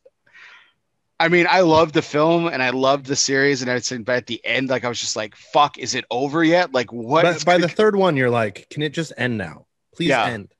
I 1.21 1.29
mean, 1.29 1.47
I 1.49 1.61
loved 1.61 1.95
the 1.95 2.03
film 2.03 2.47
and 2.49 2.63
I 2.63 2.71
loved 2.71 3.07
the 3.07 3.15
series 3.17 3.61
and 3.63 3.71
I 3.71 3.79
said 3.81 4.05
but 4.05 4.17
at 4.17 4.27
the 4.27 4.41
end 4.45 4.69
like 4.71 4.85
I 4.85 4.89
was 4.89 5.01
just 5.01 5.17
like, 5.17 5.37
fuck, 5.37 5.79
is 5.79 5.95
it 5.95 6.05
over 6.11 6.43
yet? 6.45 6.73
Like 6.73 6.93
what 6.93 7.23
But 7.23 7.45
by 7.45 7.59
the 7.59 7.69
third 7.69 7.95
one, 7.97 8.17
you're 8.17 8.31
like, 8.31 8.69
can 8.71 8.83
it 8.83 8.93
just 8.95 9.13
end 9.17 9.37
now? 9.39 9.67
Please 9.95 10.09
Yeah. 10.09 10.27
end. 10.27 10.53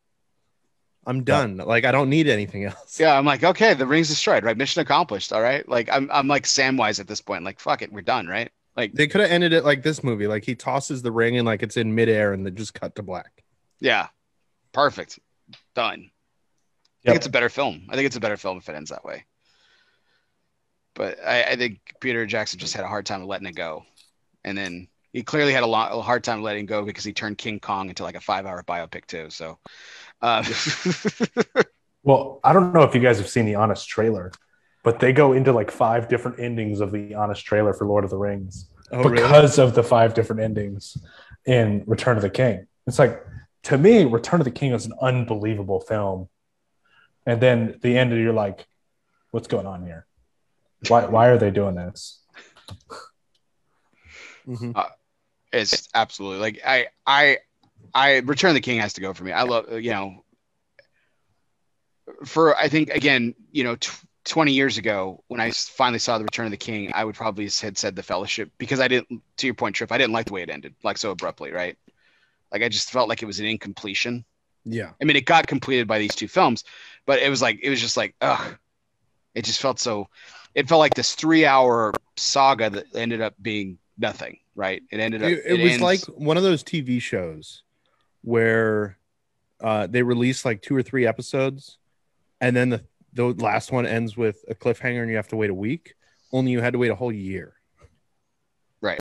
I'm 1.05 1.25
done. 1.25 1.57
Like 1.57 1.85
I 1.85 1.91
don't 1.91 2.11
need 2.11 2.29
anything 2.29 2.65
else. 2.65 3.01
Yeah, 3.01 3.19
I'm 3.19 3.25
like, 3.25 3.43
okay, 3.43 3.75
the 3.75 3.87
ring's 3.87 4.09
destroyed, 4.09 4.45
right? 4.45 4.57
Mission 4.57 4.83
accomplished. 4.83 5.33
All 5.33 5.43
right. 5.43 5.69
Like 5.69 5.89
I'm 5.91 6.09
I'm 6.13 6.29
like 6.29 6.45
Samwise 6.45 7.01
at 7.01 7.09
this 7.09 7.21
point. 7.21 7.43
Like, 7.43 7.59
fuck 7.59 7.83
it, 7.83 7.93
we're 7.93 8.03
done, 8.03 8.29
right? 8.29 8.51
Like, 8.77 8.93
They 8.95 9.07
could 9.09 9.21
have 9.21 9.31
ended 9.31 9.53
it 9.53 9.65
like 9.65 9.83
this 9.83 10.03
movie. 10.05 10.29
Like 10.29 10.45
he 10.45 10.55
tosses 10.55 11.03
the 11.03 11.11
ring 11.13 11.37
and 11.37 11.45
like 11.45 11.63
it's 11.65 11.77
in 11.77 11.95
midair 11.95 12.33
and 12.33 12.47
then 12.47 12.55
just 12.55 12.73
cut 12.75 12.95
to 12.97 13.03
black. 13.03 13.43
yeah. 13.81 14.09
Perfect. 14.73 15.19
Done. 15.75 16.11
I 17.05 17.09
think 17.11 17.17
it's 17.17 17.27
a 17.27 17.31
better 17.31 17.49
film. 17.49 17.87
I 17.89 17.97
think 17.97 18.07
it's 18.07 18.17
a 18.17 18.21
better 18.21 18.37
film 18.37 18.59
if 18.59 18.69
it 18.69 18.75
ends 18.75 18.91
that 18.91 19.05
way. 19.05 19.25
But 20.95 21.19
I, 21.25 21.43
I 21.45 21.57
think 21.57 21.81
Peter 22.01 22.27
Jackson 22.27 22.59
just 22.59 22.75
had 22.75 22.85
a 22.85 22.89
hard 22.89 23.07
time 23.07 23.27
letting 23.27 23.47
it 23.47 23.57
go, 23.57 23.85
and 24.45 24.57
then 24.57 24.89
he 25.13 25.23
clearly 25.23 25.53
had 25.53 25.63
a, 25.63 25.67
lot, 25.67 25.93
a 25.93 26.01
hard 26.01 26.23
time 26.23 26.43
letting 26.43 26.67
go 26.67 26.85
because 26.85 27.05
he 27.05 27.13
turned 27.13 27.39
King 27.39 27.61
Kong 27.61 27.89
into 27.89 28.03
like 28.03 28.15
a 28.15 28.21
five-hour 28.21 28.63
biopic 28.65 29.07
too. 29.07 29.31
So, 29.31 29.59
uh, 30.21 30.45
well, 32.03 32.41
I 32.45 32.53
don't 32.53 32.73
know 32.73 32.83
if 32.83 32.95
you 32.95 33.01
guys 33.01 33.19
have 33.19 33.29
seen 33.29 33.47
the 33.47 33.55
Honest 33.55 33.89
trailer, 33.89 34.33
but 34.85 35.01
they 35.01 35.13
go 35.13 35.33
into 35.33 35.53
like 35.53 35.71
five 35.71 36.09
different 36.09 36.39
endings 36.39 36.81
of 36.81 36.93
the 36.93 37.15
Honest 37.15 37.45
trailer 37.45 37.73
for 37.73 37.87
Lord 37.87 38.05
of 38.05 38.11
the 38.11 38.19
Rings 38.19 38.69
Oh, 38.93 39.09
because 39.09 39.59
of 39.59 39.75
the 39.75 39.83
five 39.83 40.13
different 40.13 40.43
endings 40.43 40.99
in 41.47 41.83
Return 41.87 42.17
of 42.17 42.23
the 42.23 42.31
King. 42.31 42.67
It's 42.87 42.99
like 42.99 43.25
to 43.65 43.79
me, 43.79 44.05
Return 44.05 44.41
of 44.41 44.45
the 44.45 44.51
King 44.51 44.73
is 44.73 44.85
an 44.85 44.93
unbelievable 45.01 45.81
film, 45.81 46.29
and 47.27 47.41
then 47.41 47.79
the 47.83 47.97
end, 47.97 48.13
of 48.13 48.19
you're 48.19 48.33
like, 48.33 48.67
what's 49.31 49.49
going 49.49 49.67
on 49.67 49.85
here? 49.85 50.07
Why 50.89 51.07
why 51.07 51.29
are 51.29 51.39
they 51.39 51.51
doing 51.51 51.75
this? 51.75 52.21
Mhm. 54.47 54.91
it's 55.53 55.89
absolutely 55.95 56.41
like 56.41 56.61
I, 56.67 56.89
I, 57.07 57.39
I 57.95 58.17
Return 58.19 58.51
of 58.51 58.55
the 58.55 58.61
King 58.61 58.81
has 58.81 58.95
to 58.95 59.01
go 59.01 59.13
for 59.13 59.23
me. 59.25 59.33
I 59.33 59.43
love 59.43 59.71
you 59.73 59.91
know. 59.91 60.25
For 62.25 62.57
I 62.57 62.69
think 62.69 62.91
again, 62.91 63.35
you 63.53 63.63
know, 63.63 63.77
tw- 63.77 64.05
twenty 64.25 64.53
years 64.53 64.79
ago 64.79 65.23
when 65.29 65.41
I 65.41 65.53
finally 65.53 66.01
saw 66.01 66.19
the 66.19 66.25
Return 66.25 66.47
of 66.47 66.51
the 66.51 66.57
King, 66.57 66.91
I 66.95 67.05
would 67.05 67.15
probably 67.15 67.45
had 67.45 67.79
said 67.79 67.95
the 67.95 68.03
Fellowship 68.03 68.51
because 68.59 68.81
I 68.81 68.89
didn't. 68.89 69.23
To 69.37 69.47
your 69.47 69.55
point, 69.55 69.77
Trip, 69.77 69.93
I 69.93 69.99
didn't 69.99 70.13
like 70.13 70.27
the 70.27 70.33
way 70.33 70.43
it 70.43 70.51
ended, 70.51 70.75
like 70.83 70.99
so 70.99 71.13
abruptly, 71.13 71.53
right? 71.53 71.77
Like 72.51 72.63
I 72.63 72.69
just 72.69 72.91
felt 72.91 73.09
like 73.09 73.23
it 73.23 73.27
was 73.27 73.39
an 73.41 73.47
incompletion. 73.47 74.25
Yeah. 74.65 74.91
I 75.01 75.05
mean, 75.05 75.17
it 75.17 75.25
got 75.25 75.47
completed 75.47 75.89
by 75.89 75.99
these 75.99 76.15
two 76.15 76.29
films, 76.29 76.65
but 77.07 77.21
it 77.21 77.29
was 77.29 77.43
like 77.43 77.59
it 77.63 77.71
was 77.71 77.81
just 77.81 77.97
like, 77.97 78.15
ugh. 78.21 78.57
It 79.35 79.45
just 79.45 79.61
felt 79.63 79.79
so. 79.79 80.09
It 80.55 80.69
felt 80.69 80.79
like 80.79 80.95
this 80.95 81.15
three-hour 81.15 81.95
saga 82.17 82.69
that 82.69 82.95
ended 82.95 83.23
up 83.23 83.35
being 83.41 83.79
nothing, 83.97 84.39
right? 84.55 84.83
It 84.91 85.01
ended 85.01 85.23
up. 85.23 85.31
It, 85.31 85.43
it 85.47 85.63
was 85.63 85.73
ends- 85.73 85.83
like 85.83 86.01
one 86.05 86.37
of 86.37 86.43
those 86.43 86.63
TV 86.63 87.01
shows 87.01 87.63
where 88.21 88.99
uh, 89.63 89.87
they 89.87 90.03
release 90.03 90.45
like 90.45 90.61
two 90.61 90.77
or 90.77 90.83
three 90.83 91.07
episodes, 91.07 91.79
and 92.41 92.55
then 92.55 92.69
the 92.69 92.85
the 93.15 93.25
last 93.25 93.73
one 93.73 93.87
ends 93.87 94.17
with 94.17 94.45
a 94.49 94.55
cliffhanger, 94.55 95.01
and 95.01 95.11
you 95.11 95.17
have 95.17 95.29
to 95.29 95.37
wait 95.37 95.51
a 95.51 95.55
week. 95.55 95.95
Only 96.33 96.53
you 96.53 96.61
had 96.61 96.75
to 96.75 96.79
wait 96.79 96.91
a 96.91 96.95
whole 96.95 97.13
year. 97.13 97.55
Right. 98.81 99.01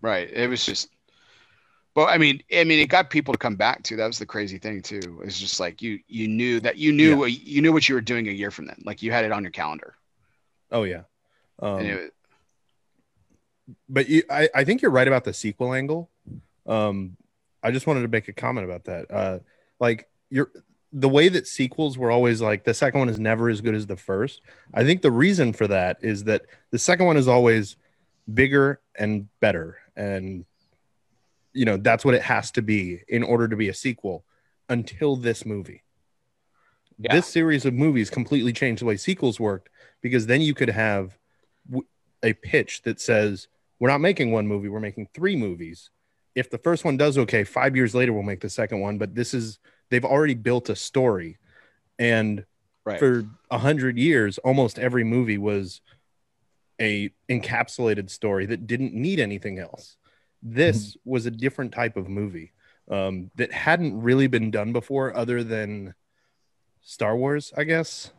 Right. 0.00 0.30
It 0.30 0.48
was 0.48 0.64
just. 0.64 0.88
But 1.94 2.06
I 2.06 2.18
mean, 2.18 2.42
I 2.52 2.64
mean, 2.64 2.80
it 2.80 2.88
got 2.88 3.08
people 3.08 3.32
to 3.32 3.38
come 3.38 3.54
back 3.54 3.82
too. 3.84 3.96
That 3.96 4.06
was 4.06 4.18
the 4.18 4.26
crazy 4.26 4.58
thing 4.58 4.82
too. 4.82 5.20
It's 5.24 5.38
just 5.38 5.60
like 5.60 5.80
you 5.80 6.00
you 6.08 6.26
knew 6.26 6.58
that 6.60 6.76
you 6.76 6.92
knew 6.92 7.24
Yeah. 7.24 7.38
you 7.42 7.62
knew 7.62 7.72
what 7.72 7.88
you 7.88 7.94
were 7.94 8.00
doing 8.00 8.26
a 8.28 8.32
year 8.32 8.50
from 8.50 8.66
then. 8.66 8.82
Like 8.84 9.02
you 9.02 9.12
had 9.12 9.24
it 9.24 9.30
on 9.32 9.42
your 9.42 9.52
calendar. 9.52 9.94
Oh 10.72 10.82
yeah. 10.82 11.02
Um, 11.60 11.80
it, 11.80 12.14
but 13.88 14.08
you, 14.08 14.24
I, 14.28 14.48
I 14.54 14.64
think 14.64 14.82
you're 14.82 14.90
right 14.90 15.06
about 15.06 15.24
the 15.24 15.32
sequel 15.32 15.72
angle. 15.72 16.10
Um, 16.66 17.16
I 17.62 17.70
just 17.70 17.86
wanted 17.86 18.02
to 18.02 18.08
make 18.08 18.28
a 18.28 18.32
comment 18.32 18.66
about 18.66 18.84
that. 18.84 19.10
Uh, 19.10 19.38
like 19.78 20.08
you're 20.30 20.50
the 20.92 21.08
way 21.08 21.28
that 21.28 21.46
sequels 21.46 21.96
were 21.96 22.10
always 22.10 22.40
like 22.40 22.64
the 22.64 22.74
second 22.74 23.00
one 23.00 23.08
is 23.08 23.18
never 23.18 23.48
as 23.48 23.60
good 23.60 23.74
as 23.74 23.86
the 23.86 23.96
first. 23.96 24.40
I 24.72 24.84
think 24.84 25.00
the 25.02 25.10
reason 25.12 25.52
for 25.52 25.68
that 25.68 25.98
is 26.02 26.24
that 26.24 26.42
the 26.70 26.78
second 26.78 27.06
one 27.06 27.16
is 27.16 27.28
always 27.28 27.76
bigger 28.32 28.80
and 28.96 29.28
better, 29.40 29.78
and 29.96 30.44
you 31.54 31.64
know 31.64 31.76
that's 31.76 32.04
what 32.04 32.14
it 32.14 32.22
has 32.22 32.50
to 32.52 32.62
be 32.62 33.00
in 33.08 33.22
order 33.22 33.48
to 33.48 33.56
be 33.56 33.68
a 33.68 33.74
sequel. 33.74 34.24
Until 34.68 35.16
this 35.16 35.44
movie, 35.44 35.82
Yeah. 36.98 37.14
this 37.14 37.26
series 37.26 37.66
of 37.66 37.74
movies 37.74 38.08
completely 38.08 38.52
changed 38.52 38.80
the 38.80 38.86
way 38.86 38.96
sequels 38.96 39.38
worked 39.38 39.68
because 40.00 40.26
then 40.26 40.40
you 40.40 40.54
could 40.54 40.70
have 40.70 41.18
w- 41.68 41.86
a 42.22 42.32
pitch 42.32 42.80
that 42.82 42.98
says 43.00 43.48
we're 43.78 43.90
not 43.90 44.00
making 44.00 44.32
one 44.32 44.46
movie 44.46 44.68
we're 44.70 44.80
making 44.80 45.08
three 45.12 45.36
movies 45.36 45.90
if 46.34 46.48
the 46.48 46.56
first 46.56 46.84
one 46.84 46.96
does 46.96 47.18
okay 47.18 47.44
five 47.44 47.76
years 47.76 47.94
later 47.94 48.12
we'll 48.14 48.22
make 48.22 48.40
the 48.40 48.48
second 48.48 48.80
one 48.80 48.96
but 48.96 49.14
this 49.14 49.34
is 49.34 49.58
they've 49.90 50.04
already 50.04 50.34
built 50.34 50.70
a 50.70 50.76
story 50.76 51.36
and 51.98 52.46
right. 52.86 52.98
for 52.98 53.24
a 53.50 53.58
hundred 53.58 53.98
years 53.98 54.38
almost 54.38 54.78
every 54.78 55.04
movie 55.04 55.38
was 55.38 55.82
a 56.80 57.10
encapsulated 57.28 58.08
story 58.08 58.46
that 58.46 58.66
didn't 58.66 58.94
need 58.94 59.20
anything 59.20 59.58
else 59.58 59.96
this 60.44 60.96
was 61.04 61.24
a 61.24 61.30
different 61.30 61.72
type 61.72 61.96
of 61.96 62.08
movie 62.08 62.52
um, 62.90 63.30
that 63.36 63.50
hadn't 63.50 64.00
really 64.00 64.26
been 64.26 64.50
done 64.50 64.72
before, 64.72 65.16
other 65.16 65.42
than 65.42 65.94
Star 66.82 67.16
Wars, 67.16 67.52
I 67.56 67.64
guess. 67.64 68.12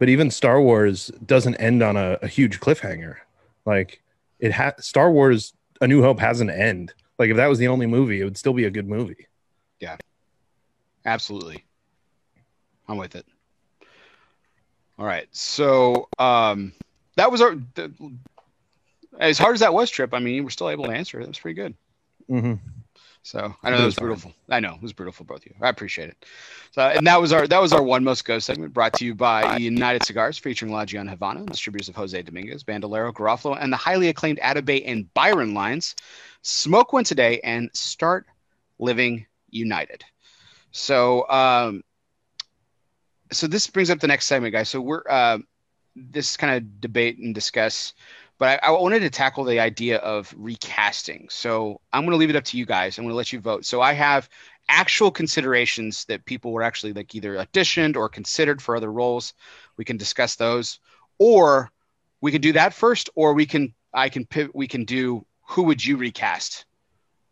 But 0.00 0.08
even 0.08 0.30
Star 0.30 0.60
Wars 0.60 1.12
doesn't 1.24 1.54
end 1.56 1.82
on 1.82 1.96
a, 1.96 2.18
a 2.20 2.26
huge 2.26 2.58
cliffhanger. 2.58 3.16
Like 3.64 4.02
it 4.40 4.50
has 4.52 4.84
Star 4.84 5.10
Wars: 5.10 5.54
A 5.80 5.86
New 5.86 6.02
Hope 6.02 6.18
has 6.18 6.40
an 6.40 6.50
end. 6.50 6.92
Like 7.18 7.30
if 7.30 7.36
that 7.36 7.46
was 7.46 7.60
the 7.60 7.68
only 7.68 7.86
movie, 7.86 8.20
it 8.20 8.24
would 8.24 8.36
still 8.36 8.52
be 8.52 8.64
a 8.64 8.70
good 8.70 8.88
movie. 8.88 9.28
Yeah, 9.78 9.96
absolutely. 11.04 11.64
I'm 12.88 12.96
with 12.96 13.14
it. 13.14 13.26
All 14.98 15.06
right. 15.06 15.28
So 15.30 16.08
um 16.18 16.72
that 17.16 17.30
was 17.30 17.40
our 17.40 17.54
the, 17.74 17.92
as 19.18 19.38
hard 19.38 19.54
as 19.54 19.60
that 19.60 19.74
was, 19.74 19.90
Trip. 19.90 20.12
I 20.14 20.18
mean, 20.18 20.34
you 20.34 20.44
were 20.44 20.50
still 20.50 20.70
able 20.70 20.84
to 20.84 20.92
answer. 20.92 21.18
it. 21.18 21.22
That 21.22 21.28
was 21.28 21.38
pretty 21.38 21.54
good. 21.54 21.74
Mm-hmm. 22.30 22.54
So 23.22 23.54
I 23.62 23.70
know 23.70 23.78
that 23.78 23.86
was 23.86 23.94
brutal. 23.94 24.34
I 24.50 24.60
know 24.60 24.74
it 24.74 24.82
was 24.82 24.92
brutal 24.92 25.12
for 25.12 25.24
both 25.24 25.38
of 25.38 25.46
you. 25.46 25.54
I 25.62 25.70
appreciate 25.70 26.10
it. 26.10 26.26
So 26.72 26.82
and 26.82 27.06
that 27.06 27.18
was 27.18 27.32
our 27.32 27.46
that 27.46 27.60
was 27.60 27.72
our 27.72 27.82
one 27.82 28.04
most 28.04 28.26
go 28.26 28.38
segment 28.38 28.74
brought 28.74 28.92
to 28.94 29.06
you 29.06 29.14
by 29.14 29.56
United 29.56 30.04
Cigars 30.04 30.36
featuring 30.36 30.70
La 30.70 30.84
Gianna 30.84 31.10
Havana, 31.10 31.46
distributors 31.46 31.88
of 31.88 31.96
Jose 31.96 32.20
Dominguez, 32.20 32.64
Bandolero, 32.64 33.12
Garofalo, 33.12 33.56
and 33.58 33.72
the 33.72 33.78
highly 33.78 34.08
acclaimed 34.08 34.40
Atabey 34.40 34.82
and 34.84 35.12
Byron 35.14 35.54
lines. 35.54 35.96
Smoke 36.42 36.92
one 36.92 37.04
today 37.04 37.40
and 37.42 37.70
start 37.72 38.26
living 38.78 39.24
united. 39.48 40.04
So 40.72 41.26
um 41.30 41.82
so 43.32 43.46
this 43.46 43.66
brings 43.66 43.90
up 43.90 44.00
the 44.00 44.06
next 44.06 44.26
segment, 44.26 44.52
guys. 44.52 44.68
So 44.68 44.80
we're 44.80 45.02
uh, 45.08 45.38
this 45.96 46.36
kind 46.36 46.56
of 46.56 46.80
debate 46.80 47.18
and 47.18 47.34
discuss 47.34 47.94
but 48.38 48.60
I, 48.62 48.68
I 48.68 48.70
wanted 48.72 49.00
to 49.00 49.10
tackle 49.10 49.44
the 49.44 49.60
idea 49.60 49.98
of 49.98 50.34
recasting. 50.36 51.28
So 51.30 51.80
I'm 51.92 52.02
going 52.02 52.12
to 52.12 52.16
leave 52.16 52.30
it 52.30 52.36
up 52.36 52.44
to 52.44 52.58
you 52.58 52.66
guys. 52.66 52.98
I'm 52.98 53.04
going 53.04 53.12
to 53.12 53.16
let 53.16 53.32
you 53.32 53.40
vote. 53.40 53.64
So 53.64 53.80
I 53.80 53.92
have 53.92 54.28
actual 54.68 55.10
considerations 55.10 56.04
that 56.06 56.24
people 56.24 56.52
were 56.52 56.62
actually 56.62 56.92
like 56.92 57.14
either 57.14 57.34
auditioned 57.36 57.96
or 57.96 58.08
considered 58.08 58.60
for 58.62 58.76
other 58.76 58.90
roles. 58.90 59.34
We 59.76 59.84
can 59.84 59.96
discuss 59.96 60.36
those, 60.36 60.80
or 61.18 61.70
we 62.20 62.32
can 62.32 62.40
do 62.40 62.52
that 62.52 62.74
first, 62.74 63.10
or 63.14 63.34
we 63.34 63.46
can 63.46 63.74
I 63.92 64.08
can 64.08 64.26
we 64.54 64.66
can 64.66 64.84
do 64.84 65.24
who 65.46 65.64
would 65.64 65.84
you 65.84 65.96
recast. 65.96 66.64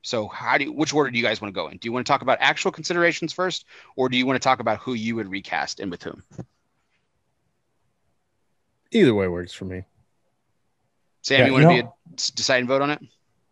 So 0.02 0.26
how 0.26 0.58
do 0.58 0.64
you, 0.64 0.72
which 0.72 0.92
order 0.92 1.10
do 1.10 1.16
you 1.16 1.24
guys 1.24 1.40
want 1.40 1.54
to 1.54 1.60
go 1.60 1.68
in? 1.68 1.78
Do 1.78 1.86
you 1.86 1.92
want 1.92 2.04
to 2.04 2.12
talk 2.12 2.22
about 2.22 2.38
actual 2.40 2.72
considerations 2.72 3.32
first, 3.32 3.64
or 3.96 4.08
do 4.08 4.16
you 4.16 4.26
want 4.26 4.40
to 4.40 4.44
talk 4.44 4.60
about 4.60 4.78
who 4.78 4.94
you 4.94 5.14
would 5.16 5.30
recast 5.30 5.80
and 5.80 5.90
with 5.90 6.02
whom? 6.02 6.22
Either 8.90 9.14
way 9.14 9.28
works 9.28 9.52
for 9.52 9.64
me. 9.64 9.84
Sam, 11.22 11.38
Yeah, 11.40 11.46
you 11.46 11.52
want 11.52 11.62
you 11.62 11.82
to 11.82 11.82
be 11.84 11.88
a 11.88 12.16
decide 12.34 12.58
and 12.58 12.68
vote 12.68 12.82
on 12.82 12.90
it? 12.90 13.00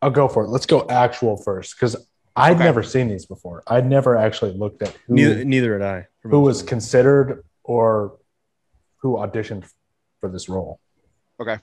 I'll 0.02 0.10
go 0.10 0.28
for 0.28 0.44
it. 0.44 0.48
Let's 0.48 0.66
go 0.66 0.86
actual 0.88 1.36
first 1.36 1.76
because 1.76 1.96
I'd 2.36 2.56
Okay. 2.56 2.64
never 2.64 2.82
seen 2.82 3.08
these 3.08 3.26
before. 3.26 3.62
I'd 3.66 3.86
never 3.88 4.16
actually 4.16 4.52
looked 4.52 4.82
at 4.82 4.94
who 5.06 5.14
Neither 5.14 5.44
neither 5.44 5.78
had 5.78 5.82
I. 5.82 6.06
who 6.22 6.40
was 6.40 6.62
of 6.62 6.68
considered 6.68 7.44
or 7.64 8.18
who 8.98 9.16
auditioned 9.16 9.64
for 10.20 10.28
this 10.28 10.48
role. 10.48 10.80
Okay. 11.40 11.58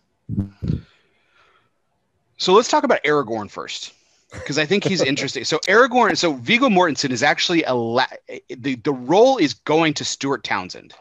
So 2.38 2.53
let's 2.53 2.67
talk 2.69 2.84
about 2.84 3.03
Aragorn 3.03 3.49
first, 3.49 3.93
because 4.31 4.57
I 4.59 4.65
think 4.65 4.84
he's 4.84 5.01
interesting. 5.11 5.43
So 5.43 5.57
Aragorn, 5.67 6.15
so 6.17 6.34
Viggo 6.34 6.69
Mortensen 6.69 7.09
is 7.11 7.23
actually 7.23 7.63
a 7.63 7.73
la- 7.73 8.05
the 8.49 8.75
the 8.75 8.93
role 8.93 9.38
is 9.38 9.55
going 9.55 9.93
to 9.95 10.05
Stuart 10.05 10.43
Townsend, 10.43 10.93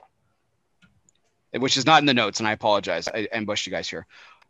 which 1.53 1.77
is 1.77 1.85
not 1.85 2.01
in 2.01 2.07
the 2.07 2.15
notes, 2.15 2.41
and 2.41 2.49
I 2.49 2.53
apologize. 2.53 3.09
I 3.09 3.28
ambushed 3.33 3.66
you 3.66 3.70
guys 3.70 3.89
here. 3.89 4.07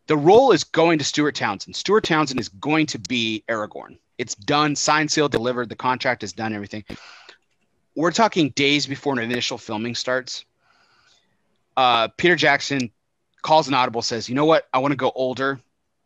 The 0.07 0.17
role 0.17 0.53
is 0.53 0.65
going 0.65 0.99
to 0.99 1.05
Stuart 1.05 1.35
Townsend. 1.35 1.75
Stuart 1.75 2.05
Townsend 2.05 2.39
is 2.39 2.49
going 2.49 2.87
to 2.87 2.99
be 2.99 3.45
Aragorn. 3.49 3.99
It's 4.19 4.35
done, 4.35 4.77
signed, 4.77 5.11
sealed, 5.11 5.33
delivered. 5.33 5.69
The 5.69 5.77
contract 5.77 6.23
is 6.23 6.33
done. 6.33 6.55
Everything. 6.55 6.85
We're 7.95 8.13
talking 8.13 8.51
days 8.51 8.87
before 8.87 9.15
an 9.15 9.19
initial 9.19 9.59
filming 9.59 9.95
starts. 9.95 10.45
Uh, 11.77 12.09
Peter 12.17 12.37
Jackson 12.37 12.91
calls 13.43 13.69
an 13.69 13.75
audible, 13.75 14.03
says, 14.03 14.29
"You 14.29 14.35
know 14.35 14.45
what? 14.45 14.69
I 14.73 14.79
want 14.79 14.93
to 14.93 14.97
go 14.97 15.13
older." 15.15 15.61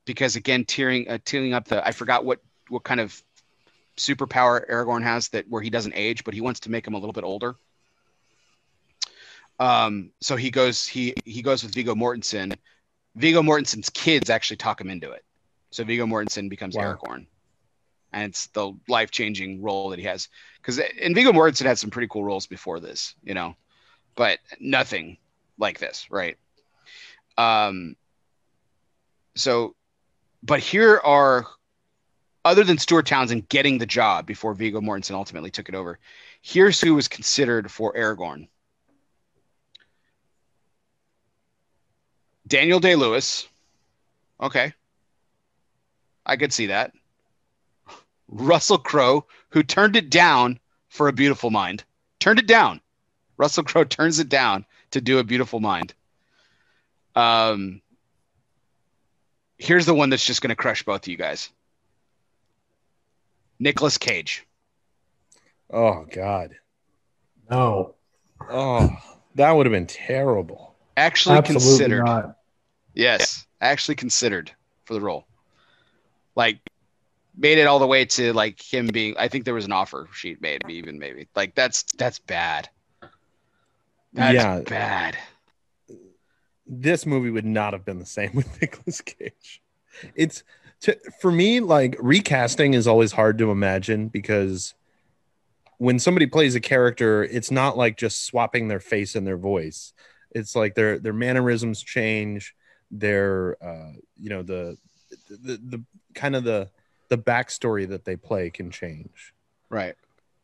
because 0.04 0.34
again, 0.34 0.64
tearing 0.64 1.08
uh, 1.08 1.18
tearing 1.24 1.54
up 1.54 1.68
the 1.68 1.86
I 1.86 1.92
forgot 1.92 2.24
what 2.24 2.40
what 2.68 2.82
kind 2.82 3.00
of 3.00 3.22
superpower 3.96 4.68
Aragorn 4.68 5.02
has 5.02 5.28
that 5.28 5.48
where 5.48 5.62
he 5.62 5.70
doesn't 5.70 5.94
age, 5.94 6.24
but 6.24 6.34
he 6.34 6.40
wants 6.40 6.60
to 6.60 6.70
make 6.70 6.86
him 6.86 6.94
a 6.94 6.98
little 6.98 7.12
bit 7.12 7.24
older. 7.24 7.54
Um, 9.58 10.10
so 10.20 10.36
he 10.36 10.50
goes 10.50 10.86
he 10.86 11.14
he 11.24 11.42
goes 11.42 11.62
with 11.62 11.74
Viggo 11.74 11.94
Mortensen. 11.94 12.56
Viggo 13.16 13.42
Mortensen's 13.42 13.90
kids 13.90 14.30
actually 14.30 14.56
talk 14.56 14.80
him 14.80 14.90
into 14.90 15.10
it. 15.10 15.24
So 15.70 15.84
Viggo 15.84 16.06
Mortensen 16.06 16.48
becomes 16.48 16.76
Wow. 16.76 16.82
Aragorn, 16.94 17.26
and 18.12 18.30
it's 18.30 18.46
the 18.48 18.72
life 18.88 19.10
changing 19.10 19.62
role 19.62 19.90
that 19.90 19.98
he 19.98 20.04
has. 20.06 20.28
Because 20.60 20.80
and 21.00 21.14
Viggo 21.14 21.32
Mortensen 21.32 21.66
had 21.66 21.78
some 21.78 21.90
pretty 21.90 22.08
cool 22.08 22.24
roles 22.24 22.46
before 22.46 22.80
this, 22.80 23.14
you 23.22 23.34
know, 23.34 23.54
but 24.14 24.38
nothing 24.58 25.16
like 25.58 25.78
this, 25.78 26.10
right? 26.10 26.36
Um. 27.38 27.96
So 29.36 29.74
but 30.42 30.60
here 30.60 31.00
are 31.04 31.46
other 32.44 32.64
than 32.64 32.78
Stuart 32.78 33.06
Townsend 33.06 33.48
getting 33.48 33.78
the 33.78 33.86
job 33.86 34.26
before 34.26 34.54
Viggo 34.54 34.80
Mortensen 34.80 35.14
ultimately 35.14 35.50
took 35.50 35.68
it 35.68 35.74
over. 35.74 35.98
Here's 36.42 36.80
who 36.80 36.94
was 36.94 37.08
considered 37.08 37.70
for 37.70 37.92
Aragorn. 37.94 38.48
Daniel 42.50 42.80
Day 42.80 42.96
Lewis. 42.96 43.48
Okay. 44.42 44.74
I 46.26 46.36
could 46.36 46.52
see 46.52 46.66
that. 46.66 46.92
Russell 48.28 48.76
Crowe, 48.78 49.24
who 49.48 49.62
turned 49.62 49.96
it 49.96 50.10
down 50.10 50.58
for 50.88 51.08
a 51.08 51.12
beautiful 51.12 51.50
mind. 51.50 51.84
Turned 52.18 52.38
it 52.38 52.46
down. 52.46 52.80
Russell 53.38 53.64
Crowe 53.64 53.84
turns 53.88 54.18
it 54.18 54.28
down 54.28 54.66
to 54.90 55.00
do 55.00 55.18
a 55.18 55.24
beautiful 55.24 55.60
mind. 55.60 55.94
Um, 57.14 57.80
here's 59.56 59.86
the 59.86 59.94
one 59.94 60.10
that's 60.10 60.26
just 60.26 60.42
going 60.42 60.50
to 60.50 60.56
crush 60.56 60.82
both 60.82 61.04
of 61.04 61.08
you 61.08 61.16
guys. 61.16 61.48
Nicolas 63.58 63.96
Cage. 63.96 64.44
Oh 65.72 66.04
God. 66.12 66.56
No, 67.48 67.94
Oh, 68.48 68.90
that 69.36 69.52
would 69.52 69.66
have 69.66 69.72
been 69.72 69.86
terrible. 69.86 70.74
Actually 70.96 71.36
absolutely 71.38 71.68
considered. 71.68 72.04
not. 72.04 72.36
Yes, 72.94 73.46
actually 73.60 73.94
considered 73.96 74.50
for 74.84 74.94
the 74.94 75.00
role. 75.00 75.26
Like 76.34 76.58
made 77.36 77.58
it 77.58 77.66
all 77.66 77.78
the 77.78 77.86
way 77.86 78.04
to 78.04 78.32
like 78.32 78.60
him 78.60 78.86
being 78.88 79.14
I 79.18 79.28
think 79.28 79.44
there 79.44 79.54
was 79.54 79.64
an 79.64 79.72
offer 79.72 80.08
sheet 80.12 80.40
made 80.40 80.62
even 80.68 80.98
maybe. 80.98 81.28
Like 81.34 81.54
that's 81.54 81.84
that's 81.96 82.18
bad. 82.18 82.68
That's 84.12 84.34
Yeah. 84.34 84.60
bad. 84.66 85.16
This 86.66 87.04
movie 87.06 87.30
would 87.30 87.44
not 87.44 87.72
have 87.72 87.84
been 87.84 87.98
the 87.98 88.06
same 88.06 88.30
with 88.34 88.60
Nicolas 88.60 89.00
Cage. 89.00 89.62
It's 90.14 90.42
to, 90.82 90.96
for 91.20 91.30
me 91.30 91.60
like 91.60 91.96
recasting 92.00 92.74
is 92.74 92.86
always 92.86 93.12
hard 93.12 93.38
to 93.38 93.50
imagine 93.50 94.08
because 94.08 94.74
when 95.78 95.98
somebody 95.98 96.26
plays 96.26 96.54
a 96.54 96.60
character, 96.60 97.24
it's 97.24 97.50
not 97.50 97.76
like 97.76 97.96
just 97.96 98.26
swapping 98.26 98.68
their 98.68 98.80
face 98.80 99.14
and 99.14 99.26
their 99.26 99.38
voice. 99.38 99.92
It's 100.32 100.54
like 100.54 100.74
their 100.74 100.98
their 100.98 101.12
mannerisms 101.12 101.82
change, 101.82 102.54
their 102.90 103.56
uh, 103.62 103.92
you 104.18 104.30
know 104.30 104.42
the, 104.42 104.76
the 105.28 105.56
the 105.56 105.84
kind 106.14 106.36
of 106.36 106.44
the 106.44 106.68
the 107.08 107.18
backstory 107.18 107.88
that 107.88 108.04
they 108.04 108.16
play 108.16 108.50
can 108.50 108.70
change. 108.70 109.34
Right. 109.68 109.94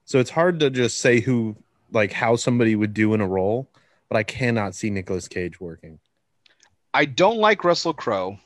So 0.05 0.19
it's 0.19 0.31
hard 0.31 0.61
to 0.61 0.71
just 0.71 0.99
say 0.99 1.21
who 1.21 1.57
like 1.93 2.13
how 2.13 2.37
somebody 2.37 2.77
would 2.77 2.95
do 2.95 3.15
in 3.15 3.21
a 3.21 3.27
role, 3.27 3.69
but 4.09 4.17
I 4.17 4.23
cannot 4.23 4.75
see 4.75 4.91
Nicolas 4.91 5.29
Cage 5.29 5.61
working. 5.61 5.99
I 6.93 7.05
don't 7.05 7.39
like 7.39 7.65
Russell 7.65 7.93
Crowe. 7.93 8.39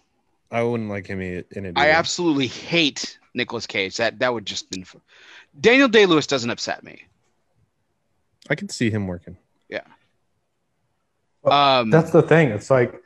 I 0.51 0.63
wouldn't 0.63 0.89
like 0.89 1.07
him 1.07 1.21
in 1.21 1.45
in 1.53 1.67
it. 1.67 1.75
I 1.77 1.91
absolutely 1.91 2.47
hate 2.47 3.19
Nicolas 3.35 3.67
Cage. 3.67 3.97
That 3.97 4.19
that 4.19 4.33
would 4.33 4.47
just 4.47 4.71
been 4.71 4.85
Daniel 5.61 5.89
Day 5.89 6.07
Lewis 6.07 6.27
doesn't 6.27 6.51
upset 6.51 6.83
me. 6.83 7.05
I 8.49 8.55
can 8.55 8.69
see 8.69 8.91
him 8.91 9.07
working. 9.07 9.37
Yeah. 9.69 9.85
Um 11.45 11.91
That's 11.91 12.11
the 12.11 12.23
thing. 12.23 12.49
It's 12.49 12.71
like 12.71 13.00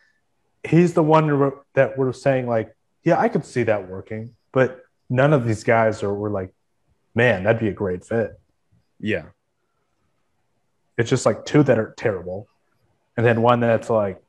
he's 0.64 0.94
the 0.94 1.02
one 1.02 1.52
that 1.74 1.98
we're 1.98 2.12
saying 2.12 2.46
like, 2.46 2.74
yeah, 3.02 3.20
I 3.20 3.28
could 3.28 3.44
see 3.44 3.64
that 3.64 3.88
working, 3.88 4.34
but 4.52 4.82
none 5.10 5.32
of 5.32 5.46
these 5.46 5.64
guys 5.64 6.02
are. 6.02 6.12
We're 6.12 6.30
like, 6.30 6.52
man, 7.14 7.44
that'd 7.44 7.60
be 7.60 7.68
a 7.68 7.72
great 7.72 8.04
fit. 8.04 8.40
Yeah. 8.98 9.26
It's 10.96 11.10
just 11.10 11.26
like 11.26 11.44
two 11.44 11.62
that 11.64 11.78
are 11.78 11.92
terrible, 11.96 12.48
and 13.16 13.26
then 13.26 13.42
one 13.42 13.60
that's 13.60 13.90
like, 13.90 14.22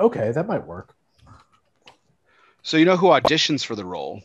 okay, 0.00 0.32
that 0.32 0.46
might 0.46 0.66
work. 0.66 0.94
So 2.62 2.76
you 2.76 2.84
know 2.84 2.96
who 2.96 3.08
auditions 3.08 3.64
for 3.64 3.76
the 3.76 3.84
role, 3.84 4.22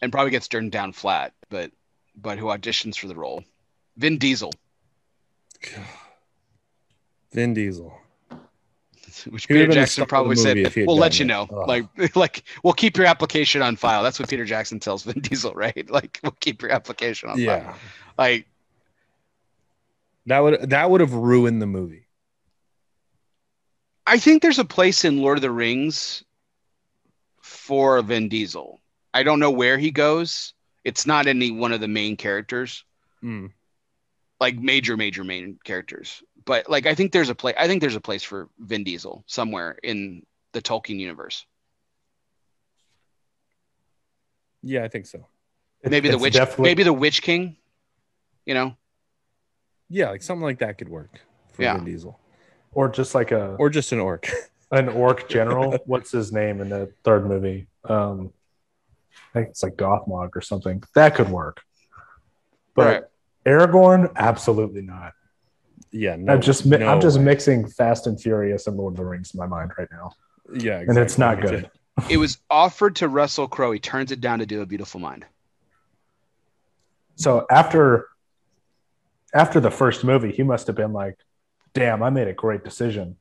and 0.00 0.10
probably 0.10 0.30
gets 0.30 0.48
turned 0.48 0.72
down 0.72 0.92
flat, 0.92 1.32
but 1.50 1.70
but 2.16 2.38
who 2.38 2.46
auditions 2.46 2.96
for 2.98 3.08
the 3.08 3.14
role? 3.14 3.44
Vin 3.96 4.18
Diesel. 4.18 4.52
Vin 7.32 7.54
Diesel. 7.54 7.98
Which 9.24 9.48
Peter 9.48 9.66
Jackson 9.66 9.86
star 9.86 10.02
of 10.04 10.08
the 10.08 10.10
probably 10.10 10.36
said, 10.36 10.56
movie 10.56 10.66
if 10.66 10.74
he 10.74 10.80
had 10.80 10.86
"We'll 10.88 10.96
let 10.98 11.18
you 11.18 11.24
it." 11.24 11.28
know." 11.28 11.42
Ugh. 11.50 11.68
Like, 11.68 12.16
like 12.16 12.44
we'll 12.62 12.72
keep 12.74 12.96
your 12.96 13.06
application 13.06 13.62
on 13.62 13.76
file. 13.76 14.02
That's 14.02 14.18
what 14.18 14.28
Peter 14.28 14.44
Jackson 14.44 14.78
tells 14.80 15.02
Vin 15.04 15.20
Diesel, 15.22 15.52
right? 15.54 15.88
Like, 15.90 16.20
we'll 16.22 16.36
keep 16.40 16.62
your 16.62 16.70
application 16.70 17.28
on 17.30 17.38
Yeah, 17.38 17.60
file. 17.64 17.76
Like, 18.18 18.46
that 20.26 20.40
would 20.40 20.70
that 20.70 20.90
would 20.90 21.00
have 21.00 21.12
ruined 21.14 21.60
the 21.62 21.66
movie. 21.66 22.06
I 24.06 24.18
think 24.18 24.42
there's 24.42 24.58
a 24.60 24.64
place 24.64 25.04
in 25.04 25.20
Lord 25.20 25.38
of 25.38 25.42
the 25.42 25.50
Rings 25.50 26.22
for 27.40 28.00
Vin 28.02 28.28
Diesel. 28.28 28.80
I 29.12 29.22
don't 29.22 29.40
know 29.40 29.50
where 29.50 29.78
he 29.78 29.90
goes. 29.90 30.52
It's 30.84 31.06
not 31.06 31.26
any 31.26 31.50
one 31.50 31.72
of 31.72 31.80
the 31.80 31.88
main 31.88 32.16
characters, 32.16 32.84
Mm. 33.24 33.50
Like 34.40 34.56
major, 34.56 34.96
major 34.96 35.24
main 35.24 35.58
characters. 35.64 36.22
But 36.44 36.68
like, 36.68 36.86
I 36.86 36.94
think 36.94 37.12
there's 37.12 37.30
a 37.30 37.34
place. 37.34 37.54
I 37.58 37.66
think 37.66 37.80
there's 37.80 37.96
a 37.96 38.00
place 38.00 38.22
for 38.22 38.48
Vin 38.58 38.84
Diesel 38.84 39.24
somewhere 39.26 39.78
in 39.82 40.24
the 40.52 40.62
Tolkien 40.62 40.98
universe. 40.98 41.44
Yeah, 44.62 44.84
I 44.84 44.88
think 44.88 45.06
so. 45.06 45.26
It- 45.82 45.90
Maybe 45.90 46.08
the 46.10 46.18
witch. 46.18 46.34
definitely- 46.34 46.70
Maybe 46.70 46.82
the 46.82 46.92
Witch 46.92 47.22
King. 47.22 47.56
You 48.44 48.54
know. 48.54 48.76
Yeah, 49.88 50.10
like 50.10 50.22
something 50.22 50.42
like 50.44 50.58
that 50.60 50.78
could 50.78 50.88
work 50.88 51.20
for 51.52 51.62
Yeah. 51.62 51.74
Vin 51.74 51.84
Diesel, 51.84 52.18
or 52.72 52.88
just 52.88 53.14
like 53.14 53.30
a 53.32 53.54
or 53.58 53.70
just 53.70 53.92
an 53.92 54.00
orc. 54.00 54.28
an 54.72 54.88
orc 54.88 55.28
general. 55.28 55.78
What's 55.86 56.10
his 56.12 56.32
name 56.32 56.60
in 56.60 56.68
the 56.68 56.92
third 57.04 57.26
movie? 57.26 57.66
Um, 57.84 58.32
I 59.14 59.40
think 59.40 59.48
it's 59.50 59.62
like 59.62 59.76
Gothmog 59.76 60.30
or 60.34 60.40
something. 60.40 60.82
That 60.94 61.14
could 61.14 61.28
work. 61.28 61.62
But 62.74 62.86
Right. 62.86 63.04
Aragorn, 63.46 64.12
absolutely 64.16 64.82
not. 64.82 65.12
yeah, 65.92 66.16
no, 66.16 66.34
I'm 66.34 66.40
just 66.42 66.66
mi- 66.66 66.78
no 66.78 66.88
I'm 66.88 67.00
just 67.00 67.18
way. 67.18 67.24
mixing 67.24 67.68
Fast 67.68 68.06
and 68.06 68.20
Furious 68.20 68.66
and 68.66 68.76
Lord 68.76 68.94
of 68.94 68.96
the 68.98 69.04
Rings 69.04 69.32
in 69.34 69.38
my 69.38 69.46
mind 69.46 69.70
right 69.78 69.88
now, 69.92 70.12
Yeah, 70.52 70.80
and 70.80 70.98
it's 70.98 71.16
not 71.18 71.40
good. 71.40 71.70
It 72.10 72.18
was 72.18 72.36
offered 72.50 72.96
to 72.96 73.08
Russell 73.08 73.48
Crowe. 73.48 73.72
He 73.72 73.78
turns 73.78 74.12
it 74.12 74.20
down 74.20 74.40
to 74.40 74.46
do 74.46 74.60
a 74.60 74.66
Beautiful 74.66 75.00
Mind. 75.00 75.24
So 77.14 77.46
after 77.50 78.08
after 79.34 79.60
the 79.60 79.70
first 79.70 80.04
movie, 80.04 80.30
he 80.30 80.42
must 80.42 80.66
have 80.66 80.76
been 80.76 80.92
like, 80.92 81.16
"Damn, 81.72 82.02
I 82.02 82.10
made 82.10 82.28
a 82.28 82.34
great 82.34 82.64
decision." 82.64 83.16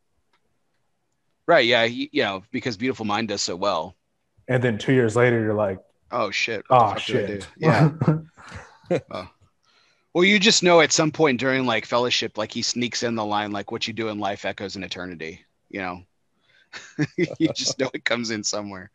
Right? 1.47 1.65
Yeah. 1.65 1.85
He, 1.85 2.09
you 2.11 2.23
know, 2.23 2.43
because 2.51 2.75
Beautiful 2.75 3.05
Mind 3.05 3.29
does 3.29 3.41
so 3.41 3.55
well. 3.55 3.95
And 4.49 4.61
then 4.61 4.77
two 4.77 4.91
years 4.93 5.15
later, 5.15 5.39
you're 5.39 5.53
like, 5.53 5.79
Oh 6.11 6.29
shit! 6.31 6.65
what 6.67 6.81
"Oh 6.81 6.87
fuck 6.95 7.05
did 7.05 7.15
I 7.15 7.27
shit!" 7.27 7.41
do? 7.41 7.47
Yeah. 7.57 7.91
Oh. 9.09 9.27
Well, 10.15 10.23
you 10.23 10.39
just 10.39 10.63
know 10.63 10.79
at 10.79 10.93
some 10.93 11.11
point 11.11 11.41
during 11.41 11.65
like 11.65 11.85
fellowship, 11.85 12.37
like 12.37 12.53
he 12.53 12.61
sneaks 12.61 13.03
in 13.03 13.15
the 13.15 13.25
line, 13.25 13.51
like 13.51 13.69
"What 13.69 13.85
you 13.85 13.93
do 13.93 14.07
in 14.07 14.17
life 14.17 14.45
echoes 14.45 14.77
in 14.77 14.83
eternity." 14.83 15.45
You 15.67 15.81
know, 15.81 16.03
you 17.17 17.49
just 17.53 17.77
know 17.77 17.91
it 17.93 18.05
comes 18.05 18.31
in 18.31 18.41
somewhere. 18.41 18.91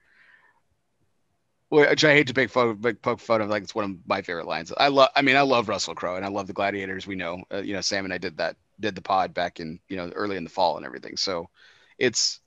Which 1.69 2.07
I 2.07 2.15
hate 2.15 2.29
to 2.29 2.33
pick 2.33 2.51
big 2.81 3.03
poke 3.03 3.21
fun 3.21 3.43
of, 3.43 3.51
like 3.51 3.65
it's 3.65 3.75
one 3.75 3.85
of 3.85 4.09
my 4.09 4.23
favorite 4.23 4.47
lines. 4.47 4.73
I 4.75 4.89
love, 4.89 5.11
I 5.15 5.21
mean, 5.21 5.37
I 5.37 5.43
love 5.43 5.69
Russell 5.69 5.95
Crowe 5.95 6.17
and 6.17 6.25
I 6.25 6.29
love 6.29 6.47
the 6.47 6.55
Gladiators. 6.55 7.07
We 7.07 7.17
know, 7.17 7.43
uh, 7.53 7.59
you 7.59 7.75
know, 7.75 7.83
Sam 7.83 8.07
and 8.07 8.15
I 8.15 8.19
did 8.19 8.39
that, 8.39 8.57
did 8.81 8.95
the 8.95 9.03
pod 9.03 9.35
back 9.35 9.61
in, 9.61 9.79
you 9.89 9.99
know, 9.99 10.09
early 10.17 10.39
in 10.39 10.43
the 10.43 10.51
fall 10.51 10.79
and 10.79 10.87
everything. 10.87 11.19
So 11.19 11.51
it's 11.99 12.41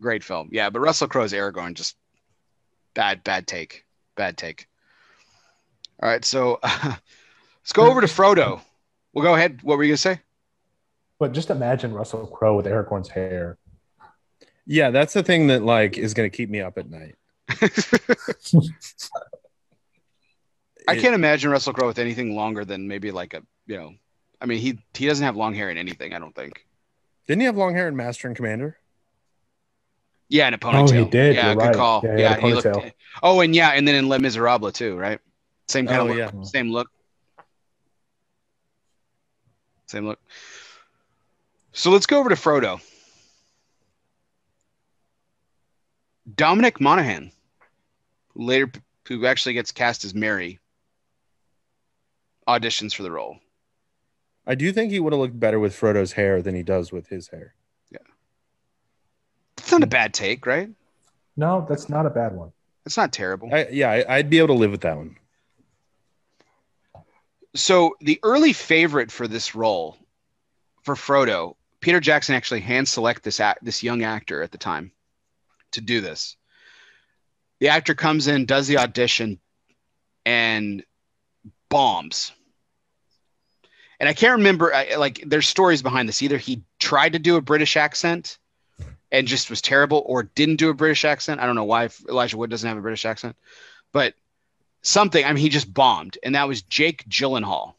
great 0.00 0.24
film, 0.24 0.48
yeah. 0.50 0.70
But 0.70 0.80
Russell 0.80 1.08
Crowe's 1.08 1.34
Aragorn 1.34 1.74
just 1.74 1.94
bad, 2.94 3.22
bad 3.22 3.46
take, 3.46 3.84
bad 4.16 4.38
take. 4.38 4.66
All 6.02 6.08
right, 6.08 6.24
so 6.24 6.58
let's 7.68 7.74
go 7.74 7.90
over 7.90 8.00
to 8.00 8.06
Frodo. 8.06 8.62
We'll 9.12 9.24
go 9.24 9.34
ahead. 9.34 9.60
What 9.62 9.76
were 9.76 9.84
you 9.84 9.90
gonna 9.90 9.98
say? 9.98 10.20
but 11.18 11.32
just 11.32 11.50
imagine 11.50 11.92
Russell 11.92 12.26
Crowe 12.28 12.56
with 12.56 12.64
Aragorn's 12.66 13.08
hair. 13.08 13.58
Yeah, 14.64 14.90
that's 14.90 15.12
the 15.14 15.22
thing 15.24 15.48
that 15.48 15.62
like 15.64 15.98
is 15.98 16.14
going 16.14 16.30
to 16.30 16.36
keep 16.36 16.48
me 16.48 16.60
up 16.60 16.78
at 16.78 16.88
night. 16.88 17.16
I 20.86 20.94
can't 20.96 21.14
imagine 21.14 21.50
Russell 21.50 21.72
Crowe 21.72 21.88
with 21.88 21.98
anything 21.98 22.36
longer 22.36 22.64
than 22.64 22.86
maybe 22.86 23.10
like 23.10 23.34
a, 23.34 23.42
you 23.66 23.76
know, 23.76 23.94
I 24.40 24.46
mean, 24.46 24.60
he 24.60 24.78
he 24.94 25.06
doesn't 25.06 25.24
have 25.24 25.36
long 25.36 25.54
hair 25.54 25.70
in 25.70 25.76
anything. 25.76 26.14
I 26.14 26.20
don't 26.20 26.34
think. 26.34 26.64
Didn't 27.26 27.40
he 27.40 27.46
have 27.46 27.56
long 27.56 27.74
hair 27.74 27.88
in 27.88 27.96
Master 27.96 28.28
and 28.28 28.36
Commander? 28.36 28.78
Yeah, 30.28 30.46
in 30.48 30.54
a 30.54 30.58
ponytail. 30.58 30.88
Oh, 30.88 31.04
he 31.04 31.10
did. 31.10 31.34
Yeah, 31.34 31.46
You're 31.46 31.56
good 31.56 31.64
right. 31.66 31.74
call. 31.74 32.02
Yeah, 32.04 32.16
Yeah, 32.16 32.40
he 32.40 32.46
he 32.48 32.54
looked. 32.54 32.66
ponytail. 32.68 32.92
Oh, 33.24 33.40
and 33.40 33.56
yeah, 33.56 33.70
and 33.70 33.88
then 33.88 33.96
in 33.96 34.08
Les 34.08 34.18
Miserables 34.18 34.74
too, 34.74 34.96
right? 34.96 35.18
Same 35.66 35.88
oh, 35.88 35.90
kind 35.90 36.00
Oh, 36.02 36.08
of 36.10 36.16
look. 36.16 36.32
yeah. 36.34 36.42
Same 36.44 36.70
look. 36.70 36.88
Same 39.88 40.06
look. 40.06 40.20
So 41.72 41.90
let's 41.90 42.06
go 42.06 42.18
over 42.18 42.28
to 42.28 42.34
Frodo. 42.34 42.80
Dominic 46.34 46.80
Monaghan, 46.80 47.32
who 48.34 48.44
later 48.44 48.70
who 49.06 49.24
actually 49.24 49.54
gets 49.54 49.72
cast 49.72 50.04
as 50.04 50.14
Merry, 50.14 50.58
auditions 52.46 52.94
for 52.94 53.02
the 53.02 53.10
role. 53.10 53.38
I 54.46 54.54
do 54.54 54.72
think 54.72 54.90
he 54.90 55.00
would 55.00 55.14
have 55.14 55.20
looked 55.20 55.40
better 55.40 55.58
with 55.58 55.74
Frodo's 55.74 56.12
hair 56.12 56.42
than 56.42 56.54
he 56.54 56.62
does 56.62 56.92
with 56.92 57.08
his 57.08 57.28
hair. 57.28 57.54
Yeah. 57.90 57.98
It's 59.56 59.72
not 59.72 59.82
a 59.82 59.86
bad 59.86 60.12
take, 60.12 60.44
right? 60.44 60.68
No, 61.36 61.64
that's 61.66 61.88
not 61.88 62.04
a 62.04 62.10
bad 62.10 62.34
one. 62.34 62.52
It's 62.84 62.96
not 62.96 63.12
terrible. 63.12 63.48
I, 63.52 63.68
yeah, 63.70 63.90
I, 63.90 64.16
I'd 64.16 64.30
be 64.30 64.38
able 64.38 64.48
to 64.48 64.54
live 64.54 64.70
with 64.70 64.82
that 64.82 64.96
one. 64.96 65.16
So 67.54 67.96
the 68.00 68.20
early 68.22 68.52
favorite 68.52 69.10
for 69.10 69.28
this 69.28 69.54
role 69.54 69.96
for 70.82 70.94
Frodo, 70.94 71.56
Peter 71.80 72.00
Jackson 72.00 72.34
actually 72.34 72.60
hand 72.60 72.88
select 72.88 73.22
this 73.22 73.40
act, 73.40 73.64
this 73.64 73.82
young 73.82 74.02
actor 74.02 74.42
at 74.42 74.52
the 74.52 74.58
time 74.58 74.92
to 75.72 75.80
do 75.80 76.00
this. 76.00 76.36
The 77.60 77.68
actor 77.68 77.94
comes 77.94 78.28
in, 78.28 78.46
does 78.46 78.68
the 78.68 78.78
audition, 78.78 79.38
and 80.24 80.84
bombs. 81.68 82.32
And 84.00 84.08
I 84.08 84.14
can't 84.14 84.38
remember, 84.38 84.72
like, 84.96 85.24
there's 85.26 85.48
stories 85.48 85.82
behind 85.82 86.08
this. 86.08 86.22
Either 86.22 86.38
he 86.38 86.62
tried 86.78 87.14
to 87.14 87.18
do 87.18 87.36
a 87.36 87.40
British 87.40 87.76
accent 87.76 88.38
and 89.10 89.26
just 89.26 89.50
was 89.50 89.62
terrible, 89.62 90.02
or 90.06 90.22
didn't 90.22 90.56
do 90.56 90.68
a 90.68 90.74
British 90.74 91.04
accent. 91.04 91.40
I 91.40 91.46
don't 91.46 91.56
know 91.56 91.64
why 91.64 91.88
Elijah 92.08 92.36
Wood 92.36 92.50
doesn't 92.50 92.68
have 92.68 92.78
a 92.78 92.82
British 92.82 93.06
accent, 93.06 93.36
but 93.92 94.14
something. 94.82 95.24
I 95.24 95.28
mean, 95.32 95.42
he 95.42 95.48
just 95.48 95.72
bombed, 95.72 96.18
and 96.22 96.34
that 96.34 96.48
was 96.48 96.62
Jake 96.62 97.04
Gyllenhaal. 97.08 97.74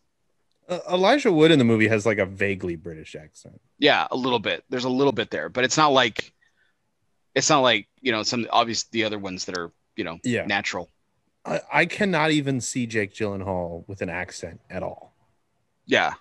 Uh, 0.67 0.79
Elijah 0.91 1.31
Wood 1.31 1.51
in 1.51 1.59
the 1.59 1.65
movie 1.65 1.87
has 1.87 2.05
like 2.05 2.19
a 2.19 2.25
vaguely 2.25 2.75
British 2.75 3.15
accent. 3.15 3.59
Yeah, 3.79 4.07
a 4.11 4.15
little 4.15 4.39
bit. 4.39 4.63
There's 4.69 4.83
a 4.83 4.89
little 4.89 5.13
bit 5.13 5.31
there, 5.31 5.49
but 5.49 5.63
it's 5.63 5.77
not 5.77 5.89
like 5.93 6.33
it's 7.35 7.49
not 7.49 7.61
like 7.61 7.87
you 8.01 8.11
know 8.11 8.23
some 8.23 8.47
obvious 8.51 8.83
the 8.85 9.03
other 9.05 9.17
ones 9.19 9.45
that 9.45 9.57
are 9.57 9.71
you 9.95 10.03
know 10.03 10.19
Yeah. 10.23 10.45
natural. 10.45 10.89
I, 11.45 11.61
I 11.71 11.85
cannot 11.85 12.31
even 12.31 12.61
see 12.61 12.85
Jake 12.85 13.13
Gyllenhaal 13.13 13.87
with 13.87 14.01
an 14.01 14.09
accent 14.09 14.59
at 14.69 14.83
all. 14.83 15.13
Yeah, 15.85 16.13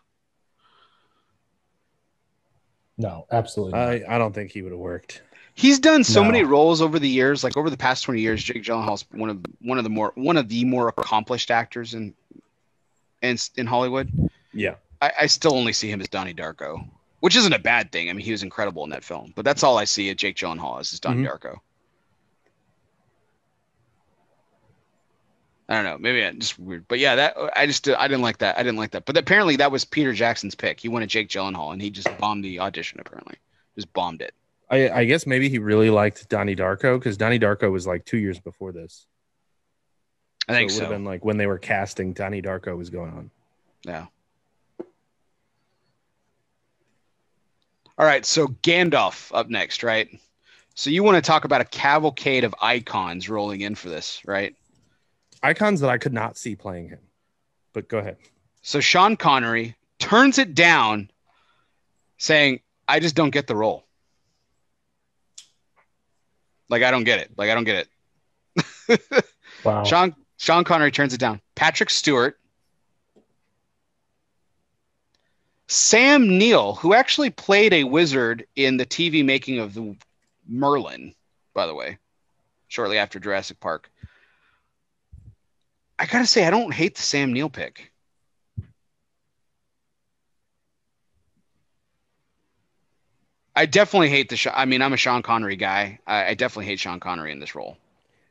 No, 2.96 3.26
absolutely. 3.30 3.78
Not. 3.78 3.88
I, 3.88 4.04
I 4.08 4.18
don't 4.18 4.32
think 4.34 4.50
he 4.50 4.62
would 4.62 4.72
have 4.72 4.78
worked. 4.80 5.22
He's 5.58 5.80
done 5.80 6.04
so 6.04 6.22
No. 6.22 6.30
many 6.30 6.44
roles 6.44 6.80
over 6.80 6.98
the 7.00 7.08
years. 7.08 7.42
Like 7.42 7.56
over 7.56 7.68
the 7.68 7.76
past 7.76 8.04
twenty 8.04 8.20
years, 8.20 8.42
Jake 8.44 8.62
Gyllenhaal's 8.62 9.04
one 9.10 9.28
of 9.28 9.40
one 9.60 9.76
of 9.78 9.84
the 9.84 9.90
more 9.90 10.12
one 10.14 10.36
of 10.36 10.48
the 10.48 10.64
more 10.64 10.88
accomplished 10.88 11.50
actors 11.50 11.94
in 11.94 12.14
in 13.22 13.36
in 13.56 13.66
Hollywood. 13.66 14.10
Yeah. 14.54 14.76
I, 15.02 15.12
I 15.22 15.26
still 15.26 15.54
only 15.54 15.72
see 15.72 15.90
him 15.90 16.00
as 16.00 16.08
Donnie 16.08 16.34
Darko, 16.34 16.88
which 17.20 17.36
isn't 17.36 17.52
a 17.52 17.58
bad 17.58 17.90
thing. 17.92 18.08
I 18.08 18.12
mean, 18.12 18.24
he 18.24 18.32
was 18.32 18.42
incredible 18.42 18.84
in 18.84 18.90
that 18.90 19.04
film, 19.04 19.32
but 19.36 19.44
that's 19.44 19.62
all 19.62 19.78
I 19.78 19.84
see 19.84 20.10
of 20.10 20.16
Jake 20.16 20.36
Gyllenhaal 20.36 20.80
is, 20.80 20.92
is 20.92 21.00
Donnie 21.00 21.24
Mhm. 21.24 21.28
Darko. 21.30 21.58
I 25.70 25.74
don't 25.74 25.84
know, 25.84 25.98
maybe 25.98 26.24
I 26.24 26.32
just 26.32 26.58
weird, 26.58 26.88
but 26.88 26.98
yeah, 26.98 27.14
that 27.16 27.36
I 27.54 27.66
just 27.66 27.86
I 27.88 28.08
didn't 28.08 28.22
like 28.22 28.38
that. 28.38 28.56
I 28.58 28.62
didn't 28.62 28.78
like 28.78 28.92
that. 28.92 29.04
But 29.04 29.18
apparently 29.18 29.56
that 29.56 29.70
was 29.70 29.84
Peter 29.84 30.14
Jackson's 30.14 30.54
pick. 30.54 30.80
He 30.80 30.88
wanted 30.88 31.10
Jake 31.10 31.28
Gyllenhaal, 31.28 31.72
and 31.74 31.82
he 31.82 31.90
just 31.90 32.08
bombed 32.18 32.42
the 32.42 32.58
audition. 32.60 33.00
Apparently, 33.00 33.34
just 33.74 33.92
bombed 33.92 34.22
it. 34.22 34.32
I, 34.70 34.90
I 34.90 35.04
guess 35.04 35.26
maybe 35.26 35.48
he 35.48 35.58
really 35.58 35.90
liked 35.90 36.28
Donnie 36.28 36.56
Darko 36.56 36.98
because 36.98 37.16
Donnie 37.16 37.38
Darko 37.38 37.70
was 37.72 37.86
like 37.86 38.04
two 38.04 38.18
years 38.18 38.38
before 38.38 38.72
this. 38.72 39.06
I 40.48 40.52
think 40.52 40.70
it 40.70 40.74
so. 40.74 40.80
would 40.80 40.88
have 40.88 40.94
been 40.94 41.04
like 41.04 41.24
when 41.24 41.36
they 41.36 41.46
were 41.46 41.58
casting, 41.58 42.12
Donnie 42.12 42.42
Darko 42.42 42.76
was 42.76 42.90
going 42.90 43.12
on. 43.12 43.30
Yeah. 43.84 44.06
All 47.98 48.06
right, 48.06 48.24
so 48.24 48.46
Gandalf 48.46 49.30
up 49.34 49.48
next, 49.48 49.82
right? 49.82 50.08
So 50.74 50.90
you 50.90 51.02
want 51.02 51.16
to 51.16 51.22
talk 51.22 51.44
about 51.44 51.60
a 51.60 51.64
cavalcade 51.64 52.44
of 52.44 52.54
icons 52.62 53.28
rolling 53.28 53.62
in 53.62 53.74
for 53.74 53.88
this, 53.88 54.22
right? 54.24 54.54
Icons 55.42 55.80
that 55.80 55.90
I 55.90 55.98
could 55.98 56.12
not 56.12 56.36
see 56.36 56.54
playing 56.54 56.90
him. 56.90 57.00
But 57.72 57.88
go 57.88 57.98
ahead. 57.98 58.16
So 58.62 58.78
Sean 58.78 59.16
Connery 59.16 59.74
turns 59.98 60.38
it 60.38 60.54
down, 60.54 61.10
saying, 62.18 62.60
"I 62.86 63.00
just 63.00 63.16
don't 63.16 63.30
get 63.30 63.48
the 63.48 63.56
role. 63.56 63.87
Like 66.68 66.82
I 66.82 66.90
don't 66.90 67.04
get 67.04 67.20
it. 67.20 67.30
Like 67.36 67.50
I 67.50 67.54
don't 67.54 67.64
get 67.64 67.88
it." 68.88 69.24
wow. 69.64 69.84
Sean 69.84 70.14
Sean 70.36 70.64
Connery 70.64 70.90
turns 70.90 71.14
it 71.14 71.20
down. 71.20 71.40
Patrick 71.54 71.90
Stewart 71.90 72.38
Sam 75.68 76.38
Neill, 76.38 76.74
who 76.74 76.94
actually 76.94 77.28
played 77.28 77.74
a 77.74 77.84
wizard 77.84 78.46
in 78.56 78.78
the 78.78 78.86
TV 78.86 79.22
making 79.22 79.58
of 79.58 79.74
the 79.74 79.94
Merlin, 80.48 81.14
by 81.52 81.66
the 81.66 81.74
way, 81.74 81.98
shortly 82.68 82.96
after 82.96 83.20
Jurassic 83.20 83.60
Park. 83.60 83.90
I 85.98 86.06
gotta 86.06 86.26
say, 86.26 86.46
I 86.46 86.50
don't 86.50 86.72
hate 86.72 86.96
the 86.96 87.02
Sam 87.02 87.34
Neill 87.34 87.50
pick. 87.50 87.92
I 93.58 93.66
definitely 93.66 94.08
hate 94.08 94.28
the. 94.28 94.36
Sha- 94.36 94.52
I 94.54 94.66
mean, 94.66 94.80
I'm 94.82 94.92
a 94.92 94.96
Sean 94.96 95.20
Connery 95.20 95.56
guy. 95.56 95.98
I, 96.06 96.26
I 96.26 96.34
definitely 96.34 96.66
hate 96.66 96.78
Sean 96.78 97.00
Connery 97.00 97.32
in 97.32 97.40
this 97.40 97.56
role. 97.56 97.76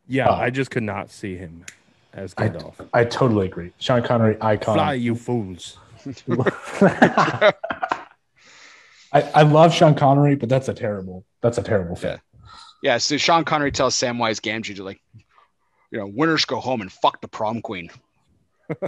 Yeah, 0.07 0.29
Oh. 0.29 0.35
I 0.35 0.49
just 0.49 0.71
could 0.71 0.83
not 0.83 1.11
see 1.11 1.35
him 1.35 1.65
as 2.13 2.33
I- 2.37 2.47
Gandalf. 2.47 2.75
I 2.93 3.03
totally 3.03 3.47
agree. 3.47 3.73
Sean 3.77 4.01
Connery, 4.03 4.37
icon. 4.39 4.75
Fly, 4.75 4.93
you 4.93 5.15
fools! 5.15 5.79
I, 6.29 7.53
I 9.11 9.41
love 9.41 9.73
Sean 9.73 9.95
Connery, 9.95 10.35
but 10.35 10.47
that's 10.47 10.69
a 10.69 10.73
terrible. 10.73 11.25
That's 11.41 11.57
a 11.57 11.63
terrible 11.63 11.97
fit. 11.97 12.21
Yeah, 12.81 12.97
so 12.97 13.17
Sean 13.17 13.43
Connery 13.43 13.73
tells 13.73 13.95
Samwise 13.97 14.39
Gamgee 14.39 14.77
to 14.77 14.83
like, 14.85 15.01
you 15.91 15.99
know, 15.99 16.07
winners 16.07 16.45
go 16.45 16.61
home 16.61 16.79
and 16.79 16.89
fuck 16.89 17.19
the 17.19 17.27
prom 17.27 17.61
queen. 17.61 17.89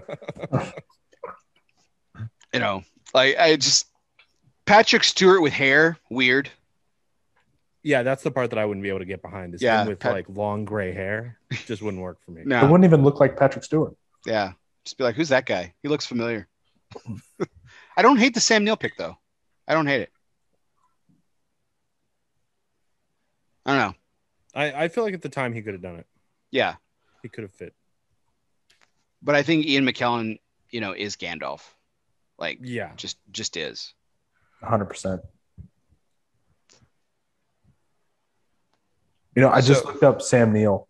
you 2.53 2.60
know, 2.61 2.84
like 3.14 3.38
I 3.38 3.57
just 3.57 3.88
Patrick 4.70 5.04
Stewart 5.04 5.41
with 5.41 5.52
hair, 5.54 5.98
weird. 6.10 6.50
Yeah, 7.82 8.04
that's 8.04 8.24
the 8.24 8.30
part 8.32 8.50
that 8.52 8.60
I 8.60 8.66
wouldn't 8.66 8.84
be 8.84 8.90
able 8.90 9.00
to 9.00 9.06
get 9.06 9.22
behind. 9.22 9.56
Is 9.56 9.62
Yeah, 9.62 9.82
him 9.82 9.88
with 9.88 10.00
Pat- 10.00 10.14
like 10.14 10.30
long 10.30 10.64
gray 10.66 10.91
hair. 10.94 11.40
Just 11.66 11.82
wouldn't 11.82 12.04
work 12.04 12.20
for 12.24 12.32
me. 12.32 12.41
It 12.41 12.48
wouldn't 12.70 12.84
even 12.84 13.04
look 13.04 13.20
like 13.20 13.36
Patrick 13.38 13.64
Stewart. 13.64 13.96
yeah, 14.26 14.52
just 14.86 14.98
be 14.98 15.04
like, 15.04 15.16
who's 15.16 15.30
that 15.30 15.46
guy? 15.46 15.74
He 15.82 15.90
looks 15.90 16.06
familiar. 16.06 16.48
I 17.98 18.02
don't 18.02 18.18
hate 18.18 18.34
the 18.34 18.40
Sam 18.41 18.64
Neill 18.64 18.78
pick 18.78 18.96
though. 18.98 19.18
I 19.68 19.74
don't 19.74 19.88
hate 19.88 20.02
it. 20.02 20.12
I 23.66 23.72
don't 23.76 23.90
know. 23.91 23.96
I, 24.56 24.84
I 24.86 24.88
feel 24.88 25.04
like 25.04 25.14
at 25.14 25.22
the 25.22 25.30
time 25.30 25.54
he 25.54 25.62
could 25.62 25.74
have 25.74 25.82
done 25.84 25.96
it. 25.98 26.08
Yeah, 26.52 26.76
He 27.22 27.30
could 27.30 27.44
have 27.44 27.52
fit. 27.52 27.74
but 29.22 29.36
I 29.36 29.44
think 29.44 29.66
Ian 29.66 29.86
McKellen, 29.86 30.40
you 30.72 30.82
know, 30.82 30.94
is 30.94 31.16
Gandalf. 31.16 31.62
Like, 32.40 32.60
Yeah. 32.62 32.91
just 32.96 33.18
just 33.32 33.58
is. 33.58 33.94
100%. 34.64 35.22
You 39.36 39.41
know, 39.44 39.49
I 39.49 39.61
just 39.61 39.84
So- 39.84 39.88
looked 39.91 40.03
up 40.03 40.22
Sam 40.22 40.52
Neill 40.52 40.88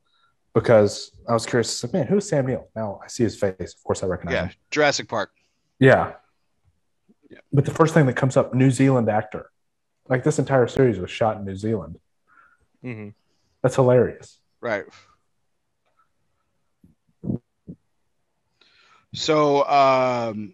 because 0.54 1.12
I 1.28 1.34
was 1.34 1.46
curious. 1.46 1.84
Like, 1.84 1.94
man, 1.94 2.08
who's 2.08 2.28
Sam 2.28 2.46
Neill? 2.48 2.70
Now 2.76 3.00
I 3.04 3.08
see 3.08 3.24
his 3.24 3.38
face. 3.40 3.56
Of 3.60 3.84
course, 3.84 4.02
I 4.04 4.08
recognize 4.08 4.34
Yeah, 4.34 4.46
him. 4.48 4.54
Jurassic 4.72 5.08
Park. 5.08 5.32
Yeah. 5.78 6.14
Yeah. 7.30 7.40
But 7.54 7.66
the 7.66 7.72
first 7.74 7.94
thing 7.94 8.06
that 8.08 8.16
comes 8.16 8.36
up, 8.38 8.54
New 8.54 8.72
Zealand 8.72 9.10
actor. 9.10 9.52
Like 10.08 10.24
this 10.24 10.40
entire 10.40 10.68
series 10.68 10.98
was 10.98 11.12
shot 11.12 11.38
in 11.38 11.46
New 11.46 11.56
Zealand. 11.56 12.00
hmm 12.82 13.10
That's 13.62 13.76
hilarious. 13.76 14.40
Right. 14.62 14.86
So 19.14 19.66
um 19.68 20.54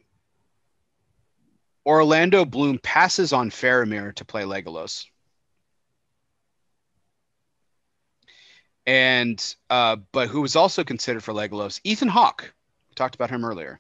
Orlando 1.86 2.46
Bloom 2.46 2.80
passes 2.80 3.32
on 3.34 3.50
Faramir 3.50 4.14
to 4.16 4.26
play 4.26 4.44
Legolas. 4.44 5.06
And 8.88 9.56
uh 9.70 9.98
but 10.12 10.28
who 10.30 10.42
was 10.42 10.56
also 10.56 10.84
considered 10.84 11.24
for 11.24 11.34
Legolas? 11.34 11.80
Ethan 11.84 12.08
Hawke. 12.08 12.54
We 12.90 12.96
talked 12.96 13.16
about 13.16 13.30
him 13.32 13.44
earlier. 13.46 13.80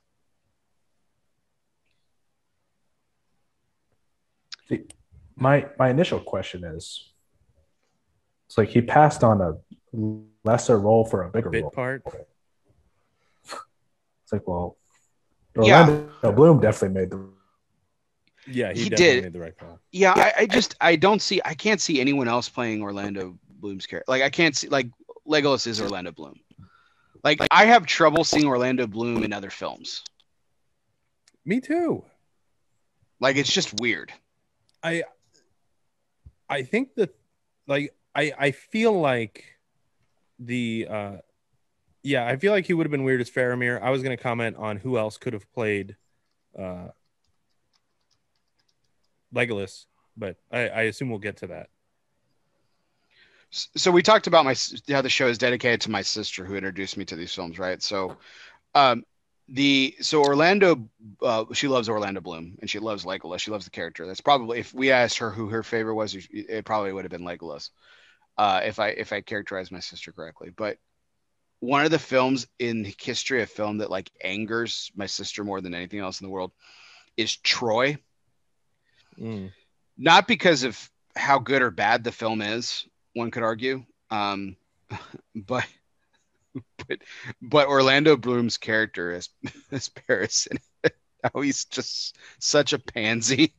My 5.38 5.68
my 5.78 5.90
initial 5.90 6.20
question 6.20 6.64
is 6.64 7.12
it's 8.48 8.58
like 8.58 8.70
he 8.70 8.82
passed 8.82 9.24
on 9.24 9.42
a 9.42 9.58
lesser 10.44 10.80
role 10.80 11.06
for 11.06 11.24
a 11.24 11.30
bigger 11.30 11.50
Bit 11.50 11.64
role. 11.64 11.72
part. 11.72 12.04
It's 13.44 14.32
like, 14.32 14.48
well, 14.48 14.78
Yeah. 15.62 15.82
Orlando 15.82 16.32
Bloom 16.32 16.60
definitely 16.60 17.00
made 17.00 17.12
the 17.12 17.30
Yeah, 18.48 18.74
he, 18.74 18.84
He 18.84 18.90
definitely 18.90 19.16
did. 19.16 19.24
made 19.24 19.34
the 19.34 19.40
right 19.40 19.58
call. 19.58 19.80
Yeah, 19.92 20.14
I, 20.14 20.34
I 20.40 20.46
just 20.46 20.76
I 20.82 20.96
don't 20.96 21.22
see 21.22 21.42
I 21.44 21.54
can't 21.54 21.82
see 21.82 22.00
anyone 22.00 22.28
else 22.28 22.48
playing 22.50 22.82
Orlando 22.82 23.38
Bloom's 23.50 23.86
character. 23.88 24.10
Like 24.12 24.22
I 24.22 24.30
can't 24.30 24.56
see 24.56 24.68
like 24.68 24.88
Legolas 25.28 25.66
is 25.68 25.82
Orlando 25.82 26.12
Bloom. 26.12 26.40
Like 27.24 27.40
I 27.50 27.66
have 27.66 27.86
trouble 27.86 28.24
seeing 28.24 28.46
Orlando 28.46 28.86
Bloom 28.88 29.24
in 29.24 29.34
other 29.34 29.50
films. 29.50 30.04
Me 31.44 31.60
too. 31.60 32.04
Like 33.20 33.38
it's 33.38 33.52
just 33.52 33.80
weird. 33.80 34.12
I 34.84 35.04
I 36.50 36.62
think 36.64 36.96
that 36.96 37.16
like 37.68 37.96
I 38.14 38.32
I 38.38 38.52
feel 38.52 39.00
like 39.00 39.46
the 40.38 40.88
uh 40.90 41.16
yeah, 42.04 42.28
I 42.28 42.38
feel 42.38 42.52
like 42.52 42.68
he 42.68 42.74
would 42.74 42.86
have 42.86 42.92
been 42.92 43.04
weird 43.04 43.22
as 43.22 43.32
Faramir. 43.32 43.82
I 43.82 43.90
was 43.90 44.04
gonna 44.04 44.18
comment 44.18 44.58
on 44.58 44.78
who 44.78 44.98
else 44.98 45.18
could 45.18 45.34
have 45.34 45.52
played 45.52 45.96
uh 46.58 46.90
Legolas, 49.36 49.86
but 50.18 50.38
I, 50.52 50.70
I 50.70 50.82
assume 50.84 51.10
we'll 51.10 51.20
get 51.20 51.38
to 51.38 51.48
that. 51.48 51.70
So 53.52 53.92
we 53.92 54.02
talked 54.02 54.28
about 54.28 54.46
my 54.46 54.56
how 54.90 55.02
the 55.02 55.10
show 55.10 55.28
is 55.28 55.38
dedicated 55.38 55.82
to 55.82 55.92
my 55.92 56.02
sister 56.02 56.46
who 56.46 56.56
introduced 56.56 56.98
me 56.98 57.06
to 57.06 57.16
these 57.16 57.34
films, 57.34 57.60
right? 57.60 57.82
So, 57.82 58.18
um, 58.74 59.06
the 59.48 59.96
so 60.02 60.24
Orlando, 60.24 60.90
uh, 61.22 61.46
she 61.54 61.68
loves 61.68 61.88
Orlando 61.88 62.20
Bloom 62.20 62.58
and 62.60 62.70
she 62.70 62.80
loves 62.80 63.06
Legolas. 63.06 63.40
She 63.40 63.52
loves 63.52 63.66
the 63.66 63.72
character. 63.72 64.08
That's 64.08 64.22
probably 64.22 64.60
if 64.60 64.74
we 64.74 64.92
asked 64.92 65.20
her 65.20 65.30
who 65.30 65.48
her 65.50 65.64
favorite 65.64 65.96
was, 65.96 66.18
it 66.32 66.66
probably 66.66 66.92
would 66.92 67.06
have 67.06 67.12
been 67.12 67.22
Legolas, 67.22 67.70
uh, 68.38 68.62
if 68.64 68.80
I 68.80 68.90
if 68.90 69.14
I 69.14 69.22
characterized 69.22 69.72
my 69.72 69.80
sister 69.80 70.12
correctly. 70.12 70.50
But 70.50 70.78
one 71.60 71.86
of 71.86 71.92
the 71.92 72.00
films 72.00 72.48
in 72.60 72.92
history 73.00 73.42
of 73.42 73.50
film 73.50 73.78
that 73.78 73.92
like 73.92 74.12
angers 74.24 74.92
my 74.96 75.06
sister 75.06 75.44
more 75.44 75.62
than 75.62 75.74
anything 75.74 76.00
else 76.00 76.20
in 76.20 76.26
the 76.26 76.32
world 76.32 76.52
is 77.16 77.38
Troy 77.38 77.98
Mm. 79.20 79.52
not 79.98 80.28
because 80.28 80.64
of 80.64 80.90
how 81.16 81.40
good 81.40 81.62
or 81.62 81.72
bad 81.72 82.04
the 82.04 82.12
film 82.12 82.42
is 82.42 82.86
one 83.14 83.32
could 83.32 83.44
argue 83.44 83.86
um 84.12 84.56
but 85.36 85.66
but 86.88 87.00
but 87.42 87.68
orlando 87.68 88.18
bloom's 88.18 88.58
character 88.58 89.14
as 89.14 89.30
as 89.72 89.88
paris 89.90 90.48
and 90.52 90.60
how 91.24 91.42
he's 91.42 91.66
just 91.66 92.18
such 92.40 92.74
a 92.74 92.80
pansy 92.80 93.54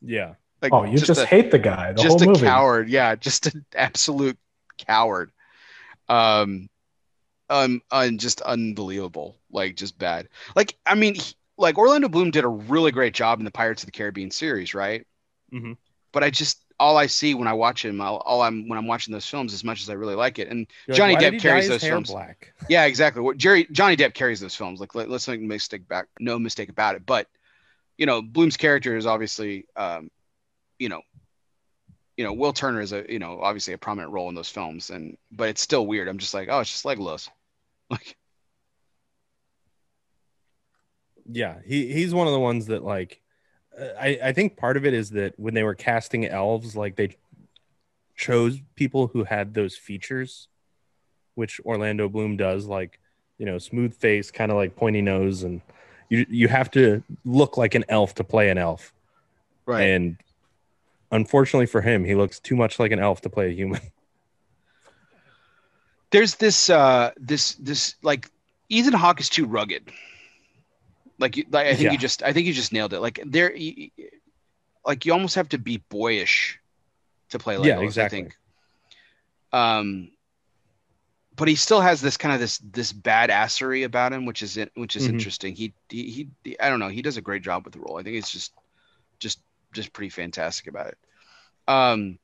Yeah. 0.00 0.34
like 0.62 0.72
Oh, 0.72 0.84
you 0.84 0.96
just, 0.96 1.20
a, 1.20 1.26
hate 1.26 1.50
the 1.50 1.58
guy. 1.58 1.92
The 1.92 2.02
just 2.02 2.22
a 2.22 2.26
movie. 2.26 2.46
coward 2.46 2.88
yeah 2.88 3.14
just 3.16 3.46
an 3.46 3.64
absolute 3.74 4.38
coward 4.78 5.30
um 6.08 6.68
um 7.50 7.82
and 7.92 8.18
just 8.18 8.40
unbelievable 8.40 9.36
like 9.52 9.76
just 9.76 9.98
bad 9.98 10.28
like 10.56 10.76
i 10.86 10.94
mean 10.94 11.14
he- 11.16 11.34
like 11.56 11.78
orlando 11.78 12.08
bloom 12.08 12.30
did 12.30 12.44
a 12.44 12.48
really 12.48 12.90
great 12.92 13.14
job 13.14 13.38
in 13.38 13.44
the 13.44 13.50
pirates 13.50 13.82
of 13.82 13.86
the 13.86 13.92
caribbean 13.92 14.30
series 14.30 14.74
right 14.74 15.06
Mhm. 15.52 15.76
but 16.12 16.24
i 16.24 16.30
just 16.30 16.60
all 16.80 16.96
i 16.96 17.06
see 17.06 17.34
when 17.34 17.46
i 17.46 17.52
watch 17.52 17.84
him 17.84 18.00
all, 18.00 18.16
all 18.18 18.42
i'm 18.42 18.68
when 18.68 18.78
i'm 18.78 18.86
watching 18.86 19.12
those 19.12 19.26
films 19.26 19.52
as 19.54 19.62
much 19.62 19.80
as 19.82 19.88
i 19.88 19.92
really 19.92 20.16
like 20.16 20.38
it 20.38 20.48
and 20.48 20.66
You're 20.86 20.96
Johnny 20.96 21.14
why 21.14 21.20
Depp 21.20 21.30
did 21.30 21.32
he 21.34 21.38
dye 21.38 21.42
carries 21.42 21.68
those 21.68 21.84
films. 21.84 22.10
black. 22.10 22.52
yeah 22.68 22.84
exactly 22.86 23.22
what 23.22 23.36
jerry 23.36 23.66
johnny 23.70 23.96
depp 23.96 24.14
carries 24.14 24.40
those 24.40 24.54
films 24.56 24.80
like 24.80 24.94
let, 24.94 25.08
let's 25.08 25.28
make 25.28 25.40
mistake 25.40 25.86
back 25.86 26.06
no 26.18 26.38
mistake 26.38 26.68
about 26.70 26.96
it 26.96 27.06
but 27.06 27.28
you 27.98 28.06
know 28.06 28.20
bloom's 28.22 28.56
character 28.56 28.96
is 28.96 29.06
obviously 29.06 29.66
um 29.76 30.10
you 30.80 30.88
know 30.88 31.02
you 32.16 32.24
know 32.24 32.32
will 32.32 32.52
turner 32.52 32.80
is 32.80 32.92
a 32.92 33.04
you 33.08 33.18
know 33.20 33.40
obviously 33.40 33.74
a 33.74 33.78
prominent 33.78 34.12
role 34.12 34.28
in 34.28 34.34
those 34.34 34.48
films 34.48 34.90
and 34.90 35.16
but 35.30 35.48
it's 35.48 35.60
still 35.60 35.86
weird 35.86 36.08
i'm 36.08 36.18
just 36.18 36.34
like 36.34 36.48
oh 36.50 36.60
it's 36.60 36.70
just 36.70 36.84
legolas 36.84 37.28
like 37.90 38.16
Yeah, 41.30 41.56
he 41.64 41.92
he's 41.92 42.14
one 42.14 42.26
of 42.26 42.32
the 42.32 42.40
ones 42.40 42.66
that 42.66 42.84
like 42.84 43.20
I 43.78 44.18
I 44.24 44.32
think 44.32 44.56
part 44.56 44.76
of 44.76 44.84
it 44.84 44.94
is 44.94 45.10
that 45.10 45.38
when 45.38 45.54
they 45.54 45.62
were 45.62 45.74
casting 45.74 46.26
elves, 46.26 46.76
like 46.76 46.96
they 46.96 47.16
chose 48.16 48.60
people 48.76 49.08
who 49.08 49.24
had 49.24 49.54
those 49.54 49.76
features, 49.76 50.48
which 51.34 51.60
Orlando 51.64 52.08
Bloom 52.08 52.36
does, 52.36 52.66
like 52.66 53.00
you 53.38 53.46
know, 53.46 53.58
smooth 53.58 53.94
face, 53.94 54.30
kind 54.30 54.50
of 54.50 54.56
like 54.56 54.76
pointy 54.76 55.02
nose, 55.02 55.42
and 55.42 55.60
you 56.08 56.26
you 56.28 56.48
have 56.48 56.70
to 56.72 57.02
look 57.24 57.56
like 57.56 57.74
an 57.74 57.84
elf 57.88 58.14
to 58.16 58.24
play 58.24 58.50
an 58.50 58.58
elf. 58.58 58.92
Right? 59.66 59.82
And 59.82 60.16
unfortunately 61.10 61.66
for 61.66 61.80
him, 61.80 62.04
he 62.04 62.14
looks 62.14 62.38
too 62.38 62.56
much 62.56 62.78
like 62.78 62.92
an 62.92 62.98
elf 62.98 63.22
to 63.22 63.30
play 63.30 63.48
a 63.48 63.54
human. 63.54 63.80
there's 66.14 66.36
this 66.36 66.70
uh 66.70 67.10
this 67.16 67.54
this 67.54 67.96
like 68.02 68.30
ethan 68.68 68.92
hawke 68.92 69.18
is 69.18 69.28
too 69.28 69.44
rugged 69.44 69.90
like, 71.18 71.36
you, 71.36 71.44
like 71.50 71.66
i 71.66 71.74
think 71.74 71.84
Yeah. 71.86 71.92
you 71.92 71.98
just 71.98 72.22
i 72.22 72.32
think 72.32 72.46
you 72.46 72.52
just 72.52 72.72
nailed 72.72 72.92
it 72.92 73.00
like 73.00 73.20
there 73.24 73.54
you, 73.54 73.90
like 74.84 75.06
you 75.06 75.12
almost 75.12 75.34
have 75.36 75.48
to 75.50 75.58
be 75.58 75.78
boyish 75.88 76.60
to 77.30 77.38
play 77.38 77.56
Legolas, 77.56 77.66
Yeah, 77.66 77.78
exactly. 77.80 78.18
i 78.18 78.22
think 78.22 78.36
um 79.52 80.10
but 81.36 81.48
he 81.48 81.54
still 81.56 81.80
has 81.80 82.00
this 82.00 82.16
kind 82.16 82.34
of 82.34 82.40
this 82.40 82.58
this 82.58 82.92
badassery 82.92 83.84
about 83.84 84.12
him 84.12 84.24
which 84.26 84.42
is 84.42 84.58
which 84.74 84.96
is 84.96 85.06
Mhm. 85.06 85.10
interesting 85.10 85.54
he, 85.54 85.72
he 85.88 86.28
he 86.44 86.60
i 86.60 86.68
don't 86.68 86.80
know 86.80 86.88
he 86.88 87.02
does 87.02 87.16
a 87.16 87.22
great 87.22 87.42
job 87.42 87.64
with 87.64 87.72
the 87.74 87.80
role 87.80 87.98
i 87.98 88.02
think 88.02 88.16
it's 88.16 88.30
just 88.30 88.52
just 89.18 89.40
just 89.72 89.92
pretty 89.92 90.10
fantastic 90.10 90.68
about 90.68 90.86
it. 90.86 90.98
Um, 91.66 92.18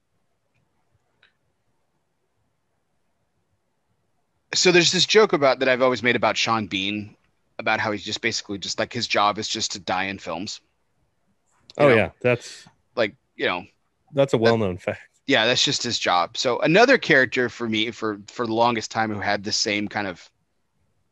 so 4.54 4.70
there's 4.72 4.92
this 4.92 5.06
joke 5.06 5.32
about 5.32 5.58
that 5.60 5.68
I've 5.68 5.82
always 5.82 6.02
made 6.02 6.16
about 6.16 6.36
Sean 6.36 6.66
Bean 6.66 7.16
about 7.60 7.80
how 7.80 7.92
he's 7.92 8.04
just 8.04 8.22
basically 8.22 8.58
just 8.58 8.80
like 8.80 8.92
his 8.92 9.08
job 9.08 9.38
is 9.38 9.48
just 9.48 9.72
to 9.72 9.80
die 9.80 10.04
in 10.06 10.18
films. 10.18 10.60
You 11.78 11.86
Oh 11.86 11.88
know, 11.88 11.96
yeah, 11.96 12.10
that's 12.20 12.68
like 12.96 13.16
you 13.36 13.46
know, 13.46 13.64
that's 14.12 14.34
a 14.34 14.38
well-known 14.38 14.78
fact. 14.78 15.00
yeah, 15.26 15.46
that's 15.46 15.64
just 15.64 15.82
his 15.82 15.98
job. 15.98 16.36
So 16.36 16.58
another 16.60 16.98
character 16.98 17.48
for 17.48 17.68
me 17.68 17.90
for 17.90 18.20
for 18.28 18.46
the 18.46 18.54
longest 18.54 18.90
time 18.90 19.12
who 19.12 19.20
had 19.20 19.44
the 19.44 19.52
same 19.52 19.88
kind 19.88 20.06
of 20.06 20.28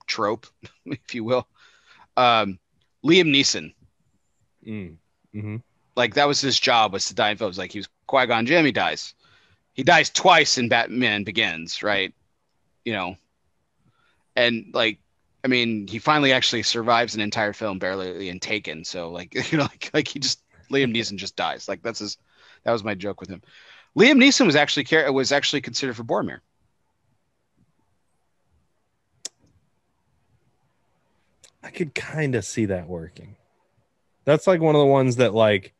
trope, 0.06 0.46
if 0.86 1.14
you 1.14 1.24
will, 1.24 1.48
um, 2.16 2.58
Liam 3.04 3.30
Neeson. 3.34 3.74
Mm. 4.66 4.98
hmm 5.32 5.56
Like 5.96 6.14
that 6.14 6.28
was 6.28 6.40
his 6.40 6.58
job 6.58 6.92
was 6.94 7.06
to 7.06 7.14
die 7.14 7.30
in 7.30 7.36
films. 7.36 7.58
Like 7.58 7.72
he 7.72 7.78
was 7.78 7.88
Qui 8.06 8.26
Gon 8.26 8.46
Jinn, 8.46 8.64
he 8.64 8.72
dies. 8.72 9.14
He 9.74 9.84
dies 9.84 10.10
twice 10.10 10.58
in 10.58 10.68
Batman 10.68 11.24
Begins, 11.24 11.82
right? 11.82 12.14
You 12.84 12.94
know, 12.94 13.16
and 14.36 14.66
like 14.72 14.98
I 15.48 15.50
mean, 15.50 15.86
he 15.88 15.98
finally 15.98 16.30
actually 16.34 16.62
survives 16.62 17.14
an 17.14 17.22
entire 17.22 17.54
film, 17.54 17.78
barely 17.78 18.28
in 18.28 18.38
Taken. 18.38 18.84
So 18.84 19.10
like 19.10 19.34
you 19.50 19.56
know, 19.56 19.64
like 19.64 19.90
like 19.94 20.06
he 20.06 20.18
just 20.18 20.42
Liam 20.70 20.94
Neeson 20.94 21.16
just 21.16 21.36
dies. 21.36 21.68
Like 21.68 21.82
that's 21.82 22.00
his. 22.00 22.18
That 22.64 22.72
was 22.72 22.84
my 22.84 22.94
joke 22.94 23.20
with 23.20 23.30
him. 23.30 23.40
Liam 23.96 24.22
Neeson 24.22 24.44
was 24.44 24.56
actually 24.56 24.86
was 25.10 25.32
actually 25.32 25.62
considered 25.62 25.96
for 25.96 26.04
Boromir. 26.04 26.40
I 31.62 31.70
could 31.70 31.94
kind 31.94 32.34
of 32.34 32.44
see 32.44 32.66
that 32.66 32.86
working. 32.86 33.36
That's 34.26 34.46
like 34.46 34.60
one 34.60 34.74
of 34.74 34.80
the 34.80 34.86
ones 34.86 35.16
that 35.16 35.32
like 35.32 35.72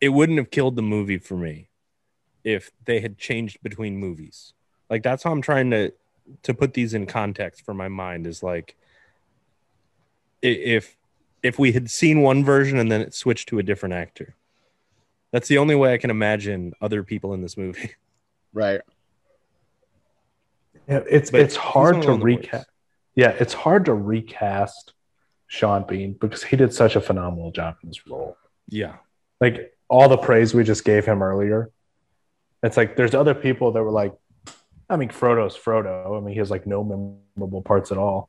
it 0.00 0.08
wouldn't 0.08 0.38
have 0.38 0.50
killed 0.50 0.76
the 0.76 0.82
movie 0.82 1.18
for 1.18 1.36
me 1.36 1.68
if 2.42 2.70
they 2.86 3.00
had 3.00 3.18
changed 3.18 3.62
between 3.62 3.98
movies. 3.98 4.54
Like 4.88 5.02
that's 5.02 5.24
how 5.24 5.30
I'm 5.30 5.42
trying 5.42 5.70
to 5.72 5.92
to 6.42 6.54
put 6.54 6.74
these 6.74 6.94
in 6.94 7.06
context 7.06 7.64
for 7.64 7.74
my 7.74 7.88
mind 7.88 8.26
is 8.26 8.42
like 8.42 8.76
if 10.42 10.96
if 11.42 11.58
we 11.58 11.72
had 11.72 11.90
seen 11.90 12.22
one 12.22 12.44
version 12.44 12.78
and 12.78 12.90
then 12.90 13.00
it 13.00 13.14
switched 13.14 13.48
to 13.48 13.58
a 13.58 13.62
different 13.62 13.94
actor. 13.94 14.36
That's 15.32 15.48
the 15.48 15.58
only 15.58 15.74
way 15.74 15.94
I 15.94 15.98
can 15.98 16.10
imagine 16.10 16.72
other 16.80 17.02
people 17.02 17.34
in 17.34 17.42
this 17.42 17.56
movie. 17.56 17.92
Right. 18.52 18.80
Yeah, 20.88 21.02
it's 21.08 21.30
But 21.30 21.42
it's 21.42 21.54
hard 21.54 22.02
to 22.02 22.08
only 22.08 22.36
recast. 22.36 22.66
Yeah, 23.14 23.28
it's 23.38 23.54
hard 23.54 23.84
to 23.84 23.94
recast 23.94 24.92
Sean 25.46 25.84
Bean 25.86 26.16
because 26.20 26.42
he 26.42 26.56
did 26.56 26.74
such 26.74 26.96
a 26.96 27.00
phenomenal 27.00 27.52
job 27.52 27.76
in 27.84 27.90
this 27.90 28.04
role. 28.08 28.36
Yeah. 28.68 28.96
Like 29.40 29.72
all 29.88 30.08
the 30.08 30.16
praise 30.16 30.52
we 30.52 30.64
just 30.64 30.84
gave 30.84 31.06
him 31.06 31.22
earlier. 31.22 31.70
It's 32.64 32.76
like 32.76 32.96
there's 32.96 33.14
other 33.14 33.34
people 33.34 33.70
that 33.70 33.82
were 33.84 33.92
like, 33.92 34.14
I 34.90 34.96
mean, 34.96 35.08
Frodo's 35.08 35.56
Frodo. 35.56 36.18
I 36.18 36.20
mean, 36.20 36.32
he 36.34 36.40
has 36.40 36.50
like 36.50 36.66
no 36.66 36.82
memorable 36.82 37.62
parts 37.62 37.92
at 37.92 37.98
all. 37.98 38.28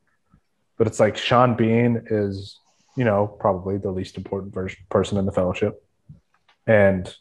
But 0.78 0.86
it's 0.86 1.00
like 1.00 1.16
Sean 1.16 1.56
Bean 1.56 2.06
is, 2.08 2.58
you 2.96 3.04
know, 3.04 3.26
probably 3.26 3.78
the 3.78 3.90
least 3.90 4.16
important 4.16 4.54
vers- 4.54 4.76
person 4.88 5.18
in 5.18 5.26
the 5.26 5.32
Fellowship, 5.32 5.84
and 6.66 7.12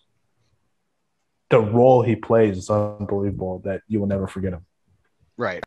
the 1.50 1.60
role 1.60 2.04
he 2.04 2.16
plays 2.16 2.58
is 2.58 2.70
unbelievable. 2.70 3.60
That 3.66 3.82
you 3.88 4.00
will 4.00 4.08
never 4.08 4.28
forget 4.28 4.54
him. 4.54 4.66
Right. 5.38 5.64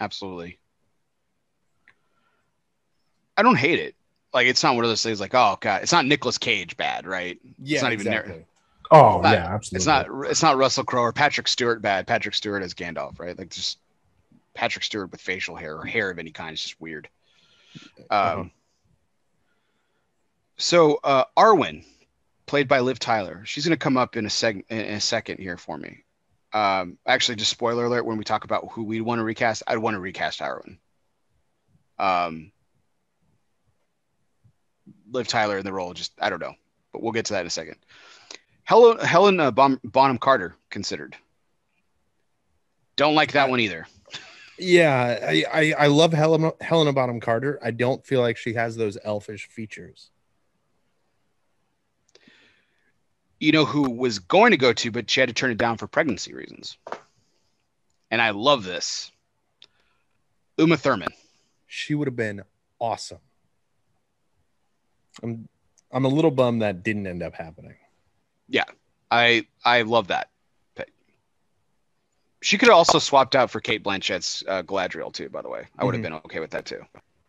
Absolutely. 0.00 0.58
I 3.36 3.42
don't 3.42 3.56
hate 3.56 3.78
it. 3.78 3.94
Like 4.32 4.48
it's 4.48 4.62
not 4.62 4.74
one 4.74 4.84
of 4.84 4.90
those 4.90 5.02
things 5.02 5.20
like, 5.20 5.34
oh 5.34 5.56
god, 5.60 5.82
it's 5.82 5.92
not 5.92 6.04
Nicolas 6.04 6.36
Cage 6.36 6.76
bad, 6.76 7.06
right? 7.06 7.38
Yeah, 7.62 7.82
not 7.82 7.92
even 7.92 8.06
there. 8.06 8.44
Oh 8.90 9.20
Not- 9.20 9.32
yeah, 9.32 9.54
absolutely. 9.54 9.76
It's 9.78 9.86
not 9.86 10.06
it's 10.30 10.42
not 10.42 10.56
Russell 10.56 10.84
Crowe 10.84 11.02
or 11.02 11.12
Patrick 11.12 11.48
Stewart 11.48 11.80
bad. 11.82 12.06
Patrick 12.06 12.34
Stewart 12.34 12.62
as 12.62 12.74
Gandalf, 12.74 13.18
right? 13.18 13.36
Like 13.38 13.50
just 13.50 13.78
Patrick 14.52 14.84
Stewart 14.84 15.10
with 15.10 15.20
facial 15.20 15.56
hair 15.56 15.76
or 15.76 15.84
hair 15.84 16.10
of 16.10 16.18
any 16.18 16.30
kind 16.30 16.52
is 16.54 16.62
just 16.62 16.80
weird. 16.80 17.08
Um 18.10 18.10
Uh-huh. 18.10 18.44
so 20.56 21.00
uh 21.02 21.24
Arwen, 21.36 21.84
played 22.46 22.68
by 22.68 22.80
Liv 22.80 22.98
Tyler, 22.98 23.42
she's 23.44 23.64
gonna 23.64 23.76
come 23.76 23.96
up 23.96 24.16
in 24.16 24.26
a 24.26 24.28
seg 24.28 24.64
in 24.68 24.78
a 24.78 25.00
second 25.00 25.38
here 25.38 25.56
for 25.56 25.76
me. 25.78 26.04
Um 26.52 26.98
actually 27.06 27.36
just 27.36 27.50
spoiler 27.50 27.86
alert 27.86 28.04
when 28.04 28.18
we 28.18 28.24
talk 28.24 28.44
about 28.44 28.68
who 28.72 28.84
we 28.84 29.00
want 29.00 29.18
to 29.18 29.24
recast, 29.24 29.62
I'd 29.66 29.78
want 29.78 29.94
to 29.94 30.00
recast 30.00 30.40
Arwen. 30.40 30.76
Um 31.98 32.52
Liv 35.10 35.26
Tyler 35.28 35.58
in 35.58 35.64
the 35.64 35.72
role, 35.72 35.94
just 35.94 36.12
I 36.20 36.28
don't 36.30 36.40
know, 36.40 36.54
but 36.92 37.02
we'll 37.02 37.12
get 37.12 37.24
to 37.26 37.32
that 37.34 37.40
in 37.40 37.46
a 37.46 37.50
second. 37.50 37.76
Helen 38.64 38.98
Helen 38.98 39.40
uh, 39.40 39.50
Bon- 39.50 39.80
Bonham 39.84 40.18
Carter 40.18 40.56
considered. 40.70 41.16
Don't 42.96 43.14
like 43.14 43.32
that 43.32 43.50
one 43.50 43.60
either. 43.60 43.86
Yeah, 44.58 45.18
I, 45.20 45.44
I, 45.52 45.74
I 45.78 45.86
love 45.88 46.12
Helena, 46.12 46.52
Helena 46.60 46.92
Bonham 46.92 47.20
Carter. 47.20 47.58
I 47.62 47.72
don't 47.72 48.06
feel 48.06 48.20
like 48.20 48.36
she 48.36 48.54
has 48.54 48.76
those 48.76 48.96
elfish 49.02 49.48
features. 49.48 50.10
You 53.40 53.50
know 53.50 53.64
who 53.64 53.90
was 53.90 54.20
going 54.20 54.52
to 54.52 54.56
go 54.56 54.72
to, 54.72 54.90
but 54.92 55.10
she 55.10 55.20
had 55.20 55.28
to 55.28 55.34
turn 55.34 55.50
it 55.50 55.58
down 55.58 55.76
for 55.76 55.88
pregnancy 55.88 56.34
reasons. 56.34 56.78
And 58.10 58.22
I 58.22 58.30
love 58.30 58.62
this. 58.62 59.10
Uma 60.56 60.76
Thurman. 60.76 61.12
She 61.66 61.96
would 61.96 62.06
have 62.06 62.16
been 62.16 62.44
awesome. 62.78 63.18
I'm 65.22 65.48
I'm 65.90 66.04
a 66.04 66.08
little 66.08 66.30
bummed 66.30 66.62
that 66.62 66.84
didn't 66.84 67.06
end 67.06 67.22
up 67.22 67.34
happening. 67.34 67.74
I 69.10 69.46
I 69.64 69.82
love 69.82 70.08
that. 70.08 70.28
She 72.42 72.58
could 72.58 72.68
have 72.68 72.76
also 72.76 72.98
swapped 72.98 73.34
out 73.36 73.48
for 73.50 73.58
Cate 73.60 73.82
Blanchett's 73.82 74.42
uh, 74.46 74.62
Galadriel 74.62 75.10
too. 75.12 75.30
By 75.30 75.40
the 75.40 75.48
way, 75.48 75.66
I 75.78 75.84
would 75.84 75.94
have 75.94 76.00
Mhm. 76.00 76.04
been 76.04 76.12
okay 76.26 76.40
with 76.40 76.50
that 76.50 76.66
too. 76.66 76.84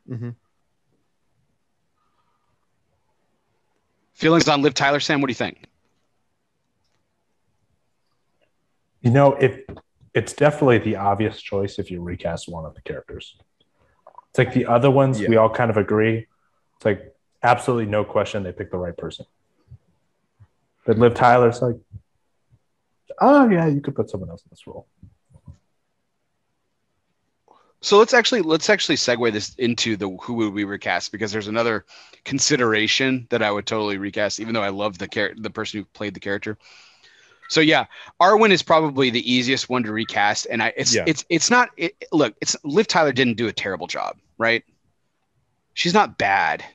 Mm-hmm. 0.09 0.29
Feelings 4.13 4.47
on 4.49 4.61
Liv 4.61 4.73
Tyler, 4.73 4.99
Sam? 4.99 5.21
What 5.21 5.27
do 5.27 5.31
you 5.31 5.35
think? 5.35 5.67
You 9.01 9.11
know, 9.11 9.33
it 9.35 9.69
it's 10.13 10.33
definitely 10.33 10.79
the 10.79 10.95
obvious 10.97 11.41
choice 11.41 11.77
if 11.79 11.91
you 11.91 12.01
recast 12.01 12.49
one 12.49 12.65
of 12.65 12.73
the 12.73 12.81
characters. 12.81 13.37
It's 14.29 14.37
like 14.37 14.53
the 14.53 14.65
other 14.65 14.89
ones, 14.91 15.19
Yeah. 15.21 15.29
we 15.29 15.37
all 15.37 15.49
kind 15.49 15.69
of 15.69 15.77
agree. 15.77 16.27
It's 16.77 16.85
like 16.85 17.13
absolutely 17.43 17.85
no 17.85 18.03
question 18.03 18.43
they 18.43 18.51
picked 18.51 18.71
the 18.71 18.77
right 18.77 18.97
person. 18.97 19.25
But 20.85 20.99
Liv 20.99 21.15
Tyler's 21.15 21.61
like, 21.61 21.75
oh 23.19 23.49
yeah, 23.49 23.67
you 23.67 23.81
could 23.81 23.95
put 23.95 24.09
someone 24.09 24.29
else 24.29 24.43
in 24.43 24.49
this 24.51 24.65
role. 24.67 24.87
So 27.81 27.99
let's 27.99 28.15
actually 28.15 28.41
let's 28.41 28.69
actually 28.69 28.95
segue 28.95 29.31
this 29.31 29.53
into 29.55 29.95
the 29.95 30.09
who 30.09 30.33
would 30.35 30.53
we 30.53 30.63
recast 30.63 31.11
because 31.11 31.31
there's 31.31 31.47
another 31.47 31.85
consideration 32.23 33.27
that 33.29 33.43
I 33.43 33.51
would 33.51 33.67
totally 33.67 33.97
recast, 33.97 34.39
even 34.39 34.53
though 34.53 34.63
I 34.63 34.69
love 34.69 34.97
the 34.97 35.07
char- 35.07 35.33
the 35.37 35.51
person 35.51 35.79
who 35.79 35.85
played 35.85 36.15
the 36.15 36.19
character. 36.19 36.57
So 37.47 37.61
yeah, 37.61 37.85
Arwen 38.19 38.49
is 38.49 38.63
probably 38.63 39.11
the 39.11 39.31
easiest 39.31 39.69
one 39.69 39.83
to 39.83 39.91
recast, 39.91 40.47
and 40.49 40.63
I 40.63 40.73
it's 40.75 40.95
Yeah. 40.95 41.03
it's 41.05 41.25
it's 41.29 41.51
not 41.51 41.69
it, 41.77 41.93
look 42.11 42.33
it's 42.41 42.55
Liv 42.63 42.87
Tyler 42.87 43.11
didn't 43.11 43.37
do 43.37 43.47
a 43.47 43.53
terrible 43.53 43.85
job, 43.85 44.17
right? 44.39 44.63
She's 45.75 45.93
not 45.93 46.17
bad, 46.17 46.65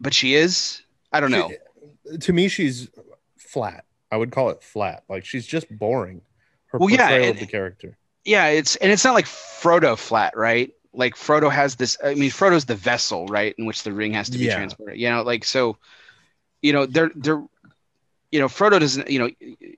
but 0.00 0.12
she 0.12 0.34
is. 0.34 0.82
I 1.12 1.20
don't 1.20 1.30
know. 1.30 1.48
She- 1.50 2.18
to 2.18 2.32
me, 2.32 2.48
she's 2.48 2.88
flat. 3.36 3.84
I 4.10 4.16
would 4.16 4.32
call 4.32 4.50
it 4.50 4.62
flat. 4.62 5.04
Like 5.08 5.24
she's 5.24 5.46
just 5.46 5.66
boring. 5.78 6.22
Her 6.66 6.78
Well, 6.78 6.90
yeah, 6.90 7.08
and- 7.10 7.30
of 7.30 7.38
the 7.38 7.46
character. 7.46 7.96
yeah 8.24 8.46
it's 8.48 8.76
and 8.76 8.92
it's 8.92 9.04
not 9.04 9.14
like 9.14 9.24
frodo 9.24 9.96
flat 9.96 10.36
right 10.36 10.72
like 10.92 11.14
frodo 11.14 11.50
has 11.50 11.76
this 11.76 11.96
i 12.04 12.14
mean 12.14 12.30
frodo's 12.30 12.66
the 12.66 12.74
vessel 12.74 13.26
right 13.28 13.54
in 13.58 13.64
which 13.64 13.82
the 13.82 13.92
ring 13.92 14.12
has 14.12 14.28
to 14.28 14.36
be 14.38 14.44
Yeah. 14.44 14.56
transported 14.56 14.98
you 14.98 15.08
know 15.08 15.22
like 15.22 15.44
so 15.44 15.78
you 16.60 16.72
know 16.72 16.84
they're 16.84 17.10
they're 17.14 17.42
you 18.30 18.38
know 18.38 18.46
frodo 18.46 18.78
doesn't 18.78 19.08
you 19.08 19.18
know 19.18 19.30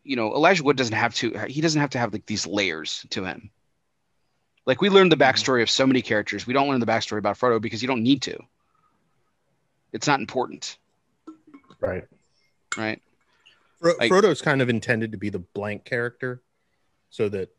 you 0.02 0.16
know 0.16 0.34
elijah 0.34 0.64
wood 0.64 0.76
doesn't 0.76 0.94
have 0.94 1.14
to 1.14 1.30
he 1.48 1.60
doesn't 1.60 1.80
have 1.80 1.90
to 1.90 1.98
have 1.98 2.12
like 2.12 2.26
these 2.26 2.46
layers 2.46 3.06
to 3.10 3.24
him 3.24 3.50
like 4.66 4.80
we 4.80 4.88
learned 4.90 5.12
the 5.12 5.16
mm-hmm. 5.16 5.22
backstory 5.22 5.62
of 5.62 5.70
so 5.70 5.86
many 5.86 6.02
characters 6.02 6.46
we 6.46 6.52
don't 6.52 6.68
learn 6.68 6.80
the 6.80 6.86
backstory 6.86 7.18
about 7.18 7.38
frodo 7.38 7.60
because 7.60 7.80
you 7.80 7.88
don't 7.88 8.02
need 8.02 8.22
to 8.22 8.36
it's 9.92 10.08
not 10.08 10.18
important 10.18 10.78
Right. 11.82 12.04
right 12.76 13.02
Fro- 13.80 13.94
Like- 13.98 14.10
Frodo's 14.10 14.40
kind 14.40 14.62
of 14.62 14.68
intended 14.68 15.12
to 15.12 15.18
be 15.18 15.28
the 15.28 15.40
blank 15.40 15.84
character, 15.84 16.42
so 17.10 17.28
that 17.28 17.50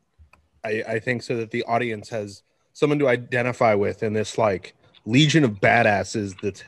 I, 0.63 0.83
I 0.87 0.99
think 0.99 1.21
so 1.21 1.35
that 1.37 1.51
the 1.51 1.63
audience 1.63 2.09
has 2.09 2.43
someone 2.71 2.99
to 2.99 3.07
identify 3.07 3.73
with 3.75 4.01
in 4.01 4.13
this 4.13 4.37
like 4.37 4.73
legion 5.05 5.43
of 5.43 5.59
badasses 5.59 6.39
that's 6.41 6.63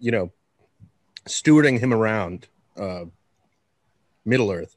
you 0.00 0.10
know 0.10 0.32
stewarding 1.26 1.78
him 1.78 1.94
around 1.94 2.48
uh, 2.76 3.04
Middle 4.24 4.50
Earth. 4.50 4.76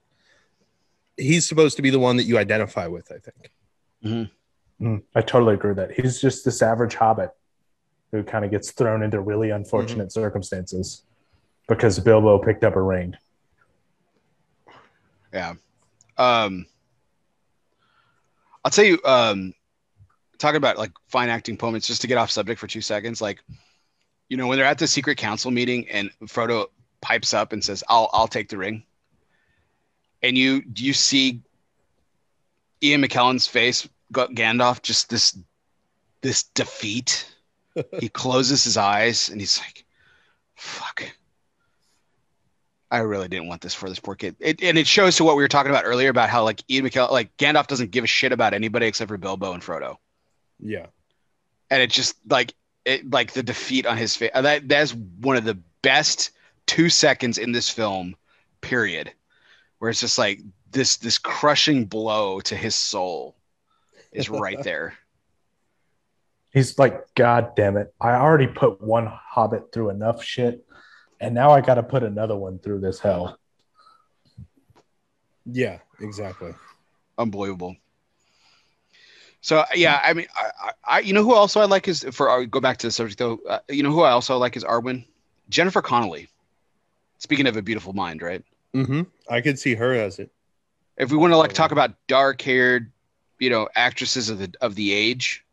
He's 1.18 1.48
supposed 1.48 1.76
to 1.77 1.82
be 1.82 1.90
the 1.90 2.00
one 2.00 2.18
that 2.18 2.24
you 2.24 2.38
identify 2.38 2.88
with. 2.88 3.11
I 3.11 3.18
think. 3.18 4.30
Mm, 4.82 5.03
I 5.16 5.22
totally 5.22 5.53
agree 5.56 5.72
with 5.72 5.77
that. 5.77 5.92
He's 5.92 6.19
just 6.22 6.45
this 6.45 6.61
average 6.61 6.95
hobbit 6.95 7.32
who 8.11 8.24
kind 8.24 8.43
of 8.45 8.51
gets 8.51 8.72
thrown 8.72 9.03
into 9.03 9.19
really 9.22 9.51
unfortunate 9.51 10.11
circumstances 10.11 11.03
because 11.75 12.00
Bilbo 12.00 12.38
picked 12.38 12.66
up 12.66 12.75
a 12.75 12.82
ring. 12.82 13.16
Yeah. 15.33 15.53
Um, 16.17 16.66
I'll 18.66 18.72
tell 18.72 18.83
you, 18.83 19.00
um, 19.06 19.53
talking 20.38 20.58
about 20.58 20.77
like 20.77 20.91
fine 21.08 21.30
acting 21.30 21.58
moments, 21.61 21.88
just 21.88 22.01
to 22.01 22.08
get 22.08 22.17
off 22.17 22.30
subject 22.30 22.59
for 22.59 22.67
two 22.67 22.82
seconds, 22.82 23.22
like, 23.22 23.41
you 24.27 24.35
know, 24.35 24.48
when 24.48 24.58
they're 24.58 24.67
at 24.67 24.80
the 24.80 24.88
secret 24.88 25.17
council 25.17 25.50
meeting 25.50 25.88
and 25.90 26.11
Frodo 26.25 26.66
pipes 27.00 27.33
up 27.33 27.53
and 27.53 27.64
says, 27.64 27.85
I'll, 27.88 28.09
I'll 28.11 28.27
take 28.27 28.50
the 28.50 28.58
ring. 28.58 28.83
And 30.22 30.38
you, 30.38 30.64
you 30.75 30.91
see 30.91 31.41
Ian 32.83 33.01
McKellen's 33.01 33.48
face, 33.48 33.88
Gandalf, 34.11 34.82
just 34.82 35.09
this, 35.09 35.38
this 36.19 36.43
defeat. 36.43 37.33
he 38.01 38.09
closes 38.09 38.66
his 38.66 38.75
eyes 38.75 39.30
and 39.30 39.40
he's 39.40 39.58
like, 39.58 39.85
fuck. 40.56 41.03
I 42.91 42.99
really 42.99 43.29
didn't 43.29 43.47
want 43.47 43.61
this 43.61 43.73
for 43.73 43.87
this 43.87 43.99
poor 43.99 44.15
kid. 44.15 44.35
It, 44.41 44.61
and 44.61 44.77
it 44.77 44.85
shows 44.85 45.15
to 45.15 45.23
what 45.23 45.37
we 45.37 45.43
were 45.43 45.47
talking 45.47 45.71
about 45.71 45.85
earlier 45.85 46.09
about 46.09 46.29
how 46.29 46.43
like 46.43 46.61
Ian 46.69 46.85
McKellen, 46.85 47.09
like 47.09 47.35
Gandalf 47.37 47.67
doesn't 47.67 47.91
give 47.91 48.03
a 48.03 48.07
shit 48.07 48.33
about 48.33 48.53
anybody 48.53 48.85
except 48.85 49.07
for 49.07 49.17
Bilbo 49.17 49.53
and 49.53 49.63
Frodo. 49.63 49.95
Yeah. 50.59 50.87
And 51.69 51.81
it 51.81 51.89
just 51.89 52.17
like 52.29 52.53
it 52.83 53.09
like 53.09 53.31
the 53.31 53.43
defeat 53.43 53.85
on 53.85 53.97
his 53.97 54.15
face. 54.17 54.31
That 54.33 54.67
that's 54.67 54.93
one 54.93 55.37
of 55.37 55.45
the 55.45 55.57
best 55.81 56.31
two 56.65 56.89
seconds 56.89 57.37
in 57.37 57.53
this 57.53 57.69
film, 57.69 58.15
period. 58.59 59.13
Where 59.79 59.89
it's 59.89 60.01
just 60.01 60.17
like 60.17 60.41
this 60.69 60.97
this 60.97 61.17
crushing 61.17 61.85
blow 61.85 62.41
to 62.41 62.55
his 62.57 62.75
soul 62.75 63.37
is 64.11 64.29
right 64.29 64.61
there. 64.63 64.95
He's 66.51 66.77
like, 66.77 67.15
God 67.15 67.55
damn 67.55 67.77
it. 67.77 67.93
I 68.01 68.11
already 68.11 68.47
put 68.47 68.81
one 68.81 69.05
hobbit 69.05 69.71
through 69.71 69.91
enough 69.91 70.21
shit, 70.21 70.65
and 71.22 71.35
now 71.35 71.51
I 71.51 71.61
got 71.61 71.75
to 71.75 71.83
put 71.83 72.03
another 72.03 72.35
one 72.35 72.59
through 72.59 72.82
this 72.82 73.00
hell. 73.00 73.38
Yeah, 75.45 75.80
exactly. 76.00 76.53
Unbelievable. 77.17 77.75
So 79.41 79.64
yeah, 79.74 80.01
I 80.03 80.14
mean, 80.14 80.27
I, 80.35 80.51
I, 80.64 80.72
I 80.83 81.00
you 81.00 81.14
know 81.14 81.24
who 81.24 81.33
also 81.33 81.61
I 81.61 81.66
like 81.66 81.88
is 81.88 82.06
for 82.11 82.30
I'll 82.30 82.45
go 82.45 82.59
back 82.59 82.77
to 82.77 82.88
the 82.88 82.91
subject 82.91 83.19
though. 83.19 83.40
Uh, 83.48 83.59
you 83.69 83.83
know 83.83 83.91
who 83.91 84.01
I 84.01 84.11
also 84.11 84.38
like 84.38 84.58
is 84.58 84.64
Arwen, 84.64 85.06
Jennifer 85.50 85.82
Connelly. 85.82 86.27
Speaking 87.17 87.48
of 87.48 87.56
a 87.56 87.61
beautiful 87.61 87.93
mind, 87.93 88.22
right? 88.22 88.43
Mm-hmm. 88.75 89.01
I 89.30 89.41
could 89.41 89.59
see 89.59 89.75
her 89.75 89.93
as 89.93 90.19
it. 90.19 90.32
If 90.98 91.11
we 91.11 91.17
want 91.17 91.33
to 91.33 91.38
like 91.38 91.53
talk 91.53 91.72
about 91.72 91.95
dark-haired, 92.08 92.91
you 93.40 93.50
know, 93.50 93.67
actresses 93.75 94.30
of 94.30 94.40
the 94.40 94.53
of 94.61 94.75
the 94.75 94.91
age, 94.91 95.43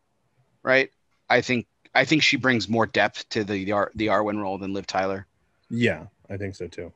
right? 0.63 0.91
I 1.29 1.41
think 1.41 1.67
I 1.93 2.05
think 2.05 2.23
she 2.23 2.37
brings 2.37 2.69
more 2.69 2.85
depth 2.85 3.27
to 3.29 3.43
the 3.43 3.65
the, 3.65 3.71
Ar, 3.71 3.91
the 3.95 4.07
Arwen 4.07 4.39
role 4.39 4.57
than 4.57 4.73
Liv 4.73 4.85
Tyler. 4.85 5.25
Yeah, 5.69 6.05
I 6.29 6.37
think 6.37 6.55
so 6.55 6.67
too. 6.67 6.91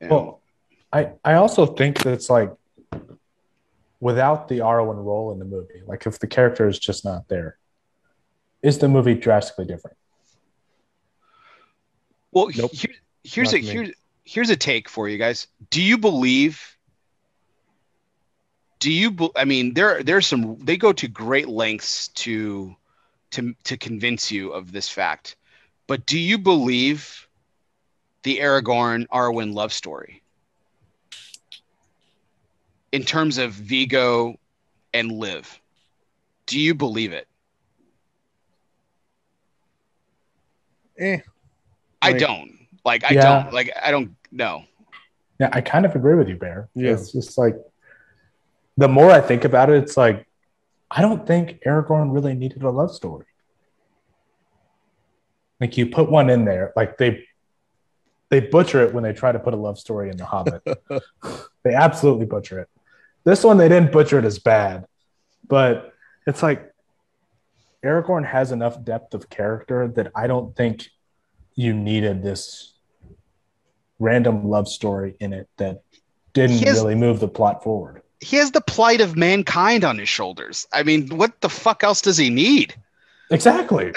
Yeah. 0.00 0.08
Well, 0.08 0.40
I, 0.92 1.12
I 1.24 1.34
also 1.34 1.66
think 1.66 2.02
that 2.02 2.12
it's 2.12 2.30
like 2.30 2.52
without 4.00 4.48
the 4.48 4.58
Arwen 4.58 5.02
role 5.02 5.32
in 5.32 5.38
the 5.38 5.44
movie, 5.44 5.82
like 5.86 6.06
if 6.06 6.18
the 6.18 6.26
character 6.26 6.68
is 6.68 6.78
just 6.78 7.04
not 7.04 7.28
there, 7.28 7.58
is 8.62 8.78
the 8.78 8.88
movie 8.88 9.14
drastically 9.14 9.64
different? 9.64 9.96
Well, 12.32 12.50
Nope. 12.54 12.72
here, 12.72 12.90
here's 13.22 13.52
Not 13.52 13.60
a 13.60 13.64
here's 13.64 13.90
here's 14.24 14.50
a 14.50 14.56
take 14.56 14.88
for 14.88 15.08
you 15.08 15.18
guys. 15.18 15.46
Do 15.70 15.82
you 15.82 15.98
believe? 15.98 16.76
Do 18.80 18.92
you? 18.92 19.10
be- 19.12 19.30
I 19.36 19.44
mean, 19.44 19.74
there 19.74 20.02
there's 20.02 20.26
some. 20.26 20.58
They 20.58 20.76
go 20.76 20.92
to 20.92 21.08
great 21.08 21.48
lengths 21.48 22.08
to 22.08 22.74
to 23.30 23.54
to 23.64 23.76
convince 23.76 24.30
you 24.30 24.50
of 24.52 24.72
this 24.72 24.88
fact, 24.88 25.36
but 25.86 26.06
do 26.06 26.18
you 26.18 26.38
believe 26.38 27.23
the 28.24 28.38
Aragorn 28.38 29.06
Arwen 29.08 29.54
love 29.54 29.72
story? 29.72 30.22
In 32.92 33.02
terms 33.04 33.38
of 33.38 33.52
Viggo 33.52 34.34
and 34.92 35.10
Liv, 35.12 35.60
do 36.46 36.58
you 36.60 36.74
believe 36.74 37.12
it? 37.12 37.26
Eh. 40.98 41.18
I 42.02 42.10
Like- 42.10 42.18
don't. 42.20 42.52
Like 42.84 43.04
I 43.04 43.14
Yeah. 43.14 43.42
don't. 43.44 43.54
Like 43.54 43.70
I 43.82 43.90
don't 43.90 44.14
know. 44.30 44.64
Yeah, 45.40 45.48
I 45.52 45.60
kind 45.62 45.84
of 45.86 45.96
agree 45.96 46.14
with 46.14 46.28
you, 46.28 46.36
Bear. 46.36 46.68
Yeah. 46.74 46.92
It's 46.92 47.12
just 47.12 47.36
like 47.38 47.56
the 48.76 48.88
more 48.88 49.10
I 49.10 49.20
think 49.20 49.44
about 49.44 49.70
it, 49.70 49.82
it's 49.82 49.96
like 49.96 50.26
I 50.90 51.00
don't 51.00 51.26
think 51.26 51.60
Aragorn 51.66 52.12
really 52.14 52.34
needed 52.34 52.62
a 52.62 52.70
love 52.70 52.94
story. 52.94 53.26
Like 55.60 55.76
you 55.76 55.86
put 55.88 56.10
one 56.10 56.30
in 56.30 56.44
there, 56.44 56.72
like 56.76 56.98
they 56.98 57.26
they 58.34 58.40
butcher 58.40 58.82
it 58.82 58.92
when 58.92 59.04
they 59.04 59.12
try 59.12 59.30
to 59.30 59.38
put 59.38 59.54
a 59.54 59.56
love 59.56 59.78
story 59.78 60.10
in 60.10 60.16
The 60.16 60.24
Hobbit. 60.24 60.60
they 61.62 61.72
absolutely 61.72 62.26
butcher 62.26 62.58
it. 62.58 62.68
This 63.22 63.44
one 63.44 63.58
they 63.58 63.68
didn't 63.68 63.92
butcher 63.92 64.18
it 64.18 64.24
as 64.24 64.40
bad, 64.40 64.86
but 65.46 65.94
it's 66.26 66.42
like 66.42 66.72
Aragorn 67.84 68.26
has 68.26 68.50
enough 68.50 68.82
depth 68.82 69.14
of 69.14 69.30
character 69.30 69.86
that 69.94 70.10
I 70.16 70.26
don't 70.26 70.56
think 70.56 70.88
you 71.54 71.72
needed 71.72 72.24
this 72.24 72.72
random 74.00 74.48
love 74.48 74.66
story 74.66 75.14
in 75.20 75.32
it 75.32 75.48
that 75.58 75.82
didn't 76.32 76.58
has- 76.58 76.74
really 76.78 76.96
move 76.96 77.20
the 77.20 77.28
plot 77.28 77.62
forward. 77.62 78.02
he 78.20 78.36
has 78.36 78.50
the 78.50 78.60
plight 78.60 79.00
of 79.00 79.16
mankind 79.16 79.84
on 79.84 79.96
his 79.96 80.08
shoulders. 80.08 80.66
I 80.72 80.82
mean, 80.82 81.08
what 81.16 81.40
the 81.40 81.48
fuck 81.48 81.84
else 81.84 82.00
does 82.02 82.16
he 82.16 82.30
need? 82.30 82.74
Exactly. 83.30 83.92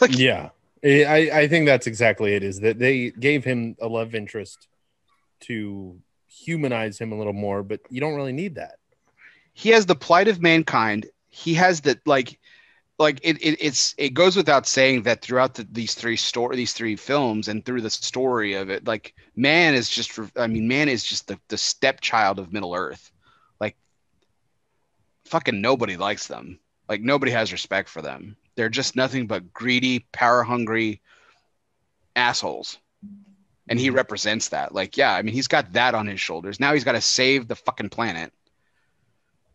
Like, 0.00 0.10
Yeah, 0.18 0.48
I 0.86 1.30
I- 1.42 1.48
think 1.48 1.66
that's 1.66 1.86
exactly 1.86 2.34
it. 2.34 2.42
Is 2.42 2.60
that 2.60 2.78
they 2.78 3.10
gave 3.10 3.44
him 3.44 3.76
a 3.80 3.88
love 3.88 4.14
interest 4.14 4.68
to 5.42 6.00
humanize 6.26 6.98
him 7.00 7.12
a 7.12 7.18
little 7.18 7.32
more, 7.32 7.62
but 7.62 7.80
you 7.90 8.00
don't 8.00 8.14
really 8.16 8.32
need 8.32 8.56
that. 8.56 8.76
he 9.54 9.70
has 9.70 9.86
the 9.86 9.96
plight 9.96 10.28
of 10.28 10.40
mankind. 10.42 11.06
He 11.28 11.54
has 11.54 11.82
that 11.82 12.00
like, 12.06 12.40
like 12.98 13.20
it, 13.22 13.38
it 13.42 13.58
it's 13.60 13.94
it 13.98 14.14
goes 14.14 14.36
without 14.36 14.66
saying 14.66 15.02
that 15.04 15.22
throughout 15.22 15.54
the, 15.54 15.66
these 15.72 15.94
three 15.94 16.16
story 16.16 16.56
these 16.56 16.74
three 16.74 16.96
films 16.96 17.48
and 17.48 17.64
through 17.64 17.82
the 17.82 17.90
story 17.90 18.54
of 18.54 18.70
it, 18.70 18.86
like 18.86 19.14
man 19.36 19.74
is 19.74 19.90
just 19.90 20.18
I 20.36 20.46
mean, 20.48 20.68
man 20.68 20.88
is 20.88 21.04
just 21.04 21.28
the 21.28 21.38
the 21.48 21.58
stepchild 21.58 22.38
of 22.38 22.52
Middle 22.52 22.74
Earth. 22.74 23.10
Like, 23.60 23.76
fucking 25.26 25.60
nobody 25.60 25.96
likes 25.96 26.26
them. 26.26 26.58
Like 26.88 27.00
nobody 27.00 27.32
has 27.32 27.52
respect 27.52 27.88
for 27.88 28.02
them. 28.02 28.36
They're 28.56 28.68
just 28.68 28.96
nothing 28.96 29.26
but 29.26 29.52
greedy, 29.52 30.06
power 30.12 30.42
hungry 30.42 31.00
assholes. 32.14 32.78
And 33.68 33.78
he 33.78 33.88
mm-hmm. 33.88 33.96
represents 33.96 34.48
that. 34.50 34.74
Like, 34.74 34.96
yeah, 34.96 35.14
I 35.14 35.22
mean, 35.22 35.34
he's 35.34 35.48
got 35.48 35.72
that 35.74 35.94
on 35.94 36.06
his 36.06 36.20
shoulders. 36.20 36.58
Now 36.58 36.72
he's 36.72 36.84
got 36.84 36.92
to 36.92 37.00
save 37.00 37.48
the 37.48 37.56
fucking 37.56 37.90
planet. 37.90 38.32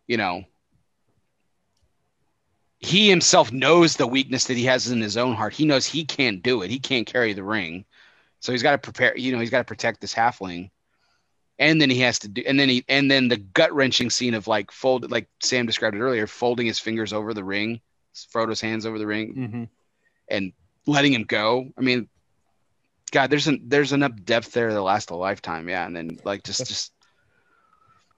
You 0.08 0.18
know, 0.18 0.44
he 2.80 3.10
himself 3.10 3.52
knows 3.52 3.96
the 3.96 4.08
weakness 4.08 4.46
that 4.46 4.58
he 4.58 4.66
has 4.66 4.90
in 4.90 5.02
his 5.02 5.16
own 5.16 5.36
heart. 5.36 5.54
He 5.54 5.66
knows 5.66 5.86
he 5.86 6.04
can't 6.04 6.42
do 6.42 6.64
it. 6.64 6.72
He 6.72 6.80
can't 6.80 7.08
carry 7.08 7.34
the 7.34 7.44
ring. 7.44 7.86
So 8.40 8.52
he's 8.52 8.64
got 8.64 8.72
to 8.72 8.80
prepare, 8.80 9.16
you 9.16 9.32
know, 9.32 9.40
he's 9.40 9.52
got 9.52 9.60
to 9.60 9.64
protect 9.64 10.02
this 10.02 10.14
halfling. 10.14 10.72
And 11.60 11.80
then 11.80 11.92
he 11.92 12.00
has 12.00 12.18
to 12.20 12.28
do, 12.28 12.44
and 12.46 12.60
then 12.60 12.70
he, 12.70 12.84
and 12.90 13.10
then 13.10 13.28
the 13.28 13.38
gut 13.38 13.72
wrenching 13.72 14.10
scene 14.10 14.34
of 14.34 14.48
like 14.48 14.72
fold, 14.72 15.12
like 15.12 15.30
Sam 15.44 15.68
described 15.68 15.96
it 15.96 16.00
earlier, 16.00 16.26
folding 16.26 16.66
his 16.66 16.80
fingers 16.80 17.14
over 17.14 17.36
the 17.36 17.44
ring, 17.44 17.82
Frodo's 18.30 18.62
hands 18.62 18.86
over 18.86 18.98
the 19.00 19.08
ring, 19.08 19.36
Mm-hmm. 19.36 19.64
and 20.30 20.54
letting 20.88 21.14
him 21.14 21.24
go. 21.24 21.70
I 21.78 21.82
mean, 21.82 22.08
God, 23.12 23.30
there's 23.30 23.48
an 23.48 23.62
there's 23.68 23.94
enough 23.94 24.14
depth 24.24 24.52
there 24.54 24.70
to 24.70 24.82
last 24.82 25.10
a 25.12 25.16
lifetime. 25.16 25.68
Yeah, 25.70 25.86
and 25.86 25.96
then 25.96 26.18
like 26.24 26.44
just 26.44 26.66
just 26.68 26.94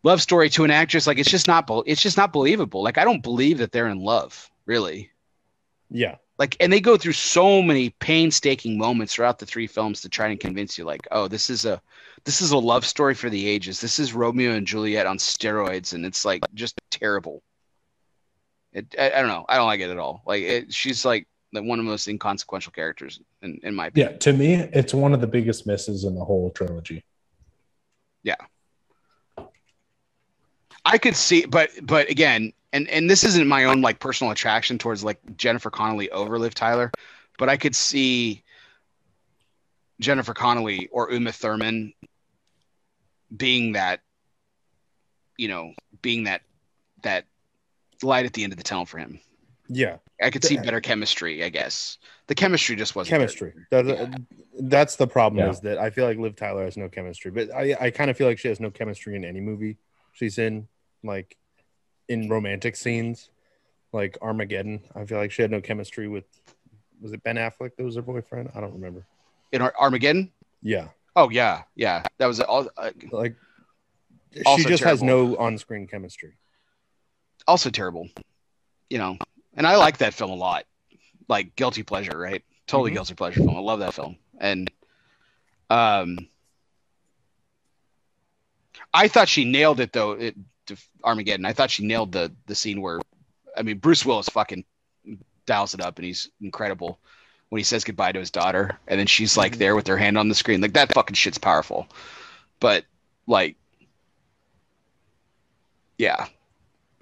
love 0.04 0.22
story 0.22 0.50
to 0.50 0.64
an 0.64 0.72
actress, 0.72 1.08
like 1.08 1.18
it's 1.18 1.32
just 1.32 1.48
not 1.48 1.70
it's 1.86 2.02
just 2.02 2.18
not 2.18 2.34
believable. 2.34 2.84
Like 2.84 2.98
I 2.98 3.04
don't 3.04 3.24
believe 3.24 3.58
that 3.60 3.72
they're 3.72 3.88
in 3.88 4.00
love, 4.00 4.50
really. 4.66 5.10
Yeah, 5.96 6.16
Like, 6.40 6.58
and 6.60 6.74
they 6.74 6.80
go 6.80 6.98
through 6.98 7.14
so 7.14 7.62
many 7.62 7.92
painstaking 7.92 8.80
moments 8.80 9.14
throughout 9.14 9.38
the 9.38 9.46
three 9.46 9.68
films 9.68 10.02
to 10.02 10.10
try 10.10 10.30
and 10.30 10.40
convince 10.40 10.76
you, 10.76 10.86
like, 10.86 11.08
oh, 11.12 11.28
this 11.28 11.52
is 11.52 11.66
a 11.66 11.80
this 12.26 12.42
is 12.42 12.50
a 12.52 12.58
love 12.58 12.84
story 12.84 13.14
for 13.14 13.30
the 13.30 13.48
ages. 13.48 13.80
This 13.80 14.00
is 14.00 14.14
Romeo 14.14 14.54
and 14.54 14.66
Juliet 14.66 15.06
on 15.06 15.18
steroids, 15.20 15.94
and 15.94 16.04
it's 16.04 16.26
like 16.26 16.42
just 16.56 16.82
terrible. 16.90 17.44
It, 18.74 18.96
I, 18.98 19.12
I 19.12 19.20
don't 19.22 19.28
know. 19.28 19.46
I 19.48 19.58
don't 19.58 19.68
like 19.68 19.80
it 19.80 19.90
at 19.90 19.98
all. 19.98 20.24
Like, 20.26 20.44
it, 20.44 20.74
she's 20.74 21.06
like 21.06 21.28
one 21.52 21.80
of 21.80 21.86
the 21.86 21.92
most 21.92 22.08
inconsequential 22.08 22.72
characters 22.72 23.20
in, 23.42 23.60
in 23.64 23.76
my 23.76 23.88
opinion. 23.88 24.14
Yeah, 24.14 24.18
to 24.18 24.34
me, 24.34 24.54
it's 24.56 24.94
one 24.94 25.14
of 25.14 25.22
the 25.22 25.28
biggest 25.28 25.68
misses 25.68 26.04
in 26.04 26.16
the 26.16 26.26
whole 26.26 26.50
trilogy. 26.52 27.04
Yeah, 28.24 28.36
I 30.86 30.98
could 30.98 31.16
see, 31.16 31.46
but 31.46 31.70
but 31.84 32.10
again, 32.10 32.54
and 32.72 32.90
and 32.90 33.10
this 33.10 33.24
isn't 33.24 33.48
my 33.48 33.66
own 33.66 33.82
like 33.82 34.00
personal 34.00 34.32
attraction 34.32 34.78
towards 34.78 35.04
like 35.04 35.20
Jennifer 35.38 35.70
Connelly 35.70 36.10
over 36.12 36.40
Liv 36.40 36.54
Tyler, 36.54 36.92
but 37.38 37.50
I 37.50 37.58
could 37.58 37.76
see 37.76 38.44
Jennifer 40.00 40.34
Connelly 40.34 40.90
or 40.92 41.12
Uma 41.12 41.32
Thurman 41.32 41.94
being 43.36 43.74
that, 43.74 44.02
you 45.38 45.48
know, 45.48 45.74
being 46.02 46.26
that 46.26 46.42
that 47.04 47.26
light 48.04 48.26
at 48.26 48.34
the 48.34 48.44
end 48.44 48.54
of 48.54 48.58
the 48.58 48.64
tunnel 48.64 48.86
for 48.86 48.98
him. 48.98 49.20
Yeah, 49.70 49.98
I 50.22 50.30
could 50.30 50.44
see 50.44 50.58
better 50.58 50.82
chemistry. 50.82 51.44
I 51.44 51.50
guess 51.50 51.98
the 52.28 52.36
chemistry 52.36 52.76
just 52.76 52.96
wasn't 52.96 53.12
there. 53.12 53.20
chemistry. 53.20 53.54
That, 53.72 54.22
That's 54.60 54.98
the 54.98 55.08
problem 55.08 55.44
Yeah. 55.44 55.52
is 55.52 55.62
that 55.62 55.78
I 55.78 55.90
feel 55.90 56.06
like 56.06 56.18
Liv 56.18 56.36
Tyler 56.36 56.66
has 56.66 56.76
no 56.78 56.90
chemistry, 56.90 57.32
but 57.32 57.50
I, 57.54 57.76
I 57.80 57.90
kind 57.90 58.12
of 58.12 58.18
feel 58.18 58.28
like 58.28 58.38
she 58.40 58.50
has 58.50 58.60
no 58.60 58.70
chemistry 58.70 59.16
in 59.16 59.24
any 59.24 59.40
movie 59.40 59.78
she's 60.12 60.38
in, 60.38 60.68
like 61.04 61.38
in 62.10 62.30
romantic 62.30 62.76
scenes, 62.76 63.30
like 63.94 64.18
Armageddon. 64.22 64.82
I 64.96 65.06
feel 65.06 65.18
like 65.18 65.32
she 65.32 65.42
had 65.42 65.50
no 65.50 65.62
chemistry 65.62 66.08
with, 66.08 66.26
was 67.02 67.14
it 67.14 67.24
Ben 67.24 67.38
Affleck 67.38 67.76
that 67.78 67.84
was 67.84 67.96
her 67.96 68.02
boyfriend? 68.02 68.52
I 68.54 68.60
don't 68.62 68.74
remember. 68.74 69.06
in 69.54 69.62
Ar- 69.62 69.74
Armageddon. 69.80 70.32
Yeah, 70.62 70.90
Oh 71.16 71.30
yeah, 71.30 71.64
yeah. 71.76 72.04
That 72.18 72.26
was 72.28 72.40
all. 72.42 72.68
Uh, 72.78 72.92
like 73.12 73.36
she 74.36 74.44
Also 74.46 74.68
just 74.70 74.84
has 74.84 75.02
no 75.04 75.36
on-screen 75.38 75.88
chemistry. 75.88 76.34
Also 77.48 77.70
terrible. 77.70 78.10
You 78.90 78.98
know, 78.98 79.18
and 79.56 79.66
I 79.66 79.78
like 79.78 79.98
that 80.00 80.14
film 80.14 80.32
a 80.32 80.36
lot. 80.36 80.66
Like 81.28 81.56
guilty 81.56 81.84
pleasure, 81.84 82.18
right? 82.18 82.44
Totally 82.68 82.92
Mhm. 82.92 82.96
guilty 82.96 83.14
pleasure 83.16 83.42
film. 83.42 83.56
I 83.56 83.60
love 83.60 83.80
that 83.80 83.94
film. 83.94 84.18
And 84.40 84.72
um 85.70 86.28
I 88.94 89.08
thought 89.08 89.30
she 89.30 89.46
nailed 89.46 89.80
it 89.80 89.92
though, 89.94 90.12
it 90.12 90.36
to 90.68 90.78
Armageddon. 91.04 91.46
I 91.46 91.54
thought 91.54 91.72
she 91.72 91.86
nailed 91.86 92.12
the 92.12 92.32
the 92.46 92.56
scene 92.56 92.82
where 92.82 93.00
I 93.58 93.62
mean 93.64 93.78
Bruce 93.80 94.06
Willis 94.06 94.30
fucking 94.30 94.66
dials 95.46 95.74
it 95.74 95.82
up 95.82 95.98
and 95.98 96.06
he's 96.06 96.30
incredible 96.42 97.00
when 97.50 97.60
he 97.60 97.64
says 97.64 97.84
goodbye 97.84 98.12
to 98.12 98.20
his 98.20 98.32
daughter 98.32 98.80
and 98.88 99.00
then 99.00 99.08
she's 99.08 99.36
like 99.38 99.54
Mhm. 99.56 99.58
there 99.60 99.76
with 99.76 99.88
her 99.88 99.98
hand 99.98 100.18
on 100.18 100.30
the 100.30 100.36
screen. 100.36 100.62
Like 100.62 100.74
that 100.74 100.94
fucking 100.94 101.16
shit's 101.16 101.38
powerful. 101.38 101.88
But 102.60 102.86
like 103.28 103.56
yeah, 105.98 106.28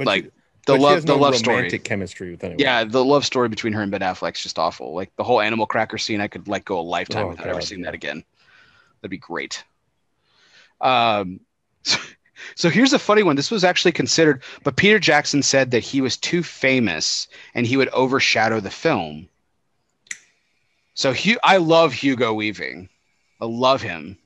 But 0.02 0.08
like 0.08 0.24
she, 0.26 0.30
the 0.68 0.74
but 0.74 0.80
love 0.80 0.94
has 0.96 1.06
the 1.06 1.14
no 1.16 1.20
love 1.22 1.36
story. 1.36 1.70
chemistry 1.80 2.32
with 2.32 2.44
anyone. 2.44 2.60
Yeah, 2.60 2.84
the 2.84 3.04
love 3.04 3.26
story 3.26 3.50
between 3.50 3.74
her 3.74 3.82
and 3.82 3.92
Ben 3.92 4.02
Affleck's 4.02 4.44
just 4.44 4.60
awful. 4.60 4.94
Like 4.94 5.16
the 5.16 5.24
whole 5.24 5.42
animal 5.42 5.66
cracker 5.66 5.98
scene, 5.98 6.22
I 6.22 6.28
could 6.28 6.48
like 6.48 6.66
go 6.66 6.80
a 6.80 6.82
lifetime 6.82 7.26
Oh, 7.26 7.30
without 7.30 7.48
ever 7.48 7.62
seeing 7.62 7.82
yeah. 7.82 7.86
that 7.88 7.94
again. 7.96 8.24
That'd 9.02 9.12
be 9.12 9.18
great. 9.18 9.64
Um, 10.80 11.40
so, 11.84 11.98
so 12.56 12.70
here's 12.70 12.94
a 12.94 13.00
funny 13.00 13.24
one. 13.24 13.36
This 13.36 13.52
was 13.52 13.64
actually 13.64 13.92
considered, 13.92 14.44
but 14.64 14.76
Peter 14.76 15.00
Jackson 15.00 15.42
said 15.44 15.72
that 15.72 15.84
he 15.84 16.02
was 16.02 16.18
too 16.18 16.44
famous 16.44 17.28
and 17.56 17.66
he 17.66 17.78
would 17.78 17.90
overshadow 17.90 18.60
the 18.60 18.70
film. 18.72 19.28
So 20.94 21.14
Hu 21.14 21.38
I 21.44 21.58
love 21.58 21.94
Hugo 21.94 22.34
Weaving. 22.34 22.90
I 23.40 23.46
love 23.46 23.82
him. 23.82 24.18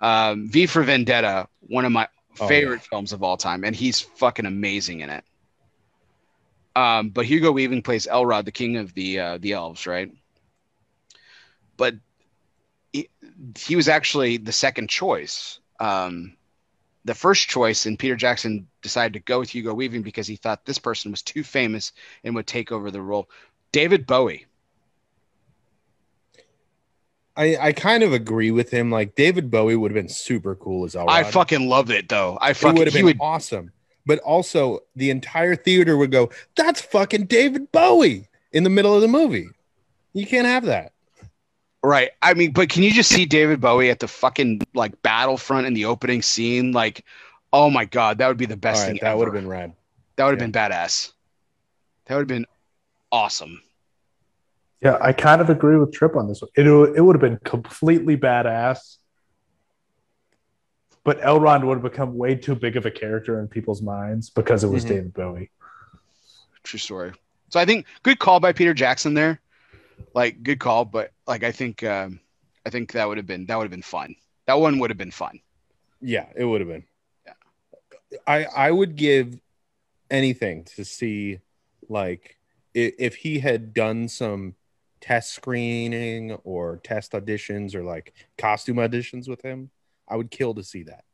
Um, 0.00 0.48
V 0.48 0.66
for 0.66 0.82
Vendetta, 0.82 1.48
one 1.60 1.84
of 1.84 1.92
my 1.92 2.08
Oh, 2.40 2.48
favorite 2.48 2.82
films 2.82 3.12
of 3.12 3.22
all 3.22 3.36
time, 3.36 3.64
and 3.64 3.74
he's 3.74 4.00
fucking 4.00 4.46
amazing 4.46 5.00
in 5.00 5.10
it. 5.10 5.24
Um, 6.74 7.08
but 7.08 7.24
Hugo 7.24 7.52
Weaving 7.52 7.82
plays 7.82 8.06
Elrond, 8.06 8.44
the 8.44 8.52
king 8.52 8.76
of 8.76 8.92
the 8.94 9.18
uh, 9.18 9.38
the 9.38 9.52
elves, 9.52 9.86
right? 9.86 10.12
But 11.76 11.94
he, 12.92 13.08
he 13.58 13.76
was 13.76 13.88
actually 13.88 14.36
the 14.36 14.52
second 14.52 14.88
choice. 14.88 15.58
Um, 15.80 16.36
the 17.06 17.14
first 17.14 17.48
choice, 17.48 17.86
and 17.86 17.98
Peter 17.98 18.16
Jackson 18.16 18.66
decided 18.82 19.12
to 19.14 19.20
go 19.20 19.38
with 19.38 19.54
Hugo 19.54 19.72
Weaving 19.72 20.02
because 20.02 20.26
he 20.26 20.36
thought 20.36 20.64
this 20.64 20.78
person 20.78 21.10
was 21.12 21.22
too 21.22 21.44
famous 21.44 21.92
and 22.24 22.34
would 22.34 22.46
take 22.46 22.72
over 22.72 22.90
the 22.90 23.00
role. 23.00 23.30
David 23.72 24.06
Bowie. 24.06 24.46
I, 27.36 27.56
I 27.60 27.72
kind 27.72 28.02
of 28.02 28.12
agree 28.12 28.50
with 28.50 28.70
him. 28.70 28.90
Like 28.90 29.14
David 29.14 29.50
Bowie 29.50 29.76
would 29.76 29.90
have 29.90 29.96
been 29.96 30.08
super 30.08 30.54
cool 30.54 30.84
as 30.84 30.94
Elrond. 30.94 31.10
I 31.10 31.24
fucking 31.24 31.68
loved 31.68 31.90
it 31.90 32.08
though. 32.08 32.38
I 32.40 32.52
fucking 32.52 32.78
would 32.78 32.86
have 32.86 32.94
been 32.94 33.04
would 33.04 33.18
awesome. 33.20 33.72
But 34.06 34.20
also, 34.20 34.80
the 34.94 35.10
entire 35.10 35.56
theater 35.56 35.96
would 35.96 36.12
go, 36.12 36.30
"That's 36.56 36.80
fucking 36.80 37.26
David 37.26 37.72
Bowie" 37.72 38.28
in 38.52 38.62
the 38.62 38.70
middle 38.70 38.94
of 38.94 39.02
the 39.02 39.08
movie. 39.08 39.48
You 40.12 40.26
can't 40.26 40.46
have 40.46 40.64
that. 40.64 40.92
Right. 41.82 42.10
I 42.22 42.34
mean, 42.34 42.52
but 42.52 42.68
can 42.68 42.82
you 42.82 42.90
just 42.90 43.10
see 43.10 43.26
David 43.26 43.60
Bowie 43.60 43.90
at 43.90 44.00
the 44.00 44.08
fucking 44.08 44.62
like 44.74 45.00
battlefront 45.02 45.66
in 45.66 45.74
the 45.74 45.84
opening 45.84 46.22
scene? 46.22 46.72
Like, 46.72 47.04
oh 47.52 47.68
my 47.68 47.84
god, 47.84 48.18
that 48.18 48.28
would 48.28 48.38
be 48.38 48.46
the 48.46 48.56
best 48.56 48.80
right, 48.80 48.88
thing 48.88 48.98
that 49.02 49.16
would 49.16 49.26
have 49.26 49.34
been 49.34 49.46
rad. 49.46 49.72
that 50.16 50.24
would 50.24 50.40
have 50.40 50.40
yeah. 50.40 50.46
been 50.46 50.72
badass. 50.72 51.12
That 52.06 52.14
would 52.14 52.22
have 52.22 52.28
been 52.28 52.46
awesome. 53.12 53.62
Yeah, 54.82 54.98
I 55.00 55.12
kind 55.12 55.40
of 55.40 55.48
agree 55.50 55.76
with 55.76 55.92
Trip 55.92 56.16
on 56.16 56.28
this 56.28 56.42
one. 56.42 56.50
It, 56.54 56.66
it 56.66 57.00
would 57.00 57.16
have 57.16 57.20
been 57.20 57.38
completely 57.44 58.16
badass, 58.16 58.98
but 61.02 61.20
Elrond 61.20 61.64
would 61.64 61.74
have 61.78 61.82
become 61.82 62.16
way 62.16 62.34
too 62.34 62.54
big 62.54 62.76
of 62.76 62.84
a 62.84 62.90
character 62.90 63.40
in 63.40 63.48
people's 63.48 63.80
minds 63.80 64.28
because 64.30 64.64
it 64.64 64.68
was 64.68 64.84
Mhm. 64.84 64.88
David 64.88 65.14
Bowie. 65.14 65.50
True 66.62 66.78
story. 66.78 67.12
So 67.48 67.60
I 67.60 67.64
think 67.64 67.86
good 68.02 68.18
call 68.18 68.40
by 68.40 68.52
Peter 68.52 68.74
Jackson 68.74 69.14
there. 69.14 69.40
Like 70.14 70.42
good 70.42 70.58
call, 70.58 70.84
but 70.84 71.12
like 71.26 71.42
I 71.44 71.52
think 71.52 71.82
um 71.82 72.20
I 72.66 72.70
think 72.70 72.92
that 72.92 73.06
would 73.08 73.16
have 73.16 73.26
been 73.26 73.46
that 73.46 73.56
would 73.56 73.64
have 73.64 73.70
been 73.70 73.82
fun. 73.82 74.16
That 74.46 74.58
one 74.60 74.78
would 74.80 74.90
have 74.90 74.98
been 74.98 75.10
fun. 75.10 75.40
Yeah, 76.00 76.26
it 76.36 76.44
would 76.44 76.60
have 76.60 76.68
been. 76.68 76.84
Yeah. 77.24 78.18
I 78.26 78.44
I 78.44 78.70
would 78.70 78.96
give 78.96 79.40
anything 80.10 80.64
to 80.76 80.84
see 80.84 81.38
like 81.88 82.36
if, 82.74 82.94
if 82.98 83.14
he 83.16 83.38
had 83.38 83.72
done 83.72 84.08
some 84.08 84.54
test 85.00 85.34
screening 85.34 86.32
or 86.44 86.80
test 86.82 87.12
auditions 87.12 87.74
or 87.74 87.82
like 87.82 88.14
costume 88.38 88.76
auditions 88.76 89.28
with 89.28 89.42
him. 89.42 89.70
I 90.08 90.16
would 90.16 90.30
kill 90.30 90.54
to 90.54 90.62
see 90.62 90.84
that. 90.84 91.04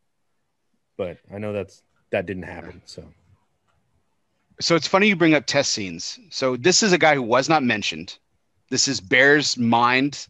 But 0.97 1.19
I 1.33 1.39
know 1.39 1.53
that's 1.53 1.83
that 2.11 2.27
didn't 2.27 2.45
happen. 2.45 2.83
So 2.85 3.05
So 4.61 4.77
it's 4.77 4.87
funny 4.87 5.09
you 5.09 5.17
bring 5.17 5.35
up 5.35 5.47
test 5.47 5.73
scenes. 5.73 6.19
So 6.31 6.57
this 6.57 6.83
is 6.83 6.93
a 6.93 6.99
guy 6.99 7.15
who 7.15 7.23
was 7.23 7.49
not 7.49 7.63
mentioned. 7.63 8.19
This 8.71 8.89
is 8.89 9.01
Bear's 9.01 9.59
mind 9.59 10.27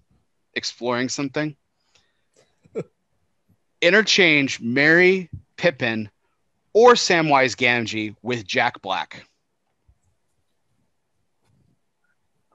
exploring 0.54 1.08
something. 1.08 1.56
Interchange 3.82 4.60
Merry 4.60 5.28
Pippin 5.56 6.10
or 6.72 6.94
Samwise 6.94 7.56
Gamgee 7.56 8.16
with 8.22 8.46
Jack 8.46 8.80
Black. 8.82 9.24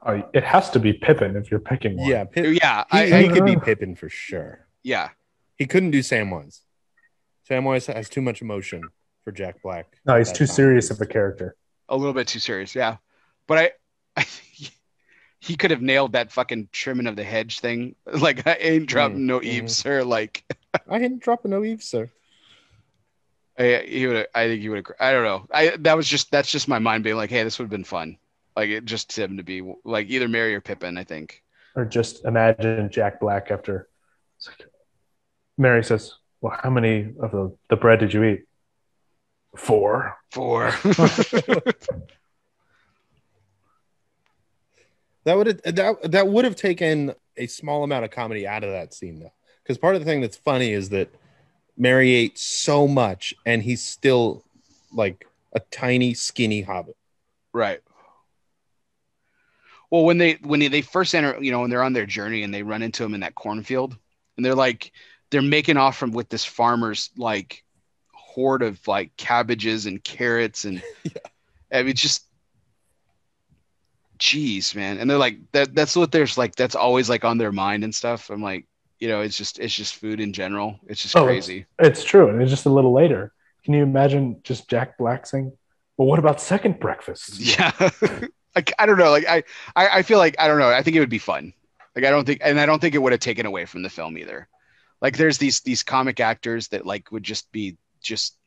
Oh, 0.06 0.24
it 0.34 0.43
has 0.43 0.69
to 0.72 0.80
be 0.80 0.93
Pippin 0.93 1.35
if 1.35 1.50
you're 1.51 1.59
picking 1.59 1.98
one. 1.98 2.09
yeah, 2.09 2.24
Pip, 2.24 2.58
Yeah, 2.61 2.84
he, 2.92 2.98
I, 2.98 3.22
he 3.24 3.30
could 3.30 3.45
be 3.45 3.56
Pippin 3.64 3.95
for 3.95 4.09
sure. 4.09 4.67
yeah. 4.84 5.09
He 5.58 5.66
couldn't 5.66 5.90
do 5.92 6.00
Samwise. 6.00 6.59
Samwise 7.50 7.92
has 7.92 8.09
too 8.09 8.22
much 8.22 8.42
emotion 8.42 8.84
for 9.24 9.32
Jack 9.32 9.61
Black. 9.64 9.88
No, 10.06 10.17
he's 10.17 10.32
too 10.32 10.45
time. 10.45 10.56
serious 10.56 10.92
of 10.92 11.01
a 11.01 11.06
character. 11.06 11.56
a 11.90 11.98
little 11.98 12.14
bit 12.14 12.27
too 12.27 12.40
serious. 12.40 12.76
Yeah, 12.76 12.98
but 13.48 13.58
I, 13.58 13.72
I 14.16 14.24
think 14.24 14.72
he 15.40 15.56
could 15.56 15.72
have 15.72 15.82
nailed 15.82 16.14
that 16.14 16.32
fucking 16.32 16.69
trimming 16.72 17.08
of 17.08 17.16
the 17.16 17.24
hedge 17.24 17.59
thing. 17.59 17.95
Like 18.06 18.45
I 18.45 18.53
ain't 18.59 18.85
dropping 18.88 19.26
no 19.26 19.40
mhm. 19.40 19.45
eaves, 19.45 19.76
sir. 19.76 20.03
Like 20.03 20.43
I 20.88 21.00
ain't 21.00 21.22
dropping 21.22 21.51
no 21.51 21.64
eave, 21.64 21.82
sir. 21.82 22.09
I, 23.58 23.84
he 23.88 24.06
would. 24.06 24.27
I 24.35 24.48
think 24.48 24.61
he 24.61 24.69
would. 24.69 24.85
I 25.00 25.11
don't 25.11 25.24
know. 25.24 25.48
I 25.51 25.76
that 25.80 25.98
was 25.98 26.08
just 26.08 26.30
that's 26.30 26.51
just 26.51 26.67
my 26.67 26.80
mind 26.80 27.03
being 27.03 27.16
like, 27.16 27.32
hey, 27.32 27.43
this 27.43 27.58
would 27.58 27.66
have 27.66 27.72
been 27.72 27.84
fun. 27.84 28.17
Like 28.58 28.69
it 28.69 28.86
just 28.86 29.18
him 29.18 29.38
to 29.38 29.44
be 29.44 29.61
like 29.86 30.10
either 30.10 30.27
Merry 30.27 30.56
or 30.56 30.61
Pippin. 30.61 30.98
I 30.98 31.03
think. 31.03 31.44
Or 31.76 31.86
just 31.86 32.26
imagine 32.26 32.90
Jack 32.90 33.19
Black 33.19 33.52
after 33.52 33.88
like, 34.48 34.68
Merry 35.60 35.84
says, 35.84 36.16
Well, 36.42 36.58
how 36.61 36.72
many 36.72 37.14
of 37.19 37.32
the, 37.32 37.56
the 37.69 37.76
bread 37.76 38.00
did 38.00 38.14
you 38.14 38.24
eat? 38.24 38.45
Four. 39.56 40.18
Four. 40.32 40.72
That 45.24 45.36
would 45.36 45.48
have 45.48 45.76
that 45.76 46.11
that 46.11 46.27
would 46.30 46.45
have 46.45 46.56
taken 46.56 47.14
a 47.36 47.48
small 47.48 47.84
amount 47.84 48.06
of 48.06 48.11
comedy 48.11 48.48
out 48.48 48.64
of 48.64 48.69
that 48.69 48.94
scene 48.94 49.19
though. 49.19 49.34
Because 49.61 49.77
part 49.77 49.95
of 49.95 50.02
the 50.02 50.06
thing 50.06 50.22
that's 50.22 50.38
funny 50.38 50.72
is 50.72 50.88
that 50.92 51.14
Merry 51.77 52.14
ate 52.14 52.38
so 52.40 52.88
much 52.88 53.34
and 53.45 53.61
he's 53.61 53.84
still 53.84 54.45
like 54.94 55.27
a 55.52 55.60
tiny, 55.60 56.14
skinny 56.14 56.61
hobbit. 56.61 56.95
right. 57.52 57.82
Well, 59.90 60.04
when 60.04 60.18
they 60.18 60.34
when 60.44 60.60
they, 60.60 60.68
they 60.68 60.82
first 60.82 61.16
enter, 61.16 61.38
you 61.42 61.52
know, 61.52 61.62
when 61.62 61.70
they're 61.70 61.84
on 61.84 61.94
their 61.94 62.06
journey 62.06 62.44
and 62.44 62.54
they 62.54 62.64
run 62.64 62.82
into 62.82 63.04
him 63.04 63.14
in 63.14 63.22
that 63.22 63.36
cornfield, 63.36 63.98
and 64.36 64.46
they're 64.46 64.56
like, 64.56 64.92
they're 65.30 65.42
making 65.42 65.78
off 65.78 65.98
from 65.98 66.12
with 66.12 66.30
this 66.30 66.44
farmer's 66.46 67.10
like 67.18 67.64
hoard 68.14 68.62
of 68.62 68.86
like 68.88 69.16
cabbages 69.18 69.86
and 69.86 70.04
carrots 70.04 70.66
and 70.66 70.84
I 71.74 71.84
mean 71.84 71.96
just 71.96 72.26
jeez 74.20 74.76
man 74.76 74.98
and 74.98 75.10
they're 75.10 75.18
like 75.18 75.38
that 75.52 75.76
that's 75.76 75.96
what 75.96 76.12
there's 76.12 76.38
like 76.38 76.56
that's 76.56 76.76
always 76.76 77.08
like 77.08 77.24
on 77.24 77.38
their 77.38 77.52
mind 77.52 77.84
and 77.84 77.94
stuff 77.94 78.32
i'm 78.32 78.42
like 78.42 78.66
you 79.00 79.08
know 79.08 79.22
it's 79.22 79.38
just 79.38 79.60
it's 79.60 79.76
just 79.76 79.96
food 79.96 80.20
in 80.20 80.34
general 80.34 80.80
it's 80.88 81.04
just 81.04 81.16
Oh, 81.16 81.24
crazy 81.26 81.66
It's 81.80 82.04
true. 82.04 82.30
And 82.30 82.42
it's 82.42 82.50
just 82.50 82.66
a 82.66 82.70
little 82.72 82.94
later. 82.94 83.32
Can 83.64 83.74
you 83.74 83.84
imagine 83.84 84.40
just 84.44 84.70
Jack 84.70 84.98
Black 84.98 85.28
saying, 85.28 85.52
Well, 85.98 86.08
what 86.08 86.20
about 86.20 86.42
second 86.42 86.80
breakfast? 86.80 87.40
yeah 87.40 87.72
like 88.58 88.74
i 88.80 88.86
don't 88.86 88.98
know 88.98 89.11
like 89.11 89.27
I, 89.27 89.44
I 89.76 90.00
i 90.00 90.02
feel 90.03 90.18
like 90.18 90.36
i 90.40 90.48
don't 90.48 90.60
know 90.60 90.69
i 90.69 90.82
think 90.82 90.95
it 90.95 91.00
would 91.00 91.10
be 91.10 91.19
fun 91.19 91.53
like 91.95 92.06
i 92.06 92.10
don't 92.10 92.26
think 92.26 92.42
and 92.44 92.60
i 92.60 92.66
don't 92.66 92.80
think 92.80 92.95
it 92.95 93.00
would 93.00 93.14
have 93.14 93.22
taken 93.22 93.45
away 93.45 93.66
from 93.66 93.84
the 93.84 93.90
film 93.90 94.18
either 94.18 94.48
like 95.02 95.18
there's 95.18 95.38
these 95.38 95.61
these 95.61 95.84
comic 95.84 96.19
actors 96.19 96.69
that 96.69 96.86
like 96.86 97.11
would 97.11 97.24
just 97.24 97.52
be 97.52 97.77
just 98.02 98.38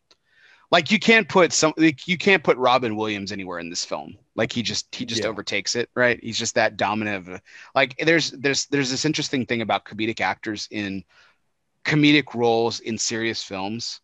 like 0.71 0.91
you 0.91 0.99
can't 0.99 1.29
put 1.29 1.53
some 1.53 1.73
like 1.77 2.09
you 2.09 2.19
can't 2.19 2.45
put 2.45 2.57
robin 2.59 2.97
williams 2.97 3.33
anywhere 3.33 3.59
in 3.59 3.71
this 3.71 3.85
film 3.85 4.17
Like 4.37 4.53
he 4.53 4.63
just 4.63 4.95
he 4.95 5.05
just 5.05 5.23
Yeah. 5.23 5.31
overtakes 5.31 5.77
it, 5.77 5.91
right? 5.95 6.19
He's 6.23 6.39
just 6.39 6.55
that 6.55 6.77
dominant. 6.77 7.29
Of, 7.29 7.41
like 7.75 7.97
there's 7.99 8.31
there's 8.33 8.67
there's 8.67 8.91
this 8.91 9.05
interesting 9.05 9.47
thing 9.47 9.63
about 9.63 9.85
comedic 9.85 10.21
actors 10.21 10.69
in 10.71 11.05
comedic 11.85 12.35
roles 12.35 12.81
in 12.81 12.99
serious 12.99 13.43
films 13.43 14.01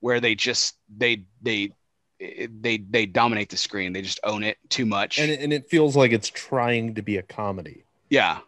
where 0.00 0.20
they 0.20 0.34
just 0.34 0.76
they 0.96 1.24
they 1.42 1.72
they 2.60 2.78
they 2.78 3.06
dominate 3.06 3.48
the 3.50 3.56
screen. 3.56 3.92
They 3.92 4.02
just 4.02 4.20
own 4.24 4.42
it 4.42 4.58
too 4.68 4.86
much. 4.86 5.18
and 5.18 5.30
it, 5.30 5.40
and 5.40 5.52
it 5.52 5.68
feels 5.68 5.96
like 5.96 6.12
it's 6.12 6.28
trying 6.28 6.94
to 6.94 7.02
be 7.02 7.16
a 7.16 7.22
comedy. 7.22 7.84
yeah, 8.10 8.38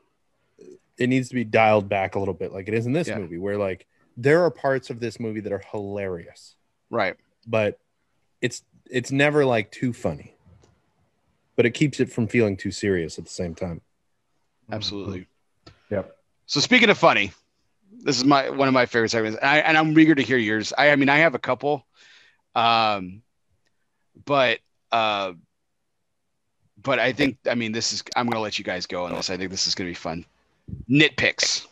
It 0.98 1.08
needs 1.08 1.28
to 1.30 1.34
be 1.34 1.44
dialed 1.44 1.88
back 1.88 2.14
a 2.14 2.18
little 2.18 2.34
bit, 2.34 2.52
like 2.52 2.68
it 2.68 2.74
is 2.74 2.86
in 2.86 2.92
this 2.92 3.08
Yeah. 3.08 3.18
movie, 3.18 3.38
where 3.38 3.58
like 3.58 3.86
there 4.16 4.44
are 4.44 4.50
parts 4.50 4.90
of 4.90 5.00
this 5.00 5.18
movie 5.18 5.40
that 5.40 5.52
are 5.52 5.62
hilarious, 5.72 6.54
right. 6.90 7.16
but 7.46 7.78
it's 8.40 8.62
it's 8.90 9.10
never 9.10 9.44
like 9.44 9.72
too 9.72 9.92
funny. 9.92 10.36
But 11.56 11.66
it 11.66 11.70
keeps 11.70 12.00
it 12.00 12.12
from 12.12 12.26
feeling 12.28 12.56
too 12.56 12.70
serious 12.72 13.18
at 13.18 13.24
the 13.24 13.30
same 13.30 13.54
time. 13.54 13.80
Absolutely. 14.70 15.26
Yep. 15.90 16.16
So 16.46 16.60
speaking 16.60 16.90
of 16.90 16.98
funny, 16.98 17.32
this 18.02 18.16
is 18.16 18.24
my 18.24 18.50
one 18.50 18.68
of 18.68 18.74
my 18.74 18.86
favorite 18.86 19.10
segments, 19.10 19.38
and, 19.38 19.48
I, 19.48 19.58
and 19.58 19.76
I'm 19.78 19.96
eager 19.98 20.14
to 20.14 20.22
hear 20.22 20.36
yours. 20.36 20.72
I, 20.76 20.90
I 20.90 20.96
mean, 20.96 21.08
I 21.08 21.18
have 21.18 21.34
a 21.34 21.38
couple, 21.38 21.86
um, 22.54 23.22
but 24.24 24.58
uh, 24.92 25.32
but 26.82 26.98
I 26.98 27.12
think 27.12 27.38
I 27.48 27.54
mean 27.54 27.72
this 27.72 27.92
is 27.92 28.02
I'm 28.16 28.26
gonna 28.26 28.42
let 28.42 28.58
you 28.58 28.64
guys 28.64 28.86
go 28.86 29.04
on 29.04 29.12
this. 29.12 29.30
I 29.30 29.36
think 29.36 29.50
this 29.50 29.66
is 29.66 29.74
gonna 29.74 29.90
be 29.90 29.94
fun. 29.94 30.24
Nitpicks. 30.88 31.66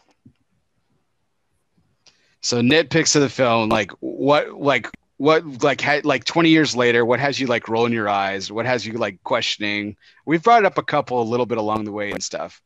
So 2.40 2.60
nitpicks 2.60 3.14
of 3.14 3.22
the 3.22 3.28
film, 3.28 3.68
like 3.68 3.92
what, 4.00 4.60
like 4.60 4.88
what, 5.16 5.62
like 5.62 5.80
ha- 5.80 6.00
like 6.02 6.24
20 6.24 6.48
years 6.48 6.74
later, 6.74 7.04
what 7.04 7.20
has 7.20 7.38
you 7.38 7.46
like 7.46 7.68
rolling 7.68 7.92
your 7.92 8.08
eyes? 8.08 8.50
What 8.50 8.66
has 8.66 8.84
you 8.84 8.94
like 8.94 9.22
questioning? 9.22 9.96
We've 10.26 10.42
brought 10.42 10.64
up 10.64 10.76
a 10.76 10.82
couple 10.82 11.22
a 11.22 11.22
little 11.22 11.46
bit 11.46 11.58
along 11.58 11.84
the 11.84 11.92
way 11.92 12.10
and 12.10 12.20
stuff 12.20 12.60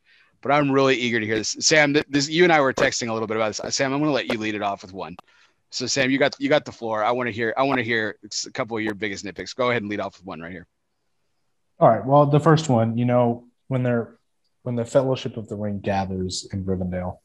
but 0.46 0.52
I'm 0.52 0.70
really 0.70 0.94
eager 0.94 1.18
to 1.18 1.26
hear 1.26 1.38
this. 1.38 1.56
Sam, 1.58 1.96
this 2.08 2.28
you 2.28 2.44
and 2.44 2.52
I 2.52 2.60
were 2.60 2.72
texting 2.72 3.08
a 3.08 3.12
little 3.12 3.26
bit 3.26 3.36
about 3.36 3.56
this. 3.56 3.74
Sam, 3.74 3.92
I'm 3.92 4.00
to 4.00 4.10
let 4.10 4.32
you 4.32 4.38
lead 4.38 4.55
it 4.55 4.62
off 4.62 4.82
with 4.82 4.92
one. 4.92 5.16
So 5.70 5.86
Sam, 5.86 6.11
you 6.11 6.19
got 6.19 6.36
you 6.39 6.49
got 6.49 6.65
the 6.65 6.73
floor. 6.73 7.05
I 7.05 7.11
want 7.11 7.28
to 7.28 7.33
hear 7.33 7.53
I 7.57 7.65
want 7.65 7.78
to 7.78 7.85
hear 7.85 8.19
a 8.47 8.51
couple 8.51 8.77
of 8.77 8.83
your 8.83 8.95
biggest 8.95 9.25
nitpicks. 9.25 9.55
Go 9.55 9.70
ahead 9.70 9.83
and 9.83 9.91
lead 9.91 10.01
off 10.01 10.19
with 10.19 10.27
one 10.27 10.41
right 10.41 10.53
here. 10.53 10.67
All 11.78 11.89
right. 11.89 12.05
Well, 12.05 12.27
the 12.27 12.41
first 12.41 12.69
one, 12.69 12.97
you 12.97 13.05
know, 13.05 13.47
when 13.69 13.83
they're 13.83 14.17
when 14.62 14.77
the 14.77 14.85
Fellowship 14.85 15.36
of 15.36 15.49
the 15.49 15.57
Ring 15.57 15.81
gathers 15.81 16.49
in 16.53 16.65
Rivendell, 16.65 17.19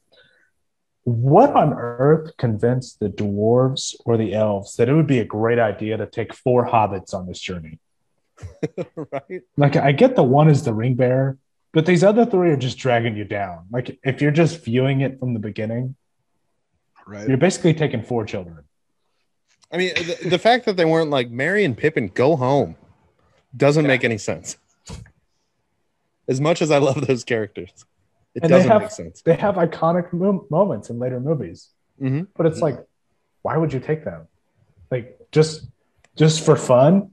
what 1.04 1.50
on 1.54 1.72
earth 1.72 2.36
convinced 2.36 3.00
the 3.00 3.08
dwarves 3.08 3.96
or 4.04 4.16
the 4.16 4.34
elves 4.34 4.76
that 4.76 4.88
it 4.88 4.94
would 4.94 5.06
be 5.06 5.18
a 5.18 5.24
great 5.24 5.58
idea 5.58 5.96
to 5.96 6.06
take 6.06 6.34
four 6.34 6.68
hobbits 6.68 7.14
on 7.14 7.26
this 7.26 7.40
journey? 7.40 7.80
right? 8.94 9.42
Like, 9.56 9.76
I 9.76 9.92
get 9.92 10.14
the 10.14 10.22
one 10.22 10.48
is 10.48 10.62
the 10.62 10.74
ring 10.74 10.94
bearer, 10.94 11.38
but 11.72 11.86
these 11.86 12.04
other 12.04 12.24
three 12.24 12.50
are 12.50 12.56
just 12.56 12.78
dragging 12.78 13.16
you 13.16 13.24
down. 13.24 13.66
Like, 13.70 13.98
if 14.04 14.22
you're 14.22 14.30
just 14.30 14.64
viewing 14.64 15.00
it 15.00 15.18
from 15.18 15.34
the 15.34 15.40
beginning, 15.40 15.96
Right. 17.12 17.28
you're 17.28 17.36
basically 17.36 17.74
taking 17.74 18.02
four 18.02 18.24
children. 18.24 18.64
I 19.70 19.76
mean, 19.76 19.94
the, 19.94 20.28
the 20.30 20.38
fact 20.38 20.64
that 20.66 20.76
they 20.76 20.84
weren't 20.84 21.10
like 21.10 21.30
Merry 21.30 21.64
and 21.64 21.76
Pippin 21.76 22.08
go 22.08 22.36
home 22.36 22.76
doesn't 23.56 23.84
Yeah. 23.84 23.88
make 23.88 24.04
any 24.04 24.18
sense. 24.18 24.56
As 26.28 26.40
much 26.40 26.62
as 26.62 26.70
I 26.70 26.78
love 26.78 27.06
those 27.06 27.24
characters, 27.24 27.70
it 28.34 28.42
And 28.42 28.52
they 28.52 28.56
doesn't 28.56 28.70
have- 28.70 28.82
make 28.82 28.90
sense. 28.90 29.22
They 29.22 29.34
have 29.34 29.56
iconic 29.56 30.12
mo- 30.12 30.46
moments 30.50 30.88
in 30.90 30.98
later 30.98 31.20
movies. 31.20 31.68
Mhm. 32.00 32.26
but 32.34 32.46
it's 32.46 32.60
like 32.60 32.78
why 33.42 33.56
would 33.56 33.72
you 33.72 33.78
take 33.78 34.02
them 34.04 34.26
like 34.90 35.16
just 35.30 35.66
just 36.16 36.44
for 36.44 36.56
fun 36.56 37.10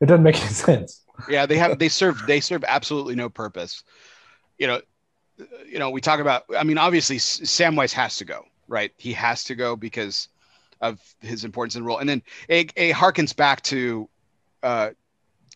it 0.00 0.06
doesn't 0.06 0.24
make 0.24 0.36
any 0.42 0.48
sense 0.52 1.04
Yeah, 1.28 1.46
they 1.46 1.56
have 1.56 1.78
they 1.78 1.88
serve 1.88 2.20
they 2.26 2.40
serve 2.40 2.64
absolutely 2.66 3.14
no 3.14 3.30
purpose. 3.30 3.82
You 4.58 4.66
know, 4.66 4.80
you 5.66 5.78
know, 5.78 5.88
we 5.90 6.00
talk 6.02 6.20
about 6.20 6.42
I 6.58 6.64
mean, 6.64 6.76
obviously 6.76 7.16
Samwise 7.18 7.92
has 7.92 8.16
to 8.16 8.24
go, 8.26 8.44
right? 8.74 8.92
He 8.96 9.12
has 9.12 9.44
to 9.44 9.54
go 9.54 9.76
because 9.76 10.28
of 10.80 11.00
his 11.20 11.44
importance 11.44 11.76
and 11.76 11.86
role. 11.86 11.98
And 11.98 12.08
then 12.08 12.22
it, 12.48 12.72
it 12.76 12.94
harkens 12.94 13.34
back 13.34 13.62
to 13.62 14.08
uh 14.62 14.90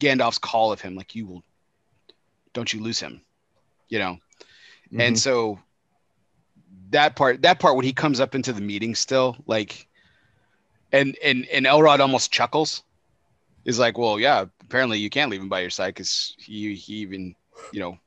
Gandalf's 0.00 0.38
call 0.38 0.70
of 0.72 0.80
him, 0.80 0.94
like 0.94 1.14
you 1.16 1.26
will 1.26 1.42
don't 2.54 2.72
you 2.72 2.80
lose 2.80 3.00
him, 3.00 3.20
you 3.88 3.98
know. 3.98 4.16
Mhm. 4.92 5.00
And 5.00 5.18
so 5.18 5.58
that 6.90 7.16
part 7.16 7.42
that 7.42 7.58
part 7.58 7.76
when 7.76 7.84
he 7.84 7.92
comes 7.92 8.20
up 8.20 8.34
into 8.34 8.52
the 8.52 8.60
meeting 8.60 8.94
still, 8.94 9.36
like 9.46 9.88
and 10.92 11.16
and 11.22 11.46
and 11.52 11.66
Elrond 11.66 11.98
almost 11.98 12.32
chuckles. 12.32 12.82
Is 13.64 13.78
like, 13.78 13.98
well, 13.98 14.18
yeah, 14.18 14.46
apparently 14.62 14.98
you 14.98 15.10
can't 15.10 15.30
leave 15.30 15.42
him 15.42 15.50
by 15.50 15.60
your 15.60 15.68
side 15.70 15.88
because 15.94 16.34
he 16.38 16.74
he 16.74 16.94
even, 16.94 17.34
you 17.72 17.80
know, 17.80 17.98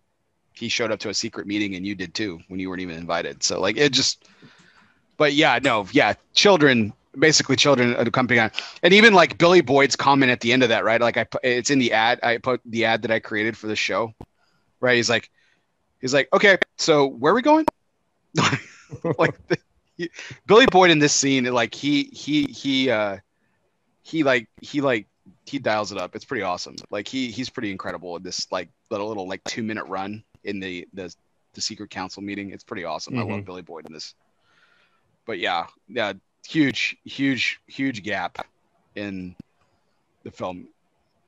he 0.54 0.70
showed 0.70 0.92
up 0.92 1.00
to 1.02 1.10
a 1.10 1.14
secret 1.14 1.46
meeting 1.46 1.76
and 1.76 1.86
you 1.86 1.94
did 1.94 2.16
too 2.16 2.40
when 2.48 2.60
you 2.60 2.68
weren't 2.70 2.82
even 2.82 2.98
invited. 2.98 3.44
So 3.44 3.60
like 3.60 3.78
it 3.78 3.92
just 3.92 4.26
but 5.22 5.34
yeah, 5.34 5.60
no, 5.62 5.86
yeah, 5.92 6.16
children 6.34 6.94
basically 7.16 7.56
children 7.56 7.94
accompanying 7.96 8.46
on 8.46 8.52
and 8.82 8.92
even 8.92 9.14
like 9.14 9.38
Billy 9.38 9.62
Boyd's 9.62 9.96
comment 9.96 10.32
at 10.32 10.40
the 10.40 10.52
end 10.52 10.64
of 10.64 10.70
that, 10.70 10.84
right? 10.84 11.00
Like 11.00 11.16
I 11.16 11.26
put 11.26 11.42
it's 11.44 11.70
in 11.70 11.78
the 11.78 11.92
ad, 11.92 12.20
I 12.24 12.40
put 12.40 12.60
the 12.66 12.86
ad 12.86 13.04
that 13.04 13.12
I 13.12 13.20
created 13.20 13.56
for 13.56 13.68
the 13.68 13.76
show. 13.76 14.16
Right? 14.80 14.96
He's 14.96 15.12
like 15.12 15.30
he's 16.00 16.12
like, 16.12 16.28
"Okay, 16.34 16.58
so 16.80 17.06
where 17.06 17.34
are 17.34 17.36
we 17.36 17.44
going?" 17.44 17.68
like 19.20 19.48
the, 19.48 19.60
he, 19.96 20.10
Billy 20.48 20.66
Boyd 20.66 20.90
in 20.90 20.98
this 20.98 21.14
scene, 21.14 21.44
like 21.54 21.76
he 21.76 22.06
he 22.06 22.46
he 22.46 22.90
uh 22.90 23.18
he 24.02 24.24
like 24.24 24.50
he 24.60 24.82
like 24.82 25.06
he 25.46 25.60
dials 25.60 25.92
it 25.92 26.00
up. 26.00 26.16
It's 26.16 26.26
pretty 26.26 26.42
awesome. 26.42 26.78
Like 26.90 27.08
he 27.08 27.30
he's 27.30 27.52
pretty 27.52 27.70
incredible 27.70 28.16
in 28.16 28.24
this 28.24 28.52
like 28.52 28.70
little 28.90 29.08
little 29.08 29.28
like 29.28 29.44
two 29.44 29.62
minute 29.62 29.86
run 29.86 30.24
in 30.44 30.60
the 30.60 30.88
the 30.94 31.14
the 31.54 31.62
secret 31.62 31.92
council 31.92 32.24
meeting. 32.24 32.50
It's 32.50 32.64
pretty 32.64 32.86
awesome. 32.86 33.20
I 33.20 33.22
love 33.22 33.46
Billy 33.46 33.62
Boyd 33.62 33.86
in 33.86 33.94
this. 33.94 34.16
But 35.26 35.40
yeah, 35.40 35.68
yeah, 35.88 36.14
huge 36.48 36.98
huge 37.04 37.60
huge 37.68 38.04
gap 38.04 38.46
in 38.96 39.36
the 40.24 40.32
film. 40.32 40.68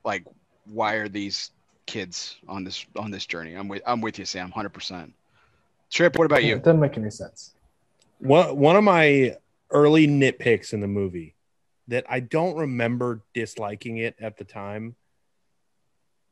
Like, 0.04 0.26
why 0.66 0.96
are 0.96 1.08
these 1.08 1.52
kids 1.86 2.38
on 2.48 2.64
this 2.64 2.86
on 2.96 3.12
this 3.12 3.26
journey? 3.26 3.54
I'm 3.54 3.68
with 3.68 3.82
I'm 3.86 4.02
with 4.02 4.20
you, 4.20 4.26
Sam, 4.26 4.52
hundred 4.52 4.74
percent. 4.74 5.14
Trip, 5.92 6.18
what 6.18 6.26
about 6.26 6.44
you? 6.44 6.56
it 6.56 6.64
doesn't 6.64 6.80
make 6.80 6.98
any 6.98 7.12
sense 7.12 7.54
one 8.24 8.56
one 8.58 8.76
of 8.76 8.84
my 8.84 9.36
early 9.70 10.08
nitpicks 10.08 10.74
in 10.74 10.80
the 10.80 10.88
movie 10.88 11.36
that 11.90 12.06
I 12.10 12.22
don't 12.22 12.56
remember 12.56 13.22
disliking 13.34 13.98
it 13.98 14.16
at 14.20 14.38
the 14.38 14.46
time, 14.46 14.96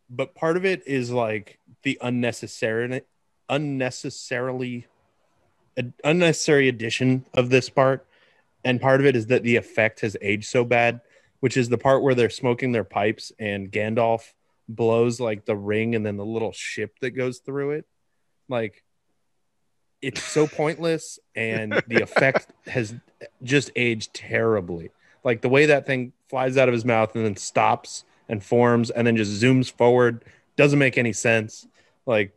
but 0.09 0.33
part 0.33 0.55
of 0.55 0.63
it 0.63 0.87
is 0.87 1.11
like 1.11 1.59
the 1.83 1.97
unnecessary, 2.01 3.01
unnecessarily, 3.49 4.87
an 5.77 5.93
unnecessary 6.03 6.67
addition 6.67 7.25
of 7.33 7.49
this 7.49 7.69
part, 7.69 8.05
and 8.63 8.79
part 8.79 8.99
of 8.99 9.05
it 9.05 9.15
is 9.15 9.27
that 9.27 9.43
the 9.43 9.55
effect 9.55 10.01
has 10.01 10.17
aged 10.21 10.45
so 10.45 10.63
bad, 10.63 11.01
which 11.39 11.57
is 11.57 11.69
the 11.69 11.77
part 11.77 12.03
where 12.03 12.15
they're 12.15 12.29
smoking 12.29 12.71
their 12.71 12.83
pipes 12.83 13.31
and 13.39 13.71
Gandalf 13.71 14.33
blows 14.69 15.19
like 15.19 15.45
the 15.45 15.55
ring 15.55 15.95
and 15.95 16.05
then 16.05 16.17
the 16.17 16.25
little 16.25 16.51
ship 16.51 16.97
that 17.01 17.11
goes 17.11 17.39
through 17.39 17.71
it, 17.71 17.85
like 18.47 18.83
it's 20.01 20.23
so 20.23 20.47
pointless 20.47 21.19
and 21.35 21.73
the 21.87 22.01
effect 22.01 22.47
has 22.67 22.95
just 23.43 23.71
aged 23.75 24.13
terribly. 24.13 24.91
Like 25.23 25.41
the 25.41 25.49
way 25.49 25.67
that 25.67 25.85
thing 25.85 26.13
flies 26.29 26.57
out 26.57 26.67
of 26.67 26.73
his 26.73 26.85
mouth 26.85 27.15
and 27.15 27.25
then 27.25 27.35
stops 27.35 28.03
and 28.27 28.43
forms 28.43 28.89
and 28.89 29.05
then 29.05 29.15
just 29.15 29.41
zooms 29.41 29.71
forward 29.71 30.23
doesn't 30.55 30.79
make 30.79 30.97
any 30.97 31.13
sense. 31.13 31.67
Like 32.05 32.33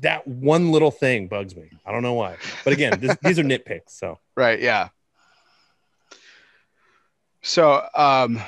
that 0.00 0.26
one 0.26 0.72
little 0.72 0.90
thing 0.90 1.26
bugs 1.28 1.56
me 1.56 1.70
i 1.84 1.92
don't 1.92 2.02
know 2.02 2.14
why 2.14 2.36
but 2.64 2.72
again 2.72 2.98
this, 3.00 3.16
these 3.22 3.38
are 3.38 3.44
nitpicks 3.44 3.90
so 3.90 4.18
Right, 4.36 4.60
yeah. 4.60 4.90
So, 7.42 7.82
um 7.94 8.40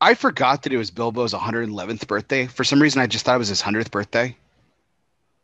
I 0.00 0.14
forgot 0.14 0.62
that 0.62 0.72
it 0.72 0.76
was 0.76 0.90
Bilbo's 0.90 1.32
111th 1.32 2.06
birthday. 2.06 2.46
For 2.46 2.62
some 2.62 2.82
reason, 2.82 3.00
I 3.00 3.06
just 3.06 3.24
thought 3.24 3.36
it 3.36 3.38
was 3.38 3.48
his 3.48 3.62
100th 3.62 3.90
birthday. 3.90 4.36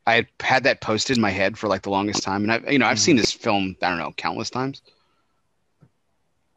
I 0.06 0.14
had 0.14 0.26
had 0.40 0.64
that 0.64 0.82
posted 0.82 1.16
in 1.16 1.22
my 1.22 1.30
head 1.30 1.56
for 1.56 1.68
like 1.68 1.82
the 1.82 1.90
longest 1.90 2.22
time, 2.22 2.42
and 2.42 2.52
I, 2.52 2.70
you 2.70 2.78
know, 2.78 2.86
I've 2.86 2.98
seen 2.98 3.16
this 3.16 3.32
film, 3.32 3.76
I 3.80 3.88
don't 3.88 3.98
know, 3.98 4.12
countless 4.16 4.50
times. 4.50 4.82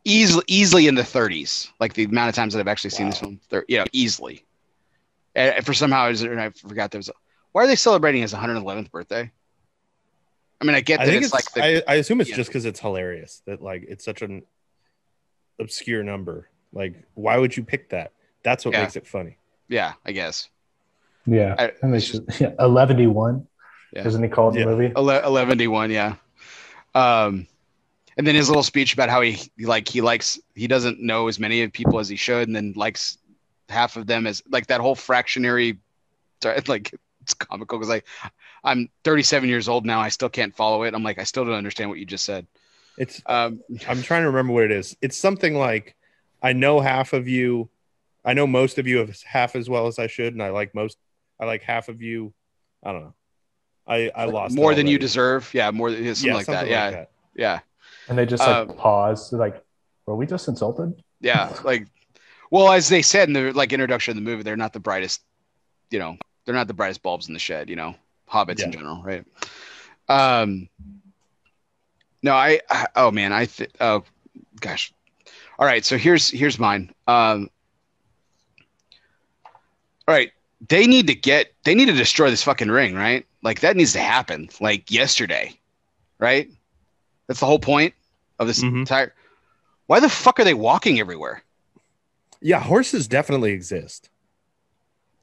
Easily, 0.03 0.43
easily 0.47 0.87
in 0.87 0.95
the 0.95 1.01
30s, 1.01 1.69
like 1.79 1.93
the 1.93 2.03
amount 2.03 2.29
of 2.29 2.35
times 2.35 2.53
that 2.53 2.59
I've 2.59 2.67
actually 2.67 2.89
seen 2.89 3.09
this 3.09 3.19
film, 3.19 3.39
you 3.69 3.77
know, 3.77 3.85
easily. 3.93 4.43
And 5.35 5.65
for 5.65 5.73
somehow, 5.73 6.03
I 6.03 6.09
was- 6.09 6.21
and 6.21 6.39
I 6.39 6.49
forgot 6.51 6.91
there 6.91 6.99
was. 6.99 7.09
Why 7.51 7.63
are 7.63 7.67
they 7.67 7.75
celebrating 7.75 8.21
his 8.21 8.33
111th 8.33 8.91
birthday? 8.91 9.31
I 10.61 10.65
mean, 10.65 10.75
I 10.75 10.81
get 10.81 11.01
i 11.01 11.05
that 11.05 11.11
think 11.11 11.23
it's, 11.25 11.33
it's, 11.33 11.33
like 11.33 11.53
the, 11.53 11.89
I, 11.89 11.93
I 11.93 11.95
assume 11.97 12.21
it's 12.21 12.29
just 12.29 12.49
because 12.49 12.65
it's 12.65 12.79
hilarious 12.79 13.41
that 13.45 13.61
like 13.61 13.83
it's 13.87 14.05
such 14.05 14.21
an 14.21 14.43
obscure 15.59 16.03
number 16.03 16.49
like 16.71 16.95
why 17.15 17.37
would 17.37 17.55
you 17.55 17.63
pick 17.63 17.89
that 17.89 18.11
that's 18.43 18.63
what 18.65 18.73
Yeah. 18.73 18.81
makes 18.81 18.95
it 18.95 19.05
funny 19.07 19.37
yeah, 19.67 19.93
I 20.05 20.11
guess. 20.13 20.49
yeah 21.25 21.55
I- 21.59 21.71
and 21.81 21.93
they 21.93 21.97
it's 21.97 22.05
should, 22.07 22.25
yeah 22.39 22.53
11 22.59 23.13
1 23.13 23.47
Yeah. 23.91 24.07
isn't 24.07 24.23
he 24.23 24.29
called 24.29 24.55
in 24.55 24.61
Yeah. 24.61 24.65
the 24.67 24.71
movie 24.77 24.93
Ele- 24.95 25.23
11 25.25 25.57
to 25.57 25.67
1 25.67 25.91
yeah 25.91 26.15
um 26.95 27.45
and 28.17 28.25
then 28.25 28.33
his 28.35 28.47
little 28.47 28.63
speech 28.63 28.93
about 28.93 29.09
how 29.09 29.21
he 29.21 29.37
like 29.59 29.87
he 29.87 29.99
likes 30.01 30.39
he 30.55 30.67
doesn't 30.67 31.01
know 31.01 31.27
as 31.27 31.39
many 31.39 31.61
of 31.63 31.73
people 31.73 31.99
as 31.99 32.07
he 32.07 32.15
should, 32.15 32.47
and 32.47 32.55
then 32.55 32.73
likes 32.75 33.17
half 33.69 33.97
of 33.97 34.07
them 34.07 34.27
as 34.27 34.43
like 34.49 34.67
that 34.67 34.81
whole 34.81 34.95
fractionary, 34.95 35.79
like 36.67 36.93
it's 37.21 37.33
comical 37.33 37.77
because 37.77 37.89
like 37.89 38.05
I'm 38.63 38.89
37 39.03 39.49
years 39.49 39.69
old 39.69 39.85
now, 39.85 39.99
I 39.99 40.09
still 40.09 40.29
can't 40.29 40.55
follow 40.55 40.83
it. 40.83 40.93
I'm 40.93 41.03
like 41.03 41.19
I 41.19 41.23
still 41.23 41.45
don't 41.45 41.55
understand 41.55 41.89
what 41.89 41.99
you 41.99 42.05
just 42.05 42.25
said. 42.25 42.45
It's 42.97 43.21
Um, 43.25 43.61
I'm 43.87 44.01
trying 44.01 44.23
to 44.23 44.27
remember 44.27 44.53
what 44.53 44.65
it 44.65 44.71
is. 44.71 44.95
It's 45.01 45.17
something 45.17 45.55
like 45.55 45.95
I 46.41 46.53
know 46.53 46.79
half 46.79 47.13
of 47.13 47.27
you, 47.27 47.69
I 48.25 48.33
know 48.33 48.45
most 48.45 48.77
of 48.77 48.87
you 48.87 48.99
of 48.99 49.15
half 49.23 49.55
as 49.55 49.69
well 49.69 49.87
as 49.87 49.99
I 49.99 50.07
should, 50.07 50.33
and 50.33 50.43
I 50.43 50.49
like 50.49 50.75
most 50.75 50.97
I 51.39 51.45
like 51.45 51.63
half 51.63 51.89
of 51.89 52.01
you. 52.01 52.33
I 52.83 52.91
don't 52.91 53.01
know. 53.01 53.13
I 53.87 54.11
I 54.15 54.25
lost 54.25 54.55
more 54.55 54.75
than 54.75 54.87
you 54.87 54.97
deserve. 54.97 55.49
Yeah, 55.53 55.71
more 55.71 55.91
than 55.91 56.03
something 56.15 56.27
Yeah, 56.27 56.35
like 56.35 56.45
something 56.45 56.69
that. 56.69 56.91
Yeah, 56.91 57.05
yeah. 57.35 57.59
And 58.09 58.17
they 58.17 58.25
just 58.25 58.45
like 58.45 58.69
Um, 58.69 58.75
pause. 58.75 59.29
They're 59.29 59.39
like, 59.39 59.63
were 60.05 60.15
we 60.15 60.25
just 60.25 60.47
insulted? 60.47 61.01
Yeah, 61.21 61.53
like, 61.63 61.87
well, 62.53 62.71
as 62.71 62.87
they 62.87 63.01
said 63.01 63.27
in 63.27 63.33
the 63.33 63.51
like 63.51 63.73
introduction 63.73 64.11
of 64.11 64.15
the 64.15 64.29
movie, 64.29 64.43
they're 64.43 64.55
not 64.55 64.73
the 64.73 64.79
brightest, 64.79 65.23
you 65.89 65.97
know, 65.97 66.17
they're 66.45 66.53
not 66.53 66.67
the 66.67 66.73
brightest 66.75 67.01
bulbs 67.01 67.27
in 67.27 67.33
the 67.33 67.39
shed, 67.39 67.67
you 67.67 67.75
know, 67.75 67.95
hobbits 68.29 68.63
in 68.63 68.71
general, 68.71 69.01
right? 69.01 69.25
Um, 70.07 70.69
no, 72.21 72.33
I, 72.33 72.59
I 72.69 72.85
oh 72.95 73.09
man, 73.09 73.33
I 73.33 73.45
th- 73.45 73.71
oh 73.81 74.03
gosh, 74.59 74.93
all 75.57 75.65
right, 75.65 75.83
so 75.83 75.97
here's 75.97 76.29
here's 76.29 76.59
mine. 76.59 76.93
Um, 77.07 77.49
all 80.07 80.13
right, 80.13 80.31
they 80.69 80.85
need 80.85 81.07
to 81.07 81.15
get 81.15 81.53
they 81.63 81.73
need 81.73 81.87
to 81.87 81.93
destroy 81.93 82.29
this 82.29 82.43
fucking 82.43 82.69
ring, 82.69 82.93
right? 82.93 83.25
Like 83.41 83.61
that 83.61 83.75
needs 83.75 83.93
to 83.93 83.99
happen, 83.99 84.47
like 84.61 84.91
yesterday, 84.91 85.59
right? 86.19 86.51
That's 87.25 87.39
the 87.39 87.47
whole 87.47 87.57
point 87.57 87.95
of 88.37 88.45
this 88.45 88.61
Mhm. 88.61 88.81
entire. 88.81 89.15
Why 89.87 89.99
the 89.99 90.07
fuck 90.07 90.39
are 90.39 90.43
they 90.43 90.53
walking 90.53 90.99
everywhere? 90.99 91.43
Yeah, 92.43 92.59
horses 92.59 93.07
definitely 93.07 93.51
exist. 93.53 94.09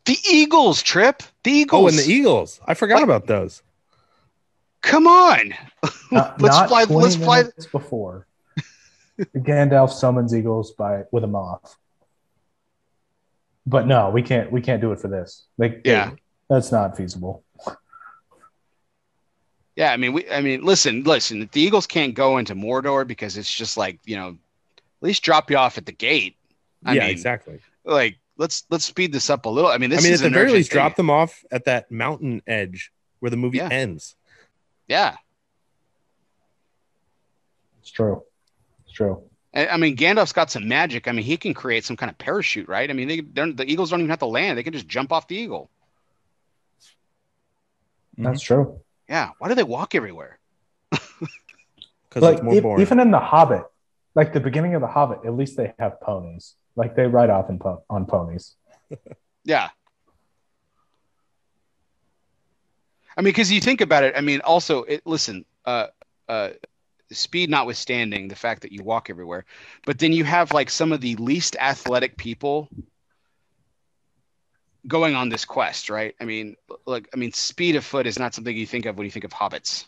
The 0.07 0.17
Eagles, 0.29 0.83
Trip. 0.83 1.23
The 1.45 1.51
Eagles. 1.53 1.83
Oh, 1.85 1.89
and 1.89 1.97
the 1.99 2.11
Eagles. 2.11 2.61
I 2.67 2.75
forgot 2.75 2.97
Like- 2.97 3.05
about 3.05 3.27
those. 3.27 3.63
Come 4.83 5.07
on. 5.07 5.53
Not, 6.11 6.41
Let's 6.41 6.57
not 6.57 6.69
fly- 6.69 6.87
20 6.87 7.03
let's 7.03 7.17
fly- 7.17 7.43
minutes 7.43 7.67
before. 7.67 8.27
Gandalf 9.37 9.91
summons 9.93 10.35
eagles 10.35 10.73
by 10.73 11.03
with 11.13 11.23
a 11.23 11.27
moth. 11.27 11.77
But 13.67 13.87
no, 13.87 14.09
we 14.11 14.23
can't. 14.23 14.51
We 14.51 14.63
can't 14.63 14.81
do 14.81 14.91
it 14.93 14.99
for 14.99 15.09
this. 15.09 15.45
Like, 15.59 15.83
Yeah. 15.85 16.13
that's 16.49 16.73
not 16.73 16.97
feasible. 16.97 17.45
Yeah, 19.77 19.93
I 19.93 19.97
mean, 19.99 20.15
we. 20.15 20.29
I 20.31 20.41
mean, 20.41 20.65
listen, 20.65 21.05
listen. 21.05 21.49
The 21.53 21.61
Eagles 21.61 21.87
can't 21.87 22.15
go 22.15 22.39
into 22.39 22.55
Mordor 22.55 23.07
because 23.07 23.37
it's 23.37 23.53
just 23.53 23.77
like 23.77 24.01
you 24.05 24.17
know, 24.17 24.29
at 24.31 25.03
least 25.03 25.23
drop 25.23 25.51
you 25.51 25.57
off 25.59 25.79
at 25.79 25.87
the 25.87 25.93
gate. 25.93 26.37
I 26.85 26.95
yeah, 26.95 27.03
mean, 27.03 27.11
exactly. 27.11 27.61
like 27.85 28.19
let's 28.37 28.65
let's 28.71 28.85
speed 28.85 29.13
this 29.13 29.29
up 29.31 29.45
a 29.45 29.49
little. 29.49 29.71
I 29.71 29.79
mean, 29.79 29.91
this 29.91 30.01
I 30.01 30.03
mean, 30.05 30.13
is 30.13 30.23
at 30.23 30.33
the 30.33 30.39
very 30.39 30.51
least, 30.53 30.71
thing. 30.71 30.77
drop 30.77 30.97
them 30.97 31.11
off 31.11 31.45
at 31.51 31.65
that 31.67 31.91
mountain 31.91 32.43
edge 32.47 32.91
where 33.21 33.31
the 33.31 33.37
movie 33.37 33.59
Yeah. 33.59 33.69
ends. 33.71 34.17
Yeah, 34.89 35.17
It's 37.81 37.91
true. 37.91 38.23
It's 38.85 38.93
true. 38.95 39.23
I 39.55 39.69
I 39.69 39.77
mean, 39.77 39.97
Gandalf's 39.97 40.33
got 40.33 40.51
some 40.51 40.69
magic. 40.69 41.07
I 41.09 41.13
mean, 41.13 41.25
he 41.25 41.37
can 41.37 41.55
create 41.55 41.85
some 41.85 41.97
kind 41.97 42.11
of 42.11 42.19
parachute, 42.19 42.69
right? 42.69 42.89
I 42.89 42.93
mean, 42.93 43.09
they 43.09 43.21
the 43.21 43.65
Eagles 43.67 43.91
don't 43.91 44.01
even 44.01 44.11
have 44.11 44.19
to 44.21 44.27
land; 44.27 44.59
they 44.59 44.63
can 44.63 44.73
just 44.73 44.89
jump 44.89 45.13
off 45.13 45.29
the 45.29 45.37
eagle. 45.37 45.71
That's 48.17 48.43
mm-hmm. 48.43 48.55
true. 48.55 48.81
Yeah, 49.09 49.31
why 49.39 49.49
do 49.49 49.55
they 49.55 49.63
walk 49.65 49.95
everywhere? 49.95 50.39
Because 52.09 52.23
Like 52.25 52.35
it's 52.39 52.43
more 52.43 52.55
e- 52.55 52.61
boring. 52.61 52.83
even 52.83 52.99
in 52.99 53.13
the 53.13 53.21
Hobbit, 53.21 53.63
like 54.17 54.33
the 54.33 54.41
beginning 54.41 54.75
of 54.75 54.81
the 54.81 54.89
Hobbit, 54.89 55.21
at 55.25 55.33
least 55.35 55.57
they 55.57 55.73
have 55.79 56.01
ponies. 56.01 56.57
Like 56.77 56.97
they 56.97 57.07
ride 57.07 57.31
off 57.31 57.51
in 57.51 57.59
po- 57.59 57.85
on 57.91 58.07
ponies. 58.07 58.55
Yeah. 59.43 59.71
I 63.17 63.23
mean, 63.23 63.33
because 63.33 63.51
you 63.51 63.61
think 63.61 63.81
about 63.81 64.05
it. 64.05 64.15
I 64.17 64.21
mean, 64.21 64.41
also, 64.43 64.83
it, 64.83 65.03
listen, 65.07 65.47
uh, 65.65 65.87
uh, 66.29 66.51
speed 67.11 67.51
notwithstanding, 67.51 68.29
the 68.29 68.37
fact 68.37 68.63
that 68.63 68.73
you 68.73 68.83
walk 68.83 69.11
everywhere, 69.11 69.45
but 69.85 69.99
then 69.99 70.13
you 70.13 70.25
have 70.25 70.53
like 70.53 70.71
some 70.71 70.93
of 70.93 71.01
the 71.01 71.17
least 71.17 71.57
athletic 71.59 72.17
people 72.17 72.69
going 74.87 75.15
on 75.15 75.29
this 75.29 75.45
quest, 75.45 75.91
right? 75.91 76.15
I 76.21 76.25
mean, 76.25 76.57
like, 76.87 77.09
I 77.13 77.17
mean, 77.17 77.33
speed 77.33 77.77
of 77.77 77.85
foot 77.85 78.07
is 78.07 78.19
not 78.19 78.35
something 78.35 78.57
you 78.57 78.67
think 78.67 78.87
of 78.87 78.97
when 78.97 79.05
you 79.05 79.11
think 79.11 79.25
of 79.25 79.33
hobbits. 79.33 79.87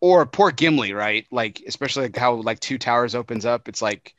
Or 0.00 0.24
poor 0.26 0.50
Gimli, 0.50 0.92
right? 0.92 1.26
Like, 1.30 1.62
especially 1.66 2.04
like 2.04 2.16
how 2.16 2.34
like 2.34 2.60
Two 2.60 2.78
Towers 2.78 3.14
opens 3.14 3.44
up. 3.44 3.68
It's 3.68 3.82
like, 3.82 4.14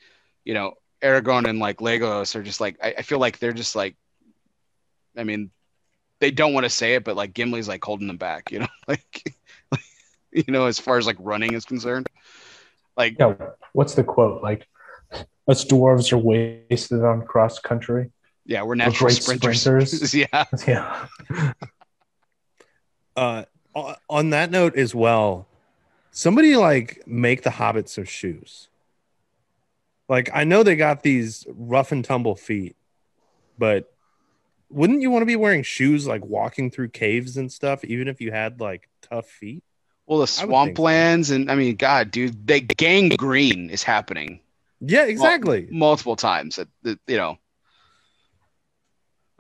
you 0.46 0.54
know, 0.54 0.74
Aragorn 1.02 1.50
and 1.50 1.60
like 1.60 1.78
Legolas 1.78 2.36
are 2.36 2.44
just 2.44 2.62
like 2.62 2.78
I, 2.84 2.96
I 3.00 3.02
feel 3.02 3.20
like 3.20 3.40
they're 3.40 3.54
just 3.54 3.76
like 3.76 3.96
I 5.18 5.24
mean 5.24 5.52
they 6.22 6.32
don't 6.32 6.54
want 6.54 6.64
to 6.66 6.70
say 6.70 6.94
it, 6.94 7.04
but 7.04 7.18
like 7.18 7.34
Gimli's 7.34 7.68
like 7.68 7.84
holding 7.84 8.08
them 8.08 8.18
back, 8.18 8.52
you 8.52 8.60
know, 8.60 8.68
like, 8.88 9.36
you 10.32 10.46
know, 10.48 10.68
as 10.68 10.80
far 10.80 10.98
as 10.98 11.06
like 11.06 11.18
running 11.20 11.54
is 11.54 11.66
concerned. 11.66 12.08
Like 12.96 13.18
Yeah. 13.20 13.36
What's 13.74 13.96
the 13.96 14.04
quote? 14.04 14.44
Like, 14.44 14.68
us 15.48 15.66
dwarves 15.66 16.14
are 16.14 16.18
wasted 16.18 17.04
on 17.04 17.26
cross 17.26 17.60
country. 17.60 18.12
yeah, 18.46 18.62
we're 18.62 18.70
We're 18.70 18.76
natural 18.76 19.10
sprinters. 19.10 19.62
sprinters. 19.62 20.14
yeah. 20.14 20.46
Yeah. 20.68 21.08
uh, 23.16 23.44
on 24.10 24.30
that 24.30 24.52
note 24.52 24.76
as 24.76 24.94
well, 24.94 25.48
somebody 26.12 26.56
like 26.56 27.02
make 27.08 27.42
the 27.42 27.50
hobbits 27.50 27.90
some 27.90 28.06
shoes. 28.06 28.68
Like 30.12 30.30
I 30.34 30.44
know 30.44 30.62
they 30.62 30.76
got 30.76 31.04
these 31.04 31.48
rough 31.48 31.94
and 31.94 32.04
tumble 32.04 32.36
feet, 32.36 32.76
but 33.58 33.90
wouldn't 34.70 35.02
you 35.02 35.10
want 35.10 35.22
to 35.22 35.26
be 35.26 35.38
wearing 35.38 35.64
shoes 35.64 36.06
like 36.06 36.26
walking 36.26 36.70
through 36.70 36.90
caves 36.90 37.38
and 37.38 37.50
stuff, 37.50 37.86
even 37.86 38.10
if 38.10 38.20
you 38.20 38.30
had 38.30 38.60
like 38.60 38.90
tough 39.02 39.26
feet? 39.26 39.64
Well, 40.06 40.20
the 40.20 40.24
I 40.24 40.44
would 40.44 40.66
think 40.66 40.76
swamp 40.76 41.28
so. 41.28 41.36
and 41.36 41.50
I 41.50 41.56
mean, 41.56 41.78
God, 41.78 42.12
dude, 42.12 42.46
they 42.46 42.60
gangrene 42.60 43.70
is 43.70 43.84
happening 43.84 44.42
Yeah, 44.82 45.06
exactly. 45.06 45.70
multiple 45.72 46.18
times. 46.18 46.58
That 46.58 46.68
that, 46.84 47.00
you 47.08 47.16
know, 47.16 47.38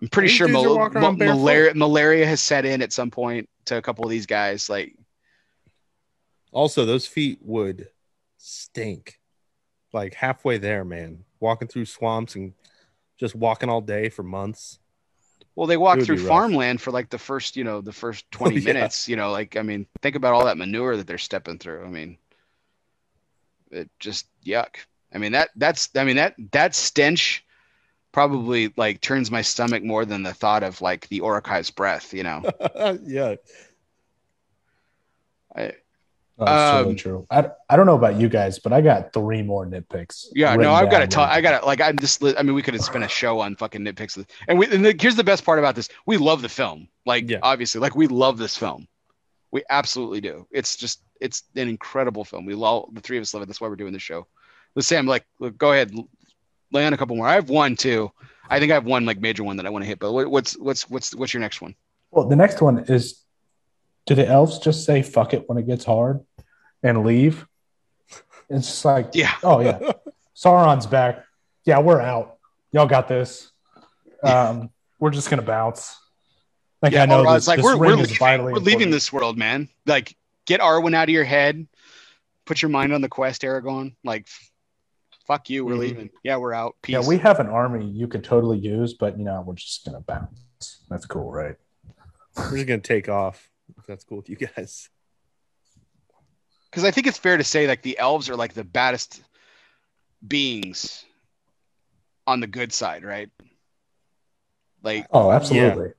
I'm 0.01 0.07
pretty 0.07 0.29
These 0.29 0.37
sure 0.37 0.47
mal- 0.47 0.89
malaria 1.11 1.75
malaria 1.75 2.25
has 2.25 2.39
set 2.41 2.63
in 2.63 2.81
at 2.81 2.93
some 2.93 3.11
point 3.11 3.49
to 3.65 3.75
a 3.75 3.81
couple 3.81 4.05
of 4.05 4.09
these 4.09 4.25
guys. 4.25 4.69
Like, 4.69 4.95
Also, 6.53 6.85
those 6.85 7.05
feet 7.05 7.39
would 7.41 7.89
stink. 8.37 9.17
Like 9.93 10.13
halfway 10.13 10.57
there, 10.57 10.85
man. 10.85 11.23
Walking 11.39 11.67
through 11.67 11.85
swamps 11.85 12.35
and 12.35 12.53
just 13.17 13.35
walking 13.35 13.69
all 13.69 13.81
day 13.81 14.09
for 14.09 14.23
months. 14.23 14.79
Well, 15.55 15.67
they 15.67 15.77
walk 15.77 15.99
through 16.01 16.17
rough. 16.17 16.27
farmland 16.27 16.81
for 16.81 16.91
like 16.91 17.09
the 17.09 17.17
first, 17.17 17.57
you 17.57 17.63
know, 17.63 17.81
the 17.81 17.91
first 17.91 18.29
20 18.31 18.59
yeah. 18.59 18.73
minutes, 18.73 19.07
you 19.07 19.15
know, 19.15 19.31
like, 19.31 19.57
I 19.57 19.61
mean, 19.61 19.85
think 20.01 20.15
about 20.15 20.33
all 20.33 20.45
that 20.45 20.57
manure 20.57 20.97
that 20.97 21.07
they're 21.07 21.17
stepping 21.17 21.57
through. 21.57 21.83
I 21.85 21.89
mean, 21.89 22.17
it 23.69 23.89
just 23.99 24.27
yuck. 24.45 24.75
I 25.13 25.17
mean, 25.17 25.33
that, 25.33 25.49
that's, 25.55 25.89
I 25.95 26.05
mean, 26.05 26.15
that, 26.15 26.35
that 26.51 26.73
stench 26.73 27.45
probably 28.11 28.73
like 28.77 29.01
turns 29.01 29.29
my 29.29 29.41
stomach 29.41 29.83
more 29.83 30.05
than 30.05 30.23
the 30.23 30.33
thought 30.33 30.63
of 30.63 30.81
like 30.81 31.07
the 31.09 31.17
Uruk-hai's 31.17 31.69
breath, 31.69 32.13
you 32.13 32.23
know? 32.23 32.43
yeah. 33.03 33.35
I, 35.55 35.73
That's 36.45 36.73
Um, 36.73 36.77
totally 36.79 36.95
true. 36.95 37.27
I, 37.29 37.49
I 37.69 37.75
don't 37.75 37.85
know 37.85 37.95
about 37.95 38.19
you 38.19 38.27
guys, 38.29 38.59
but 38.59 38.73
I 38.73 38.81
got 38.81 39.13
three 39.13 39.41
more 39.41 39.65
nitpicks. 39.65 40.25
yeah, 40.33 40.55
no, 40.55 40.73
I've 40.73 40.89
got 40.89 40.99
to 40.99 41.07
talk. 41.07 41.29
I 41.29 41.39
got 41.41 41.59
to 41.59 41.65
like, 41.65 41.79
I'm 41.81 41.97
just, 41.97 42.23
I 42.23 42.41
mean, 42.41 42.55
we 42.55 42.61
could 42.61 42.73
have 42.73 42.83
spent 42.83 43.03
a 43.03 43.07
show 43.07 43.39
on 43.39 43.55
fucking 43.55 43.81
nitpicks. 43.81 44.23
And 44.47 44.57
we, 44.59 44.65
and 44.67 44.83
the, 44.85 44.95
here's 44.99 45.15
the 45.15 45.23
best 45.23 45.45
part 45.45 45.59
about 45.59 45.75
this. 45.75 45.89
We 46.05 46.17
love 46.17 46.41
the 46.41 46.49
film. 46.49 46.87
Like, 47.05 47.29
Yeah. 47.29 47.39
obviously, 47.43 47.79
like 47.81 47.95
we 47.95 48.07
love 48.07 48.37
this 48.37 48.57
film. 48.57 48.87
We 49.51 49.63
absolutely 49.69 50.21
do. 50.21 50.47
It's 50.51 50.75
just, 50.75 51.03
it's 51.19 51.43
an 51.55 51.67
incredible 51.67 52.23
film. 52.23 52.45
We 52.45 52.55
love, 52.55 52.89
the 52.93 53.01
three 53.01 53.17
of 53.17 53.21
us 53.21 53.33
love 53.33 53.43
it. 53.43 53.47
That's 53.47 53.61
why 53.61 53.67
we're 53.67 53.75
doing 53.75 53.93
the 53.93 53.99
show. 53.99 54.25
Let's 54.75 54.87
say 54.87 55.01
like, 55.01 55.25
look, 55.39 55.57
go 55.57 55.73
ahead, 55.73 55.93
lay 56.71 56.85
on 56.85 56.93
a 56.93 56.97
couple 56.97 57.15
more. 57.17 57.27
I 57.27 57.33
have 57.35 57.49
one 57.49 57.75
too. 57.75 58.11
I 58.49 58.59
think 58.59 58.71
I 58.71 58.75
have 58.75 58.85
one 58.85 59.05
like 59.05 59.19
major 59.19 59.43
one 59.43 59.57
that 59.57 59.65
I 59.65 59.69
want 59.69 59.83
to 59.83 59.87
hit, 59.87 59.99
but 59.99 60.11
what, 60.13 60.29
what's, 60.31 60.57
what's, 60.57 60.89
what's, 60.89 61.13
what's 61.13 61.33
your 61.33 61.41
next 61.41 61.61
one? 61.61 61.75
Well, 62.11 62.27
the 62.27 62.35
next 62.35 62.61
one 62.61 62.79
is 62.87 63.23
do 64.07 64.15
the 64.15 64.27
elves 64.27 64.57
just 64.57 64.83
say 64.83 65.01
fuck 65.03 65.33
it 65.33 65.47
when 65.47 65.57
it 65.59 65.67
gets 65.67 65.85
hard 65.85 66.21
and 66.83 67.05
leave? 67.05 67.47
It's 68.49 68.67
just 68.67 68.85
like, 68.85 69.09
Yeah. 69.13 69.33
oh, 69.43 69.59
yeah. 69.61 69.79
Sauron's 70.35 70.85
back. 70.87 71.23
Yeah, 71.65 71.79
we're 71.79 72.01
out. 72.01 72.37
Y'all 72.71 72.87
got 72.87 73.07
this. 73.07 73.51
Um, 74.23 74.69
we're 74.99 75.11
just 75.11 75.29
going 75.29 75.39
to 75.39 75.45
bounce. 75.45 75.97
Like, 76.81 76.95
I 76.95 77.05
know 77.05 77.23
this, 77.23 77.37
it's 77.37 77.47
like, 77.47 77.57
this 77.57 77.63
we're, 77.65 77.77
we're 77.77 77.93
is 77.93 77.97
leaving, 77.99 78.15
vitally 78.17 78.53
we're 78.53 78.59
leaving 78.59 78.89
this 78.89 79.13
world, 79.13 79.37
man. 79.37 79.69
Like, 79.85 80.15
get 80.45 80.61
Arwen 80.61 80.95
out 80.95 81.03
of 81.03 81.09
your 81.13 81.23
head. 81.23 81.67
Put 82.45 82.61
your 82.61 82.69
mind 82.69 82.91
on 82.93 83.01
the 83.01 83.09
quest, 83.09 83.43
Aragorn. 83.43 83.95
Like, 84.03 84.27
fuck 85.27 85.49
you. 85.49 85.63
We're 85.63 85.75
Mhm. 85.75 85.79
leaving. 85.79 86.09
Yeah, 86.23 86.37
we're 86.37 86.53
out. 86.53 86.75
Peace. 86.81 86.93
Yeah, 86.93 87.07
we 87.07 87.19
have 87.19 87.39
an 87.39 87.47
army 87.47 87.85
you 87.85 88.07
could 88.07 88.23
totally 88.23 88.57
use, 88.57 88.95
but, 88.95 89.17
you 89.17 89.23
know, 89.23 89.43
we're 89.45 89.53
just 89.53 89.85
going 89.85 89.95
to 89.95 90.01
bounce. 90.03 90.83
That's 90.89 91.05
cool, 91.05 91.31
right? 91.31 91.55
We're 92.37 92.55
just 92.57 92.67
gonna 92.67 92.79
take 92.79 93.09
off. 93.09 93.49
If 93.77 93.85
that's 93.87 94.03
cool 94.03 94.17
with 94.17 94.29
you 94.29 94.35
guys. 94.35 94.89
Because 96.71 96.85
I 96.85 96.91
think 96.91 97.05
it's 97.05 97.17
fair 97.17 97.35
to 97.35 97.43
say 97.43 97.67
like 97.67 97.81
the 97.81 97.99
elves 97.99 98.29
are 98.29 98.35
like 98.35 98.53
the 98.53 98.63
baddest 98.63 99.21
beings 100.25 101.03
on 102.25 102.39
the 102.39 102.47
good 102.47 102.71
side, 102.71 103.03
right? 103.03 103.29
Like 104.81 105.05
Oh, 105.11 105.31
absolutely. 105.31 105.91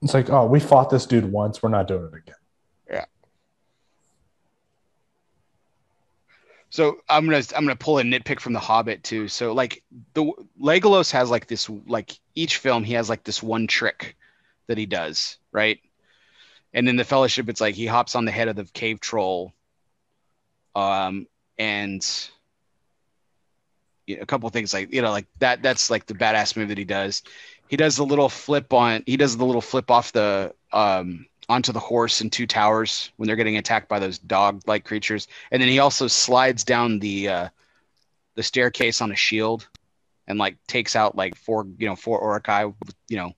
It's 0.00 0.14
like, 0.14 0.30
oh, 0.30 0.46
we 0.46 0.60
fought 0.60 0.90
this 0.90 1.06
dude 1.06 1.24
once. 1.24 1.60
We're 1.60 1.70
not 1.70 1.88
doing 1.88 2.04
it 2.04 2.16
again. 2.16 2.36
Yeah. 2.88 3.04
So 6.70 6.98
I'm 7.08 7.24
gonna 7.24 7.42
I'm 7.56 7.64
gonna 7.64 7.74
pull 7.74 7.98
a 7.98 8.02
nitpick 8.02 8.38
from 8.38 8.52
the 8.52 8.60
Hobbit 8.60 9.02
too. 9.02 9.26
So 9.26 9.52
like 9.52 9.82
the 10.14 10.30
Legolas 10.60 11.10
has 11.10 11.30
like 11.30 11.48
this 11.48 11.68
like 11.88 12.16
each 12.36 12.58
film 12.58 12.84
he 12.84 12.92
has 12.92 13.08
like 13.08 13.24
this 13.24 13.42
one 13.42 13.66
trick 13.66 14.16
that 14.68 14.78
he 14.78 14.86
does 14.86 15.38
right, 15.50 15.80
and 16.72 16.88
in 16.88 16.96
the 16.96 17.04
Fellowship 17.04 17.48
it's 17.48 17.60
like 17.60 17.74
he 17.74 17.86
hops 17.86 18.14
on 18.14 18.24
the 18.24 18.30
head 18.30 18.48
of 18.48 18.56
the 18.56 18.64
cave 18.64 19.00
troll, 19.00 19.52
um 20.74 21.26
and 21.58 22.30
a 24.08 24.26
couple 24.26 24.48
things 24.48 24.72
like 24.72 24.92
you 24.92 25.02
know 25.02 25.10
like 25.10 25.26
that 25.38 25.62
that's 25.62 25.90
like 25.90 26.06
the 26.06 26.14
badass 26.14 26.56
move 26.56 26.68
that 26.68 26.78
he 26.78 26.84
does. 26.84 27.22
He 27.68 27.76
does 27.76 27.96
the 27.96 28.06
little 28.06 28.28
flip 28.28 28.72
on 28.72 29.02
he 29.06 29.16
does 29.16 29.36
the 29.36 29.44
little 29.44 29.60
flip 29.60 29.90
off 29.90 30.12
the 30.12 30.54
um 30.72 31.26
onto 31.48 31.72
the 31.72 31.80
horse 31.80 32.20
in 32.20 32.30
two 32.30 32.46
towers 32.46 33.10
when 33.16 33.26
they're 33.26 33.36
getting 33.36 33.56
attacked 33.56 33.88
by 33.88 33.98
those 33.98 34.18
dog 34.18 34.62
like 34.66 34.84
creatures 34.84 35.28
and 35.50 35.62
then 35.62 35.68
he 35.68 35.78
also 35.78 36.06
slides 36.06 36.64
down 36.64 36.98
the 36.98 37.28
uh 37.28 37.48
the 38.34 38.42
staircase 38.42 39.00
on 39.00 39.10
a 39.12 39.16
shield 39.16 39.66
and 40.26 40.38
like 40.38 40.56
takes 40.66 40.94
out 40.94 41.16
like 41.16 41.34
four 41.34 41.66
you 41.78 41.88
know 41.88 41.96
four 41.96 42.20
Uruk-hai 42.22 42.72
you 43.08 43.16
know 43.16 43.32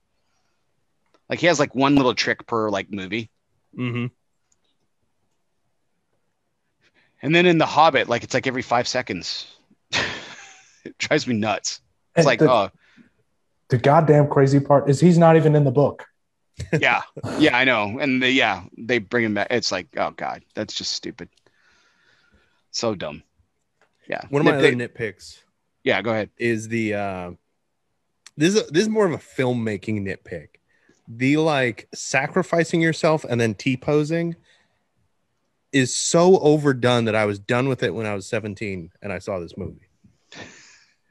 like 1.31 1.39
he 1.39 1.47
has 1.47 1.59
like 1.59 1.73
one 1.73 1.95
little 1.95 2.13
trick 2.13 2.45
per 2.45 2.69
like 2.69 2.91
movie. 2.91 3.31
Mm-hmm. 3.77 4.07
and 7.21 7.33
then 7.35 7.45
in 7.45 7.57
the 7.57 7.65
hobbit 7.65 8.09
like 8.09 8.23
it's 8.23 8.33
like 8.33 8.47
every 8.47 8.61
five 8.61 8.87
seconds. 8.87 9.47
It 10.83 10.97
drives 10.97 11.27
me 11.27 11.35
nuts. 11.35 11.79
It's 12.15 12.17
And 12.17 12.25
like 12.25 12.39
the, 12.39 12.49
oh 12.51 12.69
the 13.69 13.77
goddamn 13.77 14.27
crazy 14.27 14.59
part 14.59 14.89
is 14.89 14.99
he's 14.99 15.17
not 15.17 15.35
even 15.37 15.55
in 15.55 15.63
the 15.63 15.69
book. 15.71 16.05
yeah. 16.79 17.01
Yeah 17.39 17.55
i 17.55 17.63
know. 17.65 17.99
And 17.99 18.21
the, 18.21 18.29
yeah 18.31 18.63
they 18.77 18.97
bring 18.97 19.25
him 19.25 19.35
back. 19.35 19.47
It's 19.51 19.71
like 19.71 19.87
oh 19.95 20.09
god 20.11 20.43
that's 20.55 20.73
just 20.73 20.91
stupid. 20.93 21.29
So 22.71 22.95
dumb. 22.95 23.21
Yeah. 24.09 24.21
One 24.29 24.41
of 24.41 24.45
my 24.47 24.53
Nitpick- 24.53 24.57
other 24.57 24.89
nitpicks 24.89 25.37
yeah 25.83 26.01
go 26.01 26.11
ahead. 26.11 26.29
is 26.37 26.67
the 26.67 26.93
uh, 26.95 27.31
this 28.37 28.55
is 28.55 28.67
this 28.71 28.81
is 28.83 28.89
more 28.89 29.05
of 29.05 29.11
a 29.13 29.17
filmmaking 29.19 30.01
nitpick. 30.01 30.47
The 31.13 31.37
like 31.37 31.87
sacrificing 31.93 32.81
yourself 32.81 33.25
and 33.27 33.39
then 33.41 33.53
T 33.55 33.75
posing 33.75 34.35
is 35.71 35.95
so 35.95 36.39
overdone 36.39 37.05
that 37.05 37.15
I 37.15 37.25
was 37.25 37.39
done 37.39 37.67
with 37.67 37.83
it 37.83 37.93
when 37.93 38.05
I 38.05 38.13
was 38.13 38.27
17 38.27 38.91
and 39.01 39.11
I 39.13 39.19
saw 39.19 39.39
this 39.39 39.57
movie. 39.57 39.87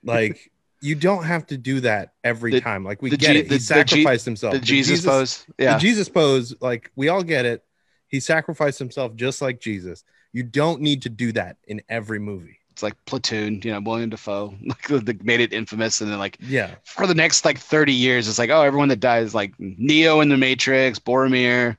Like 0.04 0.50
you 0.80 0.94
don't 0.94 1.24
have 1.24 1.46
to 1.48 1.58
do 1.58 1.80
that 1.80 2.14
every 2.24 2.52
The- 2.52 2.60
time. 2.60 2.84
Like 2.84 3.02
we 3.02 3.10
get 3.10 3.20
G- 3.20 3.38
it. 3.40 3.42
the- 3.42 3.42
He 3.42 3.48
the 3.48 3.58
G- 3.58 3.60
sacrificed 3.64 4.24
himself. 4.24 4.54
the 4.54 4.60
jesus, 4.60 5.04
pose 5.04 5.44
yeah 5.58 5.74
The 5.74 5.80
Jesus 5.80 6.08
pose, 6.08 6.54
like 6.60 6.90
we 6.96 7.08
all 7.08 7.22
get 7.22 7.44
it. 7.44 7.64
He 8.08 8.20
sacrificed 8.20 8.78
himself 8.78 9.14
just 9.16 9.42
like 9.42 9.60
Jesus. 9.60 10.04
You 10.32 10.42
don't 10.44 10.80
need 10.80 11.02
to 11.02 11.08
do 11.08 11.32
that 11.32 11.56
in 11.66 11.82
every 11.88 12.18
movie. 12.20 12.59
It's 12.80 12.82
like 12.82 13.04
platoon 13.04 13.60
you 13.62 13.72
know 13.72 13.80
william 13.80 14.08
dafoe 14.08 14.54
like 14.90 15.22
made 15.22 15.40
it 15.40 15.52
infamous 15.52 16.00
and 16.00 16.10
then 16.10 16.18
like 16.18 16.38
Yeah. 16.40 16.76
for 16.82 17.06
the 17.06 17.14
next 17.14 17.44
like 17.44 17.58
30 17.58 17.92
years 17.92 18.26
it's 18.26 18.38
like 18.38 18.48
oh 18.48 18.62
everyone 18.62 18.88
that 18.88 19.00
dies 19.00 19.34
like 19.34 19.52
neo 19.58 20.20
in 20.22 20.30
the 20.30 20.38
matrix 20.38 20.98
boromir 20.98 21.76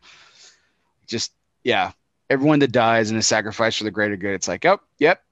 just 1.07 1.31
yeah 1.63 1.91
everyone 2.29 2.59
that 2.59 2.71
dies 2.71 3.09
in 3.09 3.17
a 3.17 3.23
sacrifice 3.23 3.75
for 3.77 3.83
the 3.83 3.89
greater 3.89 4.15
good 4.15 4.35
it's 4.35 4.47
like 4.47 4.63
oh 4.63 4.79
yep 4.99 5.23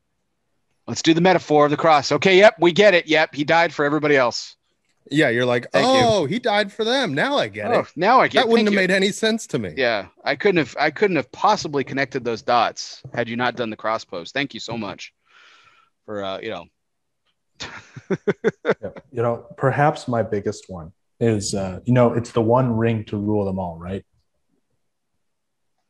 let's 0.88 1.04
do 1.04 1.14
the 1.14 1.22
metaphor 1.22 1.66
of 1.66 1.72
the 1.72 1.78
cross 1.78 2.12
okay 2.12 2.36
yep 2.40 2.56
we 2.60 2.72
get 2.72 2.96
it 2.96 3.06
yep 3.06 3.36
he 3.36 3.44
died 3.44 3.72
for 3.72 3.86
everybody 3.86 4.16
else 4.18 4.56
Yeah, 5.12 5.30
you're 5.30 5.46
like, 5.46 5.72
Thank 5.72 5.86
you. 5.86 6.04
oh, 6.08 6.26
he 6.26 6.38
died 6.40 6.72
for 6.72 6.84
them. 6.84 7.16
Now 7.16 7.38
I 7.38 7.48
get 7.48 7.72
oh 7.72 7.80
it. 7.82 7.88
now 7.96 8.20
i 8.22 8.28
get 8.28 8.40
it. 8.40 8.42
That 8.42 8.50
wouldn't 8.50 8.68
have 8.68 8.74
you. 8.74 8.80
made 8.80 8.92
any 8.92 9.12
sense 9.12 9.46
to 9.48 9.60
me. 9.60 9.74
yeah 9.78 10.08
i 10.24 10.36
couldn't 10.36 10.58
have 10.58 10.76
i 10.80 10.90
couldn't 10.92 11.16
have 11.18 11.32
possibly 11.32 11.84
connected 11.84 12.24
those 12.24 12.42
dots 12.42 13.02
had 13.14 13.30
you 13.30 13.36
not 13.36 13.56
done 13.56 13.70
the 13.70 13.78
cross 13.78 14.04
pose 14.06 14.32
thank 14.32 14.54
you 14.56 14.60
so 14.60 14.74
mm-hmm. 14.74 14.82
much 14.82 15.14
uh 16.10 16.40
you 16.42 16.50
know 16.50 16.66
Yeah. 18.82 18.90
You 19.12 19.22
know, 19.22 19.46
perhaps 19.58 20.08
my 20.08 20.24
biggest 20.24 20.66
one 20.68 20.94
is, 21.20 21.54
uh, 21.54 21.80
you 21.86 21.94
know, 21.94 22.14
it's 22.14 22.32
the 22.32 22.42
one 22.42 22.76
ring 22.78 23.06
to 23.06 23.18
rule 23.18 23.46
them 23.46 23.60
all, 23.60 23.78
right? 23.78 24.06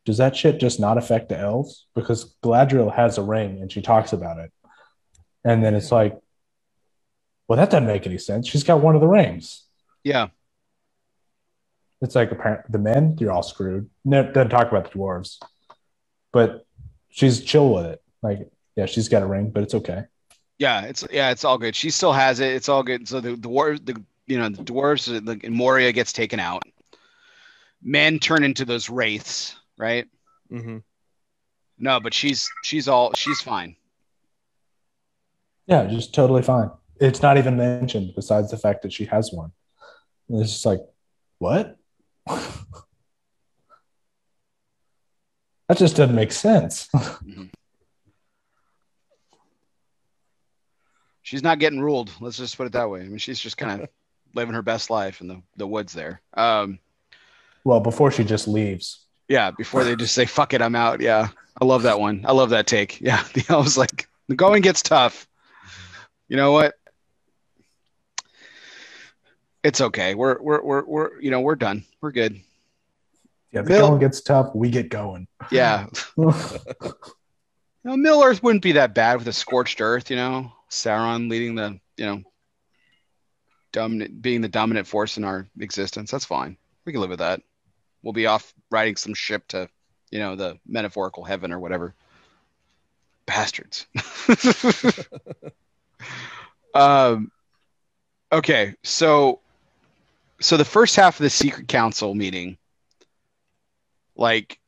Does 0.05 0.17
that 0.17 0.35
shit 0.35 0.59
just 0.59 0.79
not 0.79 0.97
affect 0.97 1.29
the 1.29 1.37
elves? 1.37 1.87
Because 1.95 2.35
Galadriel 2.43 2.93
has 2.93 3.17
a 3.17 3.21
ring 3.23 3.61
and 3.61 3.71
she 3.71 3.81
talks 3.81 4.11
about 4.11 4.39
it. 4.39 4.51
And 5.43 5.63
then 5.63 5.75
it's 5.75 5.91
like, 5.91 6.17
well, 7.47 7.57
that 7.57 7.69
doesn't 7.69 7.87
make 7.87 8.05
any 8.05 8.17
sense. 8.17 8.47
She's 8.47 8.63
got 8.63 8.81
one 8.81 8.95
of 8.95 9.01
the 9.01 9.07
rings. 9.07 9.63
yeah 10.03 10.27
It's 12.01 12.15
like 12.15 12.31
apparent 12.31 12.71
the 12.71 12.79
men, 12.79 13.17
you're 13.19 13.31
all 13.31 13.43
screwed. 13.43 13.89
No, 14.03 14.23
doesn't 14.23 14.49
talk 14.49 14.69
about 14.69 14.91
the 14.91 14.97
dwarves, 14.97 15.37
but 16.33 16.65
she's 17.09 17.41
chill 17.43 17.73
with 17.73 17.85
it. 17.85 18.01
Like, 18.21 18.49
yeah, 18.79 18.85
she's 18.85 19.09
got 19.09 19.21
a 19.21 19.25
ring, 19.25 19.49
but 19.49 19.61
it's 19.61 19.73
okay. 19.73 20.05
Yeah, 20.57 20.83
it's 20.83 21.05
yeah, 21.11 21.31
it's 21.31 21.43
all 21.43 21.57
good. 21.57 21.75
She 21.75 21.89
still 21.89 22.13
has 22.13 22.39
it. 22.39 22.53
It's 22.53 22.69
all 22.69 22.81
good. 22.81 23.09
So 23.09 23.19
the 23.19 23.35
dwarves, 23.35 23.85
the 23.85 24.01
you 24.25 24.39
know, 24.39 24.47
the 24.47 24.63
dwarves, 24.63 25.05
the 25.05 25.39
and 25.45 25.53
Moria 25.53 25.91
gets 25.91 26.13
taken 26.13 26.39
out. 26.39 26.63
Men 27.83 28.19
turn 28.19 28.45
into 28.45 28.63
those 28.63 28.89
wraiths, 28.89 29.57
right? 29.77 30.07
Mm-hmm. 30.49 30.77
No, 31.77 31.99
but 31.99 32.13
she's 32.13 32.49
she's 32.63 32.87
all 32.87 33.13
she's 33.15 33.41
fine. 33.41 33.75
Yeah, 35.67 35.85
just 35.85 36.15
totally 36.15 36.41
fine. 36.41 36.71
It's 37.01 37.21
not 37.21 37.37
even 37.37 37.57
mentioned 37.57 38.13
besides 38.15 38.49
the 38.49 38.57
fact 38.57 38.83
that 38.83 38.93
she 38.93 39.03
has 39.05 39.33
one. 39.33 39.51
And 40.29 40.41
it's 40.41 40.53
just 40.53 40.65
like, 40.65 40.79
what? 41.39 41.77
that 42.27 42.47
just 45.75 45.97
doesn't 45.97 46.15
make 46.15 46.31
sense. 46.31 46.87
She's 51.29 51.43
not 51.43 51.59
getting 51.59 51.79
ruled. 51.79 52.09
Let's 52.19 52.37
just 52.37 52.57
put 52.57 52.65
it 52.65 52.73
that 52.73 52.89
way. 52.89 53.01
I 53.01 53.03
mean, 53.03 53.19
she's 53.19 53.39
just 53.39 53.55
kind 53.55 53.83
of 53.83 53.89
living 54.33 54.55
her 54.55 54.63
best 54.63 54.89
life 54.89 55.21
in 55.21 55.27
the 55.27 55.39
the 55.57 55.67
woods 55.67 55.93
there. 55.93 56.21
Um, 56.33 56.79
well, 57.63 57.79
before 57.79 58.09
she 58.09 58.23
just 58.23 58.47
leaves. 58.47 59.05
yeah, 59.27 59.51
before 59.51 59.83
they 59.83 59.95
just 59.95 60.15
say 60.15 60.25
"fuck 60.25 60.55
it, 60.55 60.61
I'm 60.63 60.73
out." 60.75 61.01
Yeah, 61.01 61.27
I 61.61 61.65
love 61.65 61.83
that 61.83 61.99
one. 61.99 62.25
I 62.27 62.31
love 62.31 62.49
that 62.49 62.65
take. 62.65 62.99
Yeah, 63.01 63.23
I 63.47 63.57
was 63.57 63.77
like, 63.77 64.09
the 64.27 64.33
going 64.33 64.63
gets 64.63 64.81
tough. 64.81 65.27
You 66.29 66.37
know 66.37 66.51
what? 66.51 66.73
It's 69.63 69.81
okay. 69.81 70.15
We're 70.15 70.41
we're 70.41 70.63
we're 70.63 70.85
we're 70.85 71.21
you 71.21 71.29
know 71.29 71.41
we're 71.41 71.57
done. 71.57 71.85
We're 72.01 72.11
good. 72.11 72.39
Yeah, 73.51 73.61
the 73.61 73.67
Bill- 73.69 73.87
going 73.89 73.99
gets 73.99 74.21
tough. 74.21 74.55
We 74.55 74.71
get 74.71 74.89
going. 74.89 75.27
Yeah. 75.51 75.85
No, 77.81 77.95
Middle 77.95 78.21
Earth 78.21 78.43
wouldn't 78.43 78.61
be 78.61 78.73
that 78.73 78.93
bad 78.93 79.19
with 79.19 79.27
a 79.29 79.33
scorched 79.33 79.79
earth, 79.79 80.09
you 80.09 80.17
know. 80.17 80.51
Sauron 80.69 81.29
leading 81.29 81.55
the, 81.55 81.79
you 81.97 82.05
know, 82.05 82.23
dominant, 83.71 84.21
being 84.21 84.41
the 84.41 84.47
dominant 84.47 84.87
force 84.87 85.17
in 85.17 85.23
our 85.23 85.47
existence. 85.59 86.11
That's 86.11 86.25
fine. 86.25 86.57
We 86.85 86.91
can 86.91 87.01
live 87.01 87.09
with 87.09 87.19
that. 87.19 87.41
We'll 88.03 88.13
be 88.13 88.27
off 88.27 88.53
riding 88.71 88.95
some 88.95 89.13
ship 89.13 89.47
to, 89.49 89.69
you 90.11 90.19
know, 90.19 90.35
the 90.35 90.57
metaphorical 90.65 91.23
heaven 91.23 91.51
or 91.51 91.59
whatever. 91.59 91.93
Bastards. 93.25 93.87
um. 96.73 97.31
Okay, 98.31 98.75
so, 98.83 99.39
so 100.39 100.55
the 100.55 100.63
first 100.63 100.95
half 100.95 101.19
of 101.19 101.23
the 101.23 101.31
secret 101.31 101.67
council 101.67 102.13
meeting, 102.13 102.59
like 104.15 104.59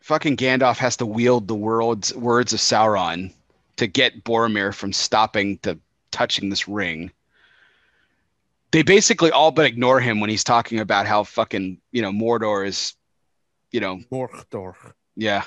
fucking 0.00 0.38
Gandalf 0.38 0.78
has 0.78 0.96
to 0.96 1.06
wield 1.06 1.46
the 1.46 1.54
world's 1.54 2.14
words 2.14 2.54
of 2.54 2.60
Sauron 2.60 3.34
to 3.76 3.86
get 3.86 4.24
Boromir 4.24 4.74
from 4.74 4.92
stopping 4.92 5.58
to 5.58 5.78
touching 6.10 6.48
this 6.48 6.68
ring. 6.68 7.10
They 8.70 8.82
basically 8.82 9.30
all 9.30 9.50
but 9.50 9.66
ignore 9.66 10.00
him 10.00 10.20
when 10.20 10.30
he's 10.30 10.44
talking 10.44 10.80
about 10.80 11.06
how 11.06 11.24
fucking, 11.24 11.78
you 11.92 12.02
know, 12.02 12.10
Mordor 12.10 12.66
is, 12.66 12.94
you 13.70 13.80
know, 13.80 14.00
Mordor. 14.10 14.74
yeah, 15.16 15.44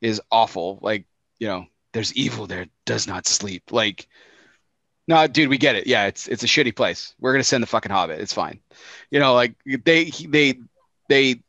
is 0.00 0.20
awful. 0.30 0.78
Like, 0.82 1.04
you 1.38 1.46
know, 1.46 1.66
there's 1.92 2.12
evil 2.14 2.46
there, 2.46 2.66
does 2.86 3.06
not 3.06 3.26
sleep. 3.26 3.70
Like, 3.70 4.08
no, 5.06 5.26
dude, 5.26 5.48
we 5.48 5.58
get 5.58 5.76
it. 5.76 5.86
Yeah, 5.86 6.06
it's 6.06 6.28
it's 6.28 6.44
a 6.44 6.46
shitty 6.46 6.74
place. 6.74 7.14
We're 7.18 7.32
gonna 7.32 7.42
send 7.42 7.62
the 7.62 7.68
fucking 7.68 7.90
Hobbit. 7.90 8.20
It's 8.20 8.32
fine. 8.32 8.60
You 9.10 9.18
know, 9.18 9.34
like 9.34 9.54
they 9.84 10.10
they 10.28 10.54
they 11.08 11.42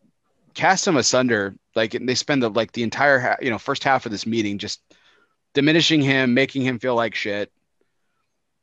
cast 0.55 0.87
him 0.87 0.97
asunder. 0.97 1.55
Like 1.75 1.93
and 1.93 2.09
they 2.09 2.15
spend 2.15 2.41
the 2.41 2.49
like 2.49 2.71
the 2.71 2.83
entire 2.83 3.19
ha- 3.19 3.37
you 3.41 3.49
know 3.49 3.59
first 3.59 3.83
half 3.83 4.05
of 4.05 4.11
this 4.11 4.25
meeting 4.25 4.57
just 4.57 4.81
diminishing 5.53 6.01
him, 6.01 6.33
making 6.33 6.61
him 6.63 6.79
feel 6.79 6.95
like 6.95 7.15
shit. 7.15 7.51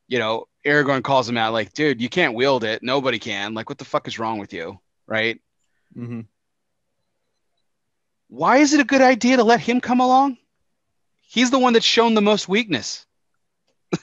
You 0.07 0.19
know, 0.19 0.49
Aragorn 0.65 1.03
calls 1.03 1.29
him 1.29 1.37
out 1.37 1.53
like, 1.53 1.73
dude, 1.73 2.01
you 2.01 2.09
can't 2.09 2.35
wield 2.35 2.65
it. 2.65 2.83
Nobody 2.83 3.19
can. 3.19 3.55
Like, 3.55 3.69
what 3.69 3.79
the 3.79 3.85
fuck 3.85 4.09
is 4.09 4.19
wrong 4.19 4.39
with 4.39 4.53
you? 4.53 4.79
Right? 5.07 5.41
Mm-hmm. 5.97 6.21
why 8.29 8.59
is 8.59 8.75
it 8.75 8.81
a 8.81 8.85
good 8.85 9.01
idea 9.01 9.39
to 9.39 9.43
let 9.43 9.59
him 9.59 9.81
come 9.81 10.01
along? 10.01 10.37
He's 11.23 11.51
the 11.51 11.59
one 11.59 11.73
that's 11.73 11.85
shown 11.85 12.13
the 12.15 12.21
most 12.21 12.47
weakness. 12.47 13.07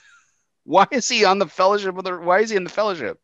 why 0.63 0.87
is 0.91 1.07
he 1.07 1.25
on 1.25 1.37
the 1.37 1.47
fellowship? 1.47 1.93
With 1.93 2.05
the, 2.05 2.17
why 2.17 2.39
is 2.39 2.49
he 2.49 2.55
in 2.55 2.63
the 2.63 2.71
fellowship? 2.71 3.19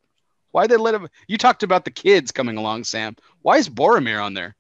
Why 0.51 0.67
they 0.67 0.77
let 0.77 0.93
him? 0.93 1.09
You 1.27 1.37
talked 1.37 1.63
about 1.63 1.85
the 1.85 1.91
kids 1.91 2.31
coming 2.31 2.57
along, 2.57 2.83
Sam. 2.83 3.15
Why 3.41 3.57
is 3.57 3.67
Boromir 3.67 4.23
on 4.23 4.35
there? 4.35 4.55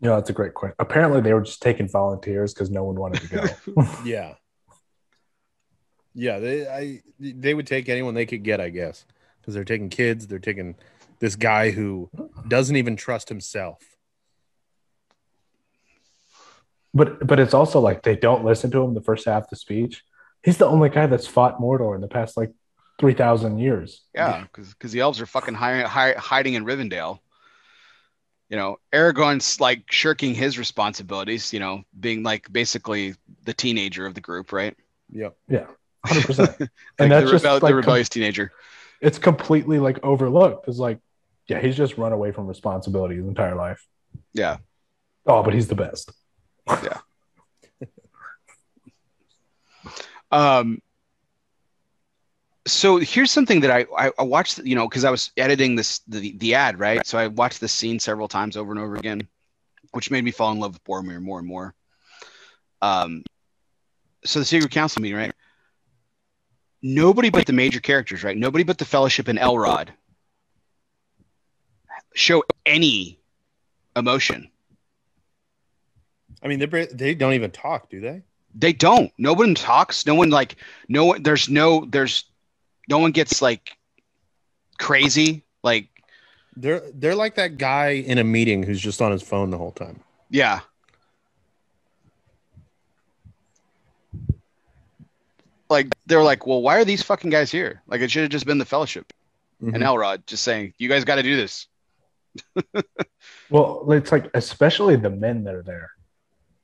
You 0.00 0.08
know, 0.10 0.16
that's 0.16 0.30
a 0.30 0.34
great 0.34 0.54
question. 0.54 0.76
Apparently, 0.78 1.20
they 1.22 1.32
were 1.32 1.40
just 1.42 1.62
taking 1.62 1.88
volunteers 1.88 2.52
because 2.52 2.70
no 2.70 2.84
one 2.84 2.96
wanted 2.96 3.22
to 3.22 3.28
go. 3.74 3.82
Yeah. 4.04 4.34
Yeah, 6.14 6.38
they 6.38 6.66
I 6.66 7.02
they 7.20 7.52
would 7.54 7.66
take 7.66 7.88
anyone 7.90 8.14
they 8.14 8.24
could 8.26 8.42
get, 8.42 8.58
I 8.60 8.70
guess, 8.70 9.04
because 9.40 9.52
they're 9.54 9.64
taking 9.64 9.90
kids. 9.90 10.26
They're 10.26 10.38
taking 10.38 10.76
this 11.18 11.36
guy 11.36 11.70
who 11.70 12.10
doesn't 12.48 12.76
even 12.76 12.96
trust 12.96 13.28
himself. 13.28 13.78
but 16.94 17.26
but 17.26 17.38
it's 17.38 17.52
also 17.54 17.80
like 17.80 18.02
they 18.02 18.16
don't 18.16 18.44
listen 18.44 18.70
to 18.70 18.82
him 18.82 18.94
the 18.94 19.02
first 19.02 19.26
half 19.26 19.44
of 19.44 19.50
the 19.50 19.56
speech. 19.56 20.02
He's 20.42 20.56
the 20.56 20.66
only 20.66 20.88
guy 20.88 21.06
that's 21.06 21.26
fought 21.26 21.60
Mordor 21.60 21.94
in 21.94 22.00
the 22.00 22.08
past 22.08 22.36
like 22.36 22.52
three 22.98 23.12
thousand 23.14 23.58
years. 23.58 24.02
Yeah, 24.14 24.44
because 24.52 24.92
the 24.92 25.00
elves 25.00 25.20
are 25.20 25.26
fucking 25.26 25.54
hi- 25.54 25.82
hi- 25.82 26.14
hiding 26.16 26.54
in 26.54 26.64
Rivendell. 26.64 27.18
You 28.48 28.56
know, 28.56 28.78
Aragorn's 28.92 29.60
like 29.60 29.90
shirking 29.90 30.34
his 30.34 30.58
responsibilities. 30.58 31.52
You 31.52 31.60
know, 31.60 31.82
being 31.98 32.22
like 32.22 32.50
basically 32.52 33.14
the 33.44 33.52
teenager 33.54 34.06
of 34.06 34.14
the 34.14 34.20
group, 34.20 34.52
right? 34.52 34.76
Yep. 35.10 35.36
hundred 36.04 36.24
percent. 36.26 36.56
Like 36.60 36.70
And 36.98 37.12
that's 37.12 37.26
the, 37.26 37.30
just 37.32 37.44
rebel- 37.44 37.60
like 37.60 37.70
the 37.70 37.74
rebellious 37.74 38.08
teenager. 38.08 38.52
it's 39.00 39.18
completely 39.18 39.78
like 39.78 40.02
overlooked. 40.04 40.68
It's 40.68 40.78
like, 40.78 40.98
yeah, 41.48 41.60
he's 41.60 41.76
just 41.76 41.96
run 41.98 42.12
away 42.12 42.32
from 42.32 42.46
responsibility 42.46 43.16
his 43.16 43.26
entire 43.26 43.54
life. 43.54 43.84
Yeah. 44.32 44.58
Oh, 45.26 45.42
but 45.42 45.54
he's 45.54 45.68
the 45.68 45.74
best. 45.74 46.12
Yeah. 46.68 46.98
um, 50.30 50.80
so 52.66 52.98
here's 52.98 53.30
something 53.30 53.60
that 53.60 53.70
I, 53.70 53.86
I, 53.96 54.12
I 54.18 54.22
watched, 54.22 54.58
you 54.58 54.74
know, 54.74 54.88
because 54.88 55.04
I 55.04 55.10
was 55.10 55.30
editing 55.36 55.76
this 55.76 56.00
the, 56.00 56.36
the 56.36 56.54
ad, 56.54 56.78
right? 56.78 57.06
So 57.06 57.16
I 57.16 57.28
watched 57.28 57.60
this 57.60 57.72
scene 57.72 57.98
several 58.00 58.28
times 58.28 58.56
over 58.56 58.72
and 58.72 58.80
over 58.80 58.96
again, 58.96 59.28
which 59.92 60.10
made 60.10 60.24
me 60.24 60.32
fall 60.32 60.52
in 60.52 60.58
love 60.58 60.72
with 60.74 60.84
Boromir 60.84 61.20
more 61.20 61.38
and 61.38 61.46
more. 61.46 61.74
Um, 62.82 63.22
so 64.24 64.40
the 64.40 64.44
Secret 64.44 64.72
Council 64.72 65.00
meeting, 65.00 65.18
right? 65.18 65.32
Nobody 66.82 67.30
but 67.30 67.46
the 67.46 67.52
major 67.52 67.80
characters, 67.80 68.24
right? 68.24 68.36
Nobody 68.36 68.64
but 68.64 68.78
the 68.78 68.84
Fellowship 68.84 69.28
and 69.28 69.38
Elrond 69.38 69.88
show 72.14 72.42
any 72.64 73.18
emotion. 73.94 74.50
I 76.42 76.48
mean, 76.48 76.58
they 76.58 76.86
they 76.86 77.14
don't 77.14 77.32
even 77.32 77.50
talk, 77.50 77.90
do 77.90 78.00
they? 78.00 78.22
They 78.54 78.72
don't. 78.72 79.12
No 79.18 79.32
one 79.32 79.54
talks. 79.54 80.06
No 80.06 80.14
one 80.14 80.30
like 80.30 80.56
no 80.88 81.06
one. 81.06 81.22
There's 81.22 81.48
no. 81.48 81.84
There's 81.86 82.24
no 82.88 82.98
one 82.98 83.10
gets 83.12 83.40
like 83.42 83.76
crazy. 84.78 85.42
Like 85.62 85.88
They're 86.56 86.82
they're 86.94 87.14
like 87.14 87.34
that 87.36 87.58
guy 87.58 87.88
in 87.90 88.18
a 88.18 88.24
meeting 88.24 88.62
who's 88.62 88.80
just 88.80 89.00
on 89.02 89.12
his 89.12 89.22
phone 89.22 89.50
the 89.50 89.58
whole 89.58 89.72
time. 89.72 90.00
yeah. 90.30 90.60
Like 95.68 95.88
they're 96.06 96.22
like, 96.22 96.46
well, 96.46 96.62
why 96.62 96.76
are 96.78 96.84
these 96.84 97.02
fucking 97.02 97.30
guys 97.30 97.50
here? 97.50 97.82
Like 97.88 98.00
it 98.00 98.10
should 98.10 98.22
have 98.22 98.30
just 98.30 98.46
been 98.46 98.58
the 98.58 98.64
Fellowship 98.64 99.12
and 99.60 99.74
Mhm. 99.74 99.82
Elrond 99.82 100.26
just 100.26 100.44
saying, 100.44 100.74
you 100.78 100.88
guys 100.88 101.04
got 101.04 101.16
to 101.16 101.22
do 101.22 101.36
this. 101.36 101.66
Well, 103.48 103.92
it's 103.92 104.10
like 104.10 104.28
especially 104.34 104.96
the 104.96 105.08
men 105.08 105.44
that 105.44 105.54
are 105.54 105.62
there. 105.62 105.90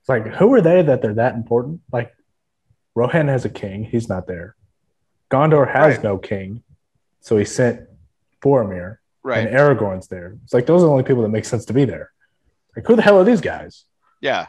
It's 0.00 0.08
like 0.08 0.26
who 0.26 0.52
are 0.52 0.60
they 0.60 0.82
that 0.82 1.00
they're 1.00 1.14
that 1.14 1.34
important? 1.36 1.80
Like 1.92 2.12
Rohan 2.96 3.28
has 3.28 3.44
a 3.44 3.48
king, 3.48 3.84
he's 3.84 4.08
not 4.08 4.26
there. 4.26 4.56
Gondor 5.32 5.66
has 5.72 5.96
Right. 5.96 6.04
no 6.04 6.18
king, 6.18 6.62
so 7.20 7.38
he 7.38 7.44
sent 7.44 7.88
Boromir, 8.42 8.98
Right. 9.22 9.46
and 9.46 9.56
Aragorn's 9.56 10.08
there. 10.08 10.36
It's 10.44 10.52
like 10.52 10.66
those 10.66 10.82
are 10.82 10.86
the 10.86 10.90
only 10.90 11.04
people 11.04 11.22
that 11.22 11.30
make 11.30 11.44
sense 11.46 11.64
to 11.66 11.72
be 11.72 11.84
there. 11.86 12.12
Like 12.76 12.86
who 12.86 12.96
the 12.96 13.02
hell 13.02 13.18
are 13.18 13.24
these 13.24 13.40
guys? 13.40 13.84
Yeah. 14.20 14.46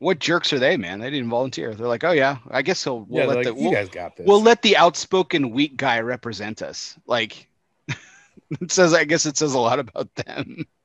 What 0.00 0.20
jerks 0.20 0.52
are 0.52 0.58
they, 0.60 0.76
man? 0.76 1.00
They 1.00 1.10
didn't 1.10 1.28
volunteer. 1.28 1.74
They're 1.74 1.88
like, 1.88 2.04
oh 2.04 2.12
yeah, 2.12 2.38
I 2.50 2.62
guess 2.62 2.84
he'll. 2.84 3.00
We'll 3.00 3.22
yeah, 3.22 3.26
let 3.26 3.36
like, 3.36 3.46
the, 3.46 3.54
you 3.54 3.62
we'll, 3.64 3.72
guys 3.72 3.88
got 3.88 4.16
this. 4.16 4.26
we'll 4.26 4.42
let 4.42 4.62
the 4.62 4.76
outspoken 4.76 5.50
weak 5.50 5.76
guy 5.76 6.00
represent 6.00 6.62
us. 6.62 6.96
Like 7.06 7.48
it 7.88 8.70
says 8.70 8.94
I 8.94 9.04
guess 9.04 9.26
it 9.26 9.36
says 9.36 9.54
a 9.54 9.58
lot 9.58 9.78
about 9.78 10.12
them. 10.14 10.66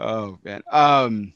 Oh 0.00 0.38
man. 0.44 0.62
Um 0.70 1.32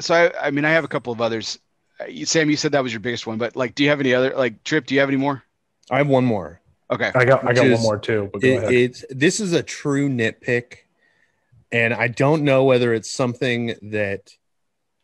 so 0.00 0.14
I 0.14 0.46
I 0.46 0.50
mean 0.50 0.64
I 0.64 0.70
have 0.70 0.84
a 0.84 0.88
couple 0.88 1.12
of 1.12 1.20
others. 1.20 1.58
Uh, 2.00 2.24
Sam, 2.24 2.50
you 2.50 2.56
said 2.56 2.72
that 2.72 2.82
was 2.82 2.92
your 2.92 3.00
biggest 3.00 3.26
one, 3.26 3.38
but 3.38 3.56
like 3.56 3.74
do 3.74 3.82
you 3.84 3.90
have 3.90 4.00
any 4.00 4.14
other 4.14 4.34
like 4.36 4.62
Trip, 4.64 4.86
do 4.86 4.94
you 4.94 5.00
have 5.00 5.08
any 5.08 5.18
more? 5.18 5.42
I 5.90 5.98
have 5.98 6.08
one 6.08 6.24
more. 6.24 6.60
Okay. 6.90 7.10
I 7.14 7.24
got 7.24 7.46
I 7.46 7.52
got 7.52 7.66
is- 7.66 7.74
one 7.74 7.82
more 7.82 7.98
too, 7.98 8.30
but 8.32 8.42
go 8.42 8.48
It, 8.48 8.56
ahead. 8.58 8.72
it's 8.72 9.04
this 9.10 9.40
is 9.40 9.52
a 9.52 9.62
true 9.62 10.08
nitpick, 10.08 10.78
and 11.72 11.92
I 11.94 12.08
don't 12.08 12.42
know 12.44 12.64
whether 12.64 12.92
it's 12.94 13.10
something 13.10 13.74
that 13.90 14.32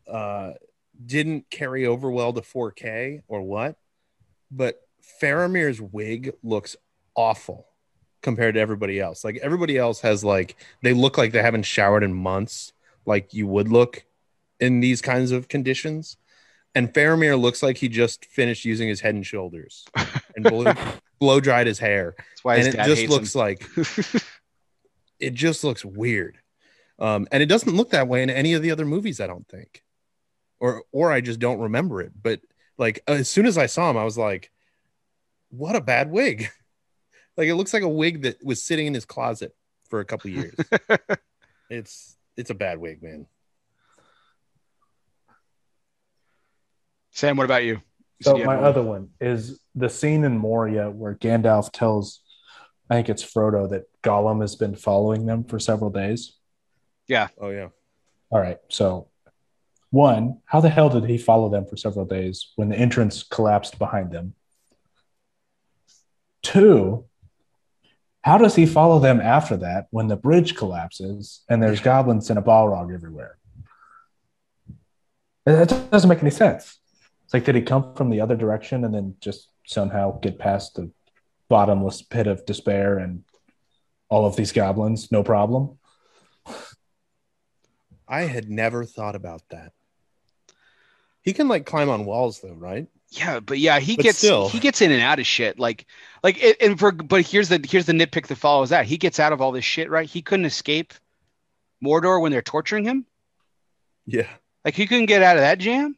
uh, 0.07 0.51
didn't 1.05 1.49
carry 1.49 1.85
over 1.85 2.09
well 2.11 2.33
to 2.33 2.41
4K 2.41 3.21
or 3.27 3.41
what. 3.41 3.75
But 4.51 4.81
Faramir's 5.21 5.81
wig 5.81 6.33
looks 6.43 6.75
awful 7.15 7.67
compared 8.21 8.53
to 8.55 8.61
everybody 8.61 8.99
else. 8.99 9.23
Like 9.23 9.37
everybody 9.41 9.77
else 9.77 10.01
has 10.01 10.23
like 10.23 10.55
they 10.81 10.93
look 10.93 11.17
like 11.17 11.31
they 11.31 11.41
haven't 11.41 11.63
showered 11.63 12.03
in 12.03 12.13
months, 12.13 12.71
like 13.05 13.33
you 13.33 13.47
would 13.47 13.67
look 13.69 14.05
in 14.63 14.79
these 14.79 15.01
kinds 15.01 15.31
of 15.31 15.49
conditions. 15.49 16.15
And 16.73 16.91
Faramir 16.91 17.39
looks 17.39 17.61
like 17.61 17.77
he 17.77 17.89
just 17.89 18.25
finished 18.25 18.65
using 18.65 18.87
his 18.87 19.01
head 19.01 19.13
and 19.13 19.25
shoulders 19.25 19.85
and 20.35 20.43
blow, 20.43 20.73
blow 21.19 21.39
dried 21.39 21.67
his 21.67 21.79
hair. 21.79 22.15
That's 22.17 22.43
why 22.43 22.55
and 22.55 22.67
it 22.67 22.85
just 22.85 23.09
looks 23.09 23.35
him. 23.35 23.41
like 23.41 23.67
it 25.19 25.33
just 25.33 25.63
looks 25.63 25.83
weird. 25.83 26.37
Um 26.97 27.27
and 27.31 27.43
it 27.43 27.47
doesn't 27.47 27.75
look 27.75 27.89
that 27.89 28.07
way 28.07 28.23
in 28.23 28.29
any 28.29 28.53
of 28.53 28.61
the 28.61 28.71
other 28.71 28.85
movies 28.85 29.19
i 29.19 29.27
don't 29.27 29.47
think. 29.47 29.83
Or 30.59 30.83
or 30.91 31.11
i 31.11 31.21
just 31.21 31.39
don't 31.39 31.59
remember 31.59 32.01
it. 32.01 32.13
But 32.19 32.39
like 32.77 33.03
as 33.07 33.29
soon 33.29 33.45
as 33.45 33.57
i 33.57 33.65
saw 33.67 33.91
him 33.91 33.97
i 33.97 34.03
was 34.03 34.17
like 34.17 34.49
what 35.49 35.75
a 35.75 35.81
bad 35.81 36.09
wig. 36.09 36.49
Like 37.35 37.47
it 37.47 37.55
looks 37.55 37.73
like 37.73 37.81
a 37.81 37.89
wig 37.89 38.21
that 38.21 38.45
was 38.45 38.61
sitting 38.61 38.85
in 38.85 38.93
his 38.93 39.05
closet 39.05 39.55
for 39.89 40.01
a 40.01 40.05
couple 40.05 40.29
years. 40.29 40.53
It's 41.67 42.15
it's 42.37 42.51
a 42.51 42.53
bad 42.53 42.77
wig 42.77 43.01
man 43.01 43.25
Sam, 47.13 47.37
what 47.37 47.45
about 47.45 47.63
you? 47.63 47.73
You 47.73 48.23
So 48.23 48.37
you 48.37 48.45
my 48.45 48.57
other 48.57 48.81
one 48.81 49.09
is 49.21 49.59
the 49.75 49.89
scene 49.89 50.23
in 50.23 50.37
Moria 50.37 50.89
where 50.89 51.15
Gandalf 51.15 51.71
tells, 51.71 52.21
I 52.89 52.95
think 52.95 53.09
it's 53.09 53.23
Frodo, 53.23 53.69
that 53.69 53.83
Gollum 54.01 54.41
has 54.41 54.55
been 54.55 54.75
following 54.75 55.25
them 55.25 55.43
for 55.43 55.59
several 55.59 55.91
days. 55.91 56.35
Yeah. 57.07 57.27
Oh 57.39 57.49
yeah 57.49 57.69
All 58.31 58.39
right. 58.39 58.57
So, 58.69 59.09
one, 59.91 60.39
how 60.45 60.59
the 60.59 60.69
hell 60.69 60.89
did 60.89 61.05
he 61.05 61.19
follow 61.19 61.49
them 61.49 61.65
for 61.67 61.77
several 61.77 62.05
days 62.05 62.51
when 62.55 62.69
the 62.69 62.75
entrance 62.75 63.21
collapsed 63.21 63.77
behind 63.77 64.11
them? 64.11 64.33
Two, 66.41 67.05
how 68.23 68.39
does 68.39 68.55
he 68.55 68.65
follow 68.65 68.99
them 68.99 69.21
after 69.21 69.55
that 69.57 69.85
when 69.91 70.07
the 70.07 70.15
bridge 70.15 70.55
collapses 70.55 71.41
and 71.47 71.61
there's 71.61 71.79
goblins 71.79 72.31
and 72.31 72.39
a 72.39 72.41
Balrog 72.41 72.93
everywhere? 72.93 73.37
That 75.45 75.69
that 75.69 75.91
doesn't 75.91 76.09
make 76.09 76.21
any 76.21 76.31
sense. 76.31 76.79
It's 77.33 77.39
like, 77.39 77.45
did 77.45 77.55
he 77.55 77.63
come 77.63 77.95
from 77.95 78.11
the 78.11 78.21
other 78.21 78.35
direction 78.35 78.85
and 78.85 78.93
then 78.93 79.15
just 79.19 79.49
somehow 79.65 80.19
get 80.19 80.37
past 80.37 80.75
the 80.75 80.91
bottomless 81.49 82.03
pit 82.03 82.27
of 82.27 82.45
despair 82.45 82.99
and 82.99 83.23
all 84.07 84.27
of 84.27 84.35
these 84.35 84.51
goblins? 84.51 85.11
No 85.11 85.23
problem. 85.23 85.79
i 88.07 88.21
had 88.21 88.51
never 88.51 88.85
thought 88.85 89.15
about 89.15 89.41
that 89.49 89.71
he 91.23 91.33
can 91.33 91.47
like 91.47 91.65
climb 91.65 91.89
on 91.89 92.05
walls 92.05 92.39
though 92.41 92.53
right 92.53 92.87
Yeah, 93.09 93.39
but 93.39 93.57
yeah, 93.57 93.79
he 93.79 93.95
But 93.95 94.03
gets 94.03 94.17
still. 94.19 94.49
he 94.49 94.59
gets 94.59 94.81
in 94.81 94.91
and 94.91 95.01
out 95.01 95.17
of 95.19 95.25
shit. 95.25 95.57
Like 95.57 95.87
like 96.21 96.37
it, 96.43 96.57
and 96.61 96.77
for 96.77 96.91
but 96.91 97.25
here's 97.25 97.49
the 97.49 97.59
here's 97.67 97.85
the 97.87 97.93
nitpick 97.93 98.27
that 98.27 98.35
follows 98.37 98.69
that. 98.69 98.85
He 98.85 98.97
gets 98.97 99.19
out 99.19 99.31
of 99.33 99.41
all 99.41 99.51
this 99.51 99.65
shit, 99.65 99.89
right? 99.89 100.07
He 100.07 100.21
couldn't 100.21 100.45
escape 100.45 100.93
Mordor 101.83 102.21
when 102.21 102.31
they're 102.31 102.41
torturing 102.43 102.83
him. 102.85 103.05
yeah 104.05 104.27
Like 104.65 104.75
he 104.75 104.85
couldn't 104.85 105.05
get 105.07 105.23
out 105.23 105.37
of 105.37 105.41
that 105.41 105.57
jam. 105.59 105.95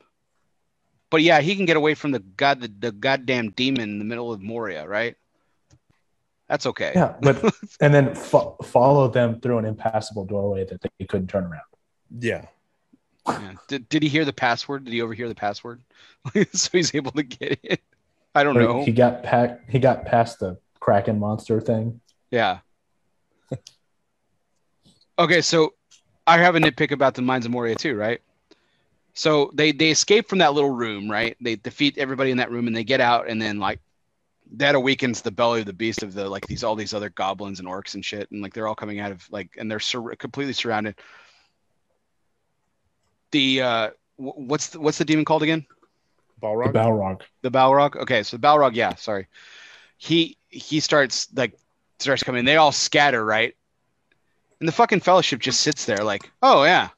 But 1.09 1.22
yeah, 1.22 1.42
he 1.42 1.56
can 1.56 1.66
get 1.66 1.77
away 1.77 1.95
from 1.95 2.11
the 2.11 2.19
god 2.19 2.61
the, 2.61 2.67
the 2.67 2.92
goddamn 2.92 3.51
demon 3.51 3.82
in 3.82 4.00
the 4.00 4.06
middle 4.06 4.32
of 4.32 4.42
Moria, 4.42 4.88
right? 4.88 5.16
That's 6.48 6.66
okay. 6.67 6.92
Yeah, 6.95 7.16
but 7.22 7.43
and 7.82 7.93
then 7.93 8.14
fo- 8.14 8.58
follow 8.64 9.08
them 9.08 9.40
through 9.40 9.58
an 9.59 9.66
impassable 9.66 10.25
doorway 10.25 10.66
that 10.66 10.82
they 10.82 11.06
couldn't 11.06 11.27
turn 11.27 11.45
around. 11.45 11.61
yeah 12.19 12.45
Yeah. 13.27 13.53
Did, 13.67 13.90
did 13.90 14.03
he 14.03 14.09
hear 14.09 14.25
the 14.25 14.34
password? 14.34 14.85
Did 14.85 14.93
he 14.93 15.01
overhear 15.01 15.27
the 15.27 15.35
password? 15.35 15.82
so 16.53 16.69
he's 16.72 16.93
able 16.93 17.11
to 17.11 17.24
get 17.24 17.59
it. 17.64 17.82
I 18.35 18.43
don't 18.43 18.58
Or 18.58 18.61
know. 18.61 18.84
He 18.84 18.92
got 18.92 19.24
pack, 19.24 19.67
He 19.69 19.80
got 19.80 20.06
past 20.06 20.40
the 20.40 20.58
kraken 20.80 21.19
monster 21.19 21.59
thing. 21.59 22.01
Yeah. 22.30 22.59
okay, 25.19 25.42
so 25.42 25.74
I 26.27 26.38
have 26.38 26.56
a 26.56 26.59
nitpick 26.59 26.92
about 26.92 27.16
the 27.16 27.22
Mines 27.22 27.45
of 27.45 27.51
Moria 27.51 27.75
too, 27.75 27.95
right? 27.95 28.22
So 29.15 29.49
they 29.53 29.71
they 29.71 29.91
escape 29.91 30.27
from 30.27 30.39
that 30.39 30.53
little 30.53 30.69
room, 30.69 31.09
right? 31.09 31.37
They 31.41 31.55
defeat 31.55 31.97
everybody 31.97 32.31
in 32.31 32.37
that 32.37 32.51
room, 32.51 32.67
and 32.67 32.75
they 32.75 32.83
get 32.83 32.99
out, 32.99 33.29
and 33.29 33.41
then 33.41 33.59
like 33.59 33.79
that 34.57 34.75
awakens 34.75 35.21
the 35.21 35.31
belly 35.31 35.61
of 35.61 35.65
the 35.65 35.73
beast 35.73 36.03
of 36.03 36.13
the 36.13 36.29
like 36.29 36.45
these 36.47 36.63
all 36.63 36.75
these 36.75 36.93
other 36.93 37.09
goblins 37.09 37.59
and 37.59 37.67
orcs 37.67 37.95
and 37.95 38.03
shit, 38.03 38.29
and 38.31 38.41
like 38.41 38.53
they're 38.53 38.67
all 38.67 38.75
coming 38.75 38.99
out 38.99 39.11
of 39.11 39.25
like 39.31 39.55
and 39.57 39.71
they're 39.71 39.79
sur- 39.79 40.15
completely 40.15 40.51
surrounded. 40.53 40.95
The 43.31 43.61
uh, 43.61 43.89
wh- 44.17 44.37
what's 44.37 44.67
the, 44.67 44.81
what's 44.81 44.97
the 44.97 45.05
demon 45.05 45.23
called 45.23 45.43
again? 45.43 45.65
Balrog. 46.41 46.73
The 46.73 46.79
Balrog. 46.79 47.21
Balrog. 47.21 47.21
The 47.41 47.51
Balrog. 47.51 47.95
Okay, 47.95 48.23
so 48.23 48.35
the 48.35 48.45
Balrog, 48.45 48.75
yeah, 48.75 48.95
sorry. 48.95 49.27
He 49.97 50.37
he 50.49 50.81
starts 50.81 51.29
like 51.33 51.57
starts 51.99 52.21
coming. 52.21 52.43
They 52.43 52.57
all 52.57 52.73
scatter, 52.73 53.23
right? 53.23 53.55
And 54.59 54.67
the 54.67 54.73
fucking 54.73 54.99
fellowship 54.99 55.39
just 55.39 55.61
sits 55.61 55.85
there 55.85 56.03
like, 56.03 56.29
oh 56.41 56.65
yeah. 56.65 56.89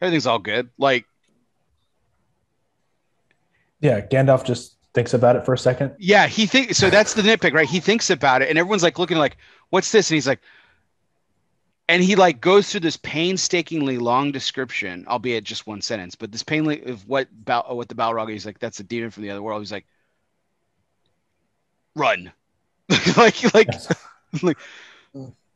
Everything's 0.00 0.26
all 0.26 0.38
good. 0.38 0.70
Like, 0.78 1.06
Yeah, 3.80 4.00
Gandalf 4.00 4.44
just 4.44 4.76
thinks 4.94 5.12
about 5.14 5.36
it 5.36 5.44
for 5.44 5.52
a 5.52 5.58
second. 5.58 5.94
yeah, 5.98 6.26
he 6.26 6.46
thinks 6.46 6.78
so 6.78 6.88
that's 6.90 7.14
the 7.14 7.22
nitpick, 7.22 7.52
right? 7.52 7.68
He 7.68 7.80
thinks 7.80 8.08
about 8.10 8.42
it 8.42 8.48
and 8.48 8.58
everyone's 8.58 8.82
like 8.82 8.98
looking 8.98 9.18
like, 9.18 9.36
what's 9.70 9.92
this? 9.92 10.10
And 10.10 10.14
he's 10.16 10.26
like 10.26 10.40
and 11.88 12.02
he 12.02 12.16
like 12.16 12.40
goes 12.40 12.70
through 12.70 12.80
this 12.80 12.96
painstakingly 12.96 13.98
long 13.98 14.32
description, 14.32 15.04
albeit 15.06 15.44
just 15.44 15.66
one 15.66 15.80
sentence, 15.82 16.14
but 16.14 16.32
this 16.32 16.42
painly 16.42 16.88
of 16.88 17.06
what 17.06 17.28
Bal- 17.44 17.66
uh, 17.70 17.74
what 17.74 17.88
the 17.88 17.94
Balrog 17.94 18.34
is 18.34 18.46
like. 18.46 18.58
That's 18.58 18.80
a 18.80 18.84
demon 18.84 19.10
from 19.10 19.22
the 19.22 19.30
other 19.30 19.42
world. 19.42 19.60
He's 19.62 19.70
like, 19.72 19.86
run, 21.94 22.32
like 23.16 23.54
like 23.54 23.68
Yes. 23.70 23.92
like, 24.42 24.58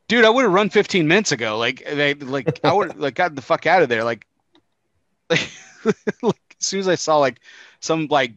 dude, 0.09 0.25
I 0.25 0.31
would 0.31 0.43
have 0.45 0.53
run 0.53 0.71
15 0.71 1.09
minutes 1.09 1.33
ago. 1.33 1.57
Like 1.59 1.83
they 1.85 2.15
like 2.15 2.61
I 2.65 2.73
would 2.73 2.97
like 2.99 3.15
got 3.15 3.35
the 3.35 3.43
fuck 3.43 3.67
out 3.67 3.83
of 3.83 3.89
there. 3.89 4.05
Like, 4.05 4.27
like, 5.31 5.51
like 6.23 6.37
as 6.61 6.67
soon 6.67 6.81
as 6.81 6.89
I 6.89 6.95
saw 6.97 7.19
like 7.19 7.41
some 7.81 8.07
like 8.11 8.33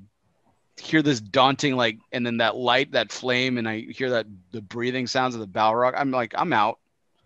hear 0.80 1.01
this 1.01 1.19
daunting 1.22 1.75
like 1.75 1.97
and 2.11 2.25
then 2.25 2.38
that 2.38 2.55
light 2.55 2.91
that 2.91 3.11
flame 3.11 3.57
and 3.57 3.67
I 3.67 3.81
hear 3.81 4.09
that 4.11 4.25
the 4.51 4.61
breathing 4.61 5.07
sounds 5.07 5.35
of 5.35 5.41
the 5.41 5.47
Balrog, 5.47 5.93
I'm 5.95 6.11
like 6.11 6.33
I'm 6.38 6.53
out. 6.53 6.80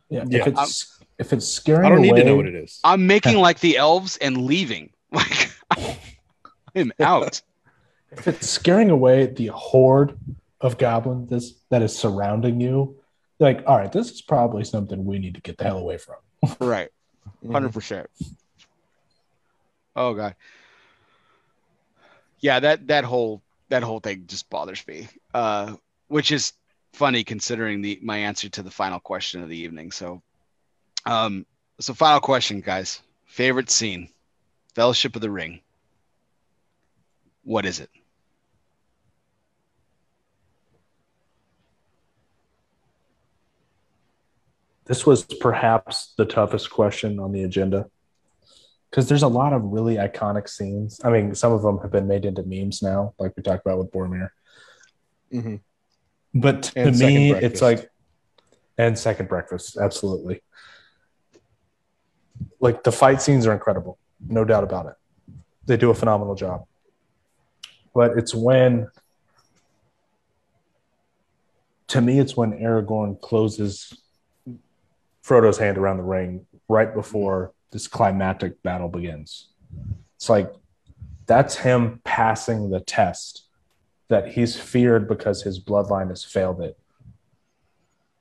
Yeah, 0.10 0.24
Yeah. 0.28 0.42
if 0.42 0.48
it's 0.48 1.00
if 1.20 1.34
it's 1.34 1.48
scaring 1.48 1.86
I 1.86 1.90
don't 1.90 2.02
need 2.02 2.16
to 2.16 2.24
know 2.24 2.36
what 2.36 2.46
it 2.48 2.56
is. 2.56 2.80
I'm 2.84 3.08
making 3.08 3.38
like 3.38 3.60
the 3.60 3.78
elves 3.78 4.18
and 4.18 4.38
leaving. 4.46 4.92
Like 5.12 5.52
I'm 6.76 6.92
out. 7.00 7.42
if 8.12 8.28
it's 8.28 8.48
scaring 8.48 8.90
away 8.92 9.26
the 9.28 9.48
horde 9.48 10.18
of 10.62 10.78
goblins 10.78 11.30
that's, 11.30 11.54
that 11.70 11.82
is 11.82 11.96
surrounding 11.96 12.60
you, 12.62 12.98
like, 13.40 13.64
all 13.66 13.78
right, 13.78 13.92
this 13.92 14.12
is 14.12 14.22
probably 14.22 14.64
something 14.64 15.06
we 15.06 15.18
need 15.18 15.34
to 15.36 15.42
get 15.42 15.58
the 15.58 15.64
hell 15.64 15.78
away 15.80 15.98
from. 15.98 16.16
Right. 16.60 16.90
Mhm. 17.44 17.52
Hundred 17.52 17.74
percent. 17.74 18.10
Oh 19.98 20.14
god. 20.14 20.36
Yeah, 22.40 22.60
that 22.60 22.88
that 22.88 23.04
whole 23.04 23.42
that 23.70 23.82
whole 23.82 24.00
thing 24.00 24.26
just 24.28 24.48
bothers 24.48 24.86
me. 24.88 25.08
Uh, 25.34 25.76
which 26.08 26.32
is 26.32 26.54
funny 26.94 27.24
considering 27.24 27.82
the 27.82 28.00
my 28.04 28.18
answer 28.18 28.48
to 28.48 28.62
the 28.62 28.70
final 28.70 29.00
question 29.00 29.42
of 29.42 29.50
the 29.50 29.58
evening. 29.58 29.92
So, 29.92 30.22
um, 31.08 31.48
so 31.80 31.96
final 31.96 32.20
question, 32.20 32.62
guys. 32.62 33.02
Favorite 33.26 33.72
scene, 33.72 34.10
Fellowship 34.76 35.16
of 35.16 35.22
the 35.24 35.32
Ring. 35.32 35.62
What 37.44 37.66
is 37.66 37.80
it? 37.80 37.90
This 44.86 45.08
was 45.08 45.24
perhaps 45.26 46.14
the 46.18 46.26
toughest 46.26 46.70
question 46.70 47.20
on 47.20 47.32
the 47.32 47.44
agenda 47.44 47.90
because 48.90 49.10
there's 49.10 49.24
a 49.24 49.28
lot 49.28 49.54
of 49.54 49.64
really 49.64 49.96
iconic 49.96 50.48
scenes. 50.50 51.00
I 51.04 51.10
mean, 51.10 51.36
some 51.36 51.52
of 51.52 51.62
them 51.62 51.80
have 51.80 51.92
been 51.92 52.08
made 52.08 52.26
into 52.26 52.44
memes 52.44 52.82
now, 52.82 53.14
like 53.20 53.34
we 53.36 53.44
talked 53.44 53.66
about 53.66 53.80
with 53.80 53.92
Boromir. 53.92 54.30
Mhm. 55.32 55.62
But 56.34 56.64
to 56.64 56.80
And 56.80 56.98
me, 57.00 57.34
it's 57.34 57.62
like, 57.62 57.90
and 58.78 58.98
Second 58.98 59.28
Breakfast, 59.28 59.78
absolutely. 59.78 60.42
Like 62.60 62.84
the 62.84 62.92
fight 62.92 63.22
scenes 63.22 63.46
are 63.46 63.54
incredible, 63.54 63.98
no 64.28 64.46
doubt 64.46 64.64
about 64.64 64.86
it. 64.86 64.96
They 65.66 65.78
do 65.78 65.90
a 65.90 65.96
phenomenal 65.96 66.36
job. 66.36 66.66
But 67.94 68.18
it's 68.18 68.34
when, 68.34 68.90
to 71.88 72.02
me, 72.02 72.20
it's 72.20 72.38
when 72.38 72.54
Aragorn 72.54 73.20
closes 73.20 73.94
Frodo's 75.24 75.58
hand 75.58 75.78
around 75.78 75.98
the 75.98 76.04
ring 76.04 76.46
right 76.70 76.94
before 76.94 77.54
this 77.72 77.88
climactic 77.88 78.62
battle 78.64 78.90
begins. 78.90 79.50
It's 80.16 80.30
like 80.30 80.52
that's 81.26 81.58
him 81.58 82.02
passing 82.04 82.70
the 82.70 82.80
test 82.80 83.48
that 84.10 84.30
he's 84.30 84.56
feared 84.56 85.08
because 85.08 85.44
his 85.44 85.60
bloodline 85.64 86.10
has 86.10 86.24
failed 86.24 86.62
it. 86.62 86.78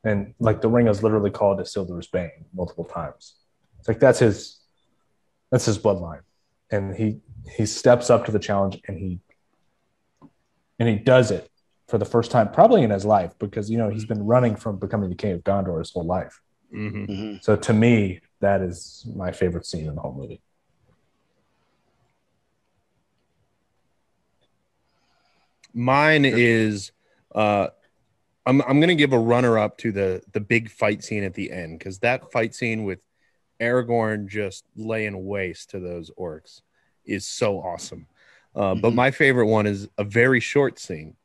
And 0.05 0.34
like 0.39 0.60
the 0.60 0.68
ring 0.68 0.89
is 0.89 1.02
literally 1.02 1.31
called 1.31 1.58
Isildur's 1.58 2.07
Bane 2.07 2.44
multiple 2.55 2.84
times. 2.84 3.34
It's 3.78 3.89
like 3.89 4.00
that's 4.00 4.18
his 4.18 4.58
that's 5.50 5.65
his 5.65 5.78
bloodline. 5.78 6.20
And 6.70 6.94
he 6.94 7.20
he 7.50 7.66
steps 7.66 8.10
up 8.10 8.25
to 8.26 8.33
the 8.33 8.39
challenge 8.39 8.81
and 8.89 8.99
he 8.99 9.20
and 10.78 10.89
he 10.89 10.97
does 10.97 11.31
it 11.31 11.50
for 11.89 11.99
the 11.99 12.05
first 12.05 12.33
time, 12.33 12.50
probably 12.50 12.83
in 12.83 12.91
his 12.91 13.05
life, 13.05 13.33
because 13.39 13.70
you 13.70 13.78
know 13.78 13.89
he's 13.89 14.05
been 14.05 14.25
running 14.25 14.57
from 14.57 14.78
becoming 14.78 15.08
the 15.08 15.15
king 15.16 15.33
of 15.33 15.44
Gondor 15.44 15.78
his 15.78 15.92
whole 15.92 16.05
life. 16.05 16.41
Mhm. 16.75 17.42
So 17.42 17.55
to 17.55 17.73
me, 17.73 18.20
that 18.40 18.60
is 18.60 19.06
my 19.15 19.32
favorite 19.32 19.66
scene 19.66 19.86
in 19.86 19.94
the 19.94 20.00
whole 20.00 20.15
movie. 20.15 20.40
Mine 25.74 26.24
is 26.24 26.92
uh 27.34 27.68
I'm 28.47 28.62
I'm 28.62 28.81
gonna 28.81 28.94
give 28.94 29.12
a 29.12 29.18
runner 29.18 29.58
up 29.58 29.76
to 29.78 29.92
the 29.92 30.23
the 30.32 30.40
big 30.40 30.70
fight 30.70 31.05
scene 31.05 31.24
at 31.24 31.34
the 31.34 31.50
end 31.50 31.78
because 31.78 31.98
that 32.00 32.31
fight 32.32 32.55
scene 32.55 32.84
with 32.84 33.00
Aragorn 33.60 34.26
just 34.28 34.65
laying 34.76 35.26
waste 35.26 35.70
to 35.70 35.81
those 35.81 36.10
orcs 36.18 36.60
is 37.05 37.26
so 37.26 37.58
awesome. 37.60 38.06
Uh, 38.55 38.74
But 38.74 38.92
Mhm. 38.92 38.97
my 38.97 39.10
favorite 39.10 39.47
one 39.47 39.66
is 39.66 39.89
a 39.98 40.05
very 40.05 40.40
short 40.40 40.78
scene 40.78 41.16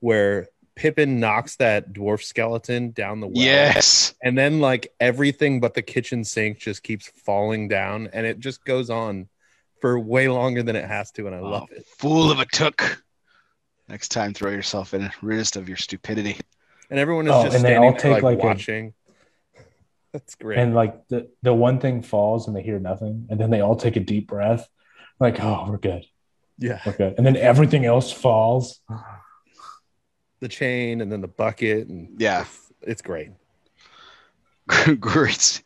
where 0.00 0.48
Pippin 0.76 1.20
knocks 1.20 1.56
that 1.56 1.92
dwarf 1.92 2.22
skeleton 2.22 2.90
down 2.90 3.20
the 3.20 3.28
well. 3.28 3.36
Yes. 3.44 4.14
And 4.22 4.36
then 4.36 4.60
like 4.60 4.92
everything 4.98 5.60
but 5.60 5.74
the 5.74 5.82
kitchen 5.82 6.24
sink 6.24 6.58
just 6.58 6.82
keeps 6.82 7.08
falling 7.24 7.68
down 7.68 8.08
and 8.12 8.26
it 8.26 8.40
just 8.40 8.64
goes 8.64 8.90
on 8.90 9.28
for 9.80 9.98
way 9.98 10.28
longer 10.28 10.62
than 10.62 10.76
it 10.76 10.84
has 10.86 11.10
to, 11.12 11.26
and 11.26 11.34
I 11.36 11.40
love 11.40 11.68
Oh, 11.70 11.74
it. 11.76 11.86
Fool 11.98 12.30
of 12.30 12.40
a 12.40 12.46
Took. 12.46 13.02
Next 13.88 14.08
time, 14.08 14.32
throw 14.32 14.50
yourself 14.50 14.94
in, 14.94 15.10
rid 15.20 15.56
of 15.56 15.68
your 15.68 15.76
stupidity. 15.76 16.38
And 16.90 16.98
everyone 16.98 17.26
is 17.26 17.32
Oh, 17.34 17.42
just 17.44 17.56
and 17.56 17.64
they 17.64 17.68
standing 17.70 17.84
all 17.84 17.90
there, 17.92 18.00
take, 18.00 18.12
like, 18.12 18.22
like, 18.22 18.38
a- 18.38 18.46
watching. 18.46 18.94
That's 20.12 20.34
great. 20.36 20.58
And 20.58 20.74
like 20.74 21.06
the, 21.08 21.28
the 21.42 21.52
one 21.52 21.80
thing 21.80 22.02
falls 22.02 22.46
and 22.46 22.56
they 22.56 22.62
hear 22.62 22.78
nothing. 22.78 23.26
And 23.30 23.38
then 23.38 23.50
they 23.50 23.60
all 23.60 23.76
take 23.76 23.96
a 23.96 24.00
deep 24.00 24.26
breath. 24.28 24.66
Like, 25.20 25.38
oh, 25.42 25.66
we're 25.68 25.76
good. 25.78 26.06
yeah, 26.58 26.80
We're 26.86 26.92
good. 26.96 27.14
And 27.18 27.26
then 27.26 27.36
everything 27.36 27.84
else 27.84 28.10
falls. 28.10 28.80
the 30.44 30.48
chain 30.48 31.00
and 31.00 31.10
then 31.10 31.20
the 31.22 31.26
bucket 31.28 31.88
and 31.88 32.20
Yeah. 32.20 32.42
it's, 32.42 32.72
it's 32.82 33.02
great. 33.02 33.30
Great. 35.00 35.62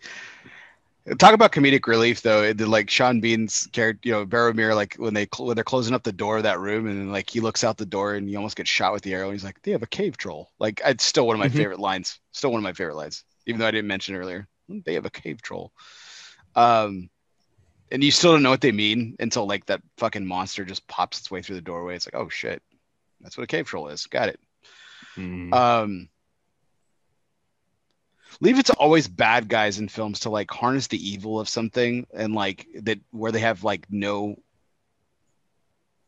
Talk 1.18 1.32
about 1.32 1.52
comedic 1.52 1.86
relief 1.86 2.20
though. 2.20 2.52
The 2.52 2.66
like 2.66 2.90
Sean 2.90 3.20
Bean's 3.20 3.68
character, 3.72 4.08
you 4.08 4.12
know, 4.12 4.26
Boromir, 4.26 4.74
like 4.74 4.94
when 4.96 5.14
they 5.14 5.26
cl- 5.32 5.46
when 5.46 5.54
they're 5.54 5.64
closing 5.64 5.94
up 5.94 6.02
the 6.02 6.12
door 6.12 6.36
of 6.38 6.42
that 6.42 6.58
room, 6.58 6.86
and 6.86 7.12
like 7.12 7.30
he 7.30 7.40
looks 7.40 7.62
out 7.64 7.76
the 7.78 7.86
door 7.86 8.14
and 8.14 8.28
he 8.28 8.34
almost 8.36 8.56
gets 8.56 8.68
shot 8.68 8.92
with 8.92 9.02
the 9.02 9.14
arrow. 9.14 9.26
And 9.28 9.34
he's 9.34 9.44
like, 9.44 9.62
"They 9.62 9.70
have 9.70 9.82
a 9.84 9.86
cave 9.86 10.16
troll." 10.16 10.50
Like 10.58 10.80
it's 10.84 11.04
still 11.04 11.26
one 11.26 11.34
of 11.36 11.40
my 11.40 11.48
Mhm. 11.48 11.52
favorite 11.56 11.78
lines. 11.80 12.18
Still 12.32 12.50
one 12.50 12.58
of 12.58 12.64
my 12.64 12.72
favorite 12.74 12.96
lines, 12.96 13.24
even 13.46 13.58
though 13.60 13.66
I 13.68 13.70
didn't 13.70 13.86
mention 13.86 14.16
earlier. 14.16 14.48
They 14.68 14.94
have 14.94 15.06
a 15.06 15.10
cave 15.10 15.40
troll. 15.40 15.72
Um, 16.56 17.08
and 17.90 18.02
you 18.04 18.10
still 18.10 18.32
don't 18.32 18.42
know 18.42 18.50
what 18.50 18.60
they 18.60 18.72
mean 18.72 19.16
until 19.20 19.46
like 19.46 19.64
that 19.66 19.80
fucking 19.96 20.26
monster 20.26 20.64
just 20.64 20.86
pops 20.88 21.20
its 21.20 21.30
way 21.30 21.40
through 21.40 21.56
the 21.56 21.62
doorway. 21.62 21.94
It's 21.96 22.06
like, 22.06 22.20
oh 22.20 22.28
shit, 22.28 22.62
that's 23.22 23.38
what 23.38 23.44
a 23.44 23.46
cave 23.46 23.66
troll 23.66 23.88
is. 23.88 24.04
Got 24.06 24.28
it. 24.28 24.40
Mm. 25.18 25.52
Um, 25.52 26.08
leave 28.40 28.58
it 28.58 28.66
to 28.66 28.74
always 28.74 29.08
bad 29.08 29.48
guys 29.48 29.78
in 29.78 29.88
films 29.88 30.20
to 30.20 30.30
like 30.30 30.50
harness 30.50 30.86
the 30.86 31.10
evil 31.10 31.40
of 31.40 31.48
something 31.48 32.06
and 32.14 32.34
like 32.34 32.66
that 32.82 32.98
where 33.10 33.32
they 33.32 33.40
have 33.40 33.64
like 33.64 33.86
no 33.90 34.36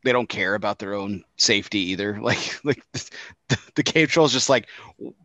they 0.03 0.13
don't 0.13 0.29
care 0.29 0.55
about 0.55 0.79
their 0.79 0.95
own 0.95 1.25
safety 1.37 1.79
either 1.91 2.19
like 2.23 2.61
like 2.65 2.83
the, 2.93 3.59
the 3.75 3.83
cave 3.83 4.09
troll 4.11 4.27
is 4.27 4.33
just 4.33 4.49
like 4.49 4.69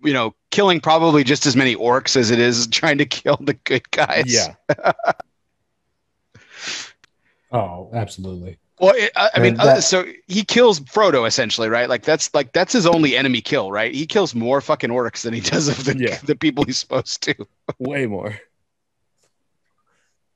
you 0.04 0.14
know 0.14 0.34
killing 0.50 0.82
probably 0.82 1.24
just 1.24 1.46
as 1.46 1.56
many 1.56 1.76
orcs 1.76 2.16
as 2.16 2.32
it 2.32 2.40
is 2.40 2.68
trying 2.68 2.98
to 2.98 3.06
kill 3.06 3.38
the 3.40 3.54
good 3.54 3.90
guys 3.92 4.50
yeah, 4.68 4.94
Oh, 7.52 7.90
absolutely. 7.94 8.58
Well, 8.80 8.94
it, 8.95 9.12
I, 9.16 9.30
I 9.36 9.40
mean, 9.40 9.54
And 9.54 9.62
uh, 9.62 9.82
so 9.82 10.06
he 10.28 10.44
kills 10.44 10.82
Frodo 10.82 11.26
essentially, 11.26 11.70
right? 11.70 11.88
Like 11.88 12.04
that's 12.04 12.34
like 12.34 12.52
that's 12.52 12.74
his 12.74 12.86
only 12.86 13.16
enemy 13.16 13.42
kill, 13.42 13.72
right? 13.72 13.94
He 13.94 14.06
kills 14.06 14.36
more 14.36 14.60
fucking 14.60 14.90
orcs 14.90 15.22
than 15.22 15.34
he 15.34 15.40
does 15.40 15.68
of 15.68 15.86
the 15.86 15.98
Yeah. 15.98 16.18
the 16.24 16.36
people 16.36 16.66
he's 16.66 16.78
supposed 16.78 17.24
to. 17.24 17.36
Way 17.80 18.06
more. 18.06 18.40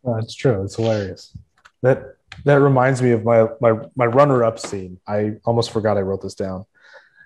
Uh, 0.07 0.15
it's 0.15 0.35
true. 0.35 0.63
It's 0.63 0.77
hilarious. 0.77 1.37
That 1.81 2.15
that 2.45 2.61
reminds 2.61 3.01
me 3.01 3.11
of 3.11 3.25
my 3.25 3.47
my 3.59 3.73
my 3.95 4.05
runner 4.05 4.43
up 4.45 4.57
scene. 4.57 4.99
I 5.05 5.33
almost 5.43 5.71
forgot 5.71 5.97
I 5.97 6.01
wrote 6.01 6.21
this 6.21 6.35
down. 6.35 6.65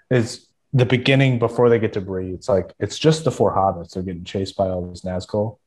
Is 0.10 0.48
the 0.74 0.86
beginning 0.86 1.38
before 1.38 1.70
they 1.70 1.80
get 1.80 1.94
to 1.94 2.02
Bree. 2.02 2.32
It's 2.32 2.50
like 2.50 2.74
it's 2.80 2.98
just 2.98 3.24
the 3.24 3.32
four 3.32 3.56
hobbits. 3.56 3.94
They're 3.94 4.04
getting 4.04 4.24
chased 4.24 4.58
by 4.58 4.68
all 4.68 4.88
these 4.88 5.02
Nazgul. 5.02 5.60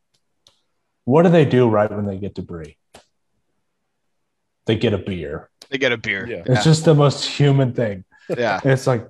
What 1.05 1.23
do 1.23 1.29
they 1.29 1.45
do 1.45 1.69
right 1.69 1.91
when 1.91 2.07
they 2.07 2.19
get 2.19 2.35
to 2.35 2.43
Bree? 2.43 2.77
They 4.67 4.77
get 4.77 4.93
a 4.93 4.99
beer. 4.99 5.49
They 5.71 5.79
get 5.79 5.93
a 5.93 5.97
beer. 5.97 6.27
Yeah. 6.27 6.43
It's 6.47 6.65
just 6.65 6.85
the 6.85 6.95
most 6.95 7.25
human 7.25 7.73
thing. 7.73 8.05
yeah. 8.29 8.61
It's 8.65 8.87
like 8.87 9.09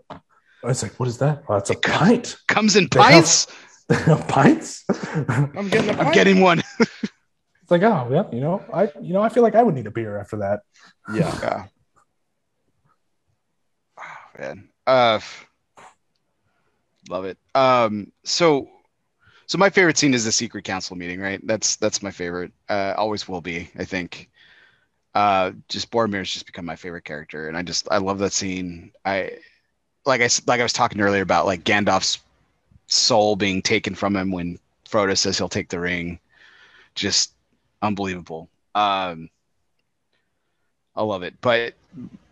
it's 0.64 0.82
like 0.82 0.98
what 1.00 1.08
is 1.08 1.18
that? 1.18 1.42
Oh, 1.48 1.56
it's 1.56 1.70
a 1.70 1.74
pint. 1.78 2.36
Comes 2.48 2.76
in 2.76 2.88
They 2.90 3.00
have- 3.00 3.12
pints. 3.12 3.46
Pints. 4.28 4.84
I'm 5.28 5.68
getting 5.68 5.90
a 5.90 5.98
I'm 6.02 6.12
getting 6.12 6.40
one. 6.40 6.62
It's 7.62 7.70
like, 7.72 7.82
oh 7.82 8.08
yeah, 8.12 8.22
you 8.32 8.40
know, 8.40 8.62
I 8.72 8.84
you 9.02 9.12
know, 9.12 9.22
I 9.22 9.28
feel 9.28 9.42
like 9.42 9.56
I 9.56 9.62
would 9.64 9.74
need 9.74 9.88
a 9.88 9.90
beer 9.90 10.18
after 10.20 10.36
that. 10.38 10.60
Yeah. 11.12 11.32
Yeah. 11.42 11.64
Oh, 13.98 14.38
man. 14.38 14.68
Uh, 14.86 15.18
love 17.08 17.24
it. 17.24 17.38
Um, 17.54 18.12
so, 18.24 18.68
so 19.46 19.58
my 19.58 19.70
favorite 19.70 19.98
scene 19.98 20.14
is 20.14 20.24
the 20.24 20.32
secret 20.32 20.64
council 20.64 20.96
meeting, 20.96 21.20
right? 21.20 21.40
That's 21.44 21.76
that's 21.76 22.02
my 22.02 22.10
favorite. 22.10 22.52
Uh, 22.68 22.94
always 22.96 23.26
will 23.28 23.40
be, 23.40 23.68
I 23.78 23.84
think. 23.84 24.30
Uh, 25.16 25.52
just 25.70 25.90
Boromir's 25.90 26.30
just 26.30 26.44
become 26.44 26.66
my 26.66 26.76
favorite 26.76 27.06
character, 27.06 27.48
and 27.48 27.56
I 27.56 27.62
just 27.62 27.88
I 27.90 27.96
love 27.96 28.18
that 28.18 28.34
scene. 28.34 28.92
I 29.06 29.38
like 30.04 30.20
I 30.20 30.28
like 30.46 30.60
I 30.60 30.62
was 30.62 30.74
talking 30.74 31.00
earlier 31.00 31.22
about 31.22 31.46
like 31.46 31.64
Gandalf's 31.64 32.18
soul 32.86 33.34
being 33.34 33.62
taken 33.62 33.94
from 33.94 34.14
him 34.14 34.30
when 34.30 34.58
Frodo 34.86 35.16
says 35.16 35.38
he'll 35.38 35.48
take 35.48 35.70
the 35.70 35.80
ring. 35.80 36.20
Just 36.94 37.32
unbelievable. 37.80 38.50
Um, 38.74 39.30
I 40.94 41.02
love 41.02 41.22
it. 41.22 41.32
But 41.40 41.72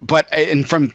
but 0.03 0.31
and 0.31 0.69
from 0.69 0.93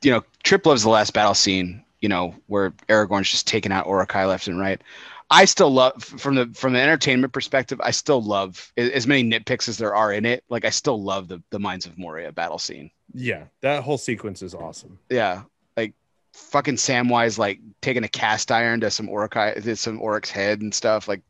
you 0.00 0.12
know, 0.12 0.24
Trip 0.42 0.64
loves 0.64 0.84
the 0.84 0.88
last 0.88 1.12
battle 1.12 1.34
scene, 1.34 1.84
you 2.00 2.08
know, 2.08 2.34
where 2.46 2.70
Aragorn's 2.88 3.28
just 3.28 3.46
taking 3.46 3.72
out 3.72 3.86
Uruk-hai 3.86 4.24
left 4.24 4.48
and 4.48 4.58
right. 4.58 4.80
I 5.30 5.44
still 5.44 5.70
love 5.70 6.02
from 6.02 6.36
the 6.36 6.50
from 6.54 6.72
the 6.72 6.80
entertainment 6.80 7.32
perspective, 7.32 7.80
I 7.82 7.90
still 7.90 8.22
love 8.22 8.72
as 8.76 9.06
many 9.06 9.28
nitpicks 9.28 9.68
as 9.68 9.76
there 9.76 9.94
are 9.94 10.12
in 10.12 10.24
it. 10.24 10.44
Like 10.48 10.64
I 10.64 10.70
still 10.70 11.02
love 11.02 11.28
the 11.28 11.42
the 11.50 11.58
Mines 11.58 11.86
of 11.86 11.98
Moria 11.98 12.30
battle 12.30 12.58
scene. 12.58 12.90
Yeah. 13.12 13.44
That 13.62 13.82
whole 13.82 13.98
sequence 13.98 14.42
is 14.42 14.54
awesome. 14.54 14.98
Yeah. 15.10 15.42
Like 15.76 15.94
fucking 16.32 16.76
Samwise 16.76 17.38
like 17.38 17.60
taking 17.80 18.04
a 18.04 18.08
cast 18.08 18.52
iron 18.52 18.80
to 18.80 18.90
some 18.90 19.08
Uruk-hai 19.08 19.54
to 19.54 19.76
some 19.76 20.00
Oric's 20.00 20.30
head 20.30 20.60
and 20.60 20.72
stuff. 20.72 21.08
Like 21.08 21.22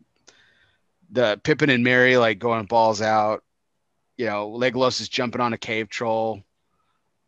the 1.10 1.40
Pippin 1.42 1.70
and 1.70 1.84
Merry 1.84 2.18
like 2.18 2.38
going 2.38 2.66
balls 2.66 3.00
out. 3.00 3.44
You 4.18 4.26
know, 4.26 4.50
Legolas 4.50 5.00
is 5.00 5.08
jumping 5.08 5.40
on 5.40 5.52
a 5.52 5.58
cave 5.58 5.88
troll. 5.88 6.42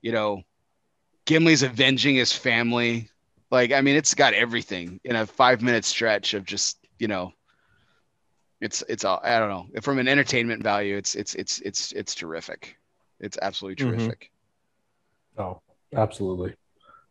You 0.03 0.13
know, 0.13 0.43
Gimli's 1.25 1.63
avenging 1.63 2.17
his 2.17 2.33
family. 2.33 3.11
Like, 3.51 3.73
I 3.73 3.81
mean, 3.81 3.97
it's 3.97 4.15
got 4.15 4.35
everything 4.35 5.01
in 5.05 5.17
a 5.17 5.27
five 5.27 5.63
minute 5.63 5.85
stretch 5.85 6.35
of 6.35 6.45
just, 6.45 6.79
you 6.99 7.09
know, 7.09 7.33
it's 8.61 8.83
it's 8.89 9.05
all 9.05 9.21
I 9.23 9.39
don't 9.39 9.49
know. 9.49 9.81
From 9.81 9.99
an 9.99 10.09
entertainment 10.09 10.63
value, 10.63 10.97
it's 10.97 11.15
it's 11.15 11.35
it's 11.37 11.61
it's 11.61 11.93
it's 11.93 12.15
terrific. 12.15 12.77
It's 13.21 13.39
absolutely 13.41 13.85
Mhm. 13.85 13.91
terrific. 13.91 14.31
Oh, 15.39 15.63
absolutely. 15.95 16.55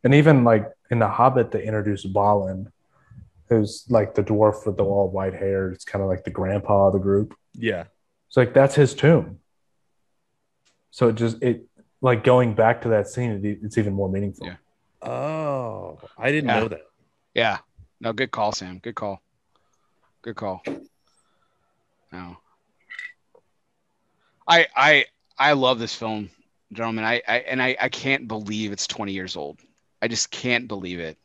And 0.03 0.13
even 0.13 0.43
like 0.43 0.69
in 0.91 0.99
The 0.99 1.07
Hobbit, 1.07 1.51
they 1.51 1.63
introduced 1.63 2.11
Balin, 2.13 2.71
who's 3.49 3.85
like 3.89 4.13
the 4.13 4.23
dwarf 4.23 4.65
with 4.65 4.77
the 4.77 4.83
all 4.83 5.09
white 5.09 5.33
hair. 5.33 5.71
It's 5.71 5.85
kind 5.85 6.03
of 6.03 6.09
like 6.09 6.23
the 6.23 6.31
grandpa 6.31 6.87
of 6.87 6.93
the 6.93 6.99
group. 6.99 7.33
Yeah. 7.53 7.85
It's 8.27 8.37
like 8.37 8.53
that's 8.53 8.75
his 8.75 8.93
tomb. 8.93 9.39
So 10.91 11.07
it 11.07 11.15
just 11.15 11.41
it 11.41 11.65
like 12.01 12.23
going 12.23 12.53
back 12.55 12.81
to 12.81 12.89
that 12.89 13.07
scene, 13.07 13.31
it, 13.45 13.59
it's 13.63 13.77
even 13.77 13.93
more 13.93 14.09
meaningful. 14.09 14.47
Yeah. 14.47 14.55
Oh, 15.01 15.99
I 16.17 16.31
didn't 16.31 16.49
Yeah. 16.49 16.59
know 16.59 16.67
that. 16.69 16.81
Yeah. 17.33 17.57
No, 17.99 18.13
good 18.13 18.31
call, 18.31 18.51
Sam. 18.51 18.79
Good 18.79 18.95
call. 18.95 19.21
Good 20.21 20.35
call. 20.35 20.61
No. 22.11 22.37
I 24.47 24.67
I 24.75 25.05
I 25.37 25.53
love 25.53 25.79
this 25.79 25.93
film, 25.93 26.29
gentlemen. 26.73 27.03
I, 27.03 27.21
I 27.27 27.37
and 27.39 27.61
I, 27.61 27.75
I 27.79 27.89
can't 27.89 28.27
believe 28.27 28.71
it's 28.71 28.87
20 28.87 29.11
years 29.11 29.35
old. 29.35 29.59
I 30.01 30.07
just 30.07 30.31
can't 30.31 30.67
believe 30.67 30.99
it. 30.99 31.17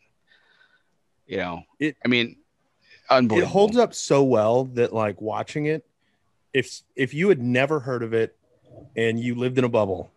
You 1.26 1.36
know, 1.38 1.62
It- 1.78 1.96
I 2.04 2.08
mean, 2.08 2.36
unbelievable. 3.08 3.48
It 3.48 3.52
holds 3.52 3.76
up 3.76 3.94
so 3.94 4.22
well 4.24 4.64
that 4.74 4.92
like 4.92 5.20
watching 5.20 5.66
it, 5.66 5.86
if 6.52 6.82
if 6.96 7.14
you 7.14 7.28
had 7.28 7.40
never 7.40 7.80
heard 7.80 8.02
of 8.02 8.12
it 8.12 8.36
and 8.96 9.18
you 9.20 9.34
lived 9.34 9.56
in 9.58 9.64
a 9.64 9.68
bubble, 9.68 10.10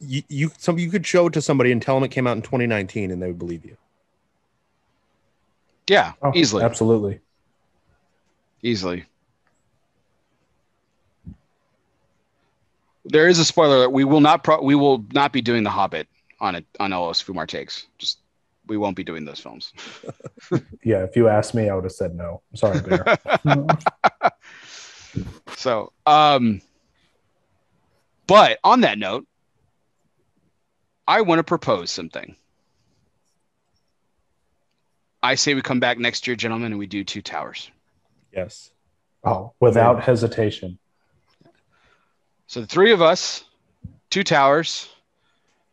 you, 0.00 0.22
you 0.28 0.50
some 0.58 0.78
you 0.78 0.90
could 0.90 1.06
show 1.06 1.26
it 1.26 1.32
to 1.34 1.42
somebody 1.42 1.72
and 1.72 1.80
tell 1.82 1.94
them 1.94 2.04
it 2.04 2.10
came 2.10 2.26
out 2.26 2.36
in 2.36 2.42
2019 2.42 3.10
and 3.10 3.22
they 3.22 3.26
would 3.28 3.38
believe 3.38 3.64
you. 3.64 3.76
Yeah, 5.88 6.12
Oh, 6.22 6.32
easily, 6.34 6.64
Absolutely. 6.64 7.20
easily. 8.62 9.04
There 13.04 13.26
is 13.28 13.38
a 13.38 13.44
spoiler. 13.44 13.78
that 13.80 13.90
We 13.92 14.04
will 14.04 14.20
not. 14.20 14.44
Pro- 14.44 14.62
we 14.62 14.74
will 14.74 15.04
not 15.14 15.32
be 15.32 15.40
doing 15.40 15.62
The 15.62 15.70
Hobbit 15.70 16.06
on 16.40 16.54
it 16.56 16.66
on 16.78 16.90
LOS 16.90 17.22
Fumar 17.22 17.46
takes. 17.48 17.86
Just 17.96 18.18
we 18.66 18.76
won't 18.76 18.96
be 18.96 19.04
doing 19.04 19.24
those 19.24 19.40
films. 19.40 19.72
Yeah. 20.84 21.04
If 21.04 21.16
you 21.16 21.28
asked 21.28 21.54
me, 21.54 21.68
I 21.68 21.74
would 21.74 21.84
have 21.84 21.92
said 21.92 22.14
no. 22.14 22.40
Sorry, 22.54 22.80
Bear. 22.80 23.18
So, 25.56 25.92
um, 26.06 26.60
but 28.26 28.58
on 28.62 28.82
that 28.82 28.98
note, 28.98 29.26
I 31.08 31.22
want 31.22 31.38
to 31.38 31.42
propose 31.44 31.90
something. 31.90 32.36
I 35.22 35.34
say 35.36 35.54
we 35.54 35.62
come 35.62 35.80
back 35.80 35.98
next 35.98 36.26
year, 36.26 36.36
gentlemen, 36.36 36.72
and 36.72 36.78
we 36.78 36.86
do 36.86 37.02
two 37.02 37.22
towers. 37.22 37.70
Yes. 38.32 38.70
oh, 39.24 39.54
without 39.58 40.02
hesitation. 40.02 40.78
So 42.46 42.60
the 42.60 42.66
three 42.66 42.92
of 42.92 43.00
us, 43.00 43.44
two 44.10 44.22
towers, 44.22 44.88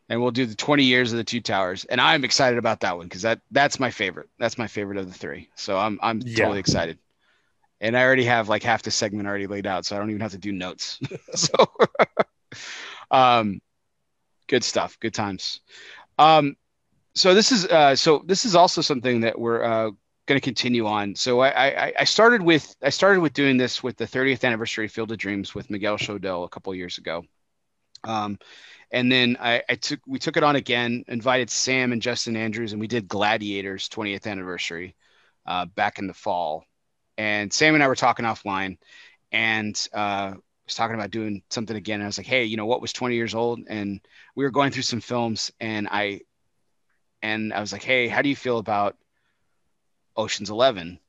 and 0.07 0.21
we'll 0.21 0.31
do 0.31 0.45
the 0.45 0.55
20 0.55 0.83
years 0.83 1.11
of 1.11 1.17
the 1.17 1.23
two 1.23 1.41
towers. 1.41 1.83
And 1.83 1.99
I'm 1.99 2.23
excited 2.23 2.57
about 2.57 2.79
that 2.79 2.95
one 2.97 3.05
because 3.07 3.23
that 3.23 3.41
that's 3.51 3.77
my 3.79 3.91
favorite. 3.91 4.29
That's 4.39 4.57
my 4.57 4.67
favorite 4.67 4.97
of 4.97 5.07
the 5.07 5.17
three. 5.17 5.49
So 5.55 5.77
I'm 5.77 5.99
I'm 6.01 6.21
Yeah. 6.23 6.45
totally 6.45 6.59
excited. 6.59 6.97
And 7.81 7.97
I 7.97 8.03
already 8.03 8.23
have 8.23 8.47
like 8.47 8.63
half 8.63 8.83
the 8.83 8.91
segment 8.91 9.27
already 9.27 9.47
laid 9.47 9.67
out, 9.67 9.85
so 9.85 9.95
I 9.95 9.99
don't 9.99 10.09
even 10.09 10.21
have 10.21 10.31
to 10.31 10.37
do 10.37 10.53
notes. 10.53 10.97
so 11.35 11.53
um 13.11 13.59
good 14.47 14.63
stuff, 14.63 14.97
good 14.99 15.13
times. 15.13 15.61
Um 16.17 16.55
so 17.13 17.33
this 17.33 17.51
is 17.51 17.65
uh 17.65 17.95
so 17.95 18.23
this 18.25 18.45
is 18.45 18.55
also 18.55 18.81
something 18.81 19.21
that 19.21 19.39
we're 19.39 19.63
uh 19.63 19.91
going 20.27 20.39
to 20.39 20.43
continue 20.43 20.87
on. 20.87 21.15
So 21.15 21.39
I, 21.39 21.49
I 21.49 21.93
I 21.99 22.03
started 22.03 22.41
with 22.41 22.75
I 22.81 22.89
started 22.89 23.21
with 23.21 23.33
doing 23.33 23.57
this 23.57 23.83
with 23.83 23.97
the 23.97 24.05
30th 24.05 24.43
anniversary 24.43 24.87
Field 24.87 25.11
of 25.11 25.17
Dreams 25.17 25.53
with 25.53 25.69
Miguel 25.69 25.97
Chodel 25.97 26.45
a 26.45 26.49
couple 26.49 26.73
years 26.73 26.97
ago. 26.97 27.23
Um, 28.03 28.39
and 28.91 29.11
then 29.11 29.37
I, 29.39 29.63
I 29.67 29.75
took 29.75 29.99
we 30.07 30.19
took 30.19 30.37
it 30.37 30.43
on 30.43 30.55
again, 30.55 31.03
invited 31.07 31.49
Sam 31.49 31.91
and 31.91 32.01
Justin 32.01 32.35
Andrews, 32.35 32.71
and 32.71 32.79
we 32.79 32.87
did 32.87 33.07
Gladiators 33.07 33.89
20th 33.89 34.27
anniversary 34.27 34.95
uh, 35.45 35.65
back 35.65 35.99
in 35.99 36.07
the 36.07 36.13
fall. 36.13 36.65
And 37.17 37.51
Sam 37.51 37.75
and 37.75 37.83
I 37.83 37.87
were 37.87 37.95
talking 37.95 38.25
offline, 38.25 38.77
and 39.31 39.75
uh, 39.93 40.33
was 40.65 40.75
talking 40.75 40.95
about 40.95 41.11
doing 41.11 41.41
something 41.49 41.75
again. 41.75 41.95
And 41.95 42.03
I 42.03 42.07
was 42.07 42.17
like, 42.17 42.27
hey, 42.27 42.45
you 42.45 42.57
know 42.57 42.65
what 42.65 42.81
was 42.81 42.93
20 42.93 43.15
years 43.15 43.35
old? 43.35 43.59
And 43.67 44.01
we 44.35 44.43
were 44.43 44.51
going 44.51 44.71
through 44.71 44.83
some 44.83 45.01
films, 45.01 45.51
and 45.59 45.87
I 45.89 46.21
and 47.21 47.53
I 47.53 47.59
was 47.61 47.71
like, 47.73 47.83
hey, 47.83 48.07
how 48.07 48.21
do 48.21 48.29
you 48.29 48.35
feel 48.35 48.57
about 48.57 48.97
Ocean's 50.17 50.49
Eleven? 50.49 50.99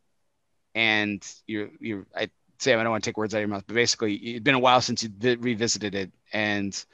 And 0.75 1.27
you're 1.47 1.71
you're 1.81 2.07
I 2.17 2.31
Sam, 2.59 2.79
I 2.81 2.83
don't 2.85 2.93
want 2.93 3.05
to 3.05 3.11
take 3.11 3.19
words 3.19 3.35
out 3.35 3.39
of 3.39 3.43
your 3.43 3.49
mouth, 3.49 3.65
but 3.67 3.75
basically, 3.75 4.31
it'd 4.31 4.45
been 4.45 4.55
a 4.55 4.59
while 4.61 4.81
since 4.81 5.03
you 5.03 5.11
vi- 5.17 5.35
revisited 5.37 5.95
it, 5.95 6.13
and 6.33 6.85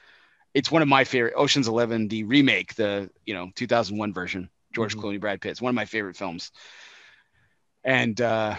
it's 0.54 0.70
one 0.70 0.82
of 0.82 0.88
my 0.88 1.04
favorite. 1.04 1.34
Ocean's 1.36 1.68
Eleven, 1.68 2.08
the 2.08 2.24
remake, 2.24 2.74
the 2.74 3.10
you 3.26 3.34
know 3.34 3.50
2001 3.54 4.12
version, 4.12 4.50
George 4.74 4.96
Mhm. 4.96 5.02
Clooney, 5.02 5.20
Brad 5.20 5.40
Pitt. 5.40 5.52
It's 5.52 5.62
one 5.62 5.70
of 5.70 5.76
my 5.76 5.86
favorite 5.86 6.16
films. 6.16 6.52
And 7.84 8.20
uh, 8.20 8.56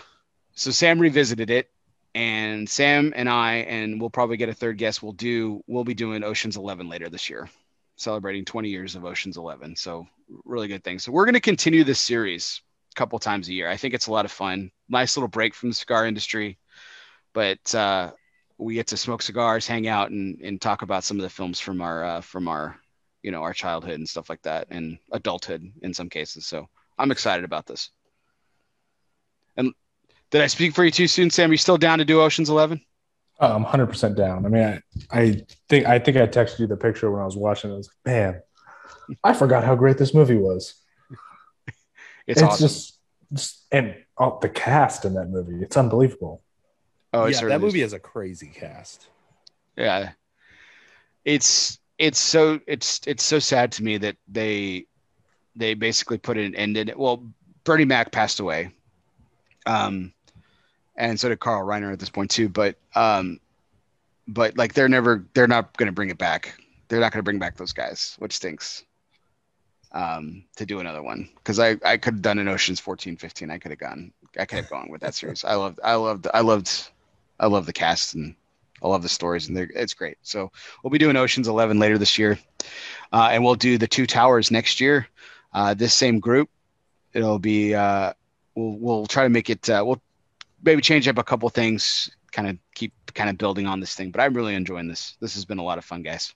so 0.56 0.72
Sam 0.72 0.99
revisited 0.99 1.49
it, 1.49 1.72
and 2.16 2.69
Sam 2.69 3.14
and 3.16 3.30
I, 3.30 3.56
and 3.56 4.00
we'll 4.00 4.09
probably 4.09 4.38
get 4.38 4.50
a 4.50 4.53
third 4.53 4.77
guest. 4.77 5.01
We'll 5.01 5.14
do. 5.14 5.64
We'll 5.67 5.83
be 5.83 5.93
doing 5.93 6.24
Ocean's 6.24 6.58
Eleven 6.58 6.90
later 6.90 7.09
this 7.09 7.30
year, 7.30 7.50
celebrating 7.95 8.45
20 8.45 8.69
years 8.69 8.95
of 8.95 9.06
Ocean's 9.06 9.38
Eleven. 9.38 9.75
So 9.75 10.08
really 10.45 10.67
good 10.67 10.83
thing. 10.83 11.00
So 11.00 11.11
we're 11.11 11.25
going 11.25 11.33
to 11.33 11.40
continue 11.40 11.83
this 11.83 12.00
series 12.00 12.61
a 12.92 12.95
couple 12.95 13.19
times 13.19 13.50
a 13.50 13.53
year. 13.53 13.69
I 13.69 13.77
think 13.77 13.93
it's 13.93 14.08
a 14.08 14.11
lot 14.11 14.25
of 14.25 14.32
fun. 14.32 14.72
Nice 14.90 15.17
little 15.17 15.27
break 15.27 15.56
from 15.56 15.69
the 15.69 15.75
cigar 15.75 16.06
industry 16.06 16.58
but 17.33 17.75
uh, 17.75 18.11
we 18.58 18.75
get 18.75 18.88
to 18.88 18.98
smoke 18.98 19.22
cigars, 19.22 19.67
hang 19.67 19.88
out, 19.88 20.11
and 20.11 20.40
and 20.42 20.61
talk 20.61 20.83
about 20.83 21.03
some 21.03 21.17
of 21.17 21.24
the 21.24 21.30
films 21.30 21.59
from 21.59 21.82
our 21.82 22.03
uh, 22.03 22.22
from 22.22 22.48
our 22.48 22.80
you 23.22 23.32
know 23.32 23.42
our 23.42 23.53
childhood 23.53 23.95
and 23.95 24.08
stuff 24.08 24.30
like 24.30 24.42
that, 24.43 24.67
and 24.69 24.98
adulthood 25.11 25.69
in 25.82 25.93
some 25.93 26.09
cases. 26.09 26.45
So 26.45 26.69
I'm 26.98 27.11
excited 27.11 27.43
about 27.43 27.66
this. 27.66 27.90
And 30.33 30.39
did 30.39 30.43
I 30.43 30.47
speak 30.47 30.73
for 30.73 30.83
you 30.83 30.89
too 30.89 31.07
soon, 31.07 31.29
Sam? 31.29 31.51
Are 31.51 31.53
you 31.53 31.57
still 31.57 31.77
down 31.77 31.99
to 31.99 32.05
do 32.05 32.19
Ocean's 32.21 32.49
Eleven? 32.49 32.81
Oh, 33.39 33.53
I'm 33.55 33.61
100 33.61 33.85
percent 33.87 34.17
down. 34.17 34.45
I 34.45 34.49
mean, 34.49 34.63
I, 34.63 34.81
I 35.19 35.41
think 35.69 35.85
I 35.85 35.99
think 35.99 36.17
I 36.17 36.25
texted 36.25 36.59
you 36.59 36.67
the 36.67 36.75
picture 36.77 37.11
when 37.11 37.21
I 37.21 37.25
was 37.25 37.37
watching. 37.37 37.69
it. 37.69 37.73
I 37.75 37.77
was 37.77 37.89
like, 38.05 38.13
man, 38.15 38.41
I 39.23 39.33
forgot 39.33 39.63
how 39.63 39.75
great 39.75 39.97
this 39.97 40.13
movie 40.13 40.37
was. 40.37 40.75
It's, 42.25 42.39
It's, 42.39 42.41
awesome. 42.41 42.67
just, 42.67 42.99
just 43.33 43.65
and 43.69 43.95
oh, 44.17 44.39
the 44.41 44.47
cast 44.47 45.03
in 45.03 45.13
that 45.15 45.29
movie, 45.29 45.61
it's 45.61 45.75
unbelievable. 45.75 46.41
oh, 47.13 47.25
it 47.25 47.35
yeah, 47.35 47.49
that 47.49 47.59
movie 47.59 47.81
is. 47.81 47.91
has 47.91 47.93
a 47.93 47.99
crazy 47.99 48.47
cast. 48.47 49.07
Yeah. 49.77 50.11
It's 51.25 51.79
it's 51.97 52.19
so 52.19 52.61
it's 52.65 53.01
it's 53.05 53.23
so 53.23 53.39
sad 53.39 53.73
to 53.73 53.83
me 53.83 53.97
that 53.97 54.15
they 54.29 54.85
they 55.57 55.73
basically 55.73 56.17
put 56.17 56.37
an 56.37 56.55
end 56.55 56.77
in 56.77 56.87
it. 56.87 56.97
Well, 56.97 57.29
Bernie 57.65 57.83
Mac 57.83 58.13
passed 58.13 58.39
away. 58.39 58.71
Um 59.65 60.13
and 60.95 61.19
so 61.19 61.30
did 61.30 61.39
Carl 61.39 61.65
Reiner 61.65 61.91
at 61.91 61.99
this 61.99 62.09
point 62.09 62.31
too, 62.31 62.49
but 62.49 62.75
um 62.95 63.39
but 64.27 64.57
like 64.57 64.73
they're 64.73 64.89
never 64.89 65.25
they're 65.33 65.47
not 65.47 65.75
going 65.77 65.88
to 65.88 65.93
bring 65.93 66.09
it 66.09 66.17
back. 66.17 66.55
They're 66.88 66.99
not 66.99 67.11
going 67.11 67.19
to 67.19 67.23
bring 67.23 67.39
back 67.39 67.57
those 67.57 67.73
guys, 67.73 68.15
which 68.19 68.33
stinks. 68.33 68.83
Um 69.91 70.43
to 70.55 70.65
do 70.65 70.80
another 70.80 71.03
one 71.03 71.30
cuz 71.43 71.59
I 71.59 71.77
I 71.85 71.97
could 71.97 72.15
have 72.15 72.22
done 72.22 72.39
an 72.39 72.47
Ocean's 72.47 72.80
14 72.80 73.17
15. 73.17 73.51
I 73.51 73.57
could 73.57 73.72
have 73.72 73.80
gone 73.80 74.11
I 74.38 74.47
have 74.49 74.69
gone 74.69 74.89
with 74.89 75.01
that 75.01 75.15
series. 75.15 75.43
I 75.43 75.55
loved 75.55 75.80
I 75.83 75.95
loved 75.95 76.27
I 76.33 76.41
loved 76.41 76.89
I 77.39 77.47
love 77.47 77.65
the 77.65 77.73
cast 77.73 78.15
and 78.15 78.35
I 78.81 78.88
love 78.88 79.01
the 79.01 79.09
stories 79.09 79.47
and 79.47 79.55
they're, 79.55 79.69
it's 79.73 79.93
great. 79.93 80.17
So 80.23 80.51
we'll 80.83 80.91
be 80.91 80.97
doing 80.97 81.15
Ocean's 81.15 81.47
11 81.47 81.80
later 81.80 81.97
this 81.97 82.17
year, 82.17 82.38
uh, 83.13 83.30
and 83.31 83.43
we'll 83.43 83.55
do 83.55 83.77
the 83.77 83.88
Two 83.88 84.05
Towers 84.05 84.51
next 84.51 84.81
year. 84.81 85.07
Uh, 85.53 85.73
this 85.73 85.93
same 85.93 86.19
group, 86.19 86.49
it'll 87.13 87.39
be 87.39 87.73
uh, 87.73 88.13
we'll 88.55 88.77
we'll 88.77 89.05
try 89.05 89.23
to 89.23 89.30
make 89.30 89.49
it. 89.49 89.69
Uh, 89.69 89.83
we'll 89.85 90.01
maybe 90.64 90.82
change 90.82 91.08
up 91.08 91.17
a 91.17 91.24
couple 91.24 91.48
things, 91.50 92.09
kind 92.32 92.50
of 92.50 92.58
keep 92.74 92.93
kind 93.14 93.30
of 93.30 93.38
building 93.38 93.67
on 93.67 93.80
this 93.80 93.95
thing. 93.95 94.11
But 94.11 94.22
I'm 94.22 94.33
really 94.33 94.56
enjoying 94.56 94.88
this. 94.88 95.16
This 95.19 95.35
has 95.35 95.45
been 95.45 95.59
a 95.59 95.64
lot 95.64 95.77
of 95.77 95.85
fun, 95.85 96.01
guys. 96.01 96.33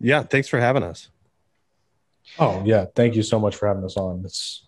Yeah, 0.00 0.22
thanks 0.22 0.48
for 0.48 0.58
having 0.58 0.82
us. 0.82 1.08
Oh 2.38 2.62
yeah, 2.64 2.86
thank 2.94 3.14
you 3.14 3.22
so 3.22 3.38
much 3.38 3.56
for 3.56 3.68
having 3.68 3.84
us 3.84 3.96
on. 3.96 4.22
It's 4.24 4.66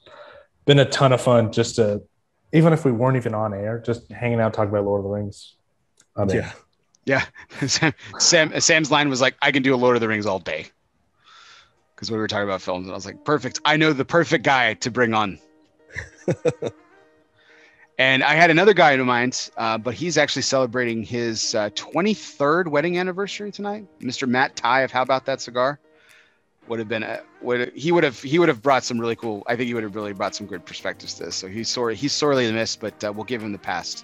been 0.64 0.78
a 0.78 0.84
ton 0.84 1.12
of 1.12 1.20
fun 1.20 1.52
just 1.52 1.76
to, 1.76 2.02
even 2.52 2.72
if 2.72 2.84
we 2.84 2.92
weren't 2.92 3.16
even 3.16 3.34
on 3.34 3.52
air, 3.52 3.78
just 3.78 4.10
hanging 4.10 4.40
out 4.40 4.54
talking 4.54 4.70
about 4.70 4.84
Lord 4.84 5.00
of 5.00 5.04
the 5.04 5.10
Rings. 5.10 5.56
I 6.16 6.24
mean, 6.24 6.36
yeah, 6.36 6.52
Yeah, 7.04 7.24
Sam, 7.66 7.92
Sam 8.18 8.60
Sam's 8.60 8.90
line 8.90 9.08
was 9.08 9.20
like, 9.20 9.36
"I 9.42 9.52
can 9.52 9.62
do 9.62 9.74
a 9.74 9.76
Lord 9.76 9.96
of 9.96 10.00
the 10.00 10.08
Rings 10.08 10.26
all 10.26 10.38
day," 10.38 10.66
because 11.94 12.10
we 12.10 12.18
were 12.18 12.26
talking 12.26 12.44
about 12.44 12.62
films, 12.62 12.86
and 12.86 12.92
I 12.92 12.96
was 12.96 13.06
like, 13.06 13.24
"Perfect! 13.24 13.60
I 13.64 13.76
know 13.76 13.92
the 13.92 14.04
perfect 14.04 14.44
guy 14.44 14.74
to 14.74 14.90
bring 14.90 15.14
on." 15.14 15.38
and 18.00 18.24
I 18.24 18.34
had 18.34 18.50
another 18.50 18.72
guy 18.72 18.92
in 18.92 19.04
mind, 19.04 19.50
uh, 19.58 19.76
but 19.76 19.92
he's 19.92 20.16
actually 20.16 20.40
celebrating 20.40 21.02
his 21.02 21.54
uh, 21.54 21.68
23rd 21.70 22.68
wedding 22.68 22.96
anniversary 22.96 23.52
tonight. 23.52 23.86
Mr. 24.00 24.26
Matt 24.26 24.56
Ty 24.56 24.80
of 24.80 24.90
How 24.90 25.02
About 25.02 25.26
That 25.26 25.42
Cigar 25.42 25.78
would 26.66 26.78
have 26.78 26.88
been 26.88 27.02
a, 27.02 27.20
would 27.42 27.72
he 27.74 27.92
would 27.92 28.02
have 28.02 28.18
he 28.22 28.38
would 28.38 28.48
have 28.48 28.62
brought 28.62 28.84
some 28.84 28.98
really 28.98 29.16
cool. 29.16 29.42
I 29.46 29.54
think 29.54 29.66
he 29.66 29.74
would 29.74 29.82
have 29.82 29.94
really 29.94 30.14
brought 30.14 30.34
some 30.34 30.46
good 30.46 30.64
perspectives 30.64 31.12
to 31.14 31.24
this. 31.24 31.36
So 31.36 31.46
he's 31.46 31.68
sorry 31.68 31.94
he's 31.94 32.14
sorely 32.14 32.50
missed, 32.50 32.80
but 32.80 33.04
uh, 33.04 33.12
we'll 33.12 33.24
give 33.24 33.42
him 33.42 33.52
the 33.52 33.58
pass. 33.58 34.02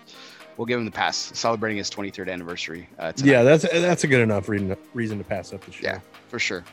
We'll 0.58 0.66
give 0.66 0.78
him 0.78 0.84
the 0.84 0.90
pass, 0.90 1.16
celebrating 1.16 1.78
his 1.78 1.90
23rd 1.90 2.30
anniversary. 2.30 2.90
Uh, 2.98 3.12
tonight. 3.12 3.30
yeah, 3.30 3.42
that's 3.44 3.62
that's 3.72 4.04
a 4.04 4.08
good 4.08 4.20
enough 4.20 4.50
reason 4.50 4.76
reason 4.92 5.16
to 5.16 5.24
pass 5.24 5.54
up 5.54 5.64
the 5.64 5.72
show. 5.72 5.84
Yeah, 5.84 6.00
for 6.28 6.38
sure. 6.38 6.64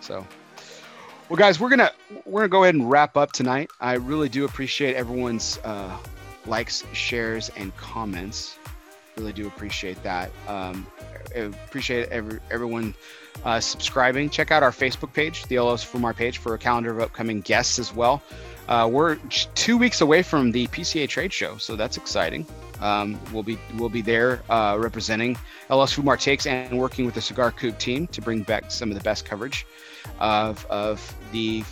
So, 0.00 0.26
well, 1.28 1.36
guys, 1.36 1.60
we're 1.60 1.68
gonna 1.68 1.92
we're 2.24 2.40
gonna 2.40 2.48
go 2.48 2.62
ahead 2.62 2.76
and 2.76 2.90
wrap 2.90 3.18
up 3.18 3.32
tonight. 3.32 3.68
I 3.78 3.94
really 3.94 4.30
do 4.30 4.46
appreciate 4.46 4.96
everyone's 4.96 5.58
uh, 5.64 5.98
likes, 6.46 6.84
shares, 6.92 7.50
and 7.56 7.76
comments. 7.76 8.58
Really 9.16 9.32
do 9.32 9.46
appreciate 9.46 10.02
that. 10.02 10.30
Um, 10.46 10.86
appreciate 11.34 12.08
every, 12.10 12.38
everyone 12.50 12.94
uh, 13.44 13.60
subscribing. 13.60 14.30
Check 14.30 14.50
out 14.50 14.62
our 14.62 14.70
Facebook 14.70 15.12
page, 15.12 15.44
the 15.44 15.58
LOS 15.58 15.84
Fumar 15.84 16.14
page, 16.14 16.38
for 16.38 16.54
a 16.54 16.58
calendar 16.58 16.90
of 16.90 17.00
upcoming 17.00 17.40
guests 17.40 17.78
as 17.78 17.94
well. 17.94 18.22
Uh, 18.68 18.88
we're 18.90 19.16
two 19.54 19.78
weeks 19.78 20.00
away 20.00 20.22
from 20.22 20.50
the 20.52 20.66
PCA 20.68 21.08
trade 21.08 21.32
show, 21.32 21.56
so 21.56 21.76
that's 21.76 21.96
exciting. 21.96 22.44
Um, 22.80 23.18
we'll 23.32 23.42
be 23.42 23.58
we'll 23.76 23.88
be 23.88 24.02
there 24.02 24.42
uh, 24.50 24.76
representing 24.78 25.36
LS 25.70 25.94
Fumar 25.96 26.20
Takes 26.20 26.46
and 26.46 26.78
working 26.78 27.06
with 27.06 27.14
the 27.14 27.20
Cigar 27.20 27.52
Coop 27.52 27.78
team 27.78 28.06
to 28.08 28.20
bring 28.20 28.42
back 28.42 28.70
some 28.70 28.90
of 28.90 28.98
the 28.98 29.02
best 29.02 29.24
coverage 29.24 29.66
of 30.18 30.66
of 30.66 31.14
the 31.32 31.64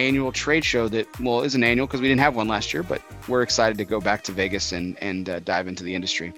annual 0.00 0.32
trade 0.32 0.64
show 0.64 0.88
that 0.88 1.06
well 1.20 1.42
isn't 1.42 1.62
annual 1.62 1.86
because 1.86 2.00
we 2.00 2.08
didn't 2.08 2.20
have 2.20 2.34
one 2.34 2.48
last 2.48 2.72
year, 2.72 2.82
but 2.82 3.02
we're 3.28 3.42
excited 3.42 3.78
to 3.78 3.84
go 3.84 4.00
back 4.00 4.24
to 4.24 4.32
Vegas 4.32 4.72
and 4.72 4.96
and 5.02 5.28
uh, 5.28 5.40
dive 5.40 5.68
into 5.68 5.84
the 5.84 5.94
industry. 5.94 6.32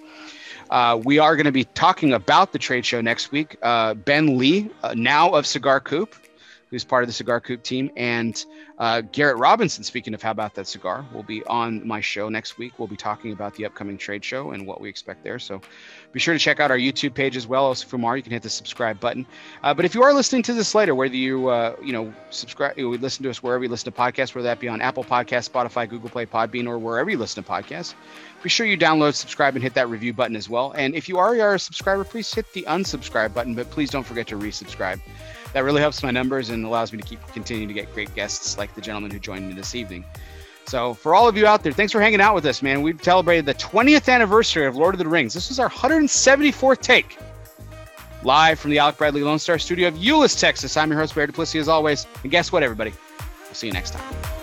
Uh, 0.71 0.99
we 1.05 1.19
are 1.19 1.37
going 1.37 1.47
to 1.47 1.53
be 1.53 1.65
talking 1.65 2.15
about 2.15 2.53
the 2.53 2.59
trade 2.59 2.85
show 2.85 3.01
next 3.01 3.31
week. 3.31 3.59
Uh, 3.63 3.95
ben 3.95 4.39
Lee, 4.39 4.71
uh, 4.83 4.95
now 4.97 5.31
of 5.31 5.47
Cigar 5.47 5.81
Coop, 5.81 6.15
who's 6.71 6.83
part 6.83 7.03
of 7.03 7.09
the 7.09 7.13
Cigar 7.13 7.41
Coop 7.41 7.63
team, 7.63 7.91
and 7.95 8.45
uh, 8.79 9.03
Garrett 9.03 9.37
Robinson, 9.37 9.85
speaking 9.85 10.15
of 10.15 10.23
How 10.23 10.31
About 10.31 10.55
That 10.55 10.67
Cigar, 10.67 11.05
will 11.13 11.23
be 11.23 11.45
on 11.45 11.87
my 11.87 12.01
show 12.01 12.31
next 12.31 12.57
week. 12.57 12.79
We'll 12.79 12.89
be 12.89 12.97
talking 12.97 13.33
about 13.33 13.55
the 13.55 13.67
upcoming 13.67 13.99
trade 13.99 14.25
show 14.25 14.53
and 14.53 14.67
what 14.67 14.81
we 14.81 14.89
expect 14.89 15.23
there. 15.23 15.39
So 15.39 15.61
be 16.13 16.21
sure 16.21 16.35
to 16.35 16.39
check 16.39 16.61
out 16.61 16.71
our 16.71 16.77
YouTube 16.77 17.15
page 17.15 17.37
as 17.37 17.47
well 17.47 17.71
as 17.71 17.83
Fumar. 17.83 18.17
You 18.17 18.23
can 18.23 18.33
hit 18.33 18.43
the 18.43 18.51
subscribe 18.51 19.01
button. 19.01 19.27
Uh, 19.63 19.75
but 19.75 19.85
if 19.85 19.95
you 19.95 20.03
are 20.03 20.13
listening 20.13 20.43
to 20.45 20.53
this 20.53 20.75
later, 20.75 20.95
whether 20.95 21.17
you 21.17 21.49
uh, 21.49 21.75
you 21.83 21.93
know 21.93 22.13
subscribe, 22.31 22.79
you 22.79 22.91
listen 22.97 23.23
to 23.25 23.31
us 23.31 23.43
wherever 23.43 23.65
you 23.65 23.71
listen 23.71 23.91
to 23.91 23.99
podcasts, 23.99 24.35
whether 24.35 24.47
that 24.47 24.61
be 24.61 24.69
on 24.69 24.81
Apple 24.81 25.05
Podcasts, 25.05 25.51
Spotify, 25.51 25.89
Google 25.89 26.11
Play, 26.11 26.27
Podbean, 26.27 26.67
or 26.67 26.79
wherever 26.79 27.11
you 27.11 27.19
listen 27.19 27.43
to 27.43 27.49
podcasts, 27.49 27.95
be 28.43 28.49
sure 28.49 28.67
you 28.67 28.77
download, 28.77 29.15
subscribe, 29.15 29.55
and 29.55 29.63
hit 29.63 29.75
that 29.75 29.89
review 29.89 30.13
button 30.13 30.37
as 30.37 30.49
well. 30.49 30.73
And 30.73 30.95
if 30.95 31.09
you 31.09 31.19
are 31.19 31.55
a 31.55 31.59
subscriber, 31.59 32.05
please 32.05 32.33
hit 32.33 32.53
the 32.53 32.65
unsubscribe 32.69 33.33
button, 33.33 33.55
but 33.55 33.71
please 33.71 33.91
don't 33.91 34.05
forget 34.05 34.27
to 34.29 34.37
resubscribe. 34.37 35.01
That 35.53 35.65
really 35.65 35.81
helps 35.81 36.03
my 36.03 36.11
numbers 36.11 36.49
and 36.49 36.65
allows 36.65 36.93
me 36.93 36.99
to 36.99 37.07
keep 37.07 37.21
continuing 37.29 37.69
to 37.69 37.75
get 37.75 37.93
great 37.95 38.15
guests 38.15 38.57
like 38.57 38.75
the 38.75 38.81
gentleman 38.81 39.11
who 39.11 39.19
joined 39.19 39.47
me 39.47 39.55
this 39.55 39.75
evening. 39.75 40.05
So, 40.67 40.95
for 40.95 41.15
all 41.15 41.29
of 41.29 41.37
you 41.37 41.47
out 41.47 41.63
there, 41.63 41.73
thanks 41.73 41.93
for 41.93 42.01
hanging 42.01 42.21
out 42.21 42.35
with 42.35 42.47
us, 42.47 42.63
man. 42.63 42.83
We've 42.83 43.03
celebrated 43.03 43.47
the 43.47 43.55
20th 43.55 44.13
anniversary 44.13 44.67
of 44.67 44.77
Lord 44.77 44.95
of 44.95 44.99
the 44.99 45.09
Rings. 45.09 45.35
This 45.35 45.49
was 45.49 45.59
our 45.59 45.69
174th 45.69 46.81
take. 46.81 47.19
Live 48.23 48.61
from 48.61 48.71
the 48.71 48.79
Alec 48.79 48.97
Bradley 48.99 49.23
Lone 49.23 49.39
Star 49.39 49.59
studio 49.59 49.89
of 49.89 49.95
Euless, 49.95 50.39
Texas. 50.39 50.77
I'm 50.77 50.91
your 50.91 51.01
host, 51.01 51.15
Barry 51.15 51.27
Duplessis, 51.27 51.63
as 51.63 51.69
always. 51.69 52.07
And 52.23 52.31
guess 52.31 52.53
what, 52.53 52.63
everybody? 52.63 52.93
We'll 53.47 53.55
see 53.55 53.67
you 53.67 53.73
next 53.73 53.91
time. 53.91 54.42